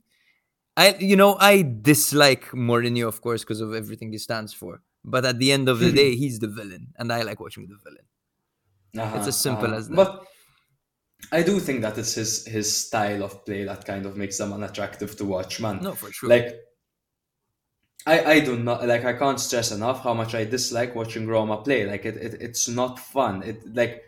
I 0.78 0.96
you 1.00 1.18
know 1.18 1.36
I 1.38 1.64
dislike 1.82 2.46
Mourinho, 2.52 3.06
of 3.08 3.20
course, 3.22 3.42
because 3.44 3.60
of 3.60 3.74
everything 3.74 4.12
he 4.14 4.18
stands 4.18 4.54
for. 4.54 4.82
But 5.04 5.26
at 5.26 5.38
the 5.40 5.52
end 5.52 5.68
of 5.68 5.80
the 5.80 5.92
day, 5.92 6.16
he's 6.16 6.40
the 6.40 6.48
villain, 6.48 6.94
and 6.98 7.12
I 7.12 7.24
like 7.24 7.40
watching 7.40 7.68
the 7.68 7.76
villain. 7.84 8.06
Uh-huh, 8.98 9.28
as 9.28 9.36
simple 9.38 9.66
uh-huh. 9.66 9.76
as 9.76 9.90
that. 9.90 9.96
But 9.96 10.26
I 11.32 11.44
do 11.44 11.60
think 11.60 11.82
that 11.82 11.98
it's 11.98 12.14
his 12.14 12.46
his 12.46 12.76
style 12.76 13.24
of 13.24 13.46
play 13.46 13.64
that 13.64 13.86
kind 13.86 14.06
of 14.06 14.18
makes 14.18 14.38
them 14.38 14.54
unattractive 14.54 15.16
to 15.18 15.26
watch, 15.26 15.60
man. 15.60 15.80
No, 15.82 15.94
for 15.94 16.12
sure. 16.12 16.30
Like 16.30 16.60
I 18.06 18.24
I 18.34 18.40
do 18.40 18.58
not 18.58 18.88
like 18.88 19.06
I 19.06 19.14
can't 19.14 19.40
stress 19.40 19.72
enough 19.72 20.04
how 20.04 20.14
much 20.14 20.34
I 20.36 20.46
dislike 20.46 20.96
watching 20.96 21.28
Roma 21.28 21.58
play. 21.58 21.86
Like 21.86 22.06
it, 22.06 22.18
it 22.18 22.42
it's 22.42 22.68
not 22.68 23.00
fun. 23.00 23.44
It 23.44 23.76
like 23.76 24.04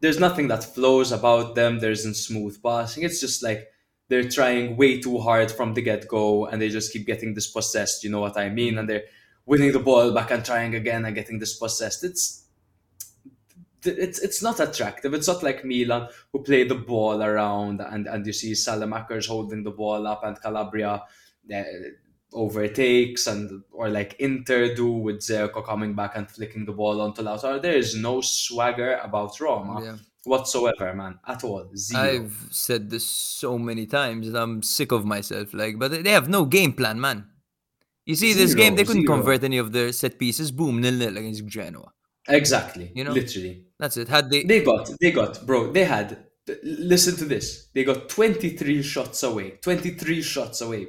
there's 0.00 0.18
nothing 0.20 0.48
that 0.48 0.64
flows 0.64 1.12
about 1.12 1.54
them. 1.54 1.78
There 1.78 1.90
isn't 1.92 2.14
smooth 2.14 2.62
passing. 2.62 3.04
It's 3.04 3.20
just 3.20 3.42
like 3.42 3.68
they're 4.08 4.28
trying 4.28 4.76
way 4.76 5.00
too 5.00 5.18
hard 5.18 5.50
from 5.50 5.74
the 5.74 5.82
get 5.82 6.08
go, 6.08 6.46
and 6.46 6.60
they 6.60 6.68
just 6.68 6.92
keep 6.92 7.06
getting 7.06 7.34
dispossessed. 7.34 8.04
You 8.04 8.10
know 8.10 8.20
what 8.20 8.36
I 8.36 8.50
mean? 8.50 8.78
And 8.78 8.88
they're 8.88 9.04
winning 9.46 9.72
the 9.72 9.78
ball 9.78 10.12
back 10.12 10.30
and 10.30 10.44
trying 10.44 10.74
again 10.74 11.04
and 11.04 11.14
getting 11.14 11.38
dispossessed. 11.38 12.04
It's 12.04 12.41
it's 13.84 14.18
it's 14.18 14.42
not 14.42 14.60
attractive. 14.60 15.14
It's 15.14 15.28
not 15.28 15.42
like 15.42 15.64
Milan 15.64 16.08
who 16.32 16.42
play 16.42 16.64
the 16.64 16.74
ball 16.74 17.22
around 17.22 17.80
and 17.80 18.06
and 18.06 18.26
you 18.26 18.32
see 18.32 18.52
Saelemaekers 18.52 19.26
holding 19.26 19.62
the 19.62 19.70
ball 19.70 20.06
up 20.06 20.24
and 20.24 20.40
Calabria 20.40 21.02
uh, 21.54 21.62
overtakes 22.32 23.26
and 23.26 23.62
or 23.72 23.88
like 23.88 24.16
Inter 24.18 24.74
do 24.74 24.90
with 24.90 25.18
Dzeko 25.18 25.64
coming 25.64 25.94
back 25.94 26.16
and 26.16 26.30
flicking 26.30 26.64
the 26.64 26.72
ball 26.72 27.00
onto 27.00 27.22
Lautaro. 27.22 27.60
There 27.60 27.76
is 27.76 27.96
no 27.96 28.20
swagger 28.20 28.96
about 29.02 29.38
Roma 29.40 29.84
yeah. 29.84 29.96
whatsoever, 30.24 30.94
man, 30.94 31.18
at 31.26 31.44
all. 31.44 31.70
Zero. 31.76 32.02
I've 32.02 32.46
said 32.50 32.90
this 32.90 33.06
so 33.06 33.58
many 33.58 33.86
times 33.86 34.30
that 34.30 34.40
I'm 34.40 34.62
sick 34.62 34.92
of 34.92 35.04
myself. 35.04 35.52
Like, 35.52 35.78
but 35.78 36.04
they 36.04 36.10
have 36.10 36.28
no 36.28 36.44
game 36.44 36.72
plan, 36.72 37.00
man. 37.00 37.26
You 38.04 38.16
see, 38.16 38.32
this 38.32 38.54
game 38.54 38.74
they 38.74 38.84
couldn't 38.84 39.06
zero. 39.06 39.16
convert 39.16 39.44
any 39.44 39.58
of 39.58 39.72
their 39.72 39.92
set 39.92 40.18
pieces. 40.18 40.50
Boom, 40.50 40.80
nil 40.80 40.94
nil 40.94 41.16
against 41.16 41.46
Genoa. 41.46 41.92
Exactly. 42.28 42.92
You 42.94 43.04
know? 43.04 43.12
literally. 43.12 43.64
That's 43.78 43.96
it. 43.96 44.08
Had 44.08 44.30
they, 44.30 44.44
They 44.44 44.62
got, 44.62 44.90
they 45.00 45.10
got, 45.10 45.44
bro, 45.46 45.72
they 45.72 45.84
had, 45.84 46.24
listen 46.62 47.16
to 47.16 47.24
this. 47.24 47.68
They 47.74 47.84
got 47.84 48.08
23 48.08 48.82
shots 48.82 49.22
away. 49.22 49.58
23 49.62 50.22
shots 50.22 50.60
away. 50.60 50.88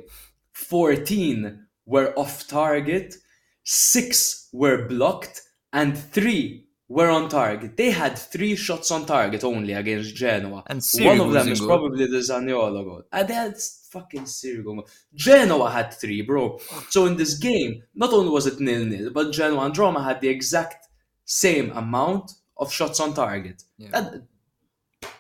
14 0.51 1.65
were 1.85 2.13
off 2.17 2.47
target, 2.47 3.15
6 3.63 4.49
were 4.53 4.87
blocked, 4.87 5.41
and 5.71 5.97
3 5.97 6.67
were 6.87 7.09
on 7.09 7.29
target. 7.29 7.75
They 7.77 7.89
had 7.89 8.17
3 8.17 8.55
shots 8.55 8.91
on 8.91 9.05
target 9.05 9.43
only 9.43 9.73
against 9.73 10.15
Genoa. 10.15 10.63
And 10.67 10.81
One 10.99 11.19
of 11.19 11.33
them 11.33 11.47
is 11.47 11.59
probably 11.61 12.05
the 12.05 12.17
Zaniolo 12.17 12.83
goal. 12.85 13.03
Ah, 13.11 13.19
and 13.21 13.27
that's 13.29 13.87
fucking 13.91 14.23
Sirigu. 14.25 14.63
goal. 14.65 14.87
Genoa 15.15 15.71
had 15.71 15.93
3, 15.93 16.21
bro. 16.21 16.59
So 16.89 17.07
in 17.07 17.17
this 17.17 17.35
game, 17.39 17.81
not 17.95 18.13
only 18.13 18.29
was 18.29 18.45
it 18.45 18.59
nil-nil, 18.59 19.11
but 19.11 19.31
Genoa 19.31 19.65
and 19.65 19.77
Roma 19.77 20.03
had 20.03 20.21
the 20.21 20.29
exact 20.29 20.87
same 21.25 21.71
amount 21.71 22.31
of 22.57 22.71
shots 22.71 22.99
on 22.99 23.13
target. 23.13 23.63
Yeah. 23.77 23.89
That- 23.91 24.23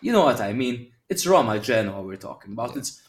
you 0.01 0.11
know 0.13 0.23
what 0.25 0.39
I 0.41 0.53
mean? 0.53 0.91
It's 1.09 1.27
Roma 1.27 1.59
Genoa 1.59 2.01
we're 2.01 2.15
talking 2.15 2.53
about. 2.53 2.77
It's 2.77 3.01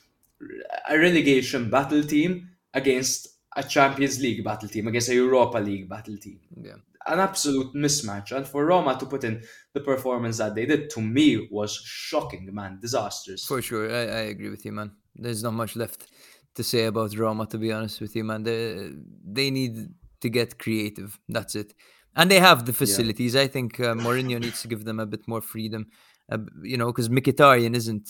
a 0.88 0.98
relegation 0.98 1.70
battle 1.70 2.02
team 2.02 2.50
against 2.72 3.28
a 3.56 3.62
Champions 3.62 4.20
League 4.20 4.42
battle 4.44 4.68
team 4.68 4.88
against 4.88 5.08
a 5.08 5.14
Europa 5.14 5.58
League 5.58 5.88
battle 5.88 6.16
team. 6.16 6.40
Yeah. 6.60 6.74
An 7.06 7.20
absolute 7.20 7.74
mismatch. 7.74 8.32
And 8.32 8.46
for 8.46 8.64
Roma 8.66 8.98
to 8.98 9.06
put 9.06 9.24
in 9.24 9.42
the 9.72 9.80
performance 9.80 10.38
that 10.38 10.54
they 10.54 10.66
did, 10.66 10.90
to 10.90 11.00
me, 11.00 11.46
was 11.50 11.72
shocking, 11.84 12.52
man. 12.52 12.78
Disastrous. 12.80 13.44
For 13.44 13.62
sure, 13.62 13.90
I, 13.90 14.00
I 14.00 14.22
agree 14.32 14.48
with 14.50 14.64
you, 14.64 14.72
man. 14.72 14.90
There's 15.14 15.42
not 15.42 15.52
much 15.52 15.76
left 15.76 16.08
to 16.56 16.64
say 16.64 16.86
about 16.86 17.16
Roma, 17.16 17.46
to 17.46 17.58
be 17.58 17.72
honest 17.72 18.00
with 18.00 18.16
you, 18.16 18.24
man. 18.24 18.42
They 18.42 18.90
they 19.24 19.50
need 19.50 19.90
to 20.22 20.28
get 20.28 20.58
creative. 20.58 21.20
That's 21.28 21.54
it, 21.54 21.74
and 22.16 22.30
they 22.30 22.40
have 22.40 22.66
the 22.66 22.72
facilities. 22.72 23.36
I 23.36 23.46
think 23.46 23.80
uh, 23.80 23.94
Mourinho 23.94 24.40
needs 24.40 24.62
to 24.62 24.68
give 24.68 24.84
them 24.84 25.00
a 25.00 25.06
bit 25.06 25.26
more 25.26 25.40
freedom. 25.40 25.86
Uh, 26.30 26.38
you 26.62 26.76
know, 26.76 26.86
because 26.86 27.08
Mkhitaryan 27.08 27.74
isn't 27.74 28.08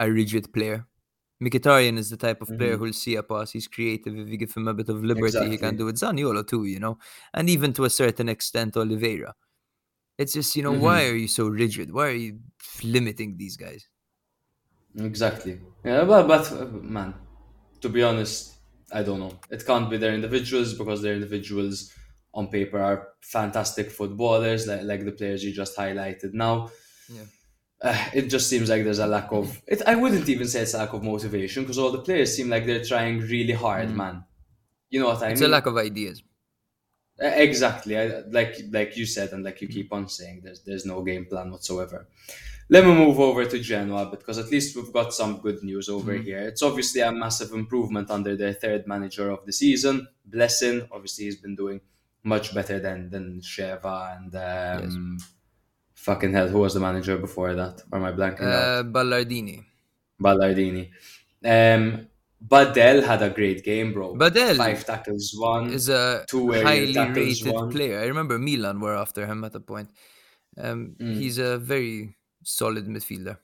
a 0.00 0.10
rigid 0.10 0.52
player. 0.52 0.86
Mkhitaryan 1.42 1.96
is 1.98 2.10
the 2.10 2.16
type 2.16 2.42
of 2.42 2.48
player 2.58 2.76
Mhm. 2.76 2.78
who'll 2.78 2.92
see 2.92 3.16
a 3.16 3.22
pass. 3.22 3.52
He's 3.52 3.68
creative. 3.68 4.16
If 4.16 4.28
you 4.28 4.36
give 4.36 4.52
him 4.54 4.68
a 4.68 4.74
bit 4.74 4.88
of 4.88 5.02
liberty, 5.04 5.48
he 5.48 5.58
can 5.58 5.76
do 5.76 5.88
it. 5.88 5.96
Zaniolo 5.96 6.46
too, 6.46 6.64
you 6.66 6.78
know, 6.80 6.98
and 7.34 7.48
even 7.48 7.72
to 7.74 7.84
a 7.84 7.90
certain 7.90 8.28
extent, 8.28 8.76
Oliveira. 8.76 9.34
It's 10.18 10.34
just, 10.34 10.54
you 10.56 10.62
know, 10.62 10.74
why 10.74 11.04
Mhm. 11.04 11.10
are 11.10 11.16
you 11.16 11.28
so 11.28 11.48
rigid? 11.48 11.92
Why 11.92 12.08
are 12.08 12.12
you 12.12 12.40
limiting 12.82 13.36
these 13.38 13.56
guys? 13.56 13.88
Exactly. 14.98 15.60
Yeah, 15.84 16.04
but, 16.04 16.26
but 16.26 16.50
uh, 16.52 16.64
man, 16.66 17.14
to 17.80 17.88
be 17.88 18.02
honest, 18.02 18.56
I 18.92 19.02
don't 19.02 19.20
know. 19.20 19.38
It 19.50 19.64
can't 19.64 19.88
be 19.88 19.96
their 19.96 20.14
individuals 20.14 20.74
because 20.74 21.00
their 21.00 21.14
individuals 21.14 21.92
on 22.32 22.48
paper 22.48 22.78
are 22.80 23.08
fantastic 23.22 23.90
footballers, 23.90 24.66
like, 24.66 24.82
like 24.82 25.04
the 25.04 25.12
players 25.12 25.42
you 25.44 25.52
just 25.52 25.76
highlighted 25.76 26.32
now. 26.34 26.70
Yeah. 27.12 27.22
Uh, 27.82 28.04
it 28.14 28.26
just 28.28 28.48
seems 28.48 28.68
like 28.68 28.84
there's 28.84 28.98
a 28.98 29.06
lack 29.06 29.32
of 29.32 29.60
it. 29.66 29.80
I 29.86 29.94
wouldn't 29.94 30.28
even 30.28 30.46
say 30.46 30.60
it's 30.60 30.74
a 30.74 30.78
lack 30.78 30.92
of 30.92 31.02
motivation 31.02 31.62
because 31.64 31.78
all 31.78 31.90
the 31.90 32.00
players 32.02 32.36
seem 32.36 32.50
like 32.50 32.66
they're 32.66 32.84
trying 32.84 33.20
really 33.20 33.54
hard, 33.54 33.90
man. 33.96 34.24
You 34.90 35.00
know 35.00 35.06
what 35.08 35.22
I 35.22 35.28
Mm. 35.28 35.32
It's 35.32 35.40
mean? 35.40 35.50
a 35.50 35.52
lack 35.52 35.66
of 35.66 35.76
ideas. 35.78 36.22
Uh, 37.22 37.26
Exactly, 37.26 37.98
I, 37.98 38.22
like 38.30 38.56
like 38.70 38.96
you 38.96 39.06
said, 39.06 39.32
and 39.32 39.44
like 39.44 39.60
you 39.62 39.68
keep 39.68 39.92
on 39.92 40.08
saying, 40.08 40.40
there's 40.44 40.60
there's 40.62 40.84
no 40.86 41.02
game 41.02 41.24
plan 41.26 41.50
whatsoever. 41.50 42.06
Let 42.68 42.84
me 42.84 42.94
move 42.94 43.18
over 43.18 43.44
to 43.46 43.58
Genoa 43.58 44.06
because 44.10 44.38
at 44.38 44.50
least 44.50 44.76
we've 44.76 44.92
got 44.92 45.12
some 45.12 45.38
good 45.38 45.62
news 45.64 45.88
over 45.88 46.12
Mm-hmm. 46.14 46.22
here. 46.24 46.38
It's 46.40 46.62
obviously 46.62 47.00
a 47.00 47.10
massive 47.12 47.52
improvement 47.52 48.10
under 48.10 48.36
their 48.36 48.52
third 48.54 48.86
manager 48.86 49.30
of 49.30 49.44
the 49.46 49.52
season, 49.52 50.06
Blessin. 50.28 50.86
Obviously, 50.92 51.24
he's 51.24 51.36
been 51.36 51.56
doing 51.56 51.80
much 52.22 52.54
better 52.54 52.78
than 52.80 53.10
than 53.10 53.40
Sheva 53.40 54.16
and 54.16 54.34
um, 54.36 55.18
fucking 55.94 56.32
hell. 56.32 56.48
Who 56.48 56.58
was 56.58 56.74
the 56.74 56.80
manager 56.80 57.16
before 57.18 57.54
that? 57.54 57.82
Or 57.92 57.98
am 57.98 58.04
I 58.04 58.12
blanking 58.12 58.42
out? 58.52 58.64
Uh, 58.64 58.82
Ballardini. 58.84 59.64
Ballardini. 60.20 60.90
Um, 61.44 62.06
Badel 62.46 63.04
had 63.04 63.22
a 63.22 63.30
great 63.30 63.64
game, 63.64 63.92
bro. 63.92 64.14
Badel 64.14 64.56
five 64.56 64.84
tackles, 64.84 65.34
one. 65.36 65.72
is 65.72 65.88
a 65.88 66.24
Two 66.28 66.52
highly 66.52 66.94
tackles, 66.94 67.42
rated 67.42 67.52
one. 67.52 67.70
player. 67.70 68.00
I 68.00 68.06
remember 68.06 68.38
Milan 68.38 68.80
were 68.80 68.96
after 68.96 69.26
him 69.26 69.44
at 69.44 69.54
a 69.54 69.60
point. 69.60 69.90
Um, 70.56 70.96
Mm. 70.98 71.16
He's 71.16 71.38
a 71.38 71.58
very 71.58 72.16
solid 72.42 72.86
midfielder. 72.86 73.36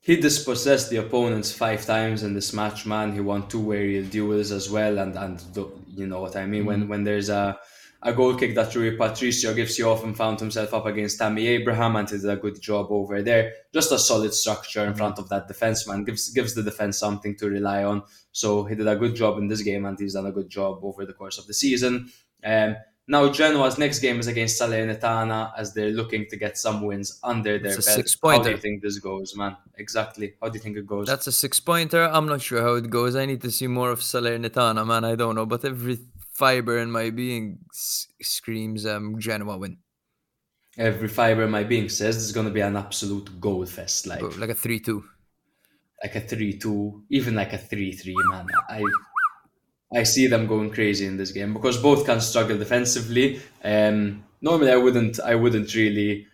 He 0.00 0.16
dispossessed 0.16 0.88
the 0.90 0.96
opponents 0.98 1.52
five 1.52 1.84
times 1.84 2.22
in 2.22 2.32
this 2.32 2.52
match, 2.54 2.86
man. 2.86 3.12
He 3.12 3.20
won 3.20 3.46
two 3.48 3.72
aerial 3.74 4.04
duels 4.04 4.52
as 4.52 4.70
well, 4.70 4.98
and 4.98 5.16
and 5.16 5.42
you 5.88 6.06
know 6.06 6.20
what 6.20 6.34
I 6.36 6.46
mean. 6.46 6.64
When 6.64 6.80
Mm-hmm. 6.80 6.88
when 6.88 7.04
there's 7.04 7.28
a 7.28 7.58
a 8.02 8.12
goal 8.12 8.36
kick 8.36 8.54
that 8.54 8.74
Rui 8.74 8.96
Patricio 8.96 9.54
gives 9.54 9.78
you 9.78 9.88
often 9.88 10.14
found 10.14 10.38
himself 10.38 10.72
up 10.72 10.86
against 10.86 11.18
Tammy 11.18 11.48
Abraham 11.48 11.96
and 11.96 12.08
he 12.08 12.16
did 12.16 12.30
a 12.30 12.36
good 12.36 12.60
job 12.60 12.86
over 12.90 13.22
there. 13.22 13.52
Just 13.74 13.90
a 13.90 13.98
solid 13.98 14.32
structure 14.32 14.84
in 14.84 14.94
front 14.94 15.18
of 15.18 15.28
that 15.30 15.48
defense, 15.48 15.86
man. 15.86 16.04
Gives 16.04 16.30
gives 16.30 16.54
the 16.54 16.62
defense 16.62 16.98
something 16.98 17.36
to 17.36 17.48
rely 17.48 17.82
on. 17.82 18.02
So 18.30 18.64
he 18.64 18.76
did 18.76 18.86
a 18.86 18.94
good 18.94 19.16
job 19.16 19.38
in 19.38 19.48
this 19.48 19.62
game 19.62 19.84
and 19.84 19.98
he's 19.98 20.14
done 20.14 20.26
a 20.26 20.32
good 20.32 20.48
job 20.48 20.78
over 20.82 21.04
the 21.04 21.12
course 21.12 21.38
of 21.38 21.46
the 21.48 21.54
season. 21.54 22.12
Um, 22.44 22.76
now 23.08 23.30
Genoa's 23.30 23.78
next 23.78 24.00
game 24.00 24.20
is 24.20 24.26
against 24.26 24.60
Salernitana 24.60 25.52
as 25.56 25.72
they're 25.72 25.90
looking 25.90 26.26
to 26.26 26.36
get 26.36 26.58
some 26.58 26.82
wins 26.82 27.18
under 27.24 27.58
their 27.58 27.72
It's 27.72 27.88
a 27.88 27.96
belt. 28.22 28.36
How 28.36 28.42
do 28.42 28.50
you 28.50 28.58
think 28.58 28.82
this 28.82 28.98
goes, 28.98 29.34
man? 29.34 29.56
Exactly. 29.76 30.34
How 30.40 30.50
do 30.50 30.58
you 30.58 30.62
think 30.62 30.76
it 30.76 30.86
goes? 30.86 31.06
That's 31.08 31.26
a 31.26 31.32
six 31.32 31.58
pointer. 31.58 32.04
I'm 32.04 32.26
not 32.26 32.42
sure 32.42 32.60
how 32.62 32.74
it 32.74 32.90
goes. 32.90 33.16
I 33.16 33.24
need 33.24 33.40
to 33.40 33.50
see 33.50 33.66
more 33.66 33.90
of 33.90 34.00
Salernitana, 34.00 34.86
man. 34.86 35.04
I 35.04 35.16
don't 35.16 35.34
know. 35.34 35.46
But 35.46 35.64
every 35.64 35.98
fiber 36.38 36.78
in 36.78 36.90
my 36.90 37.10
being 37.10 37.58
s- 37.72 38.06
screams 38.22 38.86
um, 38.86 39.18
Genoa 39.18 39.58
win. 39.58 39.78
Every 40.76 41.08
fiber 41.08 41.42
in 41.44 41.50
my 41.50 41.64
being 41.64 41.88
says 41.88 42.14
this 42.16 42.24
is 42.24 42.32
going 42.32 42.46
to 42.46 42.52
be 42.52 42.60
an 42.60 42.76
absolute 42.76 43.40
goal 43.40 43.66
fest, 43.66 44.06
like 44.06 44.22
Like 44.38 44.50
a 44.50 44.54
3 44.54 44.78
2. 44.80 45.02
like 46.04 46.14
a 46.14 46.20
three-two, 46.20 47.02
even 47.10 47.34
like 47.34 47.52
a 47.52 47.58
three-three. 47.58 48.14
Man, 48.30 48.46
I 48.68 48.80
I 50.00 50.02
see 50.04 50.26
them 50.28 50.46
going 50.46 50.70
crazy 50.70 51.06
in 51.06 51.16
this 51.16 51.32
game 51.32 51.52
because 51.54 51.76
both 51.82 52.04
can 52.06 52.20
struggle 52.20 52.58
defensively. 52.58 53.40
Um, 53.64 54.24
normally, 54.40 54.70
I 54.70 54.76
wouldn't 54.76 55.18
I 55.20 55.34
wouldn't 55.34 55.74
really 55.74 56.26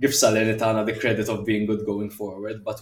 give 0.00 0.12
Salernitana 0.12 0.84
the 0.86 0.94
credit 1.02 1.28
of 1.28 1.44
being 1.44 1.66
good 1.66 1.84
going 1.86 2.10
forward, 2.10 2.62
but 2.64 2.80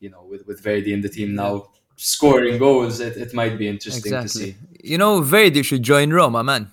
you 0.00 0.10
know, 0.10 0.24
with 0.30 0.46
with 0.48 0.60
Verdi 0.66 0.92
in 0.92 1.00
the 1.02 1.08
team 1.08 1.34
now 1.34 1.54
scoring 1.96 2.58
goals, 2.58 2.98
it, 3.00 3.16
it 3.16 3.32
might 3.34 3.56
be 3.58 3.68
interesting 3.68 4.12
to 4.22 4.28
see. 4.28 4.56
You 4.82 4.98
know, 4.98 5.22
Verdi 5.22 5.62
should 5.62 5.82
join 5.82 6.10
Roma, 6.12 6.42
man. 6.44 6.70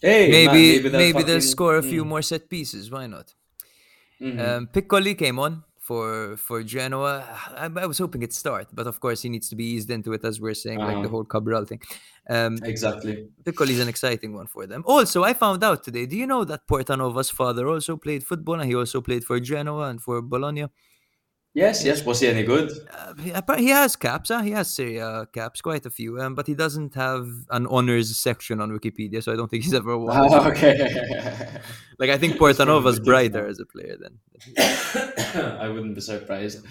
Hey, 0.00 0.36
Maybe 0.36 0.44
man, 0.44 0.82
maybe, 0.90 1.22
they'll 1.22 1.24
they'll 1.24 1.40
score 1.40 1.76
a 1.76 1.82
few 1.82 2.04
Mm, 2.04 2.08
more 2.08 2.22
set 2.22 2.48
pieces. 2.48 2.90
Why 2.90 3.06
not? 3.06 3.34
mhm. 4.20 4.38
Um, 4.38 4.68
Piccoli 4.72 5.16
came 5.16 5.38
on 5.38 5.64
for 5.78 6.36
for 6.36 6.62
Genoa. 6.62 7.24
I, 7.56 7.66
I 7.66 7.86
was 7.86 7.98
hoping 7.98 8.22
it'd 8.22 8.32
start, 8.34 8.68
but 8.72 8.86
of 8.86 9.00
course 9.00 9.22
he 9.22 9.28
needs 9.28 9.48
to 9.50 9.56
be 9.56 9.64
eased 9.64 9.90
into 9.90 10.12
it, 10.12 10.24
as 10.24 10.40
we're 10.40 10.54
saying, 10.54 10.84
like 10.84 11.00
the 11.02 11.08
Uh-huh. 11.08 11.16
whole 11.16 11.24
Cabral 11.24 11.64
thing. 11.66 11.80
Um, 12.30 12.62
exactly. 12.64 13.28
Piccoli's 13.44 13.80
an 13.80 13.88
exciting 13.88 14.34
one 14.34 14.46
for 14.46 14.66
them. 14.66 14.82
Also, 14.86 15.22
I 15.24 15.34
found 15.34 15.62
out 15.64 15.84
today. 15.84 16.06
Do 16.06 16.16
you 16.16 16.26
know 16.26 16.44
that 16.44 16.66
Portanova's 16.66 17.30
father 17.30 17.66
also 17.68 17.96
played 17.96 18.24
football, 18.24 18.60
and 18.60 18.68
he 18.68 18.74
also 18.76 19.00
played 19.00 19.24
for 19.24 19.38
Genoa 19.40 19.88
and 19.90 20.00
for 20.00 20.22
Bologna? 20.22 20.66
Yes, 21.54 21.84
yes. 21.84 22.02
Was 22.04 22.20
he 22.20 22.28
any 22.28 22.44
good? 22.44 22.70
Uh, 22.90 23.56
he, 23.56 23.68
has 23.68 23.94
caps. 23.94 24.30
Huh? 24.30 24.40
He 24.40 24.52
has 24.52 24.72
Serie 24.72 25.26
caps, 25.34 25.60
quite 25.60 25.84
a 25.84 25.90
few, 25.90 26.18
um, 26.18 26.34
but 26.34 26.46
he 26.46 26.54
doesn't 26.54 26.94
have 26.94 27.26
an 27.50 27.66
honors 27.66 28.16
section 28.16 28.58
on 28.60 28.70
Wikipedia, 28.70 29.22
so 29.22 29.32
I 29.32 29.36
don't 29.36 29.50
think 29.50 29.64
he's 29.64 29.74
ever 29.74 29.98
won. 29.98 30.16
Oh, 30.32 30.48
okay. 30.50 31.60
Like 31.98 32.10
I 32.10 32.18
think 32.18 32.36
Portanova's 32.36 32.98
brighter 32.98 33.46
as 33.46 33.60
a 33.60 33.66
player 33.66 33.96
than. 33.96 34.18
I 35.60 35.68
wouldn't 35.68 35.94
be 35.94 36.00
surprised. 36.00 36.64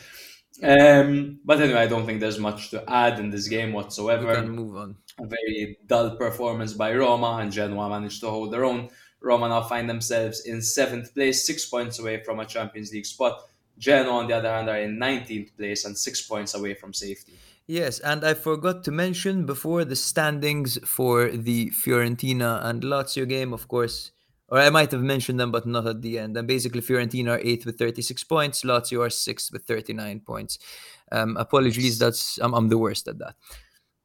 Um, 0.62 1.40
but 1.46 1.62
anyway, 1.62 1.80
I 1.80 1.88
don't 1.88 2.06
think 2.06 2.20
there's 2.20 2.40
much 2.40 2.72
to 2.72 2.84
add 2.90 3.18
in 3.20 3.30
this 3.30 3.48
game 3.48 3.70
We 3.70 3.76
whatsoever. 3.76 4.36
can 4.36 4.50
move 4.50 4.76
on. 4.76 4.98
A 5.20 5.26
very 5.28 5.78
dull 5.86 6.18
performance 6.18 6.74
by 6.74 6.94
Roma, 6.94 7.38
and 7.42 7.52
Genoa 7.52 7.88
managed 7.90 8.20
to 8.22 8.30
hold 8.30 8.52
their 8.52 8.66
own. 8.66 8.90
Roma 9.22 9.48
now 9.48 9.62
find 9.62 9.90
themselves 9.90 10.42
in 10.46 10.62
seventh 10.62 11.14
place, 11.14 11.46
six 11.46 11.66
points 11.66 12.00
away 12.00 12.24
from 12.24 12.40
a 12.40 12.46
Champions 12.46 12.92
League 12.92 13.06
spot. 13.06 13.40
Genoa, 13.82 14.20
on 14.20 14.28
the 14.28 14.36
other 14.36 14.54
hand, 14.54 14.70
are 14.70 14.80
in 14.80 14.98
19th 14.98 15.58
place 15.58 15.86
and 15.86 15.98
six 15.98 16.22
points 16.22 16.54
away 16.54 16.76
from 16.76 16.94
safety. 16.94 17.34
Yes, 17.66 18.00
and 18.00 18.24
I 18.24 18.36
forgot 18.36 18.84
to 18.84 18.92
mention 18.92 19.46
before 19.46 19.84
the 19.86 19.96
standings 19.96 20.78
for 20.86 21.30
the 21.30 21.72
Fiorentina 21.72 22.64
and 22.64 22.84
Lazio 22.84 23.28
game, 23.28 23.54
of 23.54 23.68
course, 23.68 24.12
or 24.50 24.60
I 24.60 24.70
might 24.70 24.92
have 24.92 25.02
mentioned 25.02 25.40
them, 25.40 25.52
but 25.52 25.66
not 25.66 25.88
at 25.88 26.02
the 26.02 26.20
end. 26.20 26.38
And 26.38 26.48
basically, 26.48 26.82
Fiorentina 26.82 27.32
are 27.32 27.40
eighth 27.40 27.66
with 27.66 27.80
36 27.80 28.24
points, 28.26 28.64
Lazio 28.64 29.06
are 29.06 29.10
sixth 29.10 29.52
with 29.52 29.64
39 29.64 30.20
points. 30.20 30.60
Um, 31.12 31.36
apologies, 31.38 31.98
that's 31.98 32.38
I'm, 32.40 32.54
I'm 32.54 32.70
the 32.70 32.78
worst 32.78 33.08
at 33.08 33.18
that. 33.18 33.36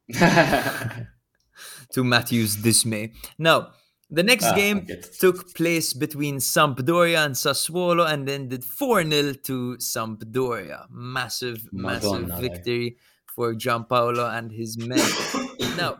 To 1.92 2.04
Matthew's 2.04 2.56
dismay. 2.56 3.12
Now, 3.38 3.70
the 4.10 4.22
next 4.22 4.44
Ah, 4.46 4.54
game 4.54 4.78
okay. 4.78 5.00
took 5.18 5.54
place 5.54 5.92
between 5.92 6.36
Sampdoria 6.38 7.24
and 7.24 7.34
Sassuolo 7.34 8.06
and 8.10 8.28
ended 8.28 8.64
4 8.64 9.04
0 9.04 9.32
to 9.44 9.76
Sampdoria. 9.78 10.86
Massive, 10.90 11.68
massive 11.72 12.12
Madonna, 12.12 12.34
like. 12.34 12.42
victory 12.42 12.96
for 13.34 13.54
Giampaolo 13.54 14.36
and 14.36 14.52
his 14.52 14.78
men. 14.78 14.98
now, 15.76 15.98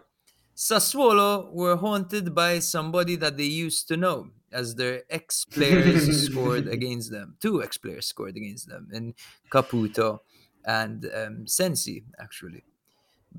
Sassuolo 0.55 1.53
were 1.53 1.77
haunted 1.77 2.35
by 2.35 2.61
somebody 2.61 3.17
that 3.17 3.37
they 3.37 3.45
used 3.45 3.89
to 3.89 3.97
know, 3.97 4.31
as 4.53 4.77
their 4.77 5.03
ex 5.11 5.45
players 5.45 6.27
scored 6.31 6.67
against 6.69 7.11
them. 7.11 7.37
Two 7.41 7.63
ex 7.63 7.77
players 7.77 8.07
scored 8.07 8.37
against 8.37 8.69
them, 8.69 8.89
in 8.93 9.15
Caputo 9.51 10.21
and 10.65 11.11
um, 11.15 11.47
Sensi, 11.47 12.05
actually. 12.19 12.65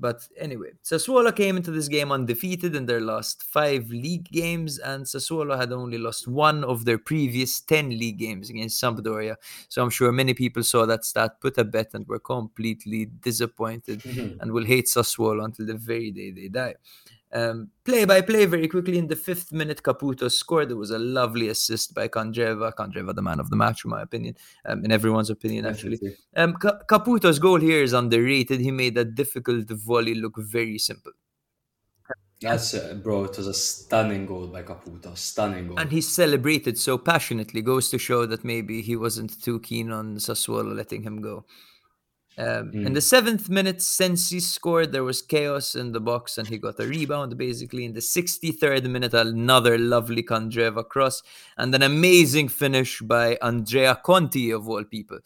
But 0.00 0.28
anyway, 0.38 0.70
Sassuolo 0.84 1.34
came 1.34 1.56
into 1.56 1.70
this 1.70 1.88
game 1.88 2.12
undefeated 2.12 2.74
in 2.76 2.86
their 2.86 3.00
last 3.00 3.42
five 3.42 3.90
league 3.90 4.30
games, 4.30 4.78
and 4.78 5.04
Sassuolo 5.04 5.58
had 5.58 5.72
only 5.72 5.98
lost 5.98 6.28
one 6.28 6.62
of 6.64 6.84
their 6.84 6.98
previous 6.98 7.60
10 7.60 7.90
league 7.90 8.18
games 8.18 8.48
against 8.48 8.82
Sampdoria. 8.82 9.36
So 9.68 9.82
I'm 9.82 9.90
sure 9.90 10.12
many 10.12 10.34
people 10.34 10.62
saw 10.62 10.86
that 10.86 11.04
stat, 11.04 11.40
put 11.40 11.58
a 11.58 11.64
bet, 11.64 11.94
and 11.94 12.06
were 12.06 12.20
completely 12.20 13.06
disappointed 13.06 14.00
mm-hmm. 14.00 14.40
and 14.40 14.52
will 14.52 14.64
hate 14.64 14.86
Sassuolo 14.86 15.44
until 15.44 15.66
the 15.66 15.74
very 15.74 16.10
day 16.10 16.30
they 16.30 16.48
die. 16.48 16.74
Um, 17.30 17.70
play 17.84 18.04
by 18.06 18.22
play, 18.22 18.46
very 18.46 18.68
quickly 18.68 18.96
in 18.96 19.06
the 19.06 19.16
fifth 19.16 19.52
minute, 19.52 19.82
Caputo 19.82 20.30
scored. 20.30 20.70
There 20.70 20.76
was 20.76 20.90
a 20.90 20.98
lovely 20.98 21.48
assist 21.48 21.94
by 21.94 22.08
Candreva. 22.08 22.72
Candreva, 22.74 23.14
the 23.14 23.22
man 23.22 23.38
of 23.38 23.50
the 23.50 23.56
match, 23.56 23.84
in 23.84 23.90
my 23.90 24.02
opinion, 24.02 24.36
um, 24.64 24.84
in 24.84 24.90
everyone's 24.90 25.30
opinion, 25.30 25.66
actually. 25.66 25.98
Um, 26.36 26.54
Ca- 26.54 26.80
Caputo's 26.88 27.38
goal 27.38 27.60
here 27.60 27.82
is 27.82 27.92
underrated. 27.92 28.60
He 28.60 28.70
made 28.70 28.96
a 28.96 29.04
difficult 29.04 29.68
volley 29.68 30.14
look 30.14 30.36
very 30.38 30.78
simple. 30.78 31.12
That's 32.40 32.72
uh, 32.72 32.94
bro. 33.02 33.24
It 33.24 33.36
was 33.36 33.48
a 33.48 33.54
stunning 33.54 34.24
goal 34.24 34.46
by 34.46 34.62
Caputo. 34.62 35.16
Stunning 35.16 35.68
goal. 35.68 35.78
And 35.78 35.90
he 35.90 36.00
celebrated 36.00 36.78
so 36.78 36.96
passionately. 36.96 37.62
Goes 37.62 37.90
to 37.90 37.98
show 37.98 38.26
that 38.26 38.44
maybe 38.44 38.80
he 38.80 38.94
wasn't 38.94 39.42
too 39.42 39.58
keen 39.60 39.90
on 39.90 40.16
Sassuolo 40.16 40.74
letting 40.74 41.02
him 41.02 41.20
go. 41.20 41.44
Um, 42.38 42.70
In 42.72 42.92
the 42.92 43.00
seventh 43.00 43.50
minute, 43.50 43.82
Sensi 43.82 44.38
scored. 44.38 44.92
There 44.92 45.02
was 45.02 45.22
chaos 45.22 45.74
in 45.74 45.90
the 45.90 46.00
box, 46.00 46.38
and 46.38 46.46
he 46.46 46.56
got 46.56 46.78
a 46.78 46.86
rebound. 46.86 47.36
Basically, 47.36 47.84
in 47.84 47.94
the 47.94 48.00
sixty-third 48.00 48.88
minute, 48.88 49.12
another 49.12 49.76
lovely 49.76 50.22
Candreva 50.22 50.88
cross, 50.88 51.22
and 51.56 51.74
an 51.74 51.82
amazing 51.82 52.48
finish 52.48 53.00
by 53.00 53.36
Andrea 53.42 53.96
Conti 53.96 54.52
of 54.52 54.68
all 54.68 54.84
people. 54.84 55.18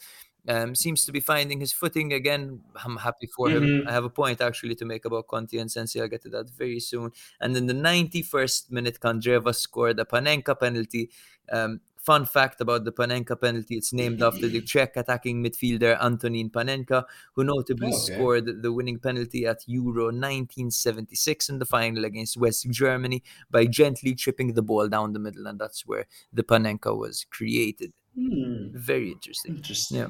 Um, 0.48 0.74
seems 0.74 1.04
to 1.04 1.12
be 1.12 1.20
finding 1.20 1.60
his 1.60 1.72
footing 1.72 2.12
again. 2.14 2.62
I'm 2.84 2.96
happy 2.96 3.26
for 3.26 3.48
him. 3.48 3.84
I 3.86 3.92
have 3.92 4.04
a 4.04 4.10
point 4.10 4.40
actually 4.40 4.74
to 4.76 4.84
make 4.84 5.04
about 5.04 5.28
Conti 5.28 5.58
and 5.58 5.70
Sensi. 5.70 6.00
I'll 6.00 6.08
get 6.08 6.22
to 6.22 6.30
that 6.30 6.50
very 6.50 6.80
soon. 6.80 7.12
And 7.40 7.56
in 7.56 7.66
the 7.66 7.74
91st 7.74 8.70
minute, 8.72 8.98
Candreva 9.00 9.54
scored 9.54 10.00
a 10.00 10.04
Panenka 10.04 10.58
penalty. 10.58 11.10
Um, 11.52 11.80
fun 12.02 12.26
fact 12.26 12.60
about 12.60 12.84
the 12.84 12.92
Panenka 12.92 13.40
penalty 13.40 13.76
it's 13.76 13.92
named 13.92 14.22
after 14.22 14.48
the 14.48 14.60
Czech 14.72 14.96
attacking 14.96 15.42
midfielder 15.42 15.96
Antonin 16.02 16.50
Panenka, 16.50 17.04
who 17.34 17.44
notably 17.44 17.92
Okay. 17.92 17.96
scored 18.14 18.62
the 18.62 18.72
winning 18.72 18.98
penalty 18.98 19.46
at 19.46 19.60
Euro 19.68 20.10
1976 20.10 21.48
in 21.48 21.58
the 21.60 21.64
final 21.64 22.04
against 22.04 22.36
West 22.36 22.68
Germany 22.70 23.22
by 23.50 23.66
gently 23.66 24.14
chipping 24.14 24.54
the 24.54 24.62
ball 24.62 24.88
down 24.88 25.12
the 25.12 25.18
middle. 25.20 25.46
And 25.46 25.58
that's 25.60 25.86
where 25.86 26.06
the 26.32 26.42
Panenka 26.42 26.96
was 26.96 27.24
created. 27.30 27.92
Hmm, 28.14 28.68
Very 28.72 29.10
interesting. 29.12 29.56
Interesting. 29.56 29.98
Yeah. 29.98 30.08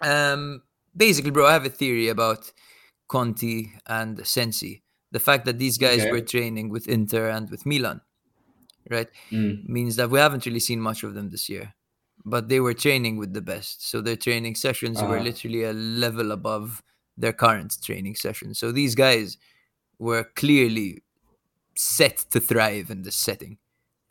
Um, 0.00 0.62
basically, 0.96 1.30
bro, 1.30 1.46
I 1.46 1.52
have 1.52 1.66
a 1.66 1.70
theory 1.70 2.08
about 2.08 2.52
Conti 3.08 3.72
and 3.86 4.26
Sensi. 4.26 4.82
The 5.12 5.20
fact 5.20 5.44
that 5.46 5.58
these 5.58 5.78
guys 5.78 6.00
Okay. 6.02 6.10
were 6.10 6.20
training 6.20 6.70
with 6.70 6.88
Inter 6.88 7.28
and 7.30 7.50
with 7.50 7.64
Milan, 7.66 8.00
right, 8.90 9.08
Mm. 9.30 9.68
means 9.68 9.96
that 9.96 10.10
we 10.10 10.18
haven't 10.18 10.46
really 10.46 10.60
seen 10.60 10.80
much 10.80 11.02
of 11.04 11.14
them 11.14 11.30
this 11.30 11.48
year. 11.48 11.74
But 12.24 12.48
they 12.48 12.60
were 12.60 12.74
training 12.74 13.16
with 13.18 13.32
the 13.34 13.42
best. 13.42 13.88
So 13.88 14.00
their 14.00 14.16
training 14.16 14.54
sessions 14.56 15.00
were 15.02 15.16
Uh-huh. 15.16 15.24
literally 15.24 15.64
a 15.64 15.72
level 15.72 16.32
above 16.32 16.82
their 17.16 17.32
current 17.32 17.76
training 17.82 18.16
sessions. 18.16 18.58
So 18.58 18.72
these 18.72 18.94
guys 18.94 19.36
were 19.98 20.24
clearly 20.34 21.02
set 21.76 22.18
to 22.30 22.40
thrive 22.40 22.90
in 22.90 23.02
this 23.02 23.16
setting. 23.16 23.58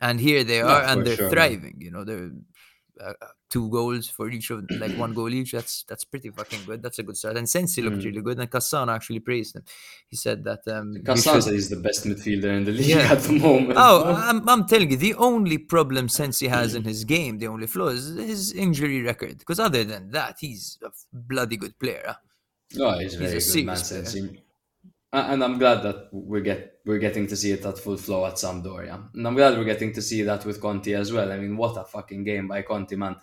And 0.00 0.20
here 0.20 0.44
they 0.44 0.60
are, 0.60 0.82
for 0.82 0.88
and 0.88 1.06
they're 1.06 1.16
sure, 1.16 1.24
man. 1.26 1.32
thriving. 1.34 1.76
You 1.80 1.90
know, 1.90 2.04
they're 2.04 2.30
uh, 3.00 3.12
two 3.54 3.66
goals 3.78 4.04
for 4.16 4.24
each 4.36 4.48
of 4.54 4.58
like 4.82 4.94
one 5.04 5.12
goal 5.18 5.32
each. 5.40 5.52
That's 5.58 5.74
that's 5.88 6.04
pretty 6.12 6.30
fucking 6.38 6.62
good. 6.68 6.80
That's 6.84 6.98
a 7.02 7.04
good 7.08 7.16
start. 7.20 7.36
And 7.40 7.48
Sensi 7.54 7.80
looked 7.84 8.00
Mm. 8.02 8.06
really 8.08 8.22
good, 8.28 8.38
and 8.42 8.50
Cassan 8.54 8.86
actually 8.96 9.20
praised 9.28 9.52
him. 9.56 9.64
He 10.12 10.16
said 10.24 10.38
that 10.48 10.62
um, 10.76 10.86
we 10.94 11.00
Cassan 11.08 11.36
should- 11.44 11.54
is 11.60 11.68
the 11.74 11.80
best 11.88 12.00
midfielder 12.08 12.52
in 12.58 12.62
the 12.68 12.74
league 12.78 12.92
Yeah. 12.94 13.12
at 13.14 13.20
the 13.26 13.34
moment. 13.48 13.76
Oh. 13.86 13.98
I'm, 14.30 14.40
I'm 14.52 14.64
telling 14.72 14.90
you, 14.92 14.98
the 15.08 15.14
only 15.30 15.58
problem 15.74 16.04
Sensi 16.20 16.46
has 16.58 16.68
in 16.78 16.84
his 16.92 17.00
game, 17.16 17.34
the 17.42 17.48
only 17.54 17.68
flaw 17.74 17.88
is 17.98 18.04
his 18.32 18.42
injury 18.66 19.00
record. 19.10 19.34
Because 19.42 19.60
other 19.68 19.82
than 19.92 20.02
that, 20.18 20.34
he's 20.44 20.62
a 20.88 20.90
bloody 21.32 21.56
good 21.64 21.74
player. 21.82 22.02
huh? 22.10 22.14
No, 22.80 22.86
he's 22.98 23.12
He's 23.12 23.20
very 23.24 23.38
a 23.38 23.40
good 23.54 23.66
man. 23.70 23.76
Sensi. 23.76 24.20
And 25.12 25.44
I'm 25.46 25.58
glad 25.62 25.78
that 25.86 25.98
we're 26.30 26.40
get 26.50 26.60
we're 26.88 26.98
getting 27.06 27.26
to 27.28 27.36
see 27.42 27.52
it 27.56 27.64
at 27.70 27.78
full 27.84 27.96
flow 27.96 28.26
at 28.26 28.34
Sampdoria. 28.34 28.96
And 29.14 29.24
I'm 29.26 29.36
glad 29.40 29.56
we're 29.56 29.70
getting 29.74 29.92
to 29.98 30.02
see 30.02 30.20
that 30.22 30.44
with 30.44 30.58
Conti 30.60 30.92
as 31.02 31.08
well. 31.12 31.30
I 31.34 31.38
mean, 31.42 31.56
what 31.56 31.76
a 31.80 31.84
fucking 31.84 32.24
game 32.24 32.46
by 32.48 32.62
Conti, 32.62 32.96
man. 32.96 33.14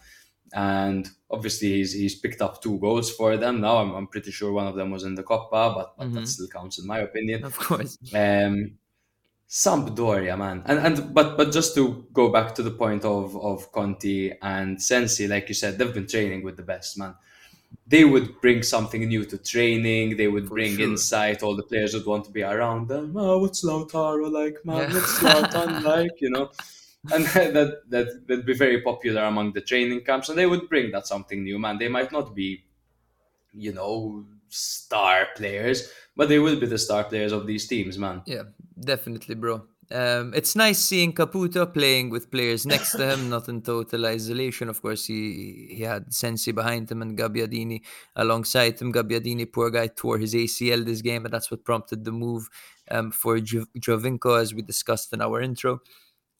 And 0.54 1.10
obviously 1.30 1.70
he's 1.74 1.94
he's 1.94 2.16
picked 2.16 2.42
up 2.42 2.62
two 2.62 2.78
goals 2.80 3.10
for 3.12 3.38
them 3.38 3.62
now. 3.62 3.78
I'm, 3.78 3.94
I'm 3.96 4.08
pretty 4.08 4.32
sure 4.32 4.52
one 4.52 4.68
of 4.68 4.76
them 4.76 4.92
was 4.92 5.04
in 5.04 5.16
the 5.16 5.24
Coppa, 5.24 5.74
but, 5.76 5.98
but 5.98 6.08
Mhm. 6.08 6.14
that 6.16 6.28
still 6.28 6.48
counts 6.48 6.80
in 6.80 6.86
my 6.88 7.00
opinion. 7.00 7.44
Of 7.46 7.58
course. 7.58 7.98
Um, 8.14 8.78
Sampdoria, 9.50 10.38
man, 10.38 10.64
and 10.66 10.80
and 10.80 11.14
but 11.14 11.36
but 11.36 11.52
just 11.52 11.76
to 11.76 12.06
go 12.14 12.30
back 12.30 12.56
to 12.56 12.64
the 12.64 12.72
point 12.72 13.04
of 13.04 13.36
of 13.36 13.70
Conti 13.74 14.32
and 14.42 14.82
Sensi, 14.82 15.28
like 15.28 15.50
you 15.50 15.56
said, 15.56 15.78
they've 15.78 15.94
been 15.94 16.08
training 16.08 16.42
with 16.44 16.56
the 16.56 16.64
best, 16.64 16.98
man. 16.98 17.16
They 17.86 18.06
would 18.06 18.40
bring 18.40 18.64
something 18.64 19.06
new 19.08 19.26
to 19.26 19.38
training. 19.38 20.16
They 20.16 20.30
would 20.30 20.48
For 20.48 20.56
bring 20.56 20.78
sure. 20.78 20.88
insight. 20.88 21.44
All 21.44 21.56
the 21.58 21.64
players 21.64 21.94
would 21.94 22.06
want 22.06 22.24
to 22.26 22.32
be 22.32 22.44
around 22.44 22.88
them. 22.88 23.14
Oh, 23.18 23.40
what's 23.40 23.64
Lautaro 23.66 24.32
like, 24.32 24.64
man? 24.66 24.90
Yeah. 24.90 24.94
What's 24.94 25.20
Zlatan 25.20 25.84
like? 25.92 26.22
You 26.22 26.30
know, 26.30 26.52
and 27.14 27.26
that 27.56 27.90
that 27.90 28.28
that'd 28.28 28.46
be 28.46 28.54
very 28.54 28.82
popular 28.82 29.24
among 29.24 29.54
the 29.54 29.62
training 29.62 30.02
camps. 30.02 30.30
And 30.30 30.38
they 30.38 30.46
would 30.46 30.70
bring 30.70 30.92
that 30.92 31.08
something 31.08 31.44
new, 31.44 31.60
man. 31.60 31.78
They 31.78 31.90
might 31.90 32.12
not 32.12 32.36
be, 32.36 32.64
you 33.54 33.74
know, 33.74 34.26
star 34.50 35.28
players, 35.36 35.92
but 36.16 36.30
they 36.30 36.40
will 36.40 36.60
be 36.60 36.68
the 36.68 36.78
star 36.78 37.04
players 37.04 37.32
of 37.32 37.48
these 37.48 37.68
teams, 37.68 37.98
man. 37.98 38.22
Yeah, 38.26 38.44
definitely, 38.80 39.36
bro. 39.36 39.64
Um, 39.92 40.34
it's 40.34 40.56
nice 40.56 40.80
seeing 40.80 41.12
Caputo 41.12 41.72
playing 41.72 42.12
with 42.12 42.32
players 42.32 42.66
next 42.66 42.92
to 42.92 43.12
him, 43.12 43.30
not 43.30 43.50
in 43.50 43.62
total 43.62 44.06
isolation. 44.06 44.70
Of 44.70 44.82
course, 44.82 45.06
he 45.06 45.68
he 45.70 45.84
had 45.84 46.14
Sensi 46.14 46.54
behind 46.54 46.90
him 46.90 47.02
and 47.02 47.18
Gabbiadini 47.18 47.82
alongside 48.16 48.80
him. 48.80 48.94
Gabbiadini, 48.94 49.52
poor 49.52 49.70
guy, 49.70 49.88
tore 49.88 50.18
his 50.18 50.34
ACL 50.34 50.86
this 50.86 51.02
game, 51.02 51.26
and 51.26 51.34
that's 51.34 51.52
what 51.52 51.66
prompted 51.66 52.06
the 52.06 52.12
move 52.12 52.48
um, 52.90 53.12
for 53.12 53.40
jo- 53.40 53.66
Giovinco, 53.78 54.40
as 54.40 54.54
we 54.54 54.62
discussed 54.62 55.12
in 55.12 55.22
our 55.22 55.42
intro. 55.42 55.82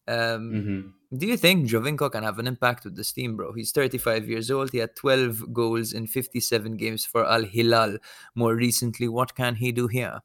Um, 0.08 0.64
hmm 0.64 0.92
Do 1.14 1.28
you 1.28 1.36
think 1.38 1.68
Giovinco 1.70 2.10
can 2.12 2.24
have 2.24 2.40
an 2.40 2.48
impact 2.48 2.86
with 2.86 2.96
this 2.96 3.12
team, 3.12 3.36
bro? 3.36 3.54
He's 3.54 3.72
35 3.72 4.30
years 4.30 4.50
old. 4.52 4.72
He 4.72 4.78
had 4.80 4.96
12 4.96 5.54
goals 5.54 5.94
in 5.94 6.08
57 6.08 6.78
games 6.78 7.06
for 7.06 7.26
Al 7.26 7.44
Hilal 7.44 7.98
more 8.36 8.56
recently. 8.56 9.08
What 9.10 9.36
can 9.36 9.56
he 9.56 9.72
do 9.74 9.88
here? 9.88 10.22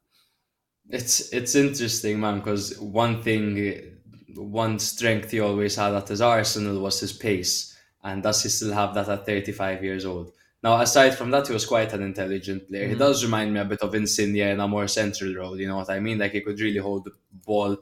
It's 0.89 1.31
it's 1.33 1.55
interesting, 1.55 2.19
man, 2.19 2.39
because 2.39 2.79
one 2.79 3.21
thing, 3.21 3.97
one 4.35 4.79
strength 4.79 5.31
he 5.31 5.39
always 5.39 5.75
had 5.75 5.93
at 5.93 6.07
his 6.07 6.21
Arsenal 6.21 6.79
was 6.79 6.99
his 6.99 7.11
pace, 7.13 7.77
and 8.03 8.23
does 8.23 8.43
he 8.43 8.49
still 8.49 8.73
have 8.73 8.93
that 8.93 9.09
at 9.09 9.25
35 9.25 9.83
years 9.83 10.05
old? 10.05 10.31
Now, 10.63 10.79
aside 10.81 11.11
from 11.15 11.29
that, 11.31 11.47
he 11.47 11.53
was 11.53 11.65
quite 11.65 11.93
an 11.93 12.01
intelligent 12.01 12.67
player. 12.67 12.87
He 12.87 12.95
Mhm. 12.95 12.99
does 12.99 13.23
remind 13.23 13.53
me 13.53 13.59
a 13.59 13.65
bit 13.65 13.81
of 13.81 13.93
Insigne 13.93 14.37
in 14.53 14.59
a 14.59 14.67
more 14.67 14.87
central 14.87 15.33
role. 15.35 15.59
You 15.59 15.67
know 15.67 15.77
what 15.77 15.89
I 15.89 15.99
mean? 15.99 16.17
Like 16.19 16.31
he 16.31 16.41
could 16.41 16.59
really 16.59 16.79
hold 16.79 17.03
the 17.05 17.11
ball 17.31 17.77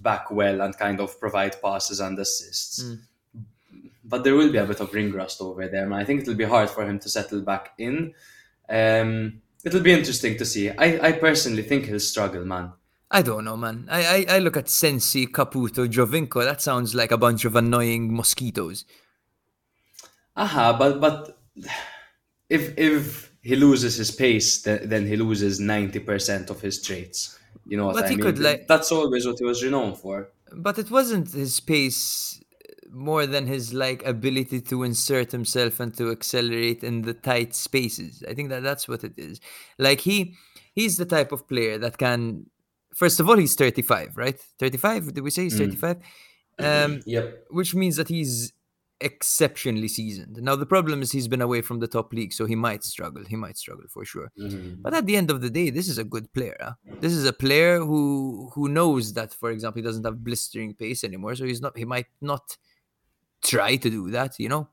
back 0.00 0.30
well 0.30 0.60
and 0.60 0.76
kind 0.76 1.00
of 1.00 1.18
provide 1.18 1.60
passes 1.60 2.00
and 2.00 2.18
assists. 2.18 2.82
Mm. 2.82 3.00
But 4.04 4.24
there 4.24 4.34
will 4.34 4.50
be 4.50 4.58
a 4.58 4.64
bit 4.64 4.80
of 4.80 4.94
ring 4.94 5.12
rust 5.12 5.40
over 5.40 5.68
there, 5.68 5.86
man. 5.86 6.00
I 6.00 6.04
think 6.04 6.22
it'll 6.22 6.34
be 6.34 6.44
hard 6.44 6.70
for 6.70 6.88
him 6.88 6.98
to 7.00 7.08
settle 7.08 7.42
back 7.42 7.72
in. 7.78 8.14
Um, 8.68 9.42
it'll 9.64 9.82
be 9.82 9.92
interesting 9.92 10.36
to 10.38 10.44
see. 10.44 10.70
I, 10.70 11.08
I 11.08 11.12
personally 11.12 11.62
think 11.62 11.86
he'll 11.86 12.00
struggle, 12.00 12.44
man. 12.44 12.72
I 13.10 13.22
don't 13.22 13.44
know, 13.44 13.56
man. 13.56 13.88
I, 13.90 14.26
I, 14.28 14.36
I 14.36 14.38
look 14.38 14.56
at 14.56 14.68
Sensi, 14.68 15.26
Caputo, 15.26 15.88
Giovinco. 15.88 16.44
That 16.44 16.60
sounds 16.60 16.94
like 16.94 17.10
a 17.10 17.16
bunch 17.16 17.44
of 17.44 17.56
annoying 17.56 18.14
mosquitoes. 18.14 18.84
Aha, 20.36 20.76
but 20.78 21.00
but 21.00 21.38
if 22.48 22.78
if 22.78 23.32
he 23.42 23.56
loses 23.56 23.96
his 23.96 24.10
pace, 24.10 24.62
then, 24.62 24.88
then 24.88 25.06
he 25.06 25.16
loses 25.16 25.58
ninety 25.58 25.98
percent 25.98 26.50
of 26.50 26.60
his 26.60 26.82
traits. 26.82 27.37
You 27.68 27.76
know 27.76 27.86
what 27.86 27.96
But 27.96 28.04
I 28.06 28.08
he 28.08 28.16
mean? 28.16 28.24
could, 28.26 28.38
like- 28.48 28.66
That's 28.66 28.90
always 28.98 29.26
what 29.26 29.38
he 29.38 29.44
was 29.44 29.62
renowned 29.62 29.98
for. 29.98 30.16
But 30.66 30.78
it 30.78 30.90
wasn't 30.90 31.26
his 31.32 31.60
pace 31.60 32.40
more 32.90 33.26
than 33.26 33.46
his 33.46 33.74
like 33.74 34.00
ability 34.06 34.62
to 34.62 34.82
insert 34.82 35.30
himself 35.32 35.78
and 35.78 35.90
to 35.98 36.10
accelerate 36.10 36.82
in 36.82 37.02
the 37.02 37.12
tight 37.12 37.54
spaces. 37.54 38.24
I 38.30 38.32
think 38.32 38.48
that 38.48 38.62
that's 38.62 38.88
what 38.88 39.04
it 39.04 39.12
is. 39.18 39.40
Like 39.78 40.00
he 40.00 40.34
he's 40.74 40.96
the 40.96 41.04
type 41.16 41.30
of 41.32 41.46
player 41.46 41.76
that 41.84 41.98
can 41.98 42.46
first 42.94 43.20
of 43.20 43.28
all 43.28 43.36
he's 43.36 43.54
35, 43.54 44.16
right? 44.16 44.38
35, 44.58 45.12
did 45.12 45.22
we 45.22 45.30
say 45.30 45.42
he's 45.42 45.54
Mm. 45.60 45.76
35? 45.78 45.96
Um 46.60 47.00
Yep. 47.04 47.26
which 47.50 47.74
means 47.74 47.96
that 47.96 48.08
he's 48.08 48.52
exceptionally 49.00 49.88
seasoned. 49.88 50.36
Now 50.42 50.56
the 50.56 50.66
problem 50.66 51.02
is 51.02 51.12
he's 51.12 51.28
been 51.28 51.40
away 51.42 51.62
from 51.62 51.78
the 51.80 51.86
top 51.88 52.12
league, 52.12 52.32
so 52.32 52.46
he 52.46 52.54
might 52.56 52.82
struggle. 52.84 53.24
He 53.24 53.36
might 53.36 53.56
struggle 53.56 53.86
for 53.88 54.04
sure. 54.04 54.30
Mhm. 54.38 54.82
But 54.82 54.94
at 54.94 55.06
the 55.06 55.16
end 55.16 55.30
of 55.30 55.40
the 55.40 55.50
day, 55.50 55.70
this 55.70 55.88
is 55.88 55.98
a 55.98 56.04
good 56.04 56.32
player. 56.32 56.56
huh? 56.60 56.74
This 57.00 57.12
is 57.12 57.24
a 57.24 57.32
player 57.32 57.78
who 57.80 58.50
who 58.54 58.68
knows 58.68 59.12
that, 59.14 59.32
for 59.34 59.50
example, 59.50 59.80
he 59.80 59.86
doesn't 59.88 60.04
have 60.04 60.22
blistering 60.24 60.74
pace 60.74 61.04
anymore, 61.04 61.34
so 61.36 61.44
he's 61.44 61.60
not. 61.60 61.76
He 61.76 61.84
might 61.84 62.08
not 62.20 62.56
try 63.42 63.76
to 63.76 63.88
do 63.90 64.10
that. 64.10 64.38
You 64.38 64.48
know, 64.48 64.68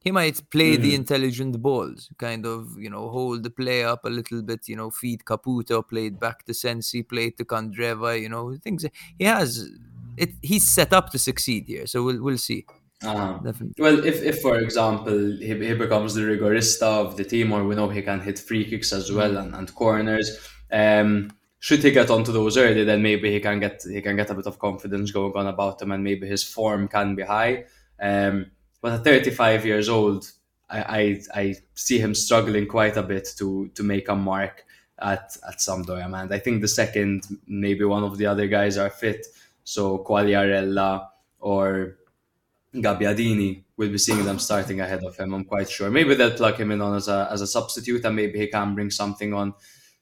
he 0.00 0.10
might 0.10 0.38
play 0.50 0.76
the 0.76 0.92
Mhm. 0.92 1.00
intelligent 1.02 1.54
balls, 1.62 2.10
kind 2.18 2.44
of, 2.46 2.76
you 2.78 2.90
know, 2.90 3.08
hold 3.08 3.42
the 3.42 3.50
play 3.50 3.82
up 3.84 4.04
a 4.04 4.10
little 4.10 4.42
bit. 4.42 4.68
You 4.68 4.76
know, 4.76 4.90
feed 4.90 5.24
Caputo, 5.24 5.82
play 5.88 6.06
it 6.06 6.20
back 6.20 6.44
to 6.46 6.52
Sensi, 6.54 7.02
play 7.02 7.26
it 7.28 7.36
to 7.38 7.44
Candreva. 7.46 8.20
You 8.20 8.28
know, 8.28 8.44
things 8.58 8.84
he 9.18 9.24
has. 9.24 9.70
It 10.16 10.30
he's 10.42 10.64
set 10.78 10.92
up 10.92 11.10
to 11.12 11.18
succeed 11.18 11.64
here, 11.66 11.86
so 11.86 12.04
we'll 12.04 12.22
we'll 12.22 12.38
see. 12.50 12.66
Uh-huh. 13.02 13.38
Definitely. 13.44 13.74
Well, 13.82 14.04
if, 14.04 14.22
if 14.22 14.40
for 14.40 14.56
example 14.58 15.18
he, 15.38 15.54
he 15.66 15.74
becomes 15.74 16.14
the 16.14 16.22
rigorista 16.22 16.82
of 16.82 17.16
the 17.16 17.24
team, 17.24 17.52
or 17.52 17.64
we 17.64 17.74
know 17.74 17.88
he 17.88 18.02
can 18.02 18.20
hit 18.20 18.38
free 18.38 18.64
kicks 18.64 18.92
as 18.92 19.10
Mm. 19.10 19.16
well 19.16 19.36
and, 19.36 19.54
and 19.54 19.74
corners, 19.74 20.38
um, 20.72 21.30
should 21.58 21.82
he 21.82 21.90
get 21.90 22.10
onto 22.10 22.32
those 22.32 22.56
early, 22.56 22.84
then 22.84 23.02
maybe 23.02 23.30
he 23.32 23.40
can 23.40 23.58
get 23.60 23.82
he 23.90 24.00
can 24.00 24.16
get 24.16 24.30
a 24.30 24.34
bit 24.34 24.46
of 24.46 24.58
confidence 24.58 25.10
going 25.10 25.32
on 25.34 25.46
about 25.46 25.80
him, 25.82 25.92
and 25.92 26.02
maybe 26.04 26.26
his 26.26 26.42
form 26.44 26.88
can 26.88 27.14
be 27.14 27.22
high. 27.22 27.64
Um, 28.00 28.50
but 28.80 28.92
at 28.92 29.04
35 29.04 29.64
years 29.64 29.88
old, 29.88 30.30
I, 30.68 30.82
I 31.34 31.40
I 31.40 31.54
see 31.74 31.98
him 31.98 32.14
struggling 32.14 32.66
quite 32.66 32.96
a 32.96 33.02
bit 33.02 33.28
to 33.38 33.68
to 33.74 33.82
make 33.82 34.08
a 34.08 34.14
mark 34.16 34.64
at 34.98 35.36
at 35.48 35.58
Sampdoria, 35.58 36.08
man. 36.08 36.32
I 36.32 36.38
think 36.38 36.60
the 36.60 36.68
second, 36.68 37.24
maybe 37.46 37.84
one 37.84 38.04
of 38.04 38.18
the 38.18 38.26
other 38.26 38.46
guys 38.46 38.76
are 38.78 38.90
fit. 38.90 39.26
So 39.64 39.98
Quagliarella 39.98 41.08
or 41.40 41.96
Gabbiadini, 42.74 43.62
we'll 43.76 43.90
be 43.90 43.98
seeing 43.98 44.24
them 44.24 44.38
starting 44.38 44.80
ahead 44.80 45.04
of 45.04 45.16
him. 45.16 45.32
I'm 45.34 45.44
quite 45.44 45.70
sure. 45.70 45.90
Maybe 45.90 46.14
they'll 46.14 46.36
plug 46.36 46.56
him 46.56 46.70
in 46.72 46.80
on 46.80 46.96
as 46.96 47.08
a 47.08 47.28
as 47.30 47.40
a 47.40 47.46
substitute, 47.46 48.04
and 48.04 48.16
maybe 48.16 48.38
he 48.38 48.46
can 48.48 48.74
bring 48.74 48.90
something 48.90 49.32
on 49.32 49.54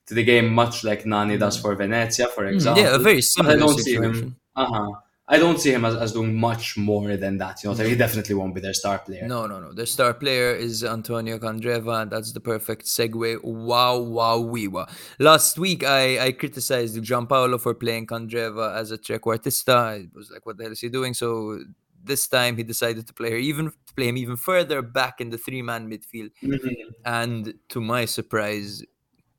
to 0.06 0.14
the 0.14 0.24
game, 0.24 0.52
much 0.52 0.82
like 0.84 1.06
Nani 1.06 1.38
does 1.38 1.56
for 1.58 1.74
Venezia, 1.76 2.26
for 2.28 2.46
example. 2.46 2.82
Mm, 2.82 2.86
Yeah, 2.86 2.94
a 2.96 2.98
very 2.98 3.16
But 3.16 3.24
similar 3.24 3.54
I 3.54 3.58
don't 3.58 3.78
see 3.78 3.94
situation. 3.94 4.14
him. 4.22 4.36
Uh 4.56 4.66
huh. 4.66 4.90
I 5.28 5.38
don't 5.38 5.58
see 5.58 5.70
him 5.72 5.84
as, 5.84 5.94
as 5.94 6.12
doing 6.12 6.34
much 6.34 6.76
more 6.76 7.16
than 7.16 7.38
that. 7.38 7.62
You 7.62 7.70
know, 7.72 7.76
he 7.76 7.94
definitely 7.94 8.34
won't 8.34 8.54
be 8.54 8.60
their 8.60 8.74
star 8.74 8.98
player. 8.98 9.26
No, 9.26 9.46
no, 9.46 9.60
no. 9.60 9.72
Their 9.72 9.86
star 9.86 10.12
player 10.12 10.52
is 10.54 10.82
Antonio 10.84 11.38
Candreva, 11.38 12.02
and 12.02 12.10
that's 12.10 12.32
the 12.32 12.40
perfect 12.40 12.84
segue. 12.86 13.42
Wow, 13.44 13.98
wow, 14.00 14.38
wee 14.40 14.66
wow. 14.68 14.88
Last 15.20 15.58
week, 15.58 15.84
I, 15.84 16.18
I 16.26 16.32
criticized 16.32 16.96
Giampaolo 16.96 17.58
for 17.60 17.72
playing 17.72 18.08
Candreva 18.08 18.74
as 18.76 18.90
a 18.90 18.98
trequartista. 18.98 19.74
I 19.74 20.08
was 20.14 20.30
like, 20.30 20.44
what 20.44 20.56
the 20.58 20.64
hell 20.64 20.72
is 20.72 20.80
he 20.80 20.88
doing? 20.90 21.14
So 21.14 21.60
this 22.04 22.26
time, 22.28 22.56
he 22.56 22.62
decided 22.62 23.06
to 23.06 23.12
play 23.14 23.30
her 23.30 23.36
even 23.36 23.66
to 23.66 23.94
play 23.94 24.08
him 24.08 24.16
even 24.16 24.36
further 24.36 24.82
back 24.82 25.20
in 25.20 25.30
the 25.30 25.38
three-man 25.38 25.88
midfield. 25.90 26.30
Mhm. 26.42 26.74
And 27.04 27.54
to 27.70 27.80
my 27.80 28.04
surprise, 28.06 28.82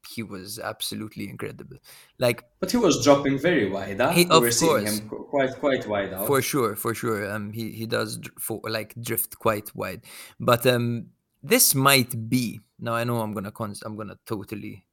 he 0.10 0.22
was 0.22 0.60
absolutely 0.60 1.30
incredible. 1.30 1.78
Like 2.20 2.44
But 2.60 2.72
he 2.72 2.78
was 2.78 3.04
dropping 3.04 3.40
very 3.40 3.70
wide. 3.70 4.00
Huh? 4.00 4.12
He- 4.12 4.26
we 4.26 4.32
of 4.32 4.42
were 4.44 4.52
seeing 4.52 4.72
course. 4.72 5.00
him 5.00 5.10
quite 5.10 5.54
quite 5.60 5.88
wide 5.88 6.14
out. 6.14 6.28
For 6.28 6.42
sure, 6.42 6.76
for 6.76 6.94
sure. 6.94 7.30
Um, 7.32 7.52
he 7.54 7.72
he 7.72 7.86
does 7.86 8.20
for, 8.40 8.60
like 8.68 8.94
drift 9.02 9.40
quite 9.40 9.74
wide, 9.76 10.02
but 10.40 10.66
um, 10.68 11.08
this 11.42 11.74
might 11.74 12.30
be. 12.30 12.60
Now 12.80 12.94
I 12.96 13.04
know 13.06 13.20
I'm 13.22 13.34
gonna 13.34 13.52
cons- 13.52 13.82
I'm 13.86 13.96
gonna 13.96 14.18
totally, 14.26 14.86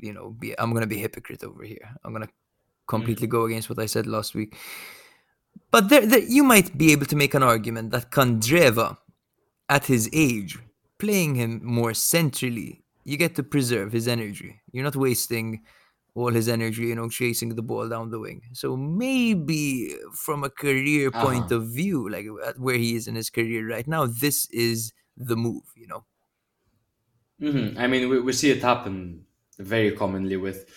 you 0.00 0.12
know, 0.12 0.30
be 0.30 0.54
I'm 0.58 0.72
gonna 0.72 0.86
be 0.86 0.98
hypocrite 0.98 1.42
over 1.44 1.64
here. 1.64 1.86
I'm 2.04 2.12
gonna 2.12 2.30
completely 2.86 3.26
go 3.26 3.44
against 3.46 3.68
what 3.68 3.78
I 3.80 3.86
said 3.86 4.06
last 4.06 4.34
week. 4.34 4.56
But 5.70 5.88
there, 5.88 6.06
there, 6.06 6.20
you 6.20 6.44
might 6.44 6.76
be 6.78 6.92
able 6.92 7.06
to 7.06 7.16
make 7.16 7.34
an 7.34 7.42
argument 7.42 7.90
that 7.90 8.10
Candreva, 8.10 8.98
at 9.68 9.86
his 9.86 10.10
age, 10.12 10.58
playing 10.98 11.34
him 11.36 11.64
more 11.64 11.94
centrally, 11.94 12.84
you 13.04 13.16
get 13.16 13.34
to 13.36 13.42
preserve 13.42 13.92
his 13.92 14.08
energy. 14.08 14.60
You're 14.72 14.84
not 14.84 14.96
wasting 14.96 15.64
all 16.14 16.30
his 16.32 16.48
energy, 16.48 16.84
you 16.86 16.94
know, 16.94 17.08
chasing 17.08 17.54
the 17.56 17.62
ball 17.62 17.88
down 17.88 18.10
the 18.10 18.20
wing. 18.20 18.42
So 18.52 18.76
maybe 18.76 19.96
from 20.14 20.44
a 20.44 20.50
career 20.50 21.10
point 21.12 21.50
Uh-huh. 21.50 21.52
of 21.52 21.68
view, 21.68 22.08
like 22.08 22.26
at 22.46 22.58
where 22.58 22.76
he 22.76 22.96
is 22.96 23.08
in 23.08 23.16
his 23.16 23.30
career 23.30 23.68
right 23.68 23.86
now, 23.86 24.06
this 24.06 24.46
is 24.50 24.92
the 25.16 25.36
move, 25.36 25.64
you 25.76 25.86
know. 25.88 26.06
hmm 27.38 27.76
I 27.76 27.86
mean, 27.86 28.08
we, 28.08 28.20
we 28.20 28.32
see 28.32 28.50
it 28.50 28.62
happen 28.62 29.26
very 29.58 29.92
commonly 29.92 30.36
with 30.36 30.68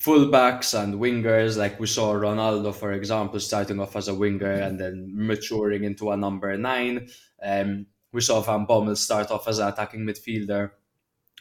fullbacks 0.00 0.80
and 0.80 0.94
wingers. 0.94 1.56
Like 1.56 1.80
we 1.80 1.86
saw 1.86 2.12
Ronaldo, 2.14 2.74
for 2.74 2.92
example, 2.92 3.40
starting 3.40 3.80
off 3.80 3.96
as 3.96 4.08
a 4.08 4.14
winger 4.14 4.52
and 4.52 4.78
then 4.78 5.10
maturing 5.14 5.84
into 5.84 6.10
a 6.12 6.16
number 6.16 6.56
nine. 6.56 7.08
Um, 7.42 7.86
we 8.12 8.20
saw 8.20 8.40
Van 8.40 8.66
Bommel 8.66 8.96
start 8.96 9.30
off 9.30 9.48
as 9.48 9.58
an 9.58 9.68
attacking 9.68 10.00
midfielder 10.00 10.70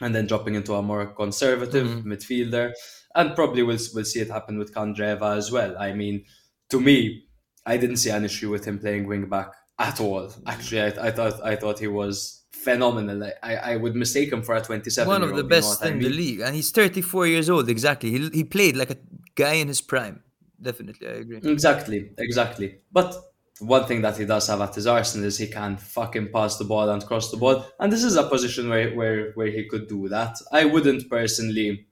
and 0.02 0.14
then 0.14 0.28
dropping 0.28 0.56
into 0.56 0.74
a 0.76 0.82
more 0.82 1.06
conservative 1.08 1.88
Mhm. 1.88 2.04
midfielder. 2.04 2.74
And 3.16 3.36
probably 3.36 3.64
we'll, 3.64 3.80
we'll 3.94 4.06
see 4.06 4.20
it 4.20 4.30
happen 4.30 4.58
with 4.58 4.74
Candreva 4.74 5.38
as 5.38 5.52
well. 5.52 5.76
I 5.78 5.94
mean, 5.94 6.26
to 6.70 6.80
me, 6.80 7.26
I 7.66 7.78
didn't 7.78 7.98
see 7.98 8.10
an 8.12 8.26
issue 8.26 8.50
with 8.50 8.66
him 8.66 8.80
playing 8.80 9.08
wing 9.08 9.28
back 9.30 9.52
at 9.80 10.00
all. 10.00 10.32
Actually, 10.46 10.82
I, 10.82 11.08
I 11.08 11.12
thought 11.12 11.44
I 11.44 11.56
thought 11.56 11.80
he 11.80 11.88
was 11.88 12.37
phenomenal. 12.64 13.24
I, 13.44 13.56
I, 13.56 13.76
would 13.76 13.96
mistake 13.96 14.32
him 14.32 14.42
for 14.42 14.56
a 14.56 14.62
27 14.62 15.08
One 15.08 15.24
of 15.24 15.30
the 15.30 15.36
old, 15.36 15.38
you 15.38 15.44
know 15.44 15.50
best 15.50 15.84
I 15.84 15.90
in 15.90 16.00
the 16.00 16.10
league, 16.10 16.42
and 16.42 16.56
he's 16.56 16.72
34 16.72 17.28
years 17.28 17.50
old. 17.50 17.70
Exactly, 17.70 18.12
he 18.12 18.30
he 18.30 18.44
played 18.44 18.76
like 18.76 18.92
a 18.92 18.98
guy 19.36 19.54
in 19.54 19.68
his 19.68 19.82
prime. 19.82 20.24
Definitely, 20.62 21.08
I 21.08 21.12
agree. 21.24 21.38
Exactly, 21.44 22.12
exactly. 22.18 22.80
But 22.92 23.16
one 23.60 23.86
thing 23.86 24.02
that 24.02 24.18
he 24.18 24.26
does 24.26 24.48
have 24.48 24.62
at 24.62 24.76
his 24.76 24.88
arsenal 24.88 25.28
is 25.28 25.38
he 25.38 25.48
can 25.48 25.78
fucking 25.78 26.30
pass 26.32 26.58
the 26.58 26.66
ball 26.66 26.90
and 26.90 27.06
cross 27.06 27.32
the 27.32 27.38
ball, 27.38 27.66
and 27.80 27.92
this 27.92 28.04
is 28.04 28.16
a 28.16 28.24
position 28.24 28.70
where 28.70 28.94
where 28.96 29.32
where 29.34 29.52
he 29.58 29.66
could 29.66 29.88
do 29.88 30.08
that. 30.10 30.38
I 30.52 30.66
wouldn't 30.66 31.10
personally 31.10 31.88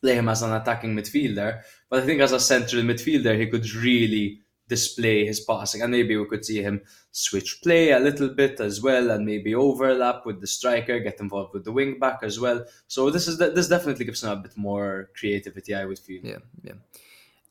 play 0.00 0.14
him 0.14 0.28
as 0.28 0.42
an 0.42 0.52
attacking 0.52 0.94
midfielder, 0.94 1.62
but 1.88 2.02
I 2.02 2.06
think 2.06 2.20
as 2.20 2.32
a 2.32 2.40
central 2.40 2.82
midfielder 2.82 3.38
he 3.38 3.46
could 3.46 3.68
really 3.74 4.40
display 4.68 5.26
his 5.26 5.40
passing, 5.40 5.82
and 5.82 5.90
maybe 5.90 6.16
we 6.16 6.26
could 6.26 6.44
see 6.44 6.62
him 6.62 6.80
switch 7.10 7.60
play 7.62 7.90
a 7.90 7.98
little 7.98 8.28
bit 8.28 8.60
as 8.60 8.80
well, 8.80 9.10
and 9.10 9.24
maybe 9.24 9.54
overlap 9.54 10.26
with 10.26 10.40
the 10.40 10.46
striker, 10.46 11.00
get 11.00 11.20
involved 11.20 11.54
with 11.54 11.64
the 11.64 11.72
wing 11.72 11.98
back 11.98 12.20
as 12.22 12.38
well. 12.38 12.64
So 12.86 13.10
this 13.10 13.26
is 13.28 13.38
this 13.38 13.68
definitely 13.68 14.04
gives 14.04 14.22
him 14.22 14.30
a 14.30 14.36
bit 14.36 14.56
more 14.56 15.10
creativity, 15.18 15.74
I 15.74 15.84
would 15.86 15.98
feel. 15.98 16.20
Yeah, 16.22 16.38
yeah. 16.62 16.74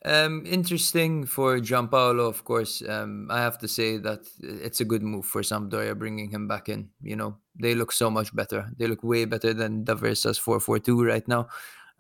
Um, 0.06 0.46
interesting 0.46 1.26
for 1.26 1.60
Giampaolo, 1.60 2.30
of 2.30 2.44
course. 2.46 2.84
Um, 2.88 3.28
I 3.32 3.40
have 3.42 3.58
to 3.58 3.68
say 3.68 3.98
that 3.98 4.30
it's 4.40 4.80
a 4.80 4.86
good 4.86 5.02
move 5.02 5.26
for 5.26 5.42
Sampdoria 5.42 5.98
bringing 5.98 6.30
him 6.30 6.48
back 6.48 6.70
in. 6.70 6.90
You 7.02 7.16
know, 7.16 7.38
they 7.60 7.74
look 7.76 7.92
so 7.92 8.10
much 8.10 8.34
better. 8.34 8.70
They 8.78 8.88
look 8.88 9.04
way 9.04 9.26
better 9.26 9.54
than 9.54 9.84
D'Aversa's 9.84 10.40
4-4-2 10.40 11.04
right 11.06 11.28
now, 11.28 11.48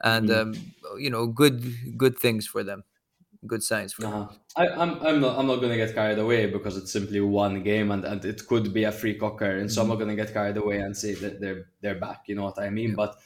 and 0.03 0.29
Mhm. 0.29 0.41
um, 0.41 0.99
you 0.99 1.09
know, 1.09 1.25
good 1.27 1.97
good 1.97 2.17
things 2.19 2.47
for 2.47 2.63
them. 2.63 2.83
Good 3.45 3.63
signs 3.63 3.93
for. 3.93 4.05
Uh-huh. 4.05 4.27
I, 4.55 4.67
I'm, 4.69 5.05
I'm 5.05 5.21
not, 5.21 5.37
I'm 5.37 5.47
not 5.47 5.57
going 5.57 5.69
to 5.69 5.77
get 5.77 5.93
carried 5.93 6.17
away 6.17 6.47
because 6.47 6.75
it's 6.77 6.91
simply 6.91 7.21
one 7.21 7.61
game 7.63 7.91
and, 7.91 8.03
and 8.03 8.23
it 8.25 8.47
could 8.47 8.73
be 8.73 8.85
a 8.85 8.91
free 8.91 9.15
cocker, 9.15 9.57
and 9.57 9.71
so 9.71 9.81
I'm 9.81 9.89
not 9.89 9.95
going 9.95 10.09
to 10.09 10.15
get 10.15 10.33
carried 10.33 10.57
away 10.57 10.79
and 10.79 10.95
say 10.95 11.13
that 11.15 11.39
they're 11.39 11.65
they're 11.81 11.99
back. 11.99 12.23
You 12.27 12.35
know 12.35 12.43
what 12.43 12.59
I 12.59 12.69
mean? 12.69 12.95
But 12.95 13.17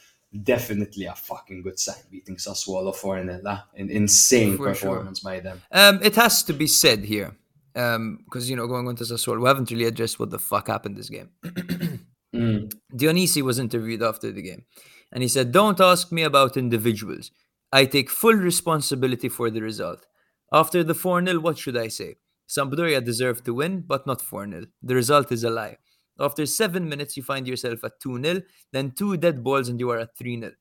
definitely 0.43 1.05
a 1.05 1.15
fucking 1.15 1.61
good 1.61 1.79
sign 1.79 2.03
beating 2.09 2.35
Sassuolo 2.35 2.95
4 2.95 3.23
0. 3.23 3.41
An 3.75 3.89
insane 3.89 4.57
For 4.57 4.73
sure. 4.73 4.89
performance 4.89 5.19
by 5.19 5.39
them. 5.39 5.61
Um, 5.71 5.99
it 6.03 6.15
has 6.15 6.43
to 6.43 6.53
be 6.53 6.67
said 6.67 7.05
here, 7.05 7.35
because 7.73 8.49
you 8.49 8.55
know, 8.55 8.67
going 8.67 8.87
on 8.87 8.95
to 8.97 9.03
Sassuolo, 9.03 9.41
we 9.41 9.47
haven't 9.47 9.71
really 9.71 9.85
addressed 9.85 10.19
what 10.19 10.29
the 10.29 10.39
fuck 10.39 10.67
happened 10.67 10.97
this 10.97 11.09
game. 11.09 11.29
Mm. 12.33 12.71
Dionisi 12.95 13.41
was 13.41 13.59
interviewed 13.59 14.01
after 14.01 14.31
the 14.31 14.41
game, 14.41 14.63
and 15.11 15.21
he 15.21 15.27
said, 15.27 15.51
"Don't 15.51 15.79
ask 15.81 16.11
me 16.11 16.23
about 16.23 16.55
individuals. 16.55 17.31
I 17.71 17.85
take 17.85 18.09
full 18.09 18.33
responsibility 18.33 19.29
for 19.29 19.49
the 19.49 19.61
result. 19.61 20.05
After 20.51 20.83
the 20.83 20.93
4 20.93 21.25
0, 21.25 21.39
what 21.39 21.57
should 21.57 21.77
I 21.77 21.87
say? 21.87 22.15
Sampdoria 22.47 23.03
deserved 23.03 23.45
to 23.45 23.53
win, 23.53 23.81
but 23.81 24.05
not 24.05 24.21
4 24.21 24.47
0. 24.49 24.65
The 24.83 24.95
result 24.95 25.31
is 25.31 25.43
a 25.43 25.49
lie. 25.49 25.77
After 26.19 26.45
seven 26.45 26.87
minutes, 26.89 27.15
you 27.17 27.23
find 27.23 27.47
yourself 27.47 27.83
at 27.83 27.99
2 28.01 28.21
0, 28.21 28.41
then 28.71 28.91
two 28.91 29.17
dead 29.17 29.43
balls, 29.43 29.69
and 29.69 29.79
you 29.79 29.89
are 29.91 29.99
at 29.99 30.15
3 30.17 30.39
0. 30.39 30.51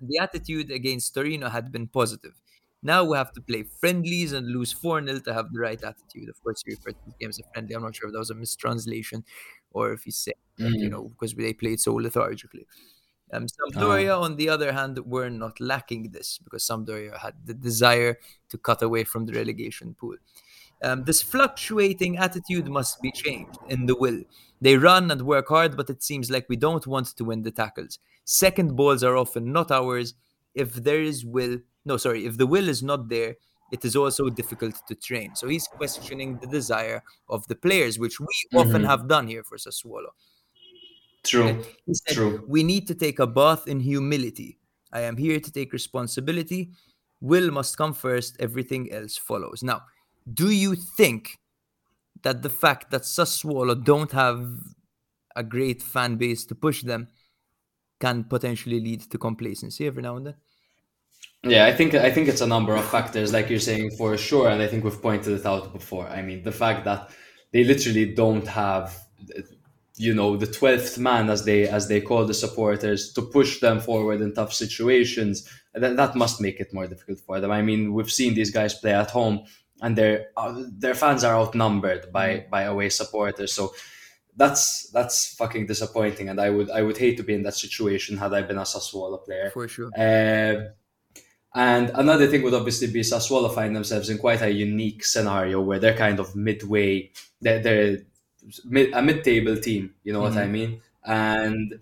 The 0.00 0.18
attitude 0.18 0.70
against 0.70 1.14
Torino 1.14 1.48
had 1.48 1.72
been 1.72 1.88
positive. 1.88 2.40
Now 2.82 3.04
we 3.04 3.16
have 3.16 3.32
to 3.34 3.40
play 3.40 3.62
friendlies 3.64 4.32
and 4.32 4.48
lose 4.48 4.72
4 4.72 5.04
0 5.04 5.20
to 5.20 5.34
have 5.34 5.52
the 5.52 5.60
right 5.60 5.82
attitude. 5.82 6.28
Of 6.28 6.42
course, 6.42 6.62
he 6.66 6.72
referred 6.72 6.94
to 6.94 7.04
this 7.06 7.14
game 7.20 7.28
as 7.30 7.38
a 7.40 7.44
friendly. 7.54 7.74
I'm 7.76 7.82
not 7.82 7.96
sure 7.96 8.08
if 8.08 8.12
that 8.12 8.18
was 8.18 8.30
a 8.30 8.34
mistranslation 8.34 9.24
or 9.72 9.92
if 9.92 10.04
he's 10.04 10.18
saying, 10.18 10.34
that, 10.58 10.74
you 10.80 10.88
Mm. 10.88 10.90
know, 10.90 11.08
because 11.10 11.34
they 11.34 11.54
played 11.54 11.80
so 11.80 11.94
lethargically. 11.94 12.66
Um, 13.32 13.46
Sampdoria, 13.46 14.20
on 14.20 14.36
the 14.36 14.48
other 14.48 14.72
hand, 14.72 14.98
were 15.06 15.30
not 15.30 15.58
lacking 15.60 16.10
this 16.10 16.38
because 16.44 16.64
Sampdoria 16.64 17.16
had 17.18 17.34
the 17.44 17.54
desire 17.54 18.18
to 18.50 18.58
cut 18.58 18.82
away 18.82 19.04
from 19.04 19.24
the 19.26 19.32
relegation 19.32 19.94
pool. 19.98 20.16
Um, 20.82 21.04
this 21.04 21.22
fluctuating 21.22 22.18
attitude 22.18 22.68
must 22.68 23.00
be 23.00 23.12
changed 23.12 23.58
in 23.68 23.86
the 23.86 23.96
will. 23.96 24.20
They 24.60 24.76
run 24.76 25.10
and 25.10 25.22
work 25.22 25.48
hard, 25.48 25.76
but 25.76 25.88
it 25.88 26.02
seems 26.02 26.30
like 26.30 26.48
we 26.48 26.56
don't 26.56 26.86
want 26.86 27.16
to 27.16 27.24
win 27.24 27.42
the 27.42 27.50
tackles. 27.52 27.98
Second 28.24 28.76
balls 28.76 29.02
are 29.02 29.16
often 29.16 29.52
not 29.52 29.70
ours. 29.70 30.14
If 30.54 30.74
there 30.74 31.00
is 31.00 31.24
will, 31.24 31.58
no, 31.84 31.96
sorry, 31.96 32.26
if 32.26 32.36
the 32.36 32.46
will 32.46 32.68
is 32.68 32.82
not 32.82 33.08
there, 33.08 33.36
it 33.70 33.84
is 33.84 33.96
also 33.96 34.28
difficult 34.28 34.74
to 34.86 34.94
train. 34.94 35.34
So 35.34 35.48
he's 35.48 35.66
questioning 35.66 36.38
the 36.38 36.46
desire 36.46 37.02
of 37.28 37.46
the 37.48 37.54
players, 37.54 37.98
which 37.98 38.20
we 38.20 38.26
often 38.54 38.82
Mhm. 38.82 38.86
have 38.86 39.08
done 39.08 39.26
here 39.28 39.42
for 39.42 39.56
Sassuolo. 39.56 40.10
True. 41.24 41.62
Said, 41.92 42.14
True. 42.14 42.44
We 42.48 42.62
need 42.62 42.86
to 42.88 42.94
take 42.94 43.18
a 43.18 43.26
bath 43.26 43.68
in 43.68 43.80
humility. 43.80 44.58
I 44.92 45.02
am 45.02 45.16
here 45.16 45.40
to 45.40 45.52
take 45.52 45.72
responsibility. 45.72 46.72
Will 47.20 47.50
must 47.50 47.76
come 47.76 47.94
first, 47.94 48.36
everything 48.40 48.92
else 48.92 49.16
follows. 49.16 49.62
Now, 49.62 49.82
do 50.32 50.50
you 50.50 50.74
think 50.74 51.38
that 52.22 52.42
the 52.42 52.50
fact 52.50 52.90
that 52.90 53.02
Sassuolo 53.02 53.82
don't 53.82 54.10
have 54.12 54.46
a 55.34 55.42
great 55.42 55.82
fan 55.82 56.16
base 56.16 56.44
to 56.46 56.54
push 56.54 56.82
them 56.82 57.08
can 58.00 58.24
potentially 58.24 58.80
lead 58.80 59.00
to 59.10 59.18
complacency 59.18 59.86
every 59.86 60.02
now 60.02 60.16
and 60.16 60.26
then? 60.26 60.34
Yeah, 61.44 61.66
I 61.66 61.72
think 61.72 61.94
I 61.94 62.10
think 62.10 62.28
it's 62.28 62.40
a 62.40 62.46
number 62.46 62.74
of 62.76 62.84
factors, 62.84 63.32
like 63.32 63.50
you're 63.50 63.58
saying, 63.58 63.90
for 63.98 64.16
sure, 64.16 64.48
and 64.48 64.62
I 64.62 64.68
think 64.68 64.84
we've 64.84 65.02
pointed 65.02 65.32
it 65.40 65.46
out 65.46 65.72
before. 65.72 66.06
I 66.08 66.22
mean, 66.22 66.42
the 66.44 66.52
fact 66.52 66.84
that 66.84 67.10
they 67.52 67.64
literally 67.64 68.14
don't 68.14 68.46
have, 68.46 68.96
you 69.96 70.14
know, 70.14 70.36
the 70.36 70.46
twelfth 70.46 70.98
man, 70.98 71.28
as 71.30 71.44
they 71.44 71.68
as 71.68 71.88
they 71.88 72.00
call 72.00 72.24
the 72.24 72.34
supporters, 72.34 73.12
to 73.12 73.22
push 73.22 73.60
them 73.60 73.80
forward 73.80 74.20
in 74.20 74.34
tough 74.34 74.52
situations. 74.52 75.48
That 75.74 75.96
that 75.96 76.14
must 76.14 76.40
make 76.40 76.60
it 76.60 76.72
more 76.72 76.86
difficult 76.86 77.20
for 77.20 77.40
them. 77.40 77.50
I 77.50 77.62
mean, 77.62 77.92
we've 77.92 78.10
seen 78.10 78.34
these 78.34 78.50
guys 78.50 78.74
play 78.74 78.94
at 78.94 79.10
home, 79.10 79.44
and 79.80 79.96
their 79.96 80.26
uh, 80.36 80.62
their 80.70 80.94
fans 80.94 81.24
are 81.24 81.34
outnumbered 81.34 82.12
by 82.12 82.46
by 82.50 82.62
away 82.62 82.88
supporters. 82.88 83.52
So 83.52 83.74
that's 84.36 84.90
that's 84.90 85.34
fucking 85.34 85.66
disappointing, 85.66 86.28
and 86.28 86.40
I 86.40 86.50
would 86.50 86.70
I 86.70 86.82
would 86.82 86.98
hate 86.98 87.16
to 87.18 87.22
be 87.22 87.34
in 87.34 87.42
that 87.42 87.54
situation 87.54 88.16
had 88.16 88.32
I 88.32 88.42
been 88.42 88.58
a 88.58 88.62
Sassuolo 88.62 89.22
player. 89.24 89.50
For 89.50 89.68
sure. 89.68 89.90
Um, 89.96 90.68
and 91.54 91.90
another 91.94 92.26
thing 92.28 92.42
would 92.42 92.54
obviously 92.54 92.86
be 92.86 93.00
Sassuolo 93.00 93.54
find 93.54 93.76
themselves 93.76 94.08
in 94.08 94.16
quite 94.16 94.40
a 94.40 94.50
unique 94.50 95.04
scenario 95.04 95.60
where 95.60 95.78
they're 95.78 95.96
kind 95.96 96.18
of 96.18 96.34
midway, 96.34 97.10
they're, 97.42 97.60
they're 97.60 97.98
mid, 98.64 98.92
a 98.92 99.02
mid-table 99.02 99.56
team. 99.56 99.94
You 100.04 100.12
know 100.12 100.20
what 100.20 100.36
I 100.36 100.46
Mhm. 100.46 100.50
mean? 100.50 100.80
And 101.04 101.80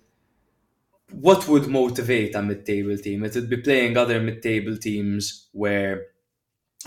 what 1.13 1.49
would 1.49 1.67
motivate 1.67 2.35
a 2.35 2.43
mid-table 2.43 2.97
team? 2.99 3.25
It 3.25 3.35
would 3.35 3.51
be 3.51 3.57
playing 3.57 3.97
other 3.97 4.21
mid-table 4.21 4.77
teams 4.77 5.49
where 5.53 6.07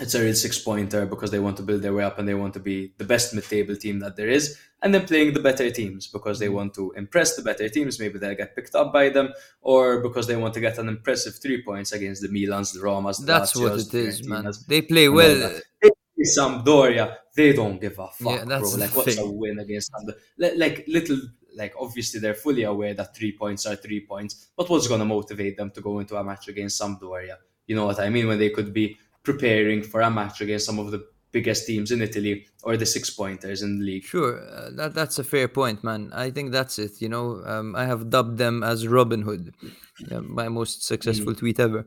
it's 0.00 0.14
a 0.14 0.22
real 0.22 0.34
six-pointer 0.34 1.06
because 1.06 1.30
they 1.30 1.38
want 1.38 1.56
to 1.56 1.62
build 1.62 1.82
their 1.82 1.94
way 1.94 2.02
up 2.02 2.18
and 2.18 2.26
they 2.26 2.34
want 2.34 2.52
to 2.54 2.60
be 2.60 2.92
the 2.98 3.04
best 3.04 3.32
mid-table 3.34 3.76
team 3.76 4.00
that 4.00 4.16
there 4.16 4.28
is, 4.28 4.58
and 4.82 4.92
then 4.92 5.06
playing 5.06 5.34
the 5.34 5.40
better 5.40 5.70
teams 5.70 6.08
because 6.08 6.38
they 6.40 6.48
Mhm. 6.48 6.52
want 6.58 6.74
to 6.74 6.92
impress 6.96 7.36
the 7.36 7.42
better 7.42 7.68
teams. 7.68 8.00
Maybe 8.00 8.18
they'll 8.18 8.34
get 8.34 8.56
picked 8.56 8.74
up 8.74 8.92
by 8.92 9.10
them, 9.10 9.28
or 9.60 10.00
because 10.00 10.26
they 10.26 10.36
want 10.36 10.54
to 10.54 10.60
get 10.60 10.78
an 10.78 10.88
impressive 10.88 11.34
three 11.40 11.62
points 11.62 11.92
against 11.92 12.22
the 12.22 12.28
Milans, 12.28 12.72
the 12.72 12.80
Romas, 12.80 13.20
the 13.20 13.26
That's 13.26 13.54
what 13.54 13.72
Lazios, 13.72 13.86
it 13.86 13.92
the 13.92 13.98
is, 13.98 14.26
man. 14.26 14.52
They 14.66 14.82
play 14.82 15.08
well. 15.08 15.38
that. 15.38 15.92
Sampdoria, 16.24 17.16
they 17.36 17.52
don't 17.52 17.80
give 17.80 17.98
a 17.98 18.08
fuck, 18.08 18.18
Yeah, 18.20 18.44
bro. 18.44 18.70
Like, 18.76 18.94
what's 18.96 19.18
a 19.18 19.30
win 19.30 19.58
against 19.58 19.92
Sampdoria? 19.92 20.58
Like, 20.58 20.84
little, 20.86 21.20
like 21.56 21.74
obviously 21.78 22.20
they're 22.20 22.34
fully 22.34 22.64
aware 22.64 22.94
that 22.94 23.16
three 23.16 23.32
points 23.32 23.66
are 23.66 23.76
three 23.76 24.06
points, 24.06 24.48
but 24.56 24.68
what's 24.68 24.88
going 24.88 25.00
to 25.00 25.06
motivate 25.06 25.56
them 25.56 25.70
to 25.70 25.80
go 25.80 25.98
into 25.98 26.16
a 26.16 26.24
match 26.24 26.48
against 26.48 26.80
Sampdoria? 26.80 27.36
You 27.66 27.76
know 27.76 27.86
what 27.86 28.00
I 28.00 28.08
mean? 28.10 28.28
When 28.28 28.38
they 28.38 28.50
could 28.50 28.72
be 28.72 28.98
preparing 29.22 29.82
for 29.82 30.00
a 30.02 30.10
match 30.10 30.40
against 30.40 30.66
some 30.66 30.78
of 30.78 30.90
the 30.90 31.06
biggest 31.34 31.66
teams 31.66 31.90
in 31.90 32.00
Italy 32.00 32.46
or 32.62 32.76
the 32.76 32.86
six 32.86 33.10
pointers 33.10 33.62
in 33.62 33.80
the 33.80 33.84
league. 33.84 34.04
Sure, 34.04 34.40
uh, 34.40 34.70
that 34.76 34.94
that's 34.94 35.18
a 35.18 35.24
fair 35.24 35.48
point, 35.48 35.82
man. 35.82 36.10
I 36.14 36.30
think 36.30 36.52
that's 36.52 36.78
it. 36.78 37.02
You 37.02 37.08
know, 37.08 37.42
um, 37.44 37.74
I 37.74 37.86
have 37.86 38.08
dubbed 38.08 38.38
them 38.38 38.62
as 38.62 38.86
Robin 38.86 39.22
Hood, 39.22 39.52
yeah, 40.08 40.20
my 40.20 40.48
most 40.48 40.86
successful 40.86 41.34
tweet 41.34 41.58
ever. 41.58 41.84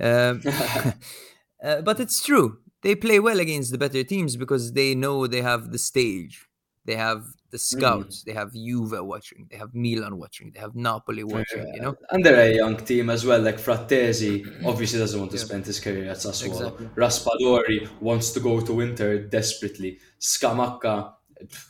Um, 0.00 0.42
uh, 1.64 1.80
but 1.82 2.00
it's 2.00 2.22
true. 2.22 2.58
They 2.82 2.94
play 2.94 3.18
well 3.20 3.40
against 3.40 3.72
the 3.72 3.78
better 3.78 4.04
teams 4.04 4.36
because 4.36 4.72
they 4.72 4.94
know 4.94 5.26
they 5.26 5.42
have 5.42 5.72
the 5.72 5.78
stage. 5.78 6.46
They 6.84 6.96
have 6.96 7.24
the 7.50 7.58
mm-hmm. 7.58 7.78
scouts. 7.78 8.22
They 8.22 8.32
have 8.32 8.52
Juve 8.52 8.94
watching. 9.04 9.46
They 9.50 9.56
have 9.56 9.74
Milan 9.74 10.16
watching. 10.16 10.52
They 10.52 10.60
have 10.60 10.74
Napoli 10.74 11.24
watching. 11.24 11.70
You 11.74 11.82
know, 11.82 11.96
And 12.10 12.24
they're 12.24 12.50
a 12.50 12.54
young 12.54 12.76
team 12.76 13.10
as 13.10 13.26
well. 13.26 13.40
Like 13.40 13.56
Frattesi 13.56 14.44
mm-hmm. 14.44 14.66
obviously 14.66 14.98
doesn't 14.98 15.18
want 15.18 15.32
to 15.32 15.36
Yeah. 15.36 15.44
spend 15.44 15.66
his 15.66 15.80
career 15.80 16.10
at 16.10 16.18
Sassuolo. 16.18 16.72
Exactly. 16.72 16.86
Raspadori 16.96 17.88
wants 18.00 18.30
to 18.32 18.40
go 18.40 18.60
to 18.60 18.80
Inter 18.80 19.18
desperately. 19.18 19.98
Scamacca, 20.20 21.12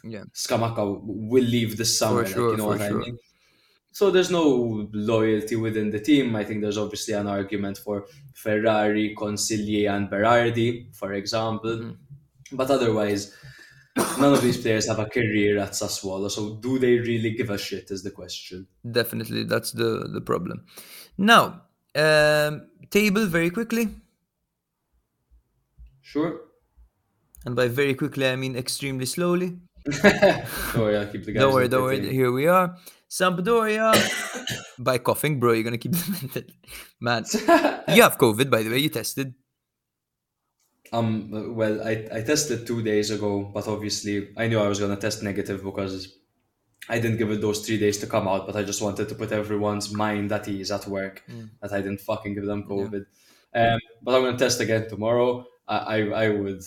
yeah, 0.05 0.25
Scamacca 0.35 1.01
will 1.03 1.45
leave 1.45 1.77
this 1.77 1.99
summer. 1.99 2.23
like, 2.23 2.33
sure, 2.33 2.51
you 2.53 2.57
know 2.57 2.67
what 2.67 2.81
I 2.81 2.91
mean? 2.91 3.19
So 3.99 4.13
there's 4.13 4.31
no 4.31 4.89
loyalty 4.93 5.57
within 5.57 5.91
the 5.91 5.99
team. 5.99 6.37
I 6.37 6.45
think 6.45 6.61
there's 6.61 6.79
obviously 6.79 7.15
an 7.15 7.27
argument 7.27 7.79
for 7.79 8.07
Ferrari, 8.33 9.13
Consigli, 9.19 9.91
and 9.91 10.09
Berardi, 10.09 10.95
for 10.95 11.15
example. 11.15 11.77
Mhm. 11.79 11.97
But 12.53 12.71
otherwise, 12.71 13.35
none 14.21 14.35
of 14.35 14.41
these 14.41 14.61
players 14.63 14.87
have 14.87 15.01
a 15.01 15.07
career 15.17 15.59
at 15.59 15.73
Sassuolo. 15.81 16.31
So 16.31 16.43
do 16.67 16.79
they 16.79 16.95
really 17.11 17.33
give 17.33 17.51
a 17.51 17.59
shit? 17.59 17.91
Is 17.91 18.05
the 18.05 18.13
question. 18.21 18.69
definitely 18.99 19.43
that's 19.53 19.73
the 19.73 19.91
the 20.17 20.25
problem. 20.31 20.65
Now, 21.33 21.43
um, 22.07 22.53
table 22.99 23.27
very 23.27 23.51
quickly. 23.51 23.85
Sure. 26.13 26.33
And 27.47 27.57
by 27.57 27.67
very 27.67 27.95
quickly, 27.95 28.29
I 28.29 28.37
mean 28.37 28.55
extremely 28.65 29.07
slowly. 29.07 29.49
don't 30.03 30.77
worry, 30.77 30.97
I'll 30.97 31.07
keep 31.07 31.25
the 31.25 31.33
guys. 31.33 31.41
Don't 31.43 31.55
worry, 31.55 31.69
don't 31.69 31.83
worry. 31.83 32.13
Here 32.13 32.31
we 32.33 32.47
are. 32.47 32.77
Sampdoria. 33.09 33.93
by 34.79 34.99
coughing, 34.99 35.41
bro, 35.41 35.53
you're 35.53 35.65
gonna 35.65 35.79
keep 35.79 35.93
them 35.93 36.31
the 36.35 36.45
man. 37.01 37.25
You 37.95 38.03
have 38.03 38.19
COVID, 38.19 38.51
by 38.51 38.63
the 38.63 38.71
way. 38.71 38.79
You 38.79 38.91
tested. 38.91 39.35
Um. 40.93 41.55
Well, 41.57 41.83
I 41.87 42.07
I 42.13 42.21
tested 42.23 42.67
two 42.67 42.83
days 42.83 43.11
ago, 43.11 43.51
but 43.53 43.69
obviously 43.69 44.29
I 44.37 44.49
knew 44.49 44.59
I 44.59 44.69
was 44.69 44.81
gonna 44.81 44.97
test 44.97 45.23
negative 45.23 45.63
because 45.63 46.17
I 46.89 46.99
didn't 46.99 47.19
give 47.19 47.31
it 47.31 47.41
those 47.43 47.67
three 47.67 47.79
days 47.79 47.99
to 47.99 48.07
come 48.07 48.27
out. 48.27 48.47
But 48.47 48.57
I 48.57 48.63
just 48.63 48.81
wanted 48.81 49.09
to 49.11 49.15
put 49.15 49.33
everyone's 49.33 49.93
mind 49.93 50.33
at 50.33 50.49
ease 50.49 50.71
at 50.71 50.87
work 50.87 51.23
Mm. 51.29 51.51
that 51.61 51.73
I 51.73 51.81
didn't 51.83 52.01
fucking 52.01 52.35
give 52.35 52.47
them 52.47 52.61
Yeah. 52.69 52.75
COVID. 52.75 53.05
Um. 53.55 53.81
But 54.03 54.15
I'm 54.15 54.23
gonna 54.25 54.39
test 54.39 54.61
again 54.61 54.89
tomorrow. 54.89 55.47
I 55.67 55.77
I, 55.77 55.99
I 56.25 56.29
would 56.31 56.63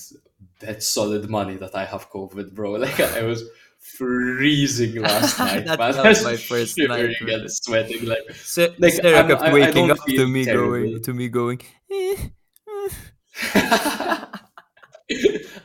bet 0.61 0.83
solid 0.83 1.29
money 1.29 1.55
that 1.55 1.75
I 1.75 1.85
have 1.85 2.09
COVID, 2.09 2.53
bro. 2.53 2.71
Like 2.85 2.99
I 2.99 3.23
was 3.23 3.43
freezing 3.79 4.95
last 5.01 5.39
night. 5.47 5.65
That- 5.65 5.79
man. 5.79 5.91
that 5.93 6.05
was 6.05 6.23
my 6.23 6.35
first 6.37 6.77
night, 6.77 7.15
sweating 7.49 8.05
like. 8.05 8.25
Sa- 8.35 8.67
Like, 8.77 8.93
Sarah 8.93 9.17
I'm- 9.17 9.27
kept 9.29 9.41
I- 9.41 9.49
I 9.49 9.53
waking 9.53 9.87
don't 9.87 9.91
up 9.99 10.05
to 10.05 10.27
me 10.27 10.45
going 10.45 10.83
terrible. 10.85 10.99
to 11.07 11.13
me 11.13 11.27
going. 11.29 11.61
"Eh, 11.91 12.15
eh." 12.67 12.89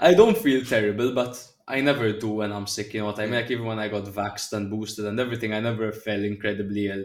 I 0.01 0.13
don't 0.15 0.37
feel 0.37 0.65
terrible, 0.65 1.13
but 1.13 1.33
I 1.69 1.81
never 1.81 2.13
do 2.13 2.29
when 2.41 2.53
I'm 2.53 2.67
sick. 2.67 2.95
You 2.95 3.01
know 3.01 3.07
what 3.07 3.19
I 3.19 3.27
mean? 3.27 3.35
Like 3.41 3.51
even 3.51 3.65
when 3.67 3.79
I 3.79 3.89
got 3.89 4.05
vaxxed 4.05 4.53
and 4.53 4.71
boosted 4.71 5.05
and 5.07 5.19
everything, 5.21 5.53
I 5.55 5.61
never 5.61 5.93
felt 5.93 6.23
incredibly 6.23 6.89
ill. 6.89 7.05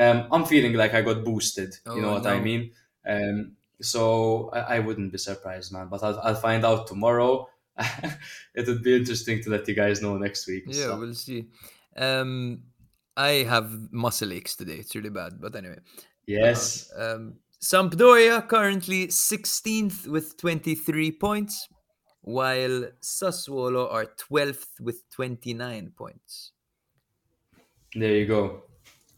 Um, 0.00 0.26
I'm 0.32 0.44
feeling 0.46 0.72
like 0.74 0.94
I 0.94 1.02
got 1.02 1.24
boosted. 1.24 1.74
Oh, 1.86 1.96
you 1.96 2.02
know 2.02 2.12
what 2.12 2.26
I 2.26 2.40
mean? 2.40 2.70
Um, 3.06 3.52
so 3.82 4.50
I, 4.52 4.76
I 4.76 4.78
wouldn't 4.78 5.12
be 5.12 5.18
surprised, 5.18 5.72
man. 5.72 5.88
But 5.88 6.02
I'll, 6.02 6.20
I'll 6.20 6.34
find 6.34 6.64
out 6.64 6.86
tomorrow. 6.86 7.48
it 8.54 8.66
would 8.66 8.82
be 8.82 8.96
interesting 8.96 9.42
to 9.42 9.50
let 9.50 9.66
you 9.68 9.74
guys 9.74 10.02
know 10.02 10.16
next 10.16 10.46
week. 10.46 10.64
Yeah, 10.66 10.86
so. 10.86 10.98
we'll 10.98 11.14
see. 11.14 11.48
Um, 11.96 12.62
I 13.16 13.44
have 13.48 13.92
muscle 13.92 14.32
aches 14.32 14.56
today. 14.56 14.76
It's 14.76 14.94
really 14.94 15.10
bad, 15.10 15.40
but 15.40 15.54
anyway. 15.56 15.78
Yes. 16.26 16.90
Um, 16.96 17.34
Sampdoria 17.60 18.46
currently 18.48 19.08
16th 19.08 20.06
with 20.08 20.36
23 20.36 21.12
points, 21.12 21.68
while 22.22 22.88
Sassuolo 23.00 23.92
are 23.92 24.06
12th 24.30 24.80
with 24.80 25.08
29 25.10 25.92
points. 25.96 26.52
There 27.94 28.16
you 28.16 28.26
go. 28.26 28.62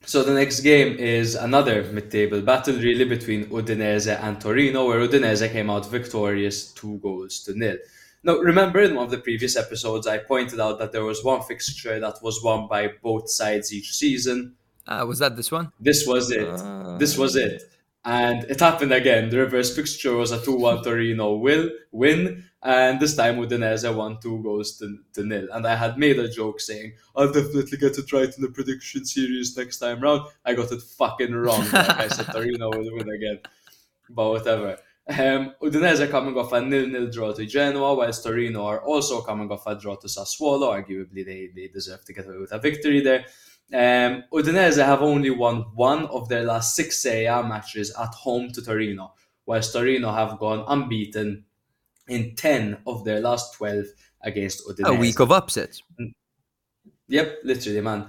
So 0.07 0.23
the 0.23 0.35
next 0.35 0.61
game 0.61 0.97
is 0.99 1.35
another 1.35 1.83
mid-table 1.85 2.43
battle, 2.43 2.77
really 2.77 3.05
between 3.05 3.47
Udinese 3.47 4.19
and 4.23 4.41
Torino, 4.41 4.87
where 4.87 5.01
Udinese 5.01 5.51
came 5.51 5.71
out 5.71 5.91
victorious, 5.91 6.73
two 6.73 6.99
goals 6.99 7.41
to 7.41 7.59
nil. 7.59 7.79
Now, 8.23 8.37
remember 8.39 8.81
in 8.81 8.95
one 8.95 9.07
of 9.07 9.11
the 9.11 9.19
previous 9.19 9.57
episodes, 9.57 10.07
I 10.07 10.19
pointed 10.19 10.61
out 10.61 10.79
that 10.79 10.93
there 10.93 11.05
was 11.05 11.25
one 11.25 11.43
fixture 11.43 11.99
that 12.01 12.23
was 12.23 12.43
won 12.43 12.69
by 12.69 12.93
both 13.03 13.31
sides 13.31 13.73
each 13.73 13.93
season. 13.93 14.55
Ah, 14.87 15.05
was 15.05 15.19
that 15.19 15.37
this 15.37 15.51
one? 15.51 15.73
This 15.81 16.07
was 16.07 16.31
it. 16.31 16.49
Ah. 16.49 16.97
This 16.99 17.17
was 17.17 17.37
it. 17.37 17.63
And 18.05 18.45
it 18.45 18.61
happened 18.61 18.93
again. 18.93 19.31
The 19.31 19.39
reverse 19.39 19.75
fixture 19.75 20.15
was 20.15 20.31
a 20.31 20.43
2 20.43 20.57
1 20.57 20.83
Torino 20.83 21.37
will, 21.37 21.71
win, 21.91 22.45
and 22.65 22.99
this 22.99 23.15
time 23.15 23.37
Udinese 23.37 23.95
won 23.95 24.19
two 24.21 24.43
goals 24.43 24.79
to, 24.79 24.99
to 25.13 25.23
nil. 25.23 25.49
And 25.53 25.67
I 25.67 25.77
had 25.77 25.99
made 25.99 26.19
a 26.19 26.29
joke 26.29 26.61
saying, 26.61 26.95
I'll 27.15 27.31
definitely 27.31 27.77
get 27.77 27.99
it 27.99 28.11
right 28.11 28.35
in 28.35 28.43
the 28.43 28.49
prediction 28.49 29.05
series 29.05 29.57
next 29.57 29.79
time 29.79 30.01
round. 30.01 30.23
I 30.47 30.55
got 30.55 30.73
it 30.73 30.81
fucking 30.81 31.35
wrong. 31.35 31.61
Like 31.73 31.91
I 31.91 32.09
said, 32.09 32.27
Torino 32.33 32.71
will 32.71 32.95
win 32.95 33.11
again. 33.11 33.41
But 34.09 34.31
whatever. 34.31 34.79
Um, 35.07 35.53
Udinese 35.63 36.11
coming 36.11 36.35
off 36.39 36.55
a 36.55 36.63
nil-nil 36.63 37.11
draw 37.11 37.33
to 37.35 37.45
Genoa, 37.45 37.95
whilst 37.95 38.25
Torino 38.25 38.65
are 38.65 38.81
also 38.81 39.21
coming 39.21 39.51
off 39.53 39.67
a 39.67 39.79
draw 39.79 39.97
to 39.97 40.07
Sassuolo. 40.07 40.73
Arguably, 40.73 41.25
they, 41.25 41.51
they 41.55 41.69
deserve 41.69 42.03
to 42.07 42.15
get 42.15 42.27
away 42.27 42.39
with 42.39 42.53
a 42.53 42.59
victory 42.59 43.01
there. 43.01 43.27
Um, 43.75 44.23
Udinese 44.33 44.85
have 44.85 45.03
only 45.03 45.31
won 45.31 45.63
one 45.75 46.07
of 46.07 46.29
their 46.29 46.45
last 46.45 46.77
six 46.77 47.03
Serie 47.03 47.27
A 47.27 47.43
matches 47.43 47.91
at 47.99 48.15
home 48.15 48.53
to 48.53 48.63
Torino, 48.63 49.15
whilst 49.47 49.73
Torino 49.73 50.13
have 50.13 50.39
gone 50.39 50.65
unbeaten 50.69 51.45
in 52.07 52.37
10 52.37 52.79
of 52.87 53.05
their 53.05 53.21
last 53.21 53.55
12 53.55 53.87
against 54.23 54.65
Udinese. 54.69 54.87
A 54.87 54.95
week 54.95 55.19
of 55.19 55.33
upsets. 55.33 55.83
Yep, 57.09 57.39
literally, 57.43 57.81
man. 57.81 58.07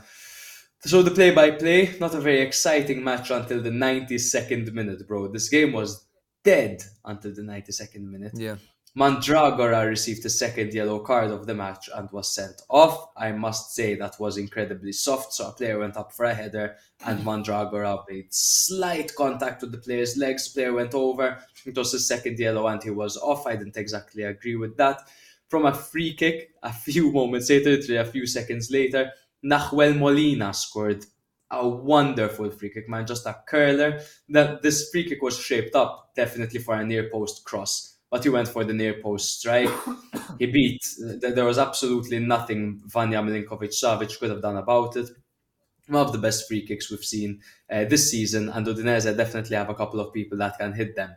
So 0.81 1.01
the 1.01 1.09
play-by-play, 1.09 1.97
not 1.99 2.13
a 2.13 2.21
very 2.21 2.41
exciting 2.41 3.03
match 3.03 3.31
until 3.31 3.59
the 3.59 3.71
92nd 3.71 4.71
minute, 4.71 5.07
bro. 5.07 5.29
This 5.29 5.49
game 5.49 5.73
was 5.73 6.05
dead 6.43 6.83
until 7.03 7.33
the 7.33 7.41
92nd 7.41 8.03
minute. 8.03 8.33
Yeah. 8.35 8.57
Mandragora 8.97 9.85
received 9.85 10.23
the 10.23 10.29
second 10.29 10.73
yellow 10.73 10.99
card 10.99 11.29
of 11.29 11.45
the 11.45 11.53
match 11.53 11.89
and 11.93 12.09
was 12.11 12.33
sent 12.33 12.61
off. 12.69 13.09
I 13.17 13.33
must 13.33 13.75
say 13.75 13.95
that 13.95 14.17
was 14.21 14.37
incredibly 14.37 14.93
soft. 14.93 15.33
So 15.33 15.49
a 15.49 15.51
player 15.51 15.79
went 15.79 15.97
up 15.97 16.13
for 16.13 16.23
a 16.23 16.33
header 16.33 16.77
and 17.05 17.25
Mandragora 17.25 18.05
made 18.09 18.33
slight 18.33 19.13
contact 19.13 19.61
with 19.61 19.73
the 19.73 19.79
player's 19.79 20.15
legs. 20.15 20.47
Player 20.47 20.71
went 20.71 20.93
over. 20.93 21.43
It 21.65 21.75
was 21.75 21.91
his 21.91 22.07
second 22.07 22.39
yellow 22.39 22.67
and 22.67 22.81
he 22.81 22.89
was 22.89 23.17
off. 23.17 23.45
I 23.45 23.57
didn't 23.57 23.75
exactly 23.75 24.23
agree 24.23 24.55
with 24.55 24.77
that. 24.77 25.01
From 25.49 25.65
a 25.65 25.73
free 25.73 26.13
kick, 26.13 26.51
a 26.63 26.71
few 26.71 27.11
moments 27.19 27.49
later, 27.49 27.99
a 27.99 28.05
few 28.05 28.25
seconds 28.25 28.71
later, 28.71 29.11
Nahuel 29.43 29.99
Molina 29.99 30.53
scored 30.53 31.05
a 31.51 31.67
wonderful 31.67 32.49
free 32.49 32.69
kick, 32.69 32.87
man. 32.87 33.05
Just 33.05 33.25
a 33.25 33.35
curler. 33.45 33.99
That 34.29 34.61
this 34.61 34.89
free 34.89 35.03
kick 35.03 35.21
was 35.21 35.37
shaped 35.37 35.75
up 35.75 36.15
definitely 36.15 36.61
for 36.61 36.75
a 36.75 36.85
near 36.85 37.09
post 37.09 37.43
cross. 37.43 37.94
But 38.15 38.23
he 38.23 38.29
went 38.29 38.47
for 38.47 38.63
the 38.63 38.71
near 38.71 38.93
post 39.01 39.39
strike. 39.39 39.69
he 40.39 40.45
beat. 40.45 40.87
There 40.97 41.43
was 41.43 41.57
absolutely 41.57 42.19
nothing 42.19 42.81
Vanja 42.87 43.21
Milinkovic 43.21 43.73
Savic 43.73 44.17
could 44.17 44.29
have 44.29 44.41
done 44.41 44.55
about 44.55 44.95
it. 44.95 45.09
One 45.89 46.05
of 46.05 46.13
the 46.13 46.17
best 46.17 46.47
free 46.47 46.65
kicks 46.65 46.89
we've 46.89 47.03
seen 47.03 47.41
uh, 47.69 47.83
this 47.83 48.09
season, 48.09 48.47
and 48.47 48.65
Udinese 48.65 49.17
definitely 49.17 49.57
have 49.57 49.69
a 49.69 49.75
couple 49.75 49.99
of 49.99 50.13
people 50.13 50.37
that 50.37 50.57
can 50.57 50.71
hit 50.71 50.95
them. 50.95 51.13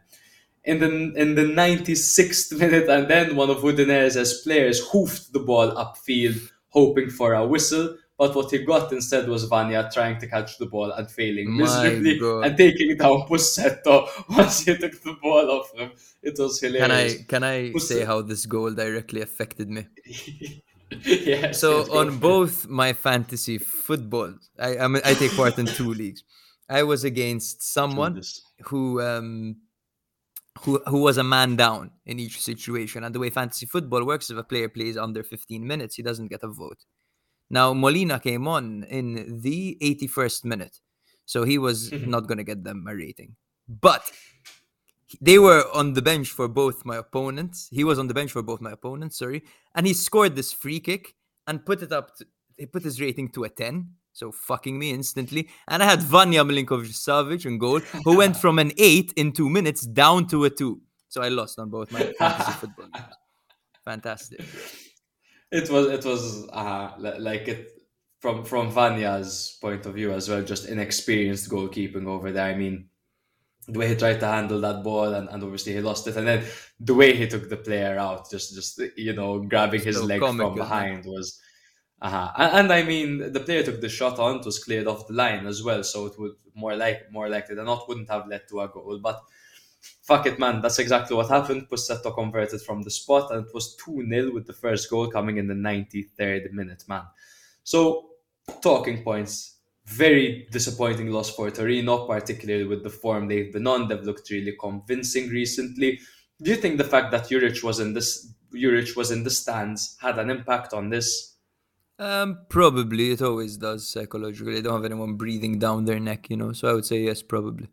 In 0.65 0.81
the 0.81 1.13
in 1.15 1.37
the 1.37 1.43
96th 1.43 2.59
minute, 2.59 2.89
and 2.89 3.07
then 3.07 3.37
one 3.37 3.49
of 3.49 3.59
Udinese's 3.59 4.41
players 4.43 4.81
hoofed 4.89 5.33
the 5.33 5.39
ball 5.39 5.71
upfield, 5.77 6.51
hoping 6.71 7.11
for 7.11 7.35
a 7.35 7.47
whistle. 7.47 7.97
But 8.19 8.35
what 8.35 8.51
he 8.51 8.65
got 8.65 8.93
instead 8.93 9.29
was 9.29 9.49
Vanja 9.49 9.93
trying 9.93 10.19
to 10.19 10.27
catch 10.27 10.59
the 10.59 10.67
ball 10.67 10.91
and 10.91 11.09
failing 11.09 11.57
miserably 11.57 12.19
and 12.45 12.57
taking 12.57 12.97
down 12.97 13.29
Pussetto 13.29 14.09
once 14.29 14.65
he 14.65 14.77
took 14.77 15.01
the 15.03 15.17
ball 15.23 15.49
off 15.53 15.73
him. 15.73 15.93
It 16.21 16.37
was 16.37 16.61
hilarious. 16.61 17.25
Can 17.29 17.43
I 17.45 17.53
can 17.73 17.75
I 17.75 17.79
say 17.79 18.05
how 18.05 18.23
this 18.23 18.45
goal 18.45 18.73
directly 18.73 19.21
affected 19.21 19.71
me? 19.71 19.87
yeah. 21.05 21.53
So 21.53 21.83
on 21.97 22.19
both 22.19 22.67
my 22.67 22.93
fantasy 22.93 23.57
football, 23.59 24.35
I 24.59 24.79
I, 24.79 24.89
mean, 24.89 25.03
I 25.05 25.15
take 25.15 25.37
part 25.37 25.57
in 25.59 25.67
two 25.67 25.95
leagues. 25.95 26.25
I 26.69 26.83
was 26.83 27.05
against 27.05 27.63
someone 27.73 28.21
who 28.65 29.01
um 29.01 29.59
who 30.63 30.83
who 30.89 31.03
was 31.03 31.19
a 31.19 31.25
man 31.25 31.55
down 31.55 31.93
in 32.05 32.19
each 32.19 32.41
situation. 32.41 33.05
And 33.05 33.15
the 33.15 33.21
way 33.21 33.31
fantasy 33.31 33.67
football 33.67 34.05
works, 34.05 34.29
if 34.29 34.37
a 34.37 34.43
player 34.43 34.69
plays 34.69 34.97
under 34.97 35.23
15 35.23 35.65
minutes, 35.65 35.95
he 35.95 36.03
doesn't 36.03 36.29
get 36.29 36.43
a 36.43 36.49
vote. 36.49 36.85
Now 37.51 37.73
Molina 37.73 38.21
came 38.21 38.47
on 38.47 38.85
in 38.85 39.41
the 39.41 39.79
81st 39.83 40.45
minute, 40.45 40.81
so 41.25 41.45
he 41.45 41.59
was 41.59 41.91
mm-hmm. 41.91 42.11
not 42.11 42.27
going 42.27 42.39
to 42.39 42.45
get 42.45 42.65
them 42.65 42.87
a 42.89 42.95
rating. 42.95 43.37
But 43.69 44.11
they 45.21 45.39
were 45.39 45.65
on 45.75 45.95
the 45.95 46.03
bench 46.03 46.31
for 46.31 46.49
both 46.49 46.85
my 46.85 46.97
opponents. 46.97 47.69
He 47.71 47.85
was 47.85 47.99
on 47.99 48.09
the 48.09 48.15
bench 48.15 48.33
for 48.33 48.43
both 48.43 48.61
my 48.61 48.73
opponents, 48.73 49.19
sorry, 49.19 49.43
and 49.75 49.87
he 49.87 49.95
scored 49.95 50.37
this 50.37 50.53
free 50.53 50.81
kick 50.81 51.15
and 51.47 51.65
put 51.65 51.83
it 51.83 51.93
up. 51.93 52.17
To, 52.17 52.27
he 52.57 52.67
put 52.67 52.83
his 52.83 53.01
rating 53.01 53.31
to 53.31 53.45
a 53.45 53.49
10, 53.49 53.89
so 54.13 54.33
fucking 54.33 54.79
me 54.79 54.91
instantly. 54.91 55.49
And 55.69 55.83
I 55.83 55.87
had 55.87 56.01
Vanja 56.01 56.45
Milinkovic 56.45 56.93
Savic 56.93 57.47
in 57.47 57.57
goal, 57.59 57.81
who 58.05 58.17
went 58.17 58.37
from 58.45 58.59
an 58.59 58.73
8 58.77 59.15
in 59.17 59.33
two 59.33 59.49
minutes 59.49 59.83
down 59.83 60.27
to 60.29 60.45
a 60.45 60.51
2. 60.51 60.81
So 61.09 61.23
I 61.23 61.29
lost 61.29 61.59
on 61.59 61.71
both 61.71 61.91
my 61.93 62.01
fantasy 62.19 62.53
football 62.53 62.89
games. 62.93 63.15
Fantastic 63.85 64.45
it 65.51 65.71
was 65.71 65.87
it 65.89 66.05
was 66.05 66.49
uh, 66.51 66.93
like 66.99 67.49
it 67.49 67.73
from 68.21 68.45
from 68.45 68.71
Vanja's 68.71 69.59
point 69.61 69.87
of 69.87 69.95
view 69.95 70.13
as 70.13 70.29
well, 70.29 70.43
just 70.43 70.69
inexperienced 70.69 71.51
goalkeeping 71.51 72.07
over 72.07 72.33
there. 72.33 72.47
I 72.47 72.55
mean, 72.55 72.89
the 73.67 73.79
way 73.79 73.89
he 73.89 73.95
tried 73.95 74.21
to 74.21 74.27
handle 74.27 74.61
that 74.61 74.83
ball 74.83 75.15
and, 75.15 75.29
and 75.29 75.43
obviously 75.43 75.73
he 75.73 75.81
lost 75.81 76.07
it, 76.07 76.17
and 76.17 76.27
then 76.27 76.45
the 76.81 76.95
way 76.95 77.15
he 77.15 77.27
took 77.27 77.49
the 77.49 77.57
player 77.57 77.99
out, 77.99 78.31
just 78.31 78.55
just 78.55 78.81
you 78.97 79.15
know 79.15 79.41
grabbing 79.41 79.83
his 79.83 80.03
leg 80.03 80.21
from 80.21 80.55
behind 80.55 81.05
was. 81.05 81.41
Uh-huh. 82.01 82.31
And, 82.37 82.53
and, 82.59 82.73
I 82.73 82.85
mean, 82.85 83.33
the 83.33 83.41
player 83.41 83.65
took 83.65 83.81
the 83.81 83.89
shot 83.89 84.21
on, 84.21 84.37
it 84.37 84.45
was 84.45 84.63
cleared 84.63 84.87
off 84.87 85.09
the 85.09 85.15
line 85.15 85.49
as 85.49 85.65
well, 85.65 85.83
so 85.83 86.07
it 86.07 86.17
would 86.17 86.35
more 86.55 86.77
like 86.77 87.11
more 87.11 87.29
likely 87.29 87.57
than 87.57 87.65
not 87.65 87.89
wouldn't 87.89 88.09
have 88.09 88.29
led 88.29 88.43
to 88.51 88.61
a 88.61 88.69
goal. 88.69 89.01
But 89.03 89.21
fuck 90.03 90.27
it, 90.27 90.39
man. 90.39 90.61
That's 90.61 90.79
exactly 90.79 91.17
what 91.17 91.29
happened. 91.29 91.69
Pussetto 91.69 92.15
converted 92.15 92.61
from 92.63 92.83
the 92.83 92.91
spot, 92.91 93.31
and 93.31 93.47
it 93.47 93.55
was 93.55 93.77
2 93.77 94.07
0 94.09 94.33
with 94.33 94.47
the 94.47 94.53
first 94.53 94.91
goal 94.91 95.09
coming 95.09 95.37
in 95.37 95.47
the 95.47 95.55
93rd 95.55 96.53
minute, 96.53 96.85
man. 96.89 97.03
So, 97.65 98.11
talking 98.63 99.03
points. 99.03 99.57
Very 99.85 100.47
disappointing 100.51 101.11
loss 101.11 101.31
for 101.35 101.51
Torino, 101.51 102.07
particularly 102.07 102.65
with 102.65 102.83
the 102.83 102.91
form 102.91 103.27
they've 103.27 103.53
been 103.53 103.67
on. 103.67 103.89
They've 103.89 104.03
looked 104.03 104.29
really 104.31 104.55
convincing 104.61 105.31
recently. 105.31 105.99
Do 106.43 106.51
you 106.51 106.57
think 106.57 106.77
the 106.77 106.85
fact 106.85 107.11
that 107.13 107.29
Juric 107.29 107.63
was 107.63 107.81
in 107.81 107.95
this 107.95 108.35
Juric 108.55 108.97
was 108.97 109.11
in 109.11 109.25
the 109.25 109.31
stands 109.31 109.97
had 110.01 110.19
an 110.19 110.31
impact 110.31 110.75
on 110.75 110.91
this? 110.91 111.37
Um, 111.99 112.41
probably 112.49 113.11
it 113.13 113.23
always 113.23 113.57
does 113.57 113.89
psychologically. 113.89 114.55
They 114.55 114.63
don't 114.63 114.75
have 114.75 114.85
anyone 114.85 115.15
breathing 115.15 115.59
down 115.59 115.85
their 115.85 115.99
neck, 115.99 116.31
you 116.31 116.37
know. 116.37 116.53
So 116.53 116.69
I 116.69 116.75
would 116.75 116.87
say 116.87 117.01
yes, 117.01 117.23
probably. 117.23 117.69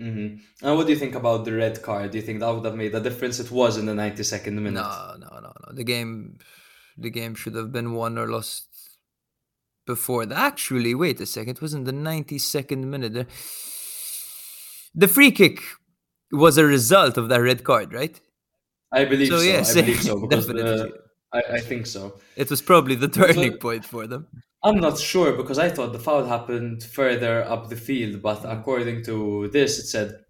Mm-hmm. 0.00 0.66
And 0.66 0.76
what 0.76 0.86
do 0.86 0.92
you 0.92 0.98
think 0.98 1.14
about 1.14 1.44
the 1.44 1.52
red 1.52 1.82
card? 1.82 2.12
Do 2.12 2.18
you 2.18 2.22
think 2.22 2.40
that 2.40 2.54
would 2.54 2.64
have 2.64 2.76
made 2.76 2.94
a 2.94 3.00
difference? 3.00 3.40
It 3.40 3.50
was 3.50 3.76
in 3.76 3.86
the 3.86 3.92
92nd 3.92 4.52
minute. 4.52 4.74
No, 4.74 5.16
no, 5.18 5.28
no, 5.40 5.52
no. 5.66 5.72
The 5.72 5.84
game, 5.84 6.38
the 6.96 7.10
game 7.10 7.34
should 7.34 7.54
have 7.56 7.72
been 7.72 7.94
won 7.94 8.16
or 8.16 8.28
lost 8.28 8.68
before. 9.86 10.24
The, 10.24 10.36
actually, 10.36 10.94
wait 10.94 11.20
a 11.20 11.26
second. 11.26 11.56
It 11.56 11.62
was 11.62 11.74
in 11.74 11.84
the 11.84 11.92
92nd 11.92 12.84
minute. 12.84 13.26
The 14.94 15.08
free 15.08 15.32
kick 15.32 15.60
was 16.30 16.58
a 16.58 16.64
result 16.64 17.16
of 17.16 17.28
that 17.28 17.40
red 17.40 17.64
card, 17.64 17.92
right? 17.92 18.20
I 18.92 19.04
believe 19.04 19.28
so. 19.28 19.38
so. 19.38 19.42
Yes, 19.42 19.76
I 19.76 19.80
believe 19.80 20.02
so 20.02 20.20
because 20.26 20.46
the, 20.46 20.92
I, 21.32 21.42
I 21.54 21.60
think 21.60 21.86
so. 21.86 22.20
It 22.36 22.48
was 22.50 22.62
probably 22.62 22.94
the 22.94 23.08
turning 23.08 23.52
so, 23.52 23.58
point 23.58 23.84
for 23.84 24.06
them. 24.06 24.28
I'm 24.68 24.80
not 24.80 24.98
sure 24.98 25.32
because 25.32 25.58
I 25.58 25.68
thought 25.70 25.92
the 25.92 25.98
foul 25.98 26.24
happened 26.24 26.82
further 26.82 27.44
up 27.44 27.68
the 27.68 27.76
field, 27.76 28.22
but 28.22 28.44
according 28.44 29.04
to 29.04 29.48
this, 29.48 29.78
it 29.78 29.86
said 29.86 30.24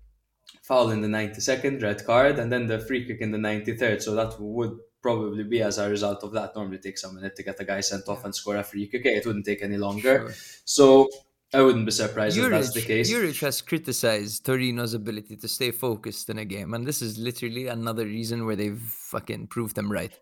foul 0.63 0.91
in 0.91 1.01
the 1.01 1.09
92nd, 1.09 1.83
red 1.83 2.05
card, 2.05 2.39
and 2.39 2.53
then 2.53 2.67
the 2.67 2.79
free 2.79 3.07
kick 3.07 3.21
in 3.21 3.33
the 3.33 3.39
93rd. 3.39 4.03
So 4.03 4.15
that 4.15 4.39
would 4.39 4.79
probably 5.03 5.45
be 5.45 5.63
as 5.63 5.79
a 5.79 5.89
result 5.89 6.23
of 6.23 6.33
that. 6.33 6.55
Normally, 6.55 6.77
it 6.77 6.83
takes 6.83 7.05
a 7.05 7.13
minute 7.13 7.35
to 7.37 7.43
get 7.43 7.61
a 7.61 7.65
guy 7.65 7.81
sent 7.81 8.09
off 8.09 8.25
and 8.25 8.35
score 8.35 8.57
a 8.57 8.63
free 8.63 8.87
kick. 8.87 9.05
It 9.05 9.27
wouldn't 9.27 9.47
take 9.47 9.63
any 9.63 9.77
longer. 9.77 10.29
Sure. 10.29 10.35
So 10.65 11.09
I 11.53 11.63
wouldn't 11.63 11.87
be 11.87 11.93
surprised 11.93 12.37
Juric, 12.37 12.45
if 12.45 12.51
that's 12.51 12.73
the 12.75 12.83
case. 12.83 13.11
Juric 13.11 13.41
has 13.41 13.63
criticized 13.63 14.45
Torino's 14.45 14.95
ability 14.95 15.37
to 15.37 15.49
stay 15.49 15.71
focused 15.71 16.29
in 16.29 16.39
a 16.39 16.45
game, 16.45 16.75
and 16.75 16.87
this 16.87 17.01
is 17.01 17.19
literally 17.19 17.69
another 17.69 18.05
reason 18.05 18.45
where 18.45 18.57
they've 18.57 18.79
fucking 18.79 19.47
proved 19.47 19.75
them 19.75 19.91
right. 19.91 20.19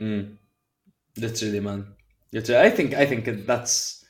Mm. 0.00 0.36
Literally, 1.16 1.60
man. 1.60 1.86
I 2.34 2.70
think 2.70 2.94
I 2.94 3.06
think 3.06 3.46
that's 3.46 4.04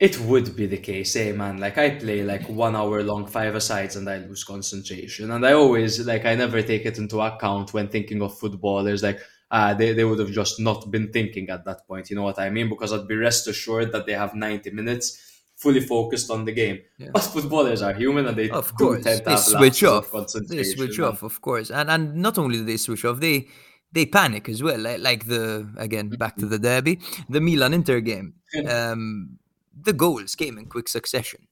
it 0.00 0.18
would 0.20 0.56
be 0.56 0.66
the 0.66 0.78
case, 0.78 1.14
eh, 1.16 1.32
man. 1.32 1.58
Like 1.58 1.76
I 1.76 1.90
play 1.90 2.22
like 2.22 2.48
one 2.48 2.74
hour 2.74 3.02
long 3.02 3.26
five 3.26 3.54
asides 3.54 3.96
and 3.96 4.08
I 4.08 4.16
lose 4.18 4.44
concentration. 4.44 5.30
And 5.30 5.46
I 5.46 5.52
always 5.52 6.06
like 6.06 6.24
I 6.24 6.34
never 6.34 6.62
take 6.62 6.86
it 6.86 6.96
into 6.96 7.20
account 7.20 7.74
when 7.74 7.88
thinking 7.88 8.22
of 8.22 8.38
footballers. 8.38 9.02
Like 9.02 9.20
uh, 9.50 9.74
they, 9.74 9.92
they 9.92 10.04
would 10.04 10.18
have 10.18 10.30
just 10.30 10.58
not 10.58 10.90
been 10.90 11.12
thinking 11.12 11.50
at 11.50 11.66
that 11.66 11.86
point. 11.86 12.08
You 12.08 12.16
know 12.16 12.22
what 12.22 12.38
I 12.38 12.48
mean? 12.48 12.70
Because 12.70 12.94
I'd 12.94 13.06
be 13.06 13.16
rest 13.16 13.46
assured 13.46 13.92
that 13.92 14.06
they 14.06 14.14
have 14.14 14.34
90 14.34 14.70
minutes 14.70 15.30
fully 15.56 15.80
focused 15.80 16.30
on 16.30 16.46
the 16.46 16.52
game. 16.52 16.78
Yeah. 16.96 17.10
But 17.12 17.20
footballers 17.20 17.82
are 17.82 17.92
human 17.92 18.26
and 18.26 18.36
they 18.36 18.48
of 18.48 18.74
course 18.74 19.04
they 19.04 19.36
switch 19.36 19.84
off. 19.84 20.10
They 20.48 20.64
switch 20.64 20.98
off, 20.98 21.22
of 21.22 21.42
course. 21.42 21.70
And 21.70 21.90
and 21.90 22.16
not 22.16 22.38
only 22.38 22.56
do 22.58 22.64
they 22.64 22.78
switch 22.78 23.04
off, 23.04 23.20
they 23.20 23.48
they 23.92 24.06
panic 24.06 24.48
as 24.48 24.62
well. 24.62 24.78
Like, 24.78 25.00
like 25.00 25.26
the 25.26 25.68
again 25.76 26.08
back 26.10 26.36
to 26.36 26.42
mm-hmm. 26.42 26.50
the 26.50 26.58
derby, 26.58 27.00
the 27.28 27.40
Milan 27.40 27.74
Inter 27.74 28.00
game. 28.00 28.34
Um, 28.68 29.38
the 29.82 29.92
goals 29.92 30.34
came 30.34 30.58
in 30.58 30.66
quick 30.66 30.88
succession. 30.88 31.46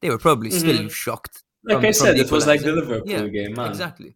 They 0.00 0.10
were 0.10 0.18
probably 0.18 0.50
mm-hmm. 0.50 0.58
still 0.58 0.88
shocked. 0.88 1.44
Like 1.64 1.78
from, 1.78 1.86
I 1.86 1.90
said, 1.90 2.18
it 2.18 2.30
was 2.30 2.46
like 2.46 2.62
the 2.62 2.72
Liverpool 2.72 3.08
yeah, 3.08 3.26
game, 3.26 3.54
man. 3.54 3.68
Exactly. 3.68 4.14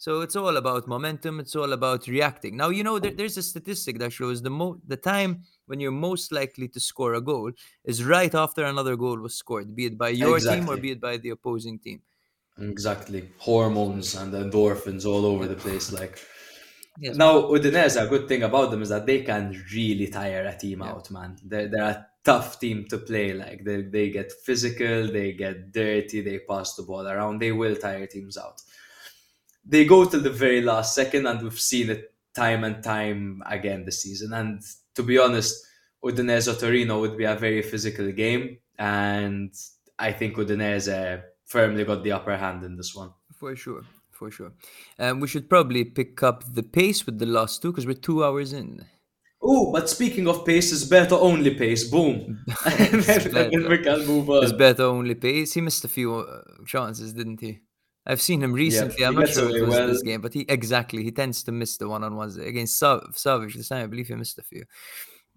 So 0.00 0.20
it's 0.20 0.36
all 0.36 0.56
about 0.56 0.86
momentum. 0.86 1.40
It's 1.40 1.56
all 1.56 1.72
about 1.72 2.06
reacting. 2.06 2.56
Now 2.56 2.68
you 2.68 2.84
know 2.84 3.00
there, 3.00 3.10
there's 3.10 3.36
a 3.36 3.42
statistic 3.42 3.98
that 3.98 4.12
shows 4.12 4.40
the 4.40 4.50
mo- 4.50 4.80
the 4.86 4.96
time 4.96 5.42
when 5.66 5.80
you're 5.80 5.90
most 5.90 6.30
likely 6.30 6.68
to 6.68 6.80
score 6.80 7.14
a 7.14 7.20
goal 7.20 7.50
is 7.84 8.04
right 8.04 8.32
after 8.32 8.64
another 8.64 8.96
goal 8.96 9.18
was 9.18 9.34
scored, 9.34 9.74
be 9.74 9.86
it 9.86 9.98
by 9.98 10.10
your 10.10 10.36
exactly. 10.36 10.60
team 10.60 10.68
or 10.70 10.76
be 10.76 10.92
it 10.92 11.00
by 11.00 11.16
the 11.16 11.30
opposing 11.30 11.80
team. 11.80 12.00
Exactly, 12.60 13.28
hormones 13.38 14.14
and 14.14 14.32
endorphins 14.32 15.04
all 15.04 15.24
over 15.26 15.46
the 15.46 15.56
place. 15.56 15.92
Like 15.92 16.20
Yes. 17.00 17.16
Now, 17.16 17.42
Udinese, 17.42 18.02
a 18.02 18.08
good 18.08 18.26
thing 18.26 18.42
about 18.42 18.72
them 18.72 18.82
is 18.82 18.88
that 18.88 19.06
they 19.06 19.22
can 19.22 19.64
really 19.72 20.08
tire 20.08 20.44
a 20.44 20.56
team 20.56 20.80
yeah. 20.80 20.90
out, 20.90 21.10
man. 21.12 21.36
They're, 21.44 21.68
they're 21.68 21.82
a 21.82 22.06
tough 22.24 22.58
team 22.58 22.86
to 22.90 22.98
play. 22.98 23.32
Like 23.32 23.64
they, 23.64 23.82
they 23.82 24.10
get 24.10 24.32
physical, 24.32 25.06
they 25.06 25.32
get 25.32 25.70
dirty, 25.72 26.22
they 26.22 26.40
pass 26.40 26.74
the 26.74 26.82
ball 26.82 27.06
around. 27.06 27.38
They 27.38 27.52
will 27.52 27.76
tire 27.76 28.06
teams 28.06 28.36
out. 28.36 28.60
They 29.64 29.84
go 29.84 30.06
till 30.06 30.22
the 30.22 30.30
very 30.30 30.60
last 30.60 30.94
second, 30.94 31.26
and 31.26 31.42
we've 31.42 31.60
seen 31.60 31.90
it 31.90 32.12
time 32.34 32.64
and 32.64 32.82
time 32.82 33.42
again 33.46 33.84
this 33.84 34.02
season. 34.02 34.32
And 34.32 34.62
to 34.96 35.02
be 35.04 35.18
honest, 35.18 35.64
Udinese 36.02 36.58
Torino 36.58 37.00
would 37.00 37.16
be 37.16 37.24
a 37.24 37.36
very 37.36 37.62
physical 37.62 38.10
game, 38.10 38.58
and 38.78 39.52
I 39.98 40.12
think 40.12 40.36
Udinese 40.36 40.88
uh, 40.90 41.20
firmly 41.44 41.84
got 41.84 42.02
the 42.02 42.12
upper 42.12 42.36
hand 42.36 42.64
in 42.64 42.76
this 42.76 42.94
one. 42.94 43.10
For 43.38 43.54
sure 43.54 43.84
for 44.18 44.30
sure. 44.30 44.52
Um, 44.98 45.20
we 45.20 45.28
should 45.28 45.48
probably 45.48 45.84
pick 45.84 46.22
up 46.22 46.44
the 46.52 46.62
pace 46.62 47.06
with 47.06 47.18
the 47.18 47.26
last 47.26 47.62
two 47.62 47.70
because 47.70 47.86
we're 47.86 47.94
two 47.94 48.24
hours 48.24 48.52
in. 48.52 48.84
Oh, 49.40 49.70
but 49.72 49.88
speaking 49.88 50.26
of 50.26 50.44
pace, 50.44 50.72
it's 50.72 50.84
Beto 50.84 51.12
only 51.12 51.54
pace. 51.54 51.88
Boom. 51.88 52.44
then 52.64 53.68
we 53.68 53.78
can 53.78 54.04
move 54.04 54.28
on. 54.28 54.42
It's 54.42 54.52
Beto 54.52 54.80
only 54.80 55.14
pace. 55.14 55.54
He 55.54 55.60
missed 55.60 55.84
a 55.84 55.88
few 55.88 56.16
uh, 56.16 56.42
chances, 56.66 57.12
didn't 57.12 57.40
he? 57.40 57.60
I've 58.04 58.20
seen 58.20 58.42
him 58.42 58.52
recently. 58.52 58.96
Yeah, 58.98 59.08
I'm 59.08 59.14
not 59.14 59.28
sure 59.28 59.48
if 59.48 59.56
it 59.56 59.66
was 59.66 59.70
well. 59.70 59.86
this 59.86 60.02
game, 60.02 60.20
but 60.20 60.32
he 60.32 60.44
exactly 60.48 61.04
he 61.04 61.12
tends 61.12 61.44
to 61.44 61.52
miss 61.52 61.76
the 61.76 61.88
one 61.88 62.02
on 62.02 62.16
ones 62.16 62.36
against 62.36 62.78
Sav- 62.78 63.12
Savage 63.14 63.54
this 63.54 63.68
time. 63.68 63.84
I 63.84 63.86
believe 63.86 64.08
he 64.08 64.14
missed 64.14 64.38
a 64.38 64.42
few. 64.42 64.64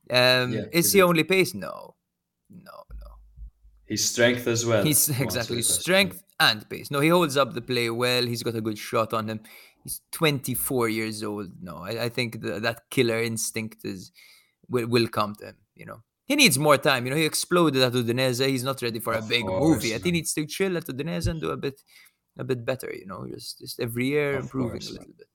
Um, 0.09 0.53
yeah, 0.53 0.65
is 0.71 0.91
he, 0.91 0.99
he 0.99 1.03
only 1.03 1.23
pace? 1.23 1.53
No, 1.53 1.95
no, 2.49 2.83
no. 2.89 3.07
His 3.85 4.09
strength 4.09 4.47
as 4.47 4.65
well. 4.65 4.83
He's 4.83 5.09
exactly 5.19 5.61
strength 5.61 6.23
and 6.41 6.67
pace. 6.69 6.89
No, 6.91 6.99
he 6.99 7.09
holds 7.09 7.37
up 7.37 7.53
the 7.53 7.61
play 7.61 7.89
well. 7.89 8.25
He's 8.25 8.43
got 8.43 8.55
a 8.55 8.61
good 8.61 8.77
shot 8.77 9.13
on 9.13 9.29
him. 9.29 9.41
He's 9.83 10.01
24 10.11 10.89
years 10.89 11.23
old. 11.23 11.51
No, 11.61 11.77
I, 11.77 12.05
I 12.05 12.09
think 12.09 12.41
the, 12.41 12.59
that 12.59 12.89
killer 12.89 13.21
instinct 13.21 13.85
is 13.85 14.11
will, 14.67 14.87
will 14.87 15.07
come 15.07 15.35
to 15.35 15.45
him. 15.47 15.57
You 15.75 15.85
know, 15.85 16.03
he 16.25 16.35
needs 16.35 16.57
more 16.57 16.77
time. 16.77 17.05
You 17.05 17.11
know, 17.11 17.17
he 17.17 17.25
exploded 17.25 17.81
at 17.81 17.93
Udinese. 17.93 18.47
He's 18.47 18.63
not 18.63 18.81
ready 18.81 18.99
for 18.99 19.13
a 19.13 19.19
Of 19.19 19.29
big 19.29 19.45
course, 19.45 19.63
move 19.63 19.85
yet. 19.85 20.03
He 20.03 20.11
needs 20.11 20.33
to 20.33 20.45
chill 20.45 20.77
at 20.77 20.85
Udinese 20.85 21.27
and 21.27 21.39
do 21.41 21.49
a 21.51 21.57
bit, 21.57 21.81
a 22.37 22.43
bit 22.43 22.65
better. 22.65 22.91
You 22.93 23.05
know, 23.05 23.27
just 23.27 23.59
just 23.59 23.79
every 23.79 24.07
year 24.07 24.37
Of 24.37 24.43
improving 24.43 24.71
course, 24.71 24.89
a 24.89 24.93
little 24.93 25.13
bit. 25.17 25.27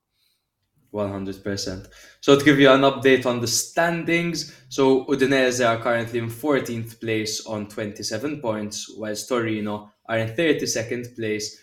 100%. 0.93 1.87
So 2.21 2.39
to 2.39 2.45
give 2.45 2.59
you 2.59 2.69
an 2.71 2.81
update 2.81 3.25
on 3.25 3.41
the 3.41 3.47
standings, 3.47 4.55
so 4.69 5.05
Udinese 5.05 5.65
are 5.67 5.81
currently 5.81 6.19
in 6.19 6.29
14th 6.29 6.99
place 6.99 7.45
on 7.45 7.67
27 7.67 8.41
points, 8.41 8.89
whilst 8.97 9.27
Torino 9.27 9.91
are 10.07 10.17
in 10.17 10.29
32nd 10.29 11.15
place 11.15 11.59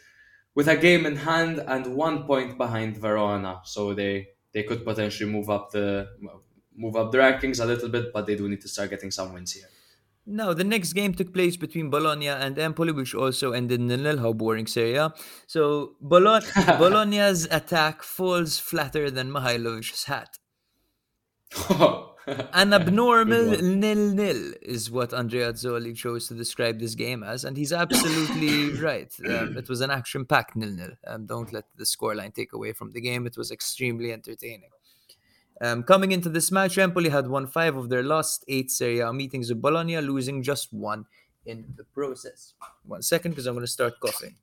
with 0.54 0.68
a 0.68 0.76
game 0.76 1.06
in 1.06 1.16
hand 1.16 1.62
and 1.66 1.94
one 1.94 2.26
point 2.26 2.56
behind 2.58 2.96
Verona. 2.96 3.60
So 3.64 3.94
they 3.94 4.28
they 4.52 4.62
could 4.62 4.84
potentially 4.84 5.30
move 5.30 5.50
up 5.50 5.70
the 5.70 6.08
move 6.76 6.96
up 6.96 7.12
the 7.12 7.18
rankings 7.18 7.62
a 7.62 7.66
little 7.66 7.88
bit, 7.88 8.12
but 8.12 8.26
they 8.26 8.36
do 8.36 8.48
need 8.48 8.60
to 8.60 8.68
start 8.68 8.90
getting 8.90 9.10
some 9.10 9.32
wins 9.32 9.52
here. 9.52 9.68
Now, 10.26 10.54
the 10.54 10.64
next 10.64 10.94
game 10.94 11.12
took 11.12 11.34
place 11.34 11.56
between 11.56 11.90
Bologna 11.90 12.28
and 12.28 12.58
Empoli, 12.58 12.92
which 12.92 13.14
also 13.14 13.52
ended 13.52 13.78
in 13.80 13.88
nil-nil. 13.88 14.18
How 14.18 14.32
boring, 14.32 14.66
Serie. 14.66 15.10
So 15.46 15.96
Bologna, 16.00 16.46
Bologna's 16.78 17.46
attack 17.50 18.02
falls 18.02 18.58
flatter 18.58 19.10
than 19.10 19.30
Mihajlovic's 19.30 20.04
hat. 20.04 20.38
An 22.54 22.72
abnormal 22.72 23.60
nil-nil 23.60 24.54
is 24.62 24.90
what 24.90 25.10
Andreazzoli 25.10 25.94
chose 25.94 26.26
to 26.28 26.34
describe 26.34 26.78
this 26.78 26.94
game 26.94 27.22
as, 27.22 27.44
and 27.44 27.56
he's 27.56 27.72
absolutely 27.72 28.72
right. 28.80 29.12
Um, 29.26 29.58
it 29.58 29.68
was 29.68 29.82
an 29.82 29.90
action-packed 29.90 30.56
nil-nil. 30.56 30.92
Um, 31.06 31.26
don't 31.26 31.52
let 31.52 31.64
the 31.76 31.84
scoreline 31.84 32.34
take 32.34 32.54
away 32.54 32.72
from 32.72 32.92
the 32.92 33.00
game. 33.00 33.26
It 33.26 33.36
was 33.36 33.50
extremely 33.50 34.10
entertaining. 34.12 34.70
Um, 35.60 35.82
coming 35.82 36.12
into 36.12 36.30
this 36.30 36.50
match, 36.50 36.78
Empoli 36.78 37.10
had 37.10 37.28
won 37.28 37.46
five 37.46 37.76
of 37.76 37.90
their 37.90 38.02
last 38.02 38.44
eight 38.48 38.70
Serie 38.70 39.00
A 39.00 39.12
meetings 39.12 39.50
with 39.50 39.60
Bologna, 39.60 40.00
losing 40.00 40.42
just 40.42 40.72
one 40.72 41.04
in 41.44 41.74
the 41.76 41.84
process. 41.84 42.54
One 42.86 43.02
second, 43.02 43.32
because 43.32 43.46
I'm 43.46 43.54
going 43.54 43.66
to 43.66 43.70
start 43.70 44.00
coughing. 44.00 44.34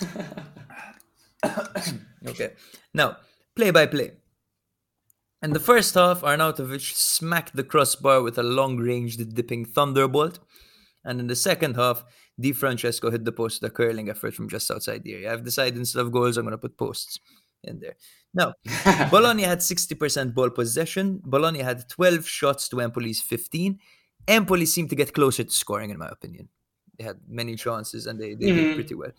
okay. 2.26 2.52
Now, 2.94 3.16
play 3.56 3.72
by 3.72 3.86
play. 3.86 4.12
In 5.46 5.52
the 5.52 5.60
first 5.60 5.94
half, 5.94 6.22
Arnautovic 6.22 6.80
smacked 6.96 7.54
the 7.54 7.62
crossbar 7.62 8.20
with 8.20 8.36
a 8.36 8.42
long-ranged 8.42 9.32
dipping 9.32 9.64
thunderbolt. 9.64 10.40
And 11.04 11.20
in 11.20 11.28
the 11.28 11.36
second 11.36 11.76
half, 11.76 12.02
Di 12.40 12.50
Francesco 12.50 13.12
hit 13.12 13.24
the 13.24 13.30
post 13.30 13.62
with 13.62 13.70
a 13.70 13.72
curling 13.72 14.10
effort 14.10 14.34
from 14.34 14.48
just 14.48 14.68
outside 14.72 15.04
the 15.04 15.14
area. 15.14 15.32
I've 15.32 15.44
decided 15.44 15.78
instead 15.78 16.00
of 16.00 16.10
goals, 16.10 16.36
I'm 16.36 16.46
going 16.46 16.50
to 16.50 16.58
put 16.58 16.76
posts 16.76 17.20
in 17.62 17.78
there. 17.78 17.94
Now, 18.34 18.54
Bologna 19.12 19.44
had 19.44 19.60
60% 19.60 20.34
ball 20.34 20.50
possession. 20.50 21.20
Bologna 21.24 21.60
had 21.60 21.88
12 21.90 22.26
shots 22.26 22.68
to 22.70 22.80
Empoli's 22.80 23.20
15. 23.20 23.78
Empoli 24.26 24.66
seemed 24.66 24.90
to 24.90 24.96
get 24.96 25.14
closer 25.14 25.44
to 25.44 25.52
scoring, 25.52 25.90
in 25.90 25.98
my 25.98 26.08
opinion. 26.08 26.48
They 26.98 27.04
had 27.04 27.20
many 27.28 27.54
chances 27.54 28.08
and 28.08 28.20
they, 28.20 28.34
they 28.34 28.46
did 28.50 28.72
Mhm. 28.72 28.74
pretty 28.74 28.96
well. 28.96 29.12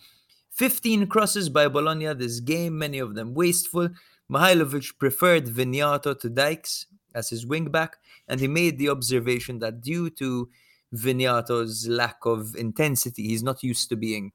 15 0.51 1.07
crosses 1.07 1.47
by 1.47 1.69
Bologna 1.69 2.13
this 2.15 2.41
game, 2.41 2.77
many 2.77 2.99
of 2.99 3.15
them 3.15 3.33
wasteful. 3.33 3.87
Mihajlovic 4.31 4.97
preferred 4.99 5.45
Vignato 5.45 6.19
to 6.19 6.29
Dijks 6.29 6.85
as 7.13 7.29
his 7.29 7.45
wingback, 7.45 7.93
and 8.27 8.39
he 8.39 8.47
made 8.47 8.77
the 8.77 8.89
observation 8.89 9.59
that 9.59 9.81
due 9.81 10.09
to 10.11 10.49
Vignato's 10.93 11.87
lack 11.87 12.25
of 12.25 12.55
intensity, 12.55 13.23
he's 13.23 13.43
not 13.43 13.63
used 13.63 13.89
to 13.89 13.95
being 13.95 14.31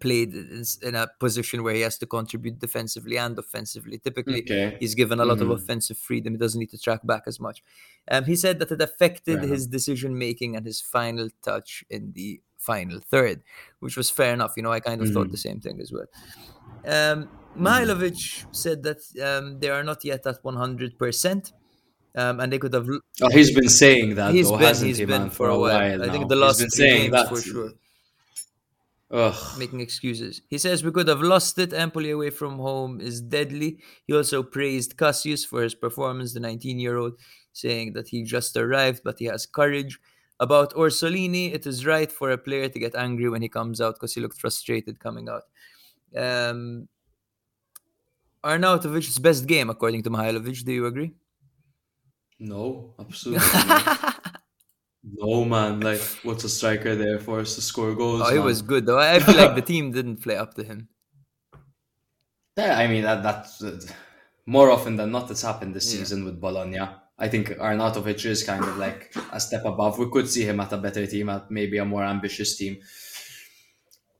played 0.00 0.34
in 0.34 0.94
a 0.96 1.06
position 1.20 1.62
where 1.62 1.74
he 1.74 1.80
has 1.82 1.96
to 1.98 2.06
contribute 2.06 2.58
defensively 2.58 3.16
and 3.16 3.38
offensively. 3.38 3.98
Typically, 3.98 4.46
Okay. 4.50 4.78
he's 4.78 4.94
given 4.94 5.20
a 5.20 5.24
lot 5.24 5.40
of 5.40 5.48
Mhm. 5.48 5.50
offensive 5.50 5.96
freedom. 5.96 6.34
He 6.34 6.38
doesn't 6.38 6.58
need 6.58 6.70
to 6.70 6.78
track 6.78 7.00
back 7.06 7.22
as 7.26 7.38
much. 7.40 7.62
Um, 8.10 8.24
he 8.24 8.36
said 8.36 8.58
that 8.58 8.72
it 8.72 8.80
affected 8.82 9.42
Fair 9.42 9.48
his 9.48 9.66
decision 9.68 10.18
making 10.18 10.56
and 10.56 10.66
his 10.66 10.80
final 10.80 11.30
touch 11.42 11.84
in 11.88 12.12
the 12.12 12.42
final 12.58 13.00
third, 13.00 13.42
which 13.80 13.96
was 13.96 14.10
fair 14.10 14.34
enough. 14.34 14.54
You 14.56 14.64
know, 14.64 14.72
I 14.72 14.80
kind 14.80 15.00
of 15.00 15.08
thought 15.08 15.30
Mhm. 15.30 15.30
the 15.30 15.36
same 15.38 15.60
thing 15.60 15.80
as 15.80 15.92
well. 15.92 16.06
Um, 16.84 17.30
Mihajlovic 17.56 18.46
said 18.52 18.82
that 18.82 18.98
um, 19.22 19.58
they 19.60 19.68
are 19.70 19.82
not 19.84 20.04
yet 20.04 20.26
at 20.26 20.42
100%. 20.42 21.52
Um, 22.16 22.38
and 22.38 22.52
they 22.52 22.58
could 22.58 22.72
have. 22.74 22.88
Oh, 23.22 23.28
he's 23.30 23.52
been 23.52 23.68
saying 23.68 24.14
that 24.14 24.32
He's 24.32 24.48
though, 24.48 24.56
been, 24.56 24.66
hasn't 24.68 24.86
he's 24.86 24.98
he, 24.98 25.04
been 25.04 25.22
man, 25.22 25.30
for 25.30 25.48
a 25.48 25.58
while. 25.58 26.00
I 26.02 26.08
think 26.10 26.28
the 26.28 26.36
He's 26.36 26.42
last 26.42 26.58
been 26.60 26.70
three 26.70 26.86
saying 26.88 27.10
games 27.10 27.12
that. 27.12 27.28
for 27.28 27.40
sure. 27.42 27.70
Ugh. 29.10 29.58
making 29.58 29.80
excuses. 29.80 30.40
He 30.48 30.58
says 30.58 30.82
we 30.82 30.90
could 30.90 31.08
have 31.08 31.20
lost 31.22 31.58
it. 31.58 31.72
Empoli 31.72 32.10
away 32.10 32.30
from 32.30 32.58
home 32.58 33.00
is 33.00 33.20
deadly. 33.20 33.78
He 34.06 34.14
also 34.14 34.42
praised 34.42 34.96
Kasius 34.96 35.44
for 35.46 35.62
his 35.62 35.74
performance, 35.74 36.34
the 36.34 36.40
19 36.40 36.78
year 36.78 36.96
old, 36.96 37.18
saying 37.52 37.92
that 37.94 38.08
he 38.08 38.22
just 38.24 38.56
arrived, 38.56 39.02
but 39.04 39.18
he 39.18 39.26
has 39.26 39.46
courage. 39.46 39.98
About 40.40 40.74
Orsolini, 40.74 41.54
it 41.54 41.64
is 41.66 41.86
right 41.86 42.10
for 42.10 42.30
a 42.30 42.38
player 42.38 42.68
to 42.68 42.78
get 42.78 42.96
angry 42.96 43.28
when 43.28 43.42
he 43.42 43.48
comes 43.48 43.80
out 43.80 43.94
because 43.94 44.14
he 44.14 44.20
looked 44.20 44.40
frustrated 44.40 44.98
coming 44.98 45.28
out. 45.28 45.42
Um, 46.16 46.88
Arnautovic's 48.44 49.18
best 49.18 49.46
game, 49.46 49.70
according 49.70 50.02
to 50.04 50.10
Mihajlovic. 50.10 50.64
Do 50.64 50.72
you 50.72 50.86
agree? 50.86 51.12
No, 52.38 52.94
absolutely. 52.98 53.46
No, 55.06 55.44
man. 55.44 55.80
Like, 55.80 56.00
what's 56.22 56.44
a 56.44 56.48
striker 56.48 56.94
there 56.96 57.18
for 57.20 57.40
us 57.40 57.54
to 57.56 57.60
score 57.60 57.94
goals? 57.94 58.22
oh, 58.24 58.32
he 58.32 58.38
was 58.38 58.62
good 58.62 58.86
though. 58.86 58.98
I 58.98 59.20
feel 59.20 59.36
like 59.36 59.54
the 59.54 59.60
team 59.60 59.92
didn't 59.92 60.22
play 60.22 60.36
up 60.36 60.54
to 60.54 60.64
him. 60.64 60.88
Yeah, 62.56 62.78
I 62.78 62.86
mean 62.86 63.02
that 63.02 63.22
that's 63.22 63.62
uh, 63.62 63.78
more 64.46 64.70
often 64.70 64.96
than 64.96 65.12
not. 65.12 65.30
It's 65.30 65.42
happened 65.42 65.74
this 65.74 65.92
Yeah. 65.92 65.98
season 66.00 66.24
with 66.24 66.40
Bologna. 66.40 66.80
I 67.18 67.28
think 67.28 67.50
Arnautovic 67.50 68.24
is 68.24 68.44
kind 68.44 68.64
of 68.64 68.78
like 68.78 69.14
a 69.30 69.38
step 69.38 69.66
above. 69.66 69.98
We 69.98 70.08
could 70.10 70.26
see 70.28 70.44
him 70.48 70.58
at 70.60 70.72
a 70.72 70.78
better 70.78 71.06
team, 71.06 71.28
at 71.28 71.50
maybe 71.50 71.76
a 71.76 71.84
more 71.84 72.02
ambitious 72.04 72.56
team, 72.56 72.78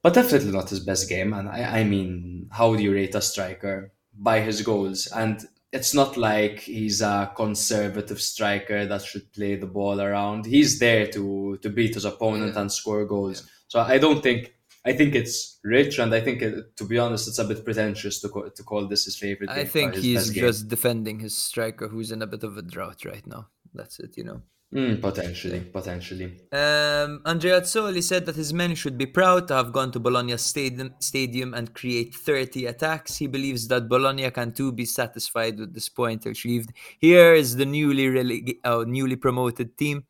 but 0.02 0.12
definitely 0.12 0.52
not 0.52 0.68
his 0.68 0.80
best 0.80 1.08
game. 1.08 1.32
And 1.32 1.48
I, 1.48 1.80
I 1.80 1.84
mean, 1.84 2.50
how 2.52 2.76
do 2.76 2.82
you 2.82 2.92
rate 2.92 3.14
a 3.14 3.22
striker 3.22 3.93
by 4.16 4.40
his 4.40 4.62
goals? 4.62 5.06
And 5.14 5.40
it's 5.72 5.92
not 5.94 6.16
like 6.16 6.60
he's 6.60 7.02
a 7.02 7.32
conservative 7.36 8.20
striker 8.20 8.86
that 8.86 9.02
should 9.02 9.32
play 9.32 9.56
the 9.56 9.66
ball 9.66 10.00
around. 10.00 10.46
He's 10.46 10.78
there 10.78 11.06
to 11.08 11.58
to 11.62 11.68
beat 11.70 11.94
his 11.94 12.04
opponent 12.04 12.54
Yeah. 12.54 12.60
and 12.62 12.72
score 12.72 13.04
goals. 13.04 13.48
So 13.68 13.80
I 13.80 13.98
don't 13.98 14.22
think. 14.22 14.52
I 14.86 14.92
think 14.92 15.14
it's 15.14 15.58
rich, 15.64 15.98
and 15.98 16.14
I 16.14 16.20
think, 16.20 16.42
it, 16.42 16.76
to 16.76 16.84
be 16.84 16.98
honest, 16.98 17.26
it's 17.26 17.38
a 17.38 17.44
bit 17.44 17.64
pretentious 17.64 18.20
to 18.20 18.28
call, 18.28 18.50
to 18.50 18.62
call 18.62 18.86
this 18.86 19.06
his 19.06 19.16
favorite. 19.16 19.48
I 19.48 19.64
think 19.64 19.94
he's 19.94 20.16
best 20.24 20.34
game. 20.34 20.44
just 20.44 20.68
defending 20.68 21.20
his 21.20 21.34
striker 21.34 21.88
who's 21.88 22.12
in 22.12 22.20
a 22.20 22.26
bit 22.26 22.44
of 22.44 22.58
a 22.58 22.62
drought 22.62 23.02
right 23.06 23.26
now. 23.26 23.48
That's 23.72 23.98
it, 23.98 24.18
you 24.18 24.24
know. 24.24 24.42
Mm, 24.72 25.00
potentially, 25.00 25.60
potentially. 25.60 26.24
Um, 26.50 27.20
Andreazzoli 27.24 28.02
said 28.02 28.26
that 28.26 28.34
his 28.34 28.52
men 28.52 28.74
should 28.74 28.98
be 28.98 29.06
proud 29.06 29.46
to 29.48 29.54
have 29.54 29.72
gone 29.72 29.92
to 29.92 30.00
Bologna 30.00 30.36
stadium, 30.36 30.94
stadium 30.98 31.54
and 31.54 31.72
create 31.72 32.12
30 32.12 32.66
attacks. 32.66 33.16
He 33.16 33.28
believes 33.28 33.68
that 33.68 33.88
Bologna 33.88 34.28
can 34.32 34.52
too 34.52 34.72
be 34.72 34.84
satisfied 34.84 35.60
with 35.60 35.74
this 35.74 35.88
point 35.88 36.26
achieved. 36.26 36.72
Here 36.98 37.34
is 37.34 37.54
the 37.54 37.66
newly 37.66 38.06
releg- 38.06 38.58
uh, 38.64 38.84
newly 38.84 39.14
promoted 39.14 39.78
team 39.78 40.06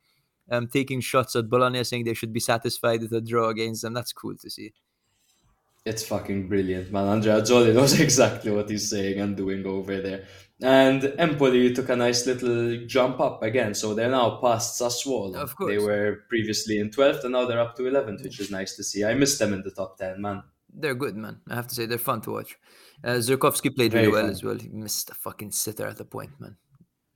um, 0.51 0.67
taking 0.67 1.01
shots 1.01 1.37
at 1.37 1.49
Bologna, 1.51 1.85
saying 1.85 2.05
they 2.05 2.15
should 2.15 2.33
be 2.33 2.41
satisfied 2.41 3.03
with 3.03 3.13
a 3.13 3.21
draw 3.21 3.49
against 3.49 3.83
them. 3.83 3.93
That's 3.93 4.13
cool 4.13 4.37
to 4.37 4.49
see. 4.51 4.73
It's 5.85 6.07
fucking 6.07 6.49
brilliant, 6.49 6.91
man. 6.91 7.21
Andreazzoli 7.21 7.75
knows 7.75 8.01
exactly 8.01 8.51
what 8.51 8.71
he's 8.71 8.89
saying 8.89 9.21
and 9.21 9.37
doing 9.37 9.67
over 9.67 10.01
there. 10.01 10.25
And 10.63 11.15
Empoli 11.19 11.75
took 11.75 11.89
a 11.89 11.97
nice 11.97 12.27
little 12.27 12.87
jump 12.87 13.21
up 13.21 13.43
again, 13.43 13.75
so 13.75 13.93
they're 13.93 14.11
now 14.11 14.39
past 14.41 14.81
Sassuolo. 14.81 15.35
Of 15.35 15.57
course. 15.57 15.71
They 15.71 15.79
were 15.79 16.25
previously 16.29 16.79
in 16.79 16.91
12th 16.91 17.25
and 17.25 17.33
now 17.33 17.45
they're 17.45 17.61
up 17.61 17.75
to 17.77 17.83
11th, 17.83 18.23
which 18.23 18.39
is 18.39 18.51
nice 18.51 18.77
to 18.77 18.85
see. 18.85 19.05
I 19.05 19.15
missed 19.15 19.39
them 19.41 19.53
in 19.53 19.63
the 19.63 19.73
top 19.73 19.99
10, 19.99 20.21
man. 20.23 20.45
They're 20.73 20.95
good, 20.95 21.17
man. 21.17 21.41
I 21.49 21.57
have 21.57 21.67
to 21.69 21.75
say, 21.75 21.87
they're 21.87 21.99
fun 21.99 22.21
to 22.23 22.31
watch. 22.31 22.57
Uh, 23.03 23.15
Zurkowski 23.19 23.75
played 23.75 23.93
Very 23.93 24.07
really 24.07 24.23
well 24.23 24.31
as 24.31 24.43
well. 24.43 24.57
He 24.57 24.69
missed 24.69 25.11
a 25.11 25.15
fucking 25.15 25.51
sitter 25.51 25.87
at 25.87 25.99
the 25.99 26.05
point, 26.05 26.31
man. 26.41 26.57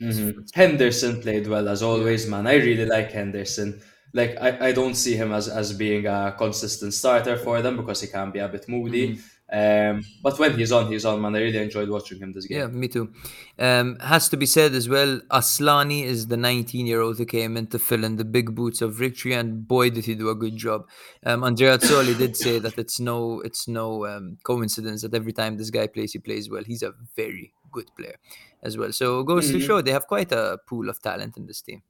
Mhm. 0.00 0.48
Henderson 0.54 1.20
played 1.20 1.46
well 1.46 1.68
as 1.68 1.82
always, 1.82 2.28
man. 2.28 2.46
I 2.46 2.54
really 2.54 2.86
like 2.86 3.10
Henderson. 3.10 3.80
Like 4.14 4.36
I, 4.40 4.68
I 4.68 4.72
don't 4.72 4.94
see 4.94 5.16
him 5.16 5.32
as, 5.32 5.48
as 5.48 5.72
being 5.72 6.06
a 6.06 6.34
consistent 6.38 6.94
starter 6.94 7.36
for 7.36 7.60
them 7.62 7.76
because 7.76 8.00
he 8.00 8.06
can 8.06 8.30
be 8.30 8.38
a 8.38 8.48
bit 8.48 8.68
moody. 8.68 9.18
Um, 9.50 10.04
but 10.22 10.38
when 10.38 10.58
he's 10.58 10.72
on, 10.72 10.92
he's 10.92 11.06
on, 11.06 11.22
man. 11.22 11.34
I 11.34 11.40
really 11.40 11.56
enjoyed 11.58 11.88
watching 11.88 12.18
him 12.18 12.32
this 12.34 12.46
game. 12.46 12.58
Yeah, 12.58 12.66
me 12.66 12.86
too. 12.88 13.10
Um, 13.58 13.96
has 14.00 14.28
to 14.28 14.36
be 14.36 14.44
said 14.44 14.74
as 14.74 14.88
well, 14.90 15.20
Aslani 15.30 16.04
is 16.04 16.26
the 16.26 16.36
19 16.36 16.86
year 16.86 17.00
old 17.00 17.16
who 17.16 17.24
came 17.24 17.56
in 17.56 17.66
to 17.68 17.78
fill 17.78 18.04
in 18.04 18.16
the 18.16 18.26
big 18.26 18.54
boots 18.54 18.82
of 18.82 19.00
Ricci, 19.00 19.32
and 19.32 19.66
boy, 19.66 19.88
did 19.90 20.04
he 20.04 20.14
do 20.14 20.28
a 20.28 20.34
good 20.34 20.56
job. 20.56 20.86
Um, 21.24 21.40
Andreazzoli 21.42 22.16
did 22.18 22.36
say 22.36 22.58
that 22.58 22.78
it's 22.78 23.00
no, 23.00 23.40
it's 23.40 23.66
no 23.66 24.06
um, 24.06 24.36
coincidence 24.42 25.00
that 25.02 25.14
every 25.14 25.32
time 25.32 25.56
this 25.56 25.70
guy 25.70 25.86
plays, 25.86 26.12
he 26.12 26.18
plays 26.18 26.50
well. 26.50 26.64
He's 26.64 26.82
a 26.82 26.92
very 27.16 27.54
good 27.72 27.86
player 27.96 28.16
as 28.62 28.76
well. 28.76 28.92
So 28.92 29.20
it 29.20 29.26
goes 29.26 29.50
to 29.50 29.56
Mhm. 29.56 29.66
show 29.66 29.80
they 29.80 29.92
have 29.92 30.06
quite 30.06 30.30
a 30.32 30.58
pool 30.66 30.90
of 30.90 31.00
talent 31.00 31.36
in 31.38 31.46
this 31.46 31.62
team. 31.62 31.82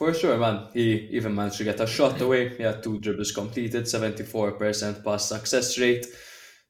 For 0.00 0.14
sure, 0.14 0.38
man. 0.38 0.68
He 0.72 0.92
even 1.18 1.34
managed 1.34 1.58
to 1.58 1.64
get 1.64 1.78
a 1.78 1.86
shot 1.86 2.18
away. 2.22 2.56
He 2.56 2.62
had 2.62 2.82
two 2.82 2.98
dribbles 3.00 3.32
completed, 3.32 3.84
74% 3.84 5.04
pass 5.04 5.28
success 5.28 5.78
rate. 5.78 6.06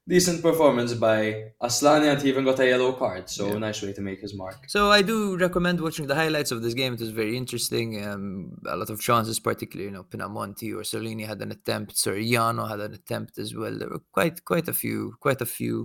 Decent 0.05 0.41
performance 0.41 0.93
by 0.95 1.53
Aslani, 1.63 2.11
and 2.11 2.21
he 2.21 2.27
even 2.27 2.43
got 2.43 2.59
a 2.59 2.67
yellow 2.67 2.91
card. 2.91 3.29
So 3.29 3.43
Yeah. 3.47 3.59
nice 3.67 3.81
way 3.83 3.93
to 3.93 4.01
make 4.01 4.19
his 4.19 4.33
mark. 4.35 4.59
So 4.67 4.91
I 4.91 5.01
do 5.01 5.37
recommend 5.37 5.79
watching 5.79 6.07
the 6.07 6.15
highlights 6.15 6.51
of 6.51 6.61
this 6.61 6.73
game. 6.73 6.91
It 6.95 6.99
was 6.99 7.11
very 7.21 7.37
interesting. 7.37 7.87
Um, 8.05 8.25
a 8.65 8.75
lot 8.75 8.89
of 8.89 8.99
chances, 8.99 9.39
particularly 9.39 9.87
you 9.89 9.95
know 9.95 10.03
Pinamonti 10.03 10.67
Orsolini 10.79 11.25
had 11.25 11.39
an 11.41 11.51
attempt. 11.57 11.95
Soriano 11.95 12.67
had 12.67 12.81
an 12.81 12.93
attempt 12.93 13.37
as 13.37 13.55
well. 13.55 13.75
There 13.79 13.91
were 13.93 14.03
quite 14.17 14.43
quite 14.43 14.67
a 14.67 14.75
few 14.81 14.97
quite 15.25 15.41
a 15.47 15.49
few 15.57 15.75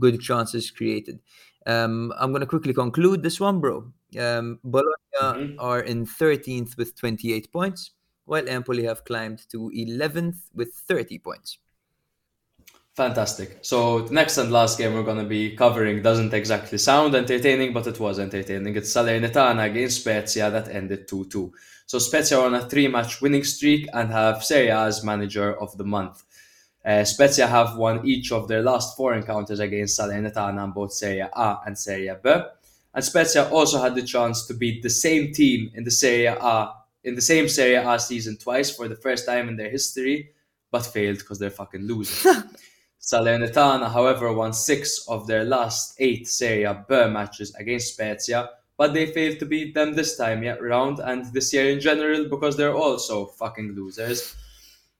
good 0.00 0.16
chances 0.28 0.72
created. 0.78 1.20
Um, 1.64 2.12
I'm 2.18 2.32
gonna 2.32 2.52
quickly 2.54 2.74
conclude 2.74 3.22
this 3.22 3.38
one, 3.38 3.60
bro. 3.60 3.76
Um, 4.18 4.58
Bologna 4.64 4.94
Mhm. 5.20 5.56
are 5.58 5.80
in 5.80 6.06
13th 6.06 6.76
with 6.78 6.94
28 6.94 7.50
points, 7.52 7.90
while 8.24 8.48
Empoli 8.48 8.84
have 8.84 9.04
climbed 9.04 9.46
to 9.50 9.70
11th 9.74 10.48
with 10.54 10.72
30 10.74 11.18
points. 11.18 11.58
Fantastic. 12.94 13.58
So 13.62 14.00
the 14.02 14.12
next 14.14 14.38
and 14.38 14.50
last 14.50 14.76
game 14.76 14.94
we're 14.94 15.04
going 15.04 15.18
to 15.22 15.24
be 15.28 15.54
covering 15.54 16.02
doesn't 16.02 16.34
exactly 16.34 16.78
sound 16.78 17.14
entertaining, 17.14 17.72
but 17.72 17.86
it 17.86 18.00
was 18.00 18.18
entertaining. 18.18 18.74
It's 18.74 18.92
Salernitana 18.92 19.70
against 19.70 20.00
Spezia 20.00 20.50
that 20.50 20.68
ended 20.68 21.06
2-2. 21.06 21.52
So 21.86 21.98
Spezia 22.00 22.38
are 22.40 22.46
on 22.46 22.54
a 22.54 22.68
three-match 22.68 23.20
winning 23.20 23.44
streak 23.44 23.88
and 23.92 24.10
have 24.10 24.44
Serie 24.44 24.70
A's 24.70 25.04
manager 25.04 25.54
of 25.60 25.76
the 25.78 25.84
month. 25.84 26.24
Uh, 26.84 27.04
Spezia 27.04 27.46
have 27.46 27.76
won 27.76 28.04
each 28.04 28.32
of 28.32 28.48
their 28.48 28.62
last 28.62 28.96
four 28.96 29.14
encounters 29.14 29.60
against 29.60 29.98
Salernitana 29.98 30.64
in 30.64 30.72
both 30.72 30.92
Serie 30.92 31.20
A 31.20 31.58
and 31.66 31.78
Serie 31.78 32.10
B. 32.22 32.30
And 32.98 33.04
Spezia 33.04 33.48
also 33.50 33.80
had 33.80 33.94
the 33.94 34.02
chance 34.02 34.44
to 34.48 34.54
beat 34.54 34.82
the 34.82 34.90
same 34.90 35.32
team 35.32 35.70
in 35.76 35.84
the 35.84 35.90
Serie 35.92 36.26
A 36.26 36.72
in 37.04 37.14
the 37.14 37.22
same 37.22 37.48
Serie 37.48 37.76
A 37.76 37.96
season 37.96 38.36
twice 38.36 38.74
for 38.74 38.88
the 38.88 38.96
first 38.96 39.24
time 39.24 39.48
in 39.48 39.54
their 39.54 39.70
history, 39.70 40.32
but 40.72 40.84
failed 40.84 41.18
because 41.18 41.38
they're 41.38 41.48
fucking 41.48 41.82
losers. 41.82 42.26
Salernitana, 43.00 43.92
however, 43.92 44.32
won 44.32 44.52
six 44.52 45.06
of 45.06 45.28
their 45.28 45.44
last 45.44 45.94
eight 46.00 46.26
Serie 46.26 46.64
A 46.64 46.84
B 46.88 47.08
matches 47.08 47.54
against 47.54 47.92
Spezia, 47.92 48.50
but 48.76 48.94
they 48.94 49.06
failed 49.06 49.38
to 49.38 49.46
beat 49.46 49.74
them 49.74 49.94
this 49.94 50.16
time 50.16 50.42
yet 50.42 50.60
round 50.60 50.98
and 50.98 51.32
this 51.32 51.52
year 51.52 51.70
in 51.70 51.78
general 51.78 52.28
because 52.28 52.56
they're 52.56 52.74
also 52.74 53.26
fucking 53.26 53.76
losers. 53.76 54.34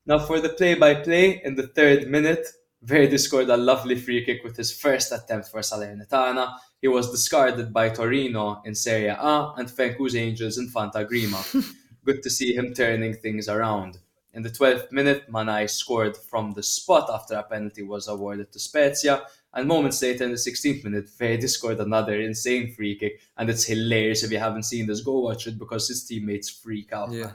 Now, 0.06 0.20
for 0.20 0.38
the 0.38 0.50
play 0.50 0.74
by 0.74 0.94
play, 0.94 1.42
in 1.42 1.56
the 1.56 1.66
third 1.66 2.08
minute, 2.08 2.46
Verdi 2.82 3.18
scored 3.18 3.48
a 3.48 3.56
lovely 3.56 3.96
free 3.96 4.24
kick 4.24 4.44
with 4.44 4.56
his 4.56 4.72
first 4.72 5.12
attempt 5.12 5.48
for 5.48 5.60
Salernitana. 5.60 6.56
He 6.80 6.88
was 6.88 7.10
discarded 7.10 7.72
by 7.72 7.88
Torino 7.88 8.62
in 8.64 8.74
Serie 8.74 9.08
A 9.08 9.52
and 9.56 9.68
Fenku's 9.68 10.14
Angels 10.14 10.58
in 10.58 10.68
Fantagrima. 10.68 11.42
Good 12.04 12.22
to 12.22 12.30
see 12.30 12.54
him 12.54 12.72
turning 12.72 13.14
things 13.14 13.48
around. 13.48 13.98
In 14.32 14.42
the 14.42 14.50
12th 14.50 14.92
minute, 14.92 15.28
Manaj 15.30 15.70
scored 15.70 16.16
from 16.16 16.52
the 16.52 16.62
spot 16.62 17.10
after 17.12 17.34
a 17.34 17.42
penalty 17.42 17.82
was 17.82 18.06
awarded 18.06 18.52
to 18.52 18.60
Spezia. 18.60 19.24
And 19.52 19.66
moments 19.66 20.00
later, 20.00 20.24
in 20.24 20.30
the 20.30 20.36
16th 20.36 20.84
minute, 20.84 21.08
Verdi 21.18 21.48
scored 21.48 21.80
another 21.80 22.20
insane 22.20 22.72
free 22.72 22.96
kick. 22.96 23.20
And 23.36 23.50
it's 23.50 23.64
hilarious 23.64 24.22
if 24.22 24.30
you 24.30 24.38
haven't 24.38 24.62
seen 24.64 24.86
this, 24.86 25.00
go 25.00 25.18
watch 25.20 25.48
it 25.48 25.58
because 25.58 25.88
his 25.88 26.04
teammates 26.04 26.48
freak 26.48 26.92
out. 26.92 27.10
Yeah. 27.10 27.32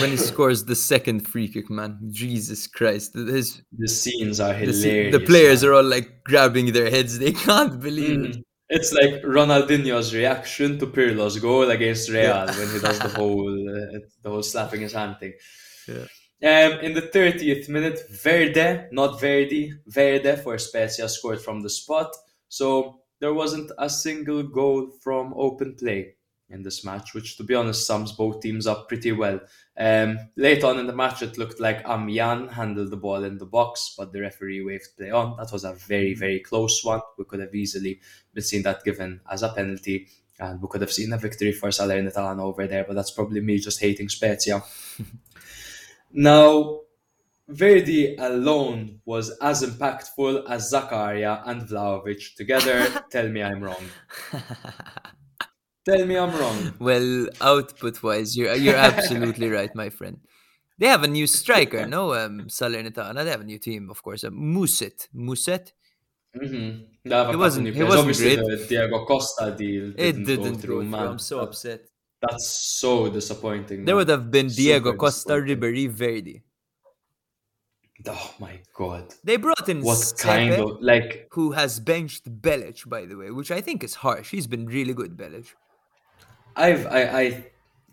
When 0.00 0.10
he 0.10 0.16
scores 0.16 0.64
the 0.64 0.74
second 0.76 1.20
free 1.28 1.48
kick, 1.48 1.70
man, 1.70 1.98
Jesus 2.10 2.66
Christ! 2.66 3.14
His 3.14 3.62
The 3.76 3.88
scenes 3.88 4.40
are 4.40 4.54
the, 4.54 4.72
se- 4.72 4.88
hilarious. 4.90 5.12
the 5.16 5.20
players 5.24 5.62
man. 5.62 5.70
are 5.70 5.74
all 5.74 5.84
like 5.84 6.24
grabbing 6.24 6.72
their 6.72 6.90
heads. 6.90 7.18
They 7.18 7.32
can't 7.32 7.80
believe 7.80 8.20
it. 8.24 8.36
Mm. 8.36 8.42
It's 8.70 8.92
like 8.92 9.22
Ronaldinho's 9.22 10.14
reaction 10.14 10.78
to 10.78 10.86
Pirlo's 10.86 11.38
goal 11.38 11.70
against 11.70 12.08
Real 12.08 12.22
Yeah. 12.22 12.46
when 12.58 12.68
he 12.70 12.78
does 12.80 12.98
the 12.98 13.08
whole 13.08 13.48
uh, 13.70 13.98
the 14.22 14.30
whole 14.30 14.42
slapping 14.42 14.80
his 14.80 14.92
hand 14.92 15.16
thing. 15.20 15.34
Yeah. 15.86 16.06
Um, 16.42 16.80
in 16.80 16.92
the 16.94 17.02
30th 17.02 17.68
minute, 17.68 18.00
Verde, 18.10 18.86
not 18.90 19.20
Verdi, 19.20 19.72
Verde 19.86 20.36
for 20.42 20.58
Spezia 20.58 21.08
scored 21.08 21.40
from 21.40 21.60
the 21.62 21.70
spot. 21.70 22.10
So 22.48 23.00
there 23.20 23.32
wasn't 23.32 23.70
a 23.78 23.88
single 23.88 24.42
goal 24.42 24.90
from 25.02 25.32
open 25.36 25.74
play 25.78 26.14
in 26.54 26.62
this 26.62 26.84
match, 26.84 27.12
which 27.12 27.36
to 27.36 27.44
be 27.44 27.54
honest 27.54 27.86
sums 27.86 28.12
both 28.12 28.40
teams 28.40 28.66
up 28.66 28.88
pretty 28.88 29.12
well. 29.12 29.40
Um, 29.76 30.18
late 30.36 30.62
on 30.62 30.78
in 30.78 30.86
the 30.86 30.94
match, 30.94 31.20
it 31.22 31.36
looked 31.36 31.60
like 31.60 31.86
Amian 31.86 32.48
handled 32.48 32.90
the 32.90 32.96
ball 32.96 33.24
in 33.24 33.38
the 33.38 33.46
box, 33.46 33.94
but 33.98 34.12
the 34.12 34.20
referee 34.20 34.64
waved 34.64 34.96
play 34.96 35.10
on. 35.10 35.36
That 35.36 35.52
was 35.52 35.64
a 35.64 35.74
very, 35.74 36.14
very 36.14 36.40
close 36.40 36.84
one. 36.84 37.00
We 37.18 37.24
could 37.24 37.40
have 37.40 37.54
easily 37.54 38.00
been 38.32 38.44
seen 38.44 38.62
that 38.62 38.84
given 38.84 39.20
as 39.30 39.42
a 39.42 39.48
penalty, 39.48 40.06
and 40.38 40.62
we 40.62 40.68
could 40.68 40.80
have 40.80 40.92
seen 40.92 41.12
a 41.12 41.18
victory 41.18 41.52
for 41.52 41.70
Salernitana 41.70 42.40
over 42.40 42.66
there, 42.66 42.84
but 42.84 42.94
that's 42.94 43.10
probably 43.10 43.40
me 43.40 43.58
just 43.58 43.80
hating 43.80 44.08
Spezia. 44.08 44.62
now, 46.12 46.80
Verdi 47.48 48.16
alone 48.16 49.00
was 49.04 49.36
as 49.42 49.62
impactful 49.62 50.48
as 50.48 50.72
Zakaria 50.72 51.42
and 51.46 51.62
Vlahovic 51.62 52.34
together. 52.36 53.04
Tell 53.10 53.28
me 53.28 53.42
I'm 53.42 53.62
wrong. 53.62 53.84
Tell 55.86 56.04
me 56.06 56.16
I'm 56.16 56.34
wrong. 56.38 56.74
well, 56.78 57.28
output 57.40 58.02
wise, 58.02 58.36
you're 58.36 58.54
you're 58.54 58.76
absolutely 58.76 59.48
right, 59.50 59.74
my 59.74 59.90
friend. 59.90 60.18
They 60.78 60.86
have 60.88 61.04
a 61.04 61.08
new 61.08 61.26
striker, 61.26 61.86
no? 61.86 62.14
Um, 62.14 62.46
Salernitana. 62.48 63.22
They 63.24 63.30
have 63.30 63.42
a 63.42 63.44
new 63.52 63.58
team, 63.58 63.90
of 63.90 64.02
course. 64.02 64.24
Uh, 64.24 64.30
Mousset, 64.30 65.08
Mousset. 65.14 65.72
Mm-hmm. 66.36 66.82
They 67.04 67.14
have 67.14 67.26
a 67.26 67.30
He 67.30 67.32
couple 67.32 67.38
wasn't- 67.38 67.74
he 67.76 67.82
wasn't 67.84 68.00
Obviously, 68.00 68.36
great. 68.36 68.48
the 68.60 68.66
Diego 68.66 69.04
Costa 69.04 69.54
deal 69.56 69.92
didn't, 69.92 70.00
It 70.22 70.26
didn't 70.26 70.36
go 70.36 70.50
go 70.50 70.58
through, 70.58 70.90
through. 70.90 70.96
I'm 70.98 71.18
so 71.20 71.40
upset. 71.40 71.82
That's 72.20 72.48
so 72.80 73.08
disappointing. 73.10 73.84
There 73.84 73.94
man. 73.94 73.96
would 73.96 74.08
have 74.08 74.30
been 74.30 74.48
Diego 74.48 74.90
Super 74.90 74.98
Costa. 74.98 75.32
Ribery, 75.34 75.88
Verdi. 75.88 76.42
Oh 78.08 78.34
my 78.40 78.58
god! 78.74 79.14
They 79.22 79.36
brought 79.36 79.68
in 79.68 79.80
What 79.82 79.98
Sepe, 79.98 80.18
kind 80.18 80.52
of 80.54 80.78
like? 80.82 81.28
who 81.30 81.52
has 81.52 81.78
benched 81.80 82.24
Belec, 82.42 82.86
by 82.88 83.06
the 83.06 83.16
way, 83.16 83.30
which 83.30 83.50
I 83.52 83.60
think 83.60 83.84
is 83.84 83.94
harsh. 83.94 84.30
He's 84.30 84.46
been 84.48 84.66
really 84.66 84.92
good, 84.92 85.16
Belec. 85.16 85.46
I've 86.56 86.86
I 86.86 87.02
I 87.22 87.44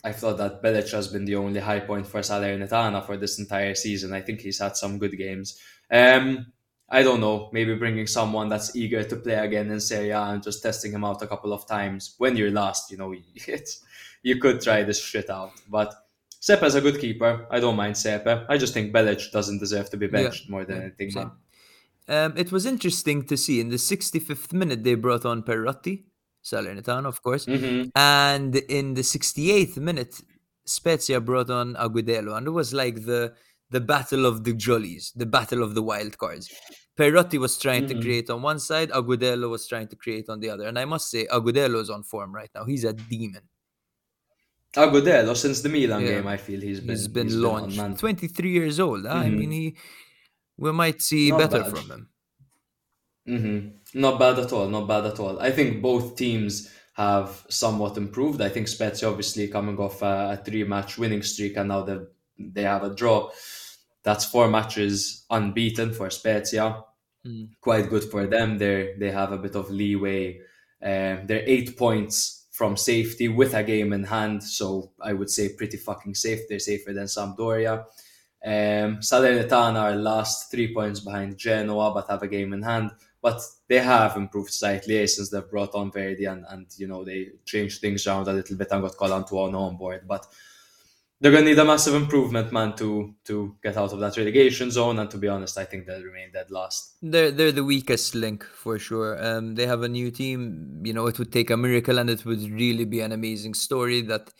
I 0.04 0.12
thought 0.12 0.38
that 0.38 0.64
Belec 0.64 0.92
has 0.92 1.08
been 1.08 1.26
the 1.26 1.36
only 1.36 1.60
high 1.60 1.80
point 1.80 2.08
for 2.08 2.22
Salernitana 2.22 3.06
for 3.06 3.18
this 3.18 3.38
entire 3.40 3.76
season. 3.76 4.14
I 4.14 4.22
think 4.22 4.42
he's 4.42 4.60
had 4.60 4.76
some 4.76 4.98
good 4.98 5.18
games. 5.18 5.60
Um, 5.92 6.48
I 6.90 7.04
don't 7.04 7.22
know. 7.22 7.50
Maybe 7.54 7.76
bringing 7.76 8.08
someone 8.08 8.50
that's 8.50 8.76
eager 8.76 9.04
to 9.04 9.16
play 9.16 9.36
again 9.36 9.70
in 9.72 9.80
Serie 9.80 10.10
A 10.10 10.22
and 10.22 10.44
just 10.44 10.62
testing 10.62 10.92
him 10.92 11.06
out 11.06 11.22
a 11.22 11.28
couple 11.28 11.54
of 11.54 11.68
times 11.68 12.16
when 12.18 12.36
you're 12.36 12.52
last. 12.52 12.92
You 12.92 12.98
know, 12.98 13.14
it's 13.36 13.84
you 14.24 14.38
could 14.40 14.62
try 14.62 14.84
this 14.84 15.02
shit 15.02 15.30
out, 15.30 15.52
but. 15.70 15.94
Sepe's 16.42 16.74
a 16.74 16.82
good 16.82 17.00
keeper. 17.00 17.46
I 17.52 17.60
don't 17.60 17.76
mind 17.76 17.94
Sepe. 17.94 18.48
I 18.50 18.58
just 18.58 18.74
think 18.74 18.92
Belec 18.92 19.32
doesn't 19.32 19.60
deserve 19.60 19.92
to 19.92 19.98
be 19.98 20.08
Yeah, 20.08 20.24
benched 20.24 20.50
more 20.50 20.66
than 20.66 20.78
yeah, 20.78 20.84
anything. 20.86 21.32
Um, 22.08 22.34
it 22.36 22.52
was 22.52 22.66
interesting 22.66 23.24
to 23.28 23.38
see 23.38 23.60
in 23.60 23.70
the 23.70 23.76
65th 23.78 24.52
minute 24.52 24.84
they 24.84 24.96
brought 24.96 25.24
on 25.24 25.44
Perotti, 25.44 26.04
Salernitana, 26.44 27.06
of 27.08 27.22
course, 27.22 27.46
hmm 27.46 27.84
and 27.96 28.56
in 28.56 28.94
the 28.96 29.02
68th 29.04 29.78
minute 29.78 30.22
Spezia 30.66 31.20
brought 31.22 31.50
on 31.50 31.76
Agudelo, 31.76 32.38
and 32.38 32.48
it 32.48 32.52
was 32.52 32.74
like 32.74 33.06
the 33.06 33.34
the 33.70 33.80
battle 33.82 34.26
of 34.26 34.44
the 34.44 34.54
jollies, 34.54 35.14
the 35.16 35.26
battle 35.26 35.64
of 35.64 35.76
the 35.76 35.82
wild 35.82 36.18
cards. 36.18 36.52
Perotti 36.98 37.40
was 37.40 37.58
trying 37.58 37.88
to 37.88 37.96
Mhm. 37.96 38.02
create 38.02 38.30
on 38.30 38.42
one 38.42 38.60
side, 38.60 38.90
Agudelo 38.92 39.50
was 39.50 39.66
trying 39.68 39.88
to 39.88 39.96
create 39.96 40.28
on 40.30 40.40
the 40.42 40.50
other, 40.50 40.66
and 40.68 40.78
I 40.78 40.86
must 40.86 41.10
say 41.10 41.26
Agudelo 41.28 41.80
is 41.82 41.90
on 41.90 42.04
form 42.04 42.34
right 42.36 42.50
now. 42.54 42.66
He's 42.66 42.84
a 42.84 42.94
demon. 42.94 43.44
Agudelo, 44.76 45.36
since 45.36 45.62
the 45.62 45.70
Milan 45.70 46.02
Yeah. 46.02 46.08
game, 46.20 46.28
I 46.28 46.38
feel 46.38 46.60
he's 46.62 46.80
been 46.80 46.90
He's 46.90 47.08
been 47.08 47.28
on, 47.28 47.42
launched. 47.42 47.78
man. 47.78 47.96
23 47.98 48.52
years 48.52 48.80
old. 48.80 49.06
ah, 49.06 49.20
I 49.22 49.30
mean, 49.30 49.52
he 49.52 49.78
we 50.58 50.72
might 50.72 51.02
see 51.02 51.30
Not 51.30 51.38
better 51.40 51.64
bad. 51.64 51.72
from 51.72 51.92
him. 51.92 52.10
hmm 53.26 53.81
Not 53.94 54.20
bad 54.20 54.40
at 54.40 54.54
all. 54.54 54.68
Not 54.68 54.88
bad 54.88 55.06
at 55.06 55.20
all. 55.20 55.40
I 55.40 55.52
think 55.52 55.82
both 55.82 56.16
teams 56.16 56.72
have 56.94 57.46
somewhat 57.50 57.98
improved. 57.98 58.42
I 58.42 58.50
think 58.50 58.68
Spezia 58.68 59.10
obviously 59.10 59.48
coming 59.48 59.78
off 59.78 60.02
a, 60.02 60.38
a 60.40 60.44
three-match 60.44 60.98
winning 60.98 61.24
streak, 61.24 61.58
and 61.58 61.70
now 61.70 61.84
they 61.84 61.98
they 62.38 62.64
have 62.64 62.84
a 62.84 62.96
draw. 62.96 63.30
That's 64.04 64.26
four 64.26 64.48
matches 64.48 65.26
unbeaten 65.30 65.94
for 65.94 66.10
Spezia. 66.10 66.84
Mm. 67.26 67.50
Quite 67.60 67.90
good 67.90 68.04
for 68.06 68.28
them. 68.28 68.58
They 68.58 68.96
they 68.98 69.12
have 69.12 69.32
a 69.32 69.38
bit 69.38 69.56
of 69.56 69.70
leeway. 69.70 70.40
Um, 70.82 71.28
they're 71.28 71.44
eight 71.46 71.78
points 71.78 72.48
from 72.52 72.76
safety 72.78 73.28
with 73.28 73.54
a 73.54 73.64
game 73.64 73.94
in 73.94 74.04
hand, 74.04 74.44
so 74.44 74.92
I 75.00 75.14
would 75.14 75.30
say 75.30 75.56
pretty 75.56 75.78
fucking 75.78 76.16
safe. 76.16 76.42
They're 76.48 76.60
safer 76.60 76.94
than 76.94 77.06
Sampdoria. 77.06 77.86
Um, 78.44 79.00
Salernitana 79.00 79.80
are 79.80 79.96
last 79.96 80.50
three 80.50 80.74
points 80.74 81.00
behind 81.00 81.38
Genoa, 81.38 81.94
but 81.94 82.10
have 82.10 82.24
a 82.24 82.28
game 82.28 82.54
in 82.54 82.64
hand. 82.64 82.92
But 83.22 83.42
they 83.68 83.80
have 83.80 84.18
improved 84.18 84.52
slightly 84.52 84.98
eh, 84.98 85.06
since 85.06 85.30
they've 85.30 85.50
brought 85.50 85.76
on 85.76 85.92
Verdi 85.92 86.26
and, 86.26 86.44
and 86.50 86.66
you 86.78 86.88
know 86.88 87.04
they 87.04 87.30
changed 87.46 87.80
things 87.80 88.08
around 88.08 88.28
a 88.28 88.34
little 88.34 88.58
bit 88.58 88.70
and 88.72 88.82
got 88.82 88.96
Colantuono 88.96 89.60
on 89.60 89.78
board. 89.78 90.08
But 90.08 90.26
they're 91.20 91.32
gonna 91.32 91.46
need 91.46 91.60
a 91.60 91.64
massive 91.64 91.94
improvement, 91.94 92.52
man, 92.52 92.76
to 92.78 93.14
to 93.26 93.56
get 93.62 93.78
out 93.78 93.94
of 93.94 94.00
that 94.00 94.18
relegation 94.18 94.72
zone. 94.72 94.98
And 94.98 95.10
to 95.12 95.18
be 95.18 95.28
honest, 95.28 95.56
I 95.58 95.66
think 95.66 95.86
they'll 95.86 96.04
remain 96.04 96.32
dead 96.32 96.50
last. 96.50 96.96
They're 97.02 97.30
they're 97.30 97.52
the 97.52 97.64
weakest 97.64 98.16
link 98.16 98.44
for 98.44 98.80
sure. 98.80 99.24
Um, 99.24 99.54
they 99.54 99.68
have 99.68 99.84
a 99.84 99.88
new 99.88 100.10
team. 100.10 100.82
You 100.84 100.94
know, 100.94 101.06
it 101.06 101.20
would 101.20 101.32
take 101.32 101.52
a 101.52 101.58
miracle, 101.58 102.00
and 102.00 102.10
it 102.10 102.26
would 102.26 102.42
really 102.50 102.86
be 102.86 103.02
an 103.02 103.12
amazing 103.12 103.54
story 103.54 104.02
that 104.02 104.34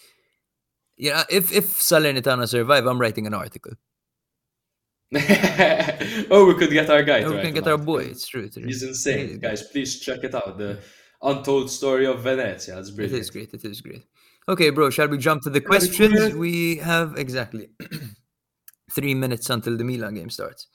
Yeah, 0.98 1.24
if 1.30 1.52
if 1.52 1.66
Salernitana 1.80 2.48
survive, 2.48 2.86
I'm 2.88 3.00
writing 3.00 3.28
an 3.28 3.34
article. 3.34 3.74
oh, 6.32 6.46
we 6.48 6.54
could 6.56 6.72
get 6.72 6.90
our 6.90 7.04
guy. 7.04 7.20
Yeah, 7.20 7.30
we 7.30 7.42
can 7.42 7.54
get 7.54 7.68
our 7.68 7.78
boy. 7.78 8.04
It's 8.04 8.26
true. 8.28 8.44
It's 8.44 8.56
true. 8.56 8.66
He's 8.66 8.82
insane, 8.84 9.30
is 9.30 9.38
guys. 9.40 9.64
Please 9.64 10.00
check 10.00 10.24
it 10.24 10.34
out. 10.34 10.58
The 10.58 10.80
untold 11.22 11.70
story 11.70 12.06
of 12.06 12.22
Venezia. 12.22 12.80
It's 12.80 12.90
It 12.90 12.96
brilliant. 12.96 13.22
is 13.22 13.30
great. 13.30 13.54
It 13.54 13.66
is 13.66 13.82
great. 13.82 14.04
Okay, 14.48 14.70
bro. 14.70 14.90
Shall 14.90 15.08
we 15.10 15.18
jump 15.18 15.42
to 15.44 15.50
the 15.50 15.60
questions? 15.62 16.34
We 16.34 16.78
have 16.78 17.16
exactly 17.18 17.68
three 18.92 19.14
minutes 19.14 19.50
until 19.50 19.76
the 19.78 19.84
Milan 19.84 20.14
game 20.16 20.30
starts. 20.30 20.68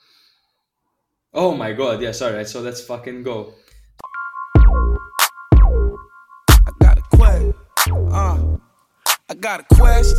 Oh 1.33 1.53
my 1.55 1.73
god, 1.73 2.01
yes, 2.01 2.21
alright, 2.21 2.47
so 2.47 2.61
let's 2.61 2.81
fucking 2.81 3.21
go. 3.23 3.53
I 4.55 4.61
got 6.81 6.97
a 6.97 7.01
quest. 7.15 7.53
Uh, 7.89 8.57
I 9.29 9.33
got 9.35 9.59
a 9.59 9.65
quest. 9.75 10.15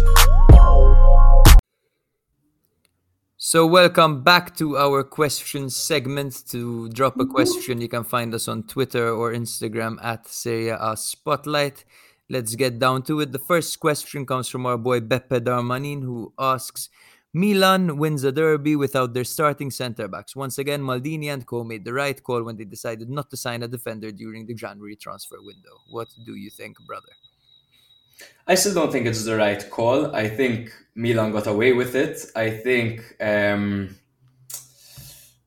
So, 3.51 3.67
welcome 3.67 4.23
back 4.23 4.55
to 4.57 4.77
our 4.77 5.03
question 5.03 5.71
segment. 5.71 6.45
To 6.51 6.91
drop 6.91 7.19
a 7.19 7.25
question, 7.25 7.81
you 7.81 7.89
can 7.89 8.05
find 8.05 8.35
us 8.35 8.47
on 8.47 8.65
Twitter 8.65 9.09
or 9.09 9.33
Instagram 9.33 9.97
at 10.05 10.29
Serie 10.29 10.69
A 10.69 10.95
Spotlight. 10.99 11.87
Let's 12.29 12.55
get 12.57 12.79
down 12.79 13.05
to 13.05 13.21
it. 13.21 13.33
The 13.33 13.39
first 13.39 13.81
question 13.81 14.27
comes 14.27 14.51
from 14.51 14.67
our 14.67 14.77
boy 14.77 15.01
Beppe 15.01 15.41
Darmanin, 15.41 16.03
who 16.03 16.35
asks 16.39 16.91
Milan 17.33 17.97
wins 17.97 18.23
a 18.23 18.33
derby 18.33 18.77
without 18.77 19.15
their 19.15 19.25
starting 19.25 19.71
centre 19.71 20.09
backs. 20.09 20.37
Once 20.37 20.59
again, 20.59 20.83
Maldini 20.83 21.33
and 21.33 21.47
Co 21.47 21.65
made 21.65 21.87
the 21.87 21.95
right 21.95 22.23
call 22.23 22.43
when 22.43 22.59
they 22.59 22.67
decided 22.67 23.09
not 23.09 23.31
to 23.31 23.39
sign 23.39 23.63
a 23.63 23.69
defender 23.69 24.13
during 24.13 24.45
the 24.45 24.53
January 24.53 24.95
transfer 24.95 25.39
window. 25.41 25.81
What 25.91 26.09
do 26.27 26.35
you 26.35 26.51
think, 26.51 26.77
brother? 26.87 27.15
I 28.47 28.55
still 28.55 28.75
don't 28.75 28.91
think 28.91 29.07
it's 29.07 29.25
the 29.25 29.37
right 29.37 29.69
call. 29.71 30.15
I 30.15 30.29
think 30.29 30.73
Milan 30.95 31.33
got 31.33 31.47
away 31.47 31.73
with 31.73 31.95
it. 31.95 32.31
I 32.35 32.51
think 32.51 33.17
um, 33.21 33.97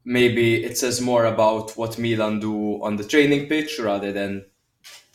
maybe 0.05 0.63
it 0.63 0.77
says 0.77 1.01
more 1.01 1.25
about 1.25 1.71
what 1.77 1.97
Milan 1.97 2.39
do 2.39 2.83
on 2.83 2.97
the 2.97 3.03
training 3.03 3.47
pitch 3.47 3.79
rather 3.79 4.11
than, 4.11 4.45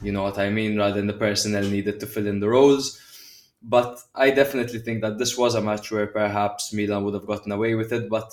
you 0.03 0.13
know 0.13 0.25
what 0.25 0.39
I 0.39 0.51
mean, 0.51 0.77
rather 0.77 0.95
than 0.95 1.07
the 1.07 1.13
personnel 1.13 1.65
needed 1.65 2.01
to 2.01 2.07
fill 2.07 2.27
in 2.27 2.41
the 2.41 2.49
roles. 2.49 3.01
But 3.63 3.99
I 4.15 4.31
definitely 4.31 4.81
think 4.81 5.01
that 5.03 5.19
this 5.19 5.37
was 5.37 5.55
a 5.55 5.61
match 5.61 5.91
where 5.91 6.07
perhaps 6.07 6.73
Milan 6.73 7.05
would 7.05 7.15
have 7.15 7.27
gotten 7.27 7.53
away 7.53 7.75
with 7.75 7.93
it. 7.93 8.09
But, 8.09 8.31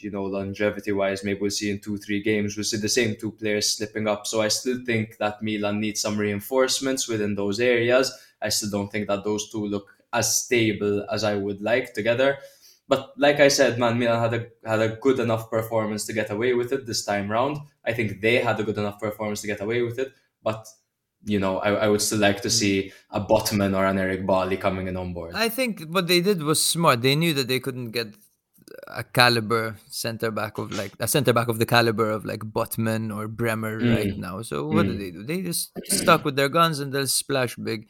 you 0.00 0.10
know, 0.10 0.24
longevity 0.24 0.92
wise, 0.92 1.24
maybe 1.24 1.40
we'll 1.40 1.50
see 1.50 1.70
in 1.70 1.80
two, 1.80 1.96
three 1.96 2.22
games, 2.22 2.56
we'll 2.56 2.64
see 2.64 2.76
the 2.76 2.88
same 2.88 3.16
two 3.16 3.32
players 3.32 3.70
slipping 3.70 4.06
up. 4.06 4.26
So 4.26 4.42
I 4.42 4.48
still 4.48 4.84
think 4.84 5.16
that 5.18 5.42
Milan 5.42 5.80
needs 5.80 6.02
some 6.02 6.18
reinforcements 6.18 7.08
within 7.08 7.34
those 7.34 7.58
areas. 7.58 8.12
I 8.44 8.50
still 8.50 8.70
don't 8.70 8.92
think 8.92 9.08
that 9.08 9.24
those 9.24 9.50
two 9.50 9.66
look 9.66 9.88
as 10.12 10.44
stable 10.44 11.06
as 11.10 11.24
I 11.24 11.34
would 11.34 11.60
like 11.60 11.94
together. 11.94 12.38
But 12.86 13.14
like 13.16 13.40
I 13.40 13.48
said, 13.48 13.78
man, 13.78 13.98
Milan 13.98 14.20
had 14.20 14.34
a 14.34 14.68
had 14.68 14.80
a 14.80 14.96
good 14.96 15.18
enough 15.18 15.50
performance 15.50 16.04
to 16.06 16.12
get 16.12 16.30
away 16.30 16.52
with 16.52 16.70
it 16.72 16.86
this 16.86 17.04
time 17.04 17.30
round. 17.30 17.56
I 17.84 17.92
think 17.94 18.20
they 18.20 18.36
had 18.36 18.60
a 18.60 18.62
good 18.62 18.78
enough 18.78 19.00
performance 19.00 19.40
to 19.40 19.46
get 19.46 19.62
away 19.62 19.82
with 19.82 19.98
it. 19.98 20.12
But 20.42 20.68
you 21.24 21.38
know, 21.38 21.58
I, 21.58 21.70
I 21.84 21.88
would 21.88 22.02
still 22.02 22.18
like 22.18 22.42
to 22.42 22.50
see 22.50 22.92
a 23.10 23.20
Botman 23.20 23.74
or 23.74 23.86
an 23.86 23.98
Eric 23.98 24.26
Bailly 24.26 24.58
coming 24.58 24.88
in 24.88 24.96
on 24.96 25.14
board. 25.14 25.34
I 25.34 25.48
think 25.48 25.82
what 25.88 26.06
they 26.06 26.20
did 26.20 26.42
was 26.42 26.62
smart. 26.62 27.00
They 27.00 27.16
knew 27.16 27.32
that 27.34 27.48
they 27.48 27.60
couldn't 27.60 27.92
get 27.92 28.08
a 28.88 29.04
caliber 29.04 29.76
center 29.88 30.30
back 30.30 30.58
of 30.58 30.72
like 30.72 30.92
a 31.00 31.08
center 31.08 31.32
back 31.32 31.48
of 31.48 31.58
the 31.58 31.66
caliber 31.66 32.10
of 32.10 32.24
like 32.24 32.40
Botman 32.40 33.14
or 33.14 33.28
Bremer 33.28 33.80
mm. 33.80 33.96
right 33.96 34.16
now. 34.18 34.42
So 34.42 34.66
what 34.66 34.84
did 34.86 34.96
mm. 34.96 34.98
they 34.98 35.10
do? 35.10 35.22
They 35.22 35.42
just 35.42 35.70
stuck 35.86 36.24
with 36.24 36.36
their 36.36 36.48
guns 36.48 36.80
and 36.80 36.92
they'll 36.92 37.06
splash 37.06 37.56
big 37.56 37.88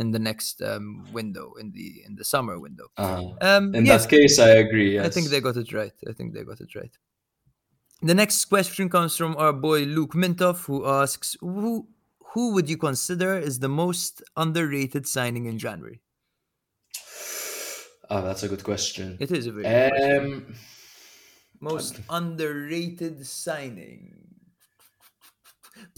in 0.00 0.10
the 0.12 0.18
next 0.30 0.62
um, 0.70 0.86
window 1.18 1.46
in 1.60 1.72
the 1.72 1.88
in 2.06 2.12
the 2.16 2.24
summer 2.24 2.56
window. 2.66 2.88
Uh, 2.96 3.22
Um, 3.40 3.74
in 3.74 3.84
yeah, 3.86 3.98
that 3.98 4.08
case, 4.08 4.38
I 4.38 4.50
agree. 4.64 4.94
Yes. 4.94 5.06
I 5.06 5.10
think 5.10 5.28
they 5.28 5.40
got 5.40 5.56
it 5.56 5.72
right. 5.80 5.96
I 6.10 6.12
think 6.16 6.34
they 6.34 6.44
got 6.44 6.60
it 6.60 6.74
right. 6.80 6.94
The 8.02 8.14
next 8.14 8.44
question 8.44 8.90
comes 8.90 9.16
from 9.16 9.34
our 9.38 9.54
boy 9.54 9.84
Luke 9.84 10.12
Mintoff, 10.12 10.66
who 10.66 10.84
asks, 10.86 11.34
"Who 11.40 11.88
who 12.34 12.52
would 12.52 12.68
you 12.68 12.76
consider 12.76 13.38
is 13.38 13.60
the 13.60 13.70
most 13.70 14.22
underrated 14.36 15.06
signing 15.06 15.46
in 15.46 15.58
January?" 15.58 16.02
Oh, 18.10 18.22
that's 18.22 18.42
a 18.42 18.48
good 18.48 18.64
question. 18.64 19.16
It 19.20 19.30
is 19.30 19.46
a 19.46 19.52
very 19.52 19.68
good 19.70 19.86
question. 19.86 20.26
Um, 20.48 20.54
most 21.60 22.00
underrated 22.08 23.26
signing. 23.26 24.19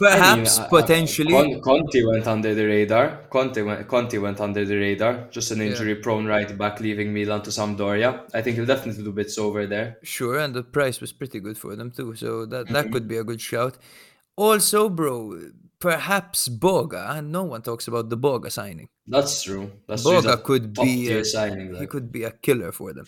I 0.00 0.04
mean, 0.04 0.44
Perhaps 0.44 0.58
potentially. 0.70 1.32
Con- 1.32 1.60
Conte 1.60 2.02
went 2.04 2.26
under 2.26 2.54
the 2.54 2.64
radar. 2.64 3.26
Conte 3.30 3.60
went, 3.62 3.86
Conte 3.86 4.16
went 4.18 4.40
under 4.40 4.64
the 4.64 4.76
radar. 4.76 5.28
Just 5.30 5.50
an 5.50 5.58
Yeah. 5.58 5.66
injury-prone 5.66 6.26
right 6.26 6.56
back, 6.58 6.80
leaving 6.80 7.12
Milan 7.12 7.42
to 7.42 7.50
Sampdoria. 7.50 8.28
I 8.34 8.40
think 8.42 8.56
he'll 8.56 8.66
definitely 8.66 9.04
do 9.04 9.12
bits 9.12 9.38
over 9.38 9.66
there. 9.66 9.98
Sure, 10.02 10.38
and 10.38 10.54
the 10.54 10.62
price 10.62 11.00
was 11.00 11.12
pretty 11.12 11.40
good 11.40 11.58
for 11.58 11.76
them 11.76 11.90
too, 11.90 12.14
so 12.16 12.46
that 12.46 12.68
that 12.68 12.84
Mm-hmm. 12.84 12.92
could 12.92 13.06
be 13.06 13.16
a 13.18 13.24
good 13.24 13.40
shout. 13.40 13.76
Also, 14.36 14.88
bro, 14.88 15.38
perhaps 15.78 16.48
Boga. 16.48 17.16
and 17.18 17.30
No 17.30 17.42
one 17.44 17.60
talks 17.62 17.86
about 17.86 18.08
the 18.08 18.16
Boga 18.16 18.50
signing. 18.50 18.88
That's 19.06 19.42
true. 19.42 19.70
That's 19.86 20.04
Boga 20.04 20.32
a 20.34 20.36
could 20.38 20.72
be 20.72 21.12
a, 21.12 21.24
signing. 21.24 21.74
he 21.74 21.86
could 21.86 22.10
be 22.10 22.24
a 22.24 22.30
killer 22.30 22.72
for 22.72 22.92
them. 22.94 23.06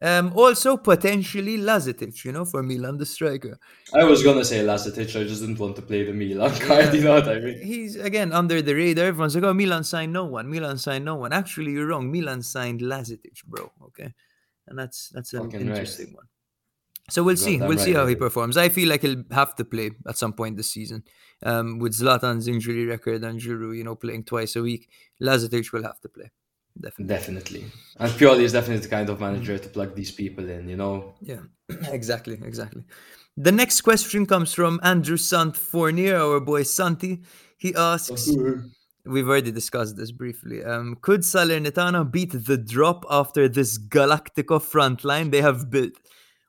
Um, 0.00 0.32
also 0.36 0.76
potentially 0.76 1.58
Lazetic, 1.58 2.24
you 2.24 2.30
know, 2.30 2.44
for 2.44 2.62
Milan, 2.62 2.98
the 2.98 3.06
striker. 3.06 3.58
I 3.92 4.04
was 4.04 4.22
gonna 4.22 4.44
say 4.44 4.64
Lazetic. 4.64 5.08
I 5.20 5.24
just 5.24 5.40
didn't 5.40 5.58
want 5.58 5.74
to 5.76 5.82
play 5.82 6.04
the 6.04 6.12
Milan 6.12 6.56
card. 6.60 6.94
You 6.94 7.00
know 7.00 7.14
what 7.14 7.28
I 7.28 7.40
mean? 7.40 7.60
He's 7.60 7.96
again 7.96 8.32
under 8.32 8.62
the 8.62 8.74
radar. 8.74 9.06
Everyone's 9.06 9.34
like, 9.34 9.44
"Oh, 9.44 9.54
Milan 9.54 9.82
signed 9.82 10.12
no 10.12 10.24
one. 10.24 10.48
Milan 10.48 10.78
signed 10.78 11.04
no 11.04 11.16
one." 11.16 11.32
Actually, 11.32 11.72
you're 11.72 11.88
wrong. 11.88 12.12
Milan 12.12 12.42
signed 12.42 12.80
Lazetic, 12.80 13.42
bro. 13.44 13.72
Okay, 13.86 14.14
and 14.68 14.78
that's 14.78 15.08
that's 15.08 15.32
an 15.32 15.44
Fucking 15.44 15.60
right. 15.60 15.70
interesting 15.70 16.12
one. 16.14 16.26
So 17.10 17.22
we'll 17.22 17.36
see. 17.36 17.58
We'll 17.58 17.78
see 17.78 17.94
right 17.94 18.00
how 18.00 18.06
he 18.06 18.14
performs. 18.14 18.56
I 18.56 18.68
feel 18.68 18.88
like 18.88 19.00
he'll 19.02 19.24
have 19.32 19.56
to 19.56 19.64
play 19.64 19.90
at 20.06 20.18
some 20.18 20.34
point 20.34 20.58
this 20.58 20.70
season. 20.70 21.02
Um, 21.42 21.78
with 21.78 21.94
Zlatan's 21.94 22.48
injury 22.48 22.84
record 22.84 23.24
and 23.24 23.40
Giroud, 23.40 23.76
you 23.76 23.84
know, 23.84 23.94
playing 23.96 24.24
twice 24.24 24.56
a 24.56 24.62
week, 24.62 24.88
Lazetic 25.20 25.72
will 25.72 25.84
have 25.84 26.00
to 26.00 26.08
play. 26.08 26.30
Definitely. 26.80 27.14
Definitely. 27.14 27.64
And 27.98 28.12
Pioli 28.12 28.42
is 28.42 28.52
definitely 28.52 28.82
the 28.82 28.88
kind 28.88 29.08
of 29.08 29.20
manager 29.20 29.58
to 29.58 29.68
plug 29.68 29.94
these 29.94 30.12
people 30.12 30.48
in. 30.48 30.68
You 30.68 30.76
know. 30.76 31.14
Yeah, 31.20 31.40
exactly, 31.90 32.38
exactly. 32.44 32.84
The 33.36 33.52
next 33.52 33.82
question 33.82 34.26
comes 34.26 34.52
from 34.52 34.80
Andrew 34.82 35.16
Sant 35.16 35.56
Fournier, 35.56 36.16
our 36.16 36.40
boy 36.40 36.64
Santi. 36.64 37.22
He 37.56 37.74
asks, 37.74 38.28
we've 39.04 39.28
already 39.28 39.52
discussed 39.52 39.96
this 39.96 40.10
briefly. 40.10 40.64
Um, 40.64 40.96
could 41.00 41.20
Salernitana 41.20 42.10
beat 42.10 42.32
the 42.32 42.56
drop 42.56 43.04
after 43.08 43.48
this 43.48 43.78
Galactico 43.78 44.60
front 44.60 45.04
line 45.04 45.30
they 45.30 45.40
have 45.40 45.70
built? 45.70 45.92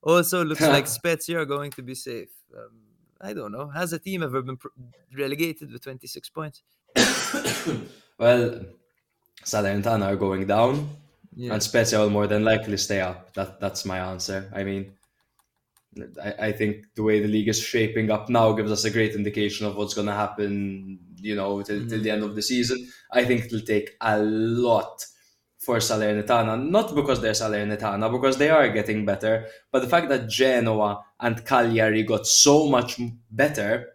Also, 0.01 0.43
looks 0.43 0.61
like 0.75 0.88
Spezia 0.88 1.40
are 1.40 1.45
going 1.45 1.72
to 1.72 1.83
be 1.83 1.93
safe. 1.93 2.30
Um, 2.56 2.72
I 3.22 3.33
don't 3.33 3.51
know. 3.51 3.69
Has 3.69 3.93
a 3.93 3.99
team 3.99 4.24
ever 4.24 4.41
been 4.41 4.58
relegated 5.16 5.72
with 5.72 5.83
26 5.83 6.30
points? 6.30 6.64
Well, 8.19 8.66
Salernitana 9.43 10.06
are 10.06 10.16
going 10.16 10.48
down. 10.48 10.90
Yeah. 11.35 11.53
and 11.53 11.64
Spezia 11.64 12.00
will 12.00 12.09
more 12.09 12.27
than 12.27 12.43
likely 12.43 12.76
stay 12.76 13.00
up. 13.00 13.34
That 13.34 13.61
that's 13.61 13.85
my 13.85 14.00
answer. 14.00 14.51
I 14.53 14.64
mean, 14.64 14.92
I, 16.22 16.48
I 16.48 16.51
think 16.51 16.88
the 16.95 17.03
way 17.03 17.22
the 17.22 17.30
league 17.30 17.48
is 17.48 17.59
shaping 17.59 18.11
up 18.11 18.30
now 18.30 18.51
gives 18.51 18.72
us 18.72 18.84
a 18.84 18.92
great 18.92 19.16
indication 19.16 19.66
of 19.66 19.77
what's 19.77 19.93
going 19.93 20.08
to 20.08 20.14
happen. 20.14 21.00
You 21.16 21.35
know, 21.35 21.61
till, 21.61 21.80
till 21.80 21.88
mm-hmm. 21.88 22.03
the 22.03 22.11
end 22.11 22.24
of 22.24 22.35
the 22.35 22.42
season. 22.42 22.88
I 23.11 23.24
think 23.26 23.45
it'll 23.45 23.61
take 23.61 23.95
a 24.01 24.19
lot 24.19 25.06
for 25.59 25.77
Salernitana, 25.77 26.69
not 26.69 26.95
because 26.95 27.22
they're 27.22 27.34
Salernitana, 27.34 28.11
because 28.11 28.38
they 28.38 28.50
are 28.50 28.69
getting 28.69 29.06
better, 29.06 29.45
but 29.72 29.82
the 29.82 29.90
fact 29.90 30.08
that 30.09 30.30
Genoa 30.30 31.03
and 31.19 31.45
Cagliari 31.45 32.03
got 32.03 32.26
so 32.26 32.68
much 32.68 33.00
better. 33.30 33.88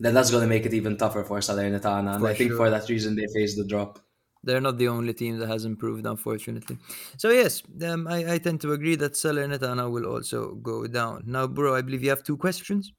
Then 0.00 0.14
that's 0.14 0.30
going 0.30 0.42
to 0.42 0.48
make 0.48 0.66
it 0.66 0.74
even 0.74 0.96
tougher 0.96 1.24
for 1.24 1.38
Salernitana, 1.38 2.14
and 2.14 2.20
For 2.20 2.28
I 2.28 2.34
think 2.34 2.52
for 2.52 2.70
that 2.70 2.88
reason 2.88 3.16
they 3.16 3.26
face 3.34 3.56
the 3.56 3.64
drop. 3.64 3.98
They're 4.44 4.60
not 4.60 4.78
the 4.78 4.88
only 4.88 5.14
team 5.14 5.38
that 5.38 5.48
has 5.48 5.64
improved, 5.64 6.06
unfortunately. 6.06 6.78
So 7.16 7.30
yes, 7.30 7.62
um, 7.84 8.06
I, 8.06 8.34
I 8.34 8.38
tend 8.38 8.60
to 8.62 8.72
agree 8.72 8.96
that 8.96 9.12
Salernitana 9.14 9.90
will 9.90 10.06
also 10.06 10.54
go 10.54 10.86
down. 10.86 11.24
Now, 11.26 11.46
bro, 11.46 11.74
I 11.74 11.82
believe 11.82 12.02
you 12.02 12.10
have 12.10 12.22
two 12.22 12.36
questions. 12.36 12.92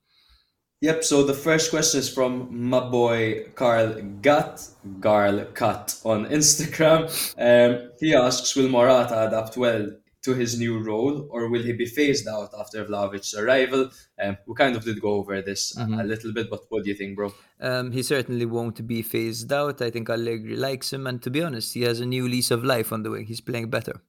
Yep, 0.81 1.03
so 1.03 1.23
the 1.23 1.33
first 1.33 1.71
question 1.71 1.99
is 1.99 2.07
from 2.07 2.47
my 2.69 2.79
boy 2.79 3.47
Carl 3.55 4.01
Gut, 4.21 4.65
Garl 5.01 5.53
Cut 5.53 5.99
on 6.05 6.25
Instagram. 6.27 7.09
Um, 7.37 7.91
he 7.99 8.15
asks 8.15 8.55
Will 8.55 8.69
Morata 8.69 9.27
adapt 9.27 9.57
well 9.57 9.89
to 10.23 10.33
his 10.33 10.59
new 10.59 10.79
role 10.79 11.27
or 11.31 11.47
will 11.49 11.63
he 11.63 11.71
be 11.73 11.85
phased 11.85 12.27
out 12.27 12.49
after 12.59 12.83
Vlahovic's 12.85 13.33
arrival? 13.35 13.89
Um, 14.21 14.37
we 14.47 14.53
kind 14.55 14.75
of 14.75 14.83
did 14.83 14.99
go 15.01 15.13
over 15.13 15.41
this 15.41 15.77
a- 15.77 15.83
a 15.83 16.03
little 16.03 16.33
bit, 16.33 16.49
but 16.49 16.61
what 16.69 16.83
do 16.83 16.89
you 16.89 16.95
think, 16.95 17.15
bro? 17.15 17.33
Um, 17.61 17.91
he 17.91 18.03
certainly 18.03 18.45
won't 18.45 18.85
be 18.85 19.01
phased 19.01 19.51
out. 19.53 19.81
I 19.81 19.89
think 19.89 20.09
Allegri 20.09 20.55
likes 20.55 20.91
him, 20.93 21.07
and 21.07 21.21
to 21.21 21.29
be 21.29 21.41
honest, 21.41 21.73
he 21.73 21.81
has 21.83 21.99
a 21.99 22.05
new 22.05 22.27
lease 22.27 22.51
of 22.51 22.63
life 22.63 22.91
on 22.91 23.03
the 23.03 23.11
way. 23.11 23.23
He's 23.23 23.41
playing 23.41 23.69
better. 23.69 24.01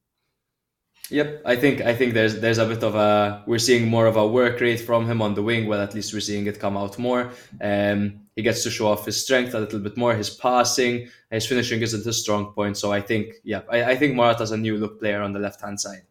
Yep, 1.09 1.41
I 1.45 1.55
think 1.57 1.81
I 1.81 1.93
think 1.93 2.13
there's 2.13 2.39
there's 2.39 2.57
a 2.57 2.65
bit 2.65 2.83
of 2.83 2.95
a 2.95 3.43
we're 3.45 3.57
seeing 3.59 3.89
more 3.89 4.05
of 4.07 4.15
a 4.15 4.25
work 4.25 4.61
rate 4.61 4.79
from 4.79 5.05
him 5.09 5.21
on 5.21 5.33
the 5.33 5.43
wing. 5.43 5.67
Well, 5.67 5.81
at 5.81 5.93
least 5.93 6.13
we're 6.13 6.21
seeing 6.21 6.47
it 6.47 6.57
come 6.59 6.77
out 6.77 6.97
more. 6.97 7.31
Um, 7.59 8.27
he 8.41 8.43
gets 8.43 8.63
to 8.63 8.71
show 8.71 8.87
off 8.87 9.05
his 9.05 9.23
strength 9.23 9.53
a 9.53 9.59
little 9.59 9.79
bit 9.79 9.95
more. 9.95 10.15
His 10.15 10.31
passing, 10.31 11.07
his 11.29 11.45
finishing 11.45 11.83
isn't 11.83 12.03
his 12.03 12.19
strong 12.23 12.53
point. 12.53 12.75
So 12.75 12.91
I 12.91 12.99
think 12.99 13.35
yeah, 13.43 13.61
I, 13.69 13.91
I 13.91 13.95
think 13.95 14.15
Morata's 14.15 14.49
a 14.49 14.57
new 14.57 14.77
look 14.77 14.99
player 14.99 15.21
on 15.21 15.31
the 15.31 15.37
left 15.37 15.61
hand 15.61 15.79
side. 15.79 16.01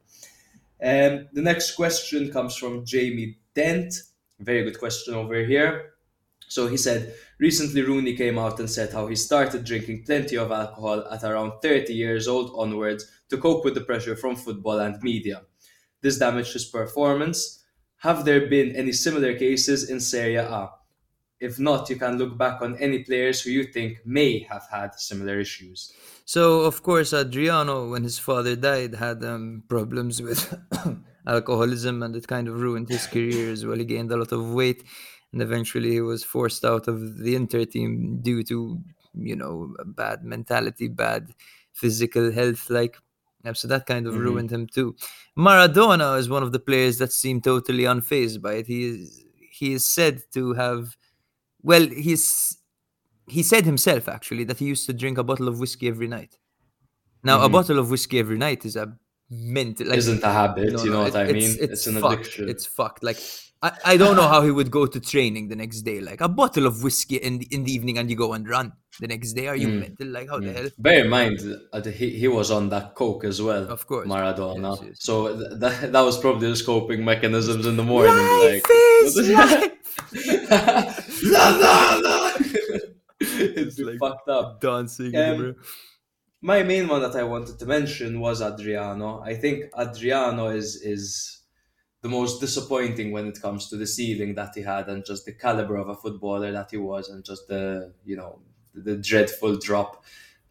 Um, 0.80 1.26
the 1.32 1.42
next 1.42 1.74
question 1.74 2.30
comes 2.30 2.54
from 2.54 2.84
Jamie 2.84 3.38
Dent. 3.52 3.92
Very 4.38 4.62
good 4.62 4.78
question 4.78 5.14
over 5.14 5.44
here. 5.44 5.94
So 6.46 6.68
he 6.68 6.76
said, 6.76 7.14
recently 7.40 7.82
Rooney 7.82 8.14
came 8.14 8.38
out 8.38 8.60
and 8.60 8.70
said 8.70 8.92
how 8.92 9.08
he 9.08 9.16
started 9.16 9.64
drinking 9.64 10.04
plenty 10.04 10.36
of 10.36 10.52
alcohol 10.52 11.04
at 11.10 11.24
around 11.24 11.54
30 11.62 11.92
years 11.92 12.28
old 12.28 12.52
onwards 12.54 13.10
to 13.30 13.38
cope 13.38 13.64
with 13.64 13.74
the 13.74 13.80
pressure 13.80 14.14
from 14.14 14.36
football 14.36 14.78
and 14.78 15.02
media. 15.02 15.42
This 16.00 16.18
damaged 16.18 16.52
his 16.52 16.64
performance. 16.64 17.64
Have 17.98 18.24
there 18.24 18.46
been 18.46 18.76
any 18.76 18.92
similar 18.92 19.34
cases 19.34 19.90
in 19.90 19.98
Serie 19.98 20.36
A? 20.36 20.70
If 21.40 21.58
not, 21.58 21.88
you 21.88 21.96
can 21.96 22.18
look 22.18 22.36
back 22.36 22.60
on 22.60 22.76
any 22.76 23.02
players 23.02 23.40
who 23.40 23.50
you 23.50 23.64
think 23.64 23.98
may 24.04 24.40
have 24.50 24.64
had 24.70 24.94
similar 25.00 25.40
issues. 25.40 25.92
So, 26.26 26.60
of 26.60 26.82
course, 26.82 27.12
Adriano, 27.14 27.88
when 27.90 28.04
his 28.04 28.18
father 28.18 28.54
died, 28.56 28.94
had 28.94 29.24
um, 29.24 29.64
problems 29.68 30.20
with 30.20 30.54
alcoholism 31.26 32.02
and 32.02 32.14
it 32.14 32.26
kind 32.28 32.46
of 32.46 32.60
ruined 32.60 32.88
his 32.88 33.06
career 33.06 33.50
as 33.50 33.64
well. 33.64 33.78
He 33.78 33.84
gained 33.84 34.12
a 34.12 34.16
lot 34.16 34.32
of 34.32 34.52
weight 34.52 34.84
and 35.32 35.40
eventually 35.42 35.92
he 35.92 36.00
was 36.00 36.22
forced 36.24 36.64
out 36.64 36.88
of 36.88 37.18
the 37.18 37.34
Inter 37.34 37.64
team 37.64 38.20
due 38.22 38.42
to, 38.44 38.78
you 39.14 39.36
know, 39.36 39.74
bad 39.86 40.24
mentality, 40.24 40.88
bad 40.88 41.30
physical 41.72 42.30
health. 42.32 42.68
Like, 42.68 42.96
so 43.54 43.66
that 43.68 43.86
kind 43.86 44.06
of 44.06 44.14
Mhm. 44.14 44.20
ruined 44.20 44.50
him 44.52 44.66
too. 44.66 44.94
Maradona 45.38 46.18
is 46.18 46.28
one 46.28 46.42
of 46.42 46.52
the 46.52 46.60
players 46.60 46.98
that 46.98 47.12
seemed 47.12 47.44
totally 47.44 47.84
unfazed 47.84 48.42
by 48.42 48.54
it. 48.54 48.66
He 48.66 48.84
is 48.84 49.24
he 49.52 49.72
is 49.74 49.84
said 49.84 50.22
to 50.32 50.54
have, 50.54 50.96
well, 51.62 51.86
he's 51.86 52.56
he 53.28 53.42
said 53.42 53.64
himself 53.64 54.08
actually 54.08 54.44
that 54.44 54.58
he 54.58 54.66
used 54.66 54.86
to 54.86 54.92
drink 54.92 55.16
a 55.18 55.22
bottle 55.22 55.48
of 55.48 55.60
whiskey 55.60 55.88
every 55.88 56.08
night. 56.08 56.36
Now, 57.22 57.42
a 57.42 57.48
Mhm. 57.48 57.52
bottle 57.52 57.78
of 57.78 57.90
whiskey 57.90 58.18
every 58.18 58.38
night 58.38 58.64
is 58.64 58.76
a 58.76 58.96
mental. 59.30 59.86
Like, 59.88 59.98
Isn't 59.98 60.22
a 60.24 60.32
habit, 60.32 60.72
no, 60.72 60.82
you 60.84 60.90
know 60.90 61.02
what 61.02 61.14
I 61.14 61.24
mean? 61.32 61.56
It's, 61.60 61.86
an 61.86 62.00
fucked. 62.00 62.14
addiction. 62.20 62.48
It's 62.48 62.66
fucked. 62.66 63.02
Like 63.04 63.18
I, 63.62 63.72
I 63.84 63.96
don't 63.98 64.16
know 64.16 64.26
how 64.26 64.40
he 64.42 64.50
would 64.50 64.70
go 64.70 64.86
to 64.86 64.98
training 64.98 65.48
the 65.48 65.54
next 65.56 65.82
day. 65.82 66.00
Like 66.00 66.22
a 66.22 66.28
bottle 66.28 66.66
of 66.66 66.82
whiskey 66.82 67.16
in 67.16 67.38
the 67.38 67.46
in 67.54 67.62
the 67.64 67.72
evening 67.72 67.98
and 67.98 68.08
you 68.10 68.16
go 68.16 68.32
and 68.32 68.48
run 68.48 68.72
the 69.00 69.06
next 69.06 69.34
day. 69.34 69.46
Are 69.48 69.54
you 69.64 69.68
Mm. 69.68 69.80
mental? 69.80 70.06
Like 70.08 70.28
how 70.30 70.38
the 70.40 70.46
Mm. 70.46 70.56
hell? 70.56 70.68
Bear 70.78 71.04
in 71.04 71.10
mind, 71.10 71.38
uh, 71.72 71.82
he, 71.82 72.08
he 72.22 72.26
was 72.26 72.50
on 72.50 72.70
that 72.70 72.94
coke 72.94 73.24
as 73.24 73.40
well. 73.42 73.64
Of 73.70 73.86
course. 73.86 74.08
Maradona. 74.08 74.76
Yes, 74.78 74.84
yes. 74.88 74.96
So 75.08 75.14
th- 75.38 75.60
that, 75.60 75.92
that 75.92 76.00
was 76.00 76.18
probably 76.18 76.48
his 76.48 76.62
coping 76.62 77.04
mechanisms 77.04 77.66
in 77.66 77.76
the 77.76 77.84
morning. 77.84 78.14
Life 78.16 78.62
like, 78.64 78.66
is 79.04 79.28
life. 79.28 79.76
la, 81.24 81.48
la, 81.56 82.00
la. 82.02 82.32
it's 83.20 83.78
like- 83.78 83.98
fucked 83.98 84.28
up. 84.28 84.60
Dancing. 84.60 85.14
Um, 85.16 85.36
bro. 85.38 85.54
My 86.42 86.62
main 86.62 86.88
one 86.88 87.02
that 87.02 87.16
I 87.16 87.22
wanted 87.22 87.58
to 87.58 87.66
mention 87.66 88.18
was 88.20 88.40
Adriano. 88.40 89.20
I 89.20 89.34
think 89.34 89.64
Adriano 89.78 90.48
is 90.48 90.76
is 90.76 91.42
the 92.02 92.08
most 92.08 92.40
disappointing 92.40 93.12
when 93.12 93.26
it 93.26 93.40
comes 93.42 93.68
to 93.68 93.76
the 93.76 93.86
ceiling 93.86 94.34
that 94.36 94.52
he 94.54 94.62
had 94.62 94.88
and 94.88 95.04
just 95.04 95.26
the 95.26 95.32
caliber 95.32 95.76
of 95.76 95.90
a 95.90 95.94
footballer 95.94 96.50
that 96.50 96.70
he 96.70 96.78
was 96.78 97.10
and 97.10 97.22
just 97.24 97.46
the 97.48 97.92
you 98.06 98.16
know 98.16 98.40
the 98.72 98.96
dreadful 98.96 99.58
drop 99.58 100.02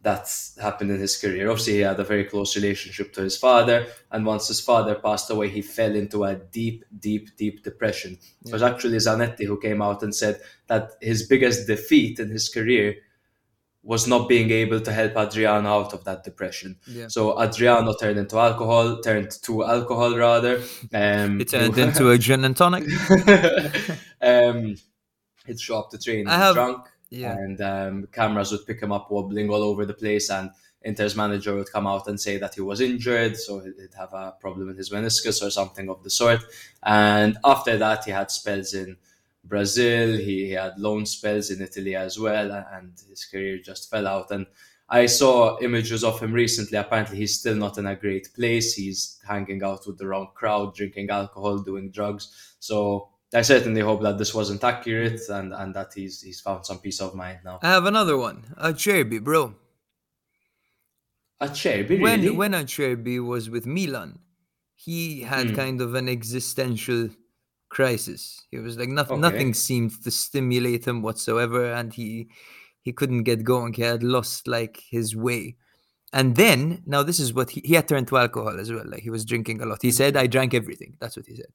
that 0.02 0.26
happened 0.60 0.90
in 0.90 0.98
his 0.98 1.16
career. 1.18 1.50
Obviously, 1.50 1.74
he 1.74 1.80
had 1.80 2.00
a 2.00 2.04
very 2.04 2.24
close 2.24 2.56
relationship 2.56 3.12
to 3.12 3.20
his 3.22 3.36
father, 3.36 3.86
and 4.10 4.24
once 4.24 4.48
his 4.48 4.60
father 4.60 4.94
passed 4.94 5.30
away, 5.30 5.48
he 5.50 5.60
fell 5.62 5.94
into 5.94 6.24
a 6.24 6.34
deep, 6.36 6.84
deep, 6.98 7.36
deep 7.36 7.62
depression. 7.62 8.16
It 8.46 8.52
was 8.52 8.62
actually 8.62 8.96
Zanetti 8.96 9.44
who 9.44 9.60
came 9.60 9.82
out 9.82 10.02
and 10.02 10.14
said 10.14 10.40
that 10.68 10.92
his 11.02 11.26
biggest 11.28 11.66
defeat 11.66 12.18
in 12.18 12.30
his 12.30 12.48
career 12.48 12.96
was 13.82 14.06
not 14.06 14.28
being 14.28 14.50
able 14.50 14.80
to 14.80 14.92
help 14.92 15.16
Adriano 15.16 15.68
out 15.68 15.92
of 15.94 16.04
that 16.04 16.22
depression. 16.24 16.78
Yeah. 16.86 17.08
So 17.08 17.38
Adriano 17.40 17.94
turned 17.94 18.18
into 18.18 18.38
alcohol, 18.38 19.00
turned 19.00 19.30
to 19.42 19.64
alcohol 19.64 20.16
rather. 20.16 20.62
Um, 20.92 21.40
It 21.40 21.48
turned 21.54 21.78
into 21.78 22.10
a 22.10 22.18
gin 22.18 22.44
and 22.44 22.54
tonic. 22.56 22.84
um, 24.22 24.76
he'd 25.46 25.60
show 25.60 25.78
up 25.78 25.90
to 25.90 25.98
train 25.98 26.26
I 26.28 26.36
have- 26.36 26.54
drunk, 26.54 26.86
Yeah. 27.10 27.32
and 27.32 27.60
um, 27.60 28.08
cameras 28.12 28.52
would 28.52 28.66
pick 28.66 28.80
him 28.80 28.92
up 28.92 29.10
wobbling 29.10 29.50
all 29.50 29.62
over 29.62 29.84
the 29.84 29.94
place, 29.94 30.30
and 30.30 30.50
Inter's 30.84 31.16
manager 31.16 31.54
would 31.54 31.70
come 31.70 31.86
out 31.86 32.06
and 32.06 32.18
say 32.18 32.38
that 32.38 32.54
he 32.54 32.60
was 32.60 32.80
injured, 32.80 33.36
so 33.36 33.60
he'd 33.60 33.74
have 33.98 34.12
a 34.14 34.34
problem 34.40 34.70
in 34.70 34.76
his 34.76 34.90
meniscus 34.90 35.44
or 35.44 35.50
something 35.50 35.90
of 35.90 36.02
the 36.02 36.10
sort. 36.10 36.40
And 36.82 37.36
after 37.44 37.76
that, 37.76 38.04
he 38.04 38.12
had 38.12 38.30
spells 38.30 38.72
in 38.72 38.96
Brazil, 39.44 40.16
he, 40.16 40.46
he 40.46 40.50
had 40.52 40.78
loan 40.78 41.04
spells 41.04 41.50
in 41.50 41.60
Italy 41.60 41.96
as 41.96 42.18
well, 42.18 42.52
and 42.72 42.92
his 43.08 43.24
career 43.24 43.58
just 43.58 43.90
fell 43.90 44.06
out. 44.06 44.30
And 44.30 44.46
I 44.88 45.06
saw 45.06 45.58
images 45.60 46.02
of 46.02 46.20
him 46.20 46.32
recently. 46.32 46.78
Apparently, 46.78 47.16
he's 47.18 47.38
still 47.38 47.56
not 47.56 47.78
in 47.78 47.86
a 47.86 47.96
great 47.96 48.28
place. 48.34 48.74
He's 48.74 49.18
hanging 49.26 49.62
out 49.62 49.86
with 49.86 49.98
the 49.98 50.06
wrong 50.06 50.28
crowd, 50.34 50.74
drinking 50.74 51.10
alcohol, 51.10 51.58
doing 51.58 51.90
drugs. 51.90 52.54
So 52.58 53.08
I 53.32 53.42
certainly 53.42 53.80
hope 53.80 54.02
that 54.02 54.18
this 54.18 54.34
wasn't 54.34 54.64
accurate 54.64 55.20
and, 55.28 55.52
and 55.52 55.74
that 55.74 55.92
he's 55.94 56.20
he's 56.22 56.40
found 56.40 56.66
some 56.66 56.78
peace 56.80 57.00
of 57.00 57.14
mind 57.14 57.40
now. 57.44 57.58
I 57.62 57.68
have 57.68 57.86
another 57.86 58.16
one. 58.16 58.54
Acerbi, 58.58 59.22
bro. 59.22 59.54
Acerbi, 61.40 61.98
When 61.98 62.20
really? 62.20 62.30
when 62.30 62.52
Acerbi 62.52 63.24
was 63.24 63.48
with 63.50 63.66
Milan, 63.66 64.20
he 64.74 65.22
had 65.22 65.50
Hmm. 65.50 65.54
kind 65.54 65.80
of 65.80 65.94
an 65.94 66.08
existential 66.08 67.10
crisis. 67.68 68.46
He 68.50 68.58
was 68.58 68.76
like 68.78 68.88
nothing. 68.88 69.20
Okay. 69.20 69.20
Nothing 69.20 69.54
seemed 69.54 70.02
to 70.04 70.10
stimulate 70.10 70.86
him 70.86 71.02
whatsoever, 71.02 71.72
and 71.72 71.92
he 71.94 72.30
he 72.82 72.92
couldn't 72.92 73.24
get 73.24 73.44
going. 73.44 73.72
He 73.74 73.82
had 73.82 74.02
lost 74.02 74.46
like 74.48 74.82
his 74.90 75.14
way. 75.16 75.56
And 76.12 76.34
then 76.36 76.82
now 76.86 77.02
this 77.04 77.20
is 77.20 77.32
what 77.32 77.50
he, 77.50 77.60
he 77.64 77.74
had 77.74 77.86
turned 77.86 78.08
to 78.08 78.16
alcohol 78.18 78.58
as 78.58 78.72
well. 78.72 78.84
Like 78.84 79.02
he 79.02 79.10
was 79.10 79.24
drinking 79.24 79.62
a 79.62 79.66
lot. 79.66 79.80
He 79.82 79.92
said, 79.92 80.16
"I 80.16 80.26
drank 80.26 80.54
everything." 80.54 80.96
That's 81.00 81.16
what 81.16 81.26
he 81.26 81.36
said. 81.36 81.52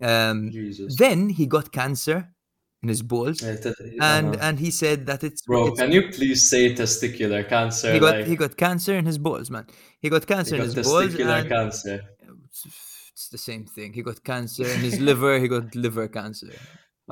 Um, 0.00 0.50
Jesus. 0.50 0.96
then 0.96 1.28
he 1.28 1.46
got 1.46 1.70
cancer 1.72 2.28
in 2.82 2.88
his 2.88 3.02
balls, 3.02 3.42
Uh, 3.42 3.56
t- 3.62 3.72
and 4.00 4.28
uh-huh. 4.34 4.46
and 4.46 4.58
he 4.58 4.70
said 4.72 5.06
that 5.06 5.22
it's 5.22 5.42
Bro, 5.42 5.62
it's- 5.68 5.78
can 5.78 5.92
you 5.92 6.02
please 6.10 6.48
say 6.50 6.74
testicular 6.74 7.46
cancer? 7.48 7.92
he 7.92 8.00
got 8.00 8.16
like, 8.16 8.26
he 8.26 8.34
got 8.34 8.56
cancer 8.56 8.94
in 8.94 9.04
his 9.06 9.18
balls, 9.18 9.50
man. 9.50 9.66
He 10.00 10.08
got 10.08 10.26
cancer 10.26 10.56
he 10.56 10.62
in 10.62 10.64
his 10.70 10.74
balls. 10.74 11.04
testicular 11.14 11.40
and- 11.40 11.48
cancer. 11.48 12.00
it's, 12.46 12.66
it's 13.12 13.28
the 13.28 13.38
same 13.38 13.66
thing. 13.66 13.92
He 13.92 14.02
got 14.02 14.24
cancer 14.24 14.64
in 14.66 14.80
his 14.80 14.98
liver. 14.98 15.38
He 15.38 15.48
got 15.48 15.74
liver 15.74 16.08
cancer. 16.08 16.52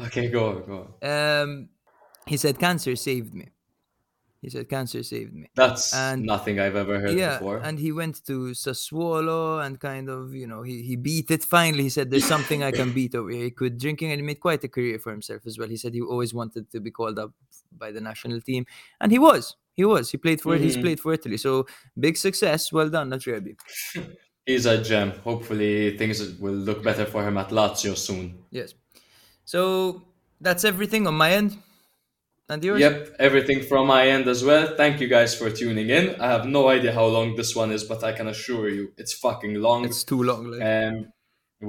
Okay, 0.07 0.31
go 0.31 0.49
on, 0.51 0.57
go 0.67 0.77
on. 1.03 1.11
Um, 1.43 1.69
he 2.27 2.37
said 2.39 2.59
cancer 2.59 2.95
saved 2.97 3.35
me. 3.35 3.47
He 4.43 4.49
said 4.49 4.69
cancer 4.71 5.03
saved 5.03 5.35
me. 5.35 5.51
That's 5.55 5.93
And- 5.93 6.25
nothing 6.25 6.59
I've 6.59 6.75
ever 6.77 6.99
heard 6.99 7.19
yeah, 7.19 7.39
before. 7.39 7.59
and 7.59 7.79
he 7.79 7.93
went 7.93 8.25
to 8.27 8.53
Sassuolo 8.55 9.65
and 9.65 9.79
kind 9.79 10.09
of 10.09 10.35
you 10.35 10.47
know 10.47 10.63
he 10.63 10.83
he 10.83 10.97
beat 10.97 11.31
it. 11.31 11.45
Finally, 11.45 11.83
he 11.85 11.91
said 11.91 12.11
there's 12.11 12.25
something 12.25 12.63
I 12.63 12.71
can 12.73 12.93
beat 12.99 13.15
over 13.15 13.31
here. 13.31 13.45
He 13.45 13.51
quit 13.51 13.77
drinking 13.79 14.11
and 14.13 14.19
he 14.21 14.25
made 14.27 14.41
quite 14.41 14.65
a 14.65 14.69
career 14.69 14.99
for 14.99 15.11
himself 15.13 15.43
as 15.47 15.59
well. 15.59 15.69
He 15.69 15.77
said 15.77 15.93
he 15.95 16.01
always 16.01 16.33
wanted 16.33 16.71
to 16.73 16.81
be 16.81 16.91
called 16.91 17.19
up 17.19 17.33
by 17.77 17.93
the 17.93 18.01
national 18.01 18.41
team, 18.41 18.65
and 19.01 19.13
he 19.13 19.19
was. 19.19 19.57
He 19.77 19.85
was. 19.85 20.11
He 20.11 20.17
played 20.19 20.41
for. 20.41 20.57
He's 20.57 20.77
Mhm. 20.77 20.83
played 20.83 21.01
for 21.01 21.13
Italy. 21.13 21.37
So 21.37 21.67
big 21.99 22.17
success. 22.17 22.73
Well 22.73 22.89
done, 22.91 23.11
Acerbi. 23.11 23.57
He's 24.47 24.67
a 24.67 24.83
gem. 24.83 25.11
Hopefully, 25.23 25.97
things 25.99 26.17
will 26.41 26.55
look 26.69 26.83
better 26.83 27.05
for 27.07 27.23
him 27.27 27.37
at 27.37 27.51
Lazio 27.51 27.95
soon. 27.97 28.39
Yes. 28.51 28.75
So 29.45 30.03
that's 30.41 30.65
everything 30.65 31.07
on 31.07 31.15
my 31.15 31.33
end. 31.33 31.59
And 32.51 32.65
yours? 32.65 32.81
Yep, 32.81 33.17
everything 33.21 33.61
from 33.71 33.87
my 33.87 34.03
end 34.15 34.27
as 34.35 34.41
well. 34.49 34.65
Thank 34.77 35.01
you 35.01 35.09
guys 35.17 35.31
for 35.39 35.49
tuning 35.61 35.89
in. 35.99 36.21
I 36.21 36.29
have 36.37 36.47
no 36.59 36.63
idea 36.77 36.93
how 36.93 37.07
long 37.07 37.37
this 37.37 37.55
one 37.55 37.71
is, 37.77 37.85
but 37.85 38.03
I 38.03 38.13
can 38.19 38.27
assure 38.35 38.69
you 38.69 38.93
it's 39.01 39.15
fucking 39.25 39.55
long. 39.67 39.85
It's 39.85 40.03
too 40.05 40.23
long. 40.31 40.43
Like. 40.51 40.63
um, 40.71 40.97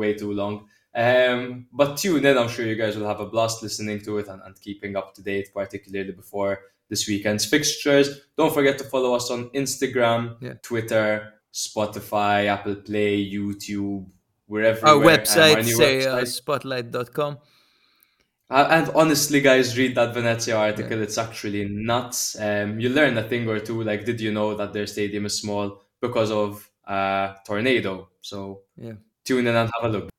way 0.01 0.11
too 0.21 0.33
long. 0.41 0.53
Um, 0.93 1.67
but 1.71 1.89
tune 1.97 2.25
in. 2.25 2.35
I'm 2.37 2.49
sure 2.49 2.65
you 2.65 2.75
guys 2.83 2.97
will 2.97 3.07
have 3.13 3.19
a 3.21 3.29
blast 3.33 3.61
listening 3.63 4.01
to 4.05 4.17
it 4.19 4.27
and, 4.27 4.41
and 4.45 4.59
keeping 4.59 4.95
up 4.99 5.13
to 5.15 5.21
date, 5.31 5.47
particularly 5.53 6.13
before 6.23 6.59
this 6.89 7.07
weekend's 7.07 7.45
fixtures. 7.45 8.07
Don't 8.35 8.53
forget 8.53 8.77
to 8.79 8.83
follow 8.83 9.13
us 9.13 9.29
on 9.31 9.49
Instagram, 9.51 10.35
Yeah. 10.41 10.55
Twitter, 10.63 11.09
Spotify, 11.53 12.47
Apple 12.47 12.75
Play, 12.87 13.13
YouTube, 13.35 14.05
wherever. 14.47 14.85
our 14.87 14.95
Um, 14.95 15.03
website, 15.03 15.63
new 15.63 15.75
say 15.83 15.99
website. 15.99 16.21
uh, 16.23 16.25
spotlight.com. 16.25 17.37
Uh, 18.51 18.67
and 18.69 18.89
honestly, 18.95 19.41
guys, 19.41 19.77
read 19.77 19.95
that 19.95 20.13
Venezia 20.13 20.57
article. 20.57 21.01
It's 21.01 21.17
actually 21.17 21.67
nuts. 21.69 22.37
Um, 22.39 22.79
you 22.79 22.89
learn 22.89 23.17
a 23.17 23.23
thing 23.27 23.47
or 23.47 23.59
two. 23.59 23.81
Like, 23.83 24.05
did 24.05 24.19
you 24.21 24.31
know 24.33 24.55
that 24.55 24.73
their 24.73 24.87
stadium 24.87 25.25
is 25.25 25.39
small 25.39 25.81
because 26.01 26.31
of 26.31 26.69
a 26.85 27.35
tornado? 27.45 28.09
So 28.21 28.63
Yeah. 28.77 28.95
tune 29.25 29.47
in 29.47 29.55
and 29.55 29.71
have 29.79 29.85
a 29.85 29.97
look. 29.97 30.11